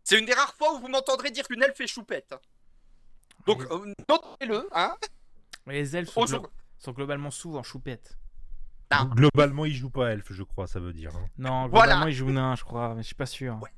C'est 0.03 0.19
une 0.19 0.25
des 0.25 0.33
rares 0.35 0.53
fois 0.55 0.75
où 0.75 0.79
vous 0.79 0.87
m'entendrez 0.87 1.31
dire 1.31 1.47
qu'une 1.47 1.63
elfe 1.63 1.81
est 1.81 1.87
choupette. 1.87 2.35
Donc, 3.47 3.63
euh, 3.71 3.91
notez-le, 4.07 4.67
hein. 4.71 4.95
Les 5.65 5.97
elfes 5.97 6.11
sont, 6.11 6.21
Bonjour. 6.21 6.41
glo- 6.43 6.51
sont 6.77 6.91
globalement 6.91 7.31
souvent 7.31 7.63
choupettes. 7.63 8.15
Ah. 8.91 9.05
Globalement, 9.15 9.65
il 9.65 9.73
joue 9.73 9.89
pas 9.89 10.11
elfe, 10.11 10.31
je 10.31 10.43
crois, 10.43 10.67
ça 10.67 10.79
veut 10.79 10.93
dire. 10.93 11.15
hein. 11.15 11.27
Non, 11.39 11.67
Voilà. 11.67 11.93
globalement, 11.95 12.07
ils 12.07 12.13
jouent 12.15 12.29
nain, 12.31 12.55
je 12.55 12.63
crois, 12.63 12.93
mais 12.93 13.01
je 13.01 13.07
suis 13.07 13.15
pas 13.15 13.25
sûr. 13.25 13.57
Ouais. 13.63 13.71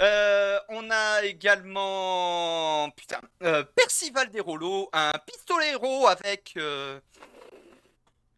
Euh, 0.00 0.58
on 0.70 0.90
a 0.90 1.22
également 1.24 2.90
putain, 2.96 3.20
euh, 3.42 3.64
Percival 3.76 4.30
Desrollo, 4.30 4.88
un 4.94 5.12
pistolero 5.26 6.06
avec 6.06 6.54
euh, 6.56 6.98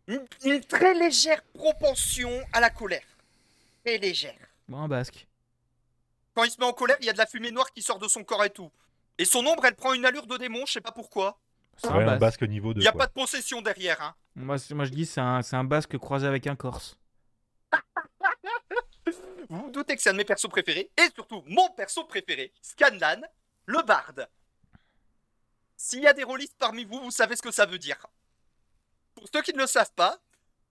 une, 0.08 0.24
une 0.44 0.60
très 0.60 0.94
légère 0.94 1.42
propension 1.54 2.30
à 2.52 2.58
la 2.60 2.70
colère. 2.70 3.06
Très 3.84 3.98
légère. 3.98 4.34
Bon, 4.66 4.78
un 4.78 4.88
basque. 4.88 5.26
Quand 6.34 6.44
il 6.44 6.50
se 6.50 6.58
met 6.58 6.66
en 6.66 6.72
colère, 6.72 6.96
il 7.00 7.06
y 7.06 7.10
a 7.10 7.12
de 7.12 7.18
la 7.18 7.26
fumée 7.26 7.52
noire 7.52 7.70
qui 7.72 7.82
sort 7.82 7.98
de 7.98 8.08
son 8.08 8.24
corps 8.24 8.44
et 8.44 8.50
tout. 8.50 8.70
Et 9.18 9.24
son 9.24 9.46
ombre, 9.46 9.64
elle 9.64 9.76
prend 9.76 9.92
une 9.92 10.04
allure 10.04 10.26
de 10.26 10.36
démon, 10.38 10.64
je 10.66 10.72
sais 10.72 10.80
pas 10.80 10.92
pourquoi. 10.92 11.38
C'est 11.76 11.88
un 11.88 11.94
un 11.94 12.04
basque. 12.06 12.20
basque 12.20 12.42
niveau 12.42 12.74
2. 12.74 12.80
Il 12.80 12.84
y 12.84 12.88
a 12.88 12.92
quoi. 12.92 13.00
pas 13.00 13.06
de 13.06 13.12
possession 13.12 13.62
derrière, 13.62 14.00
hein. 14.00 14.14
Moi, 14.34 14.56
je 14.56 14.90
dis 14.90 15.06
c'est 15.06 15.20
un, 15.20 15.42
c'est 15.42 15.56
un 15.56 15.64
basque 15.64 15.96
croisé 15.98 16.26
avec 16.26 16.46
un 16.46 16.56
corse. 16.56 16.96
Vous 19.52 19.64
vous 19.64 19.70
doutez 19.70 19.94
que 19.94 20.00
c'est 20.00 20.08
un 20.08 20.14
de 20.14 20.16
mes 20.16 20.24
persos 20.24 20.48
préférés, 20.48 20.90
et 20.96 21.10
surtout 21.14 21.42
mon 21.46 21.68
perso 21.72 22.04
préféré, 22.04 22.54
Scanlan, 22.62 23.20
le 23.66 23.82
barde. 23.82 24.26
S'il 25.76 26.00
y 26.00 26.06
a 26.06 26.14
des 26.14 26.22
rôlistes 26.22 26.56
parmi 26.58 26.84
vous, 26.84 26.98
vous 26.98 27.10
savez 27.10 27.36
ce 27.36 27.42
que 27.42 27.50
ça 27.50 27.66
veut 27.66 27.78
dire. 27.78 28.06
Pour 29.14 29.26
ceux 29.30 29.42
qui 29.42 29.52
ne 29.52 29.58
le 29.58 29.66
savent 29.66 29.92
pas, 29.92 30.18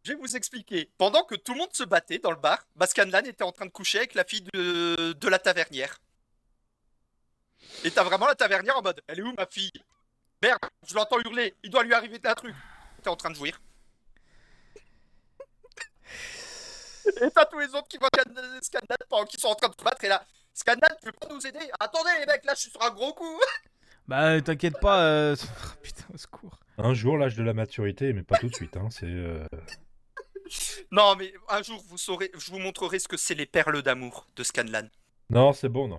je 0.04 0.14
vais 0.14 0.18
vous 0.18 0.36
expliquer. 0.36 0.92
Pendant 0.98 1.24
que 1.24 1.36
tout 1.36 1.54
le 1.54 1.60
monde 1.60 1.74
se 1.74 1.84
battait 1.84 2.18
dans 2.18 2.32
le 2.32 2.38
bar, 2.38 2.66
bah, 2.76 2.88
Scanlan 2.88 3.20
était 3.20 3.44
en 3.44 3.52
train 3.52 3.68
de 3.68 3.72
coucher 3.72 4.00
avec 4.00 4.16
la 4.16 4.24
fille 4.24 4.42
de, 4.52 5.14
de 5.14 5.28
la 5.28 5.38
tavernière. 5.38 6.00
Et 7.84 7.92
t'as 7.92 8.04
vraiment 8.04 8.26
la 8.26 8.34
tavernière 8.34 8.80
en 8.80 8.82
mode 8.82 9.04
Elle 9.06 9.20
est 9.20 9.22
où 9.22 9.34
ma 9.38 9.46
fille? 9.46 9.72
Merde, 10.42 10.58
je 10.88 10.96
l'entends 10.96 11.20
hurler, 11.20 11.56
il 11.62 11.70
doit 11.70 11.84
lui 11.84 11.94
arriver 11.94 12.20
un 12.24 12.34
truc. 12.34 12.56
T'es 13.04 13.10
en 13.10 13.16
train 13.16 13.30
de 13.30 13.36
jouir. 13.36 13.62
Et 17.22 17.32
t'as 17.32 17.46
tous 17.46 17.60
les 17.60 17.68
autres 17.76 17.88
qui 17.88 17.98
voient 17.98 18.10
Scan- 18.14 18.60
Scanlan 18.62 18.96
pendant 19.10 19.26
qu'ils 19.26 19.40
sont 19.40 19.48
en 19.50 19.56
train 19.56 19.70
de 19.70 19.76
se 19.78 19.84
battre 19.84 20.04
et 20.04 20.08
là. 20.08 20.24
Scanlan, 20.54 20.88
tu 21.04 21.12
peux 21.12 21.28
pas 21.28 21.34
nous 21.34 21.46
aider? 21.48 21.60
Attendez 21.80 22.10
les 22.20 22.26
mecs, 22.26 22.44
là 22.46 22.54
je 22.56 22.62
suis 22.62 22.72
sur 22.72 22.82
un 22.84 22.92
gros 22.92 23.14
coup 23.14 23.40
Bah, 24.08 24.42
t'inquiète 24.42 24.80
pas. 24.80 25.04
euh, 25.04 25.36
Putain, 25.84 26.04
au 26.14 26.18
secours. 26.18 26.60
Un 26.78 26.94
jour, 26.94 27.18
l'âge 27.18 27.36
de 27.36 27.44
la 27.44 27.54
maturité, 27.54 28.12
mais 28.14 28.24
pas 28.24 28.38
tout 28.38 28.50
de 28.50 28.56
suite. 28.56 28.76
Hein. 28.78 28.90
C'est, 28.90 29.06
euh, 29.06 29.46
Non 30.92 31.16
mais 31.16 31.34
un 31.50 31.62
jour 31.64 31.82
vous 31.88 31.98
saurez, 31.98 32.32
je 32.38 32.52
vous 32.52 32.60
montrerai 32.60 33.00
ce 33.00 33.08
que 33.08 33.16
c'est 33.18 33.36
les 33.36 33.46
perles 33.46 33.82
d'amour 33.82 34.26
de 34.36 34.44
Scanlan. 34.44 34.88
Non, 35.30 35.54
c'est 35.54 35.70
bon, 35.70 35.88
non. 35.88 35.98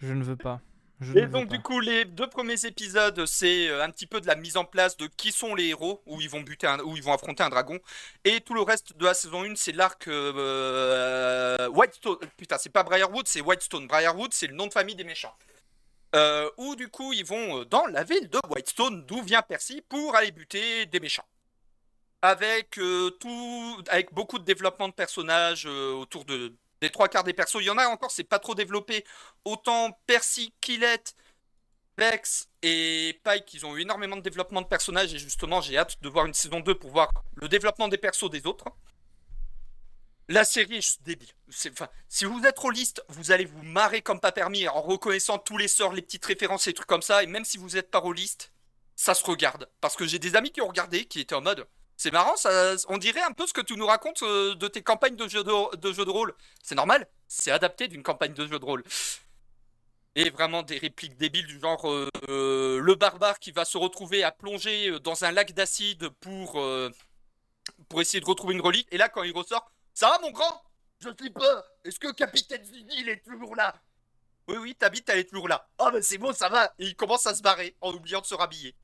Je 0.00 0.12
ne 0.12 0.22
veux 0.22 0.36
pas. 0.36 0.60
Je 1.00 1.18
Et 1.18 1.26
donc 1.26 1.48
du 1.48 1.60
coup 1.60 1.80
les 1.80 2.06
deux 2.06 2.26
premiers 2.26 2.64
épisodes 2.64 3.26
c'est 3.26 3.68
euh, 3.68 3.84
un 3.84 3.90
petit 3.90 4.06
peu 4.06 4.20
de 4.20 4.26
la 4.26 4.34
mise 4.34 4.56
en 4.56 4.64
place 4.64 4.96
de 4.96 5.06
qui 5.06 5.30
sont 5.30 5.54
les 5.54 5.66
héros 5.66 6.02
où 6.06 6.20
ils 6.22 6.30
vont 6.30 6.40
buter 6.40 6.66
un, 6.66 6.80
où 6.80 6.96
ils 6.96 7.02
vont 7.02 7.12
affronter 7.12 7.42
un 7.42 7.50
dragon. 7.50 7.78
Et 8.24 8.40
tout 8.40 8.54
le 8.54 8.62
reste 8.62 8.96
de 8.96 9.04
la 9.04 9.12
saison 9.12 9.44
1 9.44 9.56
c'est 9.56 9.72
l'arc 9.72 10.08
euh, 10.08 11.68
Whitestone. 11.68 12.18
Putain 12.36 12.56
c'est 12.58 12.70
pas 12.70 12.82
Briarwood 12.82 13.28
c'est 13.28 13.42
Whitestone. 13.42 13.86
Briarwood 13.86 14.32
c'est 14.32 14.46
le 14.46 14.54
nom 14.54 14.66
de 14.66 14.72
famille 14.72 14.96
des 14.96 15.04
méchants. 15.04 15.34
Euh, 16.14 16.48
où 16.56 16.76
du 16.76 16.88
coup 16.88 17.12
ils 17.12 17.24
vont 17.26 17.60
euh, 17.60 17.64
dans 17.64 17.84
la 17.86 18.02
ville 18.04 18.28
de 18.30 18.38
Whitestone 18.48 19.04
d'où 19.04 19.22
vient 19.22 19.42
Percy 19.42 19.82
pour 19.88 20.14
aller 20.16 20.30
buter 20.30 20.86
des 20.86 21.00
méchants. 21.00 21.26
Avec 22.22 22.78
euh, 22.78 23.10
tout 23.10 23.82
avec 23.88 24.14
beaucoup 24.14 24.38
de 24.38 24.44
développement 24.44 24.88
de 24.88 24.94
personnages 24.94 25.66
euh, 25.66 25.92
autour 25.92 26.24
de 26.24 26.54
des 26.80 26.90
trois 26.90 27.08
quarts 27.08 27.24
des 27.24 27.32
persos 27.32 27.60
il 27.60 27.66
y 27.66 27.70
en 27.70 27.78
a 27.78 27.86
encore 27.86 28.10
c'est 28.10 28.24
pas 28.24 28.38
trop 28.38 28.54
développé 28.54 29.04
autant 29.44 29.98
Percy, 30.06 30.52
Killette, 30.60 31.14
Vex 31.98 32.48
et 32.62 33.18
Pike, 33.24 33.54
ils 33.54 33.64
ont 33.64 33.76
eu 33.76 33.82
énormément 33.82 34.16
de 34.16 34.20
développement 34.20 34.60
de 34.60 34.66
personnages 34.66 35.14
et 35.14 35.18
justement 35.18 35.60
j'ai 35.60 35.78
hâte 35.78 36.02
de 36.02 36.08
voir 36.08 36.26
une 36.26 36.34
saison 36.34 36.60
2 36.60 36.74
pour 36.74 36.90
voir 36.90 37.10
le 37.36 37.48
développement 37.48 37.88
des 37.88 37.98
persos 37.98 38.30
des 38.30 38.46
autres. 38.46 38.66
La 40.28 40.44
série 40.44 40.78
est 40.78 40.80
juste 40.80 41.04
débile. 41.04 41.28
Enfin, 41.70 41.88
si 42.08 42.24
vous 42.24 42.44
êtes 42.44 42.58
rôliste, 42.58 43.04
vous 43.08 43.30
allez 43.30 43.44
vous 43.44 43.62
marrer 43.62 44.02
comme 44.02 44.18
pas 44.18 44.32
permis 44.32 44.66
en 44.66 44.82
reconnaissant 44.82 45.38
tous 45.38 45.56
les 45.56 45.68
sorts, 45.68 45.92
les 45.92 46.02
petites 46.02 46.24
références 46.24 46.66
et 46.66 46.74
trucs 46.74 46.88
comme 46.88 47.02
ça. 47.02 47.22
Et 47.22 47.26
même 47.26 47.44
si 47.44 47.58
vous 47.58 47.70
n'êtes 47.70 47.92
pas 47.92 48.00
rôliste, 48.00 48.50
ça 48.96 49.14
se 49.14 49.24
regarde. 49.24 49.70
Parce 49.80 49.94
que 49.94 50.04
j'ai 50.04 50.18
des 50.18 50.34
amis 50.34 50.50
qui 50.50 50.60
ont 50.60 50.66
regardé, 50.66 51.04
qui 51.04 51.20
étaient 51.20 51.36
en 51.36 51.42
mode. 51.42 51.68
C'est 51.96 52.10
marrant, 52.10 52.34
on 52.88 52.98
dirait 52.98 53.22
un 53.22 53.32
peu 53.32 53.46
ce 53.46 53.54
que 53.54 53.62
tu 53.62 53.74
nous 53.74 53.86
racontes 53.86 54.22
euh, 54.22 54.54
de 54.54 54.68
tes 54.68 54.82
campagnes 54.82 55.16
de 55.16 55.26
jeux 55.28 55.42
de, 55.44 55.92
jeux 55.92 56.04
de 56.04 56.10
rôle. 56.10 56.34
C'est 56.62 56.74
normal, 56.74 57.08
c'est 57.26 57.50
adapté 57.50 57.88
d'une 57.88 58.02
campagne 58.02 58.34
de 58.34 58.46
jeux 58.46 58.58
de 58.58 58.64
rôle. 58.64 58.84
Et 60.14 60.28
vraiment 60.30 60.62
des 60.62 60.78
répliques 60.78 61.16
débiles 61.16 61.46
du 61.46 61.58
genre 61.58 61.90
euh, 61.90 62.08
euh, 62.28 62.80
le 62.80 62.94
barbare 62.96 63.38
qui 63.38 63.50
va 63.50 63.64
se 63.64 63.78
retrouver 63.78 64.24
à 64.24 64.30
plonger 64.30 64.98
dans 65.00 65.24
un 65.24 65.32
lac 65.32 65.52
d'acide 65.52 66.10
pour, 66.20 66.62
pour 67.88 68.00
essayer 68.00 68.20
de 68.20 68.26
retrouver 68.26 68.54
une 68.54 68.60
relique. 68.60 68.88
Et 68.92 68.98
là, 68.98 69.08
quand 69.08 69.22
il 69.22 69.32
ressort, 69.32 69.70
ça 69.94 70.10
va 70.10 70.18
mon 70.20 70.30
grand? 70.30 70.62
Je 71.00 71.08
sais 71.08 71.30
pas, 71.30 71.64
est-ce 71.84 71.98
que 71.98 72.12
Capitaine 72.12 72.64
Ziggy 72.64 73.00
il 73.00 73.08
est 73.08 73.22
toujours 73.24 73.56
là? 73.56 73.74
Oui, 74.48 74.56
oui, 74.58 74.74
ta 74.74 74.90
bite 74.90 75.08
elle 75.08 75.20
est 75.20 75.24
toujours 75.24 75.48
là. 75.48 75.68
Ah, 75.78 75.90
bah 75.90 76.02
c'est 76.02 76.18
bon, 76.18 76.32
ça 76.32 76.48
va. 76.50 76.72
Et 76.78 76.86
il 76.86 76.94
commence 76.94 77.26
à 77.26 77.34
se 77.34 77.42
barrer 77.42 77.74
en 77.80 77.92
oubliant 77.92 78.20
de 78.20 78.26
se 78.26 78.34
rhabiller. 78.34 78.74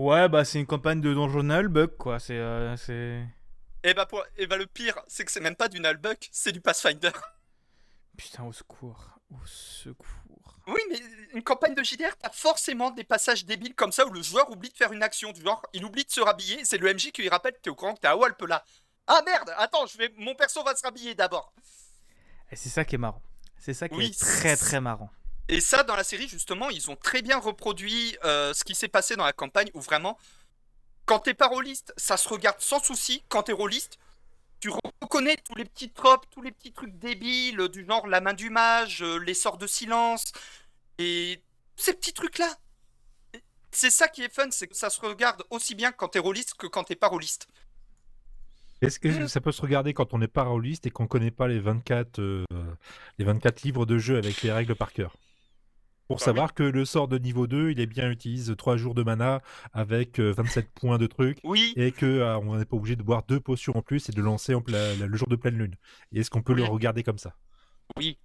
Ouais, 0.00 0.30
bah 0.30 0.46
c'est 0.46 0.58
une 0.58 0.66
campagne 0.66 1.02
de 1.02 1.12
Donjon 1.12 1.42
Nullbug, 1.42 1.98
quoi. 1.98 2.18
C'est. 2.18 2.38
euh. 2.38 3.22
Et 3.84 3.92
bah, 3.92 4.06
pour... 4.06 4.24
et 4.38 4.46
bah 4.46 4.56
le 4.56 4.64
pire, 4.66 4.98
c'est 5.06 5.26
que 5.26 5.30
c'est 5.30 5.40
même 5.40 5.56
pas 5.56 5.68
du 5.68 5.78
Nullbuck, 5.78 6.26
c'est 6.32 6.52
du 6.52 6.62
Pathfinder. 6.62 7.10
Putain, 8.16 8.44
au 8.44 8.52
secours. 8.54 9.10
Au 9.30 9.44
secours. 9.44 10.06
Oui, 10.68 10.80
mais 10.88 10.98
une 11.34 11.42
campagne 11.42 11.74
de 11.74 11.84
JDR, 11.84 12.16
t'as 12.18 12.30
forcément 12.30 12.90
des 12.92 13.04
passages 13.04 13.44
débiles 13.44 13.74
comme 13.74 13.92
ça 13.92 14.06
où 14.06 14.10
le 14.10 14.22
joueur 14.22 14.50
oublie 14.50 14.70
de 14.70 14.76
faire 14.76 14.90
une 14.90 15.02
action. 15.02 15.32
Du 15.32 15.42
genre, 15.42 15.62
il 15.74 15.84
oublie 15.84 16.04
de 16.06 16.10
se 16.10 16.22
rhabiller, 16.22 16.64
c'est 16.64 16.78
le 16.78 16.94
MJ 16.94 17.12
qui 17.12 17.20
lui 17.20 17.28
rappelle 17.28 17.52
que 17.52 17.60
t'es 17.60 17.68
au 17.70 17.74
courant 17.74 17.92
que 17.92 18.00
t'es 18.00 18.08
à 18.08 18.16
Walp 18.16 18.40
là. 18.48 18.64
Ah 19.06 19.20
merde, 19.26 19.52
attends, 19.58 19.84
je 19.86 19.98
vais... 19.98 20.10
mon 20.16 20.34
perso 20.34 20.64
va 20.64 20.74
se 20.74 20.82
rhabiller 20.82 21.14
d'abord. 21.14 21.52
Et 22.50 22.56
c'est 22.56 22.70
ça 22.70 22.86
qui 22.86 22.94
est 22.94 22.98
marrant. 22.98 23.22
C'est 23.58 23.74
ça 23.74 23.86
qui 23.86 23.96
Oui, 23.96 24.06
est 24.06 24.18
très 24.18 24.56
très 24.56 24.80
marrant. 24.80 25.10
Et 25.52 25.60
ça, 25.60 25.82
dans 25.82 25.96
la 25.96 26.04
série, 26.04 26.28
justement, 26.28 26.70
ils 26.70 26.92
ont 26.92 26.96
très 26.96 27.22
bien 27.22 27.36
reproduit 27.36 28.16
euh, 28.22 28.54
ce 28.54 28.62
qui 28.62 28.76
s'est 28.76 28.86
passé 28.86 29.16
dans 29.16 29.24
la 29.24 29.32
campagne 29.32 29.68
où 29.74 29.80
vraiment, 29.80 30.16
quand 31.06 31.18
t'es 31.18 31.34
pas 31.34 31.48
rôliste, 31.48 31.92
ça 31.96 32.16
se 32.16 32.28
regarde 32.28 32.60
sans 32.60 32.80
souci. 32.80 33.24
Quand 33.28 33.42
t'es 33.42 33.52
rôliste, 33.52 33.98
tu 34.60 34.70
reconnais 35.02 35.36
tous 35.44 35.56
les 35.56 35.64
petits 35.64 35.90
tropes, 35.90 36.24
tous 36.30 36.40
les 36.40 36.52
petits 36.52 36.72
trucs 36.72 36.96
débiles, 37.00 37.66
du 37.66 37.84
genre 37.84 38.06
la 38.06 38.20
main 38.20 38.32
du 38.32 38.48
mage, 38.48 39.02
euh, 39.02 39.16
les 39.18 39.34
sorts 39.34 39.58
de 39.58 39.66
silence, 39.66 40.30
et 40.98 41.42
ces 41.74 41.94
petits 41.94 42.12
trucs-là. 42.12 42.54
C'est 43.72 43.90
ça 43.90 44.06
qui 44.06 44.22
est 44.22 44.32
fun, 44.32 44.52
c'est 44.52 44.68
que 44.68 44.76
ça 44.76 44.88
se 44.88 45.00
regarde 45.00 45.42
aussi 45.50 45.74
bien 45.74 45.90
quand 45.90 46.08
t'es 46.08 46.20
rôliste 46.20 46.54
que 46.54 46.68
quand 46.68 46.84
t'es 46.84 46.94
pas 46.94 47.08
rôliste. 47.08 47.48
Est-ce 48.82 49.00
que 49.00 49.26
ça 49.26 49.40
peut 49.40 49.52
se 49.52 49.62
regarder 49.62 49.94
quand 49.94 50.14
on 50.14 50.18
n'est 50.18 50.28
pas 50.28 50.44
rôliste 50.44 50.86
et 50.86 50.90
qu'on 50.90 51.08
connaît 51.08 51.32
pas 51.32 51.48
les 51.48 51.58
24, 51.58 52.20
euh, 52.20 52.44
les 53.18 53.24
24 53.24 53.62
livres 53.62 53.84
de 53.84 53.98
jeu 53.98 54.16
avec 54.16 54.42
les 54.42 54.52
règles 54.52 54.76
par 54.76 54.92
cœur? 54.92 55.16
Pour 56.10 56.20
savoir 56.20 56.54
que 56.54 56.62
le 56.62 56.84
sort 56.84 57.08
de 57.08 57.18
niveau 57.18 57.46
2, 57.46 57.70
il 57.70 57.80
est 57.80 57.86
bien 57.86 58.10
utilise 58.10 58.54
3 58.56 58.76
jours 58.76 58.94
de 58.94 59.02
mana 59.02 59.40
avec 59.72 60.18
euh, 60.18 60.32
27 60.36 60.70
points 60.74 60.98
de 60.98 61.06
trucs 61.06 61.38
Oui, 61.44 61.72
et 61.76 61.92
que 61.92 62.06
euh, 62.06 62.38
on 62.38 62.56
n'est 62.56 62.64
pas 62.64 62.76
obligé 62.76 62.96
de 62.96 63.02
boire 63.02 63.22
deux 63.22 63.40
potions 63.40 63.76
en 63.76 63.82
plus 63.82 64.08
et 64.08 64.12
de 64.12 64.20
lancer 64.20 64.54
en 64.54 64.60
pla- 64.60 64.94
le 64.96 65.16
jour 65.16 65.28
de 65.28 65.36
pleine 65.36 65.56
lune. 65.56 65.74
Et 66.12 66.20
est-ce 66.20 66.30
qu'on 66.30 66.42
peut 66.42 66.54
le 66.54 66.64
regarder 66.64 67.02
comme 67.02 67.18
ça? 67.18 67.34
Oui. 67.96 68.18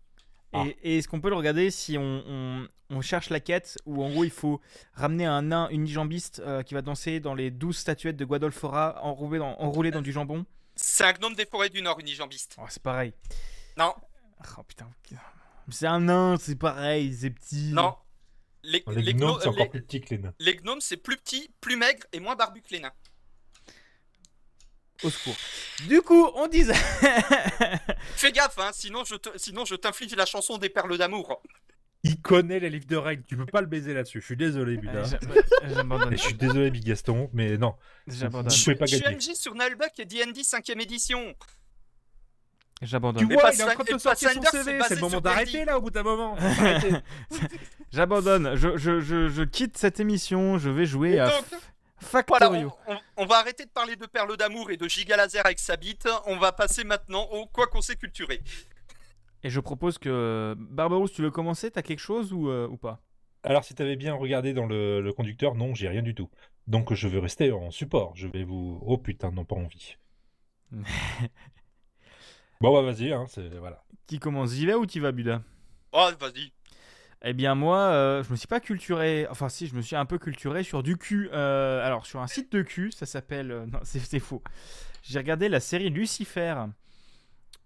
Ah. 0.53 0.64
Et, 0.68 0.78
et 0.84 0.98
est-ce 0.98 1.07
qu'on 1.07 1.20
peut 1.22 1.30
le 1.30 1.36
regarder 1.36 1.70
si 1.72 1.98
on, 1.98 2.24
on- 2.28 2.68
on 2.91 3.02
cherche 3.02 3.30
la 3.30 3.40
quête 3.40 3.78
où 3.86 4.03
en 4.03 4.10
gros 4.12 4.24
il 4.24 4.30
faut 4.30 4.62
ramener 4.94 5.26
un 5.26 5.41
nain 5.41 5.68
unijambiste 5.70 6.40
euh, 6.45 6.62
qui 6.64 6.76
va 6.76 6.82
danser 6.84 7.20
dans 7.20 7.34
les 7.34 7.49
12 7.52 7.76
statuettes 7.76 8.16
de 8.16 8.26
Guadalfora 8.26 9.03
enroulé 9.03 9.40
dans, 9.40 9.56
enroulé 9.60 9.90
dans 9.91 10.02
du 10.03 10.12
jambon? 10.12 10.45
C'est 10.76 11.03
un 11.06 11.14
gnome 11.14 11.34
des 11.36 11.45
forêts 11.45 11.70
du 11.70 11.82
Nord, 11.82 11.99
unijambiste. 11.99 12.56
oh, 12.60 12.66
C'est 12.70 12.82
pareil. 12.84 13.14
Non, 13.78 13.94
Oh 14.57 14.64
putain. 14.68 14.88
C'est 15.70 15.88
un 15.88 16.00
nain, 16.02 16.38
c'est 16.40 16.56
pareil, 16.58 17.14
c'est 17.20 17.30
petit. 17.32 17.72
non. 17.74 17.96
Les, 18.64 18.84
Les, 18.88 19.02
les 19.04 19.14
gnomes, 19.14 19.30
gno- 19.38 19.40
c'est 19.42 19.48
encore 19.48 19.64
les- 19.66 19.70
plus 19.70 19.82
petit 19.84 20.02
que 20.02 20.16
les 20.16 20.22
nains. 20.22 20.34
les 20.40 20.56
gnomes, 20.56 20.82
c'est 20.82 20.98
plus 20.98 21.18
petit, 21.18 21.52
plus 21.62 21.76
maigre 21.76 22.04
et 22.14 22.20
moins 22.20 22.36
barbu 22.36 22.62
que 22.64 22.70
les 22.72 22.80
nains. 22.80 22.94
Au 25.04 25.10
secours. 25.10 25.36
Du 25.88 26.02
coup, 26.02 26.26
on 26.36 26.48
disait. 26.48 26.74
Fais 28.16 28.32
gaffe, 28.32 28.58
hein, 28.60 28.72
sinon 28.74 29.04
je 29.04 29.16
te- 29.16 29.38
sinon 29.38 29.66
je 29.66 29.76
t'inflige 29.76 30.16
la 30.16 30.26
chanson 30.26 30.58
des 30.58 30.70
perles 30.70 30.98
d'amour. 30.98 31.42
Il 32.04 32.22
connaît 32.22 32.60
les 32.60 32.70
livres 32.70 32.88
de 32.88 32.96
règles, 32.96 33.24
tu 33.24 33.36
peux 33.36 33.46
pas 33.46 33.62
le 33.62 33.68
baiser 33.68 33.94
là-dessus. 33.94 34.22
Je 34.22 34.26
suis 34.26 34.38
désolé, 34.38 34.78
Buda. 34.78 35.02
Euh, 35.64 35.74
J'abandonne. 35.74 36.14
Et 36.14 36.18
je 36.18 36.22
suis 36.24 36.34
désolé, 36.36 36.70
Big 36.72 36.84
Gaston, 36.86 37.30
mais 37.34 37.58
non. 37.58 37.76
J'abandonne. 38.08 38.52
Je 38.52 38.64
pouvais 38.64 38.76
pas 38.76 38.86
Je 38.86 38.96
suis. 38.98 39.06
MJ 39.16 39.34
sur 39.36 39.54
Nullbuck 39.56 40.00
et 40.00 40.06
D&D 40.06 40.42
5ème 40.42 40.82
édition. 40.82 41.36
Tu 42.82 42.88
J'abandonne. 42.88 43.26
Mais 43.28 43.36
vois, 43.36 43.44
pas 43.44 43.54
il 43.54 43.62
est 43.62 43.64
en 43.64 43.68
train 43.68 43.84
de 43.84 43.90
te 43.94 43.98
sortir 43.98 44.32
son 44.32 44.42
CV. 44.42 44.80
C'est 44.88 44.96
le 44.96 45.02
moment 45.02 45.22
d'arrêter 45.22 45.64
là 45.66 45.78
au 45.78 45.82
bout 45.82 45.92
d'un 45.92 46.04
moment. 46.04 46.36
J'abandonne. 47.92 48.56
Je, 48.56 48.78
je, 48.78 49.00
je, 49.00 49.30
je 49.30 49.44
quitte 49.44 49.78
cette 49.78 50.00
émission. 50.00 50.58
Je 50.58 50.70
vais 50.70 50.86
jouer 50.86 51.20
à 51.20 51.26
Voilà, 51.28 51.42
Factorio. 51.98 52.74
on, 52.88 52.94
on- 52.94 53.00
on 53.18 53.26
va 53.26 53.38
arrêter 53.38 53.64
de 53.66 53.70
parler 53.70 53.96
de 53.96 54.06
perles 54.06 54.36
d'amour 54.38 54.72
et 54.72 54.78
de 54.78 54.88
giga 54.90 55.16
laser 55.16 55.46
avec 55.46 55.60
sa 55.60 55.78
bite. 55.78 56.08
On 56.26 56.38
va 56.38 56.52
passer 56.52 56.84
maintenant 56.84 57.24
au 57.32 57.46
quoi 57.46 57.68
qu'on 57.68 57.82
s'est 57.82 57.96
culturé. 57.96 58.42
Et 59.44 59.50
je 59.50 59.60
propose 59.60 59.98
que 59.98 60.56
Barbarousse, 60.58 61.14
tu 61.14 61.22
veux 61.22 61.32
commencer? 61.32 61.72
T'as 61.72 61.82
quelque 61.82 62.00
chose 62.00 62.34
ou, 62.34 62.50
euh, 62.50 62.68
ou 62.68 62.78
pas? 62.78 63.00
Alors, 63.44 63.64
si 63.64 63.74
t'avais 63.76 63.96
bien 63.96 64.16
regardé 64.16 64.54
dans 64.54 64.66
le, 64.66 65.02
le 65.02 65.14
conducteur, 65.14 65.56
non, 65.56 65.76
j'ai 65.76 65.88
rien 65.88 66.02
du 66.02 66.16
tout. 66.16 66.30
Donc, 66.68 66.94
je 66.94 67.08
vais 67.08 67.20
rester 67.20 67.52
en 67.52 67.70
support. 67.72 68.14
Je 68.16 68.28
vais 68.28 68.44
vous. 68.44 68.80
Oh 68.86 68.98
putain, 68.98 69.32
non, 69.32 69.46
pas 69.46 69.56
envie. 69.56 69.96
bon, 72.66 72.74
bah, 72.84 72.92
vas-y, 72.92 73.12
hein, 73.12 73.26
c'est. 73.28 73.50
Voilà. 73.58 73.84
Qui 74.08 74.20
commence 74.20 74.52
J'y 74.54 74.66
vais 74.66 74.76
ou 74.76 74.86
t'y 74.86 75.00
vas, 75.00 75.12
Buda? 75.12 75.42
Oh, 75.92 76.10
vas-y. 76.20 76.52
Eh 77.24 77.34
bien, 77.34 77.56
moi, 77.56 77.78
euh, 77.78 78.24
je 78.24 78.32
me 78.32 78.36
suis 78.36 78.48
pas 78.48 78.60
culturé. 78.60 79.26
Enfin, 79.32 79.50
si, 79.50 79.68
je 79.68 79.76
me 79.76 79.82
suis 79.82 79.96
un 79.96 80.06
peu 80.06 80.20
culturé 80.20 80.64
sur 80.64 80.84
du 80.84 80.98
cul. 80.98 81.30
Euh, 81.34 81.86
alors, 81.86 82.06
sur 82.06 82.20
un 82.20 82.28
site 82.28 82.52
de 82.52 82.62
cul, 82.62 82.92
ça 82.92 83.06
s'appelle. 83.06 83.52
euh, 83.52 83.66
non, 83.66 83.80
c'est 83.84 84.00
c'est 84.00 84.20
faux. 84.20 84.44
J'ai 85.02 85.18
regardé 85.20 85.50
la 85.50 85.60
série 85.60 85.90
Lucifer. 85.90 86.56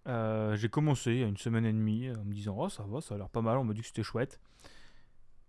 Euh, 0.08 0.56
j'ai 0.56 0.70
commencé 0.70 1.12
il 1.12 1.20
y 1.20 1.24
a 1.24 1.28
une 1.28 1.38
semaine 1.38 1.66
et 1.66 1.74
demie 1.74 2.10
en 2.10 2.24
me 2.24 2.34
disant 2.34 2.56
Oh, 2.58 2.70
ça 2.70 2.84
va, 2.88 3.02
ça 3.02 3.16
a 3.16 3.18
l'air 3.18 3.30
pas 3.30 3.42
mal. 3.42 3.58
On 3.58 3.64
m'a 3.64 3.74
dit 3.74 3.82
que 3.82 3.88
c'était 3.88 4.04
chouette. 4.04 4.40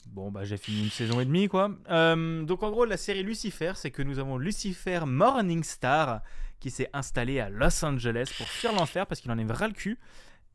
Bon, 0.06 0.30
bah, 0.32 0.44
j'ai 0.44 0.56
fini 0.56 0.82
une 0.84 0.90
saison 0.90 1.20
et 1.20 1.24
demie, 1.24 1.46
quoi. 1.48 1.70
Euh, 1.90 2.42
donc, 2.42 2.62
en 2.62 2.70
gros, 2.70 2.84
la 2.86 2.96
série 2.96 3.22
Lucifer, 3.22 3.72
c'est 3.76 3.90
que 3.90 4.02
nous 4.02 4.18
avons 4.18 4.38
Lucifer 4.38 5.00
Morningstar 5.06 6.22
qui 6.60 6.70
s'est 6.70 6.90
installé 6.92 7.40
à 7.40 7.48
Los 7.48 7.84
Angeles 7.84 8.32
pour 8.36 8.46
fuir 8.46 8.72
l'enfer 8.72 9.06
parce 9.06 9.20
qu'il 9.20 9.30
en 9.30 9.38
est 9.38 9.52
ras 9.52 9.66
le 9.66 9.74
cul. 9.74 9.98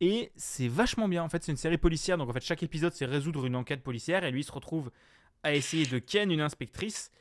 Et 0.02 0.32
c'est 0.36 0.68
vachement 0.68 1.08
bien. 1.08 1.24
En 1.24 1.30
fait, 1.30 1.44
c'est 1.44 1.52
une 1.52 1.58
série 1.58 1.78
policière. 1.78 2.18
Donc, 2.18 2.30
en 2.30 2.34
fait, 2.34 2.44
chaque 2.44 2.64
épisode, 2.64 2.94
c'est 2.94 3.06
résoudre 3.06 3.46
une 3.46 3.56
enquête 3.56 3.84
policière. 3.84 4.24
Et 4.24 4.32
lui, 4.32 4.42
il 4.42 4.44
se 4.44 4.52
retrouve 4.52 4.92
à 5.44 5.54
essayer 5.54 5.86
de 5.86 6.00
ken 6.00 6.32
une 6.32 6.42
inspectrice. 6.42 7.12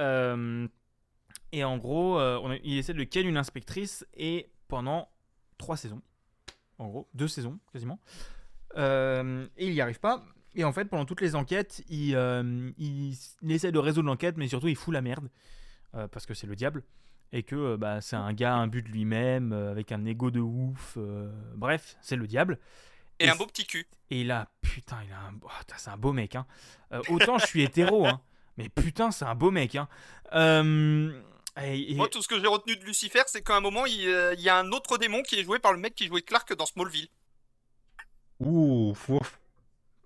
Euh, 0.00 0.66
et 1.52 1.64
en 1.64 1.78
gros, 1.78 2.18
euh, 2.18 2.58
il 2.64 2.78
essaie 2.78 2.94
de 2.94 3.04
ken 3.04 3.26
une 3.26 3.36
inspectrice. 3.36 4.06
Et 4.14 4.50
pendant 4.68 5.08
trois 5.58 5.76
saisons, 5.76 6.02
en 6.78 6.88
gros, 6.88 7.08
deux 7.14 7.28
saisons 7.28 7.58
quasiment. 7.72 8.00
Euh, 8.76 9.46
et 9.56 9.68
il 9.68 9.72
n'y 9.74 9.80
arrive 9.80 10.00
pas. 10.00 10.24
Et 10.56 10.64
en 10.64 10.72
fait, 10.72 10.86
pendant 10.86 11.04
toutes 11.04 11.20
les 11.20 11.34
enquêtes, 11.34 11.84
il, 11.88 12.10
il, 12.78 13.16
il 13.42 13.52
essaie 13.52 13.72
de 13.72 13.78
résoudre 13.78 14.08
l'enquête, 14.08 14.36
mais 14.36 14.48
surtout, 14.48 14.68
il 14.68 14.76
fout 14.76 14.94
la 14.94 15.02
merde. 15.02 15.28
parce 15.92 16.26
que 16.26 16.32
c'est 16.34 16.46
le 16.46 16.56
diable. 16.56 16.84
Et 17.36 17.42
que 17.42 17.56
euh, 17.56 17.76
bah, 17.76 18.00
c'est 18.00 18.14
un 18.14 18.32
gars 18.32 18.54
imbu 18.54 18.80
de 18.80 18.88
lui-même, 18.88 19.52
euh, 19.52 19.70
avec 19.72 19.90
un 19.90 20.04
ego 20.06 20.30
de 20.30 20.38
ouf. 20.38 20.94
euh, 20.96 21.32
bref, 21.56 21.96
c'est 22.00 22.14
le 22.14 22.28
diable. 22.28 22.60
Et 23.18 23.24
Et 23.24 23.28
un 23.28 23.34
beau 23.34 23.46
petit 23.46 23.66
cul. 23.66 23.86
Et 24.10 24.20
il 24.20 24.30
a, 24.30 24.48
putain, 24.62 24.98
il 25.04 25.12
a 25.12 25.18
un, 25.18 25.32
oh, 25.42 25.48
c'est 25.76 25.90
un 25.90 25.96
beau 25.96 26.12
mec, 26.12 26.36
hein. 26.36 26.46
Euh, 26.92 27.02
autant 27.08 27.38
je 27.38 27.46
suis 27.46 27.62
hétéro, 27.62 28.06
hein, 28.06 28.20
mais 28.56 28.68
putain, 28.68 29.10
c'est 29.10 29.24
un 29.24 29.34
beau 29.34 29.50
mec, 29.50 29.74
hein. 29.74 29.88
Euh, 30.32 31.12
et- 31.60 31.92
et- 31.92 31.94
Moi, 31.96 32.08
tout 32.08 32.22
ce 32.22 32.28
que 32.28 32.38
j'ai 32.38 32.46
retenu 32.46 32.76
de 32.76 32.84
Lucifer, 32.84 33.22
c'est 33.26 33.42
qu'à 33.42 33.56
un 33.56 33.60
moment, 33.60 33.84
il, 33.84 34.06
euh, 34.08 34.34
il 34.34 34.40
y 34.40 34.48
a 34.48 34.56
un 34.56 34.70
autre 34.70 34.96
démon 34.96 35.22
qui 35.22 35.34
est 35.34 35.42
joué 35.42 35.58
par 35.58 35.72
le 35.72 35.78
mec 35.80 35.96
qui 35.96 36.06
jouait 36.06 36.22
Clark 36.22 36.54
dans 36.56 36.66
Smallville. 36.66 37.08
Ouh, 38.40 38.94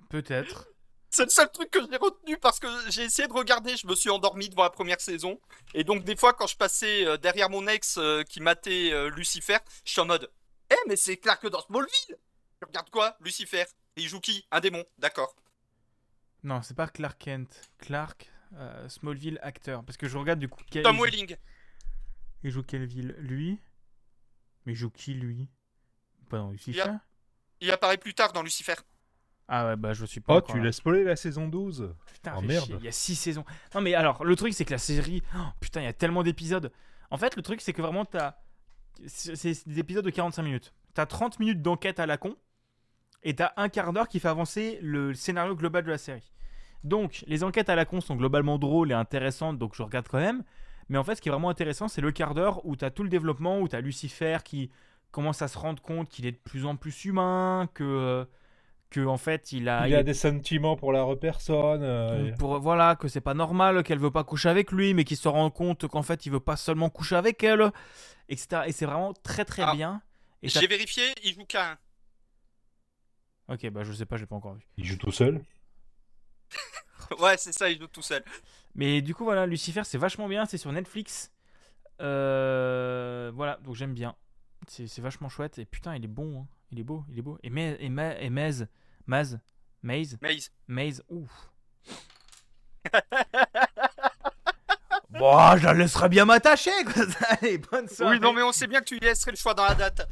peut-être. 0.08 0.68
C'est 1.10 1.24
le 1.24 1.30
seul 1.30 1.50
truc 1.50 1.70
que 1.70 1.80
j'ai 1.90 1.96
retenu 1.96 2.36
parce 2.36 2.58
que 2.60 2.66
j'ai 2.90 3.04
essayé 3.04 3.26
de 3.28 3.32
regarder, 3.32 3.76
je 3.76 3.86
me 3.86 3.94
suis 3.94 4.10
endormi 4.10 4.48
devant 4.50 4.64
la 4.64 4.70
première 4.70 5.00
saison. 5.00 5.40
Et 5.74 5.82
donc, 5.84 6.04
des 6.04 6.16
fois, 6.16 6.34
quand 6.34 6.46
je 6.46 6.56
passais 6.56 7.06
euh, 7.06 7.16
derrière 7.16 7.48
mon 7.48 7.66
ex 7.66 7.96
euh, 7.98 8.22
qui 8.24 8.40
matait 8.40 8.92
euh, 8.92 9.08
Lucifer, 9.10 9.58
je 9.84 9.92
suis 9.92 10.00
en 10.00 10.06
mode 10.06 10.30
Eh, 10.70 10.76
mais 10.86 10.96
c'est 10.96 11.16
Clark 11.16 11.46
dans 11.48 11.60
Smallville 11.62 12.16
Tu 12.60 12.66
regardes 12.66 12.90
quoi 12.90 13.16
Lucifer? 13.20 13.64
Et 13.96 14.02
il 14.02 14.08
joue 14.08 14.20
qui? 14.20 14.46
Un 14.50 14.60
démon, 14.60 14.84
d'accord. 14.98 15.34
Non, 16.44 16.60
c'est 16.62 16.74
pas 16.74 16.86
Clark 16.88 17.18
Kent. 17.18 17.62
Clark, 17.78 18.30
euh, 18.56 18.88
Smallville 18.88 19.38
acteur. 19.42 19.82
Parce 19.84 19.96
que 19.96 20.08
je 20.08 20.18
regarde 20.18 20.38
du 20.38 20.48
coup. 20.48 20.60
quel- 20.70 20.82
Tom 20.84 21.00
Welling. 21.00 21.36
il 22.44 22.50
joue 22.50 22.62
quelle 22.62 22.84
ville? 22.86 23.14
Lui? 23.18 23.58
Mais 24.66 24.72
il 24.72 24.76
joue 24.76 24.90
qui 24.90 25.14
lui? 25.14 25.48
Pas 26.28 26.36
dans 26.36 26.50
Lucifer? 26.50 26.92
Il 27.60 27.70
apparaît 27.70 27.96
plus 27.98 28.12
tard 28.14 28.32
dans 28.34 28.42
Lucifer. 28.42 28.74
Ah 29.48 29.66
ouais, 29.66 29.76
bah 29.76 29.94
je 29.94 30.04
suis 30.04 30.20
pas. 30.20 30.36
Oh, 30.36 30.40
tu 30.42 30.60
laisses 30.60 30.76
spoiler 30.76 31.04
la 31.04 31.16
saison 31.16 31.48
12. 31.48 31.94
Putain, 32.12 32.34
Oh, 32.36 32.42
merde. 32.42 32.76
Il 32.78 32.84
y 32.84 32.88
a 32.88 32.92
6 32.92 33.16
saisons. 33.16 33.44
Non, 33.74 33.80
mais 33.80 33.94
alors, 33.94 34.24
le 34.24 34.36
truc, 34.36 34.52
c'est 34.52 34.64
que 34.66 34.72
la 34.72 34.78
série. 34.78 35.22
oh, 35.34 35.38
putain, 35.60 35.80
il 35.80 35.84
y 35.84 35.88
a 35.88 35.92
tellement 35.94 36.22
d'épisodes. 36.22 36.70
En 37.10 37.16
fait, 37.16 37.34
le 37.34 37.42
truc, 37.42 37.60
c'est 37.62 37.72
que 37.72 37.80
vraiment, 37.82 38.04
t'as. 38.04 38.36
C'est 39.06 39.36
c'est 39.36 39.66
des 39.68 39.78
épisodes 39.78 40.04
de 40.04 40.10
45 40.10 40.42
minutes. 40.42 40.74
T'as 40.92 41.06
30 41.06 41.38
minutes 41.40 41.62
d'enquête 41.62 41.98
à 42.00 42.06
la 42.06 42.18
con. 42.18 42.36
Et 43.22 43.34
t'as 43.34 43.52
un 43.56 43.68
quart 43.68 43.92
d'heure 43.92 44.08
qui 44.08 44.20
fait 44.20 44.28
avancer 44.28 44.78
le 44.82 45.14
scénario 45.14 45.54
global 45.56 45.84
de 45.84 45.90
la 45.90 45.98
série. 45.98 46.32
Donc, 46.84 47.24
les 47.26 47.42
enquêtes 47.42 47.68
à 47.68 47.74
la 47.74 47.84
con 47.84 48.00
sont 48.00 48.16
globalement 48.16 48.58
drôles 48.58 48.92
et 48.92 48.94
intéressantes, 48.94 49.58
donc 49.58 49.74
je 49.74 49.82
regarde 49.82 50.06
quand 50.08 50.20
même. 50.20 50.44
Mais 50.88 50.98
en 50.98 51.04
fait, 51.04 51.16
ce 51.16 51.20
qui 51.22 51.28
est 51.28 51.32
vraiment 51.32 51.50
intéressant, 51.50 51.88
c'est 51.88 52.00
le 52.00 52.12
quart 52.12 52.34
d'heure 52.34 52.64
où 52.64 52.76
t'as 52.76 52.90
tout 52.90 53.02
le 53.02 53.08
développement, 53.08 53.60
où 53.60 53.66
t'as 53.68 53.80
Lucifer 53.80 54.38
qui 54.44 54.70
commence 55.10 55.42
à 55.42 55.48
se 55.48 55.58
rendre 55.58 55.82
compte 55.82 56.08
qu'il 56.08 56.26
est 56.26 56.32
de 56.32 56.36
plus 56.36 56.66
en 56.66 56.76
plus 56.76 57.04
humain, 57.06 57.68
que. 57.74 58.26
Que 58.90 59.04
en 59.04 59.18
fait, 59.18 59.52
il 59.52 59.68
a. 59.68 59.86
Il 59.86 59.94
a 59.94 60.02
des 60.02 60.14
sentiments 60.14 60.76
pour 60.76 60.92
la 60.92 61.04
personne. 61.16 61.82
euh, 61.82 62.34
pour 62.36 62.58
voilà 62.60 62.96
que 62.96 63.06
c'est 63.08 63.20
pas 63.20 63.34
normal 63.34 63.82
qu'elle 63.82 63.98
veut 63.98 64.10
pas 64.10 64.24
coucher 64.24 64.48
avec 64.48 64.72
lui 64.72 64.94
mais 64.94 65.04
qu'il 65.04 65.16
se 65.18 65.28
rend 65.28 65.50
compte 65.50 65.86
qu'en 65.88 66.02
fait 66.02 66.24
il 66.26 66.32
veut 66.32 66.40
pas 66.40 66.56
seulement 66.56 66.88
coucher 66.90 67.16
avec 67.16 67.42
elle 67.44 67.70
etc 68.28 68.62
et 68.66 68.72
c'est 68.72 68.86
vraiment 68.86 69.12
très 69.12 69.44
très 69.44 69.62
Ah. 69.62 69.74
bien 69.74 70.02
et 70.42 70.48
ça- 70.48 70.60
J'ai 70.60 70.66
vérifié, 70.68 71.02
il 71.24 71.34
joue 71.34 71.44
qu'à 71.44 71.72
un. 71.72 71.78
ok 73.54 73.68
bah 73.70 73.84
je 73.84 73.92
sais 73.92 74.06
pas 74.06 74.16
j'ai 74.16 74.26
pas 74.26 74.36
encore 74.36 74.54
vu 74.54 74.66
Il 74.76 74.84
joue 74.84 74.96
tout 74.96 75.12
seul? 75.12 75.42
Ouais, 77.20 77.36
c'est 77.38 77.52
ça, 77.52 77.70
il 77.70 77.78
joue 77.78 77.86
tout 77.88 78.02
seul. 78.02 78.22
mais 78.74 79.00
du 79.02 79.14
coup 79.14 79.24
voilà 79.24 79.46
Lucifer 79.46 79.82
c'est 79.84 79.98
vachement 79.98 80.28
bien 80.28 80.46
c'est 80.46 80.58
sur 80.58 80.72
Netflix 80.72 81.32
Euh, 82.00 83.30
voilà 83.34 83.58
donc 83.64 83.74
j'aime 83.74 83.92
bien 83.94 84.14
c'est 84.66 84.86
c'est 84.86 85.02
vachement 85.02 85.28
chouette 85.28 85.58
et 85.58 85.64
putain 85.66 85.94
il 85.96 86.04
est 86.04 86.08
bon 86.20 86.42
hein. 86.42 86.46
Il 86.70 86.80
est 86.80 86.84
beau 86.84 87.04
il 87.10 87.18
est 87.18 87.22
beau 87.22 87.38
et 87.42 87.50
Mais 87.50 87.76
et, 87.80 87.88
Ma- 87.88 88.16
et 88.18 88.30
Maz 88.30 88.66
Maz 89.06 89.38
Maze 89.82 90.18
Maze. 90.20 90.50
Maze 90.66 91.02
ouf 91.08 91.30
Bon, 95.10 95.56
je 95.56 95.64
la 95.64 95.72
laisserai 95.72 96.08
bien 96.08 96.24
m'attacher. 96.26 96.70
quoi. 96.84 97.02
Allez, 97.30 97.58
bonne 97.58 97.88
soirée. 97.88 98.16
Oui, 98.16 98.20
non, 98.20 98.32
mais 98.32 98.42
on 98.42 98.52
sait 98.52 98.66
bien 98.66 98.80
que 98.80 98.84
tu 98.84 98.94
lui 98.98 99.00
laisserais 99.06 99.30
le 99.30 99.36
choix 99.36 99.54
dans 99.54 99.64
la 99.64 99.74
date. 99.74 100.06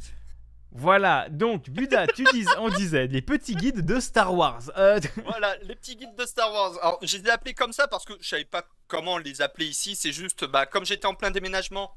Voilà, 0.71 1.27
donc 1.29 1.69
Buda, 1.69 2.07
tu 2.07 2.23
dis, 2.33 2.45
on 2.57 2.69
disait 2.69 3.07
des 3.07 3.21
petits 3.21 3.55
guides 3.55 3.85
de 3.85 3.99
Star 3.99 4.33
Wars. 4.33 4.63
Euh, 4.77 4.99
Voilà, 5.25 5.55
les 5.63 5.75
petits 5.75 5.95
guides 5.95 6.15
de 6.15 6.25
Star 6.25 6.51
Wars. 6.51 6.73
Alors, 6.81 6.99
je 7.03 7.17
les 7.17 7.25
ai 7.27 7.29
appelés 7.29 7.53
comme 7.53 7.71
ça 7.73 7.87
parce 7.87 8.05
que 8.05 8.13
je 8.19 8.27
savais 8.27 8.43
pas 8.45 8.63
comment 8.87 9.17
les 9.17 9.41
appeler 9.41 9.67
ici. 9.67 9.95
C'est 9.95 10.11
juste, 10.11 10.45
bah, 10.45 10.65
comme 10.65 10.85
j'étais 10.85 11.05
en 11.05 11.13
plein 11.15 11.31
déménagement, 11.31 11.93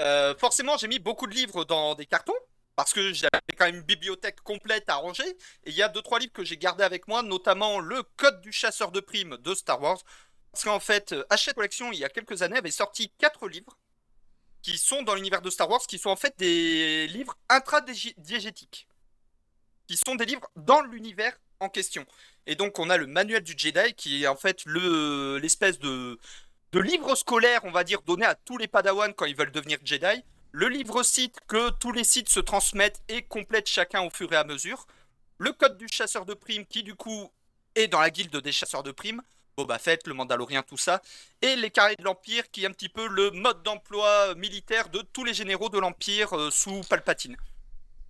euh, 0.00 0.34
forcément, 0.36 0.76
j'ai 0.78 0.88
mis 0.88 0.98
beaucoup 0.98 1.26
de 1.26 1.34
livres 1.34 1.64
dans 1.64 1.94
des 1.94 2.06
cartons 2.06 2.32
parce 2.80 2.94
que 2.94 3.12
j'avais 3.12 3.30
quand 3.58 3.66
même 3.66 3.76
une 3.76 3.82
bibliothèque 3.82 4.40
complète 4.40 4.88
à 4.88 4.94
ranger. 4.94 5.28
Et 5.64 5.70
il 5.70 5.74
y 5.74 5.82
a 5.82 5.88
deux 5.88 6.00
trois 6.00 6.18
livres 6.18 6.32
que 6.32 6.44
j'ai 6.44 6.56
gardés 6.56 6.82
avec 6.82 7.08
moi, 7.08 7.22
notamment 7.22 7.78
le 7.78 8.02
Code 8.16 8.40
du 8.40 8.52
chasseur 8.52 8.90
de 8.90 9.00
primes 9.00 9.36
de 9.36 9.54
Star 9.54 9.82
Wars. 9.82 9.98
Parce 10.50 10.64
qu'en 10.64 10.80
fait, 10.80 11.12
euh, 11.12 11.22
Hachette 11.28 11.56
Collection, 11.56 11.92
il 11.92 11.98
y 11.98 12.06
a 12.06 12.08
quelques 12.08 12.40
années, 12.40 12.56
avait 12.56 12.70
sorti 12.70 13.12
quatre 13.18 13.48
livres 13.48 13.76
qui 14.62 14.78
sont 14.78 15.02
dans 15.02 15.14
l'univers 15.14 15.42
de 15.42 15.50
Star 15.50 15.68
Wars, 15.68 15.82
qui 15.86 15.98
sont 15.98 16.08
en 16.08 16.16
fait 16.16 16.34
des 16.38 17.06
livres 17.08 17.36
intradiégétiques, 17.50 18.88
qui 19.86 19.98
sont 19.98 20.14
des 20.14 20.24
livres 20.24 20.48
dans 20.56 20.80
l'univers 20.80 21.36
en 21.60 21.68
question. 21.68 22.06
Et 22.46 22.54
donc 22.54 22.78
on 22.78 22.88
a 22.88 22.96
le 22.96 23.06
manuel 23.06 23.42
du 23.42 23.52
Jedi 23.58 23.92
qui 23.94 24.24
est 24.24 24.26
en 24.26 24.36
fait 24.36 24.64
le 24.64 25.36
l'espèce 25.36 25.78
de 25.78 26.18
de 26.72 26.80
livre 26.80 27.14
scolaire, 27.14 27.60
on 27.64 27.72
va 27.72 27.84
dire, 27.84 28.00
donné 28.02 28.24
à 28.24 28.34
tous 28.34 28.56
les 28.56 28.68
Padawans 28.68 29.12
quand 29.12 29.26
ils 29.26 29.36
veulent 29.36 29.52
devenir 29.52 29.78
Jedi. 29.84 30.24
Le 30.52 30.68
livre 30.68 31.04
site 31.04 31.38
que 31.46 31.70
tous 31.70 31.92
les 31.92 32.02
sites 32.02 32.28
se 32.28 32.40
transmettent 32.40 33.02
et 33.08 33.22
complètent 33.22 33.68
chacun 33.68 34.02
au 34.02 34.10
fur 34.10 34.32
et 34.32 34.36
à 34.36 34.42
mesure. 34.42 34.86
Le 35.38 35.52
code 35.52 35.78
du 35.78 35.86
chasseur 35.88 36.26
de 36.26 36.34
primes 36.34 36.66
qui 36.66 36.82
du 36.82 36.96
coup 36.96 37.30
est 37.76 37.86
dans 37.86 38.00
la 38.00 38.10
guilde 38.10 38.36
des 38.36 38.50
chasseurs 38.50 38.82
de 38.82 38.90
primes. 38.90 39.22
Boba 39.56 39.78
Fett, 39.78 40.06
le 40.08 40.14
Mandalorien, 40.14 40.62
tout 40.62 40.76
ça. 40.76 41.02
Et 41.40 41.54
les 41.54 41.70
carrés 41.70 41.94
de 41.96 42.02
l'Empire 42.02 42.50
qui 42.50 42.64
est 42.64 42.66
un 42.66 42.72
petit 42.72 42.88
peu 42.88 43.06
le 43.06 43.30
mode 43.30 43.62
d'emploi 43.62 44.34
militaire 44.34 44.88
de 44.88 45.02
tous 45.02 45.24
les 45.24 45.34
généraux 45.34 45.68
de 45.68 45.78
l'Empire 45.78 46.36
euh, 46.36 46.50
sous 46.50 46.80
Palpatine. 46.88 47.36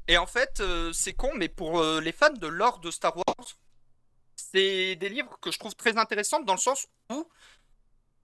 Et 0.08 0.16
en 0.16 0.26
fait, 0.26 0.60
euh, 0.60 0.92
c'est 0.94 1.12
con, 1.12 1.32
mais 1.34 1.48
pour 1.48 1.80
euh, 1.80 2.00
les 2.00 2.12
fans 2.12 2.32
de 2.32 2.46
l'or 2.46 2.78
de 2.78 2.90
Star 2.90 3.16
Wars, 3.16 3.56
c'est 4.34 4.96
des 4.96 5.08
livres 5.10 5.38
que 5.40 5.50
je 5.50 5.58
trouve 5.58 5.74
très 5.74 5.98
intéressants 5.98 6.40
dans 6.40 6.54
le 6.54 6.58
sens 6.58 6.86
où 7.10 7.28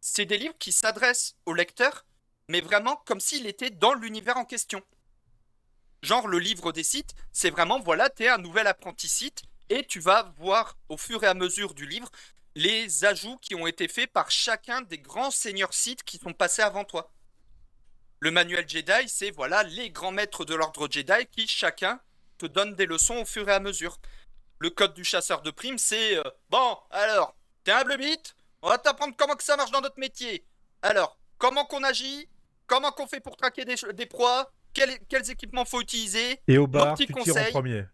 c'est 0.01 0.25
des 0.25 0.39
livres 0.39 0.57
qui 0.59 0.73
s'adressent 0.73 1.37
au 1.45 1.53
lecteur, 1.53 2.05
mais 2.49 2.61
vraiment 2.61 2.97
comme 3.07 3.21
s'il 3.21 3.47
était 3.47 3.71
dans 3.71 3.95
l'univers 3.95 4.37
en 4.37 4.45
question. 4.45 4.83
Genre 6.03 6.29
le 6.29 6.39
livre 6.39 6.73
des 6.73 6.85
sites, 6.85 7.15
c'est 7.33 7.51
vraiment 7.51 7.81
voilà, 7.81 8.09
t'es 8.11 8.29
un 8.29 8.39
nouvel 8.39 8.67
apprenti 8.67 9.09
site 9.09 9.43
et 9.69 9.85
tu 9.85 10.01
vas 10.01 10.35
voir 10.39 10.77
au 10.89 10.97
fur 10.97 11.25
et 11.25 11.27
à 11.27 11.35
mesure 11.35 11.75
du 11.75 11.87
livre 11.87 12.11
les 12.55 13.05
ajouts 13.05 13.37
qui 13.39 13.55
ont 13.55 13.67
été 13.67 13.87
faits 13.89 14.13
par 14.13 14.31
chacun 14.31 14.81
des 14.83 14.99
grands 14.99 15.31
seigneurs 15.31 15.75
sites 15.75 16.03
qui 16.05 16.19
sont 16.19 16.33
passés 16.33 16.63
avant 16.63 16.85
toi. 16.85 17.13
Le 18.21 18.31
manuel 18.31 18.67
Jedi, 18.69 19.09
c'est 19.09 19.31
voilà 19.31 19.63
les 19.63 19.91
grands 19.91 20.13
maîtres 20.13 20.45
de 20.45 20.55
l'ordre 20.55 20.89
Jedi 20.91 21.27
qui 21.31 21.47
chacun 21.47 22.01
te 22.39 22.47
donnent 22.47 22.75
des 22.75 22.87
leçons 22.87 23.17
au 23.17 23.25
fur 23.25 23.49
et 23.49 23.53
à 23.53 23.61
mesure. 23.61 23.99
Le 24.59 24.71
code 24.71 24.95
du 24.95 25.05
chasseur 25.05 25.43
de 25.43 25.51
primes, 25.51 25.77
c'est 25.77 26.17
euh, 26.17 26.23
bon, 26.49 26.79
alors, 26.91 27.37
t'es 27.63 27.73
un 27.73 27.85
bleu 27.85 27.99
on 28.63 28.69
va 28.69 28.79
t'apprendre 28.79 29.15
comment 29.17 29.35
que 29.35 29.45
ça 29.45 29.57
marche 29.57 29.71
dans 29.71 29.83
notre 29.83 30.01
métier. 30.01 30.47
Alors, 30.83 31.19
comment 31.39 31.67
qu'on 31.67 31.85
agit, 31.85 32.29
comment 32.67 32.91
qu'on 32.93 33.07
fait 33.07 33.21
pour 33.21 33.37
traquer 33.37 33.65
des, 33.65 33.77
des 33.95 34.07
proies, 34.07 34.51
quels, 34.73 34.99
quels 35.09 35.31
équipements 35.31 35.65
faut 35.65 35.81
utiliser, 35.81 36.41
Et 36.49 36.59
au 36.59 36.67
bar, 36.67 36.97
tu 36.97 37.07
tires 37.07 37.37
en 37.37 37.51
premier. 37.51 37.85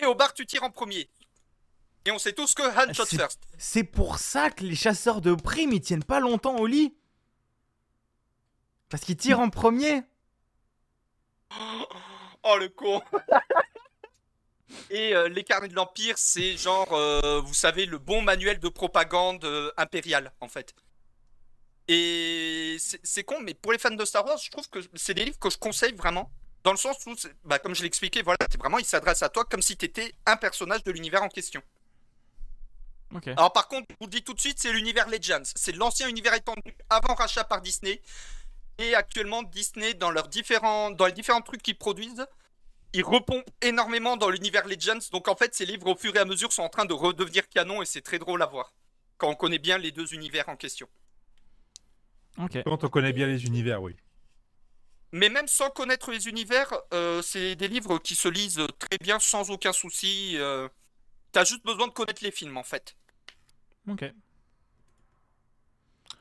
et 0.00 0.06
au 0.06 0.14
bar 0.14 0.32
tu 0.34 0.46
tires 0.46 0.62
en 0.64 0.70
premier. 0.70 1.10
Et 2.04 2.10
on 2.10 2.18
sait 2.18 2.32
tous 2.32 2.52
que 2.54 2.62
Han 2.62 2.92
shot 2.92 3.04
c'est- 3.04 3.16
first. 3.16 3.40
c'est 3.58 3.84
pour 3.84 4.18
ça 4.18 4.50
que 4.50 4.64
les 4.64 4.74
chasseurs 4.74 5.20
de 5.20 5.34
primes 5.34 5.72
ils 5.72 5.80
tiennent 5.80 6.02
pas 6.04 6.18
longtemps 6.20 6.56
au 6.56 6.66
lit. 6.66 6.94
Parce 8.88 9.04
qu'ils 9.04 9.16
tirent 9.16 9.40
en 9.40 9.50
premier. 9.50 10.02
Oh 12.44 12.56
le 12.58 12.68
con 12.68 13.00
Et 14.90 15.14
euh, 15.14 15.28
les 15.28 15.44
carnets 15.44 15.68
de 15.68 15.74
l'Empire, 15.74 16.16
c'est 16.18 16.56
genre, 16.56 16.92
euh, 16.92 17.40
vous 17.40 17.54
savez, 17.54 17.86
le 17.86 17.98
bon 17.98 18.20
manuel 18.22 18.58
de 18.58 18.68
propagande 18.68 19.44
euh, 19.44 19.70
impériale, 19.76 20.32
en 20.40 20.48
fait. 20.48 20.74
Et 21.88 22.76
c'est 22.78 23.24
con, 23.24 23.40
mais 23.40 23.54
pour 23.54 23.72
les 23.72 23.78
fans 23.78 23.90
de 23.90 24.04
Star 24.04 24.24
Wars, 24.24 24.38
je 24.38 24.50
trouve 24.50 24.68
que 24.68 24.78
c'est 24.94 25.14
des 25.14 25.24
livres 25.24 25.38
que 25.38 25.50
je 25.50 25.58
conseille 25.58 25.94
vraiment. 25.94 26.30
Dans 26.64 26.70
le 26.70 26.76
sens 26.78 26.96
où, 27.06 27.14
bah, 27.44 27.58
comme 27.58 27.74
je 27.74 27.82
l'expliquais, 27.82 28.22
voilà, 28.22 28.38
c'est 28.50 28.58
vraiment, 28.58 28.78
ils 28.78 28.84
s'adressent 28.84 29.22
à 29.22 29.28
toi 29.28 29.44
comme 29.44 29.62
si 29.62 29.76
tu 29.76 29.84
étais 29.84 30.14
un 30.26 30.36
personnage 30.36 30.84
de 30.84 30.92
l'univers 30.92 31.22
en 31.22 31.28
question. 31.28 31.62
Alors 33.36 33.52
par 33.52 33.68
contre, 33.68 33.86
je 33.90 33.96
vous 34.00 34.06
le 34.06 34.10
dis 34.10 34.22
tout 34.22 34.32
de 34.34 34.40
suite, 34.40 34.58
c'est 34.58 34.72
l'univers 34.72 35.08
Legends. 35.08 35.42
C'est 35.56 35.72
l'ancien 35.72 36.08
univers 36.08 36.34
étendu 36.34 36.74
avant 36.88 37.14
rachat 37.14 37.44
par 37.44 37.60
Disney. 37.60 38.00
Et 38.78 38.94
actuellement, 38.94 39.42
Disney, 39.42 39.94
dans, 39.94 40.10
leurs 40.10 40.28
différents, 40.28 40.90
dans 40.90 41.06
les 41.06 41.12
différents 41.12 41.42
trucs 41.42 41.62
qu'ils 41.62 41.76
produisent, 41.76 42.26
ils 42.94 43.04
repompent 43.04 43.50
énormément 43.60 44.16
dans 44.16 44.30
l'univers 44.30 44.66
Legends. 44.66 44.98
Donc 45.12 45.28
en 45.28 45.36
fait, 45.36 45.54
ces 45.54 45.66
livres, 45.66 45.88
au 45.88 45.96
fur 45.96 46.14
et 46.16 46.18
à 46.18 46.24
mesure, 46.24 46.52
sont 46.52 46.62
en 46.62 46.68
train 46.68 46.84
de 46.84 46.94
redevenir 46.94 47.48
canon 47.48 47.82
et 47.82 47.86
c'est 47.86 48.02
très 48.02 48.18
drôle 48.18 48.42
à 48.42 48.46
voir. 48.46 48.74
Quand 49.18 49.28
on 49.28 49.34
connaît 49.34 49.58
bien 49.58 49.78
les 49.78 49.92
deux 49.92 50.14
univers 50.14 50.48
en 50.48 50.56
question. 50.56 50.88
Quand 52.36 52.84
on 52.84 52.88
connaît 52.88 53.12
bien 53.12 53.26
les 53.26 53.44
univers, 53.44 53.82
oui. 53.82 53.94
Mais 55.12 55.28
même 55.28 55.46
sans 55.46 55.68
connaître 55.70 56.10
les 56.10 56.26
univers, 56.28 56.72
euh, 56.94 57.20
c'est 57.20 57.54
des 57.54 57.68
livres 57.68 57.98
qui 57.98 58.14
se 58.14 58.28
lisent 58.28 58.66
très 58.78 58.96
bien 59.00 59.18
sans 59.18 59.50
aucun 59.50 59.72
souci. 59.72 60.36
euh, 60.38 60.68
T'as 61.32 61.44
juste 61.44 61.64
besoin 61.64 61.86
de 61.88 61.92
connaître 61.92 62.22
les 62.24 62.30
films 62.30 62.56
en 62.56 62.62
fait. 62.62 62.96
Ok. 63.88 64.04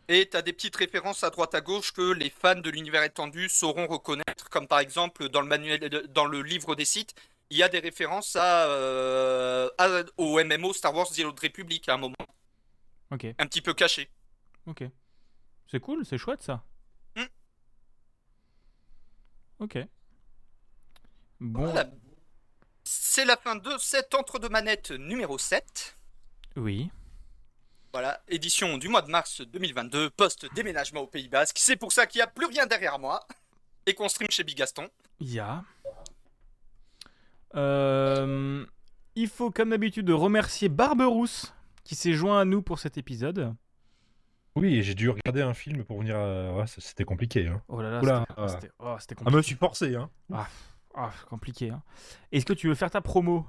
Et 0.08 0.28
tu 0.30 0.36
as 0.36 0.42
des 0.42 0.52
petites 0.54 0.76
références 0.76 1.24
à 1.24 1.30
droite 1.30 1.56
à 1.56 1.62
gauche 1.62 1.94
que 1.94 2.12
les 2.12 2.30
fans 2.30 2.56
de 2.60 2.70
l'univers 2.70 3.04
étendu 3.04 3.48
sauront 3.48 3.88
reconnaître, 3.88 4.50
comme 4.50 4.68
par 4.68 4.80
exemple 4.80 5.30
dans 5.30 5.42
le 5.42 5.48
manuel, 5.48 5.80
dans 6.10 6.26
le 6.26 6.42
livre 6.42 6.76
des 6.76 6.86
sites, 6.86 7.14
il 7.50 7.58
y 7.58 7.64
a 7.64 7.70
des 7.70 7.80
références 7.80 8.36
à, 8.36 8.66
euh, 8.68 9.70
à- 9.78 10.04
au 10.18 10.40
MMO 10.40 10.74
Star 10.74 10.94
Wars 10.94 11.08
The 11.10 11.20
Old 11.20 11.40
Republic 11.40 11.88
à 11.88 11.94
un 11.94 11.98
moment, 11.98 12.16
Ok. 13.12 13.26
un 13.38 13.46
petit 13.48 13.62
peu 13.62 13.74
caché. 13.74 14.10
Ok. 14.66 14.84
C'est 15.72 15.80
cool, 15.80 16.06
c'est 16.06 16.18
chouette 16.18 16.44
ça. 16.44 16.66
Hmm. 17.16 17.24
Ok. 19.60 19.78
Bon. 21.40 21.62
Voilà. 21.64 21.90
C'est 22.84 23.24
la 23.24 23.38
fin 23.38 23.56
de 23.56 23.72
cet 23.80 24.14
entre-deux 24.14 24.50
manettes 24.50 24.92
numéro 24.92 25.38
7. 25.38 25.98
Oui. 26.58 26.92
Voilà, 27.94 28.22
édition 28.28 28.78
du 28.78 28.90
mois 28.90 29.02
de 29.02 29.10
mars 29.10 29.40
2022, 29.40 30.10
post-déménagement 30.10 31.02
au 31.02 31.08
Pays 31.08 31.30
Basque. 31.30 31.58
C'est 31.58 31.78
pour 31.78 31.94
ça 31.94 32.06
qu'il 32.06 32.20
n'y 32.20 32.24
a 32.24 32.28
plus 32.28 32.48
rien 32.48 32.66
derrière 32.66 33.00
moi. 33.00 33.26
Et 33.86 33.94
qu'on 33.94 34.10
stream 34.10 34.30
chez 34.30 34.44
Bigaston. 34.44 34.90
Il 35.22 35.32
y 35.32 35.40
a. 35.40 35.64
Euh, 37.56 38.66
il 39.16 39.30
faut, 39.30 39.52
comme 39.52 39.70
d'habitude, 39.70 40.10
remercier 40.10 40.68
Barberousse 40.68 41.54
qui 41.86 41.96
s'est 41.96 42.14
joint 42.14 42.42
à 42.42 42.46
nous 42.46 42.62
pour 42.62 42.80
cet 42.80 42.98
épisode. 42.98 43.56
Oui, 44.56 44.76
et 44.76 44.84
j'ai 44.84 44.96
dû 44.96 45.10
regarder 45.10 45.42
un 45.42 45.54
film 45.54 45.84
pour 45.86 46.00
venir. 46.00 46.18
à- 46.18 46.54
ouais, 46.54 46.66
c'était 46.68 47.06
compliqué. 47.06 47.48
Hein. 47.48 47.62
Oh 47.70 47.82
là 47.82 47.90
là, 47.90 48.02
Oula, 48.02 48.26
c'était- 48.28 48.42
euh, 48.42 48.48
c'était 48.48 48.72
oh, 48.80 48.96
c'était 49.00 49.16
Ah, 49.16 49.18
compliqué. 49.20 49.38
me 49.38 49.42
suis 49.42 49.56
forcé. 49.56 49.96
Hein. 49.96 50.10
Ah, 50.94 51.12
compliqué. 51.30 51.70
hein. 51.70 51.82
Est-ce 52.34 52.46
que 52.46 52.54
tu 52.54 52.68
veux 52.68 52.76
faire 52.76 52.92
ta 52.92 53.00
promo? 53.02 53.46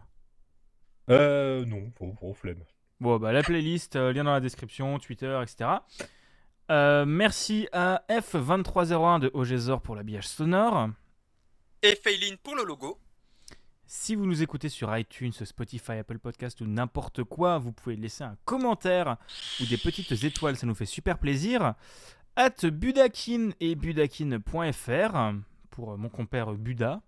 Euh, 1.10 1.64
non, 1.64 1.90
faut, 1.98 2.14
faut 2.20 2.34
flemme. 2.34 2.62
Bon, 3.00 3.18
bah 3.18 3.32
la 3.32 3.42
playlist, 3.42 3.96
euh, 3.96 4.12
lien 4.12 4.22
dans 4.22 4.32
la 4.32 4.38
description, 4.40 4.96
Twitter, 5.00 5.40
etc. 5.42 5.70
Euh, 6.70 7.04
merci 7.04 7.68
à 7.72 8.04
F2301 8.08 9.18
de 9.18 9.30
Ogezor 9.34 9.82
pour 9.82 9.96
l'habillage 9.96 10.28
sonore. 10.28 10.88
Et 11.82 11.96
Faylin 11.96 12.36
pour 12.44 12.54
le 12.54 12.62
logo. 12.64 13.00
Si 13.94 14.14
vous 14.14 14.24
nous 14.24 14.42
écoutez 14.42 14.70
sur 14.70 14.96
iTunes, 14.96 15.34
Spotify, 15.34 15.92
Apple 15.92 16.18
Podcast 16.18 16.62
ou 16.62 16.66
n'importe 16.66 17.24
quoi, 17.24 17.58
vous 17.58 17.72
pouvez 17.72 17.94
laisser 17.94 18.24
un 18.24 18.38
commentaire 18.46 19.18
ou 19.60 19.66
des 19.66 19.76
petites 19.76 20.24
étoiles, 20.24 20.56
ça 20.56 20.66
nous 20.66 20.74
fait 20.74 20.86
super 20.86 21.18
plaisir. 21.18 21.74
At 22.34 22.70
Budakin 22.70 23.50
et 23.60 23.74
budakin.fr 23.74 25.34
pour 25.68 25.98
mon 25.98 26.08
compère 26.08 26.54
Buda. 26.54 27.02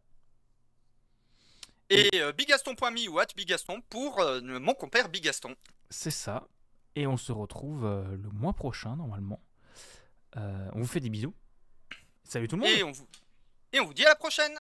Et 1.88 2.10
euh, 2.16 2.32
bigaston.me 2.32 3.08
ou 3.08 3.18
at 3.18 3.28
bigaston 3.34 3.80
pour 3.88 4.20
euh, 4.20 4.42
mon 4.42 4.74
compère 4.74 5.08
Bigaston. 5.08 5.56
C'est 5.88 6.10
ça. 6.10 6.46
Et 6.96 7.06
on 7.06 7.16
se 7.16 7.32
retrouve 7.32 7.86
euh, 7.86 8.04
le 8.14 8.28
mois 8.28 8.52
prochain, 8.52 8.94
normalement. 8.94 9.40
Euh, 10.36 10.68
on 10.74 10.80
vous 10.80 10.86
fait 10.86 11.00
des 11.00 11.08
bisous. 11.10 11.34
Salut 12.24 12.46
tout 12.46 12.56
le 12.56 12.62
monde. 12.62 12.70
Et 12.70 12.82
on 12.82 12.92
vous, 12.92 13.08
et 13.72 13.80
on 13.80 13.86
vous 13.86 13.94
dit 13.94 14.04
à 14.04 14.10
la 14.10 14.16
prochaine 14.16 14.54